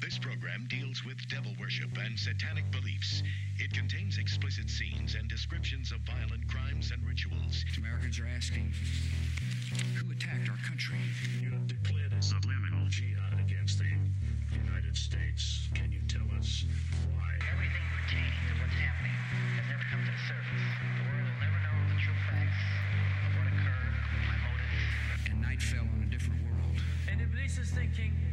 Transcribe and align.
This 0.00 0.18
program 0.18 0.66
deals 0.68 1.04
with 1.04 1.16
devil 1.28 1.52
worship 1.60 1.90
and 2.00 2.18
satanic 2.18 2.64
beliefs. 2.72 3.22
It 3.58 3.72
contains 3.72 4.16
explicit 4.16 4.70
scenes 4.70 5.14
and 5.14 5.28
descriptions 5.28 5.92
of 5.92 6.00
violent 6.00 6.48
crimes 6.48 6.90
and 6.90 7.04
rituals. 7.06 7.64
Americans 7.76 8.18
are 8.18 8.26
asking, 8.26 8.72
who 9.94 10.10
attacked 10.10 10.48
our 10.48 10.56
country? 10.66 10.96
You 11.40 11.50
have 11.50 11.66
declared 11.68 12.12
a 12.16 12.22
subliminal 12.22 12.88
jihad 12.88 13.38
against 13.44 13.78
the 13.78 13.92
United 14.56 14.96
States. 14.96 15.68
Can 15.74 15.92
you 15.92 16.00
tell 16.08 16.26
us 16.40 16.64
why? 17.12 17.36
Everything 17.52 17.84
pertaining 18.00 18.40
to 18.48 18.54
what's 18.56 18.78
happening 18.80 19.14
has 19.60 19.68
never 19.68 19.84
come 19.92 20.00
to 20.00 20.10
the 20.10 20.24
surface. 20.24 20.64
The 20.96 21.04
world 21.12 21.28
will 21.28 21.40
never 21.44 21.60
know 21.60 21.76
the 21.92 21.98
true 22.00 22.20
facts 22.24 22.62
of 23.28 23.30
what 23.36 23.46
occurred, 23.52 23.94
my 24.26 24.38
motives. 24.48 24.80
And 25.28 25.36
night 25.44 25.60
fell 25.60 25.84
on 25.84 26.00
a 26.02 26.10
different 26.10 26.40
world. 26.48 26.80
And 27.04 27.20
Iblis 27.20 27.60
is 27.60 27.70
thinking, 27.70 28.16
you 28.16 28.26
know, 28.26 28.29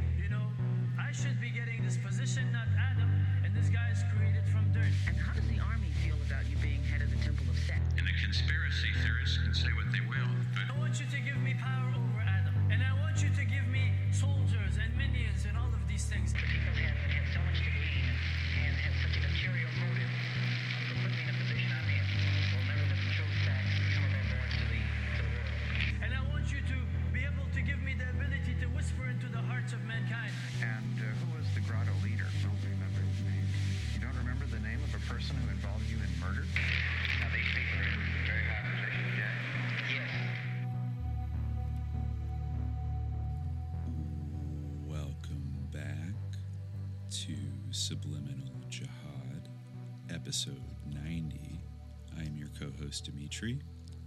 I 1.07 1.13
should 1.13 1.39
be 1.39 1.49
getting 1.49 1.79
this 1.87 1.95
position, 1.95 2.51
not 2.51 2.67
Adam, 2.75 3.07
and 3.45 3.55
this 3.55 3.71
guy 3.71 3.87
is 3.95 4.03
created 4.11 4.43
from 4.51 4.67
dirt. 4.75 4.91
And 5.07 5.15
how 5.15 5.31
does 5.31 5.47
the 5.47 5.55
army 5.63 5.87
feel 6.03 6.19
about 6.27 6.43
you 6.51 6.59
being 6.59 6.83
head 6.83 6.99
of 6.99 7.07
the 7.07 7.15
Temple 7.23 7.47
of 7.47 7.55
Set? 7.63 7.79
And 7.95 8.03
the 8.03 8.11
conspiracy 8.19 8.91
theorists 8.99 9.39
can 9.39 9.55
say 9.55 9.71
what 9.79 9.87
they 9.95 10.03
will, 10.03 10.27
but 10.51 10.67
I 10.67 10.75
want 10.75 10.99
you 10.99 11.07
to 11.07 11.19
give 11.23 11.39
me 11.39 11.55
power 11.55 11.95
over 11.95 12.19
Adam, 12.19 12.59
and 12.67 12.83
I 12.83 12.91
want 12.99 13.23
you 13.23 13.31
to 13.39 13.45
give 13.47 13.63
me 13.71 13.95
soldiers 14.11 14.75
and 14.83 14.91
minions 14.99 15.47
and 15.47 15.55
all 15.55 15.71
of 15.71 15.79
these 15.87 16.03
things. 16.11 16.35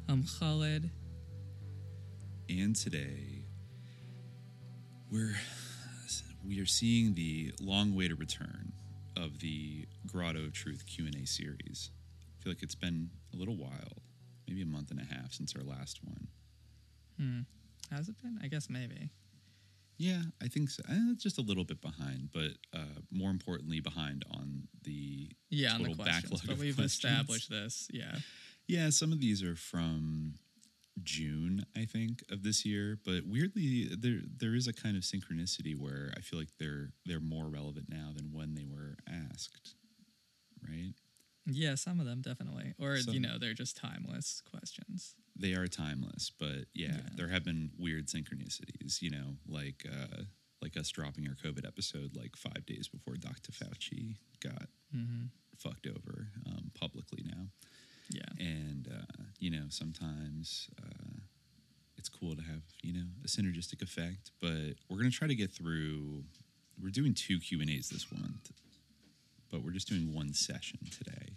I'm 0.08 0.24
Khaled. 0.24 0.90
and 2.48 2.74
today 2.76 3.44
we're 5.10 5.34
we 6.46 6.60
are 6.60 6.66
seeing 6.66 7.14
the 7.14 7.52
long 7.60 7.94
way 7.94 8.08
to 8.08 8.14
return 8.14 8.72
of 9.16 9.38
the 9.40 9.86
Grotto 10.06 10.44
of 10.44 10.52
Truth 10.52 10.84
Q&A 10.86 11.24
series. 11.26 11.90
I 12.38 12.42
feel 12.42 12.52
like 12.52 12.62
it's 12.62 12.74
been 12.74 13.10
a 13.32 13.36
little 13.36 13.56
while, 13.56 14.02
maybe 14.48 14.62
a 14.62 14.66
month 14.66 14.90
and 14.90 15.00
a 15.00 15.04
half 15.04 15.32
since 15.32 15.54
our 15.56 15.62
last 15.62 16.00
one. 16.04 16.28
Hmm. 17.18 17.94
Has 17.94 18.08
it 18.08 18.16
been? 18.22 18.38
I 18.42 18.48
guess 18.48 18.68
maybe. 18.70 19.10
Yeah, 19.98 20.22
I 20.42 20.48
think 20.48 20.70
so. 20.70 20.82
Uh, 20.88 21.14
just 21.18 21.38
a 21.38 21.42
little 21.42 21.64
bit 21.64 21.80
behind, 21.82 22.30
but 22.32 22.52
uh, 22.74 23.00
more 23.12 23.30
importantly, 23.30 23.80
behind 23.80 24.24
on 24.32 24.62
the 24.82 25.28
Yeah, 25.50 25.74
on 25.74 25.82
the 25.82 25.88
total 25.90 26.04
questions. 26.04 26.22
backlog 26.30 26.46
But 26.46 26.58
we've 26.58 26.76
questions. 26.76 26.94
established 27.04 27.50
this. 27.50 27.88
Yeah. 27.92 28.16
Yeah, 28.70 28.90
some 28.90 29.12
of 29.12 29.20
these 29.20 29.42
are 29.42 29.56
from 29.56 30.34
June, 31.02 31.64
I 31.76 31.84
think, 31.86 32.22
of 32.30 32.42
this 32.42 32.64
year. 32.64 32.98
But 33.04 33.24
weirdly, 33.26 33.88
there 33.98 34.20
there 34.38 34.54
is 34.54 34.66
a 34.68 34.72
kind 34.72 34.96
of 34.96 35.02
synchronicity 35.02 35.74
where 35.76 36.12
I 36.16 36.20
feel 36.20 36.38
like 36.38 36.50
they're 36.58 36.90
they're 37.06 37.20
more 37.20 37.48
relevant 37.48 37.86
now 37.88 38.10
than 38.16 38.32
when 38.32 38.54
they 38.54 38.64
were 38.64 38.96
asked, 39.08 39.74
right? 40.68 40.92
Yeah, 41.46 41.74
some 41.74 41.98
of 42.00 42.06
them 42.06 42.20
definitely. 42.20 42.74
Or, 42.78 42.98
Some. 42.98 43.14
you 43.14 43.20
know, 43.20 43.38
they're 43.40 43.54
just 43.54 43.76
timeless 43.76 44.42
questions. 44.48 45.14
They 45.34 45.54
are 45.54 45.66
timeless, 45.66 46.30
but 46.38 46.66
yeah, 46.74 46.88
Yeah. 46.98 47.08
there 47.16 47.28
have 47.28 47.44
been 47.44 47.70
weird 47.78 48.06
synchronicities. 48.08 49.00
You 49.00 49.10
know, 49.10 49.36
like 49.48 49.84
uh, 49.90 50.22
like 50.62 50.76
us 50.76 50.90
dropping 50.90 51.26
our 51.26 51.34
COVID 51.34 51.66
episode 51.66 52.14
like 52.14 52.36
five 52.36 52.66
days 52.66 52.86
before 52.88 53.14
Dr. 53.16 53.52
Fauci 53.52 54.16
got 54.40 54.68
Mm-hmm. 54.94 55.26
fucked 55.56 55.86
over 55.86 56.28
um, 56.46 56.70
publicly 56.78 57.22
now. 57.24 57.46
Yeah. 58.10 58.22
and 58.38 58.88
uh, 58.92 59.22
you 59.38 59.50
know 59.50 59.64
sometimes 59.68 60.68
uh, 60.82 61.18
it's 61.96 62.08
cool 62.08 62.34
to 62.34 62.42
have 62.42 62.62
you 62.82 62.92
know 62.92 63.06
a 63.24 63.28
synergistic 63.28 63.82
effect 63.82 64.32
but 64.40 64.74
we're 64.88 64.98
going 64.98 65.10
to 65.10 65.16
try 65.16 65.28
to 65.28 65.34
get 65.34 65.52
through 65.52 66.24
we're 66.82 66.90
doing 66.90 67.14
two 67.14 67.38
q 67.38 67.60
and 67.60 67.70
a's 67.70 67.88
this 67.88 68.06
month 68.12 68.50
but 69.50 69.62
we're 69.64 69.72
just 69.72 69.88
doing 69.88 70.14
one 70.14 70.32
session 70.32 70.78
today. 70.90 71.36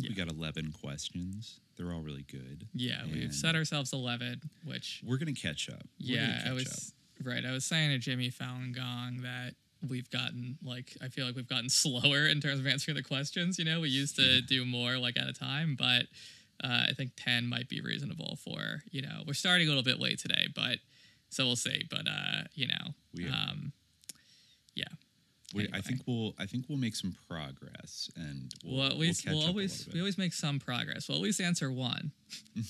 We 0.00 0.14
got 0.14 0.28
11 0.30 0.72
questions. 0.80 1.60
They're 1.76 1.92
all 1.92 2.00
really 2.00 2.24
good. 2.30 2.66
Yeah, 2.72 3.02
we've 3.12 3.34
set 3.34 3.54
ourselves 3.56 3.92
11, 3.92 4.40
which, 4.64 5.02
we're 5.04 5.16
going 5.18 5.34
to 5.34 5.40
catch 5.40 5.68
up. 5.68 5.82
We're 6.00 6.16
yeah, 6.16 6.40
I 6.44 6.48
catch 6.48 6.54
was, 6.54 6.92
right. 7.24 7.44
I 7.44 7.50
was 7.52 7.64
saying 7.64 7.90
to 7.90 7.98
Jimmy 7.98 8.30
Falun 8.30 8.74
Gong 8.74 9.22
that 9.22 9.54
we've 9.86 10.10
gotten, 10.10 10.58
like, 10.62 10.96
I 11.02 11.08
feel 11.08 11.26
like 11.26 11.36
we've 11.36 11.48
gotten 11.48 11.68
slower 11.84 12.26
in 12.26 12.40
terms 12.40 12.60
of 12.60 12.66
answering 12.66 12.96
the 12.96 13.02
questions. 13.02 13.58
You 13.58 13.64
know, 13.64 13.80
we 13.80 13.88
used 13.88 14.16
to 14.16 14.40
do 14.42 14.64
more, 14.64 14.98
like, 14.98 15.16
at 15.18 15.28
a 15.28 15.32
time, 15.32 15.76
but 15.78 16.04
uh, 16.62 16.86
I 16.88 16.92
think 16.96 17.12
10 17.16 17.46
might 17.46 17.68
be 17.68 17.80
reasonable 17.80 18.38
for, 18.42 18.82
you 18.90 19.02
know, 19.02 19.22
we're 19.26 19.34
starting 19.34 19.66
a 19.66 19.70
little 19.70 19.84
bit 19.84 20.00
late 20.00 20.18
today, 20.18 20.48
but 20.54 20.78
so 21.30 21.46
we'll 21.46 21.56
see. 21.56 21.84
But, 21.90 22.08
uh, 22.08 22.44
you 22.54 22.66
know, 22.66 22.94
um, 23.32 23.72
yeah. 24.74 24.84
We, 25.54 25.68
i 25.72 25.80
think 25.80 26.00
we'll 26.06 26.34
i 26.38 26.46
think 26.46 26.66
we'll 26.68 26.78
make 26.78 26.94
some 26.94 27.14
progress 27.28 28.10
and 28.16 28.52
we'll, 28.64 28.76
We'll, 28.76 28.86
at 28.86 28.98
least 28.98 29.24
catch 29.24 29.32
we'll 29.32 29.42
up 29.42 29.48
a 29.48 29.50
always 29.50 29.88
we 29.92 30.00
always 30.00 30.18
make 30.18 30.32
some 30.34 30.58
progress. 30.58 31.08
We'll 31.08 31.18
at 31.18 31.24
least 31.24 31.40
answer 31.40 31.70
one. 31.72 32.12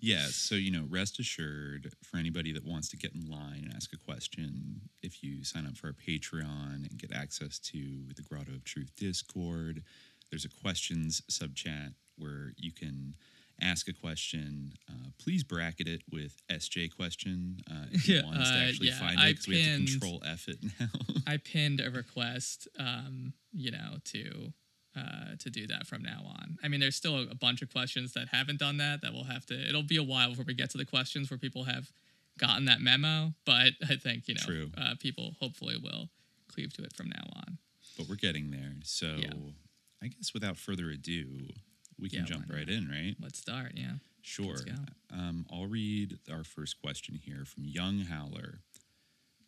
Yeah, 0.00 0.26
so 0.26 0.54
you 0.54 0.70
know, 0.70 0.84
rest 0.88 1.18
assured 1.18 1.92
for 2.02 2.16
anybody 2.16 2.52
that 2.52 2.64
wants 2.64 2.88
to 2.90 2.96
get 2.96 3.14
in 3.14 3.28
line 3.30 3.62
and 3.64 3.74
ask 3.74 3.92
a 3.92 3.96
question, 3.96 4.80
if 5.02 5.22
you 5.22 5.44
sign 5.44 5.66
up 5.66 5.76
for 5.76 5.88
our 5.88 5.92
Patreon 5.92 6.88
and 6.88 6.98
get 6.98 7.12
access 7.12 7.58
to 7.60 8.12
the 8.14 8.22
Grotto 8.22 8.52
of 8.52 8.64
Truth 8.64 8.92
Discord, 8.96 9.82
there's 10.30 10.44
a 10.44 10.48
questions 10.48 11.22
sub 11.28 11.54
chat 11.54 11.92
where 12.16 12.52
you 12.56 12.72
can 12.72 13.14
ask 13.60 13.88
a 13.88 13.92
question. 13.92 14.72
Uh, 14.88 15.10
please 15.18 15.42
bracket 15.44 15.88
it 15.88 16.02
with 16.10 16.36
SJ 16.50 16.94
question 16.94 17.58
uh, 17.70 17.86
if 17.90 18.08
you 18.08 18.16
Yeah, 18.16 18.24
want 18.24 18.38
us 18.38 18.50
to 18.50 18.56
uh, 18.56 18.68
actually 18.68 18.88
yeah, 18.88 18.98
find 18.98 19.18
it 19.20 19.26
because 19.28 19.46
we 19.48 19.60
have 19.62 19.78
to 19.80 19.86
control 19.90 20.22
F 20.26 20.48
it 20.48 20.58
now. 20.80 20.86
I 21.26 21.36
pinned 21.38 21.80
a 21.80 21.90
request, 21.90 22.68
um, 22.78 23.32
you 23.52 23.70
know, 23.70 23.96
to 24.06 24.52
uh, 24.96 25.36
to 25.38 25.50
do 25.50 25.66
that 25.68 25.86
from 25.86 26.02
now 26.02 26.22
on. 26.26 26.56
I 26.62 26.68
mean, 26.68 26.80
there's 26.80 26.96
still 26.96 27.20
a 27.30 27.34
bunch 27.34 27.62
of 27.62 27.70
questions 27.72 28.14
that 28.14 28.28
haven't 28.32 28.58
done 28.58 28.78
that. 28.78 29.02
That 29.02 29.12
we'll 29.12 29.24
have 29.24 29.46
to. 29.46 29.54
It'll 29.68 29.82
be 29.82 29.96
a 29.96 30.02
while 30.02 30.30
before 30.30 30.44
we 30.46 30.54
get 30.54 30.70
to 30.70 30.78
the 30.78 30.84
questions 30.86 31.30
where 31.30 31.38
people 31.38 31.64
have 31.64 31.90
gotten 32.38 32.64
that 32.66 32.80
memo. 32.80 33.32
But 33.44 33.72
I 33.88 33.96
think 33.96 34.26
you 34.28 34.34
know, 34.34 34.40
True. 34.44 34.70
Uh, 34.76 34.94
people 34.98 35.34
hopefully 35.40 35.76
will 35.82 36.08
cleave 36.52 36.72
to 36.74 36.82
it 36.82 36.94
from 36.96 37.08
now 37.10 37.24
on. 37.36 37.58
but 37.96 38.08
we're 38.08 38.16
getting 38.16 38.50
there. 38.50 38.74
So 38.84 39.16
Yeah. 39.18 39.30
I 40.02 40.06
guess 40.08 40.32
without 40.32 40.56
further 40.56 40.88
ado, 40.90 41.48
we 41.98 42.08
can 42.08 42.20
Yeah, 42.20 42.24
jump 42.26 42.46
right 42.52 42.68
in, 42.68 42.88
right? 42.88 43.14
Let's 43.20 43.38
start. 43.38 43.72
Yeah. 43.74 43.94
Sure. 44.22 44.56
Um, 45.12 45.46
I'll 45.50 45.66
read 45.66 46.18
our 46.30 46.44
first 46.44 46.80
question 46.80 47.14
here 47.22 47.44
from 47.44 47.64
Young 47.64 48.00
Howler. 48.00 48.60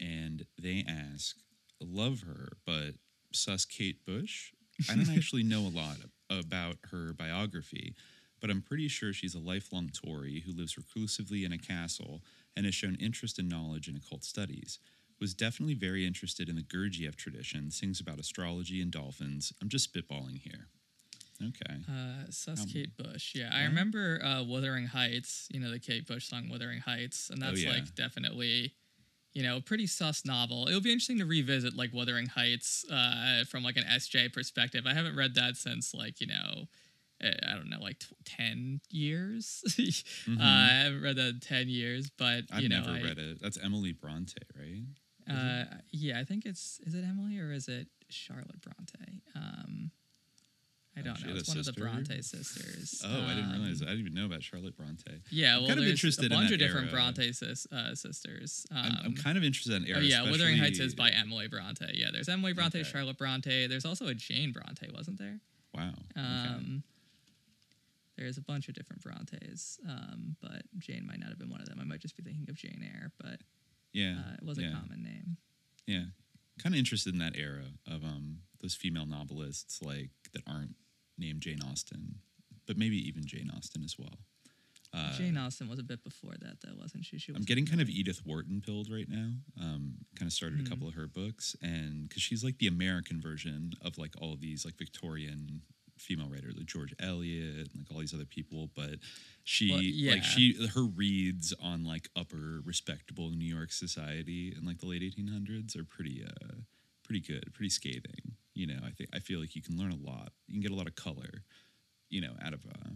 And 0.00 0.46
they 0.60 0.84
ask, 0.88 1.36
Love 1.82 2.22
her, 2.26 2.52
but 2.66 2.94
sus 3.32 3.64
Kate 3.64 4.04
Bush? 4.04 4.52
I 4.90 4.94
don't 4.94 5.08
actually 5.16 5.42
know 5.42 5.60
a 5.60 5.70
lot 5.74 5.96
about 6.30 6.76
her 6.90 7.12
biography, 7.12 7.94
but 8.40 8.50
I'm 8.50 8.62
pretty 8.62 8.88
sure 8.88 9.12
she's 9.12 9.34
a 9.34 9.38
lifelong 9.38 9.90
Tory 9.90 10.40
who 10.40 10.52
lives 10.52 10.76
reclusively 10.76 11.44
in 11.44 11.52
a 11.52 11.58
castle 11.58 12.22
and 12.56 12.64
has 12.66 12.74
shown 12.74 12.96
interest 12.96 13.38
and 13.38 13.48
knowledge 13.48 13.88
in 13.88 13.96
occult 13.96 14.24
studies. 14.24 14.78
Was 15.20 15.34
definitely 15.34 15.74
very 15.74 16.06
interested 16.06 16.48
in 16.48 16.56
the 16.56 16.62
Gurdjieff 16.62 17.14
tradition, 17.14 17.70
sings 17.70 18.00
about 18.00 18.18
astrology 18.18 18.80
and 18.80 18.90
dolphins. 18.90 19.52
I'm 19.60 19.68
just 19.68 19.92
spitballing 19.92 20.38
here. 20.40 20.68
Okay. 21.42 21.76
Uh, 21.88 22.24
Sus 22.30 22.62
Um, 22.62 22.68
Kate 22.68 22.96
Bush. 22.96 23.32
Yeah, 23.34 23.50
I 23.52 23.64
remember 23.64 24.20
uh, 24.22 24.42
Wuthering 24.44 24.86
Heights. 24.86 25.48
You 25.50 25.60
know 25.60 25.70
the 25.70 25.78
Kate 25.78 26.06
Bush 26.06 26.26
song 26.28 26.48
Wuthering 26.48 26.80
Heights, 26.80 27.30
and 27.30 27.40
that's 27.40 27.52
Oh, 27.58 27.62
yeah. 27.62 27.70
like 27.72 27.94
definitely, 27.94 28.74
you 29.32 29.42
know, 29.42 29.56
a 29.56 29.60
pretty 29.60 29.86
sus 29.86 30.24
novel. 30.24 30.68
It'll 30.68 30.80
be 30.82 30.92
interesting 30.92 31.18
to 31.18 31.26
revisit 31.26 31.74
like 31.76 31.92
Wuthering 31.94 32.26
Heights 32.26 32.84
uh, 32.90 33.44
from 33.48 33.62
like 33.62 33.76
an 33.76 33.84
SJ 33.84 34.32
perspective. 34.32 34.84
I 34.86 34.94
haven't 34.94 35.16
read 35.16 35.34
that 35.36 35.56
since 35.56 35.94
like 35.94 36.20
you 36.20 36.26
know. 36.26 36.66
uh, 37.22 37.28
I 37.46 37.54
don't 37.54 37.68
know, 37.70 37.80
like 37.80 37.98
t- 38.00 38.06
ten 38.24 38.80
years. 38.90 39.62
uh, 40.28 40.42
I 40.42 40.68
haven't 40.84 41.02
read 41.02 41.16
that 41.16 41.28
in 41.28 41.40
ten 41.40 41.68
years, 41.68 42.10
but 42.16 42.44
Mm-hmm. 42.48 42.54
I've 42.56 42.62
you 42.62 42.68
know, 42.68 42.80
never 42.80 42.90
I- 42.92 43.02
read 43.02 43.18
it. 43.18 43.40
That's 43.40 43.58
Emily 43.62 43.92
Bronte, 43.92 44.36
right? 44.58 44.84
Uh, 45.28 45.64
yeah, 45.92 46.18
I 46.18 46.24
think 46.24 46.44
it's 46.44 46.80
is 46.86 46.94
it 46.94 47.04
Emily 47.04 47.38
or 47.38 47.52
is 47.52 47.68
it 47.68 47.86
Charlotte 48.08 48.60
Bronte? 48.60 49.20
Um, 49.36 49.90
I 50.96 51.02
don't 51.02 51.16
she 51.16 51.26
know. 51.26 51.34
It's 51.36 51.48
one 51.48 51.58
of 51.58 51.64
the? 51.66 51.72
Bronte 51.72 52.20
sisters. 52.20 53.00
Oh, 53.04 53.08
I 53.24 53.34
didn't 53.34 53.44
Um, 53.52 53.60
realize. 53.60 53.80
I 53.80 53.86
didn't 53.86 54.00
even 54.00 54.14
know 54.14 54.26
about 54.26 54.42
Charlotte 54.42 54.76
Bronte. 54.76 55.04
Yeah, 55.30 55.54
well, 55.54 55.62
I'm 55.62 55.68
kind 55.68 55.78
of 55.78 55.84
there's 55.86 55.90
interested 55.92 56.26
a 56.26 56.34
bunch 56.34 56.48
that 56.48 56.54
of 56.54 56.58
different 56.60 56.88
era. 56.88 56.96
Bronte 56.96 57.32
sis, 57.32 57.66
uh, 57.72 57.94
sisters. 57.94 58.66
Um, 58.72 58.76
I'm, 58.78 58.98
I'm 59.06 59.14
kind 59.14 59.38
of 59.38 59.44
interested 59.44 59.74
in 59.74 59.82
that 59.82 59.88
era. 59.88 59.98
Oh 59.98 60.02
yeah, 60.02 60.28
Wuthering 60.30 60.58
Heights 60.58 60.80
is 60.80 60.94
by 60.96 61.10
Emily 61.10 61.46
Bronte. 61.48 61.86
Yeah, 61.94 62.08
there's 62.12 62.28
Emily 62.28 62.52
Bronte, 62.52 62.80
Okay. 62.80 62.88
Charlotte 62.90 63.18
Bronte. 63.18 63.66
There's 63.68 63.84
also 63.84 64.08
a 64.08 64.14
Jane 64.14 64.52
Bronte, 64.52 64.88
wasn't 64.92 65.18
there? 65.18 65.38
Wow. 65.72 65.92
okay. 66.16 66.20
Um, 66.26 66.82
There's 68.16 68.36
a 68.36 68.42
bunch 68.42 68.68
of 68.68 68.74
different 68.74 69.00
Brontes, 69.02 69.78
um, 69.88 70.36
but 70.42 70.62
Jane 70.78 71.06
might 71.06 71.20
not 71.20 71.28
have 71.30 71.38
been 71.38 71.48
one 71.50 71.60
of 71.60 71.68
them. 71.68 71.78
I 71.80 71.84
might 71.84 72.00
just 72.00 72.16
be 72.16 72.22
thinking 72.22 72.50
of 72.50 72.56
Jane 72.56 72.82
Eyre, 72.84 73.12
but 73.22 73.40
Yeah. 73.92 74.16
uh, 74.18 74.34
it 74.34 74.44
was 74.44 74.58
yeah. 74.58 74.70
a 74.70 74.72
common 74.74 75.02
name. 75.04 75.36
Yeah. 75.86 76.04
Kind 76.62 76.74
of 76.74 76.78
interested 76.78 77.12
in 77.12 77.20
that 77.20 77.36
era 77.36 77.64
of 77.86 78.04
um 78.04 78.38
those 78.60 78.74
female 78.74 79.06
novelists 79.06 79.80
like 79.82 80.10
that 80.32 80.42
aren't 80.46 80.74
named 81.16 81.40
Jane 81.40 81.60
Austen, 81.70 82.16
but 82.66 82.76
maybe 82.76 82.96
even 83.08 83.26
Jane 83.26 83.50
Austen 83.56 83.82
as 83.82 83.96
well. 83.98 84.18
Uh, 84.92 85.12
Jane 85.16 85.36
Austen 85.36 85.68
was 85.68 85.78
a 85.78 85.84
bit 85.84 86.02
before 86.02 86.32
that, 86.40 86.56
though, 86.64 86.74
wasn't 86.76 87.04
she? 87.04 87.16
She 87.18 87.30
was 87.30 87.38
I'm 87.38 87.44
getting 87.44 87.64
kind 87.64 87.80
of 87.80 87.88
Edith 87.88 88.22
Wharton 88.26 88.60
pilled 88.60 88.90
right 88.90 89.08
now. 89.08 89.30
Um, 89.60 89.98
kind 90.18 90.28
of 90.28 90.32
started 90.32 90.66
a 90.66 90.68
couple 90.68 90.88
of 90.88 90.94
her 90.94 91.06
books, 91.06 91.54
and 91.62 92.08
because 92.08 92.22
she's 92.22 92.42
like 92.42 92.58
the 92.58 92.66
American 92.66 93.20
version 93.20 93.72
of 93.82 93.98
like 93.98 94.14
all 94.20 94.32
of 94.32 94.40
these 94.40 94.64
like 94.64 94.76
Victorian 94.76 95.62
female 96.00 96.28
writer, 96.28 96.48
like 96.56 96.66
George 96.66 96.94
Eliot, 96.98 97.68
and 97.72 97.76
like 97.76 97.86
all 97.92 97.98
these 97.98 98.14
other 98.14 98.24
people. 98.24 98.70
But 98.74 98.96
she, 99.44 99.70
Well, 99.70 99.82
yeah. 99.82 100.12
like 100.12 100.24
she, 100.24 100.66
her 100.74 100.82
reads 100.84 101.52
on 101.62 101.84
like 101.84 102.08
upper 102.16 102.60
respectable 102.64 103.30
New 103.30 103.44
York 103.52 103.72
society 103.72 104.54
in 104.56 104.64
like 104.66 104.78
the 104.78 104.86
late 104.86 105.02
1800s 105.02 105.78
are 105.78 105.84
pretty, 105.84 106.24
uh, 106.26 106.54
pretty 107.04 107.20
good, 107.20 107.52
pretty 107.52 107.70
scathing. 107.70 108.32
You 108.54 108.66
know, 108.66 108.78
I 108.84 108.90
think 108.90 109.10
I 109.14 109.18
feel 109.20 109.40
like 109.40 109.54
you 109.54 109.62
can 109.62 109.78
learn 109.78 109.92
a 109.92 109.96
lot. 110.10 110.32
You 110.48 110.54
can 110.54 110.62
get 110.62 110.70
a 110.72 110.74
lot 110.74 110.86
of 110.88 110.94
color, 110.96 111.44
you 112.08 112.20
know, 112.20 112.32
out 112.42 112.52
of 112.52 112.64
uh, 112.66 112.90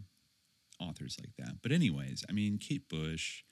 authors 0.85 1.17
like 1.21 1.35
that. 1.39 1.63
But 1.63 1.73
anyways, 1.73 2.25
I 2.29 2.33
mean, 2.33 2.59
Kate 2.59 2.89
Bush. 2.89 3.43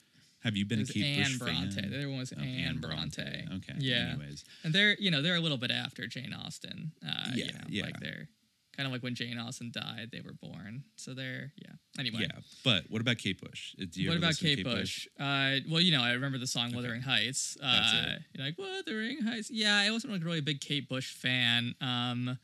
Have 0.43 0.57
you 0.57 0.65
been 0.65 0.81
a 0.81 0.85
Kate 0.85 1.05
Anne 1.05 1.23
Bush 1.23 1.37
Bronte. 1.39 1.71
fan? 1.81 1.89
The 1.91 1.97
other 1.99 2.09
one 2.09 2.17
was 2.19 2.33
Oh, 2.37 2.41
Anne 2.41 2.79
Bronte. 2.79 3.21
Okay. 3.21 3.75
Yeah. 3.79 4.09
Anyways, 4.19 4.43
And 4.65 4.73
they're, 4.75 4.93
you 4.99 5.09
know, 5.09 5.21
they're 5.21 5.37
a 5.37 5.39
little 5.39 5.57
bit 5.57 5.71
after 5.71 6.05
Jane 6.05 6.33
Austen. 6.33 6.91
Uh, 7.01 7.29
you 7.33 7.45
Yeah, 7.45 7.51
know, 7.53 7.59
yeah. 7.69 7.83
Like 7.85 7.99
they're 8.01 8.27
kind 8.75 8.85
of 8.87 8.91
like 8.93 9.03
when 9.03 9.15
Jane 9.15 9.37
Austen 9.37 9.71
died, 9.71 10.09
they 10.11 10.21
were 10.21 10.33
born. 10.33 10.83
So 10.95 11.13
they're, 11.13 11.51
yeah. 11.57 11.71
Anyway. 11.99 12.21
yeah. 12.21 12.39
But 12.63 12.83
what 12.89 13.01
about 13.01 13.17
Kate 13.17 13.39
Bush? 13.39 13.75
Uh, 13.81 13.85
Do 13.89 14.01
you 14.01 14.09
what 14.09 14.17
about 14.17 14.27
listen 14.29 14.47
to 14.49 14.55
Kate, 14.55 14.65
Bush? 14.65 15.07
Uh, 15.19 15.57
well, 15.69 15.79
you 15.81 15.91
know, 15.91 16.01
I 16.03 16.13
remember 16.13 16.37
the 16.37 16.47
song 16.47 16.73
"Wuthering 16.73 17.01
Heights." 17.01 17.55
That's 17.61 17.93
Uh, 17.93 18.05
it. 18.15 18.21
You're 18.33 18.45
like 18.47 18.57
"Wuthering 18.57 19.21
Heights." 19.21 19.49
Yeah, 19.51 19.77
I 19.77 19.91
wasn't 19.91 20.13
like 20.13 20.23
really 20.23 20.39
a 20.39 20.43
big 20.43 20.59
Kate 20.61 20.87
Bush 20.89 21.13
fan. 21.13 21.75
Um, 21.81 22.37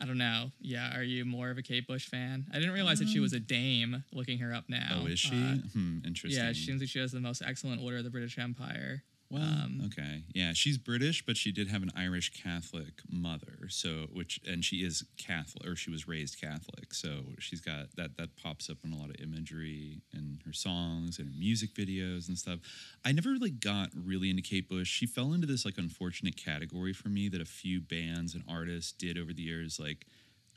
I 0.00 0.04
don't 0.06 0.18
know. 0.18 0.52
Yeah, 0.60 0.96
are 0.96 1.02
you 1.02 1.24
more 1.24 1.50
of 1.50 1.58
a 1.58 1.62
Kate 1.62 1.86
Bush 1.86 2.06
fan? 2.08 2.46
I 2.52 2.58
didn't 2.58 2.72
realize 2.74 3.00
that 3.00 3.08
she 3.08 3.18
was 3.18 3.32
a 3.32 3.40
dame. 3.40 4.04
Looking 4.12 4.38
her 4.38 4.52
up 4.54 4.64
now. 4.68 5.00
Oh, 5.02 5.06
is 5.06 5.18
she? 5.18 5.30
Uh, 5.34 5.56
hmm. 5.72 5.98
Interesting. 6.06 6.40
yeah, 6.44 6.52
she 6.52 6.66
seems 6.66 6.80
like 6.80 6.88
she 6.88 7.00
has 7.00 7.10
the 7.12 7.20
most 7.20 7.42
excellent 7.44 7.82
Order 7.82 7.98
of 7.98 8.04
the 8.04 8.10
British 8.10 8.38
Empire. 8.38 9.02
Well, 9.30 9.42
um, 9.42 9.82
okay. 9.86 10.22
Yeah, 10.32 10.52
she's 10.54 10.78
British, 10.78 11.24
but 11.26 11.36
she 11.36 11.52
did 11.52 11.68
have 11.68 11.82
an 11.82 11.90
Irish 11.94 12.32
Catholic 12.32 13.02
mother. 13.10 13.68
So, 13.68 14.06
which 14.10 14.40
and 14.46 14.64
she 14.64 14.76
is 14.76 15.04
Catholic, 15.18 15.66
or 15.66 15.76
she 15.76 15.90
was 15.90 16.08
raised 16.08 16.40
Catholic. 16.40 16.94
So 16.94 17.24
she's 17.38 17.60
got 17.60 17.94
that. 17.96 18.16
That 18.16 18.36
pops 18.42 18.70
up 18.70 18.78
in 18.84 18.92
a 18.92 18.96
lot 18.96 19.10
of 19.10 19.16
imagery 19.20 20.00
in 20.14 20.38
her 20.46 20.54
songs 20.54 21.18
and 21.18 21.28
her 21.28 21.34
music 21.38 21.74
videos 21.74 22.28
and 22.28 22.38
stuff. 22.38 22.60
I 23.04 23.12
never 23.12 23.30
really 23.30 23.50
got 23.50 23.90
really 23.94 24.30
into 24.30 24.42
Kate 24.42 24.66
Bush. 24.66 24.88
She 24.88 25.04
fell 25.04 25.34
into 25.34 25.46
this 25.46 25.66
like 25.66 25.76
unfortunate 25.76 26.36
category 26.42 26.94
for 26.94 27.10
me 27.10 27.28
that 27.28 27.42
a 27.42 27.44
few 27.46 27.82
bands 27.82 28.34
and 28.34 28.42
artists 28.48 28.92
did 28.92 29.18
over 29.18 29.34
the 29.34 29.42
years. 29.42 29.78
Like 29.78 30.06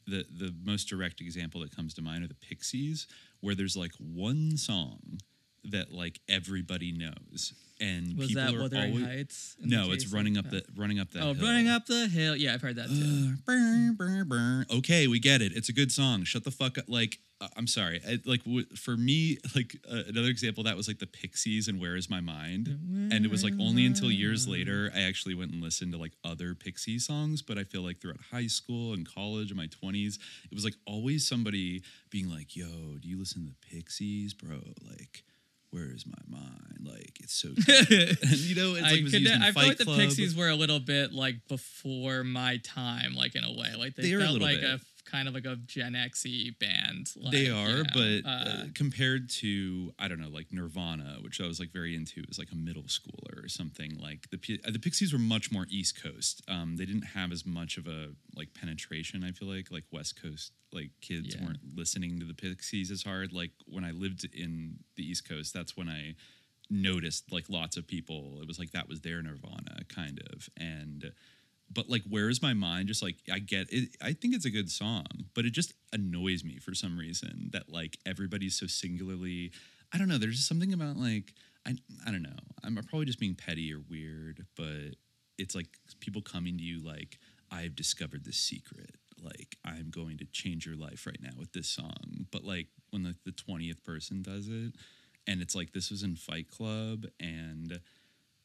the 0.07 0.25
the 0.37 0.53
most 0.63 0.85
direct 0.85 1.19
example 1.19 1.61
that 1.61 1.75
comes 1.75 1.93
to 1.95 2.01
mind 2.01 2.23
are 2.23 2.27
the 2.27 2.35
Pixies, 2.35 3.05
where 3.41 3.55
there's 3.55 3.75
like 3.75 3.91
one 3.97 4.55
song 4.57 5.19
that 5.63 5.91
like 5.91 6.19
everybody 6.27 6.91
knows, 6.91 7.53
and 7.81 8.17
Was 8.17 8.27
people 8.29 8.43
that 8.43 8.53
are 8.55 8.61
Wuthering 8.61 8.91
always, 8.91 9.05
Heights? 9.05 9.55
no, 9.59 9.91
it's 9.91 10.07
running 10.07 10.37
up 10.37 10.49
the 10.49 10.63
running 10.77 10.99
up 10.99 11.11
that. 11.11 11.21
Oh, 11.23 11.33
hill. 11.33 11.43
running 11.45 11.67
up 11.67 11.85
the 11.87 12.07
hill. 12.07 12.35
Yeah, 12.35 12.53
I've 12.53 12.61
heard 12.61 12.75
that 12.77 12.87
too. 12.87 13.33
Uh, 13.33 13.35
brr, 13.45 13.91
brr, 13.97 14.23
brr. 14.25 14.65
Okay, 14.77 15.07
we 15.07 15.19
get 15.19 15.41
it. 15.41 15.51
It's 15.55 15.67
a 15.69 15.73
good 15.73 15.91
song. 15.91 16.23
Shut 16.23 16.43
the 16.43 16.51
fuck 16.51 16.77
up. 16.77 16.85
Like, 16.87 17.17
uh, 17.41 17.47
I'm 17.57 17.65
sorry. 17.67 17.99
I, 18.07 18.19
like 18.25 18.43
w- 18.43 18.65
for 18.75 18.95
me, 18.95 19.37
like 19.55 19.75
uh, 19.91 20.03
another 20.07 20.27
example 20.29 20.61
of 20.61 20.65
that 20.67 20.77
was 20.77 20.87
like 20.87 20.99
the 20.99 21.07
Pixies 21.07 21.67
and 21.67 21.81
Where 21.81 21.95
Is 21.95 22.09
My 22.09 22.21
Mind, 22.21 22.67
and 22.67 23.25
it 23.25 23.31
was 23.31 23.43
like 23.43 23.53
only 23.59 23.85
until 23.85 24.11
years 24.11 24.47
later 24.47 24.91
I 24.95 25.01
actually 25.01 25.33
went 25.33 25.51
and 25.51 25.61
listened 25.61 25.91
to 25.93 25.97
like 25.97 26.13
other 26.23 26.53
Pixie 26.53 26.99
songs. 26.99 27.41
But 27.41 27.57
I 27.57 27.63
feel 27.63 27.81
like 27.81 27.99
throughout 27.99 28.19
high 28.31 28.47
school 28.47 28.93
and 28.93 29.07
college 29.11 29.49
and 29.49 29.57
my 29.57 29.67
20s, 29.67 30.19
it 30.51 30.53
was 30.53 30.63
like 30.63 30.75
always 30.85 31.27
somebody 31.27 31.81
being 32.11 32.29
like, 32.29 32.55
"Yo, 32.55 32.67
do 33.01 33.07
you 33.09 33.17
listen 33.17 33.41
to 33.43 33.49
the 33.49 33.75
Pixies, 33.75 34.33
bro?" 34.35 34.59
Like. 34.87 35.23
Where 35.71 35.91
is 35.93 36.05
my 36.05 36.17
mind? 36.37 36.47
Like 36.83 37.17
it's 37.21 37.33
so, 37.33 37.49
and 37.49 37.57
you 38.39 38.55
know, 38.55 38.75
it's 38.75 38.83
I 38.85 38.91
like 38.91 38.99
it 38.99 39.03
was 39.03 39.13
could. 39.13 39.27
I 39.27 39.51
feel 39.51 39.67
like 39.67 39.77
the 39.77 39.85
Pixies 39.85 40.35
were 40.35 40.49
a 40.49 40.55
little 40.55 40.79
bit 40.79 41.13
like 41.13 41.35
before 41.47 42.23
my 42.23 42.59
time, 42.63 43.13
like 43.15 43.35
in 43.35 43.43
a 43.43 43.51
way. 43.51 43.69
Like 43.77 43.95
they, 43.95 44.03
They 44.03 44.13
are 44.13 44.19
a 44.19 44.23
felt 44.23 44.41
like 44.41 44.61
bit. 44.61 44.69
a 44.69 44.79
kind 45.05 45.27
of 45.27 45.33
like 45.33 45.45
a 45.45 45.55
Gen 45.55 45.93
Xy 45.93 46.57
band. 46.59 47.11
Like, 47.15 47.31
they 47.31 47.45
you 47.45 47.55
are, 47.55 47.67
know, 47.77 47.83
but 47.93 48.25
uh, 48.25 48.29
uh, 48.29 48.63
compared 48.75 49.29
to 49.41 49.93
I 49.99 50.07
don't 50.07 50.19
know, 50.19 50.29
like 50.29 50.47
Nirvana, 50.51 51.17
which 51.21 51.41
I 51.41 51.47
was 51.47 51.59
like 51.59 51.71
very 51.71 51.95
into 51.95 52.23
as 52.29 52.37
like 52.39 52.51
a 52.51 52.55
middle 52.55 52.83
schooler 52.83 53.43
or 53.43 53.47
something. 53.47 53.97
Like 53.99 54.29
the 54.29 54.37
the 54.71 54.79
Pixies 54.79 55.13
were 55.13 55.19
much 55.19 55.51
more 55.51 55.65
East 55.69 56.01
Coast. 56.01 56.41
Um, 56.47 56.77
they 56.77 56.85
didn't 56.85 57.07
have 57.07 57.31
as 57.31 57.45
much 57.45 57.77
of 57.77 57.87
a 57.87 58.09
like 58.35 58.53
penetration. 58.53 59.23
I 59.23 59.31
feel 59.31 59.47
like 59.47 59.71
like 59.71 59.83
West 59.91 60.21
Coast 60.21 60.51
like 60.73 60.91
kids 61.01 61.35
Yeah. 61.35 61.45
weren't 61.45 61.59
listening 61.75 62.19
to 62.19 62.25
the 62.25 62.33
Pixies 62.33 62.91
as 62.91 63.03
hard. 63.03 63.33
Like 63.33 63.51
when 63.65 63.83
I 63.83 63.91
lived 63.91 64.23
in 64.33 64.77
the 64.95 65.03
East 65.03 65.27
Coast, 65.27 65.53
that's 65.53 65.75
when 65.75 65.89
I 65.89 66.15
noticed 66.69 67.31
like 67.31 67.49
lots 67.49 67.75
of 67.75 67.85
people. 67.87 68.39
It 68.41 68.47
was 68.47 68.57
like 68.57 68.71
that 68.71 68.87
was 68.87 69.01
their 69.01 69.21
Nirvana 69.21 69.79
kind 69.89 70.21
of 70.33 70.47
and 70.57 71.11
but 71.73 71.89
like 71.89 72.03
where's 72.09 72.41
my 72.41 72.53
mind? 72.53 72.87
Just 72.87 73.03
like 73.03 73.15
i 73.31 73.39
get 73.39 73.67
it 73.71 73.95
i 74.01 74.13
think 74.13 74.35
it's 74.35 74.45
a 74.45 74.49
good 74.49 74.69
song 74.69 75.05
but 75.33 75.45
it 75.45 75.51
just 75.51 75.73
annoys 75.93 76.43
me 76.43 76.57
for 76.57 76.73
some 76.73 76.97
reason 76.97 77.49
that 77.53 77.69
like 77.69 77.97
everybody's 78.05 78.57
so 78.59 78.67
singularly 78.67 79.51
i 79.93 79.97
don't 79.97 80.07
know 80.07 80.17
there's 80.17 80.35
just 80.35 80.47
something 80.47 80.73
about 80.73 80.97
like 80.97 81.33
i, 81.65 81.75
I 82.05 82.11
don't 82.11 82.21
know 82.21 82.29
i'm 82.63 82.75
probably 82.75 83.05
just 83.05 83.19
being 83.19 83.35
petty 83.35 83.73
or 83.73 83.81
weird 83.89 84.45
but 84.55 84.95
it's 85.37 85.55
like 85.55 85.67
people 85.99 86.21
coming 86.21 86.57
to 86.57 86.63
you 86.63 86.83
like 86.85 87.17
i've 87.51 87.75
discovered 87.75 88.25
the 88.25 88.33
secret 88.33 88.95
like 89.21 89.57
i'm 89.65 89.89
going 89.89 90.17
to 90.17 90.25
change 90.25 90.65
your 90.65 90.75
life 90.75 91.05
right 91.05 91.19
now 91.21 91.31
with 91.37 91.53
this 91.53 91.69
song 91.69 92.25
but 92.31 92.43
like 92.43 92.67
when 92.89 93.03
like 93.03 93.23
the 93.25 93.31
20th 93.31 93.83
person 93.83 94.21
does 94.21 94.47
it 94.47 94.73
and 95.27 95.41
it's 95.41 95.55
like 95.55 95.71
this 95.73 95.91
was 95.91 96.03
in 96.03 96.15
fight 96.15 96.49
club 96.49 97.05
and 97.19 97.79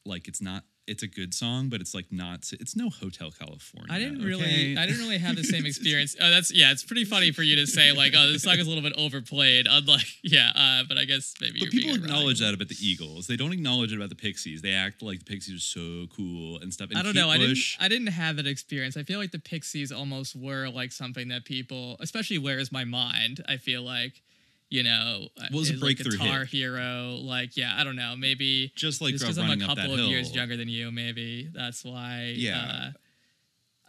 like 0.05 0.27
it's 0.27 0.41
not 0.41 0.63
it's 0.87 1.03
a 1.03 1.07
good 1.07 1.33
song 1.33 1.69
but 1.69 1.81
it's 1.81 1.93
like 1.93 2.05
not 2.11 2.49
it's 2.59 2.75
no 2.75 2.89
hotel 2.89 3.31
california 3.31 3.87
I 3.89 3.99
didn't 3.99 4.23
really. 4.23 4.77
I 4.77 4.85
didn't 4.85 5.01
really 5.01 5.17
have 5.17 5.35
the 5.35 5.43
same 5.43 5.65
experience. 5.71 6.15
Oh, 6.19 6.29
that's 6.29 6.53
yeah. 6.53 6.71
It's 6.71 6.83
pretty 6.83 7.05
funny 7.05 7.31
for 7.31 7.43
you 7.43 7.55
to 7.57 7.67
say 7.67 7.91
like, 7.91 8.13
oh, 8.15 8.31
this 8.31 8.43
song 8.43 8.57
is 8.57 8.65
a 8.65 8.69
little 8.69 8.83
bit 8.83 8.93
overplayed. 8.97 9.67
Unlike, 9.69 10.07
yeah, 10.23 10.51
uh, 10.55 10.83
but 10.87 10.97
I 10.97 11.05
guess 11.05 11.33
maybe. 11.41 11.59
but 11.59 11.69
people 11.69 11.95
acknowledge 11.95 12.39
that 12.39 12.53
about 12.53 12.67
the 12.67 12.77
Eagles. 12.79 13.27
They 13.27 13.35
don't 13.35 13.53
acknowledge 13.53 13.91
it 13.91 13.95
about 13.95 14.09
the 14.09 14.15
Pixies. 14.15 14.61
They 14.61 14.73
act 14.73 15.01
like 15.01 15.19
the 15.19 15.25
Pixies 15.25 15.55
are 15.55 15.59
so 15.59 16.07
cool 16.15 16.59
and 16.59 16.73
stuff. 16.73 16.89
And 16.89 16.99
I 16.99 17.01
don't 17.01 17.13
Kate 17.13 17.21
know. 17.21 17.29
I 17.29 17.37
didn't. 17.37 17.57
I 17.79 17.87
didn't 17.87 18.07
have 18.07 18.35
that 18.37 18.47
experience. 18.47 18.97
I 18.97 19.03
feel 19.03 19.19
like 19.19 19.31
the 19.31 19.39
Pixies 19.39 19.91
almost 19.91 20.35
were 20.35 20.69
like 20.69 20.91
something 20.91 21.29
that 21.29 21.45
people, 21.45 21.97
especially 21.99 22.37
"Where's 22.37 22.71
My 22.71 22.83
Mind." 22.83 23.43
I 23.47 23.57
feel 23.57 23.81
like, 23.81 24.21
you 24.69 24.83
know, 24.83 25.27
uh, 25.39 25.45
Was 25.53 25.69
a 25.69 25.73
is, 25.75 25.81
like, 25.81 25.97
guitar 25.97 26.39
hit. 26.39 26.49
hero. 26.49 27.19
Like, 27.21 27.55
yeah, 27.55 27.73
I 27.77 27.83
don't 27.83 27.95
know. 27.95 28.15
Maybe 28.17 28.71
just 28.75 29.01
like 29.01 29.13
just 29.13 29.23
because 29.23 29.37
I'm 29.37 29.49
a 29.61 29.65
couple 29.65 29.93
of 29.93 29.99
years 30.01 30.33
younger 30.35 30.57
than 30.57 30.67
you, 30.67 30.91
maybe 30.91 31.49
that's 31.53 31.83
why. 31.85 32.33
Yeah. 32.35 32.57
Uh, 32.59 32.91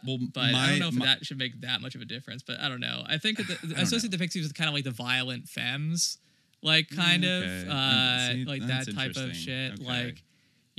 Well, 0.07 0.17
but 0.33 0.53
my, 0.53 0.59
I 0.63 0.69
don't 0.69 0.79
know 0.79 0.87
if 0.87 0.93
my- 0.93 1.05
that 1.07 1.25
should 1.25 1.37
make 1.37 1.59
that 1.61 1.81
much 1.81 1.93
of 1.95 2.01
a 2.01 2.05
difference. 2.05 2.41
But 2.41 2.61
I 2.61 2.69
don't 2.69 2.79
know. 2.79 3.03
I 3.05 3.17
think 3.17 3.37
that 3.39 3.47
the, 3.61 3.75
I 3.77 3.81
associate 3.81 4.11
the 4.11 4.17
Pixies 4.17 4.43
with 4.43 4.53
kind 4.53 4.69
of 4.69 4.73
like 4.73 4.85
the 4.85 4.91
violent 4.91 5.49
femmes, 5.49 6.17
like 6.63 6.89
kind 6.89 7.23
Mm, 7.25 7.63
of 7.65 7.69
uh, 7.69 8.27
see, 8.33 8.45
like 8.45 8.65
that 8.67 8.87
type 8.95 9.17
of 9.17 9.35
shit. 9.35 9.73
Okay. 9.73 9.83
Like 9.83 10.23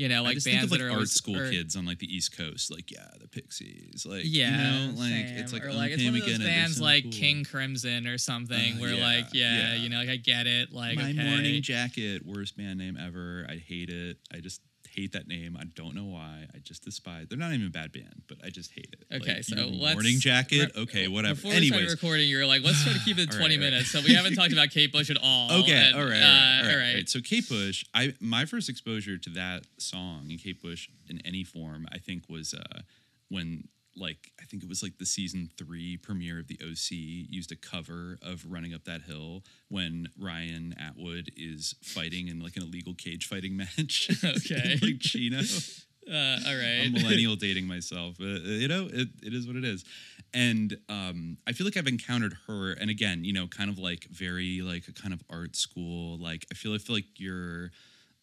you 0.00 0.08
know, 0.08 0.22
like 0.22 0.34
just 0.34 0.46
bands 0.46 0.60
think 0.60 0.64
of 0.64 0.70
like 0.72 0.80
that 0.80 0.84
are 0.86 0.88
art 0.90 0.94
always- 0.96 1.12
school 1.12 1.36
or- 1.38 1.50
kids 1.50 1.76
on 1.76 1.84
like 1.84 1.98
the 1.98 2.06
East 2.16 2.36
Coast, 2.36 2.70
like 2.70 2.90
yeah, 2.90 3.06
the 3.20 3.28
Pixies, 3.28 4.06
like 4.08 4.22
Yeah, 4.24 4.50
you 4.86 4.92
know, 4.92 4.98
like 4.98 5.10
same. 5.10 5.36
it's 5.36 5.52
like 5.52 5.64
or 5.64 5.72
like 5.72 5.90
it's 5.92 6.02
one 6.02 6.14
of 6.14 6.20
those 6.20 6.28
get 6.30 6.34
it, 6.36 6.38
they 6.44 6.44
bands 6.46 6.80
like 6.80 7.02
cool. 7.04 7.12
King 7.12 7.44
Crimson 7.44 8.06
or 8.06 8.16
something, 8.16 8.74
Uh, 8.76 8.80
where 8.80 8.94
yeah, 8.94 9.04
like 9.06 9.26
yeah, 9.34 9.74
yeah. 9.74 9.74
you 9.74 9.88
know, 9.90 9.98
like 9.98 10.08
I 10.08 10.16
get 10.16 10.46
it, 10.46 10.72
like 10.72 10.96
My 10.96 11.10
okay. 11.10 11.28
morning 11.30 11.60
jacket, 11.62 12.24
worst 12.24 12.56
band 12.56 12.78
name 12.78 12.96
ever. 12.96 13.46
I 13.48 13.56
hate 13.56 13.90
it. 13.90 14.16
I 14.32 14.38
just 14.40 14.62
hate 15.00 15.12
that 15.12 15.26
name. 15.28 15.56
I 15.58 15.64
don't 15.74 15.94
know 15.94 16.04
why. 16.04 16.46
I 16.54 16.58
just 16.58 16.84
despise. 16.84 17.26
They're 17.28 17.38
not 17.38 17.52
even 17.52 17.66
a 17.66 17.70
bad 17.70 17.92
band, 17.92 18.22
but 18.28 18.38
I 18.44 18.50
just 18.50 18.70
hate 18.72 18.92
it. 18.92 19.16
Okay, 19.22 19.34
Like, 19.36 19.44
so 19.44 19.56
you 19.56 19.80
let's 19.82 19.94
morning 19.94 20.18
jacket. 20.20 20.72
re- 20.76 20.82
okay, 20.82 21.08
whatever. 21.08 21.34
Before 21.34 21.52
we 21.52 21.68
started 21.68 21.90
recording, 21.90 22.28
you 22.28 22.38
were 22.38 22.46
like, 22.46 22.62
let's 22.62 22.82
try 22.84 22.92
to 22.92 22.98
keep 23.00 23.18
it 23.18 23.30
20 23.30 23.38
right, 23.38 23.42
all 23.42 23.48
right. 23.48 23.58
minutes. 23.58 23.90
So 23.90 24.00
we 24.02 24.14
haven't 24.14 24.34
talked 24.34 24.52
about 24.52 24.70
Kate 24.70 24.92
Bush 24.92 25.10
at 25.10 25.16
all. 25.22 25.48
Okay, 25.60 25.72
and, 25.72 25.96
all 25.96 26.04
right, 26.04 26.22
uh, 26.22 26.26
all 26.26 26.66
right, 26.66 26.72
all 26.72 26.94
right. 26.94 27.08
So 27.08 27.20
Kate 27.20 27.48
Bush, 27.48 27.84
I 27.94 28.14
my 28.20 28.44
first 28.44 28.68
exposure 28.68 29.18
to 29.18 29.30
that 29.30 29.64
song 29.78 30.26
and 30.30 30.38
Kate 30.42 30.60
Bush 30.62 30.88
in 31.08 31.20
any 31.24 31.44
form, 31.44 31.86
I 31.92 31.98
think, 31.98 32.28
was 32.28 32.54
uh, 32.54 32.80
when 33.28 33.68
like 33.96 34.30
I 34.40 34.44
think 34.44 34.62
it 34.62 34.68
was 34.68 34.82
like 34.82 34.98
the 34.98 35.06
season 35.06 35.50
three 35.58 35.96
premiere 35.96 36.38
of 36.40 36.48
the 36.48 36.58
OC 36.62 36.90
used 36.90 37.52
a 37.52 37.56
cover 37.56 38.18
of 38.22 38.44
"Running 38.48 38.74
Up 38.74 38.84
That 38.84 39.02
Hill" 39.02 39.44
when 39.68 40.08
Ryan 40.18 40.74
Atwood 40.78 41.30
is 41.36 41.74
fighting 41.82 42.28
in 42.28 42.40
like 42.40 42.56
an 42.56 42.62
illegal 42.62 42.94
cage 42.94 43.26
fighting 43.26 43.56
match. 43.58 44.10
Okay. 44.24 44.78
like 44.82 45.00
Chino. 45.00 45.42
Uh, 46.10 46.38
all 46.46 46.56
right. 46.56 46.80
I'm 46.86 46.92
millennial 46.92 47.36
dating 47.36 47.66
myself. 47.66 48.16
Uh, 48.20 48.24
you 48.24 48.66
know, 48.66 48.88
it, 48.90 49.08
it 49.22 49.32
is 49.32 49.46
what 49.46 49.54
it 49.54 49.64
is. 49.64 49.84
And 50.32 50.76
um, 50.88 51.36
I 51.46 51.52
feel 51.52 51.66
like 51.66 51.76
I've 51.76 51.86
encountered 51.86 52.36
her, 52.48 52.72
and 52.72 52.90
again, 52.90 53.22
you 53.22 53.32
know, 53.32 53.46
kind 53.46 53.70
of 53.70 53.78
like 53.78 54.04
very 54.10 54.60
like 54.60 54.88
a 54.88 54.92
kind 54.92 55.12
of 55.12 55.22
art 55.30 55.54
school. 55.54 56.18
Like 56.18 56.46
I 56.50 56.54
feel 56.54 56.74
I 56.74 56.78
feel 56.78 56.96
like 56.96 57.04
you're 57.18 57.70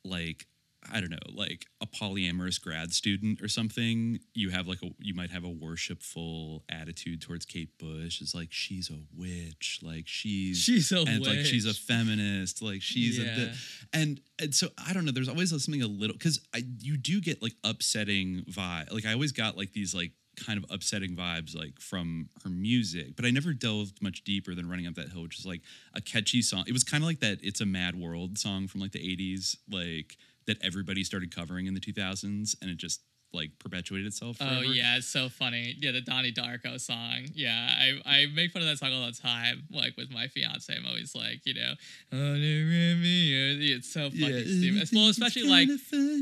like 0.04 0.48
I 0.92 1.00
don't 1.02 1.10
know, 1.12 1.18
like 1.34 1.66
a 1.82 1.86
polyamorous 1.88 2.62
grad 2.62 2.94
student 2.94 3.42
or 3.42 3.48
something. 3.48 4.20
You 4.34 4.50
have 4.52 4.68
like 4.68 4.82
a 4.84 4.90
you 5.00 5.14
might 5.14 5.32
have 5.32 5.44
a 5.44 5.50
worshipful 5.50 6.64
attitude 6.70 7.22
towards 7.22 7.46
Kate 7.46 7.78
Bush. 7.78 8.22
It's 8.22 8.34
like 8.36 8.50
she's 8.52 8.90
a 8.90 9.00
witch, 9.16 9.80
like 9.84 10.04
she's 10.08 10.58
She's 10.60 10.92
a 10.92 11.00
and 11.02 11.26
like 11.26 11.40
she's 11.46 11.66
a 11.66 11.74
feminist, 11.74 12.62
like 12.62 12.82
she's 12.82 13.20
a 13.20 13.24
Yeah. 13.24 13.36
thi- 13.36 13.52
and 13.94 14.22
and 14.40 14.54
so 14.56 14.70
I 14.78 14.94
don't 14.94 15.06
know. 15.06 15.12
There's 15.12 15.30
always 15.30 15.50
something 15.50 15.82
a 15.82 15.88
little 15.88 16.14
because 16.16 16.40
I 16.54 16.64
you 16.80 16.98
do 16.98 17.22
get 17.22 17.42
like 17.42 17.54
upsetting 17.64 18.44
vibe. 18.50 18.92
Like 18.92 19.06
I 19.06 19.14
always 19.14 19.32
got 19.32 19.58
like 19.58 19.74
these 19.74 19.94
like 19.96 20.12
kind 20.46 20.64
of 20.64 20.70
upsetting 20.70 21.16
vibes 21.16 21.56
like 21.56 21.80
from 21.82 22.30
her 22.44 22.50
music, 22.50 23.16
but 23.16 23.26
I 23.26 23.32
never 23.32 23.54
delved 23.54 24.02
much 24.04 24.24
deeper 24.24 24.54
than 24.54 24.70
"Running 24.70 24.86
Up 24.88 24.94
That 24.96 25.10
Hill," 25.10 25.24
which 25.24 25.40
is 25.40 25.46
like 25.46 25.62
a 25.96 26.02
catchy 26.02 26.42
song. 26.44 26.64
It 26.68 26.74
was 26.74 26.84
kind 26.84 27.04
of 27.04 27.08
like 27.08 27.20
that 27.22 27.40
"It's 27.42 27.60
a 27.62 27.66
Mad 27.66 27.96
World" 27.96 28.38
song 28.38 28.68
from 28.68 28.82
like 28.82 28.92
the 28.92 29.00
'80s, 29.00 29.58
like 29.72 30.16
that 30.48 30.58
everybody 30.64 31.04
started 31.04 31.34
covering 31.36 31.68
in 31.68 31.74
the 31.74 31.80
2000s, 31.80 32.56
and 32.62 32.72
it 32.72 32.78
just 32.78 33.02
like 33.34 33.52
perpetuated 33.60 34.08
itself. 34.08 34.38
Oh 34.40 34.62
yeah, 34.62 34.98
it's 34.98 35.08
so 35.08 35.30
funny. 35.30 35.76
Yeah, 35.80 35.92
the 35.92 36.02
Donnie 36.02 36.32
Darko 36.32 36.80
song. 36.80 37.26
Yeah, 37.34 37.70
I, 37.78 38.02
I 38.06 38.26
make 38.34 38.52
fun 38.52 38.62
of 38.62 38.68
that 38.68 38.78
song 38.78 38.94
all 38.94 39.06
the 39.06 39.12
time. 39.12 39.64
Like 39.72 39.98
with 39.98 40.12
my 40.12 40.28
fiance, 40.28 40.74
I'm 40.74 40.86
always 40.86 41.14
like, 41.16 41.42
you 41.46 41.54
know, 41.54 41.74
"Oh, 42.14 42.36
it's 42.38 43.90
so 43.92 44.10
fucking 44.10 44.46
stupid. 44.46 44.90
Well, 44.94 45.10
especially 45.10 45.44
like 45.44 45.70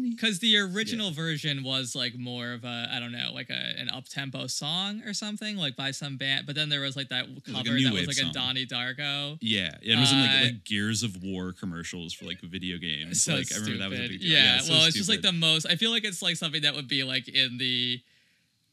because 0.10 0.40
the 0.40 0.58
original 0.58 1.12
version 1.12 1.64
was 1.64 1.96
like 1.96 2.18
more 2.18 2.54
of 2.54 2.64
a 2.64 2.90
I 2.92 3.00
don't 3.00 3.12
know, 3.12 3.32
like 3.34 3.50
a 3.50 3.80
an 3.80 3.90
up 3.90 4.06
tempo 4.06 4.48
song 4.48 5.02
or 5.06 5.14
something, 5.14 5.58
like 5.58 5.76
by 5.76 5.92
some 5.92 6.18
band. 6.18 6.46
But 6.46 6.56
then 6.56 6.70
there 6.70 6.82
was 6.82 6.96
like 6.96 7.10
that 7.10 7.26
cover 7.46 7.70
like 7.72 7.84
that 7.84 7.94
was 7.94 8.08
like 8.08 8.16
song. 8.16 8.30
a 8.30 8.34
Donnie 8.34 8.66
Darko. 8.66 9.38
Yeah, 9.42 9.76
yeah, 9.82 9.98
it 9.98 10.00
was 10.00 10.12
in 10.12 10.20
like, 10.22 10.30
Uh, 10.30 10.44
like 10.46 10.64
Gears 10.64 11.04
of 11.04 11.24
War 11.24 11.54
commercials 11.54 12.14
for 12.14 12.26
like 12.26 12.42
video 12.42 12.78
games. 12.78 13.22
So 13.22 13.36
like 13.36 13.48
I 13.54 13.60
remember 13.60 13.78
that 13.80 13.90
was 13.90 14.00
a 14.00 14.04
stupid. 14.06 14.20
big 14.20 14.28
deal. 14.28 14.38
Yeah, 14.38 14.60
so 14.60 14.74
well, 14.74 14.86
it's 14.86 14.96
just 14.96 15.10
like 15.10 15.22
the 15.22 15.32
most. 15.32 15.66
I 15.68 15.76
feel 15.76 15.92
like 15.92 16.04
it's 16.04 16.22
like 16.22 16.36
something 16.36 16.62
that 16.64 16.76
would 16.76 16.88
be 16.88 16.95
like 17.04 17.28
in 17.28 17.58
the. 17.58 18.02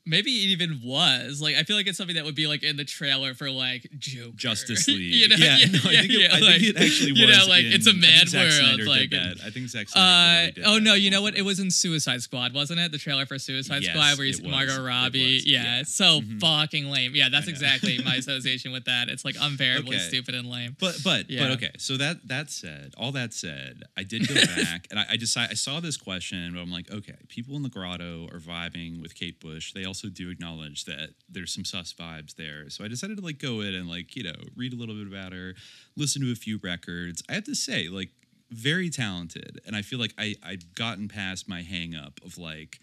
Maybe 0.05 0.31
it 0.33 0.49
even 0.49 0.81
was 0.85 1.41
like 1.41 1.55
I 1.55 1.63
feel 1.63 1.77
like 1.77 1.87
it's 1.87 1.97
something 1.97 2.17
that 2.17 2.25
would 2.25 2.35
be 2.35 2.49
like 2.49 2.65
in 2.65 2.77
the 2.77 2.85
trailer 2.85 3.35
for 3.35 3.51
like 3.51 3.87
Joker, 3.99 4.33
Justice 4.35 4.89
League. 4.89 4.99
you 5.15 5.29
know, 5.29 5.37
yeah, 5.39 5.57
yeah, 5.61 5.67
no, 5.67 5.79
I 5.79 5.81
think, 5.83 6.11
it, 6.13 6.21
yeah, 6.21 6.27
I 6.27 6.31
think 6.41 6.43
like, 6.43 6.63
it 6.63 6.77
actually 6.77 7.13
was. 7.13 7.21
You 7.21 7.27
know, 7.29 7.47
like 7.49 7.65
in- 7.65 7.73
it's 7.73 7.87
a 7.87 7.95
mad 7.95 8.29
Zack 8.29 8.41
world. 8.41 8.53
Snyder 8.53 8.85
like, 8.87 9.11
did 9.11 9.13
and- 9.15 9.39
that. 9.39 9.47
I 9.47 9.51
think 9.51 9.69
Zack 9.69 9.87
uh, 9.87 9.91
Snyder 9.93 10.41
really 10.41 10.53
did 10.53 10.65
oh 10.67 10.79
no, 10.81 10.95
you 10.95 11.11
know 11.11 11.23
what? 11.23 11.37
It 11.37 11.43
was 11.43 11.61
in 11.61 11.71
Suicide 11.71 12.21
Squad, 12.23 12.53
wasn't 12.53 12.81
it? 12.81 12.91
The 12.91 12.99
trailer 12.99 13.27
for 13.27 13.39
Suicide 13.39 13.83
Yes, 13.83 13.93
Squad 13.95 14.19
where 14.19 14.25
it 14.27 14.35
he's. 14.35 14.43
Margot 14.43 14.83
It 14.83 14.87
Robbie. 14.87 15.35
was, 15.35 15.47
Yeah, 15.47 15.63
yeah. 15.63 15.81
it's 15.83 15.95
so 15.95 16.21
Mhm. 16.21 16.41
fucking 16.41 16.87
lame. 16.91 17.13
Yeah, 17.15 17.29
that's 17.29 17.47
exactly 17.47 17.99
my 18.05 18.15
association 18.23 18.73
with 18.73 18.87
that. 18.87 19.09
It's 19.09 19.25
like 19.25 19.37
unbearably 19.41 19.97
Okay. 19.97 20.05
stupid 20.09 20.35
and 20.35 20.51
lame. 20.51 20.77
But 20.81 20.99
but 21.05 21.31
Yeah. 21.31 21.45
but 21.45 21.53
okay. 21.53 21.71
So 21.79 21.97
that 21.99 22.27
that 22.27 22.51
said, 22.51 22.93
all 22.97 23.13
that 23.13 23.33
said, 23.33 23.85
I 23.97 24.03
did 24.03 24.27
go 24.27 24.35
back 24.35 24.89
and 24.91 24.99
I, 24.99 25.07
I 25.11 25.17
decided 25.17 25.53
I 25.53 25.55
saw 25.55 25.79
this 25.79 25.97
question, 25.97 26.55
but 26.55 26.61
I'm 26.61 26.73
like, 26.73 26.91
okay, 26.91 27.15
people 27.29 27.55
in 27.55 27.63
the 27.63 27.69
grotto 27.69 28.27
are 28.33 28.41
vibing 28.41 29.01
with 29.01 29.15
Kate 29.15 29.39
Bush. 29.39 29.73
They 29.73 29.85
also 29.93 30.09
do 30.09 30.31
acknowledge 30.31 30.87
that 30.87 31.11
there's 31.29 31.53
some 31.53 31.67
sus 31.67 31.93
vibes 31.93 32.35
there. 32.37 32.71
So 32.71 32.83
I 32.83 32.89
decided 32.89 33.19
to 33.19 33.23
like 33.23 33.39
go 33.39 33.61
in 33.61 33.75
and 33.75 33.91
like 33.91 34.17
you 34.17 34.23
know 34.25 34.41
read 34.57 34.73
a 34.73 34.77
little 34.77 34.95
bit 34.95 35.07
about 35.07 35.35
her, 35.35 35.55
listen 35.99 36.23
to 36.23 36.33
a 36.33 36.35
few 36.35 36.59
records. 36.63 37.23
I 37.29 37.35
have 37.35 37.45
to 37.45 37.55
say, 37.55 37.89
like, 37.89 38.09
very 38.51 38.89
talented, 38.89 39.61
and 39.67 39.77
I 39.77 39.83
feel 39.83 39.99
like 39.99 40.15
I 40.17 40.35
I've 40.43 40.75
gotten 40.75 41.09
past 41.09 41.47
my 41.47 41.61
hang 41.61 41.95
up 41.95 42.21
of 42.25 42.39
like. 42.39 42.81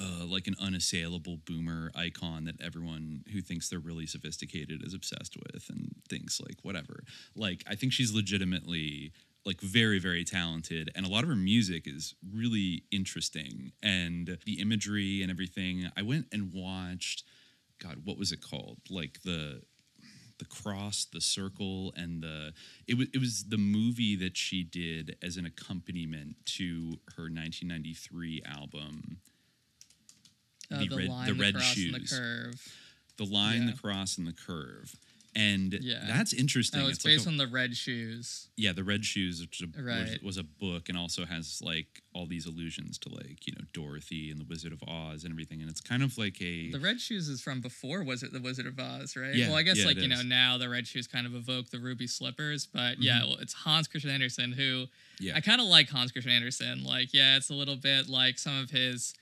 Uh, 0.00 0.24
like 0.24 0.46
an 0.46 0.54
unassailable 0.60 1.38
boomer 1.44 1.90
icon 1.96 2.44
that 2.44 2.54
everyone 2.62 3.24
who 3.32 3.40
thinks 3.40 3.68
they're 3.68 3.80
really 3.80 4.06
sophisticated 4.06 4.80
is 4.86 4.94
obsessed 4.94 5.36
with 5.36 5.68
and 5.70 5.90
thinks 6.08 6.40
like 6.40 6.58
whatever. 6.62 7.02
Like 7.34 7.64
I 7.68 7.74
think 7.74 7.92
she's 7.92 8.14
legitimately 8.14 9.10
like 9.46 9.60
very 9.60 9.98
very 9.98 10.24
talented 10.24 10.90
and 10.94 11.06
a 11.06 11.08
lot 11.08 11.22
of 11.22 11.28
her 11.30 11.36
music 11.36 11.86
is 11.86 12.14
really 12.34 12.82
interesting 12.90 13.72
and 13.82 14.38
the 14.44 14.60
imagery 14.60 15.22
and 15.22 15.30
everything. 15.30 15.90
I 15.96 16.02
went 16.02 16.26
and 16.32 16.52
watched 16.52 17.24
god 17.82 18.02
what 18.04 18.18
was 18.18 18.32
it 18.32 18.40
called? 18.42 18.78
Like 18.90 19.22
the 19.24 19.62
the 20.38 20.44
cross, 20.44 21.04
the 21.12 21.20
circle, 21.20 21.92
and 21.96 22.22
the 22.22 22.52
it 22.86 22.96
was 22.96 23.08
it 23.12 23.18
was 23.18 23.44
the 23.48 23.58
movie 23.58 24.14
that 24.16 24.36
she 24.36 24.62
did 24.62 25.16
as 25.22 25.36
an 25.36 25.44
accompaniment 25.46 26.36
to 26.56 27.00
her 27.16 27.24
1993 27.24 28.42
album. 28.46 29.18
Uh, 30.70 30.78
the 30.80 30.86
the, 30.88 30.96
red- 30.96 31.08
line, 31.08 31.26
the 31.26 31.32
the, 31.34 31.40
red 31.40 31.54
the 31.54 31.60
shoes. 31.60 32.12
curve. 32.16 32.54
The 33.16 33.24
line, 33.24 33.62
Yeah. 33.62 33.72
the 33.72 33.78
cross, 33.78 34.16
and 34.16 34.26
the 34.28 34.32
curve, 34.32 34.94
and 35.34 35.78
Yeah. 35.82 36.04
that's 36.06 36.32
interesting. 36.32 36.80
Oh, 36.80 36.88
it's, 36.88 37.04
like 37.04 37.14
based 37.14 37.26
a- 37.26 37.28
on 37.28 37.36
the 37.36 37.46
red 37.46 37.76
shoes. 37.76 38.48
yeah, 38.56 38.72
the 38.72 38.84
red 38.84 39.04
shoes, 39.04 39.40
which 39.40 39.60
is 39.60 39.68
a- 39.68 39.76
was, 39.76 39.84
Right. 39.84 40.22
was 40.22 40.36
a 40.36 40.42
book, 40.42 40.88
and 40.88 40.96
also 40.98 41.24
has 41.24 41.60
like 41.62 42.02
all 42.12 42.26
these 42.26 42.46
allusions 42.46 42.98
to 42.98 43.08
like 43.10 43.46
you 43.46 43.52
know 43.52 43.64
Dorothy 43.72 44.30
and 44.30 44.40
the 44.40 44.44
Wizard 44.44 44.72
of 44.72 44.82
Oz 44.88 45.24
and 45.24 45.32
everything, 45.32 45.60
and 45.60 45.70
it's 45.70 45.80
kind 45.80 46.02
of 46.02 46.16
like 46.18 46.40
a 46.42 46.70
The 46.70 46.80
red 46.80 47.00
shoes 47.00 47.28
is 47.28 47.40
from 47.40 47.60
before 47.60 48.02
was 48.02 48.22
it 48.22 48.32
the 48.32 48.40
Wizard 48.40 48.66
of 48.66 48.78
Oz, 48.78 49.14
right? 49.16 49.34
Yeah, 49.34 49.48
well, 49.48 49.56
I 49.58 49.62
guess 49.62 49.78
yeah, 49.78 49.86
like 49.86 49.98
you 49.98 50.08
know 50.08 50.22
now 50.22 50.58
the 50.58 50.68
red 50.68 50.86
shoes 50.86 51.06
kind 51.06 51.26
of 51.26 51.34
evoke 51.34 51.70
the 51.70 51.78
ruby 51.78 52.06
slippers, 52.06 52.66
but 52.66 53.00
yeah, 53.00 53.20
Mhm. 53.20 53.28
well, 53.28 53.36
it's 53.38 53.52
Hans 53.52 53.86
Christian 53.86 54.10
Andersen 54.10 54.52
who 54.52 54.88
yeah 55.20 55.36
I 55.36 55.40
kind 55.40 55.60
of 55.60 55.66
like 55.68 55.88
Hans 55.90 56.10
Christian 56.12 56.32
Andersen. 56.32 56.84
Like, 56.84 57.12
yeah, 57.12 57.36
it's 57.36 57.50
a 57.50 57.54
little 57.54 57.76
bit 57.76 58.08
like 58.08 58.38
some 58.38 58.56
of 58.56 58.70
his 58.70 59.14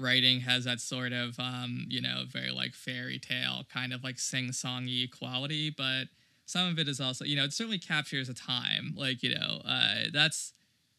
writing 0.00 0.40
has 0.40 0.64
that 0.64 0.80
sort 0.80 1.12
of, 1.12 1.38
um, 1.38 1.86
you 1.88 2.00
know, 2.00 2.24
very 2.26 2.50
like 2.50 2.74
fairy 2.74 3.18
tale 3.18 3.64
kind 3.72 3.92
of 3.92 4.02
like 4.02 4.18
sing 4.18 4.48
songy 4.48 5.10
quality, 5.10 5.70
but 5.70 6.04
some 6.46 6.68
of 6.68 6.78
it 6.78 6.88
is 6.88 7.00
also, 7.00 7.24
you 7.24 7.36
know, 7.36 7.44
it 7.44 7.52
certainly 7.52 7.78
captures 7.78 8.28
a 8.28 8.34
time. 8.34 8.94
Like, 8.96 9.22
you 9.22 9.34
know, 9.34 9.60
uh, 9.64 10.04
that's, 10.12 10.52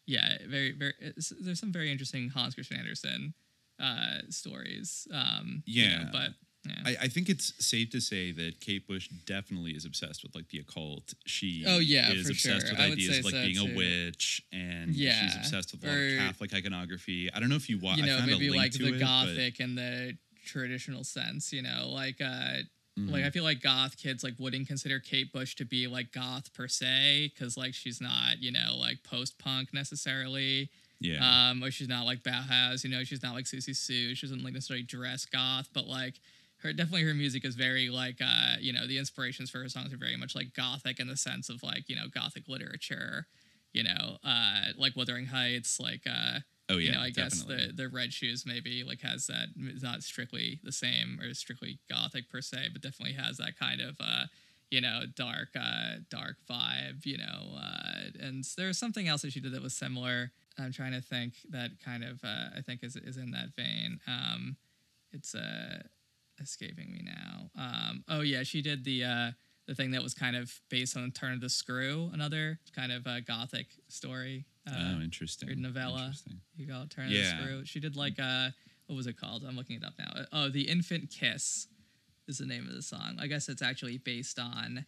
yeah, 0.06 0.38
very, 0.48 0.72
very, 0.72 0.94
there's 1.40 1.60
some 1.60 1.72
very 1.72 1.90
interesting 1.90 2.30
Hans 2.30 2.54
Christian 2.54 2.78
Andersen 2.78 3.34
uh, 3.78 4.18
stories. 4.30 5.06
Um, 5.12 5.62
you 5.66 5.88
know, 5.88 6.04
Yeah. 6.04 6.08
but, 6.12 6.30
yeah. 6.64 6.74
I, 6.84 6.96
I 7.02 7.08
think 7.08 7.28
it's 7.28 7.52
safe 7.64 7.90
to 7.90 8.00
say 8.00 8.30
that 8.32 8.60
Kate 8.60 8.86
Bush 8.86 9.08
definitely 9.26 9.72
is 9.72 9.84
obsessed 9.84 10.22
with 10.22 10.34
like 10.34 10.48
the 10.48 10.58
occult. 10.58 11.12
She 11.26 11.64
Oh, 11.66 11.78
yeah, 11.78 12.10
is 12.12 12.28
obsessed 12.30 12.66
sure. 12.66 12.76
with 12.76 12.80
ideas 12.80 13.18
of 13.18 13.24
like 13.24 13.34
so, 13.34 13.42
being 13.46 13.66
too. 13.66 13.72
a 13.72 13.76
witch, 13.76 14.42
and 14.52 14.94
she's 14.94 15.36
obsessed 15.36 15.72
with 15.72 15.84
or- 15.84 16.16
Catholic 16.18 16.54
iconography. 16.54 17.30
I 17.32 17.40
don't 17.40 17.48
know 17.48 17.56
if 17.56 17.68
you 17.68 17.78
watch. 17.78 17.98
you 17.98 18.06
know, 18.06 18.14
I 18.16 18.18
found 18.20 18.30
maybe 18.30 18.50
like 18.50 18.72
the 18.72 18.94
it, 18.94 19.00
gothic 19.00 19.60
and 19.60 19.76
the 19.76 20.16
traditional 20.44 21.04
sense, 21.04 21.52
you 21.52 21.62
know, 21.62 21.88
like 21.90 22.20
uh 22.20 22.58
like 22.96 23.22
Mhm. 23.22 23.26
I 23.26 23.30
feel 23.30 23.42
like 23.44 23.62
goth 23.62 23.96
kids 23.96 24.22
like 24.22 24.34
wouldn't 24.38 24.68
consider 24.68 25.00
Kate 25.00 25.32
Bush 25.32 25.54
to 25.56 25.64
be 25.64 25.86
like 25.86 26.12
goth 26.12 26.52
per 26.52 26.68
se 26.68 27.32
cuz 27.38 27.56
like 27.56 27.72
she's 27.74 28.00
not, 28.02 28.38
you 28.42 28.50
know, 28.52 28.76
like 28.76 29.02
post-punk 29.02 29.72
necessarily. 29.72 30.68
yeah, 31.00 31.50
Um 31.50 31.62
or 31.64 31.70
she's 31.70 31.88
not 31.88 32.04
like 32.06 32.22
Bauhaus, 32.22 32.84
you 32.84 32.90
know, 32.90 33.02
she's 33.02 33.22
not 33.22 33.34
like 33.34 33.46
Siouxsie 33.46 33.74
Sioux. 33.74 34.14
She 34.14 34.26
doesn't 34.26 34.42
like 34.44 34.52
necessarily 34.52 34.82
dress 34.84 35.24
goth, 35.24 35.68
but 35.72 35.86
like 35.86 36.20
her 36.62 36.72
definitely 36.72 37.04
her 37.04 37.14
music 37.14 37.44
is 37.44 37.54
very 37.54 37.88
like 37.88 38.20
uh, 38.20 38.56
you 38.60 38.72
know, 38.72 38.86
the 38.86 38.98
inspirations 38.98 39.50
for 39.50 39.58
her 39.58 39.68
songs 39.68 39.92
are 39.92 39.98
very 39.98 40.16
much 40.16 40.34
like 40.34 40.54
gothic 40.54 41.00
in 41.00 41.08
the 41.08 41.16
sense 41.16 41.48
of 41.48 41.62
like, 41.62 41.88
you 41.88 41.96
know, 41.96 42.06
gothic 42.12 42.48
literature, 42.48 43.26
you 43.72 43.84
know, 43.84 44.18
uh 44.24 44.66
like 44.76 44.96
Wuthering 44.96 45.26
Heights, 45.26 45.78
like 45.80 46.02
uh 46.06 46.40
oh 46.68 46.78
yeah, 46.78 46.86
you 46.86 46.92
know, 46.92 47.00
I 47.00 47.10
definitely. 47.10 47.56
guess 47.56 47.66
the 47.68 47.72
the 47.84 47.88
red 47.88 48.12
shoes 48.12 48.44
maybe 48.46 48.84
like 48.84 49.00
has 49.02 49.26
that 49.26 49.48
not 49.56 50.02
strictly 50.02 50.60
the 50.62 50.72
same 50.72 51.18
or 51.20 51.32
strictly 51.34 51.78
gothic 51.90 52.28
per 52.28 52.40
se, 52.40 52.68
but 52.72 52.82
definitely 52.82 53.14
has 53.14 53.36
that 53.38 53.58
kind 53.58 53.80
of 53.80 53.96
uh, 54.00 54.24
you 54.70 54.80
know 54.80 55.02
dark 55.14 55.48
uh, 55.58 55.96
dark 56.10 56.36
vibe, 56.50 57.04
you 57.04 57.18
know. 57.18 57.56
Uh, 57.56 58.10
and 58.20 58.44
there's 58.56 58.78
something 58.78 59.08
else 59.08 59.22
that 59.22 59.32
she 59.32 59.40
did 59.40 59.52
that 59.52 59.62
was 59.62 59.74
similar. 59.74 60.32
I'm 60.58 60.72
trying 60.72 60.92
to 60.92 61.00
think 61.00 61.34
that 61.50 61.70
kind 61.84 62.04
of 62.04 62.20
uh, 62.24 62.56
I 62.56 62.62
think 62.64 62.82
is 62.82 62.96
is 62.96 63.16
in 63.16 63.30
that 63.32 63.54
vein. 63.56 64.00
Um, 64.06 64.56
it's 65.12 65.34
uh, 65.34 65.82
escaping 66.42 66.90
me 66.92 67.02
now. 67.04 67.50
Um, 67.56 68.04
oh 68.08 68.20
yeah, 68.20 68.42
she 68.42 68.62
did 68.62 68.84
the 68.84 69.04
uh, 69.04 69.30
the 69.66 69.74
thing 69.74 69.92
that 69.92 70.02
was 70.02 70.14
kind 70.14 70.36
of 70.36 70.52
based 70.70 70.96
on 70.96 71.10
Turn 71.12 71.34
of 71.34 71.40
the 71.40 71.48
Screw, 71.48 72.10
another 72.12 72.58
kind 72.74 72.90
of 72.92 73.06
uh, 73.06 73.20
gothic 73.20 73.66
story. 73.88 74.44
Uh, 74.68 74.94
oh, 74.96 75.00
interesting. 75.00 75.48
or 75.50 75.54
novella. 75.54 75.98
Interesting. 76.00 76.40
you 76.56 76.66
call 76.68 76.82
it 76.82 76.90
Turn 76.90 77.08
Yeah. 77.08 77.18
of 77.20 77.24
the 77.24 77.42
Screw. 77.44 77.64
She 77.64 77.80
did 77.80 77.96
like 77.96 78.18
uh 78.20 78.48
what 78.86 78.96
was 78.96 79.06
it 79.06 79.16
called? 79.16 79.44
I'm 79.48 79.56
looking 79.56 79.76
it 79.76 79.84
up 79.84 79.94
now. 79.98 80.12
Oh, 80.32 80.48
The 80.48 80.68
Infant 80.68 81.08
Kiss 81.10 81.68
is 82.28 82.38
the 82.38 82.46
name 82.46 82.66
of 82.68 82.74
the 82.74 82.82
song. 82.82 83.16
I 83.18 83.26
guess 83.26 83.48
it's 83.48 83.62
actually 83.62 83.96
based 83.98 84.38
on 84.38 84.84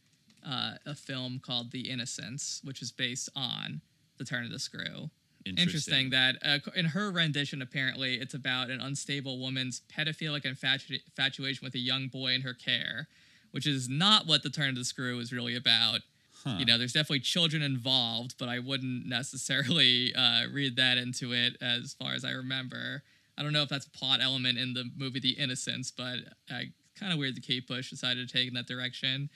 uh, 0.47 0.73
a 0.85 0.95
film 0.95 1.41
called 1.43 1.71
The 1.71 1.89
Innocents, 1.89 2.61
which 2.65 2.83
is 2.83 2.93
based 2.93 3.31
on 3.35 3.81
The 4.19 4.25
Turn 4.25 4.45
of 4.45 4.51
the 4.51 4.59
Screw. 4.59 5.11
Interesting 5.45 6.11
that 6.11 6.37
uh, 6.43 6.59
in 6.75 6.87
her 6.87 7.11
rendition, 7.11 7.63
apparently, 7.63 8.15
it's 8.15 8.35
about 8.35 8.71
an 8.71 8.81
unstable 8.81 9.39
woman's 9.39 9.83
pedophilic 9.95 10.45
infatu- 10.45 11.01
infatuation 11.07 11.65
with 11.65 11.75
a 11.75 11.79
young 11.79 12.09
boy 12.09 12.33
in 12.33 12.43
her 12.43 12.55
care, 12.55 13.09
which 13.51 13.67
is 13.67 13.89
not 13.89 14.27
what 14.27 14.43
the 14.43 14.51
turn 14.51 14.71
of 14.71 14.77
the 14.77 14.85
screw 14.85 15.19
is 15.19 15.33
really 15.33 15.57
about. 15.57 16.01
Huh. 16.45 16.57
You 16.59 16.67
know, 16.67 16.77
there's 16.77 16.93
definitely 16.93 17.21
children 17.21 17.63
involved, 17.63 18.35
but 18.39 18.49
I 18.49 18.59
wouldn't 18.59 19.07
necessarily 19.07 20.15
uh, 20.15 20.45
read 20.53 20.77
that 20.77 20.99
into 20.99 21.33
it 21.33 21.57
as 21.61 21.95
far 21.95 22.15
as 22.15 22.25
I 22.25 22.31
remember. 22.31 23.03
I 23.37 23.43
don't 23.43 23.53
know 23.53 23.63
if 23.63 23.69
that's 23.69 23.87
a 23.87 23.91
plot 23.91 24.21
element 24.23 24.59
in 24.59 24.75
the 24.75 24.85
movie 24.97 25.21
The 25.21 25.31
Innocents, 25.31 25.91
but 25.91 26.19
uh, 26.51 26.61
kind 26.99 27.13
of 27.13 27.19
weird 27.19 27.37
that 27.37 27.43
Kate 27.43 27.67
Bush 27.67 27.91
decided 27.91 28.29
to 28.29 28.33
take 28.33 28.49
in 28.49 28.55
that 28.55 28.67
direction. 28.67 29.29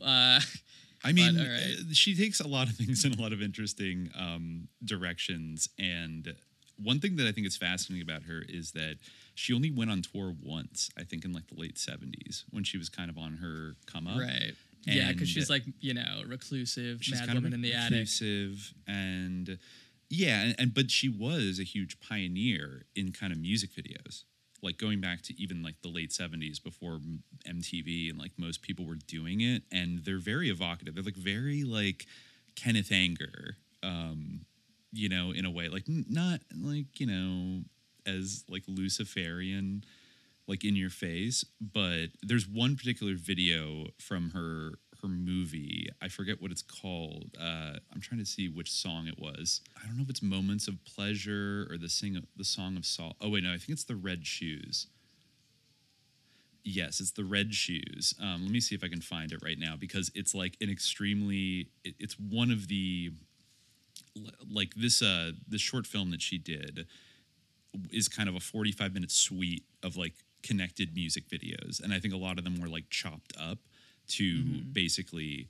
Uh, 0.00 0.40
I 1.04 1.12
mean, 1.12 1.38
all 1.38 1.44
right. 1.44 1.76
uh, 1.80 1.92
she 1.92 2.14
takes 2.16 2.40
a 2.40 2.48
lot 2.48 2.68
of 2.68 2.76
things 2.76 3.04
in 3.04 3.12
a 3.12 3.20
lot 3.20 3.32
of 3.32 3.40
interesting 3.42 4.10
um, 4.18 4.68
directions. 4.84 5.68
And 5.78 6.34
one 6.82 7.00
thing 7.00 7.16
that 7.16 7.26
I 7.26 7.32
think 7.32 7.46
is 7.46 7.56
fascinating 7.56 8.02
about 8.08 8.24
her 8.24 8.42
is 8.48 8.72
that 8.72 8.96
she 9.34 9.52
only 9.54 9.70
went 9.70 9.90
on 9.90 10.02
tour 10.02 10.34
once, 10.42 10.90
I 10.98 11.04
think 11.04 11.24
in 11.24 11.32
like 11.32 11.46
the 11.48 11.58
late 11.60 11.76
70s 11.76 12.44
when 12.50 12.64
she 12.64 12.78
was 12.78 12.88
kind 12.88 13.10
of 13.10 13.16
on 13.18 13.34
her 13.36 13.76
come 13.86 14.06
up. 14.06 14.18
right. 14.18 14.52
Yeah, 14.86 15.12
because 15.12 15.28
she's 15.28 15.50
like, 15.50 15.62
you 15.80 15.92
know, 15.92 16.22
reclusive, 16.26 17.02
She's 17.04 17.18
mad 17.20 17.26
kind 17.26 17.38
woman 17.38 17.52
of 17.52 17.56
in 17.56 17.60
the 17.62 17.74
attic. 17.74 17.90
reclusive 17.92 18.72
and 18.86 19.58
yeah, 20.08 20.40
and, 20.42 20.54
and 20.58 20.74
but 20.74 20.90
she 20.90 21.08
was 21.08 21.58
a 21.60 21.64
huge 21.64 22.00
pioneer 22.00 22.86
in 22.96 23.12
kind 23.12 23.30
of 23.30 23.38
music 23.38 23.70
videos. 23.74 24.24
Like 24.62 24.78
going 24.78 25.00
back 25.00 25.22
to 25.22 25.40
even 25.40 25.62
like 25.62 25.80
the 25.82 25.88
late 25.88 26.10
70s 26.10 26.62
before 26.62 27.00
MTV 27.48 28.10
and 28.10 28.18
like 28.18 28.32
most 28.36 28.62
people 28.62 28.84
were 28.84 28.98
doing 29.06 29.40
it 29.40 29.62
and 29.72 30.04
they're 30.04 30.18
very 30.18 30.50
evocative. 30.50 30.94
They're 30.94 31.04
like 31.04 31.16
very 31.16 31.64
like 31.64 32.06
Kenneth 32.56 32.92
Anger 32.92 33.56
um 33.82 34.40
you 34.92 35.08
know 35.08 35.32
in 35.32 35.44
a 35.44 35.50
way 35.50 35.68
like 35.68 35.84
not 35.86 36.40
like 36.54 37.00
you 37.00 37.06
know 37.06 37.62
as 38.06 38.44
like 38.48 38.62
Luciferian 38.66 39.84
like 40.46 40.64
in 40.64 40.76
your 40.76 40.90
face 40.90 41.44
but 41.60 42.06
there's 42.22 42.46
one 42.46 42.76
particular 42.76 43.14
video 43.16 43.86
from 43.98 44.30
her 44.30 44.72
her 45.02 45.08
movie 45.08 45.88
i 46.02 46.08
forget 46.08 46.40
what 46.40 46.50
it's 46.50 46.62
called 46.62 47.30
uh 47.40 47.74
i'm 47.92 48.00
trying 48.00 48.18
to 48.18 48.26
see 48.26 48.48
which 48.48 48.70
song 48.70 49.06
it 49.06 49.18
was. 49.18 49.60
I 49.82 49.86
don't 49.86 49.96
know 49.96 50.02
if 50.02 50.10
it's 50.10 50.22
moments 50.22 50.68
of 50.68 50.82
pleasure 50.84 51.66
or 51.70 51.78
the 51.78 51.88
sing 51.88 52.20
the 52.36 52.44
song 52.44 52.76
of 52.76 52.84
salt 52.86 53.16
oh 53.20 53.28
wait 53.30 53.42
no 53.44 53.50
i 53.52 53.58
think 53.58 53.70
it's 53.70 53.84
the 53.84 53.96
red 53.96 54.26
shoes. 54.26 54.86
Yes 56.62 57.00
it's 57.00 57.12
the 57.12 57.24
red 57.24 57.54
shoes. 57.54 58.14
Um 58.20 58.42
let 58.42 58.50
me 58.52 58.60
see 58.60 58.74
if 58.74 58.84
i 58.84 58.88
can 58.88 59.00
find 59.00 59.32
it 59.32 59.40
right 59.42 59.58
now 59.58 59.76
because 59.78 60.10
it's 60.14 60.34
like 60.34 60.56
an 60.60 60.70
extremely 60.70 61.68
it- 61.84 61.94
it's 61.98 62.18
one 62.18 62.50
of 62.50 62.68
the 62.68 63.12
like 64.50 64.74
this 64.74 65.02
uh 65.02 65.32
this 65.48 65.60
short 65.60 65.86
film 65.86 66.10
that 66.10 66.20
she 66.22 66.38
did 66.38 66.86
is 67.92 68.08
kind 68.08 68.28
of 68.28 68.34
a 68.34 68.40
45 68.40 68.92
minute 68.94 69.10
suite 69.10 69.64
of 69.82 69.96
like 69.96 70.14
connected 70.42 70.94
music 70.94 71.28
videos 71.28 71.82
and 71.82 71.92
i 71.92 71.98
think 72.00 72.14
a 72.14 72.16
lot 72.16 72.38
of 72.38 72.44
them 72.44 72.60
were 72.60 72.68
like 72.68 72.88
chopped 72.90 73.32
up 73.38 73.58
to 74.10 74.62
basically 74.72 75.48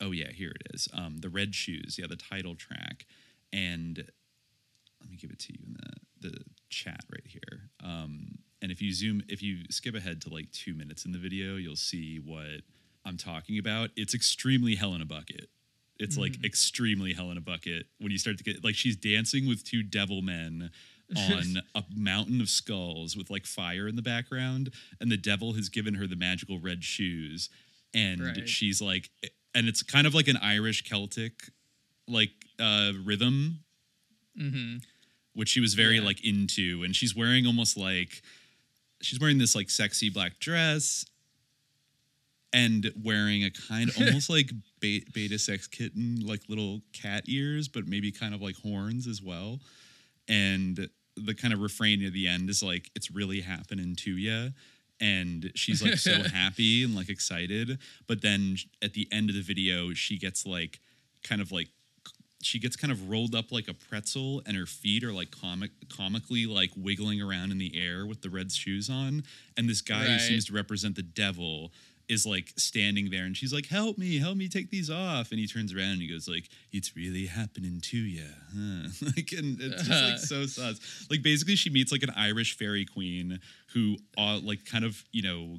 oh 0.00 0.10
yeah 0.12 0.30
here 0.32 0.50
it 0.50 0.74
is 0.74 0.88
um 0.94 1.18
the 1.18 1.28
red 1.28 1.54
shoes 1.54 1.96
yeah 1.98 2.06
the 2.08 2.16
title 2.16 2.54
track. 2.54 3.06
And 3.52 3.98
let 5.00 5.10
me 5.10 5.16
give 5.16 5.30
it 5.30 5.38
to 5.40 5.52
you 5.52 5.58
in 5.66 5.74
the 5.74 6.28
the 6.30 6.38
chat 6.68 7.00
right 7.10 7.26
here. 7.26 7.70
Um 7.82 8.38
and 8.62 8.70
if 8.70 8.82
you 8.82 8.92
zoom 8.92 9.22
if 9.28 9.42
you 9.42 9.64
skip 9.70 9.94
ahead 9.94 10.20
to 10.22 10.32
like 10.32 10.50
two 10.52 10.74
minutes 10.74 11.04
in 11.04 11.12
the 11.12 11.18
video 11.18 11.56
you'll 11.56 11.76
see 11.76 12.18
what 12.18 12.62
i'm 13.04 13.16
talking 13.16 13.58
about. 13.58 13.90
It's 13.96 14.14
extremely 14.14 14.74
hell 14.74 14.94
in 14.94 15.02
a 15.02 15.06
bucket. 15.06 15.48
It's 15.98 16.16
like 16.16 16.42
extremely 16.44 17.12
hell 17.12 17.30
in 17.30 17.36
a 17.36 17.42
bucket 17.42 17.86
when 17.98 18.10
you 18.10 18.18
start 18.18 18.38
to 18.38 18.44
get 18.44 18.64
like 18.64 18.74
she's 18.74 18.96
dancing 18.96 19.46
with 19.46 19.64
two 19.64 19.82
devil 19.82 20.22
men 20.22 20.70
on 21.14 21.62
a 21.74 21.84
mountain 21.94 22.40
of 22.40 22.48
skulls 22.48 23.16
with 23.16 23.30
like 23.30 23.44
fire 23.44 23.86
in 23.86 23.96
the 23.96 24.02
background. 24.02 24.72
And 25.00 25.12
the 25.12 25.18
devil 25.18 25.52
has 25.54 25.68
given 25.68 25.94
her 25.94 26.06
the 26.06 26.16
magical 26.16 26.58
red 26.58 26.82
shoes 26.84 27.50
and 27.94 28.20
Right. 28.24 28.48
she's 28.48 28.80
like 28.80 29.10
and 29.54 29.66
it's 29.68 29.82
kind 29.82 30.06
of 30.06 30.14
like 30.14 30.28
an 30.28 30.36
irish 30.38 30.82
celtic 30.84 31.32
like 32.08 32.30
uh 32.58 32.92
rhythm 33.04 33.60
Mm-hmm. 34.38 34.76
which 35.34 35.48
she 35.48 35.60
was 35.60 35.74
very 35.74 35.96
Yeah. 35.96 36.04
like 36.04 36.24
into 36.24 36.82
and 36.84 36.94
she's 36.94 37.14
wearing 37.16 37.46
almost 37.46 37.76
like 37.76 38.22
she's 39.02 39.18
wearing 39.20 39.38
this 39.38 39.54
like 39.54 39.68
sexy 39.70 40.08
black 40.08 40.38
dress 40.38 41.04
and 42.52 42.90
wearing 43.02 43.44
a 43.44 43.50
kind 43.50 43.90
almost 43.98 44.28
like 44.30 44.50
be- 44.80 45.04
beta 45.12 45.38
sex 45.38 45.66
kitten 45.66 46.20
like 46.26 46.42
little 46.48 46.80
cat 46.92 47.24
ears 47.26 47.68
but 47.68 47.86
maybe 47.86 48.10
kind 48.10 48.34
of 48.34 48.40
like 48.40 48.56
horns 48.56 49.06
as 49.06 49.22
well 49.22 49.60
and 50.28 50.88
the 51.16 51.34
kind 51.34 51.52
of 51.52 51.60
refrain 51.60 52.04
at 52.04 52.12
the 52.12 52.26
end 52.28 52.48
is 52.48 52.62
like 52.62 52.90
it's 52.94 53.10
really 53.10 53.40
happening 53.40 53.94
to 53.96 54.12
you 54.16 54.50
and 55.00 55.50
she's 55.54 55.82
like 55.82 55.94
so 55.94 56.22
happy 56.34 56.84
and 56.84 56.94
like 56.94 57.08
excited 57.08 57.78
but 58.06 58.22
then 58.22 58.56
at 58.82 58.92
the 58.92 59.08
end 59.10 59.28
of 59.28 59.34
the 59.34 59.42
video 59.42 59.92
she 59.92 60.18
gets 60.18 60.46
like 60.46 60.80
kind 61.22 61.40
of 61.40 61.50
like 61.50 61.68
she 62.42 62.58
gets 62.58 62.74
kind 62.74 62.90
of 62.90 63.10
rolled 63.10 63.34
up 63.34 63.52
like 63.52 63.68
a 63.68 63.74
pretzel 63.74 64.42
and 64.46 64.56
her 64.56 64.66
feet 64.66 65.04
are 65.04 65.12
like 65.12 65.30
comic 65.30 65.70
comically 65.94 66.46
like 66.46 66.70
wiggling 66.76 67.20
around 67.20 67.50
in 67.50 67.58
the 67.58 67.72
air 67.74 68.06
with 68.06 68.22
the 68.22 68.30
red 68.30 68.50
shoes 68.50 68.88
on 68.88 69.22
and 69.56 69.68
this 69.68 69.82
guy 69.82 70.04
who 70.04 70.18
seems 70.18 70.46
to 70.46 70.52
represent 70.52 70.96
the 70.96 71.02
devil 71.02 71.72
is 72.10 72.26
like 72.26 72.52
standing 72.56 73.08
there 73.10 73.22
and 73.22 73.36
she's 73.36 73.52
like 73.52 73.66
help 73.66 73.96
me 73.96 74.18
help 74.18 74.36
me 74.36 74.48
take 74.48 74.70
these 74.70 74.90
off. 74.90 75.30
And 75.30 75.38
he 75.38 75.46
turns 75.46 75.72
around 75.72 75.92
and 75.92 76.02
he 76.02 76.08
goes 76.08 76.28
like 76.28 76.48
it's 76.72 76.96
really 76.96 77.26
happening 77.26 77.80
to 77.80 77.96
you 77.96 78.26
huh? 78.52 78.88
like 79.16 79.30
and 79.32 79.60
it's 79.60 79.84
just 79.84 80.04
like 80.04 80.18
so 80.18 80.46
sus. 80.46 81.06
Like 81.08 81.22
basically 81.22 81.54
she 81.54 81.70
meets 81.70 81.92
like 81.92 82.02
an 82.02 82.12
irish 82.16 82.58
fairy 82.58 82.84
queen 82.84 83.38
who 83.72 83.96
uh, 84.18 84.40
like 84.42 84.64
kind 84.64 84.84
of 84.84 85.04
you 85.12 85.22
know 85.22 85.58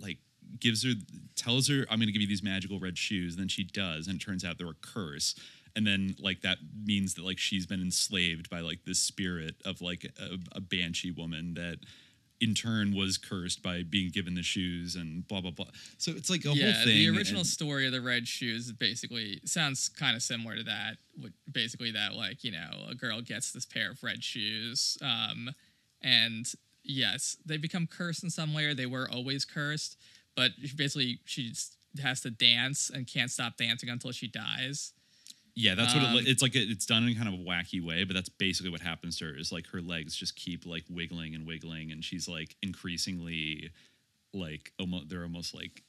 like 0.00 0.18
gives 0.60 0.84
her 0.84 0.92
tells 1.34 1.68
her 1.68 1.84
i'm 1.90 1.98
going 1.98 2.06
to 2.06 2.12
give 2.12 2.22
you 2.22 2.28
these 2.28 2.44
magical 2.44 2.78
red 2.78 2.96
shoes. 2.96 3.34
And 3.34 3.40
then 3.40 3.48
she 3.48 3.64
does 3.64 4.06
and 4.06 4.16
it 4.20 4.24
turns 4.24 4.44
out 4.44 4.58
they're 4.58 4.68
a 4.68 4.74
curse. 4.80 5.34
And 5.74 5.86
then 5.86 6.14
like 6.20 6.42
that 6.42 6.58
means 6.84 7.14
that 7.14 7.24
like 7.24 7.38
she's 7.38 7.66
been 7.66 7.80
enslaved 7.80 8.48
by 8.50 8.60
like 8.60 8.84
this 8.86 9.00
spirit 9.00 9.56
of 9.64 9.80
like 9.80 10.06
a, 10.20 10.38
a 10.56 10.60
banshee 10.60 11.10
woman 11.10 11.54
that 11.54 11.78
in 12.42 12.54
turn 12.54 12.94
was 12.94 13.16
cursed 13.16 13.62
by 13.62 13.82
being 13.82 14.10
given 14.10 14.34
the 14.34 14.42
shoes 14.42 14.96
and 14.96 15.26
blah 15.28 15.40
blah 15.40 15.50
blah 15.52 15.66
so 15.96 16.10
it's 16.10 16.28
like 16.28 16.44
a 16.44 16.48
yeah, 16.50 16.72
whole 16.72 16.84
thing 16.84 16.96
the 16.96 17.08
original 17.16 17.40
and- 17.40 17.46
story 17.48 17.86
of 17.86 17.92
the 17.92 18.00
red 18.00 18.26
shoes 18.26 18.72
basically 18.72 19.40
sounds 19.44 19.88
kind 19.88 20.16
of 20.16 20.22
similar 20.22 20.56
to 20.56 20.62
that. 20.64 20.96
Basically 21.50 21.90
that, 21.92 22.14
like 22.14 22.42
you 22.42 22.52
know, 22.52 22.70
a 22.90 22.94
girl 22.94 23.20
gets 23.20 23.52
this 23.52 23.64
pair 23.64 23.90
of 23.90 24.02
red 24.02 24.24
shoes, 24.24 24.98
um, 25.02 25.50
and 26.02 26.50
yes, 26.82 27.36
they 27.46 27.58
become 27.58 27.86
cursed 27.86 28.24
in 28.24 28.30
some 28.30 28.54
way, 28.54 28.64
or 28.64 28.74
they 28.74 28.86
were 28.86 29.08
always 29.12 29.44
cursed. 29.44 29.96
But 30.34 30.52
basically, 30.76 31.20
she 31.24 31.50
just 31.50 31.76
has 32.02 32.20
to 32.22 32.30
dance 32.30 32.90
and 32.92 33.06
can't 33.06 33.30
stop 33.30 33.56
dancing 33.56 33.88
until 33.90 34.12
she 34.12 34.26
dies. 34.26 34.92
Yeah, 35.54 35.74
that's 35.74 35.94
what 35.94 36.02
Um, 36.02 36.16
it, 36.16 36.28
it's 36.28 36.40
like. 36.42 36.54
It, 36.56 36.70
it's 36.70 36.86
done 36.86 37.06
in 37.06 37.14
kind 37.14 37.28
of 37.28 37.34
a 37.34 37.42
wacky 37.42 37.84
way, 37.84 38.04
but 38.04 38.14
that's 38.14 38.30
basically 38.30 38.70
what 38.70 38.80
happens 38.80 39.18
to 39.18 39.26
her. 39.26 39.36
Is 39.36 39.52
like 39.52 39.66
her 39.68 39.82
legs 39.82 40.16
just 40.16 40.34
keep 40.34 40.64
like 40.64 40.84
wiggling 40.88 41.34
and 41.34 41.46
wiggling, 41.46 41.92
and 41.92 42.02
she's 42.02 42.26
like 42.26 42.56
increasingly, 42.62 43.70
like 44.32 44.72
almost 44.80 45.10
they're 45.10 45.24
almost 45.24 45.54
like, 45.54 45.82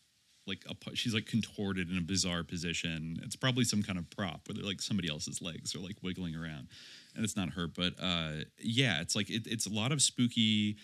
like 0.45 0.65
a, 0.69 0.95
she's 0.95 1.13
like 1.13 1.28
contorted 1.28 1.89
in 1.89 1.97
a 1.97 2.02
bizarre 2.02 2.43
position. 2.43 3.21
It's 3.23 3.38
probably 3.38 3.63
some 3.63 3.84
kind 3.84 3.97
of 3.97 4.10
prop 4.10 4.41
where 4.47 4.56
they're 4.56 4.65
like 4.65 4.82
somebody 4.82 5.10
else's 5.10 5.41
legs 5.41 5.73
are 5.76 5.80
like 5.80 5.95
wiggling 6.04 6.36
around, 6.36 6.67
and 7.15 7.23
it's 7.23 7.38
not 7.38 7.52
her. 7.52 7.67
But 7.67 7.93
uh, 8.02 8.43
yeah, 8.60 8.99
it's 8.99 9.15
like 9.15 9.30
it, 9.30 9.47
it's 9.47 9.65
a 9.65 9.71
lot 9.71 9.93
of 9.93 10.02
spooky 10.02 10.76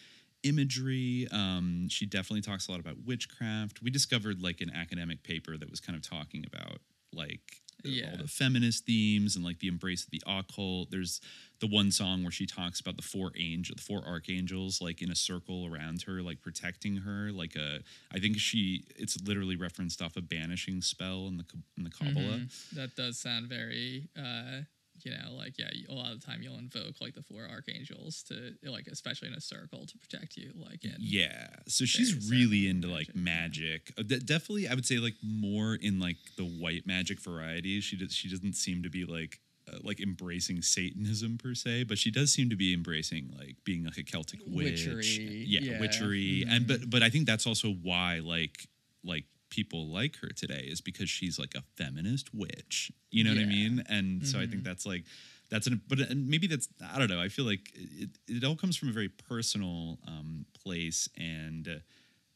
imagery. 0.43 1.27
Um, 1.33 1.89
she 1.89 2.05
definitely 2.05 2.41
talks 2.41 2.69
a 2.69 2.71
lot 2.71 2.79
about 2.79 2.95
witchcraft. 3.05 3.81
We 3.81 3.91
discovered 3.91 4.41
like 4.41 4.61
an 4.61 4.71
academic 4.73 5.21
paper 5.23 5.57
that 5.57 5.69
was 5.69 5.81
kind 5.81 5.97
of 5.97 6.01
talking 6.01 6.45
about 6.47 6.77
like 7.13 7.41
the- 7.83 7.89
Yeah. 7.89 8.11
all 8.11 8.17
the 8.17 8.27
feminist 8.27 8.85
themes 8.85 9.35
and 9.35 9.43
like 9.45 9.59
the 9.59 9.67
embrace 9.67 10.03
of 10.03 10.09
the 10.11 10.21
occult. 10.27 10.91
There's 10.91 11.21
the 11.59 11.67
one 11.67 11.91
song 11.91 12.23
where 12.23 12.31
she 12.31 12.45
talks 12.45 12.79
about 12.79 12.95
the 12.95 13.01
four 13.01 13.31
angel, 13.35 13.75
the 13.75 13.81
four 13.81 14.05
archangels, 14.05 14.79
like 14.81 15.01
in 15.01 15.11
a 15.11 15.15
circle 15.15 15.65
around 15.65 16.03
her, 16.03 16.21
like 16.21 16.41
protecting 16.41 16.97
her. 16.97 17.31
Like 17.31 17.55
a, 17.55 17.79
I 18.13 18.19
think 18.19 18.37
she, 18.39 18.85
it's 18.95 19.19
literally 19.21 19.55
referenced 19.57 20.01
off 20.01 20.15
a 20.15 20.21
banishing 20.21 20.81
spell 20.81 21.27
in 21.27 21.37
the 21.37 21.45
in 21.77 21.83
the 21.83 21.89
Kabbalah. 21.89 22.39
Mhm. 22.39 22.69
That 22.71 22.95
does 22.95 23.19
sound 23.19 23.49
very, 23.49 24.07
uh, 24.15 24.61
you 25.05 25.11
know, 25.11 25.33
like 25.35 25.57
yeah. 25.57 25.69
A 25.89 25.93
lot 25.93 26.11
of 26.11 26.19
the 26.21 26.25
time, 26.25 26.41
you'll 26.41 26.57
invoke 26.57 27.01
like 27.01 27.15
the 27.15 27.23
four 27.23 27.47
archangels 27.49 28.23
to, 28.23 28.53
like, 28.63 28.87
especially 28.87 29.27
in 29.27 29.33
a 29.33 29.41
circle 29.41 29.85
to 29.85 29.97
protect 29.97 30.37
you. 30.37 30.51
Like, 30.55 30.83
in, 30.83 30.95
Yeah, 30.99 31.47
so 31.67 31.85
she's 31.85 32.13
really 32.29 32.63
ceremonial 32.63 32.71
into 32.71 32.87
like 32.87 33.15
magic. 33.15 33.91
Uh, 33.97 34.03
definitely, 34.03 34.67
I 34.67 34.73
would 34.75 34.85
say 34.85 34.97
like 34.97 35.15
more 35.23 35.75
in 35.75 35.99
like 35.99 36.17
the 36.37 36.43
white 36.45 36.85
magic 36.85 37.19
variety. 37.19 37.81
She 37.81 37.97
does. 37.97 38.13
She 38.13 38.29
doesn't 38.29 38.53
seem 38.53 38.83
to 38.83 38.89
be 38.89 39.05
like 39.05 39.39
uh, 39.71 39.77
like 39.83 39.99
embracing 39.99 40.61
Satanism 40.61 41.37
per 41.37 41.53
se, 41.53 41.83
but 41.83 41.97
she 41.97 42.11
does 42.11 42.33
seem 42.33 42.49
to 42.49 42.55
be 42.55 42.73
embracing 42.73 43.33
like 43.37 43.57
being 43.63 43.83
like 43.85 43.97
a 43.97 44.03
Celtic 44.03 44.39
witch. 44.47 44.87
Witchery, 44.87 45.45
Yeah, 45.47 45.61
yeah. 45.61 45.79
witchery, 45.79 46.45
and 46.47 46.67
but 46.67 46.89
but 46.89 47.03
I 47.03 47.09
think 47.09 47.25
that's 47.27 47.45
also 47.47 47.69
why 47.73 48.19
like 48.23 48.67
like 49.03 49.25
people 49.49 49.87
like 49.87 50.17
her 50.17 50.29
today 50.29 50.65
is 50.67 50.81
because 50.81 51.09
she's 51.09 51.39
like 51.39 51.55
a 51.55 51.63
feminist 51.75 52.33
witch. 52.33 52.91
You 53.11 53.23
know 53.23 53.31
what 53.31 53.39
I 53.39 53.45
mean? 53.45 53.83
And 53.89 54.25
so 54.25 54.39
I 54.39 54.45
think 54.45 54.63
that's 54.63 54.85
like 54.85 55.03
that's 55.49 55.67
an 55.67 55.81
but 55.87 55.99
maybe 56.15 56.47
that's 56.47 56.69
I 56.93 56.99
don't 56.99 57.09
know. 57.09 57.21
I 57.21 57.29
feel 57.29 57.45
like 57.45 57.71
it, 57.73 58.09
it 58.27 58.43
all 58.43 58.55
comes 58.55 58.77
from 58.77 58.89
a 58.89 58.91
very 58.91 59.09
personal 59.09 59.97
um, 60.07 60.45
place, 60.63 61.09
and 61.17 61.67
uh, 61.67 61.79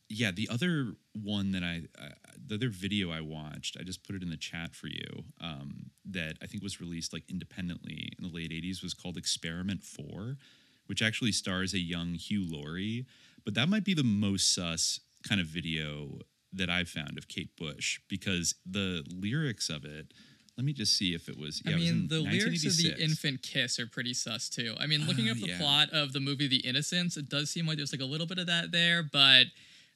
yeah, 0.10 0.32
the 0.32 0.50
other 0.52 0.96
one 1.22 1.52
that 1.52 1.64
I, 1.64 1.84
uh, 2.00 2.10
the 2.48 2.56
other 2.56 2.70
video 2.70 3.12
I 3.12 3.22
watched, 3.22 3.78
I 3.80 3.84
just 3.84 4.04
put 4.06 4.16
it 4.16 4.24
in 4.24 4.30
the 4.30 4.38
chat 4.38 4.76
for 4.76 4.88
you. 4.88 5.24
Um, 5.40 5.92
that 6.06 6.38
I 6.42 6.48
think 6.48 6.64
was 6.64 6.82
released 6.82 7.14
like 7.14 7.24
independently 7.30 8.14
in 8.18 8.28
the 8.28 8.34
late 8.34 8.52
'80s 8.52 8.82
was 8.82 8.94
called 8.94 9.18
Experiment 9.18 9.84
Four, 9.84 10.38
which 10.88 11.02
actually 11.02 11.32
stars 11.32 11.74
a 11.74 11.80
young 11.80 12.16
Hugh 12.16 12.46
Laurie. 12.50 13.06
But 13.46 13.54
that 13.56 13.70
might 13.70 13.84
be 13.84 13.94
the 13.94 14.04
most 14.04 14.54
sus 14.54 15.00
kind 15.28 15.40
of 15.40 15.48
video 15.48 16.20
that 16.54 16.70
I've 16.70 16.90
found 16.90 17.18
of 17.18 17.28
Kate 17.28 17.56
Bush 17.58 18.00
because 18.08 18.56
the 18.66 19.04
lyrics 19.10 19.70
of 19.70 19.86
it. 19.86 20.14
Let 20.56 20.66
me 20.66 20.74
just 20.74 20.96
see 20.96 21.16
if 21.16 21.28
it 21.30 21.36
was. 21.38 21.64
Yeah, 21.66 21.72
I 21.72 21.74
it 21.74 21.80
was 21.80 21.92
mean, 21.92 22.08
the 22.10 22.20
lyrics 22.20 22.64
of 22.64 22.78
the 22.78 23.04
infant 23.04 23.42
kiss 23.42 23.80
are 23.80 23.88
pretty 23.88 24.14
sus 24.14 24.50
too. 24.50 24.76
I 24.80 24.86
mean, 24.86 25.08
looking 25.08 25.28
Ah, 25.28 25.32
up 25.32 25.38
the 25.38 25.48
yeah. 25.48 25.58
plot 25.58 25.90
of 25.92 26.14
the 26.14 26.20
movie 26.20 26.48
The 26.48 26.58
Innocents, 26.58 27.18
it 27.18 27.28
does 27.28 27.50
seem 27.50 27.66
like 27.66 27.78
there's 27.78 27.92
like 27.92 28.02
a 28.02 28.06
little 28.06 28.28
bit 28.28 28.38
of 28.38 28.46
that 28.46 28.72
there, 28.72 29.02
but 29.02 29.46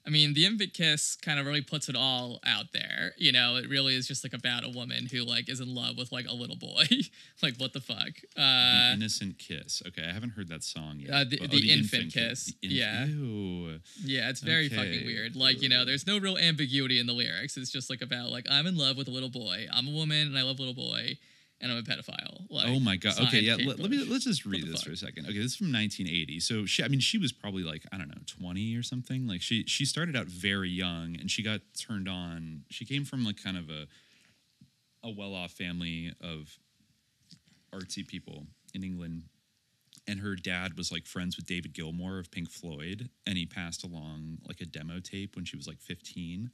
I 0.07 0.09
mean, 0.09 0.33
the 0.33 0.45
infant 0.45 0.73
kiss 0.73 1.17
kind 1.21 1.37
of 1.37 1.45
really 1.45 1.61
puts 1.61 1.89
it 1.89 1.95
all 1.97 2.39
out 2.45 2.67
there. 2.71 3.11
You 3.17 3.33
know, 3.33 3.57
it 3.57 3.67
really 3.69 3.93
is 3.93 4.07
just 4.07 4.23
like 4.23 4.33
about 4.33 4.63
a 4.63 4.69
woman 4.69 5.07
who 5.11 5.23
like 5.25 5.49
is 5.49 5.59
in 5.59 5.75
love 5.75 5.97
with 5.97 6.13
like 6.13 6.25
a 6.27 6.33
little 6.33 6.55
boy. 6.55 6.85
like, 7.43 7.57
what 7.57 7.73
the 7.73 7.81
fuck? 7.81 8.13
The 8.35 8.41
Uh, 8.41 8.93
innocent 8.93 9.37
kiss. 9.37 9.83
Okay, 9.85 10.03
I 10.09 10.13
haven't 10.13 10.29
heard 10.31 10.47
that 10.47 10.63
song 10.63 10.99
yet. 10.99 11.09
Uh, 11.11 11.23
the- 11.25 11.37
but- 11.39 11.51
the 11.51 11.69
infant 11.71 12.13
kiss. 12.13 12.45
The 12.45 12.55
inf- 12.63 12.71
Yeah. 12.73 13.05
Ew. 13.05 13.79
yeah, 14.05 14.29
it's 14.29 14.39
very 14.39 14.67
Okay. 14.67 14.75
fucking 14.77 15.05
weird. 15.05 15.35
Like, 15.35 15.61
you 15.61 15.67
know, 15.67 15.83
there's 15.83 16.07
no 16.07 16.17
real 16.19 16.37
ambiguity 16.37 16.99
in 16.99 17.05
the 17.05 17.13
lyrics. 17.13 17.57
It's 17.57 17.69
just 17.71 17.89
like 17.89 18.01
about 18.01 18.29
like 18.31 18.45
I'm 18.49 18.65
in 18.65 18.77
love 18.77 18.95
with 18.95 19.09
a 19.09 19.11
little 19.11 19.29
boy. 19.29 19.67
I'm 19.71 19.87
a 19.89 19.91
woman 19.91 20.27
and 20.27 20.37
I 20.37 20.43
love 20.43 20.59
little 20.59 20.73
boy, 20.73 21.17
and 21.59 21.71
I'm 21.71 21.77
a 21.77 21.81
pedophile. 21.81 22.49
Like, 22.49 22.67
oh 22.67 22.79
my 22.79 22.95
god. 22.97 23.19
Okay, 23.19 23.39
yeah. 23.39 23.55
Let, 23.55 23.79
let, 23.79 23.89
me 23.89 24.05
let's 24.05 24.25
just 24.25 24.45
read 24.45 24.67
this 24.67 24.81
fuck? 24.81 24.85
for 24.85 24.91
a 24.91 24.97
second. 24.97 25.25
Okay, 25.25 25.37
this 25.37 25.53
is 25.53 25.55
from 25.55 25.73
1980. 25.73 26.39
So 26.39 26.65
she, 26.65 26.83
I 26.83 26.87
mean, 26.87 26.99
she 26.99 27.17
was 27.17 27.31
probably 27.31 27.63
like 27.63 27.83
I 27.91 27.97
don't 27.97 28.09
know, 28.09 28.21
20 28.25 28.75
or 28.75 28.83
something. 28.83 29.27
Like 29.27 29.41
she 29.41 29.63
she 29.65 29.85
started 29.85 30.15
out 30.15 30.27
very 30.27 30.69
young, 30.69 31.17
and 31.19 31.31
she 31.31 31.43
got 31.43 31.61
turned 31.79 32.07
on. 32.07 32.63
She 32.69 32.85
came 32.85 33.05
from 33.05 33.23
like 33.23 33.41
kind 33.41 33.57
of 33.57 33.69
a 33.69 33.87
a 35.03 35.11
well-off 35.11 35.51
family 35.51 36.11
of 36.21 36.57
artsy 37.73 38.05
people 38.07 38.43
in 38.73 38.83
England. 38.83 39.23
And 40.07 40.21
her 40.21 40.35
dad 40.35 40.77
was 40.77 40.91
like 40.91 41.05
friends 41.05 41.35
with 41.35 41.45
David 41.45 41.73
Gilmour 41.73 42.17
of 42.19 42.31
Pink 42.31 42.49
Floyd, 42.49 43.09
and 43.25 43.37
he 43.37 43.45
passed 43.45 43.83
along 43.83 44.39
like 44.47 44.61
a 44.61 44.65
demo 44.65 44.99
tape 44.99 45.35
when 45.35 45.43
she 45.43 45.57
was 45.57 45.67
like 45.67 45.81
15. 45.81 46.49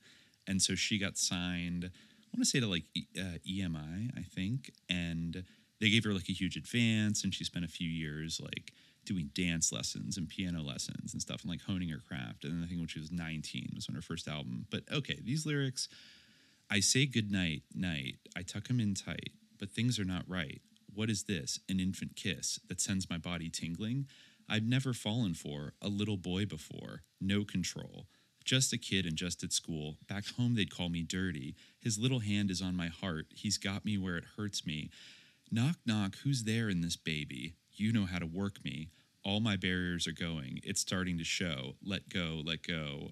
And 0.48 0.62
so 0.62 0.76
she 0.76 0.98
got 0.98 1.18
signed, 1.18 1.92
want 2.34 2.44
to 2.44 2.46
say 2.46 2.60
to 2.60 2.68
like 2.68 2.84
uh, 3.18 3.38
EMI, 3.48 4.18
I 4.18 4.22
think. 4.22 4.72
And 4.90 5.44
they 5.80 5.90
gave 5.90 6.04
her 6.06 6.14
like 6.14 6.30
a 6.30 6.34
huge 6.34 6.56
advance, 6.56 7.24
and 7.24 7.34
she 7.34 7.44
spent 7.44 7.66
a 7.66 7.70
few 7.70 7.90
years 7.90 8.40
like 8.42 8.74
doing 9.06 9.30
dance 9.34 9.72
lessons 9.72 10.18
and 10.18 10.30
piano 10.30 10.62
lessons 10.62 11.14
and 11.14 11.22
stuff 11.22 11.42
and 11.42 11.52
like 11.52 11.62
honing 11.62 11.90
her 11.90 12.00
craft. 12.08 12.46
And 12.46 12.54
then 12.54 12.64
I 12.64 12.68
think 12.68 12.80
when 12.80 12.88
she 12.88 13.00
was 13.00 13.12
19 13.12 13.74
was 13.76 13.88
when 13.88 13.96
her 13.96 14.02
first 14.02 14.28
album. 14.28 14.66
But 14.70 14.84
okay, 14.92 15.20
these 15.24 15.46
lyrics 15.46 15.90
I 16.70 16.80
say 16.80 17.06
good 17.06 17.32
night, 17.32 17.64
night. 17.76 18.16
I 18.36 18.42
tuck 18.42 18.68
him 18.68 18.80
in 18.80 18.96
tight, 18.96 19.32
but 19.60 19.70
things 19.70 20.00
are 20.00 20.06
not 20.06 20.24
right. 20.28 20.62
What 20.92 21.10
is 21.10 21.24
this? 21.24 21.60
An 21.70 21.80
infant 21.80 22.16
kiss 22.16 22.60
that 22.68 22.82
sends 22.82 23.10
my 23.10 23.18
body 23.18 23.50
tingling? 23.50 24.08
I've 24.50 24.64
never 24.66 24.94
fallen 24.94 25.34
for 25.34 25.74
a 25.82 25.88
little 25.88 26.18
boy 26.18 26.46
before. 26.46 27.04
No 27.22 27.44
control. 27.44 28.08
Just 28.44 28.74
a 28.74 28.78
kid 28.78 29.06
and 29.06 29.16
just 29.16 29.44
at 29.44 29.54
school. 29.54 29.98
Back 30.08 30.26
home, 30.38 30.56
they'd 30.56 30.74
call 30.74 30.90
me 30.90 31.04
dirty. 31.04 31.56
His 31.80 31.98
little 31.98 32.20
hand 32.20 32.52
is 32.52 32.62
on 32.62 32.76
my 32.76 32.88
heart. 32.88 33.28
He's 33.34 33.58
got 33.58 33.86
me 33.86 33.98
where 33.98 34.18
it 34.18 34.26
hurts 34.38 34.66
me. 34.66 34.90
Knock, 35.52 35.78
knock. 35.86 36.18
Who's 36.24 36.44
there 36.44 36.70
in 36.70 36.82
this 36.82 36.96
baby? 36.96 37.56
You 37.72 37.94
know 37.94 38.06
how 38.06 38.20
to 38.20 38.26
work 38.26 38.64
me. 38.64 38.90
All 39.24 39.40
my 39.40 39.56
barriers 39.56 40.08
are 40.08 40.12
going. 40.12 40.60
It's 40.64 40.82
starting 40.82 41.18
to 41.18 41.24
show. 41.24 41.76
Let 41.84 42.10
go, 42.10 42.42
let 42.44 42.68
go. 42.68 43.12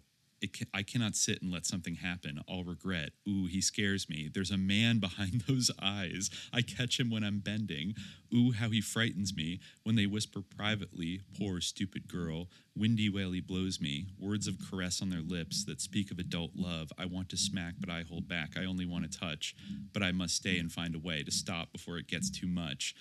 I 0.73 0.83
cannot 0.83 1.15
sit 1.15 1.41
and 1.41 1.51
let 1.51 1.65
something 1.65 1.95
happen. 1.95 2.41
I'll 2.49 2.63
regret. 2.63 3.11
Ooh, 3.27 3.45
he 3.45 3.61
scares 3.61 4.09
me. 4.09 4.29
There's 4.33 4.51
a 4.51 4.57
man 4.57 4.99
behind 4.99 5.41
those 5.47 5.71
eyes. 5.81 6.29
I 6.53 6.61
catch 6.61 6.99
him 6.99 7.09
when 7.09 7.23
I'm 7.23 7.39
bending. 7.39 7.93
Ooh, 8.33 8.51
how 8.51 8.69
he 8.69 8.81
frightens 8.81 9.35
me 9.35 9.59
when 9.83 9.95
they 9.95 10.05
whisper 10.05 10.41
privately. 10.41 11.21
Poor 11.37 11.61
stupid 11.61 12.07
girl. 12.07 12.47
Windy 12.75 13.09
wail 13.09 13.33
blows 13.45 13.79
me. 13.79 14.07
Words 14.19 14.47
of 14.47 14.57
caress 14.69 15.01
on 15.01 15.09
their 15.09 15.21
lips 15.21 15.65
that 15.65 15.81
speak 15.81 16.11
of 16.11 16.19
adult 16.19 16.51
love. 16.55 16.91
I 16.97 17.05
want 17.05 17.29
to 17.29 17.37
smack, 17.37 17.75
but 17.79 17.89
I 17.89 18.03
hold 18.03 18.27
back. 18.27 18.51
I 18.57 18.65
only 18.65 18.85
want 18.85 19.09
to 19.09 19.19
touch, 19.19 19.55
but 19.93 20.03
I 20.03 20.11
must 20.11 20.35
stay 20.35 20.57
and 20.57 20.71
find 20.71 20.95
a 20.95 20.99
way 20.99 21.23
to 21.23 21.31
stop 21.31 21.71
before 21.71 21.97
it 21.97 22.07
gets 22.07 22.29
too 22.29 22.47
much. 22.47 22.95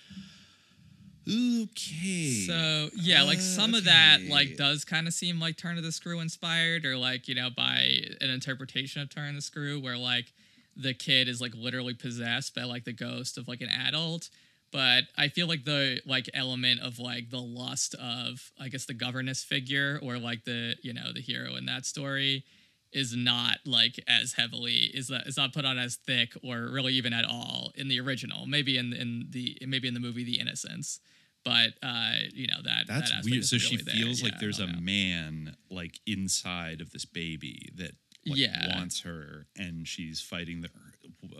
Okay. 1.27 2.45
So 2.47 2.89
yeah, 2.95 3.23
like 3.23 3.39
some 3.39 3.73
of 3.73 3.85
that 3.85 4.19
like 4.29 4.57
does 4.57 4.83
kind 4.83 5.07
of 5.07 5.13
seem 5.13 5.39
like 5.39 5.57
Turn 5.57 5.77
of 5.77 5.83
the 5.83 5.91
Screw 5.91 6.19
inspired, 6.19 6.85
or 6.85 6.97
like 6.97 7.27
you 7.27 7.35
know 7.35 7.49
by 7.55 8.01
an 8.21 8.29
interpretation 8.29 9.01
of 9.01 9.13
Turn 9.13 9.29
of 9.29 9.35
the 9.35 9.41
Screw, 9.41 9.79
where 9.79 9.97
like 9.97 10.33
the 10.75 10.93
kid 10.93 11.27
is 11.27 11.41
like 11.41 11.53
literally 11.55 11.93
possessed 11.93 12.55
by 12.55 12.63
like 12.63 12.85
the 12.85 12.93
ghost 12.93 13.37
of 13.37 13.47
like 13.47 13.61
an 13.61 13.69
adult. 13.69 14.29
But 14.71 15.03
I 15.17 15.27
feel 15.27 15.47
like 15.47 15.65
the 15.65 16.01
like 16.05 16.29
element 16.33 16.79
of 16.79 16.97
like 16.97 17.29
the 17.29 17.41
lust 17.41 17.93
of 17.95 18.51
I 18.59 18.69
guess 18.69 18.85
the 18.85 18.93
governess 18.93 19.43
figure 19.43 19.99
or 20.01 20.17
like 20.17 20.45
the 20.45 20.75
you 20.81 20.93
know 20.93 21.11
the 21.13 21.21
hero 21.21 21.55
in 21.55 21.65
that 21.65 21.85
story 21.85 22.45
is 22.93 23.15
not 23.15 23.57
like 23.65 23.99
as 24.07 24.33
heavily 24.33 24.91
is 24.93 25.07
that 25.07 25.27
is 25.27 25.37
not 25.37 25.53
put 25.53 25.65
on 25.65 25.77
as 25.77 25.95
thick 25.95 26.33
or 26.43 26.69
really 26.71 26.93
even 26.93 27.13
at 27.13 27.25
all 27.25 27.71
in 27.75 27.87
the 27.87 27.99
original. 27.99 28.45
Maybe 28.45 28.77
in 28.77 28.93
in 28.93 29.27
the 29.29 29.57
maybe 29.65 29.87
in 29.87 29.93
the 29.93 29.99
movie 29.99 30.23
The 30.23 30.39
Innocents 30.39 30.99
but 31.43 31.73
uh, 31.81 32.13
you 32.33 32.47
know 32.47 32.61
that 32.63 32.85
That's 32.87 33.11
that 33.11 33.23
weird. 33.23 33.45
So 33.45 33.57
she 33.57 33.75
really 33.77 33.83
there. 33.83 33.95
feels 33.95 34.23
like 34.23 34.39
there's 34.39 34.59
a 34.59 34.67
know. 34.67 34.79
man 34.79 35.55
like 35.69 35.99
inside 36.05 36.81
of 36.81 36.91
this 36.91 37.05
baby 37.05 37.71
that 37.77 37.93
like, 38.27 38.37
Yeah. 38.37 38.75
wants 38.77 39.01
her, 39.01 39.47
and 39.57 39.87
she's 39.87 40.21
fighting 40.21 40.61
the. 40.61 40.69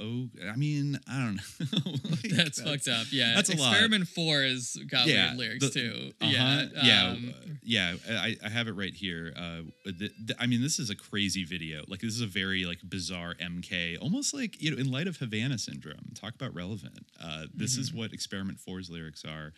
Oh, 0.02 0.28
I 0.52 0.56
mean, 0.56 1.00
I 1.08 1.20
don't 1.26 1.36
know. 1.36 1.92
Like, 2.10 2.22
that's, 2.36 2.60
fucked 2.62 2.88
up. 2.88 3.06
Yeah, 3.12 3.34
that's 3.36 3.54
a 3.54 3.58
lot. 3.58 3.72
Experiment 3.74 4.08
Four 4.08 4.42
has 4.42 4.76
got 4.90 5.06
Yeah, 5.08 5.28
weird 5.36 5.38
lyrics 5.38 5.66
the- 5.70 5.80
too. 5.80 6.12
Uh-huh. 6.20 6.32
Yeah, 6.32 6.66
yeah, 6.84 7.08
um, 7.10 7.34
yeah. 7.64 7.94
I, 8.10 8.36
I 8.44 8.50
have 8.50 8.68
it 8.68 8.72
right 8.74 8.94
here. 8.94 9.32
Uh, 9.38 9.62
the, 9.86 10.10
the- 10.26 10.36
I 10.40 10.48
mean, 10.48 10.62
this 10.62 10.80
is 10.80 10.90
a 10.90 10.96
crazy 10.96 11.44
video. 11.46 11.84
Like, 11.88 12.00
this 12.02 12.14
is 12.16 12.22
a 12.22 12.26
very 12.28 12.66
like 12.66 12.80
bizarre 12.90 13.36
MK, 13.36 14.02
almost 14.02 14.34
like 14.34 14.60
you 14.62 14.72
know, 14.72 14.78
in 14.78 14.90
light 14.92 15.08
of 15.08 15.18
Havana 15.18 15.58
syndrome. 15.60 16.12
Talk 16.16 16.34
about 16.36 16.56
relevant. 16.56 17.06
Uh, 17.24 17.46
this 17.54 17.74
Mm-hmm. 17.74 17.82
is 17.82 17.94
what 17.94 18.12
Experiment 18.14 18.58
4's 18.68 18.90
lyrics 18.90 19.24
are. 19.24 19.54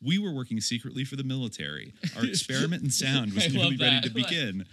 We 0.00 0.18
were 0.18 0.32
working 0.32 0.60
secretly 0.60 1.04
for 1.04 1.16
the 1.16 1.24
military. 1.24 1.92
Our 2.16 2.24
experiment 2.26 2.82
in 2.82 2.90
sound 2.90 3.32
was 3.32 3.52
nearly 3.52 3.76
ready 3.76 4.00
to 4.02 4.10
begin. 4.10 4.64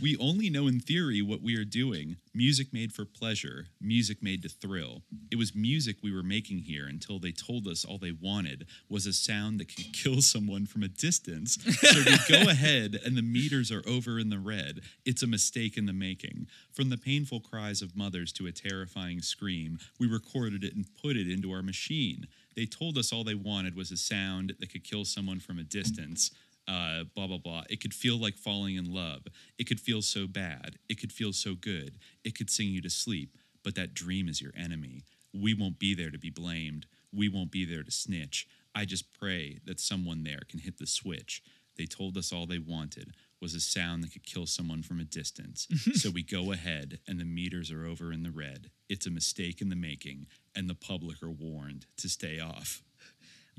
We 0.00 0.16
only 0.18 0.50
know 0.50 0.66
in 0.66 0.80
theory 0.80 1.22
what 1.22 1.40
we 1.42 1.56
are 1.56 1.64
doing. 1.64 2.16
Music 2.34 2.72
made 2.72 2.92
for 2.92 3.04
pleasure, 3.04 3.66
music 3.80 4.22
made 4.22 4.42
to 4.42 4.48
thrill. 4.48 5.02
It 5.30 5.36
was 5.36 5.54
music 5.54 5.96
we 6.02 6.12
were 6.12 6.22
making 6.22 6.58
here 6.58 6.86
until 6.86 7.18
they 7.18 7.30
told 7.32 7.68
us 7.68 7.84
all 7.84 7.98
they 7.98 8.12
wanted 8.12 8.66
was 8.88 9.06
a 9.06 9.12
sound 9.12 9.60
that 9.60 9.74
could 9.74 9.92
kill 9.92 10.20
someone 10.20 10.66
from 10.66 10.82
a 10.82 10.88
distance. 10.88 11.58
So 11.62 11.98
we 11.98 12.16
go 12.28 12.48
ahead 12.50 12.98
and 13.04 13.16
the 13.16 13.22
meters 13.22 13.70
are 13.70 13.82
over 13.86 14.18
in 14.18 14.30
the 14.30 14.38
red. 14.38 14.80
It's 15.04 15.22
a 15.22 15.26
mistake 15.26 15.76
in 15.76 15.86
the 15.86 15.92
making. 15.92 16.46
From 16.72 16.90
the 16.90 16.98
painful 16.98 17.40
cries 17.40 17.82
of 17.82 17.96
mothers 17.96 18.32
to 18.32 18.46
a 18.46 18.52
terrifying 18.52 19.20
scream, 19.20 19.78
we 20.00 20.06
recorded 20.06 20.64
it 20.64 20.74
and 20.74 20.86
put 21.00 21.16
it 21.16 21.30
into 21.30 21.52
our 21.52 21.62
machine. 21.62 22.26
They 22.54 22.66
told 22.66 22.98
us 22.98 23.12
all 23.12 23.24
they 23.24 23.34
wanted 23.34 23.76
was 23.76 23.90
a 23.90 23.96
sound 23.96 24.54
that 24.60 24.70
could 24.70 24.84
kill 24.84 25.04
someone 25.04 25.40
from 25.40 25.58
a 25.58 25.64
distance. 25.64 26.30
Uh, 26.68 27.04
blah 27.14 27.26
blah 27.26 27.38
blah. 27.38 27.64
It 27.68 27.80
could 27.80 27.94
feel 27.94 28.18
like 28.18 28.36
falling 28.36 28.76
in 28.76 28.92
love. 28.92 29.22
It 29.58 29.64
could 29.64 29.80
feel 29.80 30.02
so 30.02 30.26
bad. 30.26 30.76
It 30.88 31.00
could 31.00 31.12
feel 31.12 31.32
so 31.32 31.54
good. 31.54 31.98
It 32.24 32.36
could 32.36 32.50
sing 32.50 32.68
you 32.68 32.80
to 32.82 32.90
sleep. 32.90 33.36
But 33.64 33.74
that 33.76 33.94
dream 33.94 34.28
is 34.28 34.40
your 34.40 34.52
enemy. 34.56 35.02
We 35.32 35.54
won't 35.54 35.78
be 35.78 35.94
there 35.94 36.10
to 36.10 36.18
be 36.18 36.30
blamed. 36.30 36.86
We 37.12 37.28
won't 37.28 37.50
be 37.50 37.64
there 37.64 37.82
to 37.82 37.90
snitch. 37.90 38.46
I 38.74 38.84
just 38.84 39.12
pray 39.18 39.58
that 39.66 39.80
someone 39.80 40.24
there 40.24 40.40
can 40.48 40.60
hit 40.60 40.78
the 40.78 40.86
switch. 40.86 41.42
They 41.76 41.86
told 41.86 42.16
us 42.16 42.32
all 42.32 42.46
they 42.46 42.58
wanted 42.58 43.14
was 43.42 43.54
a 43.54 43.60
sound 43.60 44.02
that 44.02 44.12
could 44.12 44.24
kill 44.24 44.46
someone 44.46 44.82
from 44.82 45.00
a 45.00 45.04
distance. 45.04 45.66
Mm-hmm. 45.66 45.90
so 45.92 46.10
we 46.10 46.22
go 46.22 46.52
ahead, 46.52 47.00
and 47.06 47.20
the 47.20 47.24
meters 47.24 47.70
are 47.72 47.84
over 47.84 48.12
in 48.12 48.22
the 48.22 48.30
red. 48.30 48.70
It's 48.88 49.06
a 49.06 49.10
mistake 49.10 49.60
in 49.60 49.68
the 49.68 49.76
making, 49.76 50.28
and 50.54 50.70
the 50.70 50.74
public 50.74 51.22
are 51.22 51.30
warned 51.30 51.86
to 51.98 52.08
stay 52.08 52.38
off. 52.38 52.82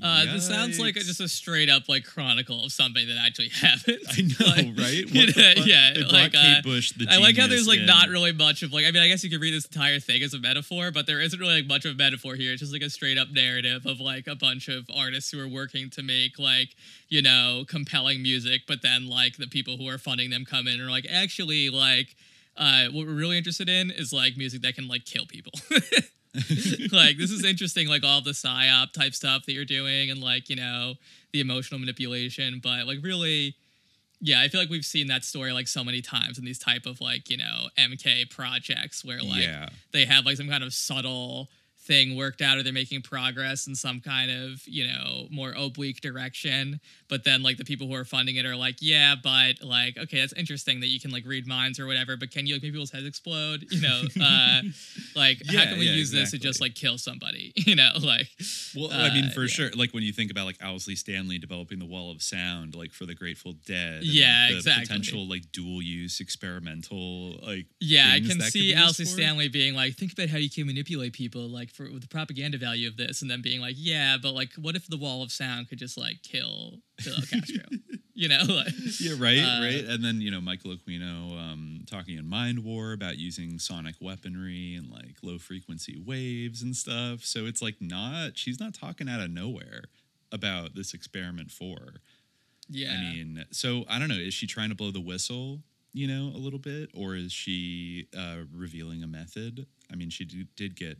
Uh, 0.02 0.24
this 0.24 0.48
sounds 0.48 0.80
like 0.80 0.96
a, 0.96 1.00
just 1.00 1.20
a 1.20 1.28
straight 1.28 1.70
up 1.70 1.88
like 1.88 2.04
chronicle 2.04 2.64
of 2.64 2.72
something 2.72 3.06
that 3.06 3.16
actually 3.24 3.48
happened. 3.60 3.98
I 4.10 4.22
know, 4.22 4.46
Like, 4.46 4.78
right? 4.78 5.04
What 5.06 5.34
the 5.34 5.62
yeah, 5.64 5.92
They 5.94 6.02
like 6.04 6.32
Kate 6.32 6.58
uh, 6.58 6.62
Bush, 6.62 6.92
the 6.92 7.06
I 7.08 7.18
like 7.18 7.36
how 7.36 7.46
there's 7.46 7.68
like 7.68 7.80
in. 7.80 7.86
not 7.86 8.08
really 8.08 8.32
much 8.32 8.62
of 8.62 8.72
like 8.72 8.84
I 8.84 8.90
mean 8.90 9.02
I 9.02 9.08
guess 9.08 9.22
you 9.22 9.30
could 9.30 9.40
read 9.40 9.54
this 9.54 9.66
entire 9.66 10.00
thing 10.00 10.22
as 10.22 10.34
a 10.34 10.38
metaphor, 10.38 10.90
but 10.90 11.06
there 11.06 11.20
isn't 11.20 11.38
really 11.38 11.60
like 11.60 11.68
much 11.68 11.84
of 11.84 11.92
a 11.92 11.94
metaphor 11.94 12.34
here. 12.34 12.52
It's 12.52 12.60
just 12.60 12.72
like 12.72 12.82
a 12.82 12.90
straight 12.90 13.18
up 13.18 13.28
narrative 13.30 13.86
of 13.86 14.00
like 14.00 14.26
a 14.26 14.34
bunch 14.34 14.68
of 14.68 14.88
artists 14.94 15.30
who 15.30 15.40
are 15.40 15.48
working 15.48 15.90
to 15.90 16.02
make 16.02 16.38
like 16.38 16.74
you 17.08 17.22
know 17.22 17.64
compelling 17.68 18.20
music, 18.20 18.62
but 18.66 18.82
then 18.82 19.08
like 19.08 19.36
the 19.36 19.46
people 19.46 19.76
who 19.76 19.88
are 19.88 19.98
funding 19.98 20.30
them 20.30 20.44
come 20.44 20.66
in 20.66 20.80
and 20.80 20.88
are 20.88 20.90
like 20.90 21.06
actually 21.10 21.70
like 21.70 22.16
uh, 22.56 22.86
what 22.86 23.06
we're 23.06 23.12
really 23.14 23.36
interested 23.38 23.68
in 23.68 23.90
is 23.90 24.12
like 24.12 24.36
music 24.36 24.62
that 24.62 24.74
can 24.74 24.86
like 24.88 25.04
kill 25.04 25.26
people. 25.26 25.52
like 26.92 27.16
this 27.16 27.30
is 27.30 27.44
interesting, 27.44 27.88
like 27.88 28.02
all 28.04 28.20
the 28.20 28.30
psyop 28.32 28.92
type 28.92 29.14
stuff 29.14 29.46
that 29.46 29.52
you're 29.52 29.64
doing, 29.64 30.10
and 30.10 30.20
like 30.20 30.48
you 30.48 30.56
know 30.56 30.94
the 31.32 31.40
emotional 31.40 31.78
manipulation. 31.80 32.60
But 32.62 32.86
like 32.86 32.98
really, 33.02 33.54
yeah, 34.20 34.40
I 34.40 34.48
feel 34.48 34.60
like 34.60 34.70
we've 34.70 34.84
seen 34.84 35.06
that 35.08 35.24
story 35.24 35.52
like 35.52 35.68
so 35.68 35.84
many 35.84 36.00
times 36.00 36.38
in 36.38 36.44
these 36.44 36.58
type 36.58 36.86
of 36.86 37.00
like 37.00 37.30
you 37.30 37.36
know 37.36 37.68
MK 37.78 38.30
projects 38.30 39.04
where 39.04 39.22
like 39.22 39.42
Yeah. 39.42 39.68
they 39.92 40.04
have 40.06 40.26
like 40.26 40.36
some 40.36 40.48
kind 40.48 40.64
of 40.64 40.72
subtle 40.74 41.48
thing 41.86 42.16
worked 42.16 42.40
out 42.40 42.56
or 42.56 42.62
they're 42.62 42.72
making 42.72 43.02
progress 43.02 43.66
in 43.66 43.74
some 43.74 44.00
kind 44.00 44.30
of 44.30 44.62
you 44.66 44.86
know 44.86 45.26
more 45.30 45.52
oblique 45.56 46.00
direction 46.00 46.80
but 47.08 47.24
then 47.24 47.42
like 47.42 47.56
the 47.56 47.64
people 47.64 47.86
who 47.86 47.94
are 47.94 48.04
funding 48.04 48.36
it 48.36 48.46
are 48.46 48.56
like 48.56 48.76
yeah 48.80 49.14
but 49.22 49.62
like 49.62 49.96
okay 49.98 50.20
that's 50.20 50.32
interesting 50.32 50.80
that 50.80 50.88
you 50.88 50.98
can 50.98 51.10
like 51.10 51.24
read 51.26 51.46
minds 51.46 51.78
or 51.78 51.86
whatever 51.86 52.16
but 52.16 52.30
can 52.30 52.46
you 52.46 52.54
like 52.54 52.62
make 52.62 52.72
people's 52.72 52.90
heads 52.90 53.06
explode 53.06 53.66
you 53.70 53.80
know 53.80 54.02
uh 54.22 54.60
like 55.14 55.42
how 55.46 55.64
can 55.64 55.78
we 55.78 55.86
yeah, 55.86 55.92
use 55.92 56.10
this 56.10 56.30
to 56.30 56.38
just 56.38 56.60
like 56.60 56.74
kill 56.74 56.96
somebody 56.96 57.52
you 57.56 57.76
know 57.76 57.90
like 58.02 58.28
Well, 58.74 58.90
I 58.92 59.12
mean, 59.12 59.26
uh, 59.26 59.30
for 59.30 59.42
yeah. 59.42 59.46
sure. 59.46 59.70
Like 59.74 59.92
when 59.92 60.02
you 60.02 60.12
think 60.12 60.30
about 60.30 60.46
like 60.46 60.58
Owsley 60.62 60.96
Stanley 60.96 61.38
developing 61.38 61.78
the 61.78 61.86
Wall 61.86 62.10
of 62.10 62.22
Sound, 62.22 62.74
like 62.74 62.92
for 62.92 63.06
the 63.06 63.14
Grateful 63.14 63.54
Dead. 63.66 64.04
Yeah, 64.04 64.48
the 64.50 64.56
exactly. 64.56 64.86
Potential 64.86 65.28
like 65.28 65.52
dual 65.52 65.82
use 65.82 66.20
experimental 66.20 67.38
like. 67.46 67.66
Yeah, 67.80 68.10
I 68.12 68.20
can 68.20 68.40
see 68.40 68.74
Owsley. 68.74 69.04
Stanley 69.04 69.48
being 69.48 69.74
like, 69.74 69.94
think 69.94 70.12
about 70.12 70.28
how 70.28 70.38
you 70.38 70.50
can 70.50 70.66
manipulate 70.66 71.12
people, 71.12 71.48
like 71.48 71.70
for 71.74 71.90
with 71.90 72.02
the 72.02 72.08
propaganda 72.08 72.56
value 72.56 72.88
of 72.88 72.96
this, 72.96 73.20
and 73.20 73.30
then 73.30 73.42
being 73.42 73.60
like, 73.60 73.74
yeah, 73.76 74.16
but 74.20 74.32
like, 74.32 74.52
what 74.54 74.76
if 74.76 74.86
the 74.86 74.96
wall 74.96 75.22
of 75.22 75.32
sound 75.32 75.68
could 75.68 75.78
just 75.78 75.98
like 75.98 76.22
kill 76.22 76.78
Fidel 77.00 77.20
Castro? 77.30 77.64
you 78.14 78.28
know, 78.28 78.38
like, 78.48 78.72
Yeah, 79.00 79.16
right, 79.18 79.38
uh, 79.38 79.60
right. 79.60 79.84
And 79.84 80.04
then 80.04 80.20
you 80.20 80.30
know 80.30 80.40
Michael 80.40 80.74
Aquino 80.74 81.38
um, 81.38 81.84
talking 81.90 82.16
in 82.16 82.28
Mind 82.28 82.64
War 82.64 82.92
about 82.92 83.18
using 83.18 83.58
sonic 83.58 83.96
weaponry 84.00 84.76
and 84.76 84.90
like 84.90 85.16
low 85.22 85.38
frequency 85.38 86.00
waves 86.04 86.62
and 86.62 86.74
stuff. 86.76 87.24
So 87.24 87.46
it's 87.46 87.60
like 87.60 87.76
not 87.80 88.38
she's 88.38 88.60
not 88.60 88.74
talking 88.74 89.08
out 89.08 89.20
of 89.20 89.30
nowhere 89.30 89.84
about 90.32 90.74
this 90.74 90.94
experiment 90.94 91.50
four. 91.50 91.94
Yeah. 92.68 92.92
I 92.92 93.00
mean, 93.00 93.44
so 93.50 93.84
I 93.88 93.98
don't 93.98 94.08
know. 94.08 94.14
Is 94.14 94.34
she 94.34 94.46
trying 94.46 94.70
to 94.70 94.74
blow 94.74 94.90
the 94.90 95.00
whistle, 95.00 95.60
you 95.92 96.06
know, 96.06 96.34
a 96.34 96.38
little 96.38 96.58
bit, 96.58 96.90
or 96.94 97.14
is 97.14 97.32
she 97.32 98.08
uh, 98.16 98.38
revealing 98.52 99.02
a 99.02 99.06
method? 99.06 99.66
I 99.92 99.96
mean, 99.96 100.10
she 100.10 100.24
did, 100.24 100.48
did 100.56 100.76
get 100.76 100.98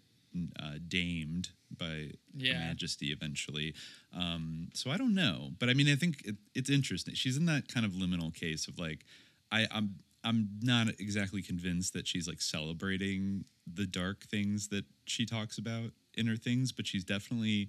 uh, 0.60 0.72
damed 0.88 1.50
by 1.76 1.84
Her 1.86 2.08
Yeah. 2.36 2.58
Majesty 2.58 3.06
eventually. 3.12 3.74
Um, 4.12 4.68
so 4.74 4.90
I 4.90 4.96
don't 4.96 5.14
know, 5.14 5.50
but 5.58 5.68
I 5.68 5.74
mean, 5.74 5.88
I 5.88 5.96
think 5.96 6.22
it, 6.24 6.36
it's 6.54 6.70
interesting. 6.70 7.14
She's 7.14 7.36
in 7.36 7.46
that 7.46 7.68
kind 7.72 7.84
of 7.86 7.92
liminal 7.92 8.34
case 8.34 8.68
of 8.68 8.78
like, 8.78 9.04
I, 9.50 9.66
I'm. 9.70 9.96
I'm 10.26 10.48
not 10.62 10.88
exactly 10.98 11.42
convinced 11.42 11.92
that 11.92 12.06
she's 12.08 12.26
like 12.26 12.40
celebrating 12.40 13.44
the 13.70 13.84
dark 13.86 14.24
things 14.24 14.68
that 14.68 14.86
she 15.04 15.26
talks 15.26 15.58
about 15.58 15.90
in 16.14 16.26
her 16.26 16.36
things, 16.36 16.72
but 16.72 16.86
she's 16.86 17.04
definitely 17.04 17.68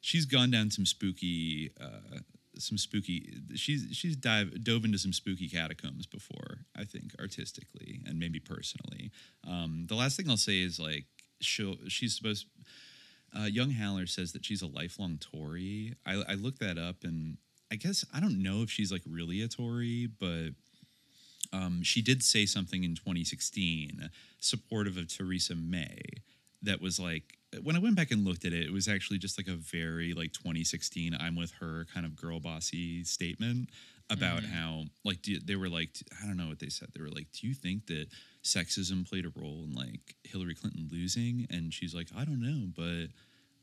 she's 0.00 0.24
gone 0.24 0.50
down 0.50 0.72
some 0.72 0.86
spooky 0.86 1.70
uh 1.80 2.18
some 2.58 2.78
spooky 2.78 3.32
she's 3.54 3.86
she's 3.92 4.16
dive 4.16 4.62
dove 4.64 4.84
into 4.84 4.98
some 4.98 5.12
spooky 5.12 5.48
catacombs 5.48 6.06
before 6.06 6.58
i 6.76 6.84
think 6.84 7.12
artistically 7.20 8.00
and 8.06 8.18
maybe 8.18 8.38
personally 8.38 9.10
um 9.46 9.86
the 9.88 9.94
last 9.94 10.16
thing 10.16 10.28
i'll 10.28 10.36
say 10.36 10.60
is 10.60 10.78
like 10.78 11.04
she'll 11.44 11.76
she's 11.88 12.16
supposed 12.16 12.46
uh, 13.36 13.44
young 13.44 13.72
haller 13.72 14.06
says 14.06 14.32
that 14.32 14.44
she's 14.44 14.62
a 14.62 14.66
lifelong 14.66 15.18
tory. 15.18 15.94
I, 16.06 16.22
I 16.28 16.34
looked 16.34 16.60
that 16.60 16.78
up 16.78 17.02
and 17.02 17.38
i 17.72 17.76
guess 17.76 18.04
i 18.14 18.20
don't 18.20 18.42
know 18.42 18.62
if 18.62 18.70
she's 18.70 18.92
like 18.92 19.02
really 19.06 19.40
a 19.42 19.48
tory 19.48 20.06
but 20.20 20.50
um, 21.52 21.82
she 21.82 22.02
did 22.02 22.22
say 22.22 22.46
something 22.46 22.84
in 22.84 22.94
2016 22.94 24.10
supportive 24.40 24.96
of 24.96 25.08
Theresa 25.08 25.54
May 25.54 26.00
that 26.62 26.80
was 26.80 26.98
like 26.98 27.38
when 27.62 27.76
I 27.76 27.78
went 27.78 27.94
back 27.94 28.10
and 28.10 28.24
looked 28.24 28.44
at 28.44 28.52
it, 28.52 28.66
it 28.66 28.72
was 28.72 28.88
actually 28.88 29.18
just 29.18 29.38
like 29.38 29.46
a 29.46 29.54
very 29.54 30.12
like 30.12 30.32
2016 30.32 31.16
I'm 31.18 31.36
with 31.36 31.52
her 31.60 31.86
kind 31.92 32.04
of 32.04 32.16
girl 32.16 32.40
bossy 32.40 33.04
statement 33.04 33.70
about 34.10 34.42
how 34.42 34.84
like 35.04 35.22
do, 35.22 35.38
they 35.38 35.56
were 35.56 35.68
like 35.68 35.90
I 36.22 36.26
don't 36.26 36.36
know 36.36 36.48
what 36.48 36.58
they 36.58 36.68
said. 36.68 36.88
They 36.94 37.00
were 37.00 37.10
like 37.10 37.28
do 37.32 37.46
you 37.46 37.54
think 37.54 37.86
that 37.86 38.06
sexism 38.44 39.08
played 39.08 39.24
a 39.26 39.32
role 39.34 39.64
in 39.64 39.72
like 39.74 40.14
Hillary 40.24 40.54
Clinton 40.54 40.88
losing 40.92 41.46
and 41.50 41.72
she's 41.72 41.94
like 41.94 42.08
I 42.16 42.24
don't 42.24 42.40
know 42.40 42.66
but 42.76 43.08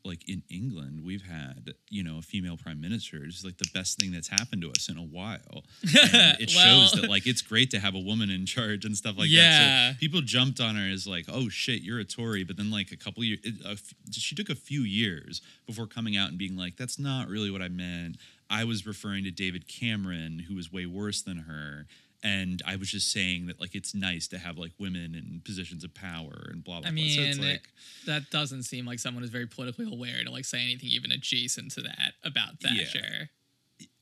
like 0.04 0.28
in 0.28 0.42
England, 0.50 1.02
we've 1.06 1.22
had 1.22 1.76
you 1.92 2.02
know 2.04 2.18
a 2.18 2.22
female 2.24 2.58
prime 2.58 2.82
minister. 2.82 3.18
It's 3.24 3.46
like 3.46 3.60
the 3.60 3.70
best 3.72 4.00
thing 4.00 4.12
that's 4.12 4.30
happened 4.30 4.64
to 4.64 4.72
us 4.72 4.90
in 4.90 4.98
a 4.98 5.04
while. 5.04 5.64
And 5.84 6.38
it 6.42 6.52
Well- 6.56 6.88
shows 6.88 7.00
that 7.00 7.08
like 7.08 7.28
it's 7.28 7.44
great 7.44 7.70
to 7.70 7.80
have 7.80 7.94
a 7.94 8.00
woman 8.00 8.32
in 8.32 8.48
charge 8.48 8.84
and 8.84 8.98
stuff 8.98 9.16
like 9.16 9.30
that. 9.30 9.94
So 9.94 10.00
people 10.00 10.22
jumped 10.22 10.60
on 10.60 10.76
her 10.76 10.90
as 10.92 11.06
like, 11.06 11.26
oh 11.32 11.50
shit, 11.50 11.84
you're 11.84 12.00
a 12.00 12.04
Tory. 12.04 12.44
But 12.44 12.58
then 12.58 12.72
like 12.72 12.92
a 12.92 12.98
couple 12.98 13.24
years, 13.24 13.42
it, 13.44 13.64
a 13.64 13.74
f- 13.74 13.94
she 14.12 14.34
took 14.34 14.50
a 14.50 14.56
few 14.56 14.82
years 14.82 15.40
before 15.68 15.86
coming 15.86 16.18
out 16.18 16.30
and 16.30 16.38
being 16.40 16.58
like, 16.58 16.78
that's 16.78 16.98
not 16.98 17.28
really 17.28 17.52
what 17.52 17.62
I 17.62 17.68
meant. 17.68 18.18
I 18.50 18.64
was 18.64 18.88
referring 18.88 19.24
to 19.26 19.32
David 19.32 19.68
Cameron, 19.68 20.46
who 20.48 20.56
was 20.56 20.72
way 20.74 20.88
worse 20.88 21.22
than 21.22 21.38
her. 21.38 21.86
And 22.24 22.62
I 22.68 22.76
was 22.76 22.92
just 22.92 23.12
saying 23.12 23.48
that 23.48 23.60
like 23.60 23.74
it's 23.74 23.96
nice 23.96 24.28
to 24.28 24.38
have 24.38 24.58
like 24.58 24.72
women 24.78 25.16
in 25.16 25.42
positions 25.44 25.84
of 25.84 25.94
power 25.96 26.50
and 26.52 26.64
blah 26.64 26.80
blah. 26.82 26.90
I 26.90 26.94
blah. 26.94 27.04
So 27.08 27.22
it's 27.22 27.38
mean, 27.40 27.48
like, 27.50 27.68
that 28.06 28.30
doesn't 28.30 28.64
seem 28.64 28.86
like 28.86 29.00
someone 29.00 29.24
who's 29.24 29.32
very 29.32 29.48
politically 29.48 29.92
aware 29.92 30.24
to 30.24 30.30
like 30.30 30.46
say 30.46 30.62
anything 30.62 30.90
even 30.90 31.12
adjacent 31.12 31.72
to 31.74 31.82
that 31.82 32.14
about 32.24 32.54
Yeah. 32.62 32.84
Thatcher. 32.86 33.30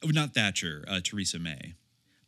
oh, 0.03 0.09
not 0.09 0.33
Thatcher, 0.33 0.83
uh, 0.87 0.99
Theresa 1.01 1.39
May. 1.39 1.75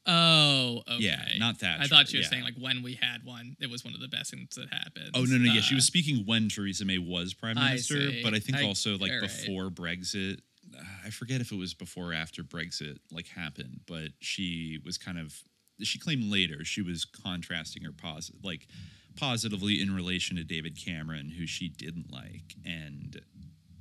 Oh, 0.08 0.82
okay. 0.90 0.98
Yeah, 1.04 1.22
not 1.38 1.58
Thatcher, 1.58 1.84
I 1.84 1.88
thought 1.88 2.12
you 2.12 2.20
were 2.20 2.24
yeah. 2.24 2.30
saying 2.30 2.44
like 2.44 2.56
when 2.60 2.82
we 2.82 2.96
had 3.00 3.24
one, 3.24 3.56
it 3.60 3.70
was 3.70 3.84
one 3.86 3.94
of 3.94 4.00
the 4.00 4.08
best 4.08 4.32
things 4.32 4.56
that 4.56 4.74
happened. 4.74 5.12
Oh 5.14 5.24
no, 5.26 5.38
no, 5.38 5.52
yeah. 5.54 5.62
She 5.62 5.76
Uh, 5.76 5.78
was 5.78 5.86
speaking 5.86 6.26
when 6.26 6.50
Theresa 6.50 6.86
May 6.86 6.98
was 6.98 7.34
prime 7.36 7.56
minister, 7.56 8.10
see. 8.12 8.24
but 8.24 8.34
I 8.34 8.40
think 8.40 8.58
I- 8.58 8.64
also 8.66 8.98
like 8.98 9.12
all 9.12 9.20
right. 9.20 9.30
before 9.30 9.70
Brexit. 9.70 10.40
uh, 10.76 10.82
I 11.06 11.10
forget 11.12 11.40
if 11.42 11.52
it 11.52 11.58
was 11.58 11.74
before 11.76 12.12
or 12.12 12.14
after 12.14 12.44
Brexit 12.44 12.98
like 13.12 13.28
happened, 13.28 13.82
but 13.86 14.10
she 14.20 14.80
was 14.84 14.98
kind 14.98 15.20
of 15.20 15.38
she 15.84 16.00
claimed 16.00 16.24
later 16.32 16.64
she 16.66 16.82
was 16.82 17.06
contrasting 17.06 17.84
her 17.84 17.92
posit 17.92 18.36
like 18.44 18.68
positively 19.16 19.82
in 19.82 19.94
relation 19.94 20.38
to 20.38 20.44
David 20.44 20.78
Cameron, 20.84 21.30
who 21.38 21.46
she 21.46 21.68
didn't 21.70 22.12
like, 22.12 22.56
and 22.66 23.20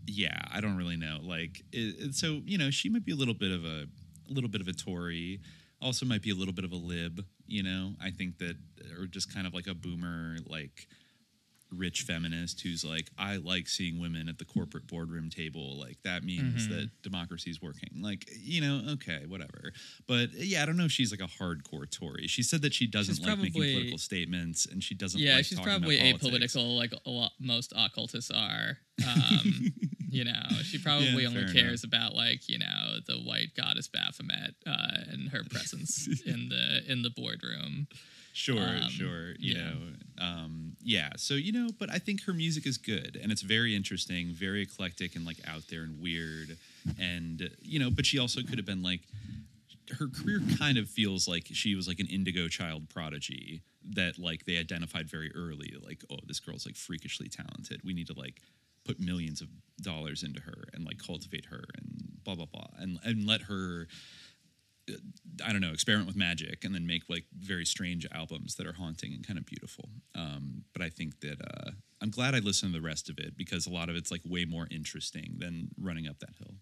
yeah, 0.06 0.40
I 0.50 0.60
don't 0.60 0.76
really 0.76 0.96
know. 0.96 1.18
Like, 1.22 1.62
it- 1.72 2.14
so 2.14 2.40
you 2.44 2.58
know, 2.58 2.70
she 2.70 2.88
might 2.88 3.04
be 3.04 3.12
a 3.12 3.16
little 3.16 3.34
bit 3.34 3.52
of 3.52 3.64
a, 3.64 3.86
a 4.28 4.32
little 4.32 4.50
bit 4.50 4.60
of 4.60 4.68
a 4.68 4.72
Tory. 4.72 5.40
Also, 5.82 6.04
might 6.04 6.20
be 6.22 6.30
a 6.30 6.34
little 6.34 6.52
bit 6.52 6.64
of 6.64 6.72
a 6.72 6.76
lib. 6.76 7.24
You 7.46 7.62
know, 7.62 7.94
I 8.02 8.10
think 8.10 8.38
that, 8.38 8.56
or 8.98 9.06
just 9.06 9.32
kind 9.32 9.46
of 9.46 9.54
like 9.54 9.66
a 9.66 9.74
boomer, 9.74 10.36
like 10.46 10.88
rich 11.72 12.02
feminist 12.02 12.60
who's 12.60 12.84
like, 12.84 13.10
I 13.18 13.36
like 13.36 13.68
seeing 13.68 14.00
women 14.00 14.28
at 14.28 14.38
the 14.38 14.44
corporate 14.44 14.86
boardroom 14.86 15.30
table. 15.30 15.78
Like 15.78 15.98
that 16.04 16.24
means 16.24 16.66
Mm-hmm. 16.66 16.76
that 16.76 16.90
democracy 17.02 17.50
is 17.50 17.60
working. 17.62 17.90
Like, 18.02 18.28
you 18.38 18.60
know, 18.60 18.92
okay, 18.94 19.24
whatever. 19.26 19.72
But 20.06 20.32
yeah, 20.34 20.62
I 20.62 20.66
don't 20.66 20.76
know 20.76 20.84
if 20.84 20.92
she's 20.92 21.10
like 21.10 21.20
a 21.20 21.32
hardcore 21.42 21.90
Tory. 21.90 22.26
She 22.26 22.42
said 22.42 22.62
that 22.62 22.74
she 22.74 22.86
doesn't 22.86 23.16
She's 23.16 23.26
like 23.26 23.38
making 23.38 23.62
political 23.62 23.98
statements 23.98 24.66
and 24.66 24.82
she 24.82 24.94
doesn't. 24.94 25.20
yeah, 25.20 25.36
like 25.36 25.44
she's 25.44 25.60
probably 25.60 25.98
apolitical, 25.98 26.76
like 26.76 26.92
a 27.06 27.10
lot, 27.10 27.32
most 27.40 27.72
occultists 27.76 28.30
are. 28.30 28.78
Um, 29.06 29.72
you 30.10 30.24
know, 30.24 30.42
she 30.62 30.78
probably 30.78 31.22
Yeah, 31.22 31.28
only 31.28 31.52
cares 31.52 31.84
about 31.84 32.14
like 32.14 32.48
you 32.48 32.58
know 32.58 32.98
the 33.06 33.14
white 33.16 33.54
goddess 33.56 33.88
Baphomet 33.88 34.54
uh, 34.66 34.98
and 35.10 35.30
her 35.30 35.42
presence 35.48 36.06
in 36.26 36.48
the 36.48 36.82
in 36.90 37.02
the 37.02 37.10
boardroom. 37.10 37.86
Sure, 38.32 38.58
Um, 38.58 38.88
sure. 38.90 39.32
You 39.38 39.54
yeah. 39.54 39.60
know, 39.64 39.76
um, 40.18 40.76
yeah. 40.82 41.10
So 41.16 41.34
you 41.34 41.52
know, 41.52 41.70
but 41.78 41.90
I 41.90 41.98
think 41.98 42.24
her 42.24 42.32
music 42.32 42.66
is 42.66 42.78
good 42.78 43.18
and 43.20 43.32
it's 43.32 43.42
very 43.42 43.74
interesting, 43.74 44.28
very 44.28 44.62
eclectic 44.62 45.16
and 45.16 45.24
like 45.26 45.38
out 45.48 45.62
there 45.68 45.82
and 45.82 46.00
weird, 46.00 46.56
and 46.98 47.50
you 47.60 47.78
know, 47.78 47.90
but 47.90 48.06
she 48.06 48.18
also 48.18 48.40
could 48.42 48.58
have 48.58 48.66
been 48.66 48.82
like. 48.82 49.00
Her 49.98 50.06
career 50.06 50.40
kind 50.56 50.78
of 50.78 50.88
feels 50.88 51.26
like 51.26 51.48
she 51.50 51.74
was 51.74 51.88
like 51.88 51.98
an 51.98 52.06
indigo 52.06 52.46
child 52.46 52.88
prodigy 52.88 53.62
that 53.96 54.20
like 54.20 54.44
they 54.44 54.56
identified 54.56 55.10
very 55.10 55.32
early, 55.34 55.74
like, 55.84 56.04
oh, 56.08 56.18
this 56.28 56.38
girl's 56.38 56.64
like 56.64 56.76
freakishly 56.76 57.26
talented. 57.28 57.80
We 57.82 57.92
need 57.92 58.06
to 58.06 58.14
like 58.16 58.40
put 58.84 59.00
millions 59.00 59.40
of 59.40 59.48
dollars 59.82 60.22
into 60.22 60.40
her 60.42 60.68
and 60.74 60.84
like 60.84 60.98
cultivate 61.04 61.46
her 61.46 61.64
and 61.76 62.18
blah 62.22 62.36
blah 62.36 62.46
blah 62.46 62.68
and 62.78 62.98
and 63.04 63.26
let 63.26 63.42
her 63.42 63.88
I 65.44 65.52
don't 65.52 65.60
know, 65.60 65.72
experiment 65.72 66.06
with 66.06 66.16
magic 66.16 66.64
and 66.64 66.74
then 66.74 66.86
make 66.86 67.02
like 67.08 67.24
very 67.38 67.64
strange 67.64 68.06
albums 68.12 68.56
that 68.56 68.66
are 68.66 68.72
haunting 68.74 69.12
and 69.14 69.26
kind 69.26 69.38
of 69.38 69.46
beautiful. 69.46 69.88
Um, 70.14 70.64
but 70.72 70.82
I 70.82 70.88
think 70.90 71.20
that 71.20 71.40
uh, 71.40 71.70
I'm 72.02 72.10
glad 72.10 72.34
I 72.34 72.38
listened 72.40 72.72
to 72.74 72.78
the 72.80 72.86
rest 72.86 73.08
of 73.08 73.18
it 73.18 73.36
because 73.36 73.66
a 73.66 73.70
lot 73.70 73.88
of 73.88 73.96
it's 73.96 74.10
like 74.10 74.20
way 74.24 74.44
more 74.44 74.66
interesting 74.70 75.36
than 75.38 75.68
running 75.78 76.06
up 76.08 76.18
that 76.20 76.34
hill. 76.38 76.54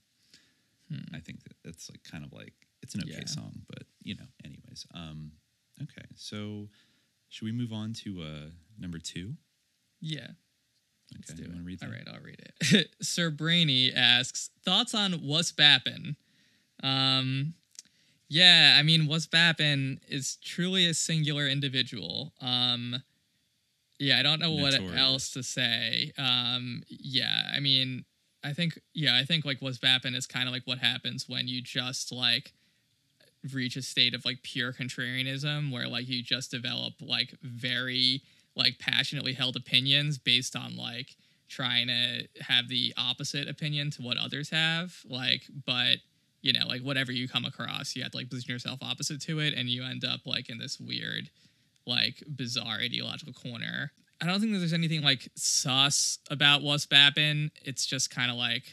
I 1.13 1.19
think 1.21 1.43
that 1.45 1.53
that's 1.63 1.91
like 1.91 2.03
kind 2.03 2.25
of 2.25 2.33
like 2.33 2.55
it's 2.83 2.95
an 2.95 3.03
okay 3.03 3.13
Hmm. 3.13 3.19
Yeah. 3.21 3.27
song, 3.27 3.53
but 3.69 3.83
you 4.03 4.15
know, 4.15 4.25
anyways. 4.45 4.87
Um, 4.95 5.33
okay, 5.83 6.07
so 6.17 6.69
should 7.29 7.45
we 7.45 7.53
move 7.53 7.73
on 7.75 7.93
to 8.05 8.23
uh, 8.23 8.51
number 8.79 8.99
two? 8.99 9.35
Yeah. 10.01 10.29
Let's 11.15 11.31
Okay, 11.33 11.43
do 11.43 11.45
it. 11.45 11.51
wanna 11.53 11.65
read 11.65 11.81
that? 11.81 11.91
right, 11.91 12.09
I'll 12.11 12.21
read 12.23 12.41
it. 12.61 12.89
Sir 13.03 13.31
Brainy 13.31 13.93
asks 13.93 14.49
thoughts 14.65 14.95
on 14.95 15.13
what's 15.15 15.53
bappin'. 15.53 16.17
Um, 16.83 17.53
yeah, 18.29 18.77
I 18.79 18.83
mean, 18.83 19.07
what's 19.07 19.27
bappin' 19.27 20.01
is 20.09 20.37
truly 20.45 20.87
a 20.87 20.95
singular 20.95 21.47
individual. 21.49 22.33
Um, 22.41 23.03
Yeah, 23.99 24.19
I 24.19 24.23
don't 24.23 24.39
know 24.39 24.53
what 24.53 24.75
else 24.97 25.31
to 25.33 25.43
say. 25.43 26.13
Um, 26.19 26.85
yeah, 26.89 27.51
I 27.53 27.59
mean, 27.59 28.05
I 28.45 28.53
think 28.53 28.79
yeah, 28.95 29.17
I 29.17 29.25
think 29.25 29.45
like 29.45 29.61
what's 29.61 29.79
Bappin 29.79 30.15
is 30.15 30.27
kind 30.27 30.49
of 30.49 30.53
like 30.53 30.63
what 30.67 30.79
happens 30.79 31.29
when 31.29 31.49
you 31.49 31.61
just 31.61 32.13
like 32.13 32.53
reach 33.53 33.77
a 33.77 33.83
state 33.83 34.15
of 34.15 34.25
like 34.25 34.43
pure 34.43 34.73
contrarianism 34.73 35.73
where 35.73 35.89
like 35.89 36.09
you 36.09 36.23
just 36.23 36.51
develop 36.51 36.95
like 37.01 37.35
very 37.43 38.23
like 38.57 38.79
passionately 38.79 39.33
held 39.33 39.57
opinions 39.57 40.19
based 40.19 40.57
on 40.57 40.77
like 40.77 41.17
trying 41.49 41.89
to 41.89 42.29
have 42.41 42.69
the 42.69 42.93
opposite 42.97 43.49
opinion 43.49 43.91
to 43.91 44.03
what 44.03 44.17
others 44.19 44.51
have 44.51 44.97
like 45.09 45.47
but 45.67 45.99
you 46.43 46.53
know 46.53 46.67
like 46.67 46.83
whatever 46.83 47.11
you 47.13 47.27
come 47.29 47.45
across 47.45 47.95
you 47.97 48.03
have 48.03 48.13
to 48.13 48.19
like 48.19 48.31
position 48.31 48.53
yourself 48.53 48.79
opposite 48.83 49.21
to 49.21 49.41
it 49.41 49.55
and 49.55 49.69
you 49.69 49.83
end 49.85 50.05
up 50.05 50.21
like 50.27 50.49
in 50.49 50.59
this 50.59 50.79
weird 50.79 51.31
like 51.87 52.23
bizarre 52.37 52.77
ideological 52.81 53.33
corner 53.33 53.91
i 54.21 54.27
don't 54.27 54.41
think 54.41 54.53
that 54.53 54.59
there's 54.59 54.73
anything 54.73 55.03
like 55.03 55.29
sus 55.37 56.19
about 56.31 56.63
what's 56.63 56.87
Bappin. 56.87 57.51
it's 57.65 57.85
just 57.87 58.11
kind 58.11 58.31
of 58.31 58.37
like 58.37 58.65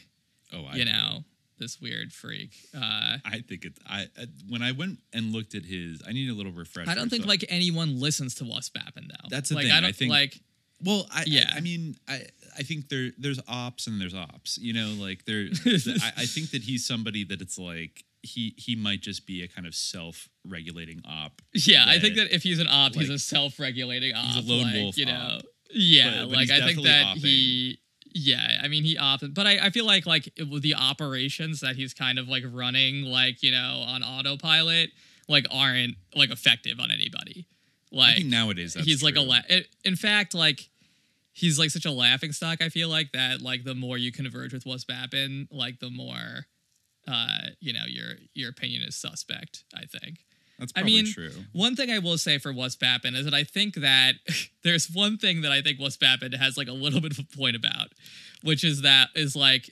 Oh, 0.52 0.64
I 0.64 0.76
you 0.76 0.84
know 0.84 1.24
this 1.58 1.80
weird 1.80 2.12
freak 2.12 2.50
uh 2.74 3.16
I 3.24 3.40
think 3.48 3.64
it. 3.64 3.72
I 3.88 4.02
I- 4.16 4.26
when 4.48 4.62
I 4.62 4.70
went 4.72 4.98
and 5.12 5.32
looked 5.32 5.54
at 5.56 5.64
his, 5.64 6.02
I 6.06 6.12
need 6.12 6.28
a 6.30 6.34
little 6.34 6.52
refresher. 6.52 6.88
I 6.90 6.94
don't 6.94 7.08
think 7.08 7.22
so- 7.24 7.28
like 7.28 7.44
anyone 7.48 7.98
listens 7.98 8.34
to 8.36 8.44
What's 8.44 8.68
Bappin 8.70 9.08
though. 9.08 9.28
That's 9.30 9.48
the 9.48 9.54
like, 9.56 9.64
thing, 9.64 9.72
I 9.72 9.78
I 9.78 9.80
don't 9.80 9.96
think- 9.96 10.10
like. 10.10 10.40
Well, 10.84 11.06
I, 11.12 11.24
Yeah. 11.26 11.50
I, 11.52 11.58
I 11.58 11.60
mean, 11.60 11.96
I, 12.08 12.22
I 12.58 12.62
think 12.62 12.88
there, 12.88 13.10
there's 13.18 13.40
ops 13.48 13.86
and 13.86 14.00
there's 14.00 14.14
ops. 14.14 14.58
You 14.58 14.72
know, 14.72 14.94
like 14.98 15.24
there. 15.24 15.46
I, 15.66 16.12
I 16.18 16.26
think 16.26 16.50
that 16.50 16.62
he's 16.62 16.86
somebody 16.86 17.24
that 17.24 17.40
it's 17.40 17.58
like 17.58 18.04
he, 18.22 18.54
he 18.58 18.76
might 18.76 19.00
just 19.00 19.26
be 19.26 19.42
a 19.42 19.48
kind 19.48 19.66
of 19.66 19.74
self-regulating 19.74 21.00
op. 21.06 21.40
Yeah, 21.54 21.84
I 21.86 21.98
think 21.98 22.16
that 22.16 22.34
if 22.34 22.42
he's 22.42 22.58
an 22.60 22.66
op, 22.68 22.94
he's 22.94 23.10
a 23.10 23.18
self-regulating 23.18 24.14
op. 24.14 24.24
he's 24.34 24.48
a 24.48 24.52
lone 24.52 24.64
like, 24.64 24.74
wolf 24.74 24.98
you 24.98 25.06
know. 25.06 25.38
op. 25.38 25.42
Yeah, 25.72 26.22
But- 26.22 26.28
but 26.30 26.36
like 26.36 26.50
I 26.50 26.60
think 26.66 26.82
that 26.84 27.06
opping. 27.16 27.18
he. 27.18 27.78
Yeah, 28.18 28.60
I 28.62 28.68
mean 28.68 28.82
he 28.84 28.96
opted, 28.96 29.34
but 29.34 29.46
I, 29.46 29.58
I 29.66 29.70
feel 29.70 29.84
like 29.84 30.06
like 30.06 30.26
it, 30.38 30.62
the 30.62 30.74
operations 30.74 31.60
that 31.60 31.76
he's 31.76 31.92
kind 31.92 32.18
of 32.18 32.28
like 32.28 32.44
running 32.50 33.02
like 33.02 33.42
you 33.42 33.50
know 33.50 33.84
on 33.86 34.02
autopilot 34.02 34.88
like 35.28 35.46
aren't 35.50 35.96
like 36.14 36.30
effective 36.30 36.80
on 36.80 36.90
anybody. 36.90 37.46
Like 37.96 38.20
I 38.20 38.22
nowadays 38.22 38.74
he's 38.74 39.02
like 39.02 39.14
a 39.16 39.20
true. 39.20 39.28
la- 39.28 39.60
in 39.84 39.96
fact 39.96 40.34
like 40.34 40.68
he's 41.32 41.58
like 41.58 41.70
such 41.70 41.84
a 41.86 41.90
laughing 41.90 42.32
stock 42.32 42.62
i 42.62 42.68
feel 42.68 42.88
like 42.88 43.12
that 43.12 43.42
like 43.42 43.64
the 43.64 43.74
more 43.74 43.98
you 43.98 44.10
converge 44.12 44.52
with 44.52 44.64
what's 44.66 44.84
Bappin, 44.84 45.46
like 45.50 45.80
the 45.80 45.90
more 45.90 46.46
uh 47.08 47.38
you 47.60 47.72
know 47.72 47.84
your 47.86 48.12
your 48.34 48.50
opinion 48.50 48.82
is 48.82 48.96
suspect 48.96 49.64
i 49.74 49.84
think 49.84 50.24
That's 50.58 50.72
I 50.74 50.80
probably 50.80 51.02
mean, 51.02 51.12
true. 51.12 51.30
one 51.52 51.76
thing 51.76 51.90
I 51.90 51.98
will 51.98 52.16
say 52.18 52.38
for 52.38 52.52
Wes 52.52 52.76
Bappin 52.76 53.14
is 53.14 53.24
that 53.26 53.34
I 53.34 53.44
think 53.44 53.74
that 53.76 54.14
there's 54.64 54.90
one 54.90 55.18
thing 55.18 55.42
that 55.42 55.52
I 55.52 55.60
think 55.62 55.78
Wes 55.78 55.96
Bappin 55.98 56.34
has 56.34 56.56
like 56.56 56.68
a 56.68 56.72
little 56.84 57.00
bit 57.00 57.12
of 57.12 57.18
a 57.18 57.36
point 57.36 57.56
about, 57.56 57.88
which 58.42 58.64
is 58.64 58.80
that 58.82 59.08
is 59.14 59.36
like, 59.36 59.68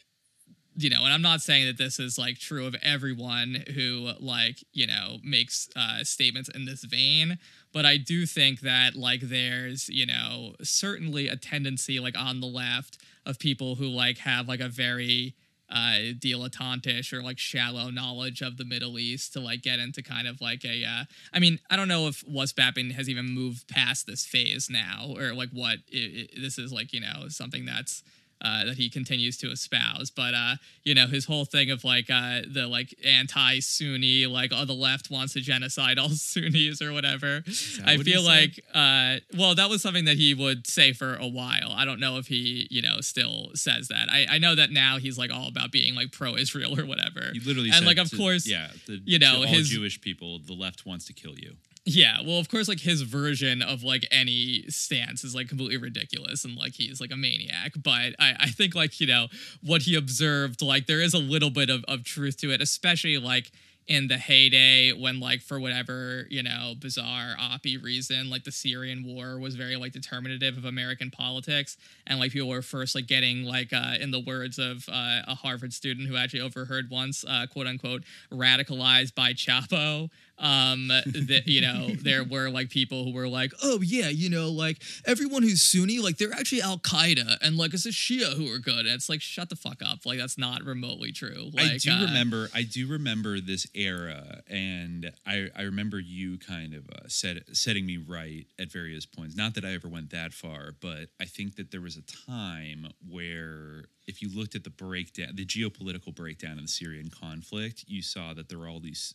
you 0.76 0.90
know, 0.90 1.02
and 1.04 1.12
I'm 1.14 1.22
not 1.22 1.40
saying 1.40 1.64
that 1.66 1.78
this 1.78 1.98
is 1.98 2.18
like 2.18 2.38
true 2.38 2.66
of 2.66 2.74
everyone 2.82 3.64
who 3.74 4.10
like, 4.20 4.58
you 4.72 4.86
know, 4.86 5.16
makes 5.24 5.68
uh, 5.74 6.04
statements 6.04 6.50
in 6.50 6.66
this 6.66 6.84
vein, 6.84 7.38
but 7.74 7.84
I 7.84 7.96
do 7.98 8.24
think 8.24 8.60
that 8.60 8.94
like 8.94 9.20
there's, 9.20 9.88
you 9.90 10.06
know, 10.06 10.54
certainly 10.62 11.28
a 11.28 11.36
tendency 11.36 11.98
like 11.98 12.16
on 12.16 12.40
the 12.40 12.46
left 12.46 12.98
of 13.26 13.38
people 13.38 13.74
who 13.74 13.88
like 13.88 14.18
have 14.18 14.48
like 14.48 14.60
a 14.60 14.68
very 14.68 15.34
uh 15.68 16.12
dilettantish 16.18 17.12
or 17.12 17.20
like 17.20 17.38
shallow 17.38 17.90
knowledge 17.90 18.42
of 18.42 18.58
the 18.58 18.64
Middle 18.64 18.96
East 18.98 19.32
to 19.32 19.40
like 19.40 19.60
get 19.60 19.80
into 19.80 20.02
kind 20.02 20.28
of 20.28 20.40
like 20.40 20.64
a 20.64 20.84
uh 20.84 21.04
I 21.32 21.40
mean 21.40 21.58
I 21.68 21.74
don't 21.74 21.88
know 21.88 22.06
if 22.06 22.22
Wes 22.28 22.52
Bappin 22.52 22.92
has 22.92 23.08
even 23.08 23.26
moved 23.26 23.66
past 23.66 24.06
this 24.06 24.24
phase 24.24 24.70
now 24.70 25.12
or 25.16 25.34
like 25.34 25.50
what 25.50 25.78
i 25.92 25.98
i 25.98 26.40
this 26.40 26.58
is 26.58 26.72
like 26.72 26.92
you 26.92 27.00
know 27.00 27.26
something 27.28 27.64
that's 27.64 28.04
uh, 28.44 28.64
that 28.66 28.76
he 28.76 28.90
continues 28.90 29.36
to 29.38 29.50
espouse, 29.50 30.10
but 30.10 30.34
uh, 30.34 30.56
you 30.84 30.94
know 30.94 31.06
his 31.06 31.24
whole 31.24 31.44
thing 31.46 31.70
of 31.70 31.82
like 31.82 32.10
uh, 32.10 32.42
the 32.46 32.66
like 32.68 32.94
anti-Sunni, 33.04 34.26
like 34.26 34.52
oh 34.54 34.64
the 34.64 34.72
left 34.74 35.10
wants 35.10 35.32
to 35.32 35.40
genocide 35.40 35.98
all 35.98 36.08
Sunnis 36.10 36.82
or 36.82 36.92
whatever. 36.92 37.42
I 37.84 37.96
feel 37.98 38.22
like 38.22 38.60
uh, 38.74 39.16
well 39.36 39.54
that 39.54 39.68
was 39.70 39.82
something 39.82 40.04
that 40.04 40.16
he 40.16 40.34
would 40.34 40.66
say 40.66 40.92
for 40.92 41.14
a 41.16 41.26
while. 41.26 41.72
I 41.72 41.84
don't 41.84 42.00
know 42.00 42.18
if 42.18 42.26
he 42.26 42.66
you 42.70 42.82
know 42.82 43.00
still 43.00 43.50
says 43.54 43.88
that. 43.88 44.08
I, 44.10 44.26
I 44.30 44.38
know 44.38 44.54
that 44.54 44.70
now 44.70 44.98
he's 44.98 45.18
like 45.18 45.32
all 45.32 45.48
about 45.48 45.72
being 45.72 45.94
like 45.94 46.12
pro-Israel 46.12 46.78
or 46.78 46.86
whatever. 46.86 47.30
He 47.32 47.40
literally 47.40 47.70
and 47.72 47.86
like 47.86 47.98
of 47.98 48.10
to- 48.10 48.16
course 48.16 48.46
yeah, 48.46 48.68
the, 48.86 49.00
you 49.04 49.18
know, 49.18 49.36
all 49.38 49.42
his- 49.42 49.68
Jewish 49.68 50.00
people, 50.00 50.38
the 50.38 50.52
left 50.54 50.84
wants 50.86 51.06
to 51.06 51.12
kill 51.12 51.38
you. 51.38 51.54
Yeah, 51.86 52.18
well, 52.24 52.38
of 52.38 52.48
course, 52.48 52.66
like 52.66 52.80
his 52.80 53.02
version 53.02 53.60
of 53.60 53.82
like 53.82 54.06
any 54.10 54.64
stance 54.68 55.22
is 55.22 55.34
like 55.34 55.48
completely 55.48 55.76
ridiculous 55.76 56.44
and 56.44 56.56
like 56.56 56.72
he's 56.74 56.98
like 57.00 57.12
a 57.12 57.16
maniac. 57.16 57.72
But 57.76 58.14
I, 58.18 58.34
I 58.40 58.48
think 58.48 58.74
like, 58.74 59.00
you 59.00 59.06
know, 59.06 59.26
what 59.62 59.82
he 59.82 59.94
observed, 59.94 60.62
like 60.62 60.86
there 60.86 61.02
is 61.02 61.12
a 61.12 61.18
little 61.18 61.50
bit 61.50 61.68
of, 61.68 61.84
of 61.86 62.04
truth 62.04 62.38
to 62.38 62.50
it, 62.50 62.62
especially 62.62 63.18
like 63.18 63.52
in 63.86 64.08
the 64.08 64.16
heyday 64.16 64.92
when 64.92 65.20
like 65.20 65.42
for 65.42 65.60
whatever, 65.60 66.26
you 66.30 66.42
know, 66.42 66.72
bizarre 66.78 67.34
oppy 67.38 67.82
reason, 67.82 68.30
like 68.30 68.44
the 68.44 68.52
Syrian 68.52 69.04
war 69.04 69.38
was 69.38 69.54
very 69.54 69.76
like 69.76 69.92
determinative 69.92 70.56
of 70.56 70.64
American 70.64 71.10
politics. 71.10 71.76
And 72.06 72.18
like 72.18 72.32
people 72.32 72.48
were 72.48 72.62
first 72.62 72.94
like 72.94 73.06
getting 73.06 73.44
like 73.44 73.74
uh 73.74 73.96
in 74.00 74.10
the 74.10 74.20
words 74.20 74.58
of 74.58 74.88
uh, 74.88 75.20
a 75.28 75.34
Harvard 75.34 75.74
student 75.74 76.08
who 76.08 76.16
actually 76.16 76.40
overheard 76.40 76.88
once, 76.90 77.24
uh, 77.28 77.46
quote 77.52 77.66
unquote, 77.66 78.04
radicalized 78.32 79.14
by 79.14 79.34
Chapo 79.34 80.08
um 80.38 80.88
that 80.88 81.42
you 81.46 81.60
know 81.60 81.88
there 82.02 82.24
were 82.24 82.50
like 82.50 82.70
people 82.70 83.04
who 83.04 83.12
were 83.12 83.28
like 83.28 83.52
oh 83.62 83.80
yeah 83.82 84.08
you 84.08 84.28
know 84.28 84.50
like 84.50 84.82
everyone 85.06 85.42
who's 85.42 85.62
sunni 85.62 85.98
like 85.98 86.18
they're 86.18 86.32
actually 86.32 86.62
al-qaeda 86.62 87.36
and 87.40 87.56
like 87.56 87.72
it's 87.72 87.86
a 87.86 87.90
shia 87.90 88.34
who 88.36 88.52
are 88.52 88.58
good 88.58 88.80
and 88.80 88.88
it's 88.88 89.08
like 89.08 89.20
shut 89.20 89.48
the 89.48 89.56
fuck 89.56 89.80
up 89.84 90.04
like 90.04 90.18
that's 90.18 90.36
not 90.38 90.62
remotely 90.64 91.12
true 91.12 91.50
like 91.52 91.72
I 91.72 91.76
do 91.78 91.92
uh, 91.92 92.06
remember. 92.06 92.48
I 92.54 92.62
do 92.62 92.86
remember 92.86 93.40
this 93.40 93.66
era, 93.74 94.42
and 94.48 95.12
I 95.26 95.48
I 95.56 95.62
remember 95.62 95.98
you 95.98 96.38
kind 96.38 96.74
of 96.74 96.88
uh, 96.88 97.08
set, 97.08 97.56
setting 97.56 97.86
me 97.86 97.96
right 97.96 98.46
at 98.58 98.70
various 98.70 99.06
points. 99.06 99.36
Not 99.36 99.54
that 99.54 99.64
I 99.64 99.72
ever 99.72 99.88
went 99.88 100.10
that 100.10 100.32
far, 100.32 100.74
but 100.80 101.08
I 101.20 101.24
think 101.24 101.56
that 101.56 101.70
there 101.70 101.80
was 101.80 101.96
a 101.96 102.02
time 102.02 102.88
where 103.08 103.86
if 104.06 104.20
you 104.20 104.28
looked 104.34 104.54
at 104.54 104.64
the 104.64 104.70
breakdown, 104.70 105.30
the 105.34 105.46
geopolitical 105.46 106.14
breakdown 106.14 106.52
of 106.52 106.62
the 106.62 106.68
Syrian 106.68 107.08
conflict, 107.08 107.84
you 107.86 108.02
saw 108.02 108.34
that 108.34 108.48
there 108.48 108.58
were 108.58 108.68
all 108.68 108.80
these, 108.80 109.14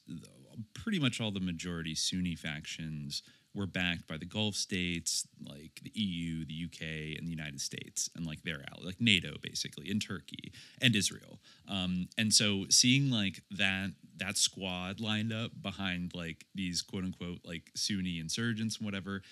pretty 0.73 0.99
much 0.99 1.19
all 1.21 1.31
the 1.31 1.39
majority 1.39 1.95
Sunni 1.95 2.35
factions 2.35 3.21
were 3.55 3.65
backed 3.65 4.07
by 4.07 4.17
the 4.17 4.25
Gulf 4.25 4.55
states, 4.55 5.27
like 5.43 5.79
the 5.81 5.91
EU, 5.93 6.45
the 6.45 6.65
UK, 6.65 7.17
and 7.17 7.27
the 7.27 7.31
United 7.31 7.59
States, 7.59 8.09
and 8.15 8.25
like 8.25 8.43
their 8.43 8.63
ally, 8.71 8.85
like 8.85 9.01
NATO, 9.01 9.33
basically, 9.41 9.89
and 9.89 10.01
Turkey 10.01 10.51
and 10.81 10.95
Israel. 10.95 11.39
Um, 11.67 12.07
and 12.17 12.33
so 12.33 12.65
seeing 12.69 13.09
like 13.09 13.41
that 13.51 13.91
that 14.17 14.37
squad 14.37 14.99
lined 14.99 15.33
up 15.33 15.51
behind 15.61 16.13
like 16.13 16.45
these 16.53 16.81
quote 16.81 17.03
unquote 17.03 17.39
like 17.43 17.71
Sunni 17.75 18.19
insurgents 18.19 18.77
and 18.77 18.85
whatever, 18.85 19.23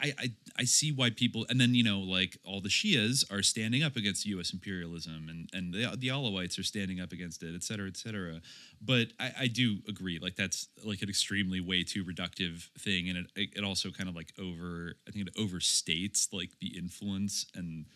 I, 0.00 0.12
I 0.18 0.30
I 0.58 0.64
see 0.64 0.92
why 0.92 1.10
people 1.10 1.46
and 1.48 1.60
then 1.60 1.74
you 1.74 1.84
know 1.84 2.00
like 2.00 2.38
all 2.44 2.60
the 2.60 2.68
Shias 2.68 3.24
are 3.32 3.42
standing 3.42 3.82
up 3.82 3.96
against 3.96 4.26
U.S. 4.26 4.52
imperialism 4.52 5.28
and 5.28 5.48
and 5.52 5.72
the 5.72 5.96
the 5.96 6.08
Alawites 6.08 6.58
are 6.58 6.62
standing 6.62 7.00
up 7.00 7.12
against 7.12 7.42
it, 7.42 7.54
et 7.54 7.62
cetera, 7.62 7.88
et 7.88 7.96
cetera. 7.96 8.40
But 8.80 9.08
I, 9.18 9.32
I 9.40 9.46
do 9.48 9.78
agree 9.88 10.18
like 10.20 10.36
that's 10.36 10.68
like 10.84 11.02
an 11.02 11.08
extremely 11.08 11.60
way 11.60 11.84
too 11.84 12.04
reductive 12.04 12.68
thing, 12.78 13.08
and 13.08 13.18
it 13.36 13.50
it 13.56 13.64
also 13.64 13.90
kind 13.90 14.08
of 14.08 14.14
like 14.14 14.32
over 14.38 14.94
I 15.06 15.10
think 15.10 15.28
it 15.28 15.34
overstates 15.36 16.32
like 16.32 16.50
the 16.60 16.76
influence 16.78 17.46
and 17.54 17.86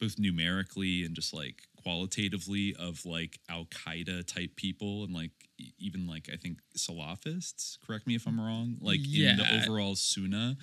both 0.00 0.18
numerically 0.18 1.04
and 1.04 1.14
just 1.14 1.32
like 1.32 1.62
qualitatively 1.82 2.74
of 2.78 3.04
like 3.06 3.38
Al 3.48 3.66
Qaeda 3.66 4.26
type 4.26 4.56
people 4.56 5.04
and 5.04 5.14
like 5.14 5.30
even 5.78 6.06
like 6.06 6.28
I 6.32 6.36
think 6.36 6.58
Salafists. 6.76 7.78
Correct 7.86 8.06
me 8.06 8.14
if 8.14 8.26
I'm 8.26 8.40
wrong. 8.40 8.76
Like 8.80 9.00
in 9.00 9.36
the 9.36 9.62
overall 9.62 9.94
Sunnah, 9.96 10.56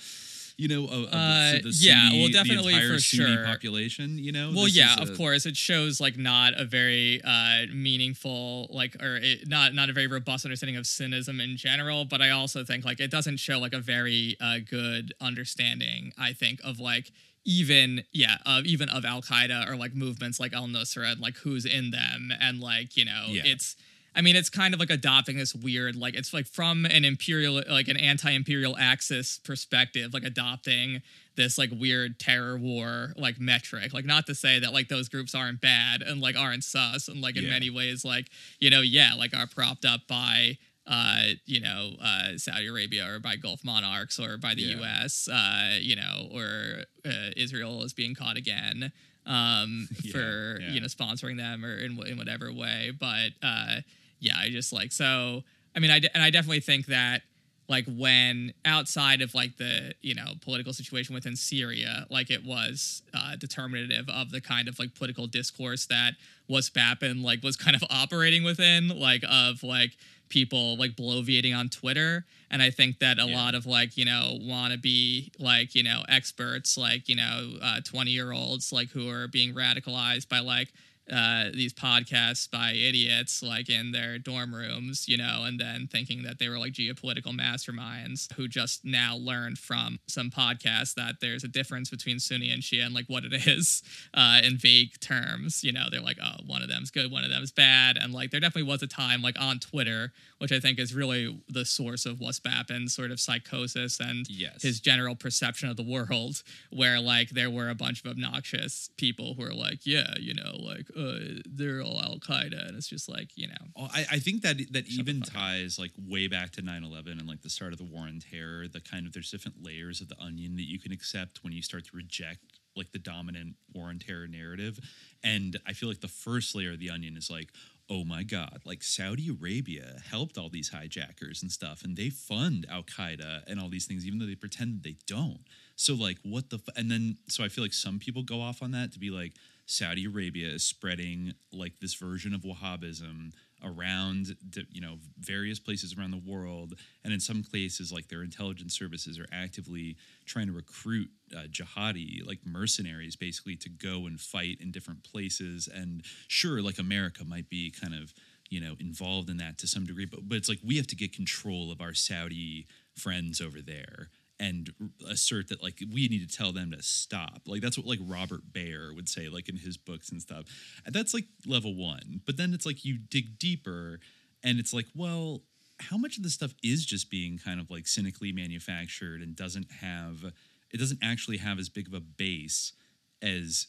you 0.58 0.68
know, 0.68 0.86
of, 0.86 0.92
of 1.06 1.12
the- 1.12 1.18
Uh, 1.18 1.52
the 1.64 1.78
yeah, 1.80 2.10
Sunni- 2.10 2.20
well, 2.22 2.30
definitely 2.32 2.74
for 2.88 3.00
Sunni 3.00 3.36
sure. 3.36 3.46
population. 3.46 4.18
You 4.18 4.32
know, 4.32 4.52
well 4.54 4.66
This 4.66 4.76
yeah 4.76 4.94
is 5.02 5.10
of 5.10 5.16
a- 5.16 5.18
course 5.18 5.46
it 5.46 5.58
shows 5.58 6.00
like 6.00 6.18
not 6.18 6.54
a 6.60 6.66
very 6.66 7.22
uh 7.24 7.66
meaningful 7.74 8.68
like 8.72 8.96
or 9.02 9.18
it, 9.18 9.48
not 9.48 9.74
not 9.74 9.90
a 9.90 9.94
very 9.94 10.08
robust 10.08 10.46
understanding 10.46 10.76
of 10.78 10.86
sunnism 10.86 11.42
in 11.44 11.58
general 11.58 12.06
but 12.06 12.22
i 12.22 12.30
also 12.30 12.64
think 12.64 12.84
like 12.86 13.00
it 13.00 13.10
doesn't 13.12 13.38
show 13.38 13.60
like 13.60 13.74
a 13.74 13.80
very 13.80 14.36
uh 14.42 14.58
good 14.70 15.14
understanding 15.22 16.12
i 16.18 16.34
think 16.34 16.60
of 16.64 16.80
like 16.80 17.12
even 17.46 18.04
yeah 18.12 18.38
of 18.46 18.66
even 18.66 18.90
of 18.90 19.04
al-qaeda 19.06 19.70
or 19.70 19.76
like 19.76 19.94
movements 19.94 20.40
like 20.40 20.54
al-nusra 20.54 21.12
and 21.14 21.22
like 21.22 21.36
who's 21.38 21.66
in 21.66 21.92
them 21.92 22.32
and 22.40 22.60
like 22.60 22.96
you 22.98 23.06
know 23.06 23.26
Yeah. 23.30 23.44
it's 23.46 23.76
I 24.16 24.22
mean, 24.22 24.36
it's 24.36 24.50
kind 24.50 24.74
of 24.74 24.80
like 24.80 24.90
adopting 24.92 25.38
this 25.38 25.56
weird, 25.56 25.96
like 25.96 26.14
it's 26.16 26.34
like 26.34 26.46
from 26.46 26.86
an 26.86 27.04
imperial, 27.04 27.62
like 27.70 27.88
an 27.88 27.98
anti-imperial 27.98 28.78
axis 28.78 29.40
perspective, 29.44 30.14
like 30.14 30.24
adopting 30.24 31.02
this 31.36 31.58
like 31.58 31.72
weird 31.72 32.20
terror 32.20 32.58
war 32.58 33.14
like 33.18 33.40
metric. 33.40 33.92
Like 33.94 34.06
not 34.06 34.28
to 34.28 34.36
say 34.36 34.60
that 34.60 34.72
like 34.72 34.88
those 34.88 35.10
groups 35.10 35.34
aren't 35.34 35.62
bad 35.62 36.02
and 36.04 36.22
like 36.22 36.38
aren't 36.38 36.64
sus 36.64 37.08
and 37.08 37.22
like 37.22 37.36
in 37.38 37.44
Yeah. 37.46 37.50
many 37.50 37.70
ways 37.72 38.06
like 38.06 38.28
you 38.60 38.70
know 38.70 38.82
yeah 38.82 39.14
like 39.16 39.36
are 39.36 39.48
propped 39.48 39.86
up 39.86 40.02
by 40.08 40.58
uh, 40.86 41.28
you 41.46 41.62
know, 41.62 41.92
uh, 42.04 42.38
Saudi 42.38 42.68
Arabia 42.68 43.10
or 43.10 43.18
by 43.18 43.38
Gulf 43.38 43.64
monarchs 43.64 44.20
or 44.20 44.38
by 44.38 44.54
the 44.54 44.64
Yeah. 44.64 44.76
U.S., 44.80 45.30
uh, 45.32 45.78
you 45.80 45.96
know, 45.96 46.28
or 46.30 46.84
uh, 47.06 47.30
Israel 47.38 47.84
is 47.84 47.94
being 47.94 48.14
caught 48.16 48.36
again 48.36 48.92
um, 49.26 49.88
Yeah, 50.04 50.12
for 50.12 50.60
you 50.62 50.82
know 50.82 50.88
sponsoring 50.88 51.38
them 51.38 51.64
or 51.64 51.74
in, 51.78 51.98
in 52.06 52.18
whatever 52.18 52.52
way. 52.52 52.92
But 53.00 53.30
uh, 53.42 53.78
yeah, 54.24 54.38
I 54.40 54.50
just 54.50 54.72
like 54.74 54.92
so. 54.92 55.44
I 55.76 55.80
mean, 55.80 55.92
I 55.92 56.00
de- 56.00 56.14
and 56.14 56.24
I 56.24 56.30
definitely 56.30 56.62
think 56.62 56.88
that 56.88 57.22
like 57.70 57.86
when 57.88 58.54
outside 58.66 59.22
of 59.22 59.34
like 59.34 59.58
the 59.58 59.94
you 60.02 60.14
know 60.16 60.34
political 60.42 60.74
situation 60.74 61.14
within 61.16 61.36
Syria, 61.36 62.06
like 62.10 62.30
it 62.32 62.44
was 62.46 63.02
uh, 63.14 63.36
determinative 63.36 64.10
of 64.10 64.32
the 64.32 64.42
kind 64.42 64.68
of 64.68 64.80
like 64.80 64.96
political 64.96 65.28
discourse 65.28 65.86
that 65.88 66.14
was 66.48 66.70
Bappin 66.70 67.24
like 67.24 67.44
was 67.44 67.56
kind 67.56 67.76
of 67.76 67.84
operating 67.90 68.44
within, 68.44 68.90
like 69.00 69.24
of 69.30 69.64
like 69.64 69.92
people 70.30 70.78
like 70.78 70.92
bloviating 70.96 71.56
on 71.56 71.70
Twitter. 71.70 72.26
And 72.50 72.62
I 72.62 72.70
think 72.72 73.00
that 73.00 73.20
a 73.20 73.26
Yeah. 73.26 73.36
lot 73.36 73.56
of 73.56 73.66
like, 73.66 73.98
you 73.98 74.06
know, 74.06 74.38
wanna 74.42 74.78
be 74.78 75.32
like, 75.40 75.76
you 75.76 75.84
know, 75.84 76.04
experts, 76.10 76.78
like, 76.78 77.08
you 77.08 77.16
know, 77.16 77.58
20 77.84 78.12
year 78.12 78.32
olds, 78.32 78.72
like 78.74 78.90
who 78.90 79.10
are 79.10 79.28
being 79.28 79.54
radicalized 79.54 80.28
by 80.30 80.40
like 80.40 80.74
uh, 81.12 81.46
these 81.54 81.74
podcasts 81.74 82.50
by 82.50 82.72
idiots 82.72 83.44
like 83.44 83.70
in 83.70 83.92
their 83.92 84.18
dorm 84.18 84.54
rooms, 84.56 85.08
you 85.08 85.18
know, 85.18 85.44
and 85.44 85.60
then 85.60 85.88
thinking 85.92 86.24
that 86.24 86.40
they 86.40 86.48
were 86.48 86.58
like 86.58 86.74
geopolitical 86.74 87.38
masterminds 87.38 88.32
who 88.34 88.48
just 88.48 88.86
now 88.86 89.18
learned 89.18 89.58
from 89.58 90.00
some 90.08 90.30
podcast 90.30 90.96
that 90.96 91.16
there's 91.20 91.44
a 91.44 91.48
difference 91.48 91.90
between 91.90 92.20
Sunni 92.20 92.52
and 92.52 92.62
Shia 92.62 92.86
and 92.86 92.96
like 92.96 93.06
what 93.08 93.26
it 93.26 93.34
is 93.48 93.84
uh, 94.14 94.40
in 94.44 94.58
vague 94.58 95.00
terms. 95.00 95.64
You 95.64 95.74
know, 95.74 95.88
they're 95.92 96.02
like, 96.02 96.18
oh, 96.24 96.38
one 96.46 96.62
of 96.62 96.70
them's 96.70 96.92
good, 96.92 97.12
one 97.12 97.24
of 97.24 97.30
them's 97.30 97.52
bad. 97.52 97.98
And 97.98 98.14
like 98.14 98.32
there 98.32 98.40
definitely 98.40 98.70
was 98.70 98.82
a 98.82 98.88
time 98.88 99.22
like 99.22 99.40
on 99.40 99.60
Twitter, 99.60 100.14
which 100.44 100.52
I 100.52 100.60
think 100.60 100.78
is 100.78 100.94
really 100.94 101.40
the 101.48 101.64
source 101.64 102.06
of 102.06 102.20
Wes 102.20 102.38
Bappin's 102.40 102.94
sort 102.94 103.12
of 103.12 103.20
psychosis 103.20 104.00
and 104.02 104.28
Yes. 104.30 104.62
his 104.62 104.82
general 104.82 105.16
perception 105.16 105.70
of 105.70 105.78
the 105.78 105.84
world, 105.84 106.44
where 106.70 107.00
like 107.00 107.30
there 107.30 107.50
were 107.50 107.70
a 107.70 107.76
bunch 107.76 108.04
of 108.04 108.12
obnoxious 108.12 108.90
people 108.98 109.36
who 109.36 109.44
are 109.44 109.54
like, 109.54 109.86
yeah, 109.86 110.14
you 110.20 110.34
know, 110.34 110.58
like 110.60 110.88
uh, 110.98 111.40
they're 111.50 111.82
all 111.82 112.02
Al 112.02 112.18
Qaeda, 112.20 112.68
and 112.68 112.76
it's 112.76 112.88
just 112.90 113.08
like, 113.08 113.30
you 113.38 113.48
know, 113.48 113.64
Oh, 113.78 113.88
I, 113.94 114.06
I 114.12 114.20
think 114.20 114.42
that 114.44 114.58
that 114.74 114.86
even 114.90 115.20
fuck 115.22 115.30
up. 115.30 115.34
ties 115.34 115.80
like 115.80 115.92
way 115.98 116.28
back 116.28 116.52
to 116.52 116.62
9-11 116.62 117.12
and 117.20 117.26
like 117.28 117.42
the 117.42 117.50
start 117.50 117.72
of 117.72 117.78
the 117.80 117.86
war 117.86 118.04
on 118.04 118.20
terror 118.20 118.68
the 118.68 118.82
kind 118.82 119.06
of 119.08 119.14
there's 119.14 119.32
different 119.32 119.64
layers 119.64 120.02
of 120.02 120.10
the 120.10 120.20
onion 120.20 120.56
that 120.58 120.68
you 120.68 120.78
can 120.80 120.92
accept 120.92 121.44
when 121.44 121.54
you 121.54 121.62
start 121.62 121.86
to 121.86 121.96
reject 121.96 122.40
like 122.76 122.92
the 122.92 123.00
dominant 123.00 123.56
war 123.74 123.88
on 123.90 124.00
terror 124.00 124.28
narrative 124.28 124.80
and 125.24 125.60
i 125.68 125.74
feel 125.74 125.88
like 125.90 126.02
the 126.02 126.08
first 126.08 126.56
layer 126.56 126.72
of 126.74 126.80
the 126.80 126.90
onion 126.90 127.16
is 127.16 127.30
like 127.30 127.50
oh 127.90 128.04
my 128.04 128.24
god 128.24 128.62
like 128.66 128.82
saudi 128.82 129.30
arabia 129.30 129.98
helped 130.10 130.38
all 130.38 130.50
these 130.50 130.70
hijackers 130.70 131.42
and 131.42 131.52
stuff 131.52 131.84
and 131.84 131.98
they 131.98 132.10
fund 132.10 132.66
al-qaeda 132.70 133.44
and 133.48 133.60
all 133.60 133.70
these 133.70 133.86
things 133.86 134.06
even 134.06 134.20
though 134.20 134.26
they 134.26 134.36
pretend 134.36 134.84
they 134.84 134.96
don't 135.06 135.42
so 135.76 135.94
like 135.94 136.18
what 136.24 136.50
the 136.50 136.58
f-? 136.58 136.76
and 136.78 136.90
then 136.90 137.18
so 137.28 137.44
i 137.44 137.50
feel 137.50 137.64
like 137.64 137.74
some 137.74 138.00
people 138.00 138.24
go 138.24 138.42
off 138.42 138.62
on 138.62 138.72
that 138.72 138.92
to 138.92 139.00
be 139.00 139.10
like 139.10 139.34
saudi 139.66 140.06
arabia 140.06 140.48
is 140.48 140.64
spreading 140.64 141.34
like 141.52 141.74
this 141.82 141.94
version 141.96 142.34
of 142.34 142.42
wahhabism 142.42 143.32
around 143.64 144.36
you 144.72 144.82
know 144.82 144.98
various 145.20 145.60
places 145.60 145.96
around 145.98 146.12
the 146.12 146.22
world 146.26 146.74
and 147.04 147.14
in 147.14 147.20
some 147.20 147.44
places 147.44 147.92
like 147.92 148.08
their 148.08 148.24
intelligence 148.24 148.78
services 148.78 149.20
are 149.20 149.28
actively 149.32 149.96
trying 150.26 150.48
to 150.48 150.54
recruit 150.54 151.10
uh, 151.36 151.44
jihadi 151.50 152.26
like 152.26 152.40
mercenaries 152.46 153.16
basically 153.16 153.56
to 153.56 153.70
go 153.70 154.06
and 154.06 154.20
fight 154.20 154.58
in 154.60 154.72
different 154.72 155.04
places 155.04 155.68
and 155.74 156.04
sure 156.28 156.62
like 156.62 156.80
america 156.80 157.24
might 157.24 157.50
be 157.50 157.72
kind 157.72 157.94
of 157.94 158.14
you 158.50 158.60
know 158.60 158.76
involved 158.80 159.30
in 159.30 159.38
that 159.38 159.58
to 159.58 159.68
some 159.68 159.86
degree 159.86 160.06
but 160.06 160.28
but 160.28 160.36
it's 160.36 160.50
like 160.50 160.60
we 160.64 160.78
have 160.78 160.88
to 160.88 160.96
get 160.96 161.14
control 161.14 161.72
of 161.72 161.82
our 161.82 161.94
saudi 161.94 162.68
friends 162.96 163.42
over 163.42 163.62
there 163.62 164.10
and 164.40 164.74
assert 165.10 165.50
that 165.50 165.62
like 165.62 165.82
we 165.94 166.08
need 166.08 166.28
to 166.28 166.38
tell 166.38 166.52
them 166.52 166.72
to 166.72 166.82
stop. 166.82 167.42
Like 167.46 167.62
that's 167.62 167.78
what 167.78 167.88
like 167.88 168.00
robert 168.02 168.42
baer 168.52 168.92
would 168.94 169.08
say 169.08 169.30
like 169.30 169.50
in 169.50 169.58
his 169.58 169.78
books 169.78 170.10
and 170.10 170.22
stuff. 170.22 170.46
And 170.86 170.94
that's 170.94 171.14
like 171.14 171.26
level 171.46 171.76
one. 171.76 172.22
But 172.26 172.38
then 172.38 172.54
it's 172.54 172.66
like 172.66 172.84
you 172.84 172.98
dig 172.98 173.38
deeper 173.38 174.00
and 174.44 174.60
it's 174.60 174.74
like 174.74 174.88
well 174.96 175.44
how 175.80 175.98
much 175.98 176.18
of 176.18 176.24
this 176.24 176.34
stuff 176.34 176.54
is 176.64 176.86
just 176.86 177.10
being 177.10 177.38
kind 177.38 177.60
of 177.60 177.70
like 177.70 177.88
cynically 177.88 178.32
manufactured 178.32 179.22
and 179.22 179.36
doesn't 179.36 179.72
have 179.82 180.34
it 180.72 180.78
doesn't 180.80 181.00
actually 181.04 181.38
have 181.38 181.60
as 181.60 181.70
big 181.70 181.88
of 181.88 181.94
a 181.94 182.00
base 182.00 182.74
as 183.22 183.68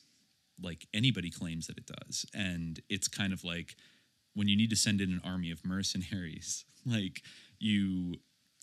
like 0.63 0.87
anybody 0.95 1.31
claims 1.31 1.67
that 1.67 1.77
it 1.77 1.87
does. 1.87 2.25
And 2.35 2.81
it's 2.89 3.09
kind 3.09 3.33
of 3.33 3.45
like 3.45 3.77
when 4.35 4.49
you 4.49 4.57
need 4.57 4.71
to 4.71 4.77
send 4.77 5.01
in 5.01 5.11
an 5.11 5.21
army 5.25 5.51
of 5.51 5.65
mercenaries 5.65 6.65
like 6.87 7.23
you 7.59 8.15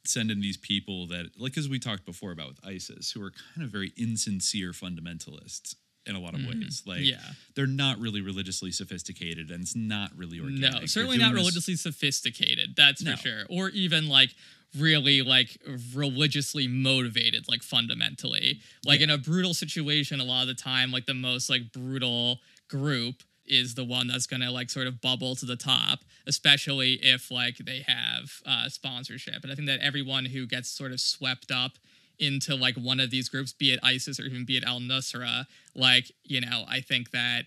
send 0.05 0.31
in 0.31 0.41
these 0.41 0.57
people 0.57 1.07
that 1.07 1.31
like 1.37 1.57
as 1.57 1.69
we 1.69 1.79
talked 1.79 2.05
before 2.05 2.31
about 2.31 2.47
with 2.47 2.59
isis 2.65 3.11
who 3.11 3.23
are 3.23 3.31
kind 3.55 3.63
of 3.63 3.69
very 3.69 3.91
insincere 3.97 4.71
fundamentalists 4.71 5.75
in 6.07 6.15
a 6.15 6.19
lot 6.19 6.33
of 6.33 6.39
mm-hmm. 6.39 6.59
ways 6.61 6.81
like 6.87 7.01
Yeah. 7.01 7.17
they're 7.55 7.67
not 7.67 7.99
really 7.99 8.21
religiously 8.21 8.71
sophisticated 8.71 9.51
and 9.51 9.61
it's 9.61 9.75
not 9.75 10.09
really 10.15 10.39
organic 10.39 10.81
no, 10.81 10.85
certainly 10.87 11.17
not 11.17 11.33
this- 11.33 11.39
religiously 11.39 11.75
sophisticated. 11.75 12.75
That's 12.75 13.03
No. 13.03 13.15
for 13.15 13.21
sure. 13.21 13.43
Or 13.49 13.69
even 13.69 14.07
like 14.09 14.31
really 14.77 15.21
like 15.21 15.57
religiously 15.93 16.67
motivated, 16.67 17.47
like 17.47 17.61
fundamentally. 17.61 18.61
Like 18.85 19.01
in 19.01 19.09
a 19.09 19.17
brutal 19.17 19.53
situation, 19.53 20.19
a 20.19 20.23
lot 20.23 20.43
of 20.43 20.47
the 20.47 20.53
time, 20.53 20.91
like 20.91 21.05
the 21.05 21.13
most 21.13 21.49
like 21.49 21.71
brutal 21.71 22.39
group 22.69 23.21
is 23.51 23.75
the 23.75 23.83
one 23.83 24.07
that's 24.07 24.25
gonna 24.25 24.49
like 24.51 24.69
sort 24.69 24.87
of 24.87 25.01
bubble 25.01 25.35
to 25.35 25.45
the 25.45 25.55
top, 25.55 25.99
especially 26.25 26.93
if 27.03 27.29
like 27.29 27.57
they 27.57 27.83
have 27.87 28.41
uh, 28.45 28.69
sponsorship. 28.69 29.43
And 29.43 29.51
I 29.51 29.55
think 29.55 29.67
that 29.67 29.79
everyone 29.81 30.25
who 30.25 30.47
gets 30.47 30.69
sort 30.69 30.91
of 30.91 30.99
swept 30.99 31.51
up 31.51 31.73
into 32.17 32.55
like 32.55 32.75
one 32.75 32.99
of 32.99 33.09
these 33.11 33.29
groups, 33.29 33.51
be 33.51 33.71
it 33.73 33.79
ISIS 33.83 34.19
or 34.19 34.23
even 34.23 34.45
be 34.45 34.57
it 34.57 34.63
Al 34.63 34.79
Nusra, 34.79 35.45
like 35.75 36.11
you 36.23 36.39
know, 36.41 36.63
I 36.67 36.79
think 36.81 37.11
that 37.11 37.43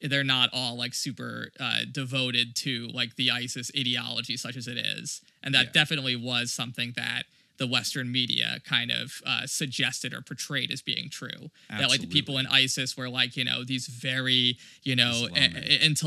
they're 0.00 0.24
not 0.24 0.50
all 0.52 0.76
like 0.76 0.94
super 0.94 1.50
uh, 1.60 1.80
devoted 1.90 2.56
to 2.56 2.88
like 2.88 3.14
the 3.16 3.30
ISIS 3.30 3.70
ideology, 3.76 4.36
such 4.36 4.56
as 4.56 4.66
it 4.66 4.76
is, 4.78 5.20
and 5.42 5.54
that 5.54 5.66
Yeah. 5.66 5.72
definitely 5.72 6.16
was 6.16 6.50
something 6.52 6.92
that 6.96 7.24
the 7.58 7.66
Western 7.66 8.10
media 8.10 8.58
kind 8.64 8.90
of 8.90 9.20
uh, 9.26 9.46
suggested 9.46 10.12
or 10.14 10.20
portrayed 10.22 10.70
as 10.70 10.82
being 10.82 11.08
true. 11.10 11.50
That 11.70 11.90
like 11.90 12.00
the 12.00 12.06
people 12.08 12.38
in 12.38 12.46
ISIS 12.46 12.96
were 12.96 13.08
like 13.08 13.36
you 13.36 13.44
know 13.44 13.62
these 13.64 13.86
very 13.86 14.56
you 14.82 14.96
know 14.96 15.26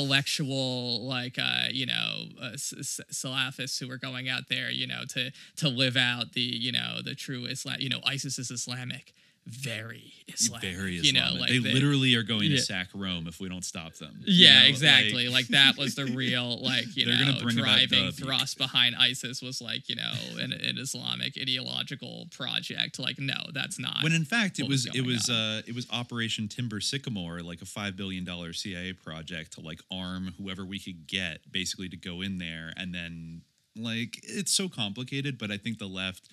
intellectual 0.05 1.05
like 1.07 1.37
uh, 1.39 1.67
you 1.71 1.85
know 1.85 2.25
uh, 2.41 2.51
s- 2.53 2.73
s- 2.77 2.99
Salafists 3.11 3.79
who 3.79 3.87
were 3.87 3.97
going 3.97 4.27
out 4.29 4.43
there 4.49 4.69
you 4.69 4.87
know 4.87 5.03
to 5.09 5.31
to 5.57 5.69
live 5.69 5.95
out 5.97 6.33
the 6.33 6.41
you 6.41 6.71
know 6.71 6.99
the 7.03 7.15
true 7.15 7.45
Islam. 7.45 7.77
You 7.79 7.89
know 7.89 7.99
ISIS 8.05 8.37
is 8.39 8.51
Islamic. 8.51 9.13
Very 9.47 10.11
Islamic. 10.27 10.75
very 10.75 10.95
You 10.95 11.13
know, 11.13 11.33
like 11.39 11.49
they, 11.49 11.59
literally 11.59 12.15
are 12.15 12.23
going 12.23 12.49
Yeah. 12.49 12.57
to 12.57 12.61
sack 12.63 12.87
Rome 12.95 13.27
if 13.27 13.39
we 13.39 13.47
don't 13.47 13.63
stop 13.63 13.93
them. 13.95 14.17
you 14.25 14.45
Yeah, 14.47 14.61
know? 14.61 14.65
exactly. 14.67 15.27
Like, 15.29 15.47
that 15.49 15.77
was 15.77 15.93
the 15.93 16.05
real, 16.05 16.59
like, 16.63 16.95
you 16.95 17.05
know, 17.05 17.37
driving 17.49 18.11
thrust 18.11 18.57
behind 18.57 18.95
ISIS 18.95 19.41
was 19.43 19.61
like, 19.61 19.87
you 19.87 19.95
know, 19.95 20.13
an, 20.39 20.51
an 20.51 20.77
Islamic 20.79 21.37
ideological 21.39 22.27
project. 22.31 22.97
Like, 22.97 23.19
no, 23.19 23.37
that's 23.53 23.77
not. 23.77 24.01
when 24.01 24.13
in 24.13 24.25
fact 24.25 24.59
it 24.59 24.67
was 24.67 24.85
was 24.87 24.95
it 24.95 25.05
was 25.05 25.29
on. 25.29 25.35
uh 25.35 25.61
it 25.67 25.75
was 25.75 25.85
Operation 25.91 26.47
Timber 26.47 26.79
Sycamore, 26.81 27.41
like 27.41 27.61
a 27.61 27.65
five 27.65 27.95
billion 27.95 28.23
dollar 28.23 28.51
CIA 28.51 28.93
project 28.93 29.53
to 29.53 29.61
like 29.61 29.79
arm 29.91 30.33
whoever 30.39 30.65
we 30.65 30.79
could 30.79 31.05
get, 31.07 31.39
basically 31.51 31.87
to 31.89 31.97
go 31.97 32.21
in 32.21 32.39
there, 32.39 32.73
and 32.77 32.93
then 32.95 33.41
like 33.77 34.19
it's 34.23 34.51
so 34.51 34.69
complicated. 34.69 35.37
But 35.37 35.51
I 35.51 35.57
think 35.57 35.77
the 35.77 35.87
left, 35.87 36.29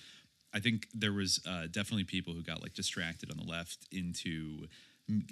I 0.55 0.61
think 0.61 0.87
there 0.95 1.13
was 1.13 1.41
uh, 1.47 1.67
definitely 1.71 2.05
people 2.05 2.35
who 2.35 2.43
got 2.43 2.63
like 2.63 2.75
distracted 2.75 3.31
on 3.31 3.37
the 3.39 3.51
left 3.51 3.87
into 3.91 4.67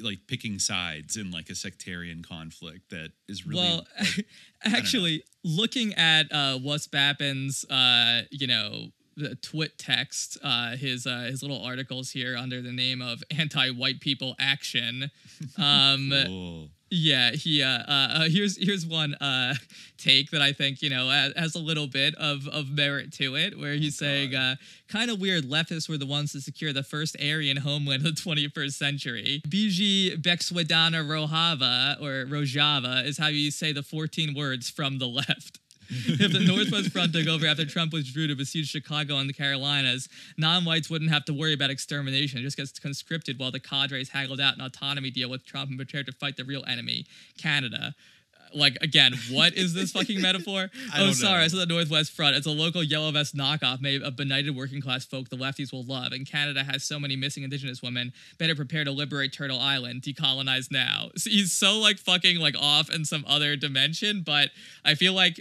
like 0.01 0.19
picking 0.27 0.59
sides 0.59 1.17
in 1.17 1.31
like 1.31 1.49
a 1.49 1.55
sectarian 1.55 2.23
conflict 2.23 2.91
that 2.91 3.13
is 3.29 3.47
really 3.47 3.61
well, 3.61 3.87
like, 3.99 4.27
actually, 4.65 5.23
looking 5.45 5.95
at 5.95 6.31
uh, 6.33 6.59
Wes 6.63 6.87
Bappin's, 6.87 7.65
uh, 7.71 8.23
you 8.31 8.47
know, 8.47 8.89
the 9.17 9.37
twit 9.37 9.79
text, 9.79 10.39
uh, 10.43 10.77
his 10.77 11.07
uh, 11.07 11.27
his 11.31 11.43
little 11.43 11.63
articles 11.63 12.11
here 12.11 12.37
under 12.37 12.63
the 12.63 12.73
name 12.73 13.03
of 13.03 13.23
anti-white 13.37 14.01
people 14.01 14.35
action. 14.39 15.11
Um, 15.57 16.13
cool. 16.27 16.69
Yeah, 16.91 17.31
he 17.31 17.63
uh, 17.63 17.69
uh, 17.69 17.85
uh 17.89 18.29
here's 18.29 18.57
here's 18.57 18.85
one 18.85 19.15
uh 19.15 19.55
take 19.97 20.31
that 20.33 20.43
I 20.43 20.53
think, 20.53 20.83
you 20.83 20.91
know, 20.91 21.09
has, 21.37 21.55
a 21.55 21.61
little 21.61 21.87
bit 21.87 22.17
of 22.17 22.49
of 22.49 22.71
merit 22.71 23.13
to 23.15 23.37
it 23.37 23.57
where 23.59 23.75
he's 23.75 23.97
saying 23.97 24.35
uh 24.35 24.57
kind 24.89 25.11
of 25.11 25.21
weird 25.21 25.45
leftists 25.45 25.89
were 25.89 25.99
the 25.99 26.07
ones 26.07 26.33
to 26.33 26.41
secure 26.41 26.73
the 26.73 26.83
first 26.83 27.17
Aryan 27.21 27.59
homeland 27.59 28.05
of 28.05 28.17
the 28.17 28.21
21st 28.21 28.73
century. 28.73 29.43
Biji 29.47 30.21
Berxwedana 30.21 31.05
Rojava 31.07 32.01
or 32.01 32.27
Rojava 32.27 33.05
is 33.05 33.19
how 33.19 33.29
you 33.29 33.53
say 33.53 33.73
the 33.73 33.85
14 33.85 34.35
words 34.35 34.69
from 34.69 34.99
the 34.99 35.07
left. 35.07 35.61
if 36.07 36.33
the 36.33 36.41
Northwest 36.41 36.91
Front 36.93 37.13
took 37.13 37.27
over 37.27 37.47
after 37.47 37.67
Trump 37.67 37.93
withdrew 37.93 38.29
to 38.29 38.37
besiege 38.37 38.69
Chicago 38.69 39.17
and 39.17 39.29
the 39.29 39.35
Carolinas, 39.35 40.09
non-whites 40.39 40.89
wouldn't 40.89 41.11
have 41.11 41.25
to 41.25 41.35
worry 41.35 41.53
about 41.53 41.71
extermination. 41.71 42.39
It 42.39 42.43
just 42.43 42.57
gets 42.57 42.79
conscripted 42.79 43.39
while 43.39 43.51
the 43.51 43.59
cadres 43.59 44.11
haggled 44.11 44.41
out 44.41 44.55
an 44.55 44.61
autonomy 44.61 45.11
deal 45.11 45.29
with 45.29 45.45
Trump 45.45 45.69
and 45.69 45.79
prepared 45.79 46.07
to 46.07 46.13
fight 46.13 46.37
the 46.37 46.45
real 46.45 46.65
enemy, 46.69 47.07
Canada. 47.39 47.95
Uh, 48.37 48.57
like 48.57 48.77
again, 48.81 49.15
what 49.33 49.55
is 49.55 49.75
this 49.75 49.91
fucking 49.91 50.21
metaphor? 50.23 50.71
Oh, 50.97 51.11
sorry, 51.11 51.39
know. 51.39 51.45
it's 51.45 51.55
the 51.55 51.67
Northwest 51.67 52.13
Front. 52.13 52.37
It's 52.37 52.47
a 52.47 52.51
local 52.51 52.85
yellow 52.85 53.11
vest 53.11 53.35
knockoff 53.35 53.81
made 53.81 54.03
of 54.03 54.15
benighted 54.15 54.55
working 54.55 54.81
class 54.81 55.05
folk 55.05 55.29
the 55.29 55.37
lefties 55.37 55.73
will 55.73 55.85
love. 55.85 56.13
And 56.13 56.25
Canada 56.25 56.63
has 56.63 56.85
so 56.85 57.01
many 57.01 57.17
missing 57.17 57.43
Indigenous 57.43 57.83
women. 57.83 58.13
Better 58.39 58.55
prepare 58.55 58.85
to 58.85 58.93
liberate 58.93 59.33
Turtle 59.33 59.59
Island. 59.59 60.03
Decolonize 60.03 60.71
now. 60.71 61.11
So 61.17 61.31
he's 61.31 61.53
so 61.53 61.79
like 61.79 61.99
fucking 61.99 62.39
like 62.39 62.55
off 62.61 62.91
in 62.91 63.05
some 63.05 63.25
other 63.27 63.57
dimension, 63.57 64.23
but 64.25 64.51
I 64.85 64.95
feel 64.95 65.15
like 65.15 65.41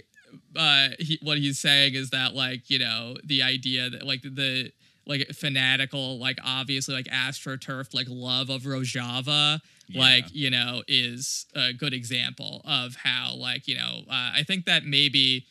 uh 0.56 0.88
he, 0.98 1.18
what 1.22 1.38
he's 1.38 1.58
saying 1.58 1.94
is 1.94 2.10
that 2.10 2.34
like 2.34 2.68
you 2.70 2.78
know 2.78 3.16
the 3.24 3.42
idea 3.42 3.90
that 3.90 4.06
like 4.06 4.22
the 4.22 4.72
like 5.06 5.28
fanatical 5.28 6.18
like 6.18 6.38
obviously 6.44 6.94
like 6.94 7.06
astroturf 7.06 7.94
like 7.94 8.06
love 8.08 8.50
of 8.50 8.62
Rojava 8.62 9.60
like 9.94 10.26
you 10.32 10.50
know 10.50 10.82
is 10.86 11.46
a 11.54 11.72
good 11.72 11.92
example 11.92 12.62
of 12.64 12.94
how 12.96 13.34
like 13.34 13.66
you 13.66 13.74
know 13.74 14.02
uh, 14.08 14.32
I 14.36 14.44
think 14.46 14.66
that 14.66 14.84
maybe 14.84 15.46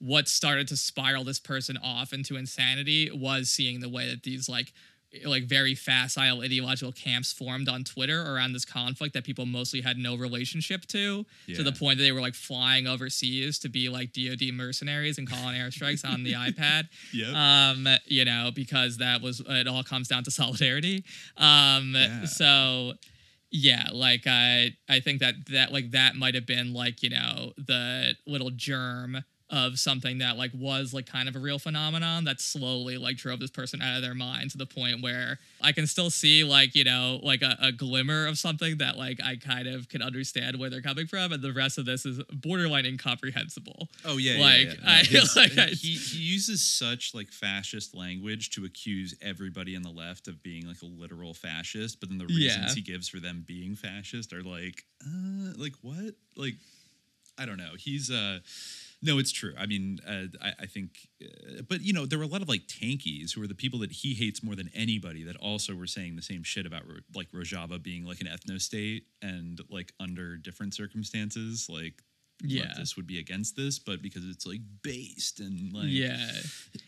what 0.00 0.28
started 0.28 0.68
to 0.68 0.76
spiral 0.76 1.24
this 1.24 1.40
person 1.40 1.76
off 1.82 2.12
into 2.12 2.36
insanity 2.36 3.10
was 3.12 3.50
seeing 3.50 3.80
the 3.80 3.88
way 3.88 4.08
that 4.08 4.22
these 4.22 4.48
like 4.48 4.72
like 5.24 5.44
very 5.44 5.74
facile 5.74 6.42
ideological 6.42 6.92
camps 6.92 7.32
formed 7.32 7.68
on 7.68 7.82
Twitter 7.82 8.20
around 8.34 8.52
this 8.52 8.64
conflict 8.66 9.14
that 9.14 9.24
people 9.24 9.46
mostly 9.46 9.80
had 9.80 9.96
no 9.96 10.14
relationship 10.16 10.84
to 10.88 11.24
to 11.54 11.62
the 11.62 11.72
point 11.72 11.96
that 11.98 12.04
they 12.04 12.12
were 12.12 12.20
like 12.20 12.34
flying 12.34 12.86
overseas 12.86 13.58
to 13.60 13.68
be 13.70 13.88
like 13.88 14.12
DoD 14.12 14.52
mercenaries 14.52 15.16
and 15.16 15.26
calling 15.28 15.56
airstrikes 15.56 16.04
on 16.06 16.24
the 16.24 16.32
iPad 16.46 16.88
Yep. 17.14 17.34
um 17.34 17.88
you 18.04 18.24
know 18.26 18.50
because 18.54 18.98
that 18.98 19.22
was 19.22 19.40
it 19.46 19.66
all 19.66 19.82
comes 19.82 20.08
down 20.08 20.24
to 20.24 20.30
solidarity 20.42 21.04
um 21.38 21.94
Yeah. 21.94 22.24
so 22.26 22.92
yeah 23.50 23.88
like 23.94 24.26
i 24.26 24.76
i 24.90 25.00
think 25.00 25.20
that 25.20 25.34
that 25.50 25.72
like 25.72 25.92
that 25.92 26.16
might 26.16 26.34
have 26.34 26.44
been 26.46 26.74
like 26.74 27.02
you 27.02 27.08
know 27.08 27.52
the 27.56 28.14
little 28.26 28.50
germ 28.50 29.24
of 29.50 29.78
something 29.78 30.18
that 30.18 30.36
like 30.36 30.50
was 30.54 30.92
like 30.92 31.06
kind 31.06 31.26
of 31.28 31.34
a 31.34 31.38
real 31.38 31.58
phenomenon 31.58 32.24
that 32.24 32.38
slowly 32.38 32.98
like 32.98 33.16
drove 33.16 33.40
this 33.40 33.50
person 33.50 33.80
out 33.80 33.96
of 33.96 34.02
their 34.02 34.14
mind 34.14 34.50
to 34.50 34.58
the 34.58 34.66
point 34.66 35.00
where 35.02 35.38
i 35.62 35.72
can 35.72 35.86
still 35.86 36.10
see 36.10 36.44
like 36.44 36.74
you 36.74 36.84
know 36.84 37.18
like 37.22 37.40
a, 37.40 37.56
a 37.62 37.72
glimmer 37.72 38.26
of 38.26 38.36
something 38.36 38.76
that 38.76 38.98
like 38.98 39.18
i 39.24 39.36
kind 39.36 39.66
of 39.66 39.88
can 39.88 40.02
understand 40.02 40.58
where 40.58 40.68
they're 40.68 40.82
coming 40.82 41.06
from 41.06 41.32
and 41.32 41.42
the 41.42 41.50
rest 41.50 41.78
of 41.78 41.86
this 41.86 42.04
is 42.04 42.20
borderline 42.30 42.84
incomprehensible 42.84 43.88
Oh 44.04 44.18
yeah, 44.18 44.34
yeah, 44.34 44.44
Like, 44.44 44.66
yeah. 44.78 44.90
I- 44.90 45.04
his- 45.04 45.36
like, 45.42 45.56
I- 45.58 45.66
he 45.68 45.92
he 45.96 46.18
uses 46.18 46.62
such 46.62 47.14
like 47.14 47.32
fascist 47.32 47.94
language 47.94 48.50
to 48.50 48.64
accuse 48.66 49.14
everybody 49.22 49.74
on 49.76 49.82
the 49.82 49.90
left 49.90 50.28
of 50.28 50.42
being 50.42 50.66
like 50.66 50.82
a 50.82 50.86
literal 50.86 51.32
fascist, 51.34 52.00
but 52.00 52.08
then 52.10 52.18
the 52.18 52.26
reasons 52.26 52.66
Yeah. 52.68 52.74
he 52.74 52.80
gives 52.82 53.08
for 53.08 53.18
them 53.18 53.44
being 53.46 53.74
fascist 53.76 54.32
are 54.32 54.42
like, 54.42 54.84
uh, 55.06 55.52
like 55.56 55.72
what? 55.82 56.14
Like, 56.36 56.54
I 57.38 57.46
don't 57.46 57.56
know. 57.58 57.72
He's 57.78 58.10
uh. 58.10 58.38
No, 59.00 59.18
it's 59.18 59.30
true. 59.30 59.54
I 59.56 59.66
mean, 59.66 60.00
uh, 60.06 60.24
I, 60.42 60.52
I 60.62 60.66
think, 60.66 61.08
uh, 61.22 61.62
but 61.68 61.82
you 61.82 61.92
know, 61.92 62.04
there 62.04 62.18
were 62.18 62.24
a 62.24 62.28
lot 62.28 62.42
of 62.42 62.48
like 62.48 62.66
tankies 62.66 63.32
who 63.32 63.40
were 63.40 63.46
the 63.46 63.54
people 63.54 63.78
that 63.80 63.92
he 63.92 64.14
hates 64.14 64.42
more 64.42 64.56
than 64.56 64.70
anybody 64.74 65.22
that 65.24 65.36
also 65.36 65.74
were 65.74 65.86
saying 65.86 66.16
the 66.16 66.22
same 66.22 66.42
shit 66.42 66.66
about 66.66 66.82
like 67.14 67.30
Rojava 67.30 67.80
being 67.80 68.04
like 68.04 68.20
an 68.20 68.26
ethno 68.26 68.60
state 68.60 69.04
and 69.22 69.60
like 69.70 69.92
under 70.00 70.36
different 70.36 70.74
circumstances, 70.74 71.68
like 71.70 72.02
Yeah. 72.42 72.72
this 72.76 72.96
would 72.96 73.06
be 73.06 73.18
against 73.18 73.56
this, 73.56 73.78
but 73.78 74.00
because 74.00 74.24
it's 74.28 74.46
like 74.46 74.60
based 74.82 75.40
and 75.40 75.72
like 75.72 75.86
yeah. 75.88 76.16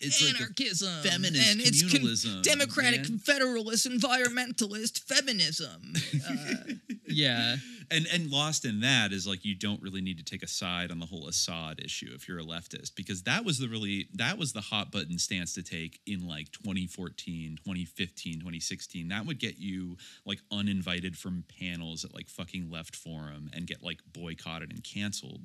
it's 0.00 0.22
like 0.22 0.40
anarchism. 0.40 1.02
feminist 1.02 1.50
and 1.50 1.60
it's 1.60 1.82
con- 1.82 2.42
democratic 2.42 3.08
man. 3.08 3.18
confederalist 3.18 3.86
environmentalist 3.86 5.00
feminism. 5.04 5.94
Uh, 6.28 6.74
yeah. 7.06 7.56
And 7.90 8.06
and 8.12 8.30
lost 8.30 8.64
in 8.64 8.80
that 8.80 9.12
is 9.12 9.26
like 9.26 9.44
you 9.44 9.56
don't 9.56 9.82
really 9.82 10.00
need 10.00 10.18
to 10.18 10.24
take 10.24 10.44
a 10.44 10.48
side 10.48 10.92
on 10.92 11.00
the 11.00 11.06
whole 11.06 11.26
Assad 11.26 11.80
issue 11.80 12.12
if 12.14 12.28
you're 12.28 12.38
a 12.38 12.44
leftist 12.44 12.94
because 12.94 13.24
that 13.24 13.44
was 13.44 13.58
the 13.58 13.68
really 13.68 14.06
that 14.14 14.38
was 14.38 14.52
the 14.52 14.60
hot 14.60 14.92
button 14.92 15.18
stance 15.18 15.54
to 15.54 15.62
take 15.62 16.00
in 16.06 16.28
like 16.28 16.52
2014 16.52 17.56
2015 17.56 18.34
2016 18.34 19.08
that 19.08 19.26
would 19.26 19.40
get 19.40 19.58
you 19.58 19.96
like 20.24 20.38
uninvited 20.52 21.16
from 21.16 21.42
panels 21.58 22.04
at 22.04 22.14
like 22.14 22.28
fucking 22.28 22.70
left 22.70 22.94
forum 22.94 23.50
and 23.52 23.66
get 23.66 23.82
like 23.82 23.98
boycotted 24.12 24.70
and 24.70 24.84
canceled 24.84 25.39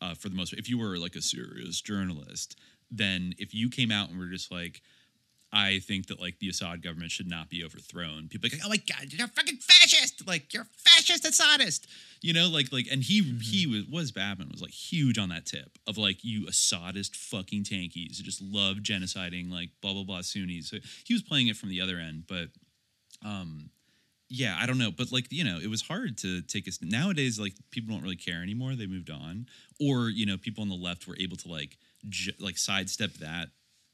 uh, 0.00 0.14
for 0.14 0.28
the 0.28 0.36
most 0.36 0.52
if 0.54 0.68
you 0.68 0.78
were 0.78 0.96
like 0.96 1.16
a 1.16 1.22
serious 1.22 1.80
journalist 1.80 2.58
then 2.90 3.34
if 3.38 3.54
you 3.54 3.68
came 3.68 3.90
out 3.90 4.08
and 4.08 4.18
were 4.18 4.26
just 4.26 4.50
like 4.50 4.82
I 5.52 5.80
think 5.80 6.06
that 6.06 6.20
like 6.20 6.38
the 6.38 6.48
Assad 6.48 6.82
government 6.82 7.10
should 7.10 7.28
not 7.28 7.50
be 7.50 7.64
overthrown. 7.64 8.28
People 8.28 8.48
like, 8.52 8.60
oh 8.64 8.68
my 8.68 8.76
god, 8.76 9.12
you're 9.12 9.26
a 9.26 9.28
fucking 9.28 9.56
fascist! 9.56 10.26
Like 10.26 10.54
you're 10.54 10.62
a 10.62 10.78
fascist 10.78 11.26
Assadist. 11.26 11.88
You 12.22 12.32
know, 12.32 12.48
like 12.48 12.72
like, 12.72 12.86
and 12.90 13.02
he 13.02 13.22
he 13.42 13.66
was 13.66 13.86
was 13.86 14.12
Bappin 14.12 14.50
was 14.50 14.62
like 14.62 14.70
huge 14.70 15.18
on 15.18 15.28
that 15.30 15.46
tip 15.46 15.78
of 15.88 15.98
like 15.98 16.22
you 16.22 16.46
Assadist 16.46 17.16
fucking 17.16 17.64
tankies 17.64 18.18
who 18.18 18.22
just 18.22 18.40
love 18.40 18.76
genociding 18.76 19.50
like 19.50 19.70
blah 19.82 19.92
blah 19.92 20.04
blah 20.04 20.20
Sunnis. 20.20 20.68
So 20.70 20.76
he 21.04 21.14
was 21.14 21.22
playing 21.22 21.48
it 21.48 21.56
from 21.56 21.68
the 21.68 21.80
other 21.80 21.98
end, 21.98 22.24
but 22.28 22.48
um 23.24 23.70
yeah 24.32 24.56
i 24.60 24.64
don't 24.66 24.78
know 24.78 24.90
but 24.90 25.10
like 25.12 25.26
you 25.30 25.42
know 25.44 25.58
it 25.58 25.68
was 25.68 25.82
hard 25.82 26.16
to 26.16 26.40
take 26.42 26.66
us 26.68 26.78
nowadays 26.80 27.38
like 27.38 27.52
people 27.70 27.92
don't 27.92 28.02
really 28.02 28.16
care 28.16 28.42
anymore 28.42 28.74
they 28.76 28.86
moved 28.86 29.10
on 29.10 29.44
or 29.80 30.08
you 30.08 30.24
know 30.24 30.36
people 30.38 30.62
on 30.62 30.68
the 30.68 30.74
left 30.74 31.06
were 31.06 31.16
able 31.20 31.36
to 31.36 31.48
like 31.48 31.76
j- 32.08 32.34
like 32.38 32.56
sidestep 32.56 33.12
that 33.14 33.48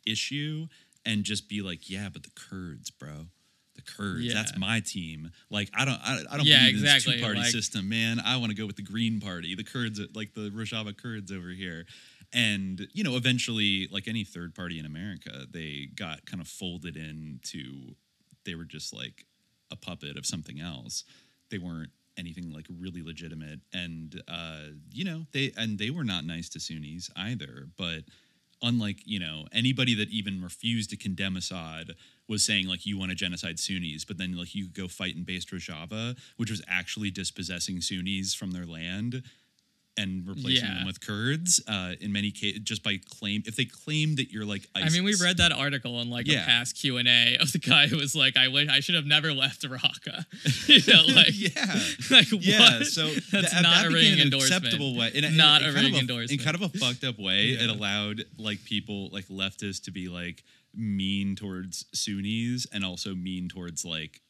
issue 0.07 0.67
and 1.05 1.25
just 1.25 1.49
be 1.49 1.63
like 1.63 1.89
yeah 1.91 2.09
but 2.13 2.23
the 2.23 2.31
kurds 2.31 2.91
bro 2.91 3.27
the 3.75 3.83
kurds 3.83 4.33
that's 4.33 4.53
Yeah. 4.53 4.59
my 4.59 4.81
team. 4.81 5.31
Like 5.51 5.69
i 5.77 5.85
don't 5.85 6.01
i, 6.03 6.23
I 6.31 6.37
don't 6.39 6.47
Yeah, 6.47 6.61
believe 6.61 6.77
in 6.77 6.83
this 6.83 6.95
exactly, 6.95 7.17
two-party 7.19 7.41
like- 7.41 7.51
system 7.51 7.89
man. 7.91 8.21
I 8.25 8.39
want 8.39 8.49
to 8.51 8.57
go 8.57 8.65
with 8.67 8.77
the 8.77 8.83
green 8.83 9.21
party 9.21 9.55
the 9.55 9.65
kurds 9.65 10.01
like 10.15 10.33
the 10.35 10.51
rojava 10.51 10.97
kurds 10.97 11.31
over 11.31 11.49
here. 11.51 11.85
And 12.33 12.89
you 12.95 13.05
know 13.05 13.17
eventually 13.17 13.87
like 13.93 14.09
any 14.09 14.25
third 14.25 14.55
party 14.55 14.79
in 14.79 14.87
america 14.87 15.45
they 15.53 15.89
got 15.95 16.25
kind 16.25 16.41
of 16.41 16.49
folded 16.49 16.97
into 16.97 17.95
they 18.47 18.55
were 18.55 18.65
just 18.65 18.95
like 18.95 19.26
a 19.71 19.77
puppet 19.77 20.17
of 20.17 20.27
something 20.27 20.61
else. 20.61 21.05
They 21.51 21.59
weren't 21.59 21.91
anything 22.19 22.53
like 22.53 22.67
really 22.81 23.03
legitimate, 23.03 23.61
and 23.73 24.23
uh, 24.29 24.69
you 24.91 25.05
know 25.05 25.27
they 25.33 25.53
and 25.57 25.79
they 25.79 25.91
were 25.91 26.05
not 26.05 26.25
nice 26.25 26.49
to 26.51 26.61
Sunnis 26.61 27.11
either. 27.17 27.69
But 27.77 28.05
unlike 28.63 29.01
you 29.05 29.21
know 29.21 29.47
anybody 29.53 29.95
that 29.95 30.09
even 30.11 30.43
refused 30.43 30.91
to 30.91 30.97
condemn 30.97 31.37
Assad 31.37 31.93
was 32.29 32.45
saying 32.45 32.67
like 32.67 32.87
you 32.87 32.99
want 32.99 33.11
to 33.11 33.17
genocide 33.17 33.59
Sunnis, 33.59 34.05
but 34.05 34.19
then 34.19 34.37
like 34.37 34.55
you 34.55 34.65
could 34.65 34.75
go 34.75 34.89
fight 34.89 35.15
in 35.15 35.25
Based 35.25 35.51
Rojava, 35.51 36.17
which 36.37 36.51
was 36.51 36.63
actually 36.67 37.11
dispossessing 37.11 37.81
Sunnis 37.81 38.35
from 38.35 38.53
their 38.53 38.67
land 38.67 39.23
and 39.99 40.27
replacing 40.27 40.65
Yeah. 40.69 40.75
them 40.75 40.87
with 40.87 41.01
Kurds. 41.01 41.61
Uh, 41.67 41.95
in 42.01 42.13
many 42.13 42.31
cases, 42.31 42.61
just 42.65 42.83
by 42.83 42.99
claim 43.19 43.43
if 43.47 43.57
they 43.57 43.65
claim 43.65 44.17
that 44.17 44.31
you're 44.31 44.45
like 44.45 44.67
I 44.75 44.89
mean, 44.91 45.05
we 45.05 45.11
ISIS. 45.13 45.23
read 45.23 45.37
that 45.39 45.53
article 45.53 46.01
in 46.01 46.11
like 46.11 46.29
a 46.29 46.37
past 46.37 46.77
Q 46.79 46.97
and 46.99 47.09
A 47.09 47.37
of 47.39 47.53
the 47.53 47.59
guy 47.59 47.87
who 47.87 47.97
was 47.97 48.15
like, 48.15 48.37
"I 48.37 48.49
wish 48.49 48.69
I 48.69 48.81
should 48.81 48.95
have 48.95 49.07
never 49.07 49.33
left 49.33 49.63
Raqqa." 49.63 50.25
you 50.69 50.93
know, 50.93 51.03
like 51.15 51.33
yeah. 51.33 51.81
like 52.11 52.27
Yeah, 52.45 52.79
what? 52.79 52.87
so 52.87 53.07
that's 53.33 53.53
that, 53.53 53.63
not 53.63 53.83
that 53.85 53.93
a 53.93 53.97
an 53.97 54.19
endorsement. 54.21 54.65
acceptable 54.65 54.97
way. 54.97 55.11
In, 55.15 55.25
in- 55.25 55.37
Not 55.37 55.63
in 55.63 55.69
a 55.69 55.73
kind 55.73 55.87
of 55.87 56.09
ringing 56.09 56.29
In 56.31 56.39
kind 56.39 56.55
of 56.55 56.63
a 56.63 56.69
fucked 56.79 57.05
up 57.05 57.19
way, 57.19 57.51
it 57.51 57.71
allowed 57.71 58.25
like 58.39 58.65
people 58.65 59.09
like 59.13 59.27
leftists 59.29 59.83
to 59.85 59.91
be 59.91 60.09
like 60.09 60.45
mean 60.75 61.37
towards 61.37 61.87
Sunnis 61.95 62.67
and 62.73 62.85
also 62.85 63.15
mean 63.15 63.49
towards 63.49 63.85
like 63.85 64.21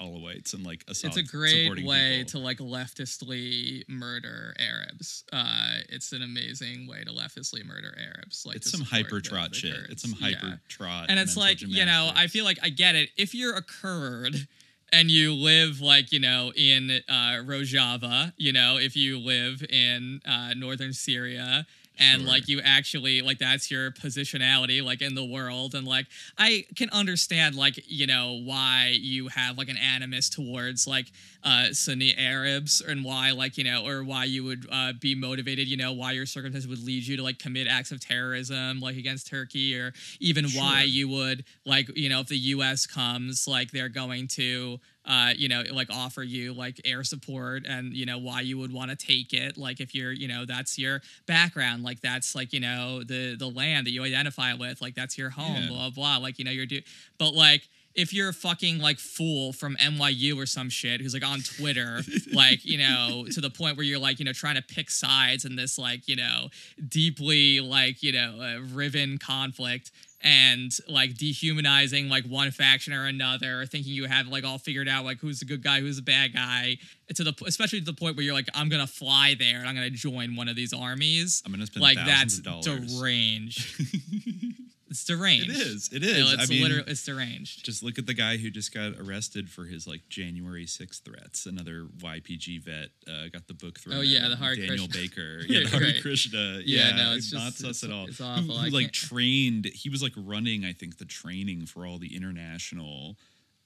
Alawites 0.00 0.52
and 0.54 0.64
like 0.64 0.84
Assad 0.88 1.08
it's 1.08 1.16
a 1.16 1.22
great 1.22 1.84
way 1.84 2.18
people. 2.24 2.30
to 2.40 2.44
like 2.44 2.58
leftistly 2.60 3.84
murder 3.88 4.54
Arabs. 4.58 5.24
Uh, 5.32 5.76
it's 5.88 6.12
an 6.12 6.22
amazing 6.22 6.86
way 6.86 7.02
to 7.04 7.12
leftistly 7.12 7.64
murder 7.64 7.94
Arabs. 7.98 8.44
Like 8.46 8.56
It's 8.56 8.70
some 8.70 8.82
hyper 8.82 9.20
trot 9.20 9.54
shit. 9.54 9.74
Kurds. 9.74 9.88
It's 9.90 10.02
some 10.02 10.14
Yeah. 10.20 10.36
hyper 10.36 10.60
trot. 10.68 11.06
and 11.08 11.18
it's 11.18 11.36
like 11.36 11.60
you 11.62 11.84
know 11.84 12.10
i 12.14 12.26
feel 12.26 12.44
like 12.44 12.58
i 12.62 12.68
get 12.68 12.94
it 12.94 13.10
if 13.16 13.34
you're 13.34 13.54
a 13.56 13.62
kurd 13.62 14.46
and 14.92 15.10
you 15.10 15.32
live 15.34 15.80
like 15.80 16.12
you 16.12 16.20
know 16.20 16.52
in 16.56 16.90
uh, 17.08 17.42
rojava 17.44 18.32
you 18.36 18.52
know 18.52 18.76
if 18.78 18.96
you 18.96 19.18
live 19.18 19.62
in 19.68 20.20
uh, 20.26 20.52
northern 20.56 20.92
syria 20.92 21.66
and 21.98 22.22
Sure. 22.22 22.30
like 22.30 22.48
you 22.48 22.60
actually 22.62 23.22
like 23.22 23.38
that's 23.38 23.70
your 23.70 23.90
positionality 23.90 24.82
like 24.82 25.02
in 25.02 25.14
the 25.14 25.24
world 25.24 25.74
and 25.74 25.86
like 25.86 26.06
i 26.38 26.64
can 26.76 26.88
understand 26.90 27.54
like 27.54 27.78
you 27.86 28.06
know 28.06 28.40
why 28.44 28.94
you 29.00 29.28
have 29.28 29.58
like 29.58 29.68
an 29.68 29.76
animus 29.76 30.28
towards 30.28 30.86
like 30.86 31.06
uh 31.44 31.66
sunni 31.72 32.14
arabs 32.16 32.80
and 32.86 33.04
why 33.04 33.30
like 33.32 33.56
you 33.58 33.64
know 33.64 33.86
or 33.86 34.02
why 34.04 34.24
you 34.24 34.44
would 34.44 34.66
uh, 34.70 34.92
be 35.00 35.14
motivated 35.14 35.66
you 35.68 35.76
know 35.76 35.92
why 35.92 36.12
your 36.12 36.26
circumstances 36.26 36.68
would 36.68 36.82
lead 36.84 37.06
you 37.06 37.16
to 37.16 37.22
like 37.22 37.38
commit 37.38 37.66
acts 37.66 37.90
of 37.92 38.00
terrorism 38.00 38.80
like 38.80 38.96
against 38.96 39.26
turkey 39.28 39.76
or 39.78 39.92
even 40.20 40.44
why 40.50 40.82
you 40.82 41.08
would 41.08 41.44
like 41.64 41.88
you 41.96 42.08
know 42.08 42.20
if 42.20 42.28
the 42.28 42.36
us 42.36 42.86
comes 42.86 43.46
like 43.46 43.70
they're 43.70 43.88
going 43.88 44.26
to 44.28 44.78
uh, 45.06 45.32
you 45.36 45.48
know, 45.48 45.62
like 45.72 45.88
offer 45.90 46.22
you 46.22 46.52
like 46.52 46.80
air 46.84 47.04
support 47.04 47.64
and 47.66 47.92
you 47.94 48.04
know 48.06 48.18
why 48.18 48.40
you 48.40 48.58
would 48.58 48.72
want 48.72 48.90
to 48.90 48.96
take 48.96 49.32
it. 49.32 49.56
Like 49.56 49.80
if 49.80 49.94
you're, 49.94 50.12
you 50.12 50.28
know, 50.28 50.44
that's 50.44 50.78
your 50.78 51.00
background, 51.26 51.82
like 51.84 52.00
that's 52.00 52.34
like 52.34 52.52
you 52.52 52.60
know 52.60 53.02
the 53.02 53.36
the 53.38 53.48
land 53.48 53.86
that 53.86 53.90
you 53.92 54.02
identify 54.02 54.54
with, 54.54 54.80
like 54.82 54.94
that's 54.94 55.16
your 55.16 55.30
home, 55.30 55.62
Yeah. 55.62 55.68
blah 55.68 55.90
blah. 55.90 56.16
Like 56.18 56.38
you 56.38 56.44
know 56.44 56.50
you're 56.50 56.66
do, 56.66 56.80
but 57.18 57.34
like 57.34 57.68
if 57.94 58.12
you're 58.12 58.28
a 58.28 58.32
fucking 58.34 58.78
like 58.78 58.98
fool 58.98 59.54
from 59.54 59.74
NYU 59.76 60.36
or 60.36 60.44
some 60.44 60.68
shit 60.68 61.00
who's 61.00 61.14
like 61.14 61.24
on 61.24 61.40
Twitter, 61.40 62.02
like, 62.34 62.62
you 62.62 62.76
know, 62.76 63.24
to 63.32 63.40
the 63.40 63.48
point 63.48 63.78
where 63.78 63.86
you're 63.86 63.98
like, 63.98 64.18
you 64.18 64.24
know, 64.26 64.34
trying 64.34 64.56
to 64.56 64.60
pick 64.62 64.90
sides 64.90 65.46
in 65.46 65.56
this 65.56 65.78
like, 65.78 66.06
you 66.06 66.14
know, 66.14 66.48
deeply 66.90 67.60
like, 67.60 68.02
you 68.02 68.12
know, 68.12 68.38
uh, 68.38 68.60
riven 68.74 69.16
conflict 69.16 69.92
and 70.22 70.72
like 70.88 71.14
dehumanizing 71.14 72.08
like 72.08 72.24
one 72.24 72.50
faction 72.50 72.92
or 72.92 73.06
another, 73.06 73.60
or 73.60 73.66
thinking 73.66 73.92
you 73.92 74.06
have 74.06 74.26
like 74.28 74.44
all 74.44 74.58
figured 74.58 74.88
out 74.88 75.04
like 75.04 75.18
who's 75.20 75.40
the 75.40 75.44
good 75.44 75.62
guy, 75.62 75.80
who's 75.80 75.96
the 75.96 76.02
bad 76.02 76.32
guy, 76.32 76.78
to 77.14 77.24
the 77.24 77.34
especially 77.46 77.80
to 77.80 77.84
the 77.84 77.92
point 77.92 78.16
where 78.16 78.24
you're 78.24 78.34
like, 78.34 78.48
I'm 78.54 78.68
gonna 78.68 78.86
fly 78.86 79.34
there 79.38 79.58
and 79.58 79.68
I'm 79.68 79.74
gonna 79.74 79.90
join 79.90 80.36
one 80.36 80.48
of 80.48 80.56
these 80.56 80.72
armies. 80.72 81.42
I'm 81.44 81.52
gonna 81.52 81.66
spend 81.66 81.82
like 81.82 81.98
that's 81.98 82.40
deranged. 82.40 83.80
it's 84.88 85.04
deranged. 85.04 85.50
It 85.50 85.56
is. 85.56 85.88
It 85.92 86.02
is. 86.04 86.18
know, 86.18 86.30
I 86.38 86.42
it's 86.42 86.50
mean, 86.50 86.62
literally 86.62 86.84
it's 86.90 87.04
deranged. 87.04 87.64
just 87.64 87.82
look 87.82 87.98
at 87.98 88.06
the 88.06 88.14
guy 88.14 88.36
who 88.36 88.50
just 88.50 88.72
got 88.72 88.92
arrested 89.00 89.50
for 89.50 89.64
his 89.64 89.86
like 89.86 90.02
January 90.08 90.64
6th 90.66 91.02
threats. 91.02 91.46
Another 91.46 91.86
YPG 91.98 92.62
vet 92.62 92.88
uh, 93.08 93.28
got 93.32 93.46
the 93.48 93.54
book 93.54 93.80
thrown. 93.80 93.96
Oh, 93.98 94.00
yeah, 94.00 94.28
the 94.28 94.36
Hare 94.36 94.54
Daniel 94.54 94.86
Krishna. 94.86 95.00
Baker. 95.00 95.38
Yeah, 95.48 95.60
the 95.64 95.68
Hare 95.70 95.80
Right. 95.80 96.02
Krishna. 96.02 96.60
Yeah, 96.64 96.90
Yeah, 96.90 96.96
no, 96.96 97.12
it's 97.14 97.32
not 97.32 97.46
just- 97.52 97.58
sus 97.58 97.82
it's- 97.82 97.84
at 97.84 97.90
all. 97.90 98.06
it's 98.06 98.20
awful. 98.20 98.56
Who, 98.56 98.66
I 98.66 98.68
like 98.68 98.92
trained. 98.92 99.64
He 99.66 99.88
was 99.88 100.02
like 100.02 100.12
running, 100.16 100.64
I 100.64 100.72
think, 100.72 100.98
the 100.98 101.04
training 101.04 101.66
for 101.66 101.84
all 101.86 101.98
the 101.98 102.14
international 102.16 103.16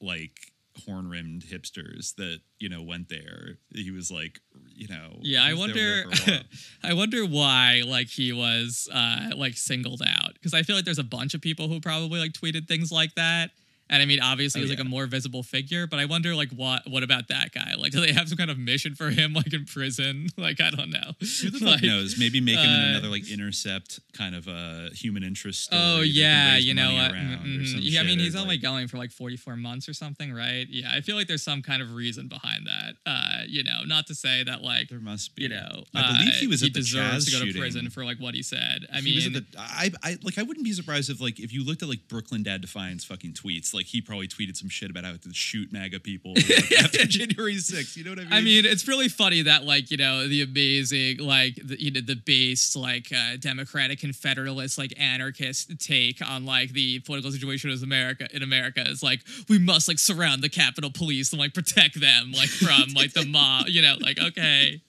like 0.00 0.52
horn 0.86 1.08
rimmed 1.08 1.42
hipsters 1.44 2.14
that 2.14 2.40
you 2.58 2.68
know 2.68 2.80
went 2.82 3.08
there. 3.10 3.58
He 3.74 3.90
was 3.90 4.10
like, 4.10 4.40
you 4.80 4.88
know. 4.88 5.18
Yeah, 5.20 5.44
I 5.44 5.52
wonder. 5.52 5.74
there 5.74 6.10
for 6.10 6.30
a 6.30 6.34
while. 6.34 6.42
I 6.84 6.94
wonder 6.94 7.26
why 7.26 7.82
like 7.86 8.08
he 8.08 8.32
was 8.32 8.88
uh 8.92 9.30
like 9.36 9.56
singled 9.56 10.02
out 10.06 10.32
because 10.34 10.54
I 10.54 10.62
feel 10.62 10.74
like 10.74 10.86
there's 10.86 10.98
a 10.98 11.04
bunch 11.04 11.34
of 11.34 11.42
people 11.42 11.68
who 11.68 11.80
probably 11.80 12.18
like 12.18 12.32
tweeted 12.32 12.66
things 12.66 12.90
like 12.90 13.14
that. 13.16 13.50
And 13.90 14.00
I 14.00 14.06
mean, 14.06 14.20
obviously, 14.20 14.60
Oh, 14.60 14.64
he's 14.64 14.70
like 14.70 14.78
a 14.80 14.88
more 14.88 15.06
visible 15.06 15.42
figure, 15.42 15.86
but 15.86 15.98
I 15.98 16.04
wonder, 16.04 16.34
like, 16.34 16.50
what 16.50 16.88
what 16.88 17.02
about 17.02 17.28
that 17.28 17.52
guy? 17.52 17.74
Like, 17.76 17.90
do 17.92 18.00
they 18.00 18.12
have 18.12 18.28
some 18.28 18.38
kind 18.38 18.50
of 18.50 18.56
mission 18.58 18.94
for 18.94 19.10
him, 19.10 19.32
like 19.34 19.52
in 19.52 19.64
prison? 19.66 20.28
Like, 20.38 20.60
I 20.60 20.70
don't 20.70 20.90
know. 20.90 21.12
Who 21.20 21.50
the 21.50 21.58
fuck 21.58 21.68
Like, 21.68 21.82
knows? 21.82 22.16
Maybe 22.18 22.40
make 22.40 22.58
him 22.58 22.70
uh, 22.70 22.88
another 22.90 23.08
like 23.08 23.28
intercept 23.30 24.00
kind 24.16 24.34
of 24.34 24.46
a 24.48 24.90
human 24.94 25.22
interest 25.22 25.64
story. 25.64 25.82
Oh 25.82 26.00
yeah, 26.02 26.56
you 26.56 26.72
know 26.72 26.84
money 26.92 26.96
what? 26.98 27.12
around 27.12 27.34
or 27.34 27.48
Mhm. 27.48 27.78
Yeah, 27.80 28.00
I 28.00 28.04
mean, 28.04 28.18
he's 28.20 28.36
only 28.36 28.54
like- 28.54 28.62
going 28.62 28.86
for 28.88 28.96
like 28.96 29.10
44 29.10 29.56
months 29.56 29.88
or 29.88 29.92
something, 29.92 30.32
right? 30.32 30.66
Yeah, 30.70 30.90
I 30.94 31.00
feel 31.00 31.16
like 31.16 31.26
there's 31.26 31.42
some 31.42 31.60
kind 31.62 31.82
of 31.82 31.94
reason 31.94 32.28
behind 32.28 32.66
that. 32.66 32.94
Uh, 33.04 33.42
you 33.48 33.64
know, 33.64 33.82
not 33.84 34.06
to 34.06 34.14
say 34.14 34.44
that 34.44 34.62
like 34.62 34.88
There 34.88 35.00
must 35.00 35.34
be. 35.34 35.42
you 35.42 35.48
know, 35.48 35.84
I 35.94 36.12
believe 36.12 36.28
uh, 36.34 36.36
he 36.38 36.46
was 36.46 36.60
he 36.60 36.68
at 36.68 36.74
the 36.74 36.80
deserves 36.80 37.24
to 37.26 37.32
go 37.32 37.40
to 37.40 37.46
shooting. 37.46 37.60
prison 37.60 37.90
for 37.90 38.04
like 38.04 38.18
what 38.18 38.34
he 38.34 38.42
said. 38.42 38.86
I 38.92 39.00
He 39.00 39.16
mean, 39.16 39.32
the, 39.32 39.44
I, 39.58 39.90
I 40.02 40.16
like 40.22 40.38
I 40.38 40.42
wouldn't 40.42 40.64
be 40.64 40.72
surprised 40.72 41.10
if 41.10 41.20
like 41.20 41.40
if 41.40 41.52
you 41.52 41.64
looked 41.64 41.82
at 41.82 41.88
like 41.88 42.06
Brooklyn 42.08 42.42
Dad 42.44 42.60
Defiance 42.60 43.04
fucking 43.04 43.32
tweets, 43.32 43.74
like 43.74 43.79
he 43.86 44.00
probably 44.00 44.28
tweeted 44.28 44.56
some 44.56 44.68
shit 44.68 44.90
about 44.90 45.04
how 45.04 45.12
to 45.12 45.18
shoot 45.34 45.72
MAGA 45.72 46.00
people 46.00 46.34
after 46.78 47.04
January 47.06 47.54
6th. 47.56 47.96
You 47.96 48.04
know 48.04 48.10
what 48.10 48.18
I 48.20 48.22
mean? 48.24 48.32
I 48.32 48.40
mean, 48.40 48.64
it's 48.64 48.86
really 48.88 49.08
funny 49.08 49.42
that 49.42 49.64
like 49.64 49.90
you 49.90 49.96
know 49.96 50.26
the 50.28 50.42
amazing 50.42 51.18
like 51.18 51.56
the, 51.64 51.80
you 51.82 51.90
know 51.90 52.00
the 52.00 52.14
based 52.16 52.76
like 52.76 53.12
uh, 53.12 53.36
democratic 53.38 53.98
confederalist 54.00 54.78
like 54.78 54.92
anarchist 54.98 55.78
take 55.80 56.20
on 56.28 56.44
like 56.44 56.72
the 56.72 56.98
political 57.00 57.30
situation 57.30 57.70
of 57.70 57.82
America 57.82 58.26
in 58.34 58.42
America 58.42 58.82
is 58.86 59.02
like 59.02 59.20
we 59.48 59.58
must 59.58 59.88
like 59.88 59.98
surround 59.98 60.42
the 60.42 60.48
Capitol 60.48 60.90
Police 60.92 61.32
and 61.32 61.40
like 61.40 61.54
protect 61.54 62.00
them 62.00 62.32
like 62.32 62.48
from 62.48 62.92
like 62.94 63.12
the 63.12 63.24
mob. 63.26 63.68
You 63.68 63.82
know, 63.82 63.96
like 64.00 64.18
okay. 64.20 64.80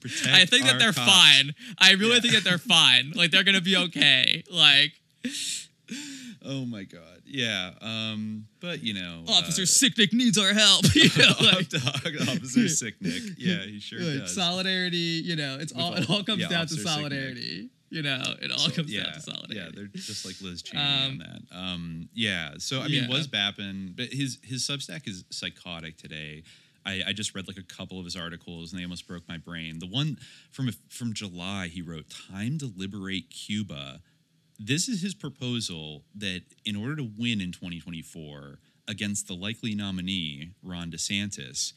Protect 0.00 0.28
I 0.34 0.44
think 0.44 0.64
that 0.66 0.78
they're 0.78 0.92
cops. 0.92 1.10
fine. 1.10 1.54
I 1.78 1.92
really 1.92 2.16
Yeah. 2.16 2.20
think 2.20 2.34
that 2.34 2.44
they're 2.44 2.58
fine. 2.58 3.12
Like 3.14 3.30
they're 3.30 3.44
gonna 3.44 3.62
be 3.62 3.76
okay. 3.76 4.44
Like 4.50 4.92
Oh 6.46 6.64
my 6.66 6.84
god. 6.84 7.22
Yeah. 7.24 7.70
Um. 7.80 8.46
But 8.60 8.82
you 8.82 8.94
know, 8.94 9.24
Officer 9.28 9.62
uh, 9.62 9.64
Sicknick 9.64 10.12
needs 10.12 10.38
our 10.38 10.52
help. 10.52 10.84
You 10.94 11.08
know, 11.18 11.32
like, 11.40 12.28
Officer 12.28 12.68
Sick 12.80 12.94
Nick. 13.00 13.22
Yeah, 13.38 13.62
he 13.64 13.80
sure 13.80 14.00
like, 14.00 14.20
does. 14.20 14.34
solidarity. 14.34 14.96
You 15.24 15.36
know, 15.36 15.56
it's 15.60 15.72
all 15.72 15.92
all- 15.92 15.94
it 15.94 16.10
all 16.10 16.22
comes 16.24 16.40
yeah, 16.42 16.48
down 16.48 16.66
to 16.66 16.74
Officer 16.74 16.80
Sicknick. 16.82 16.94
solidarity. 16.94 17.68
You 17.90 18.02
know, 18.02 18.22
it 18.42 18.50
all 18.50 18.58
So, 18.58 18.70
comes 18.72 18.92
yeah, 18.92 19.04
down 19.04 19.12
to 19.14 19.20
solidarity. 19.20 19.56
Yeah, 19.56 19.68
they're 19.72 19.86
just 19.86 20.24
like 20.26 20.34
Liz 20.40 20.62
Cheney 20.62 20.82
Um, 20.82 21.10
on 21.12 21.18
that. 21.18 21.56
Um, 21.56 22.08
yeah. 22.12 22.54
So 22.58 22.80
I 22.80 22.88
mean, 22.88 23.04
yeah. 23.04 23.08
was 23.08 23.28
Bappin, 23.28 23.94
but 23.96 24.06
his 24.12 24.38
his 24.42 24.66
Substack 24.66 25.06
is 25.08 25.24
psychotic 25.30 25.96
today. 25.96 26.42
I, 26.86 27.02
I 27.06 27.12
just 27.14 27.34
read 27.34 27.46
like 27.48 27.56
a 27.56 27.62
couple 27.62 27.98
of 27.98 28.04
his 28.04 28.14
articles 28.16 28.70
and 28.72 28.78
they 28.80 28.84
almost 28.84 29.06
broke 29.06 29.26
my 29.28 29.38
brain. 29.38 29.78
The 29.78 29.86
one 29.86 30.18
from 30.50 30.70
from 30.90 31.14
July, 31.14 31.68
he 31.68 31.80
wrote 31.82 32.06
"Time 32.30 32.58
to 32.58 32.70
Liberate 32.76 33.30
Cuba." 33.30 34.00
This 34.58 34.88
is 34.88 35.02
his 35.02 35.14
proposal 35.14 36.04
that 36.14 36.42
in 36.64 36.76
order 36.76 36.96
to 36.96 37.10
win 37.18 37.40
in 37.40 37.52
2024 37.52 38.58
against 38.86 39.26
the 39.26 39.34
likely 39.34 39.74
nominee 39.74 40.50
Ron 40.62 40.90
DeSantis, 40.90 41.72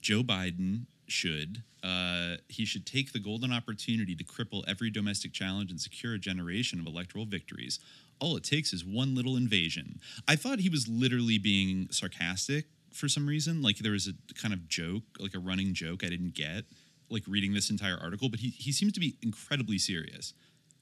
Joe 0.00 0.22
Biden 0.22 0.86
should 1.06 1.64
uh, 1.82 2.36
he 2.48 2.64
should 2.64 2.84
take 2.84 3.12
the 3.12 3.18
golden 3.18 3.52
opportunity 3.52 4.14
to 4.14 4.24
cripple 4.24 4.62
every 4.68 4.90
domestic 4.90 5.32
challenge 5.32 5.70
and 5.70 5.80
secure 5.80 6.14
a 6.14 6.18
generation 6.18 6.78
of 6.78 6.86
electoral 6.86 7.24
victories. 7.24 7.78
All 8.20 8.36
it 8.36 8.44
takes 8.44 8.72
is 8.72 8.84
one 8.84 9.14
little 9.14 9.36
invasion. 9.36 9.98
I 10.28 10.36
thought 10.36 10.60
he 10.60 10.68
was 10.68 10.88
literally 10.88 11.38
being 11.38 11.88
sarcastic 11.90 12.66
for 12.92 13.08
some 13.08 13.26
reason. 13.26 13.62
Like 13.62 13.78
there 13.78 13.92
was 13.92 14.08
a 14.08 14.34
kind 14.34 14.52
of 14.52 14.68
joke, 14.68 15.04
like 15.18 15.34
a 15.34 15.38
running 15.38 15.72
joke 15.72 16.04
I 16.04 16.10
didn't 16.10 16.34
get, 16.34 16.64
like 17.08 17.22
reading 17.26 17.54
this 17.54 17.70
entire 17.70 17.98
article. 17.98 18.28
But 18.28 18.40
he 18.40 18.50
he 18.50 18.72
seems 18.72 18.92
to 18.92 19.00
be 19.00 19.16
incredibly 19.22 19.78
serious. 19.78 20.34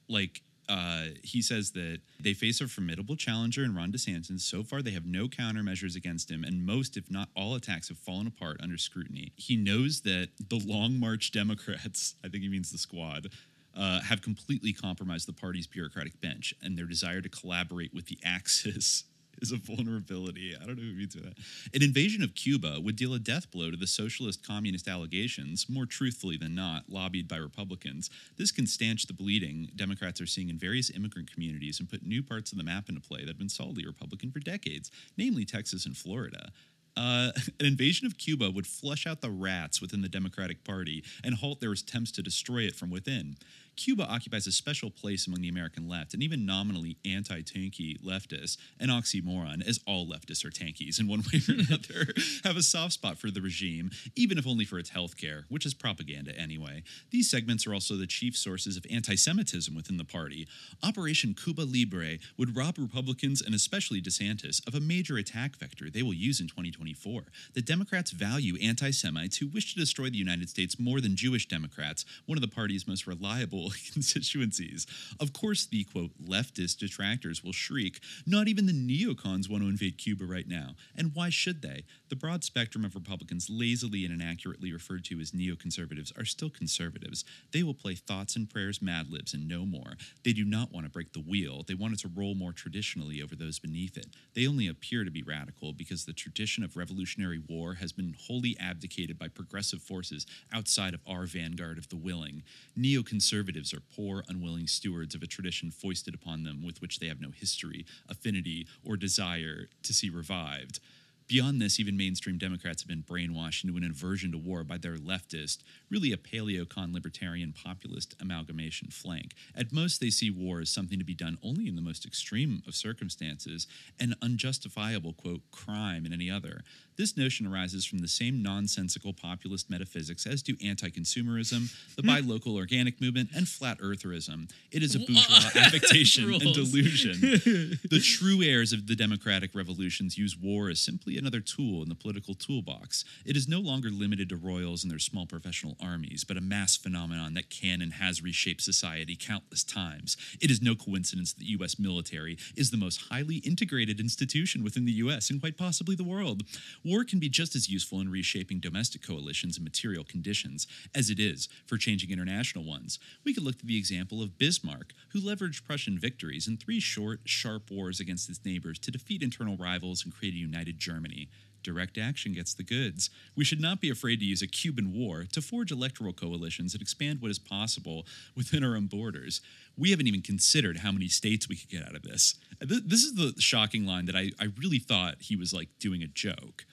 Like 0.08 0.42
uh, 0.68 1.04
he 1.22 1.40
says 1.40 1.70
that 1.72 2.00
they 2.20 2.34
face 2.34 2.60
a 2.60 2.68
formidable 2.68 3.16
challenger 3.16 3.64
in 3.64 3.74
Ron 3.74 3.90
DeSantis. 3.90 4.40
So 4.40 4.62
far, 4.62 4.82
they 4.82 4.90
have 4.90 5.06
no 5.06 5.26
countermeasures 5.26 5.96
against 5.96 6.30
him, 6.30 6.44
and 6.44 6.64
most, 6.64 6.96
if 6.96 7.10
not 7.10 7.28
all, 7.34 7.54
attacks 7.54 7.88
have 7.88 7.98
fallen 7.98 8.26
apart 8.26 8.58
under 8.62 8.76
scrutiny. 8.76 9.32
He 9.36 9.56
knows 9.56 10.02
that 10.02 10.28
the 10.48 10.60
Long 10.64 11.00
March 11.00 11.32
Democrats, 11.32 12.16
I 12.24 12.28
think 12.28 12.42
he 12.42 12.48
means 12.48 12.70
the 12.70 12.78
squad, 12.78 13.28
uh, 13.76 14.00
have 14.02 14.20
completely 14.20 14.72
compromised 14.72 15.26
the 15.26 15.32
party's 15.32 15.66
bureaucratic 15.66 16.20
bench, 16.20 16.52
and 16.62 16.76
their 16.76 16.86
desire 16.86 17.20
to 17.20 17.28
collaborate 17.28 17.94
with 17.94 18.06
the 18.06 18.18
Axis 18.24 19.04
is 19.42 19.52
a 19.52 19.56
vulnerability. 19.56 20.54
I 20.60 20.66
don't 20.66 20.76
know 20.76 20.82
who 20.82 21.06
by 21.06 21.20
that. 21.20 21.38
An 21.74 21.82
invasion 21.82 22.22
of 22.22 22.34
Cuba 22.34 22.80
would 22.80 22.96
deal 22.96 23.14
a 23.14 23.18
death 23.18 23.50
blow 23.50 23.70
to 23.70 23.76
the 23.76 23.86
socialist 23.86 24.46
communist 24.46 24.88
allegations, 24.88 25.66
more 25.68 25.86
truthfully 25.86 26.36
than 26.36 26.54
not, 26.54 26.84
lobbied 26.88 27.28
by 27.28 27.36
Republicans. 27.36 28.10
This 28.36 28.50
can 28.50 28.66
stanch 28.66 29.06
the 29.06 29.12
bleeding 29.12 29.70
Democrats 29.76 30.20
are 30.20 30.26
seeing 30.26 30.48
in 30.48 30.58
various 30.58 30.90
immigrant 30.90 31.32
communities 31.32 31.80
and 31.80 31.88
put 31.88 32.02
new 32.02 32.22
parts 32.22 32.52
of 32.52 32.58
the 32.58 32.64
map 32.64 32.88
into 32.88 33.00
play 33.00 33.20
that 33.20 33.28
have 33.28 33.38
been 33.38 33.48
solidly 33.48 33.86
Republican 33.86 34.30
for 34.30 34.40
decades, 34.40 34.90
namely 35.16 35.44
Texas 35.44 35.86
and 35.86 35.96
Florida. 35.96 36.52
Uh, 36.96 37.30
an 37.60 37.66
invasion 37.66 38.06
of 38.06 38.18
Cuba 38.18 38.50
would 38.50 38.66
flush 38.66 39.06
out 39.06 39.20
the 39.20 39.30
rats 39.30 39.80
within 39.80 40.02
the 40.02 40.08
Democratic 40.08 40.64
Party 40.64 41.04
and 41.22 41.36
halt 41.36 41.60
their 41.60 41.72
attempts 41.72 42.10
to 42.12 42.22
destroy 42.22 42.62
it 42.62 42.74
from 42.74 42.90
within. 42.90 43.36
Cuba 43.78 44.04
occupies 44.10 44.48
a 44.48 44.52
special 44.52 44.90
place 44.90 45.28
among 45.28 45.40
the 45.40 45.48
American 45.48 45.88
left, 45.88 46.12
and 46.12 46.20
even 46.20 46.44
nominally 46.44 46.96
anti 47.04 47.42
tanky 47.42 47.96
leftists, 48.02 48.58
an 48.80 48.88
oxymoron, 48.88 49.66
as 49.66 49.78
all 49.86 50.04
leftists 50.04 50.44
are 50.44 50.50
tankies 50.50 50.98
in 50.98 51.06
one 51.06 51.20
way 51.20 51.40
or 51.48 51.54
another, 51.68 52.12
have 52.42 52.56
a 52.56 52.62
soft 52.62 52.94
spot 52.94 53.18
for 53.18 53.30
the 53.30 53.40
regime, 53.40 53.92
even 54.16 54.36
if 54.36 54.48
only 54.48 54.64
for 54.64 54.80
its 54.80 54.90
health 54.90 55.16
care, 55.16 55.44
which 55.48 55.64
is 55.64 55.74
propaganda 55.74 56.36
anyway. 56.36 56.82
These 57.10 57.30
segments 57.30 57.68
are 57.68 57.72
also 57.72 57.94
the 57.94 58.08
chief 58.08 58.36
sources 58.36 58.76
of 58.76 58.84
anti 58.90 59.14
Semitism 59.14 59.72
within 59.72 59.96
the 59.96 60.04
party. 60.04 60.48
Operation 60.82 61.34
Cuba 61.34 61.62
Libre 61.62 62.18
would 62.36 62.56
rob 62.56 62.78
Republicans, 62.78 63.40
and 63.40 63.54
especially 63.54 64.02
DeSantis, 64.02 64.66
of 64.66 64.74
a 64.74 64.80
major 64.80 65.18
attack 65.18 65.54
vector 65.54 65.88
they 65.88 66.02
will 66.02 66.14
use 66.14 66.40
in 66.40 66.48
2024. 66.48 67.22
The 67.54 67.62
Democrats 67.62 68.10
value 68.10 68.56
anti 68.60 68.90
Semites 68.90 69.36
who 69.36 69.46
wish 69.46 69.72
to 69.72 69.78
destroy 69.78 70.10
the 70.10 70.18
United 70.18 70.50
States 70.50 70.80
more 70.80 71.00
than 71.00 71.14
Jewish 71.14 71.46
Democrats, 71.46 72.04
one 72.26 72.36
of 72.36 72.42
the 72.42 72.48
party's 72.48 72.88
most 72.88 73.06
reliable 73.06 73.67
constituencies. 73.92 74.86
Of 75.20 75.32
course, 75.32 75.66
the 75.66 75.84
quote, 75.84 76.10
leftist 76.22 76.78
detractors 76.78 77.42
will 77.42 77.52
shriek, 77.52 78.00
not 78.26 78.48
even 78.48 78.66
the 78.66 78.72
neocons 78.72 79.48
want 79.48 79.62
to 79.62 79.68
invade 79.68 79.98
Cuba 79.98 80.24
right 80.24 80.48
now. 80.48 80.74
And 80.96 81.12
why 81.14 81.30
should 81.30 81.62
they? 81.62 81.84
The 82.08 82.16
broad 82.16 82.44
spectrum 82.44 82.84
of 82.84 82.94
Republicans, 82.94 83.48
lazily 83.50 84.04
and 84.04 84.14
inaccurately 84.14 84.72
referred 84.72 85.04
to 85.06 85.20
as 85.20 85.32
neoconservatives, 85.32 86.18
are 86.18 86.24
still 86.24 86.50
conservatives. 86.50 87.24
They 87.52 87.62
will 87.62 87.74
play 87.74 87.94
thoughts 87.94 88.36
and 88.36 88.48
prayers 88.48 88.80
mad 88.80 89.10
libs 89.10 89.34
and 89.34 89.48
no 89.48 89.66
more. 89.66 89.94
They 90.24 90.32
do 90.32 90.44
not 90.44 90.72
want 90.72 90.86
to 90.86 90.90
break 90.90 91.12
the 91.12 91.20
wheel. 91.20 91.64
They 91.66 91.74
want 91.74 91.94
it 91.94 92.00
to 92.00 92.10
roll 92.14 92.34
more 92.34 92.52
traditionally 92.52 93.22
over 93.22 93.36
those 93.36 93.58
beneath 93.58 93.96
it. 93.96 94.08
They 94.34 94.46
only 94.46 94.66
appear 94.66 95.04
to 95.04 95.10
be 95.10 95.22
radical 95.22 95.72
because 95.72 96.04
the 96.04 96.12
tradition 96.12 96.64
of 96.64 96.76
revolutionary 96.76 97.40
war 97.48 97.74
has 97.74 97.92
been 97.92 98.16
wholly 98.18 98.56
abdicated 98.58 99.18
by 99.18 99.28
progressive 99.28 99.82
forces 99.82 100.26
outside 100.52 100.94
of 100.94 101.00
our 101.06 101.26
vanguard 101.26 101.78
of 101.78 101.88
the 101.88 101.96
willing. 101.96 102.42
Neoconservatives 102.78 103.57
are 103.74 103.82
poor, 103.94 104.24
unwilling 104.28 104.66
stewards 104.66 105.14
of 105.14 105.22
a 105.22 105.26
tradition 105.26 105.70
foisted 105.70 106.14
upon 106.14 106.44
them 106.44 106.62
with 106.62 106.80
which 106.80 106.98
they 106.98 107.08
have 107.08 107.20
no 107.20 107.30
history, 107.30 107.84
affinity, 108.08 108.66
or 108.84 108.96
desire 108.96 109.68
to 109.82 109.92
see 109.92 110.10
revived. 110.10 110.80
Beyond 111.28 111.60
this, 111.60 111.78
even 111.78 111.98
mainstream 111.98 112.38
Democrats 112.38 112.80
have 112.80 112.88
been 112.88 113.02
brainwashed 113.02 113.62
into 113.62 113.76
an 113.76 113.84
aversion 113.84 114.32
to 114.32 114.38
war 114.38 114.64
by 114.64 114.78
their 114.78 114.96
leftist, 114.96 115.58
really 115.90 116.10
a 116.10 116.16
paleocon 116.16 116.94
libertarian 116.94 117.52
populist 117.52 118.14
amalgamation 118.18 118.88
flank. 118.88 119.34
At 119.54 119.70
most, 119.70 120.00
they 120.00 120.08
see 120.08 120.30
war 120.30 120.60
as 120.60 120.70
something 120.70 120.98
to 120.98 121.04
be 121.04 121.12
done 121.14 121.36
only 121.42 121.68
in 121.68 121.76
the 121.76 121.82
most 121.82 122.06
extreme 122.06 122.62
of 122.66 122.74
circumstances, 122.74 123.66
an 124.00 124.14
unjustifiable, 124.22 125.12
quote, 125.12 125.42
crime 125.50 126.06
in 126.06 126.14
any 126.14 126.30
other. 126.30 126.62
This 126.98 127.16
notion 127.16 127.46
arises 127.46 127.86
from 127.86 128.00
the 128.00 128.08
same 128.08 128.42
nonsensical 128.42 129.12
populist 129.12 129.70
metaphysics 129.70 130.26
as 130.26 130.42
do 130.42 130.56
anti 130.64 130.88
consumerism, 130.88 131.72
the 131.94 132.02
hmm. 132.02 132.08
buy 132.08 132.18
local 132.18 132.56
organic 132.56 133.00
movement, 133.00 133.30
and 133.36 133.46
flat 133.46 133.78
eartherism. 133.78 134.50
It 134.72 134.82
is 134.82 134.96
a 134.96 134.98
bourgeois 135.06 135.60
affectation 135.60 136.28
and 136.34 136.52
delusion. 136.52 137.20
the 137.88 138.02
true 138.02 138.42
heirs 138.42 138.72
of 138.72 138.88
the 138.88 138.96
democratic 138.96 139.54
revolutions 139.54 140.18
use 140.18 140.36
war 140.36 140.70
as 140.70 140.80
simply 140.80 141.16
another 141.16 141.38
tool 141.38 141.84
in 141.84 141.88
the 141.88 141.94
political 141.94 142.34
toolbox. 142.34 143.04
It 143.24 143.36
is 143.36 143.46
no 143.46 143.60
longer 143.60 143.90
limited 143.90 144.28
to 144.30 144.36
royals 144.36 144.82
and 144.82 144.90
their 144.90 144.98
small 144.98 145.24
professional 145.24 145.76
armies, 145.80 146.24
but 146.24 146.36
a 146.36 146.40
mass 146.40 146.76
phenomenon 146.76 147.34
that 147.34 147.48
can 147.48 147.80
and 147.80 147.92
has 147.92 148.24
reshaped 148.24 148.60
society 148.60 149.16
countless 149.16 149.62
times. 149.62 150.16
It 150.40 150.50
is 150.50 150.60
no 150.60 150.74
coincidence 150.74 151.32
that 151.32 151.38
the 151.38 151.52
U.S. 151.52 151.78
military 151.78 152.38
is 152.56 152.72
the 152.72 152.76
most 152.76 153.02
highly 153.08 153.36
integrated 153.36 154.00
institution 154.00 154.64
within 154.64 154.84
the 154.84 154.92
U.S. 154.92 155.30
and 155.30 155.40
quite 155.40 155.56
possibly 155.56 155.94
the 155.94 156.02
world. 156.02 156.42
War 156.88 157.04
can 157.04 157.18
be 157.18 157.28
just 157.28 157.54
as 157.54 157.68
useful 157.68 158.00
in 158.00 158.08
reshaping 158.10 158.60
domestic 158.60 159.02
coalitions 159.06 159.58
and 159.58 159.64
material 159.64 160.04
conditions 160.04 160.66
as 160.94 161.10
it 161.10 161.20
is 161.20 161.46
for 161.66 161.76
changing 161.76 162.10
international 162.10 162.64
ones. 162.64 162.98
We 163.24 163.34
could 163.34 163.42
look 163.42 163.58
to 163.58 163.66
the 163.66 163.76
example 163.76 164.22
of 164.22 164.38
Bismarck, 164.38 164.94
who 165.10 165.20
leveraged 165.20 165.66
Prussian 165.66 165.98
victories 165.98 166.48
in 166.48 166.56
three 166.56 166.80
short, 166.80 167.20
sharp 167.26 167.70
wars 167.70 168.00
against 168.00 168.26
his 168.28 168.42
neighbors 168.42 168.78
to 168.78 168.90
defeat 168.90 169.22
internal 169.22 169.58
rivals 169.58 170.02
and 170.02 170.14
create 170.14 170.32
a 170.32 170.38
united 170.38 170.78
Germany. 170.78 171.28
Direct 171.62 171.98
action 171.98 172.32
gets 172.32 172.54
the 172.54 172.62
goods. 172.62 173.10
We 173.36 173.44
should 173.44 173.60
not 173.60 173.80
be 173.80 173.90
afraid 173.90 174.20
to 174.20 174.24
use 174.24 174.40
a 174.40 174.46
Cuban 174.46 174.94
war 174.94 175.26
to 175.32 175.42
forge 175.42 175.70
electoral 175.70 176.14
coalitions 176.14 176.72
and 176.72 176.80
expand 176.80 177.20
what 177.20 177.30
is 177.30 177.38
possible 177.38 178.06
within 178.34 178.64
our 178.64 178.76
own 178.76 178.86
borders. 178.86 179.42
We 179.76 179.90
haven't 179.90 180.06
even 180.06 180.22
considered 180.22 180.78
how 180.78 180.92
many 180.92 181.08
states 181.08 181.48
we 181.48 181.56
could 181.56 181.68
get 181.68 181.84
out 181.84 181.94
of 181.94 182.02
this. 182.02 182.36
This 182.60 183.02
is 183.04 183.14
the 183.14 183.34
shocking 183.40 183.84
line 183.84 184.06
that 184.06 184.16
I, 184.16 184.30
I 184.40 184.48
really 184.56 184.78
thought 184.78 185.16
he 185.20 185.36
was 185.36 185.52
like 185.52 185.68
doing 185.78 186.02
a 186.02 186.06
joke. 186.06 186.64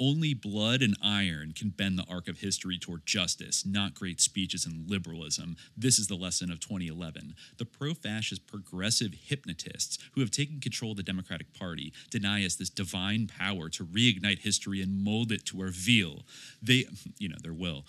Only 0.00 0.34
blood 0.34 0.82
and 0.82 0.96
iron 1.02 1.52
can 1.52 1.70
bend 1.70 1.98
the 1.98 2.06
arc 2.08 2.28
of 2.28 2.38
history 2.38 2.78
toward 2.78 3.06
justice, 3.06 3.64
not 3.64 3.94
great 3.94 4.20
speeches 4.20 4.66
and 4.66 4.88
liberalism. 4.88 5.56
This 5.76 5.98
is 5.98 6.08
the 6.08 6.14
lesson 6.14 6.50
of 6.50 6.60
2011. 6.60 7.34
The 7.58 7.64
pro 7.64 7.94
fascist 7.94 8.46
progressive 8.46 9.14
hypnotists 9.14 9.98
who 10.12 10.20
have 10.20 10.30
taken 10.30 10.60
control 10.60 10.92
of 10.92 10.96
the 10.96 11.02
Democratic 11.02 11.52
Party 11.52 11.92
deny 12.10 12.44
us 12.44 12.56
this 12.56 12.70
divine 12.70 13.26
power 13.26 13.68
to 13.70 13.84
reignite 13.84 14.40
history 14.40 14.82
and 14.82 15.04
mold 15.04 15.30
it 15.30 15.44
to 15.46 15.60
our 15.60 15.68
veal. 15.68 16.22
They, 16.62 16.86
you 17.18 17.28
know, 17.28 17.38
their 17.42 17.54
will. 17.54 17.84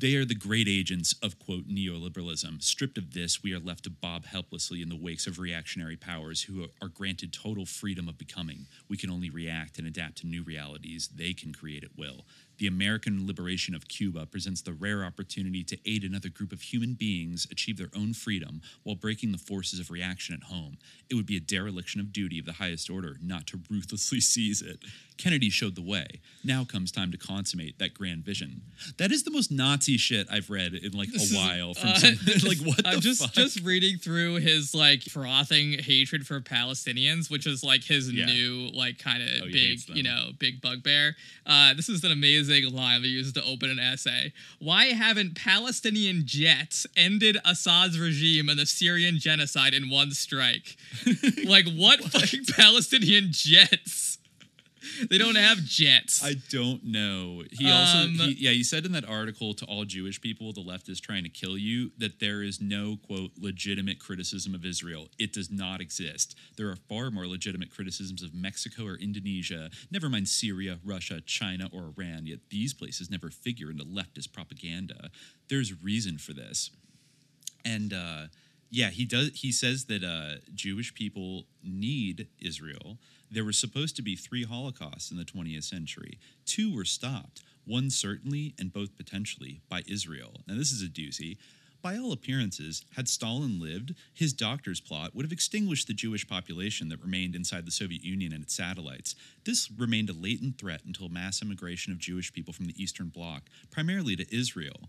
They 0.00 0.14
are 0.14 0.24
the 0.24 0.36
great 0.36 0.68
agents 0.68 1.12
of, 1.24 1.40
quote, 1.40 1.66
neoliberalism. 1.66 2.62
Stripped 2.62 2.98
of 2.98 3.14
this, 3.14 3.42
we 3.42 3.52
are 3.52 3.58
left 3.58 3.82
to 3.82 3.90
bob 3.90 4.26
helplessly 4.26 4.80
in 4.80 4.88
the 4.88 4.96
wakes 4.96 5.26
of 5.26 5.40
reactionary 5.40 5.96
powers 5.96 6.42
who 6.42 6.68
are 6.80 6.86
granted 6.86 7.32
total 7.32 7.66
freedom 7.66 8.08
of 8.08 8.16
becoming. 8.16 8.66
We 8.88 8.96
can 8.96 9.10
only 9.10 9.28
react 9.28 9.76
and 9.76 9.88
adapt 9.88 10.18
to 10.18 10.28
new 10.28 10.44
realities 10.44 11.08
they 11.08 11.32
can 11.32 11.52
create 11.52 11.82
at 11.82 11.98
will. 11.98 12.24
The 12.58 12.66
American 12.66 13.24
liberation 13.26 13.74
of 13.74 13.86
Cuba 13.86 14.26
presents 14.26 14.62
the 14.62 14.72
rare 14.72 15.04
opportunity 15.04 15.62
to 15.64 15.78
aid 15.86 16.02
another 16.02 16.28
group 16.28 16.52
of 16.52 16.60
human 16.60 16.94
beings 16.94 17.46
achieve 17.50 17.78
their 17.78 17.90
own 17.96 18.14
freedom 18.14 18.62
while 18.82 18.96
breaking 18.96 19.30
the 19.30 19.38
forces 19.38 19.78
of 19.78 19.90
reaction 19.90 20.34
at 20.34 20.48
home. 20.48 20.76
It 21.08 21.14
would 21.14 21.26
be 21.26 21.36
a 21.36 21.40
dereliction 21.40 22.00
of 22.00 22.12
duty 22.12 22.38
of 22.38 22.46
the 22.46 22.54
highest 22.54 22.90
order 22.90 23.16
not 23.22 23.46
to 23.48 23.60
ruthlessly 23.70 24.20
seize 24.20 24.60
it. 24.60 24.78
Kennedy 25.16 25.50
showed 25.50 25.76
the 25.76 25.82
way. 25.82 26.20
Now 26.44 26.64
comes 26.64 26.90
time 26.90 27.12
to 27.12 27.18
consummate 27.18 27.78
that 27.78 27.94
grand 27.94 28.24
vision. 28.24 28.62
That 28.98 29.12
is 29.12 29.22
the 29.22 29.30
most 29.30 29.52
Nazi 29.52 29.87
shit 29.96 30.26
I've 30.30 30.50
read 30.50 30.74
in 30.74 30.92
like 30.92 31.08
a 31.14 31.34
while. 31.34 31.74
From 31.74 31.88
uh, 31.90 31.94
some, 31.94 32.18
like 32.48 32.58
what 32.58 32.86
I'm 32.86 32.96
the 32.96 33.00
just 33.00 33.22
fuck? 33.22 33.32
just 33.32 33.60
reading 33.64 33.96
through 33.98 34.36
his 34.36 34.74
like 34.74 35.02
frothing 35.02 35.78
hatred 35.78 36.26
for 36.26 36.40
Palestinians, 36.40 37.30
which 37.30 37.46
is 37.46 37.64
like 37.64 37.84
his 37.84 38.12
Yeah. 38.12 38.26
new 38.26 38.68
like 38.74 38.98
kind 38.98 39.22
of 39.22 39.28
Oh, 39.42 39.46
big, 39.46 39.78
you 39.88 40.02
know, 40.02 40.30
big 40.38 40.60
bugbear. 40.60 41.14
Uh, 41.46 41.74
this 41.74 41.88
is 41.88 42.04
an 42.04 42.12
amazing 42.12 42.70
line 42.74 43.00
that 43.02 43.08
he 43.08 43.14
uses 43.14 43.32
to 43.34 43.44
open 43.44 43.70
an 43.70 43.78
essay. 43.78 44.32
Why 44.58 44.86
haven't 44.86 45.36
Palestinian 45.36 46.22
jets 46.26 46.86
ended 46.96 47.38
Assad's 47.44 47.98
regime 47.98 48.48
and 48.48 48.58
the 48.58 48.66
Syrian 48.66 49.18
genocide 49.18 49.74
in 49.74 49.88
one 49.88 50.10
strike? 50.10 50.76
like 51.46 51.66
what, 51.74 52.00
fucking 52.04 52.44
Palestinian 52.46 53.28
jets? 53.30 54.18
They 55.10 55.18
don't 55.18 55.36
have 55.36 55.58
jets. 55.64 56.22
I 56.24 56.34
don't 56.50 56.84
know. 56.84 57.44
He 57.50 57.70
also, 57.70 57.98
Um, 57.98 58.14
he, 58.14 58.36
yeah, 58.38 58.50
he 58.50 58.62
said 58.62 58.84
in 58.84 58.92
that 58.92 59.08
article 59.08 59.54
to 59.54 59.64
all 59.64 59.84
Jewish 59.84 60.20
people, 60.20 60.52
the 60.52 60.60
left 60.60 60.88
is 60.88 61.00
trying 61.00 61.22
to 61.24 61.28
kill 61.28 61.56
you, 61.56 61.92
that 61.98 62.20
there 62.20 62.42
is 62.42 62.60
no, 62.60 62.98
quote, 63.06 63.32
legitimate 63.38 63.98
criticism 63.98 64.54
of 64.54 64.64
Israel. 64.64 65.08
It 65.18 65.32
does 65.32 65.50
not 65.50 65.80
exist. 65.80 66.36
There 66.56 66.68
are 66.68 66.76
far 66.88 67.10
more 67.10 67.26
legitimate 67.26 67.70
criticisms 67.70 68.22
of 68.22 68.34
Mexico 68.34 68.84
or 68.84 68.96
Indonesia, 68.96 69.70
never 69.90 70.08
mind 70.08 70.28
Syria, 70.28 70.78
Russia, 70.84 71.20
China, 71.20 71.68
or 71.72 71.92
Iran, 71.96 72.26
yet 72.26 72.40
these 72.50 72.74
places 72.74 73.10
never 73.10 73.30
figure 73.30 73.70
into 73.70 73.84
leftist 73.84 74.32
propaganda. 74.32 75.10
There's 75.48 75.82
reason 75.82 76.18
for 76.18 76.32
this. 76.32 76.70
And, 77.64 77.92
uh, 77.92 78.26
yeah, 78.70 78.90
he 78.90 79.04
does. 79.06 79.30
He 79.34 79.52
says 79.52 79.86
that 79.86 80.04
uh, 80.04 80.40
Jewish 80.54 80.94
people 80.94 81.46
need 81.62 82.28
Israel. 82.38 82.98
There 83.30 83.44
were 83.44 83.52
supposed 83.52 83.96
to 83.96 84.02
be 84.02 84.16
three 84.16 84.44
Holocausts 84.44 85.10
in 85.10 85.18
the 85.18 85.24
20th 85.24 85.64
century. 85.64 86.18
Two 86.46 86.74
were 86.74 86.84
stopped. 86.84 87.42
One 87.64 87.90
certainly, 87.90 88.54
and 88.58 88.72
both 88.72 88.96
potentially, 88.96 89.60
by 89.68 89.82
Israel. 89.86 90.40
Now 90.46 90.56
this 90.56 90.72
is 90.72 90.82
a 90.82 90.86
doozy. 90.86 91.36
By 91.80 91.96
all 91.96 92.12
appearances, 92.12 92.84
had 92.96 93.08
Stalin 93.08 93.60
lived, 93.60 93.94
his 94.12 94.32
doctor's 94.32 94.80
plot 94.80 95.14
would 95.14 95.24
have 95.24 95.32
extinguished 95.32 95.86
the 95.86 95.94
Jewish 95.94 96.26
population 96.26 96.88
that 96.88 97.00
remained 97.00 97.36
inside 97.36 97.66
the 97.66 97.70
Soviet 97.70 98.02
Union 98.02 98.32
and 98.32 98.42
its 98.42 98.54
satellites. 98.54 99.14
This 99.44 99.70
remained 99.70 100.10
a 100.10 100.12
latent 100.12 100.58
threat 100.58 100.80
until 100.84 101.08
mass 101.08 101.40
immigration 101.40 101.92
of 101.92 101.98
Jewish 101.98 102.32
people 102.32 102.52
from 102.52 102.66
the 102.66 102.82
Eastern 102.82 103.08
Bloc, 103.08 103.42
primarily 103.70 104.16
to 104.16 104.34
Israel. 104.34 104.88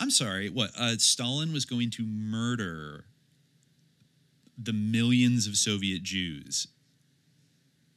I'm 0.00 0.10
sorry, 0.10 0.48
what? 0.48 0.70
Uh, 0.78 0.96
Stalin 0.98 1.52
was 1.52 1.64
going 1.66 1.90
to 1.92 2.06
murder 2.06 3.04
the 4.56 4.72
millions 4.72 5.46
of 5.46 5.56
Soviet 5.56 6.02
Jews 6.02 6.68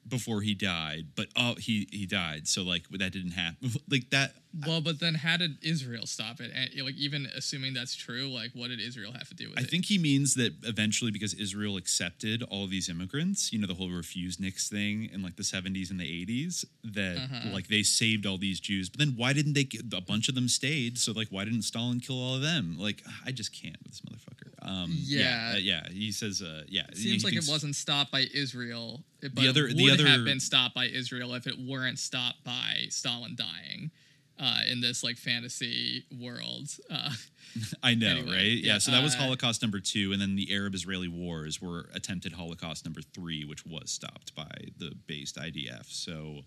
before 0.10 0.42
he 0.42 0.54
died, 0.54 1.08
but 1.16 1.28
oh, 1.36 1.56
he 1.56 1.88
he 1.92 2.06
died, 2.06 2.48
so 2.48 2.64
like 2.64 2.88
that 2.90 3.12
didn't 3.12 3.32
happen. 3.32 3.72
Like 3.90 4.10
that, 4.12 4.34
well, 4.68 4.82
but 4.82 5.00
then 5.00 5.16
how 5.16 5.38
did 5.38 5.58
Israel 5.64 6.06
stop 6.06 6.40
it? 6.40 6.52
And, 6.54 6.70
like 6.86 6.96
even 6.96 7.28
assuming 7.36 7.74
that's 7.74 7.96
true, 7.96 8.28
like 8.30 8.52
what 8.54 8.68
did 8.70 8.80
Israel 8.80 9.14
have 9.14 9.28
to 9.30 9.36
do 9.36 9.50
with 9.50 9.58
I 9.58 9.62
it? 9.62 9.68
I 9.68 9.70
think 9.70 9.86
he 9.86 9.98
means 9.98 10.36
that 10.36 10.54
eventually, 10.64 11.12
because 11.12 11.34
Israel 11.34 11.78
accepted 11.78 12.44
all 12.44 12.68
these 12.68 12.88
immigrants, 12.90 13.52
you 13.52 13.60
know, 13.60 13.68
the 13.68 13.74
whole 13.74 13.90
refuseniks 13.90 14.68
thing 14.70 15.10
in 15.12 15.22
like 15.24 15.36
the 15.38 15.44
70s 15.44 15.90
and 15.92 16.00
the 16.00 16.26
80s, 16.26 16.66
that 16.84 17.18
Uh-huh. 17.18 17.50
like 17.54 17.68
they 17.68 17.84
saved 17.84 18.26
all 18.26 18.38
these 18.38 18.60
Jews. 18.60 18.90
But 18.90 19.00
then 19.00 19.14
why 19.16 19.34
didn't 19.34 19.54
they? 19.54 19.64
Get, 19.64 19.82
a 19.94 20.02
bunch 20.02 20.30
of 20.30 20.36
them 20.36 20.48
stayed. 20.48 20.98
So 20.98 21.12
like, 21.12 21.28
why 21.30 21.46
didn't 21.46 21.64
Stalin 21.64 22.00
kill 22.00 22.20
all 22.22 22.36
of 22.36 22.42
them? 22.42 22.76
Like, 22.80 23.04
I 23.26 23.32
just 23.32 23.52
can't 23.60 23.78
with 23.84 23.92
this 23.94 24.02
motherfucker. 24.02 24.39
Um, 24.70 24.96
Yeah. 25.02 25.54
uh, 25.56 25.58
yeah. 25.58 25.90
He 25.90 26.12
says, 26.12 26.42
uh, 26.42 26.64
yeah. 26.68 26.84
It 26.92 26.98
he 26.98 27.04
seems 27.04 27.24
like 27.24 27.34
it 27.34 27.48
wasn't 27.48 27.76
stopped 27.76 28.12
by 28.12 28.28
Israel, 28.34 29.04
it- 29.22 29.34
but 29.34 29.46
other- 29.48 29.68
it 29.68 29.76
the 29.78 29.84
would 29.84 29.94
other- 29.94 30.08
have 30.08 30.24
been 30.26 30.40
stopped 30.40 30.76
by 30.76 30.86
Israel 30.86 31.34
if 31.34 31.48
it 31.48 31.58
weren't 31.58 31.98
stopped 32.00 32.44
by 32.44 32.86
Stalin 32.90 33.36
dying 33.36 33.92
uh, 34.38 34.62
in 34.72 34.80
this 34.80 35.04
like 35.04 35.18
fantasy 35.18 36.06
world. 36.18 36.70
Uh, 36.90 37.12
I 37.84 37.96
know, 37.96 38.08
Anyway, 38.18 38.32
right? 38.32 38.44
Yeah. 38.58 38.74
yeah, 38.74 38.78
So 38.78 38.92
that 38.92 39.02
was 39.04 39.16
uh, 39.16 39.20
Holocaust 39.20 39.62
number 39.62 39.80
two, 39.80 40.14
and 40.14 40.22
then 40.22 40.36
the 40.36 40.54
Arab-Israeli 40.54 41.08
wars 41.10 41.60
were 41.60 41.90
attempted 41.94 42.34
Holocaust 42.34 42.86
number 42.86 43.02
three, 43.02 43.44
which 43.44 43.66
was 43.66 43.90
stopped 43.92 44.36
by 44.36 44.52
the 44.78 44.94
based 45.08 45.36
IDF. 45.38 45.88
So 45.92 46.46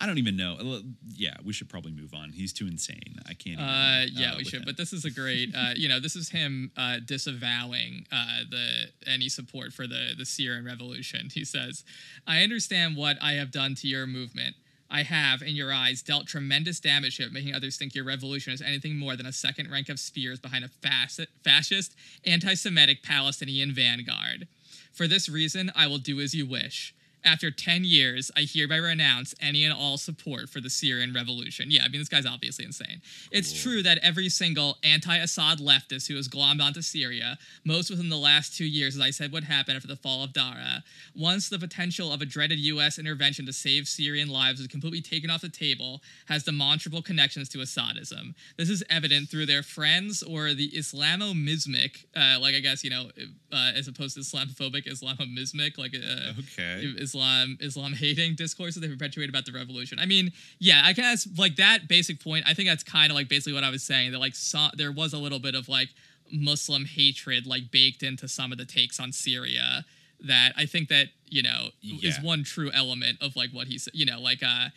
I 0.00 0.06
don't 0.06 0.18
even 0.18 0.36
know. 0.36 0.56
Uh, 0.60 0.80
Yeah, 1.14 1.36
we 1.44 1.52
should 1.52 1.68
probably 1.68 1.92
move 1.92 2.12
on. 2.14 2.32
He's 2.32 2.52
too 2.52 2.66
insane. 2.66 3.16
I 3.26 3.34
can't. 3.34 3.60
Even, 3.60 3.64
uh, 3.64 4.06
yeah, 4.12 4.36
we 4.36 4.44
should. 4.44 4.60
him. 4.60 4.64
But 4.66 4.76
this 4.76 4.92
is 4.92 5.04
a 5.04 5.10
great, 5.10 5.54
uh, 5.54 5.70
you 5.76 5.88
know, 5.88 6.00
this 6.00 6.16
is 6.16 6.28
him 6.28 6.72
uh, 6.76 6.98
disavowing 7.04 8.06
uh, 8.12 8.40
the 8.50 8.86
any 9.06 9.28
support 9.28 9.72
for 9.72 9.86
the 9.86 10.12
the 10.16 10.24
Syrian 10.26 10.64
revolution. 10.64 11.28
He 11.32 11.44
says, 11.44 11.84
"I 12.26 12.42
understand 12.42 12.96
what 12.96 13.16
I 13.22 13.32
have 13.34 13.50
done 13.50 13.74
to 13.76 13.88
your 13.88 14.06
movement." 14.06 14.56
I 14.90 15.02
have, 15.02 15.42
in 15.42 15.56
your 15.56 15.72
eyes, 15.72 16.02
dealt 16.02 16.26
tremendous 16.26 16.78
damage 16.78 17.16
to 17.16 17.24
it, 17.24 17.32
making 17.32 17.54
others 17.54 17.76
think 17.76 17.94
your 17.94 18.04
revolution 18.04 18.52
is 18.52 18.60
anything 18.62 18.96
more 18.96 19.16
than 19.16 19.26
a 19.26 19.32
second 19.32 19.70
rank 19.70 19.88
of 19.88 19.98
spears 19.98 20.38
behind 20.38 20.64
a 20.64 20.68
fasc- 20.68 21.26
fascist, 21.42 21.96
anti 22.24 22.54
Semitic 22.54 23.02
Palestinian 23.02 23.72
vanguard. 23.74 24.46
For 24.92 25.08
this 25.08 25.28
reason, 25.28 25.72
I 25.74 25.86
will 25.88 25.98
do 25.98 26.20
as 26.20 26.34
you 26.34 26.46
wish. 26.46 26.94
After 27.24 27.50
10 27.50 27.84
years, 27.84 28.30
I 28.36 28.46
hereby 28.48 28.76
renounce 28.76 29.34
any 29.40 29.64
and 29.64 29.72
all 29.72 29.96
support 29.96 30.50
for 30.50 30.60
the 30.60 30.70
Syrian 30.70 31.12
revolution. 31.12 31.70
Yeah, 31.70 31.82
I 31.84 31.88
mean, 31.88 32.00
this 32.00 32.08
guy's 32.08 32.26
obviously 32.26 32.64
insane. 32.64 33.00
It's 33.30 33.62
true 33.62 33.82
that 33.82 33.98
every 34.02 34.28
single 34.28 34.76
anti 34.84 35.16
Assad 35.16 35.58
leftist 35.58 36.06
who 36.08 36.16
has 36.16 36.28
glommed 36.28 36.60
onto 36.60 36.82
Syria, 36.82 37.38
most 37.64 37.90
within 37.90 38.08
the 38.08 38.16
last 38.16 38.56
two 38.56 38.66
years, 38.66 38.94
as 38.94 39.00
I 39.00 39.10
said, 39.10 39.32
would 39.32 39.44
happen 39.44 39.74
after 39.74 39.88
the 39.88 39.96
fall 39.96 40.22
of 40.22 40.32
Daraa, 40.32 40.82
once 41.16 41.48
the 41.48 41.58
potential 41.58 42.12
of 42.12 42.20
a 42.20 42.26
dreaded 42.26 42.58
U.S. 42.58 42.98
intervention 42.98 43.46
to 43.46 43.52
save 43.52 43.88
Syrian 43.88 44.28
lives 44.28 44.60
is 44.60 44.66
completely 44.66 45.00
taken 45.00 45.30
off 45.30 45.40
the 45.40 45.48
table, 45.48 46.02
has 46.26 46.44
demonstrable 46.44 47.02
connections 47.02 47.48
to 47.50 47.60
Assadism. 47.60 48.34
This 48.58 48.68
is 48.68 48.84
evident 48.90 49.30
through 49.30 49.46
their 49.46 49.62
friends 49.62 50.22
or 50.22 50.52
the 50.52 50.70
Islamomismic, 50.70 52.04
uh, 52.14 52.38
like 52.40 52.54
I 52.54 52.60
guess, 52.60 52.84
you 52.84 52.90
know, 52.90 53.10
uh, 53.52 53.72
as 53.74 53.88
opposed 53.88 54.14
to 54.16 54.20
Islamophobic, 54.20 54.86
Islamomismic, 54.86 55.78
like 55.78 55.94
uh, 55.94 56.32
Okay. 56.38 56.94
Islam 57.14 57.58
Islam 57.60 57.92
hating 57.92 58.36
that 58.36 58.80
they 58.80 58.88
perpetuate 58.88 59.28
about 59.28 59.46
the 59.46 59.52
revolution. 59.52 59.98
I 59.98 60.06
mean, 60.06 60.32
yeah, 60.58 60.82
I 60.84 60.92
guess 60.92 61.26
like 61.38 61.56
that 61.56 61.88
basic 61.88 62.22
point. 62.22 62.44
I 62.46 62.54
think 62.54 62.68
that's 62.68 62.82
kind 62.82 63.10
of 63.10 63.16
like 63.16 63.28
basically 63.28 63.52
what 63.52 63.64
I 63.64 63.70
was 63.70 63.82
saying. 63.82 64.12
That 64.12 64.18
like 64.18 64.34
saw, 64.34 64.70
there 64.76 64.92
was 64.92 65.12
a 65.12 65.18
little 65.18 65.38
bit 65.38 65.54
of 65.54 65.68
like 65.68 65.88
Muslim 66.32 66.84
hatred 66.84 67.46
like 67.46 67.70
baked 67.70 68.02
into 68.02 68.28
some 68.28 68.52
of 68.52 68.58
the 68.58 68.64
takes 68.64 68.98
on 68.98 69.12
Syria. 69.12 69.84
That 70.20 70.52
I 70.56 70.66
think 70.66 70.88
that 70.88 71.08
you 71.28 71.42
know 71.42 71.68
is 71.82 72.20
one 72.20 72.44
true 72.44 72.70
element 72.72 73.18
of 73.20 73.36
like 73.36 73.50
what 73.50 73.66
he's 73.66 73.88
you 73.92 74.06
know 74.06 74.20
like 74.20 74.42
uh 74.42 74.68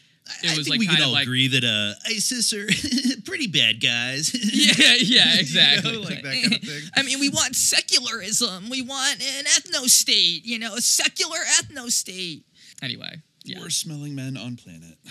it 0.43 0.51
I 0.53 0.57
was 0.57 0.67
think 0.67 0.69
like 0.69 0.79
we 0.79 0.87
could 0.87 1.01
all 1.01 1.11
like 1.11 1.23
agree 1.23 1.47
that 1.47 1.63
uh, 1.63 1.93
ISIS 2.09 2.53
are 2.53 2.65
pretty 3.25 3.47
bad 3.47 3.81
guys. 3.81 4.33
yeah 4.53 4.95
yeah 4.99 5.39
exactly 5.39 5.91
You 5.91 5.99
know, 5.99 6.05
like 6.07 6.21
that 6.23 6.41
kind 6.41 6.53
of 6.55 6.61
thing. 6.61 6.81
I 6.95 7.03
mean, 7.03 7.19
we 7.19 7.29
want 7.29 7.55
secularism. 7.55 8.69
We 8.69 8.81
want 8.81 9.21
an 9.21 9.45
ethno 9.45 9.87
state, 9.89 10.45
you 10.45 10.59
know, 10.59 10.75
a 10.75 10.81
secular 10.81 11.37
ethno 11.59 11.89
state. 11.91 12.45
anyway 12.81 13.21
yeah 13.43 13.59
Worst 13.59 13.79
smelling 13.81 14.15
men 14.15 14.37
on 14.37 14.55
planet. 14.55 14.97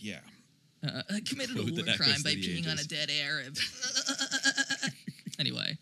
Yeah. 0.00 0.20
Uh, 0.86 1.02
committed 1.28 1.56
a 1.56 1.62
Quote 1.62 1.74
that 1.74 1.86
war 1.86 1.96
crime 1.96 2.22
by 2.22 2.34
peeing 2.34 2.70
on 2.70 2.78
a 2.78 2.84
dead 2.84 3.10
Arab. 3.20 3.56
anyway 5.40 5.76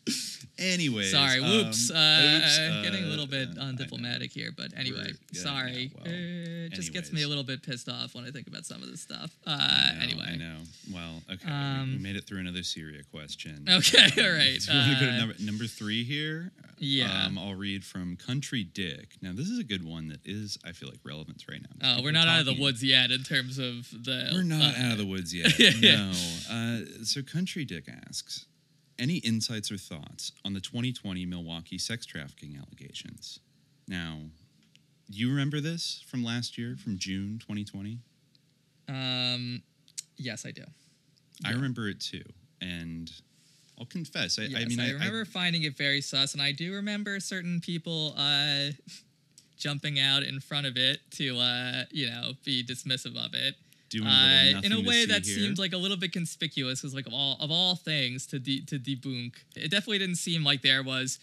Anyways. 0.58 1.10
sorry 1.12 1.40
um, 1.40 1.48
whoops 1.50 1.90
uh, 1.90 2.40
oops, 2.42 2.58
getting 2.82 3.04
a 3.04 3.06
uh, 3.06 3.10
little 3.10 3.26
bit 3.26 3.48
uh, 3.58 3.62
undiplomatic 3.64 4.32
here 4.32 4.50
but 4.56 4.68
anyway 4.76 5.10
yeah, 5.32 5.40
sorry 5.42 5.90
yeah, 5.94 6.00
well, 6.04 6.12
uh, 6.12 6.66
it 6.66 6.72
just 6.72 6.92
gets 6.92 7.12
me 7.12 7.22
a 7.22 7.28
little 7.28 7.44
bit 7.44 7.62
pissed 7.62 7.88
off 7.88 8.14
when 8.14 8.24
i 8.24 8.30
think 8.30 8.46
about 8.46 8.64
some 8.64 8.82
of 8.82 8.90
this 8.90 9.00
stuff 9.02 9.30
uh 9.46 9.50
I 9.50 9.94
know, 9.96 10.02
anyway 10.02 10.26
I 10.32 10.36
know. 10.36 10.58
Well, 10.92 11.22
okay. 11.30 11.44
we- 11.46 11.52
Um, 11.52 11.92
we 11.96 12.02
made 12.02 12.16
it 12.16 12.24
through 12.26 12.38
another 12.40 12.62
Syria 12.62 13.02
question. 13.10 13.66
Okay, 13.70 14.04
Um, 14.20 14.24
all 14.26 14.32
right, 14.32 14.60
So 14.62 14.72
we're 14.72 14.80
gonna 14.84 15.00
go 15.00 15.06
to 15.06 15.12
uh, 15.12 15.18
number, 15.18 15.34
number 15.40 15.66
three 15.66 16.04
here. 16.04 16.52
Yeah. 16.78 17.24
Um, 17.26 17.38
I'll 17.38 17.54
read 17.54 17.84
from 17.84 18.16
Country 18.16 18.62
Dick. 18.64 19.16
Now, 19.22 19.32
this 19.34 19.48
is 19.48 19.58
a 19.58 19.64
good 19.64 19.82
one 19.84 20.08
that 20.08 20.20
is, 20.26 20.58
I 20.64 20.72
feel 20.72 20.88
like, 20.90 20.98
relevant 21.04 21.42
right 21.48 21.60
now. 21.62 21.68
Oh, 21.82 22.02
we're 22.02 22.10
People 22.10 22.24
not 22.24 22.28
out 22.28 22.40
of 22.40 22.46
the 22.46 22.60
woods 22.60 22.84
yet 22.84 23.10
in 23.10 23.22
terms 23.22 23.58
of 23.58 23.88
the. 23.90 24.30
We're 24.32 24.42
not 24.42 24.76
uh, 24.76 24.82
out 24.86 24.92
of 24.92 24.98
the 24.98 25.06
woods 25.06 25.32
yet. 25.40 25.52
No. 25.80 26.12
Uh, 26.50 26.80
so 27.04 27.22
Country 27.22 27.64
Dick 27.64 27.86
asks, 28.06 28.44
any 28.98 29.16
insights 29.18 29.70
or 29.70 29.76
thoughts 29.76 30.32
on 30.44 30.52
the 30.52 30.60
2020 30.60 31.26
Milwaukee 31.26 31.78
sex 31.78 32.06
trafficking 32.06 32.56
allegations? 32.56 33.40
Now, 33.88 34.18
do 35.10 35.18
you 35.18 35.30
remember 35.30 35.60
this 35.60 36.02
from 36.06 36.24
last 36.24 36.58
year, 36.58 36.76
from 36.82 36.98
June 36.98 37.38
2020? 37.38 37.98
Um, 38.88 39.62
yes, 40.16 40.44
I 40.46 40.50
do. 40.50 40.62
I 41.44 41.52
remember 41.52 41.88
it 41.88 42.00
too, 42.00 42.22
and 42.60 43.10
I'll 43.78 43.86
confess. 43.86 44.38
I, 44.38 44.42
Yes, 44.42 44.62
I 44.62 44.64
mean, 44.66 44.80
I, 44.80 44.92
remember 44.92 45.24
finding 45.24 45.64
it 45.64 45.76
very 45.76 46.00
sus, 46.00 46.32
and 46.32 46.42
I 46.42 46.52
do 46.52 46.72
remember 46.72 47.20
certain 47.20 47.60
people 47.60 48.14
uh, 48.16 48.68
jumping 49.58 50.00
out 50.00 50.22
in 50.22 50.40
front 50.40 50.66
of 50.66 50.76
it 50.76 51.00
to, 51.12 51.38
uh, 51.38 51.84
you 51.90 52.08
know, 52.08 52.32
be 52.44 52.64
dismissive 52.64 53.16
of 53.16 53.34
it. 53.34 53.54
Doing 53.88 54.06
uh, 54.08 54.60
in 54.64 54.72
a 54.72 54.80
way 54.80 55.06
that 55.06 55.24
here. 55.24 55.36
seemed 55.36 55.58
like 55.58 55.72
a 55.72 55.76
little 55.76 55.96
bit 55.96 56.12
conspicuous, 56.12 56.80
because 56.80 56.94
like 56.94 57.06
of 57.06 57.12
all 57.14 57.36
of 57.40 57.50
all 57.50 57.76
things 57.76 58.26
to 58.26 58.38
de- 58.38 58.62
to 58.62 58.78
debunk, 58.78 59.34
it 59.54 59.70
definitely 59.70 59.98
didn't 59.98 60.16
seem 60.16 60.42
like 60.42 60.62
there 60.62 60.82
was 60.82 61.20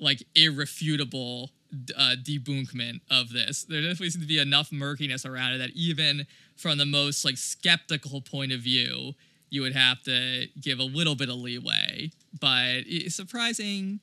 like 0.00 0.22
irrefutable 0.34 1.50
uh, 1.96 2.14
debunkment 2.22 3.00
of 3.10 3.32
this. 3.32 3.64
There 3.64 3.80
definitely 3.82 4.10
seemed 4.10 4.22
to 4.22 4.28
be 4.28 4.38
enough 4.38 4.72
murkiness 4.72 5.26
around 5.26 5.52
it 5.52 5.58
that 5.58 5.70
even 5.74 6.26
from 6.56 6.78
the 6.78 6.86
most 6.86 7.24
like 7.24 7.36
skeptical 7.36 8.20
point 8.20 8.52
of 8.52 8.60
view, 8.60 9.14
you 9.50 9.62
would 9.62 9.74
have 9.74 10.02
to 10.04 10.46
give 10.60 10.78
a 10.78 10.84
little 10.84 11.14
bit 11.14 11.28
of 11.28 11.36
leeway. 11.36 12.10
But 12.40 12.84
it's 12.86 13.14
surprising. 13.14 14.00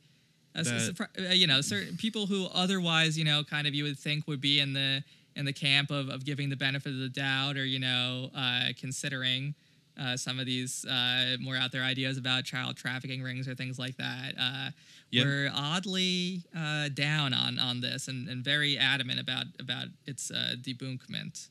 That- 0.54 1.10
uh, 1.18 1.34
you 1.34 1.48
know, 1.48 1.62
certain 1.62 1.98
people 1.98 2.28
who 2.28 2.48
otherwise, 2.54 3.18
you 3.18 3.24
know, 3.24 3.44
kind 3.44 3.66
of 3.66 3.74
you 3.74 3.86
would 3.86 3.98
think 3.98 4.28
would 4.28 4.42
be 4.42 4.60
in 4.60 4.74
the 4.74 5.04
in 5.36 5.46
the 5.46 5.54
camp 5.54 5.92
of, 5.92 6.10
of 6.10 6.26
giving 6.26 6.50
the 6.50 6.56
benefit 6.56 6.90
of 6.92 7.00
the 7.00 7.10
doubt 7.10 7.58
or 7.58 7.66
you 7.66 7.80
know 7.80 8.30
uh, 8.36 8.68
considering 8.80 9.54
uh, 10.00 10.18
some 10.18 10.40
of 10.40 10.46
these 10.46 10.86
uh, 10.86 11.36
more 11.40 11.56
out 11.56 11.72
there 11.72 11.84
ideas 11.84 12.18
about 12.18 12.44
child 12.44 12.76
trafficking 12.76 13.22
rings 13.22 13.48
or 13.48 13.54
things 13.56 13.78
like 13.78 13.96
that 13.98 14.34
uh, 14.40 14.70
Yeah. 15.12 15.24
were 15.24 15.50
oddly 15.54 16.44
uh, 16.58 16.90
down 16.90 17.34
on 17.34 17.60
on 17.60 17.82
this 17.82 18.08
and, 18.08 18.28
and 18.28 18.44
very 18.44 18.78
adamant 18.78 19.20
about 19.20 19.46
about 19.60 19.88
its 20.06 20.32
uh, 20.32 20.56
debunkment. 20.62 21.48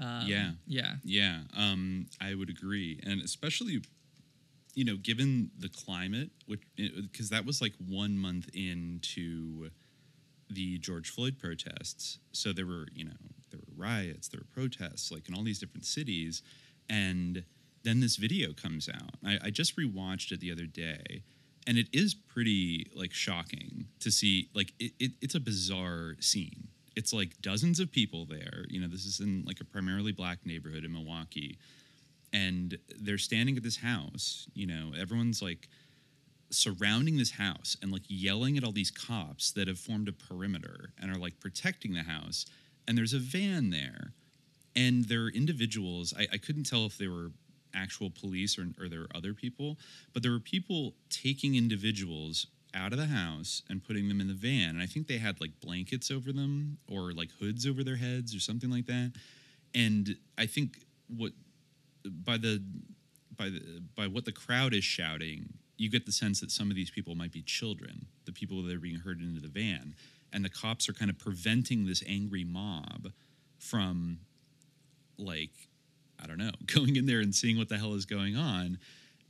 Um, 0.00 0.28
Yeah. 0.28 0.50
yeah, 0.66 0.94
Yeah, 1.04 1.40
um, 1.56 2.06
I 2.20 2.34
would 2.34 2.48
agree, 2.48 3.00
and 3.04 3.20
especially, 3.20 3.82
you 4.74 4.84
know, 4.84 4.96
given 4.96 5.50
the 5.58 5.68
climate, 5.68 6.30
which 6.46 6.62
because 6.76 7.28
that 7.30 7.44
was 7.44 7.60
like 7.60 7.74
one 7.88 8.16
month 8.16 8.48
into 8.54 9.70
the 10.54 10.78
George 10.78 11.10
Floyd 11.10 11.38
protests, 11.38 12.18
so 12.32 12.52
there 12.52 12.66
were 12.66 12.86
you 12.94 13.04
know 13.04 13.16
there 13.50 13.60
were 13.60 13.84
riots, 13.84 14.28
there 14.28 14.40
were 14.40 14.62
protests, 14.62 15.10
like 15.10 15.28
in 15.28 15.34
all 15.34 15.42
these 15.42 15.58
different 15.58 15.84
cities, 15.84 16.42
and 16.88 17.44
then 17.84 18.00
this 18.00 18.16
video 18.16 18.52
comes 18.52 18.88
out. 18.88 19.14
I, 19.24 19.38
I 19.44 19.50
just 19.50 19.76
rewatched 19.76 20.32
it 20.32 20.40
the 20.40 20.52
other 20.52 20.66
day, 20.66 21.22
and 21.66 21.78
it 21.78 21.88
is 21.92 22.14
pretty 22.14 22.90
like 22.94 23.12
shocking 23.12 23.86
to 24.00 24.10
see. 24.10 24.48
Like 24.54 24.72
it, 24.78 24.92
it, 24.98 25.12
it's 25.20 25.34
a 25.34 25.40
bizarre 25.40 26.16
scene. 26.20 26.68
It's 26.94 27.12
like 27.12 27.40
dozens 27.40 27.80
of 27.80 27.90
people 27.90 28.26
there. 28.26 28.64
You 28.68 28.80
know, 28.80 28.88
this 28.88 29.06
is 29.06 29.20
in 29.20 29.44
like 29.46 29.60
a 29.60 29.64
primarily 29.64 30.12
black 30.12 30.38
neighborhood 30.44 30.84
in 30.84 30.92
Milwaukee, 30.92 31.58
and 32.32 32.78
they're 33.00 33.18
standing 33.18 33.56
at 33.56 33.62
this 33.62 33.78
house. 33.78 34.46
You 34.54 34.66
know, 34.66 34.92
everyone's 34.98 35.42
like 35.42 35.68
surrounding 36.52 37.16
this 37.16 37.32
house 37.32 37.76
and 37.82 37.90
like 37.90 38.02
yelling 38.08 38.56
at 38.56 38.64
all 38.64 38.72
these 38.72 38.90
cops 38.90 39.50
that 39.52 39.68
have 39.68 39.78
formed 39.78 40.08
a 40.08 40.12
perimeter 40.12 40.90
and 41.00 41.10
are 41.10 41.18
like 41.18 41.40
protecting 41.40 41.94
the 41.94 42.02
house. 42.02 42.46
And 42.86 42.98
there's 42.98 43.14
a 43.14 43.18
van 43.18 43.70
there, 43.70 44.12
and 44.74 45.04
there 45.04 45.22
are 45.22 45.30
individuals. 45.30 46.12
I, 46.18 46.26
I 46.32 46.36
couldn't 46.36 46.64
tell 46.64 46.84
if 46.86 46.98
they 46.98 47.06
were 47.06 47.30
actual 47.74 48.10
police 48.10 48.58
or, 48.58 48.66
or 48.80 48.88
there 48.88 49.00
were 49.00 49.08
other 49.14 49.34
people, 49.34 49.78
but 50.12 50.22
there 50.22 50.32
were 50.32 50.40
people 50.40 50.94
taking 51.08 51.54
individuals 51.54 52.46
out 52.74 52.92
of 52.92 52.98
the 52.98 53.06
house 53.06 53.62
and 53.68 53.84
putting 53.84 54.08
them 54.08 54.20
in 54.20 54.28
the 54.28 54.34
van. 54.34 54.70
And 54.70 54.82
I 54.82 54.86
think 54.86 55.06
they 55.06 55.18
had 55.18 55.40
like 55.40 55.52
blankets 55.60 56.10
over 56.10 56.32
them 56.32 56.78
or 56.88 57.12
like 57.12 57.30
hoods 57.38 57.66
over 57.66 57.84
their 57.84 57.96
heads 57.96 58.34
or 58.34 58.40
something 58.40 58.70
like 58.70 58.86
that. 58.86 59.12
And 59.74 60.16
I 60.38 60.46
think 60.46 60.78
what 61.08 61.32
by 62.04 62.36
the 62.36 62.62
by 63.36 63.48
the 63.48 63.82
by 63.94 64.06
what 64.06 64.24
the 64.24 64.32
crowd 64.32 64.74
is 64.74 64.84
shouting, 64.84 65.52
you 65.76 65.90
get 65.90 66.06
the 66.06 66.12
sense 66.12 66.40
that 66.40 66.50
some 66.50 66.70
of 66.70 66.76
these 66.76 66.90
people 66.90 67.14
might 67.14 67.32
be 67.32 67.42
children, 67.42 68.06
the 68.24 68.32
people 68.32 68.62
that 68.62 68.74
are 68.74 68.80
being 68.80 69.00
herded 69.00 69.24
into 69.24 69.40
the 69.40 69.48
van, 69.48 69.94
and 70.32 70.44
the 70.44 70.50
cops 70.50 70.88
are 70.88 70.92
kind 70.92 71.10
of 71.10 71.18
preventing 71.18 71.86
this 71.86 72.02
angry 72.06 72.44
mob 72.44 73.12
from 73.58 74.18
like 75.18 75.50
I 76.22 76.26
don't 76.26 76.38
know, 76.38 76.52
going 76.66 76.96
in 76.96 77.06
there 77.06 77.20
and 77.20 77.34
seeing 77.34 77.58
what 77.58 77.68
the 77.68 77.78
hell 77.78 77.94
is 77.94 78.06
going 78.06 78.36
on. 78.36 78.78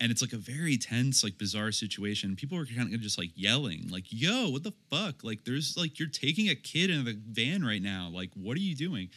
And 0.00 0.10
it's 0.10 0.20
like 0.20 0.32
a 0.32 0.38
very 0.38 0.76
tense, 0.76 1.22
like 1.22 1.38
bizarre 1.38 1.70
situation. 1.70 2.34
People 2.34 2.58
are 2.58 2.66
kind 2.66 2.92
of 2.92 3.00
just 3.00 3.18
like 3.18 3.30
yelling, 3.36 3.88
like, 3.88 4.04
yo, 4.08 4.48
what 4.48 4.64
the 4.64 4.72
fuck? 4.90 5.22
Like, 5.22 5.44
there's 5.44 5.76
like, 5.76 6.00
you're 6.00 6.08
taking 6.08 6.48
a 6.48 6.56
kid 6.56 6.90
in 6.90 7.06
a 7.06 7.12
van 7.12 7.64
right 7.64 7.80
now. 7.80 8.10
Like, 8.12 8.30
what 8.34 8.56
are 8.56 8.60
you 8.60 8.74
doing? 8.74 9.10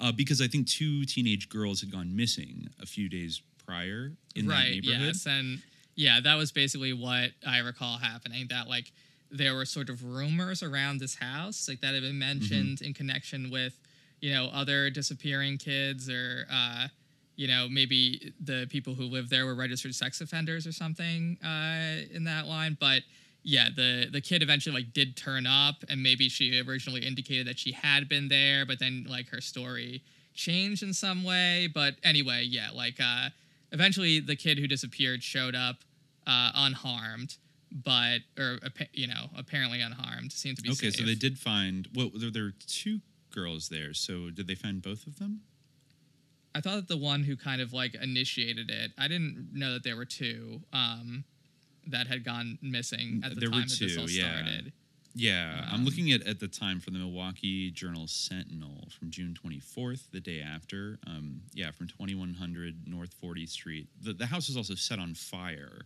Uh, 0.00 0.10
because 0.10 0.42
I 0.42 0.48
think 0.48 0.66
two 0.66 1.04
teenage 1.04 1.48
girls 1.48 1.80
had 1.80 1.92
gone 1.92 2.16
missing 2.16 2.68
a 2.80 2.86
few 2.86 3.08
days 3.08 3.40
prior 3.64 4.12
in 4.34 4.48
that 4.48 4.52
right. 4.52 4.70
neighborhood. 4.70 5.00
Yes, 5.00 5.26
and 5.26 5.62
yeah, 5.94 6.20
that 6.20 6.36
was 6.36 6.52
basically 6.52 6.92
what 6.92 7.30
I 7.46 7.58
recall 7.58 7.98
happening. 7.98 8.46
That 8.50 8.68
like 8.68 8.92
there 9.30 9.54
were 9.54 9.64
sort 9.64 9.88
of 9.88 10.04
rumors 10.04 10.62
around 10.62 11.00
this 11.00 11.14
house, 11.16 11.68
like 11.68 11.80
that 11.80 11.94
had 11.94 12.02
been 12.02 12.18
mentioned 12.18 12.78
Mm-hmm. 12.78 12.84
in 12.86 12.94
connection 12.94 13.50
with 13.50 13.78
you 14.20 14.32
know 14.32 14.50
other 14.52 14.90
disappearing 14.90 15.58
kids 15.58 16.08
or. 16.08 16.46
uh 16.50 16.88
you 17.34 17.48
know, 17.48 17.66
maybe 17.66 18.34
the 18.44 18.66
people 18.68 18.92
who 18.94 19.04
lived 19.04 19.30
there 19.30 19.46
were 19.46 19.54
registered 19.54 19.94
sex 19.94 20.20
offenders 20.20 20.66
or 20.66 20.70
something 20.70 21.38
uh, 21.42 22.02
in 22.14 22.24
that 22.24 22.46
line. 22.46 22.76
But 22.78 23.02
yeah, 23.42 23.68
the 23.74 24.06
the 24.12 24.20
kid 24.20 24.42
eventually 24.42 24.74
like 24.76 24.92
did 24.92 25.16
turn 25.16 25.46
up, 25.46 25.76
and 25.88 26.02
maybe 26.02 26.28
she 26.28 26.60
originally 26.60 27.00
indicated 27.06 27.46
that 27.46 27.58
she 27.58 27.72
had 27.72 28.06
been 28.06 28.28
there, 28.28 28.66
but 28.66 28.78
then 28.78 29.06
like 29.08 29.30
her 29.30 29.40
story 29.40 30.02
changed 30.34 30.82
in 30.82 30.92
some 30.92 31.24
way. 31.24 31.70
But 31.72 31.94
anyway, 32.04 32.44
yeah, 32.46 32.68
like 32.74 33.00
uh, 33.02 33.30
eventually 33.72 34.20
the 34.20 34.36
kid 34.36 34.58
who 34.58 34.66
disappeared 34.68 35.22
showed 35.22 35.54
up 35.54 35.76
uh, 36.26 36.52
unharmed, 36.54 37.36
but 37.72 38.20
or 38.38 38.58
you 38.92 39.06
know 39.06 39.26
apparently 39.36 39.80
unharmed. 39.80 40.32
Seemed 40.32 40.56
to 40.58 40.62
be 40.62 40.70
Okay, 40.70 40.90
safe. 40.90 40.96
so 40.96 41.04
they 41.04 41.14
did 41.16 41.38
find 41.38 41.88
well. 41.94 42.10
There, 42.14 42.30
there 42.30 42.44
are 42.44 42.54
two 42.66 43.00
girls 43.30 43.68
there. 43.68 43.94
So 43.94 44.30
did 44.30 44.46
they 44.46 44.54
find 44.54 44.80
both 44.82 45.06
of 45.06 45.18
them? 45.18 45.40
I 46.54 46.60
thought 46.60 46.76
that 46.76 46.88
the 46.88 46.98
one 46.98 47.24
who 47.24 47.34
kind 47.36 47.60
of 47.62 47.72
like 47.72 47.94
initiated 47.94 48.70
it, 48.70 48.92
I 48.98 49.08
didn't 49.08 49.48
know 49.54 49.72
that 49.72 49.84
there 49.84 49.96
were 49.96 50.04
two 50.04 50.60
um, 50.72 51.24
that 51.86 52.06
had 52.08 52.24
gone 52.24 52.58
missing 52.60 53.22
at 53.24 53.34
the 53.34 53.40
There 53.40 53.48
were 53.48 53.54
time 53.54 53.68
that 53.68 53.78
this 53.80 53.96
all 53.96 54.08
yeah. 54.10 54.38
started. 54.42 54.72
Yeah, 55.14 55.66
I'm 55.68 55.80
Um, 55.80 55.84
looking 55.84 56.10
at 56.12 56.22
at 56.26 56.40
the 56.40 56.48
time 56.48 56.80
from 56.80 56.94
the 56.94 56.98
Milwaukee 56.98 57.70
Journal 57.70 58.06
Sentinel 58.06 58.88
from 58.98 59.10
June 59.10 59.34
24th, 59.34 60.10
the 60.10 60.20
day 60.20 60.40
after. 60.40 60.98
Um, 61.06 61.42
yeah, 61.52 61.70
from 61.70 61.86
2100 61.88 62.86
North 62.86 63.14
40th 63.20 63.50
Street. 63.50 63.88
The 64.00 64.12
the 64.14 64.26
house 64.26 64.48
was 64.48 64.56
also 64.56 64.74
set 64.74 64.98
on 64.98 65.14
fire, 65.14 65.82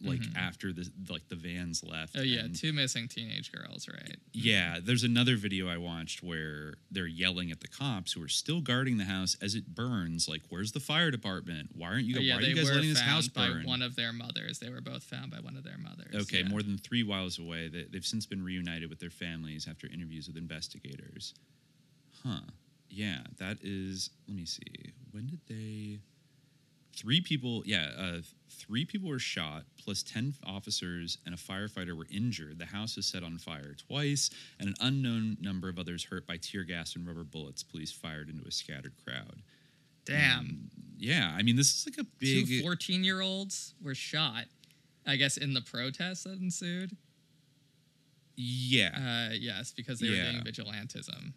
like 0.00 0.20
Mhm. 0.20 0.36
after 0.36 0.72
the 0.72 0.90
like 1.08 1.28
the 1.28 1.36
vans 1.36 1.84
left. 1.84 2.16
Oh 2.16 2.22
yeah, 2.22 2.48
two 2.52 2.72
missing 2.72 3.06
teenage 3.06 3.52
girls, 3.52 3.86
right? 3.88 4.16
Yeah, 4.32 4.80
there's 4.82 5.04
another 5.04 5.36
video 5.36 5.68
I 5.68 5.76
watched 5.76 6.22
where 6.22 6.74
they're 6.90 7.06
yelling 7.06 7.50
at 7.52 7.60
the 7.60 7.68
cops 7.68 8.12
who 8.12 8.22
are 8.22 8.28
still 8.28 8.60
guarding 8.60 8.96
the 8.96 9.04
house 9.04 9.36
as 9.40 9.54
it 9.54 9.74
burns. 9.74 10.28
Like, 10.28 10.42
where's 10.48 10.72
the 10.72 10.80
fire 10.80 11.10
department? 11.10 11.70
Why 11.76 11.88
aren't 11.88 12.06
you? 12.06 12.16
Oh, 12.16 12.18
why 12.18 12.24
yeah, 12.24 12.36
are 12.38 12.42
they 12.42 12.48
you 12.48 12.56
guys 12.56 12.68
were 12.68 12.74
letting 12.74 12.90
this 12.90 12.98
found 12.98 13.10
house 13.10 13.28
by 13.28 13.48
burn? 13.48 13.66
one 13.66 13.82
of 13.82 13.94
their 13.94 14.12
mothers. 14.12 14.58
They 14.58 14.70
were 14.70 14.80
both 14.80 15.04
found 15.04 15.30
by 15.30 15.38
one 15.40 15.56
of 15.56 15.62
their 15.64 15.78
mothers. 15.78 16.14
Okay, 16.22 16.42
yeah. 16.42 16.48
more 16.48 16.62
than 16.62 16.76
three 16.78 17.04
miles 17.04 17.38
away. 17.38 17.68
They, 17.68 17.84
they've 17.84 18.04
since 18.06 18.26
been 18.26 18.42
reunited 18.42 18.90
with 18.90 18.98
their 18.98 19.10
families 19.10 19.68
after 19.68 19.86
interviews 19.86 20.26
with 20.26 20.36
investigators. 20.36 21.34
Huh. 22.24 22.40
Yeah, 22.90 23.20
that 23.38 23.58
is. 23.62 24.10
Let 24.26 24.36
me 24.36 24.44
see. 24.44 24.92
When 25.12 25.26
did 25.26 25.40
they? 25.46 25.98
Three 26.98 27.20
people. 27.20 27.62
Yeah, 27.64 27.90
uh, 27.96 28.18
three 28.50 28.84
people 28.84 29.08
were 29.08 29.18
shot, 29.20 29.62
plus 29.76 30.02
ten 30.02 30.34
officers 30.44 31.18
and 31.24 31.34
a 31.34 31.38
firefighter 31.38 31.96
were 31.96 32.06
injured. 32.10 32.58
The 32.58 32.66
house 32.66 32.96
was 32.96 33.06
set 33.06 33.22
on 33.22 33.38
fire 33.38 33.74
twice, 33.86 34.30
and 34.58 34.68
an 34.70 34.74
unknown 34.80 35.36
number 35.40 35.68
of 35.68 35.78
others 35.78 36.02
hurt 36.04 36.26
by 36.26 36.38
tear 36.38 36.64
gas 36.64 36.96
and 36.96 37.06
rubber 37.06 37.24
bullets. 37.24 37.62
Police 37.62 37.92
fired 37.92 38.28
into 38.28 38.44
a 38.46 38.50
scattered 38.50 38.94
crowd. 39.04 39.42
Damn. 40.04 40.38
Um, 40.40 40.70
yeah, 40.98 41.34
I 41.38 41.42
mean, 41.42 41.54
this 41.54 41.72
is 41.72 41.86
like 41.86 41.98
a 42.04 42.08
big. 42.18 42.48
Two 42.48 42.62
14 42.62 43.04
year 43.04 43.20
olds 43.20 43.74
were 43.80 43.94
shot, 43.94 44.44
I 45.06 45.16
guess, 45.16 45.36
in 45.36 45.54
the 45.54 45.60
protests 45.62 46.24
that 46.24 46.40
ensued. 46.40 46.96
yeah. 48.36 49.28
Uh, 49.30 49.34
yes, 49.38 49.72
because 49.72 50.00
they 50.00 50.08
were 50.08 50.14
Yeah. 50.16 50.32
doing 50.32 50.44
vigilantism. 50.44 51.32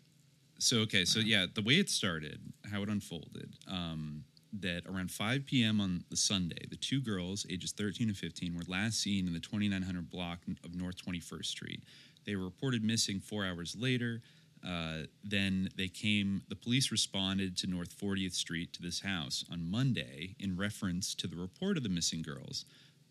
So 0.59 0.79
okay, 0.81 1.05
so 1.05 1.19
yeah, 1.19 1.47
the 1.53 1.61
way 1.63 1.75
it 1.75 1.89
started, 1.89 2.39
how 2.71 2.83
it 2.83 2.89
unfolded, 2.89 3.55
um, 3.67 4.23
that 4.59 4.83
around 4.85 5.11
5 5.11 5.45
p.m. 5.45 5.79
on 5.79 6.03
the 6.09 6.17
Sunday, 6.17 6.65
the 6.69 6.75
two 6.75 7.01
girls, 7.01 7.45
ages 7.49 7.71
13 7.71 8.09
and 8.09 8.17
15, 8.17 8.55
were 8.55 8.63
last 8.67 8.99
seen 8.99 9.27
in 9.27 9.33
the 9.33 9.39
2900 9.39 10.09
block 10.09 10.39
of 10.63 10.75
North 10.75 10.95
21st 11.05 11.45
Street. 11.45 11.83
They 12.25 12.35
were 12.35 12.43
reported 12.43 12.83
missing 12.83 13.19
four 13.19 13.45
hours 13.45 13.75
later. 13.79 14.21
Uh, 14.65 15.03
then 15.23 15.69
they 15.75 15.87
came. 15.87 16.43
The 16.49 16.55
police 16.55 16.91
responded 16.91 17.57
to 17.57 17.67
North 17.67 17.97
40th 17.97 18.33
Street 18.33 18.73
to 18.73 18.81
this 18.81 19.01
house 19.01 19.43
on 19.51 19.69
Monday 19.69 20.35
in 20.39 20.55
reference 20.55 21.15
to 21.15 21.27
the 21.27 21.37
report 21.37 21.77
of 21.77 21.83
the 21.83 21.89
missing 21.89 22.21
girls. 22.21 22.65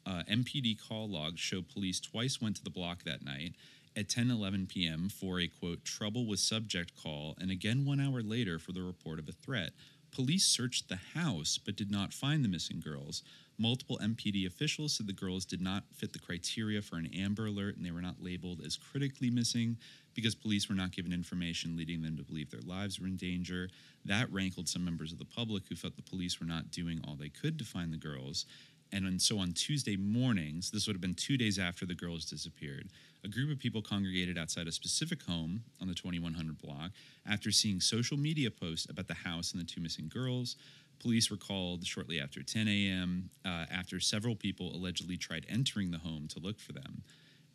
Uh, 0.06 0.22
MPD 0.30 0.76
call 0.88 1.08
logs 1.08 1.40
show 1.40 1.62
police 1.62 2.00
twice 2.00 2.40
went 2.40 2.56
to 2.56 2.64
the 2.64 2.70
block 2.70 3.02
that 3.04 3.24
night 3.24 3.54
at 3.96 4.08
10 4.08 4.30
11 4.30 4.66
p.m. 4.66 5.08
for 5.08 5.40
a 5.40 5.48
quote 5.48 5.84
trouble 5.84 6.26
with 6.26 6.38
subject 6.38 6.92
call, 7.00 7.34
and 7.40 7.50
again 7.50 7.84
one 7.84 8.00
hour 8.00 8.22
later 8.22 8.58
for 8.58 8.72
the 8.72 8.82
report 8.82 9.18
of 9.18 9.28
a 9.28 9.32
threat. 9.32 9.70
Police 10.12 10.46
searched 10.46 10.88
the 10.88 10.96
house 11.14 11.58
but 11.58 11.76
did 11.76 11.90
not 11.90 12.12
find 12.12 12.44
the 12.44 12.48
missing 12.48 12.80
girls. 12.80 13.22
Multiple 13.58 13.98
MPD 14.02 14.46
officials 14.46 14.94
said 14.94 15.06
the 15.06 15.12
girls 15.12 15.44
did 15.44 15.60
not 15.60 15.84
fit 15.94 16.12
the 16.12 16.18
criteria 16.18 16.80
for 16.80 16.96
an 16.96 17.10
Amber 17.14 17.46
Alert 17.46 17.76
and 17.76 17.84
they 17.84 17.90
were 17.90 18.00
not 18.00 18.22
labeled 18.22 18.62
as 18.64 18.76
critically 18.76 19.30
missing 19.30 19.76
because 20.14 20.34
police 20.34 20.68
were 20.68 20.74
not 20.74 20.92
given 20.92 21.12
information 21.12 21.76
leading 21.76 22.02
them 22.02 22.16
to 22.16 22.22
believe 22.22 22.50
their 22.50 22.60
lives 22.62 22.98
were 22.98 23.06
in 23.06 23.16
danger. 23.16 23.68
That 24.04 24.32
rankled 24.32 24.68
some 24.68 24.84
members 24.84 25.12
of 25.12 25.18
the 25.18 25.24
public 25.24 25.64
who 25.68 25.76
felt 25.76 25.96
the 25.96 26.02
police 26.02 26.40
were 26.40 26.46
not 26.46 26.70
doing 26.70 27.00
all 27.04 27.16
they 27.16 27.28
could 27.28 27.58
to 27.58 27.64
find 27.64 27.92
the 27.92 27.98
girls. 27.98 28.46
And 28.92 29.20
so 29.22 29.38
on 29.38 29.52
Tuesday 29.52 29.96
mornings, 29.96 30.70
this 30.70 30.86
would 30.86 30.96
have 30.96 31.00
been 31.00 31.14
two 31.14 31.36
days 31.36 31.58
after 31.58 31.86
the 31.86 31.94
girls 31.94 32.24
disappeared, 32.24 32.88
a 33.24 33.28
group 33.28 33.50
of 33.50 33.58
people 33.58 33.82
congregated 33.82 34.38
outside 34.38 34.66
a 34.66 34.72
specific 34.72 35.22
home 35.22 35.62
on 35.80 35.88
the 35.88 35.94
2100 35.94 36.58
block 36.58 36.90
after 37.28 37.50
seeing 37.50 37.80
social 37.80 38.16
media 38.16 38.50
posts 38.50 38.88
about 38.88 39.08
the 39.08 39.14
house 39.14 39.52
and 39.52 39.60
the 39.60 39.66
two 39.66 39.80
missing 39.80 40.10
girls. 40.12 40.56
Police 41.00 41.30
were 41.30 41.36
called 41.36 41.86
shortly 41.86 42.20
after 42.20 42.42
10 42.42 42.68
a.m. 42.68 43.30
Uh, 43.44 43.66
after 43.70 44.00
several 44.00 44.34
people 44.36 44.74
allegedly 44.74 45.16
tried 45.16 45.46
entering 45.48 45.90
the 45.90 45.98
home 45.98 46.28
to 46.28 46.38
look 46.38 46.58
for 46.58 46.72
them. 46.72 47.02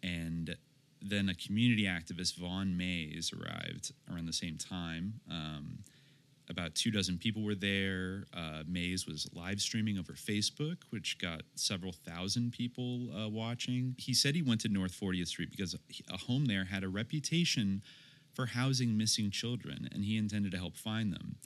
And 0.02 0.56
then 1.02 1.30
a 1.30 1.36
community 1.36 1.84
activist, 1.84 2.36
Vaughn 2.38 2.76
Mays, 2.76 3.32
arrived 3.34 3.92
around 4.12 4.26
the 4.26 4.34
same 4.34 4.58
time. 4.58 5.20
Um, 5.30 5.80
about 6.50 6.76
two 6.76 6.92
dozen 6.92 7.18
people 7.18 7.44
were 7.44 7.56
there. 7.56 8.26
Uh, 8.34 8.64
Mays 8.68 9.08
was 9.08 9.28
live 9.34 9.62
streaming 9.62 9.98
over 9.98 10.14
Facebook, 10.14 10.78
which 10.90 11.18
got 11.18 11.42
several 11.56 11.92
thousand 11.92 12.52
people 12.52 13.08
uh, 13.16 13.30
watching. 13.30 13.96
He 13.98 14.14
said 14.14 14.36
he 14.36 14.42
went 14.42 14.62
to 14.62 14.70
North 14.70 15.00
40th 15.00 15.28
Street 15.28 15.52
because 15.52 15.76
a 16.12 16.18
home 16.18 16.46
there 16.46 16.66
had 16.66 16.84
a 16.84 16.90
reputation 16.90 17.82
for 18.34 18.46
housing 18.46 18.98
missing 18.98 19.32
children, 19.32 19.90
and 19.94 20.04
he 20.04 20.18
intended 20.18 20.52
to 20.52 20.58
help 20.58 20.76
find 20.76 21.12
them. 21.12 21.38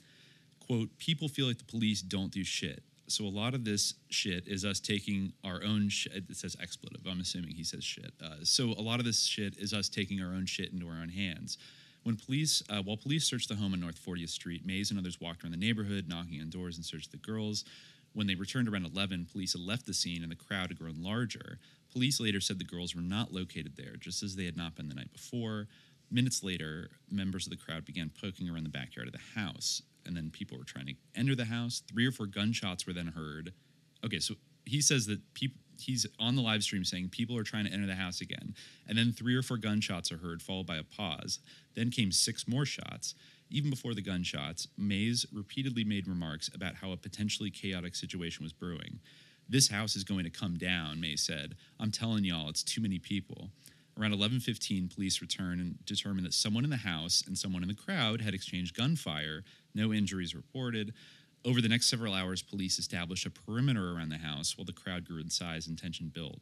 Quote, 0.66 0.90
people 0.98 1.28
feel 1.28 1.46
like 1.46 1.58
the 1.58 1.64
police 1.64 2.02
don't 2.02 2.32
do 2.32 2.44
shit. 2.44 2.82
So 3.06 3.24
a 3.24 3.28
lot 3.28 3.54
of 3.54 3.64
this 3.64 3.94
shit 4.08 4.46
is 4.46 4.64
us 4.64 4.78
taking 4.78 5.32
our 5.42 5.62
own 5.64 5.88
shit. 5.88 6.24
It 6.28 6.36
says 6.36 6.56
expletive. 6.60 7.00
I'm 7.10 7.20
assuming 7.20 7.54
he 7.54 7.64
says 7.64 7.82
shit. 7.82 8.12
Uh, 8.22 8.36
so 8.44 8.66
a 8.78 8.82
lot 8.82 9.00
of 9.00 9.04
this 9.04 9.24
shit 9.24 9.56
is 9.58 9.72
us 9.74 9.88
taking 9.88 10.20
our 10.20 10.32
own 10.32 10.46
shit 10.46 10.72
into 10.72 10.86
our 10.86 11.00
own 11.00 11.08
hands. 11.08 11.58
When 12.02 12.16
police, 12.16 12.62
uh, 12.70 12.82
while 12.82 12.96
police 12.96 13.24
searched 13.24 13.48
the 13.48 13.56
home 13.56 13.72
on 13.74 13.80
North 13.80 14.00
40th 14.04 14.30
Street, 14.30 14.64
Mays 14.64 14.90
and 14.90 14.98
others 14.98 15.20
walked 15.20 15.44
around 15.44 15.52
the 15.52 15.58
neighborhood, 15.58 16.06
knocking 16.08 16.40
on 16.40 16.48
doors 16.48 16.76
and 16.76 16.84
searched 16.84 17.10
the 17.10 17.18
girls. 17.18 17.64
When 18.12 18.26
they 18.26 18.34
returned 18.34 18.68
around 18.68 18.86
11, 18.86 19.28
police 19.30 19.52
had 19.52 19.62
left 19.62 19.86
the 19.86 19.94
scene 19.94 20.22
and 20.22 20.32
the 20.32 20.36
crowd 20.36 20.70
had 20.70 20.78
grown 20.78 21.02
larger. 21.02 21.58
Police 21.92 22.18
later 22.18 22.40
said 22.40 22.58
the 22.58 22.64
girls 22.64 22.94
were 22.94 23.02
not 23.02 23.32
located 23.32 23.74
there, 23.76 23.96
just 23.96 24.22
as 24.22 24.34
they 24.34 24.44
had 24.44 24.56
not 24.56 24.74
been 24.74 24.88
the 24.88 24.94
night 24.94 25.12
before. 25.12 25.68
Minutes 26.10 26.42
later, 26.42 26.90
members 27.10 27.46
of 27.46 27.50
the 27.50 27.56
crowd 27.56 27.84
began 27.84 28.10
poking 28.20 28.48
around 28.48 28.64
the 28.64 28.70
backyard 28.70 29.06
of 29.06 29.12
the 29.12 29.40
house, 29.40 29.82
and 30.04 30.16
then 30.16 30.30
people 30.30 30.58
were 30.58 30.64
trying 30.64 30.86
to 30.86 30.94
enter 31.14 31.36
the 31.36 31.44
house. 31.44 31.82
Three 31.92 32.06
or 32.06 32.12
four 32.12 32.26
gunshots 32.26 32.86
were 32.86 32.92
then 32.92 33.08
heard. 33.08 33.52
Okay, 34.04 34.18
so 34.18 34.34
he 34.64 34.80
says 34.80 35.06
that 35.06 35.20
people 35.34 35.58
he's 35.80 36.06
on 36.18 36.36
the 36.36 36.42
live 36.42 36.62
stream 36.62 36.84
saying 36.84 37.10
people 37.10 37.36
are 37.36 37.42
trying 37.42 37.66
to 37.66 37.72
enter 37.72 37.86
the 37.86 37.94
house 37.94 38.20
again, 38.20 38.54
and 38.88 38.96
then 38.96 39.12
three 39.12 39.34
or 39.34 39.42
four 39.42 39.56
gunshots 39.56 40.12
are 40.12 40.18
heard, 40.18 40.42
followed 40.42 40.66
by 40.66 40.76
a 40.76 40.84
pause. 40.84 41.38
Then 41.74 41.90
came 41.90 42.12
six 42.12 42.46
more 42.48 42.64
shots. 42.64 43.14
Even 43.50 43.70
before 43.70 43.94
the 43.94 44.02
gunshots, 44.02 44.68
Mays 44.78 45.26
repeatedly 45.32 45.82
made 45.82 46.06
remarks 46.06 46.48
about 46.54 46.76
how 46.76 46.92
a 46.92 46.96
potentially 46.96 47.50
chaotic 47.50 47.96
situation 47.96 48.44
was 48.44 48.52
brewing. 48.52 49.00
This 49.48 49.68
house 49.68 49.96
is 49.96 50.04
going 50.04 50.24
to 50.24 50.30
come 50.30 50.56
down, 50.56 51.00
Mays 51.00 51.22
said. 51.22 51.56
I'm 51.80 51.90
telling 51.90 52.24
y'all, 52.24 52.48
it's 52.48 52.62
too 52.62 52.80
many 52.80 53.00
people. 53.00 53.50
Around 53.98 54.12
11:15, 54.12 54.94
police 54.94 55.20
returned 55.20 55.60
and 55.60 55.84
determined 55.84 56.24
that 56.24 56.34
someone 56.34 56.64
in 56.64 56.70
the 56.70 56.76
house 56.76 57.24
and 57.26 57.36
someone 57.36 57.62
in 57.62 57.68
the 57.68 57.74
crowd 57.74 58.20
had 58.20 58.32
exchanged 58.32 58.76
gunfire. 58.76 59.42
No 59.74 59.92
injuries 59.92 60.34
reported. 60.34 60.94
Over 61.44 61.60
the 61.60 61.68
next 61.68 61.86
several 61.86 62.12
hours, 62.12 62.42
police 62.42 62.78
established 62.78 63.24
a 63.24 63.30
perimeter 63.30 63.92
around 63.92 64.10
the 64.10 64.18
house 64.18 64.58
while 64.58 64.66
the 64.66 64.72
crowd 64.72 65.06
grew 65.06 65.20
in 65.20 65.30
size 65.30 65.66
and 65.68 65.78
tension 65.78 66.10
built. 66.12 66.40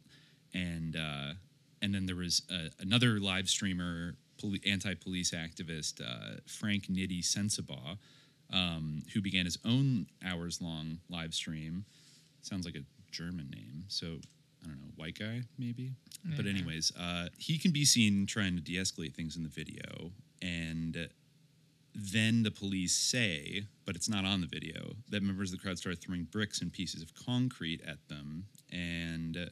And 0.53 0.95
uh, 0.95 1.33
and 1.81 1.93
then 1.95 2.05
there 2.05 2.17
was 2.17 2.41
uh, 2.51 2.69
another 2.79 3.19
live 3.19 3.47
streamer, 3.47 4.15
poli- 4.41 4.61
anti-police 4.65 5.31
activist 5.31 6.01
uh, 6.01 6.41
Frank 6.45 6.87
Nitty 6.87 7.21
Sensabaugh, 7.21 7.97
um, 8.51 9.03
who 9.13 9.21
began 9.21 9.45
his 9.45 9.57
own 9.63 10.07
hours-long 10.25 10.99
live 11.09 11.33
stream. 11.33 11.85
Sounds 12.41 12.65
like 12.65 12.75
a 12.75 12.83
German 13.11 13.49
name, 13.49 13.85
so 13.87 14.19
I 14.63 14.67
don't 14.67 14.81
know, 14.81 14.91
white 14.97 15.17
guy 15.17 15.43
maybe. 15.57 15.93
But 16.35 16.45
anyways, 16.47 16.91
uh, 16.99 17.27
he 17.37 17.57
can 17.57 17.71
be 17.71 17.85
seen 17.85 18.25
trying 18.25 18.55
to 18.55 18.61
de-escalate 18.61 19.15
things 19.15 19.37
in 19.37 19.43
the 19.43 19.49
video, 19.49 20.11
and 20.41 21.09
then 21.95 22.43
the 22.43 22.51
police 22.51 22.95
say, 22.95 23.63
but 23.85 23.95
it's 23.95 24.09
not 24.09 24.25
on 24.25 24.41
the 24.41 24.47
video, 24.47 24.95
that 25.09 25.23
members 25.23 25.51
of 25.51 25.57
the 25.59 25.63
crowd 25.63 25.77
started 25.77 25.99
throwing 26.01 26.23
bricks 26.23 26.61
and 26.61 26.71
pieces 26.71 27.01
of 27.01 27.13
concrete 27.13 27.81
at 27.85 28.07
them, 28.07 28.45
and 28.71 29.49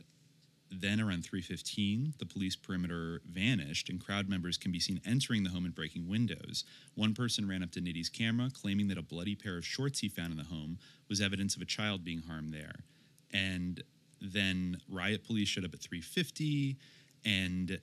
then 0.69 0.99
around 0.99 1.23
3:15, 1.23 2.13
the 2.17 2.25
police 2.25 2.55
perimeter 2.55 3.21
vanished, 3.25 3.89
and 3.89 4.03
crowd 4.03 4.27
members 4.27 4.57
can 4.57 4.71
be 4.71 4.79
seen 4.79 4.99
entering 5.05 5.43
the 5.43 5.49
home 5.49 5.65
and 5.65 5.73
breaking 5.73 6.07
windows. 6.07 6.65
One 6.93 7.13
person 7.13 7.47
ran 7.47 7.63
up 7.63 7.71
to 7.71 7.81
Nitty's 7.81 8.09
camera, 8.09 8.49
claiming 8.53 8.89
that 8.89 8.97
a 8.97 9.01
bloody 9.01 9.33
pair 9.33 9.57
of 9.57 9.65
shorts 9.65 9.99
he 9.99 10.09
found 10.09 10.31
in 10.31 10.37
the 10.37 10.43
home 10.43 10.77
was 11.07 11.21
evidence 11.21 11.55
of 11.55 11.61
a 11.61 11.65
child 11.65 12.03
being 12.03 12.21
harmed 12.21 12.53
there. 12.53 12.83
And 13.31 13.81
then 14.19 14.81
riot 14.89 15.23
police 15.23 15.47
showed 15.47 15.63
up 15.63 15.73
at 15.73 15.79
3:50, 15.79 16.77
and 17.23 17.79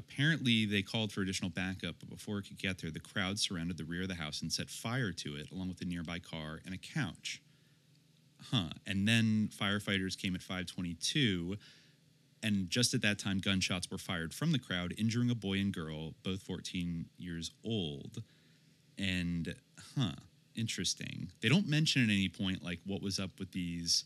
apparently 0.00 0.66
they 0.66 0.82
called 0.82 1.12
for 1.12 1.20
additional 1.20 1.50
backup. 1.50 1.96
But 2.00 2.10
before 2.10 2.38
it 2.38 2.48
could 2.48 2.58
get 2.58 2.78
there, 2.80 2.90
the 2.90 2.98
crowd 2.98 3.38
surrounded 3.38 3.76
the 3.76 3.84
rear 3.84 4.02
of 4.02 4.08
the 4.08 4.14
house 4.14 4.42
and 4.42 4.52
set 4.52 4.68
fire 4.68 5.12
to 5.12 5.36
it, 5.36 5.52
along 5.52 5.68
with 5.68 5.80
a 5.80 5.84
nearby 5.84 6.18
car 6.18 6.60
and 6.64 6.74
a 6.74 6.78
couch. 6.78 7.40
Huh. 8.50 8.70
And 8.86 9.06
then 9.06 9.50
firefighters 9.56 10.20
came 10.20 10.34
at 10.34 10.42
522 10.42 11.56
and 12.42 12.70
just 12.70 12.94
at 12.94 13.02
that 13.02 13.18
time, 13.18 13.38
gunshots 13.38 13.90
were 13.90 13.98
fired 13.98 14.32
from 14.32 14.52
the 14.52 14.58
crowd, 14.58 14.94
injuring 14.96 15.30
a 15.30 15.34
boy 15.34 15.58
and 15.58 15.72
girl, 15.72 16.14
both 16.22 16.42
14 16.42 17.06
years 17.18 17.50
old. 17.64 18.22
And 18.98 19.54
huh, 19.98 20.12
interesting. 20.56 21.30
They 21.40 21.48
don't 21.48 21.68
mention 21.68 22.02
at 22.02 22.12
any 22.12 22.28
point 22.28 22.64
like 22.64 22.80
what 22.86 23.02
was 23.02 23.18
up 23.18 23.38
with 23.38 23.52
these 23.52 24.04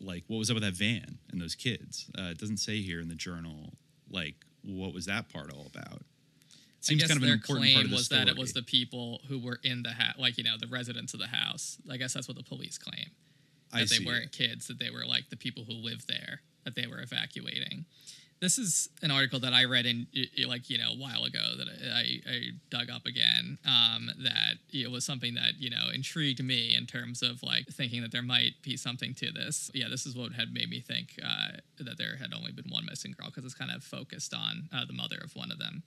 like 0.00 0.24
what 0.26 0.38
was 0.38 0.50
up 0.50 0.54
with 0.54 0.64
that 0.64 0.74
van 0.74 1.18
and 1.30 1.40
those 1.40 1.54
kids. 1.54 2.10
Uh, 2.18 2.30
it 2.30 2.38
doesn't 2.38 2.56
say 2.56 2.80
here 2.80 3.00
in 3.00 3.08
the 3.08 3.14
journal 3.14 3.74
like 4.10 4.34
what 4.64 4.94
was 4.94 5.06
that 5.06 5.28
part 5.28 5.52
all 5.52 5.66
about. 5.74 6.00
It 6.00 6.86
I 6.86 6.88
seems 6.88 7.02
guess 7.02 7.10
kind 7.10 7.18
of 7.18 7.22
an 7.22 7.28
their 7.28 7.34
important 7.34 7.66
claim 7.66 7.74
part 7.74 7.84
of 7.84 7.90
the 7.90 7.96
was 7.96 8.08
that 8.08 8.28
it 8.28 8.36
was 8.36 8.52
the 8.52 8.62
people 8.62 9.20
who 9.28 9.38
were 9.38 9.60
in 9.62 9.82
the 9.82 9.92
house, 9.92 10.16
like 10.18 10.36
you 10.38 10.44
know, 10.44 10.56
the 10.60 10.66
residents 10.66 11.14
of 11.14 11.20
the 11.20 11.28
house. 11.28 11.78
I 11.90 11.96
guess 11.96 12.12
that's 12.12 12.26
what 12.26 12.36
the 12.36 12.42
police 12.42 12.78
claim. 12.78 13.10
That 13.72 13.82
I 13.82 13.84
they 13.84 14.04
weren't 14.04 14.24
it. 14.24 14.32
kids; 14.32 14.66
that 14.66 14.78
they 14.78 14.90
were 14.90 15.06
like 15.06 15.30
the 15.30 15.36
people 15.36 15.64
who 15.64 15.74
lived 15.74 16.08
there 16.08 16.40
that 16.64 16.74
they 16.74 16.86
were 16.86 17.00
evacuating. 17.00 17.84
This 18.42 18.58
is 18.58 18.88
an 19.02 19.12
article 19.12 19.38
that 19.38 19.52
I 19.52 19.66
read 19.66 19.86
in 19.86 20.08
like 20.48 20.68
you 20.68 20.76
know 20.76 20.90
a 20.90 20.96
while 20.96 21.22
ago 21.22 21.38
that 21.58 21.68
I, 21.94 22.20
I 22.28 22.40
dug 22.70 22.90
up 22.90 23.06
again. 23.06 23.56
Um, 23.64 24.10
that 24.24 24.54
it 24.72 24.90
was 24.90 25.04
something 25.04 25.34
that 25.34 25.60
you 25.60 25.70
know 25.70 25.90
intrigued 25.94 26.42
me 26.42 26.74
in 26.76 26.86
terms 26.86 27.22
of 27.22 27.40
like 27.44 27.68
thinking 27.68 28.02
that 28.02 28.10
there 28.10 28.20
might 28.20 28.60
be 28.62 28.76
something 28.76 29.14
to 29.14 29.30
this. 29.30 29.70
Yeah, 29.74 29.86
this 29.88 30.06
is 30.06 30.16
what 30.16 30.32
had 30.32 30.52
made 30.52 30.68
me 30.68 30.80
think 30.80 31.20
uh, 31.24 31.58
that 31.78 31.98
there 31.98 32.16
had 32.16 32.34
only 32.34 32.50
been 32.50 32.68
one 32.68 32.84
missing 32.84 33.14
girl 33.16 33.28
because 33.28 33.44
it's 33.44 33.54
kind 33.54 33.70
of 33.70 33.84
focused 33.84 34.34
on 34.34 34.68
uh, 34.74 34.84
the 34.86 34.92
mother 34.92 35.20
of 35.22 35.36
one 35.36 35.52
of 35.52 35.60
them. 35.60 35.84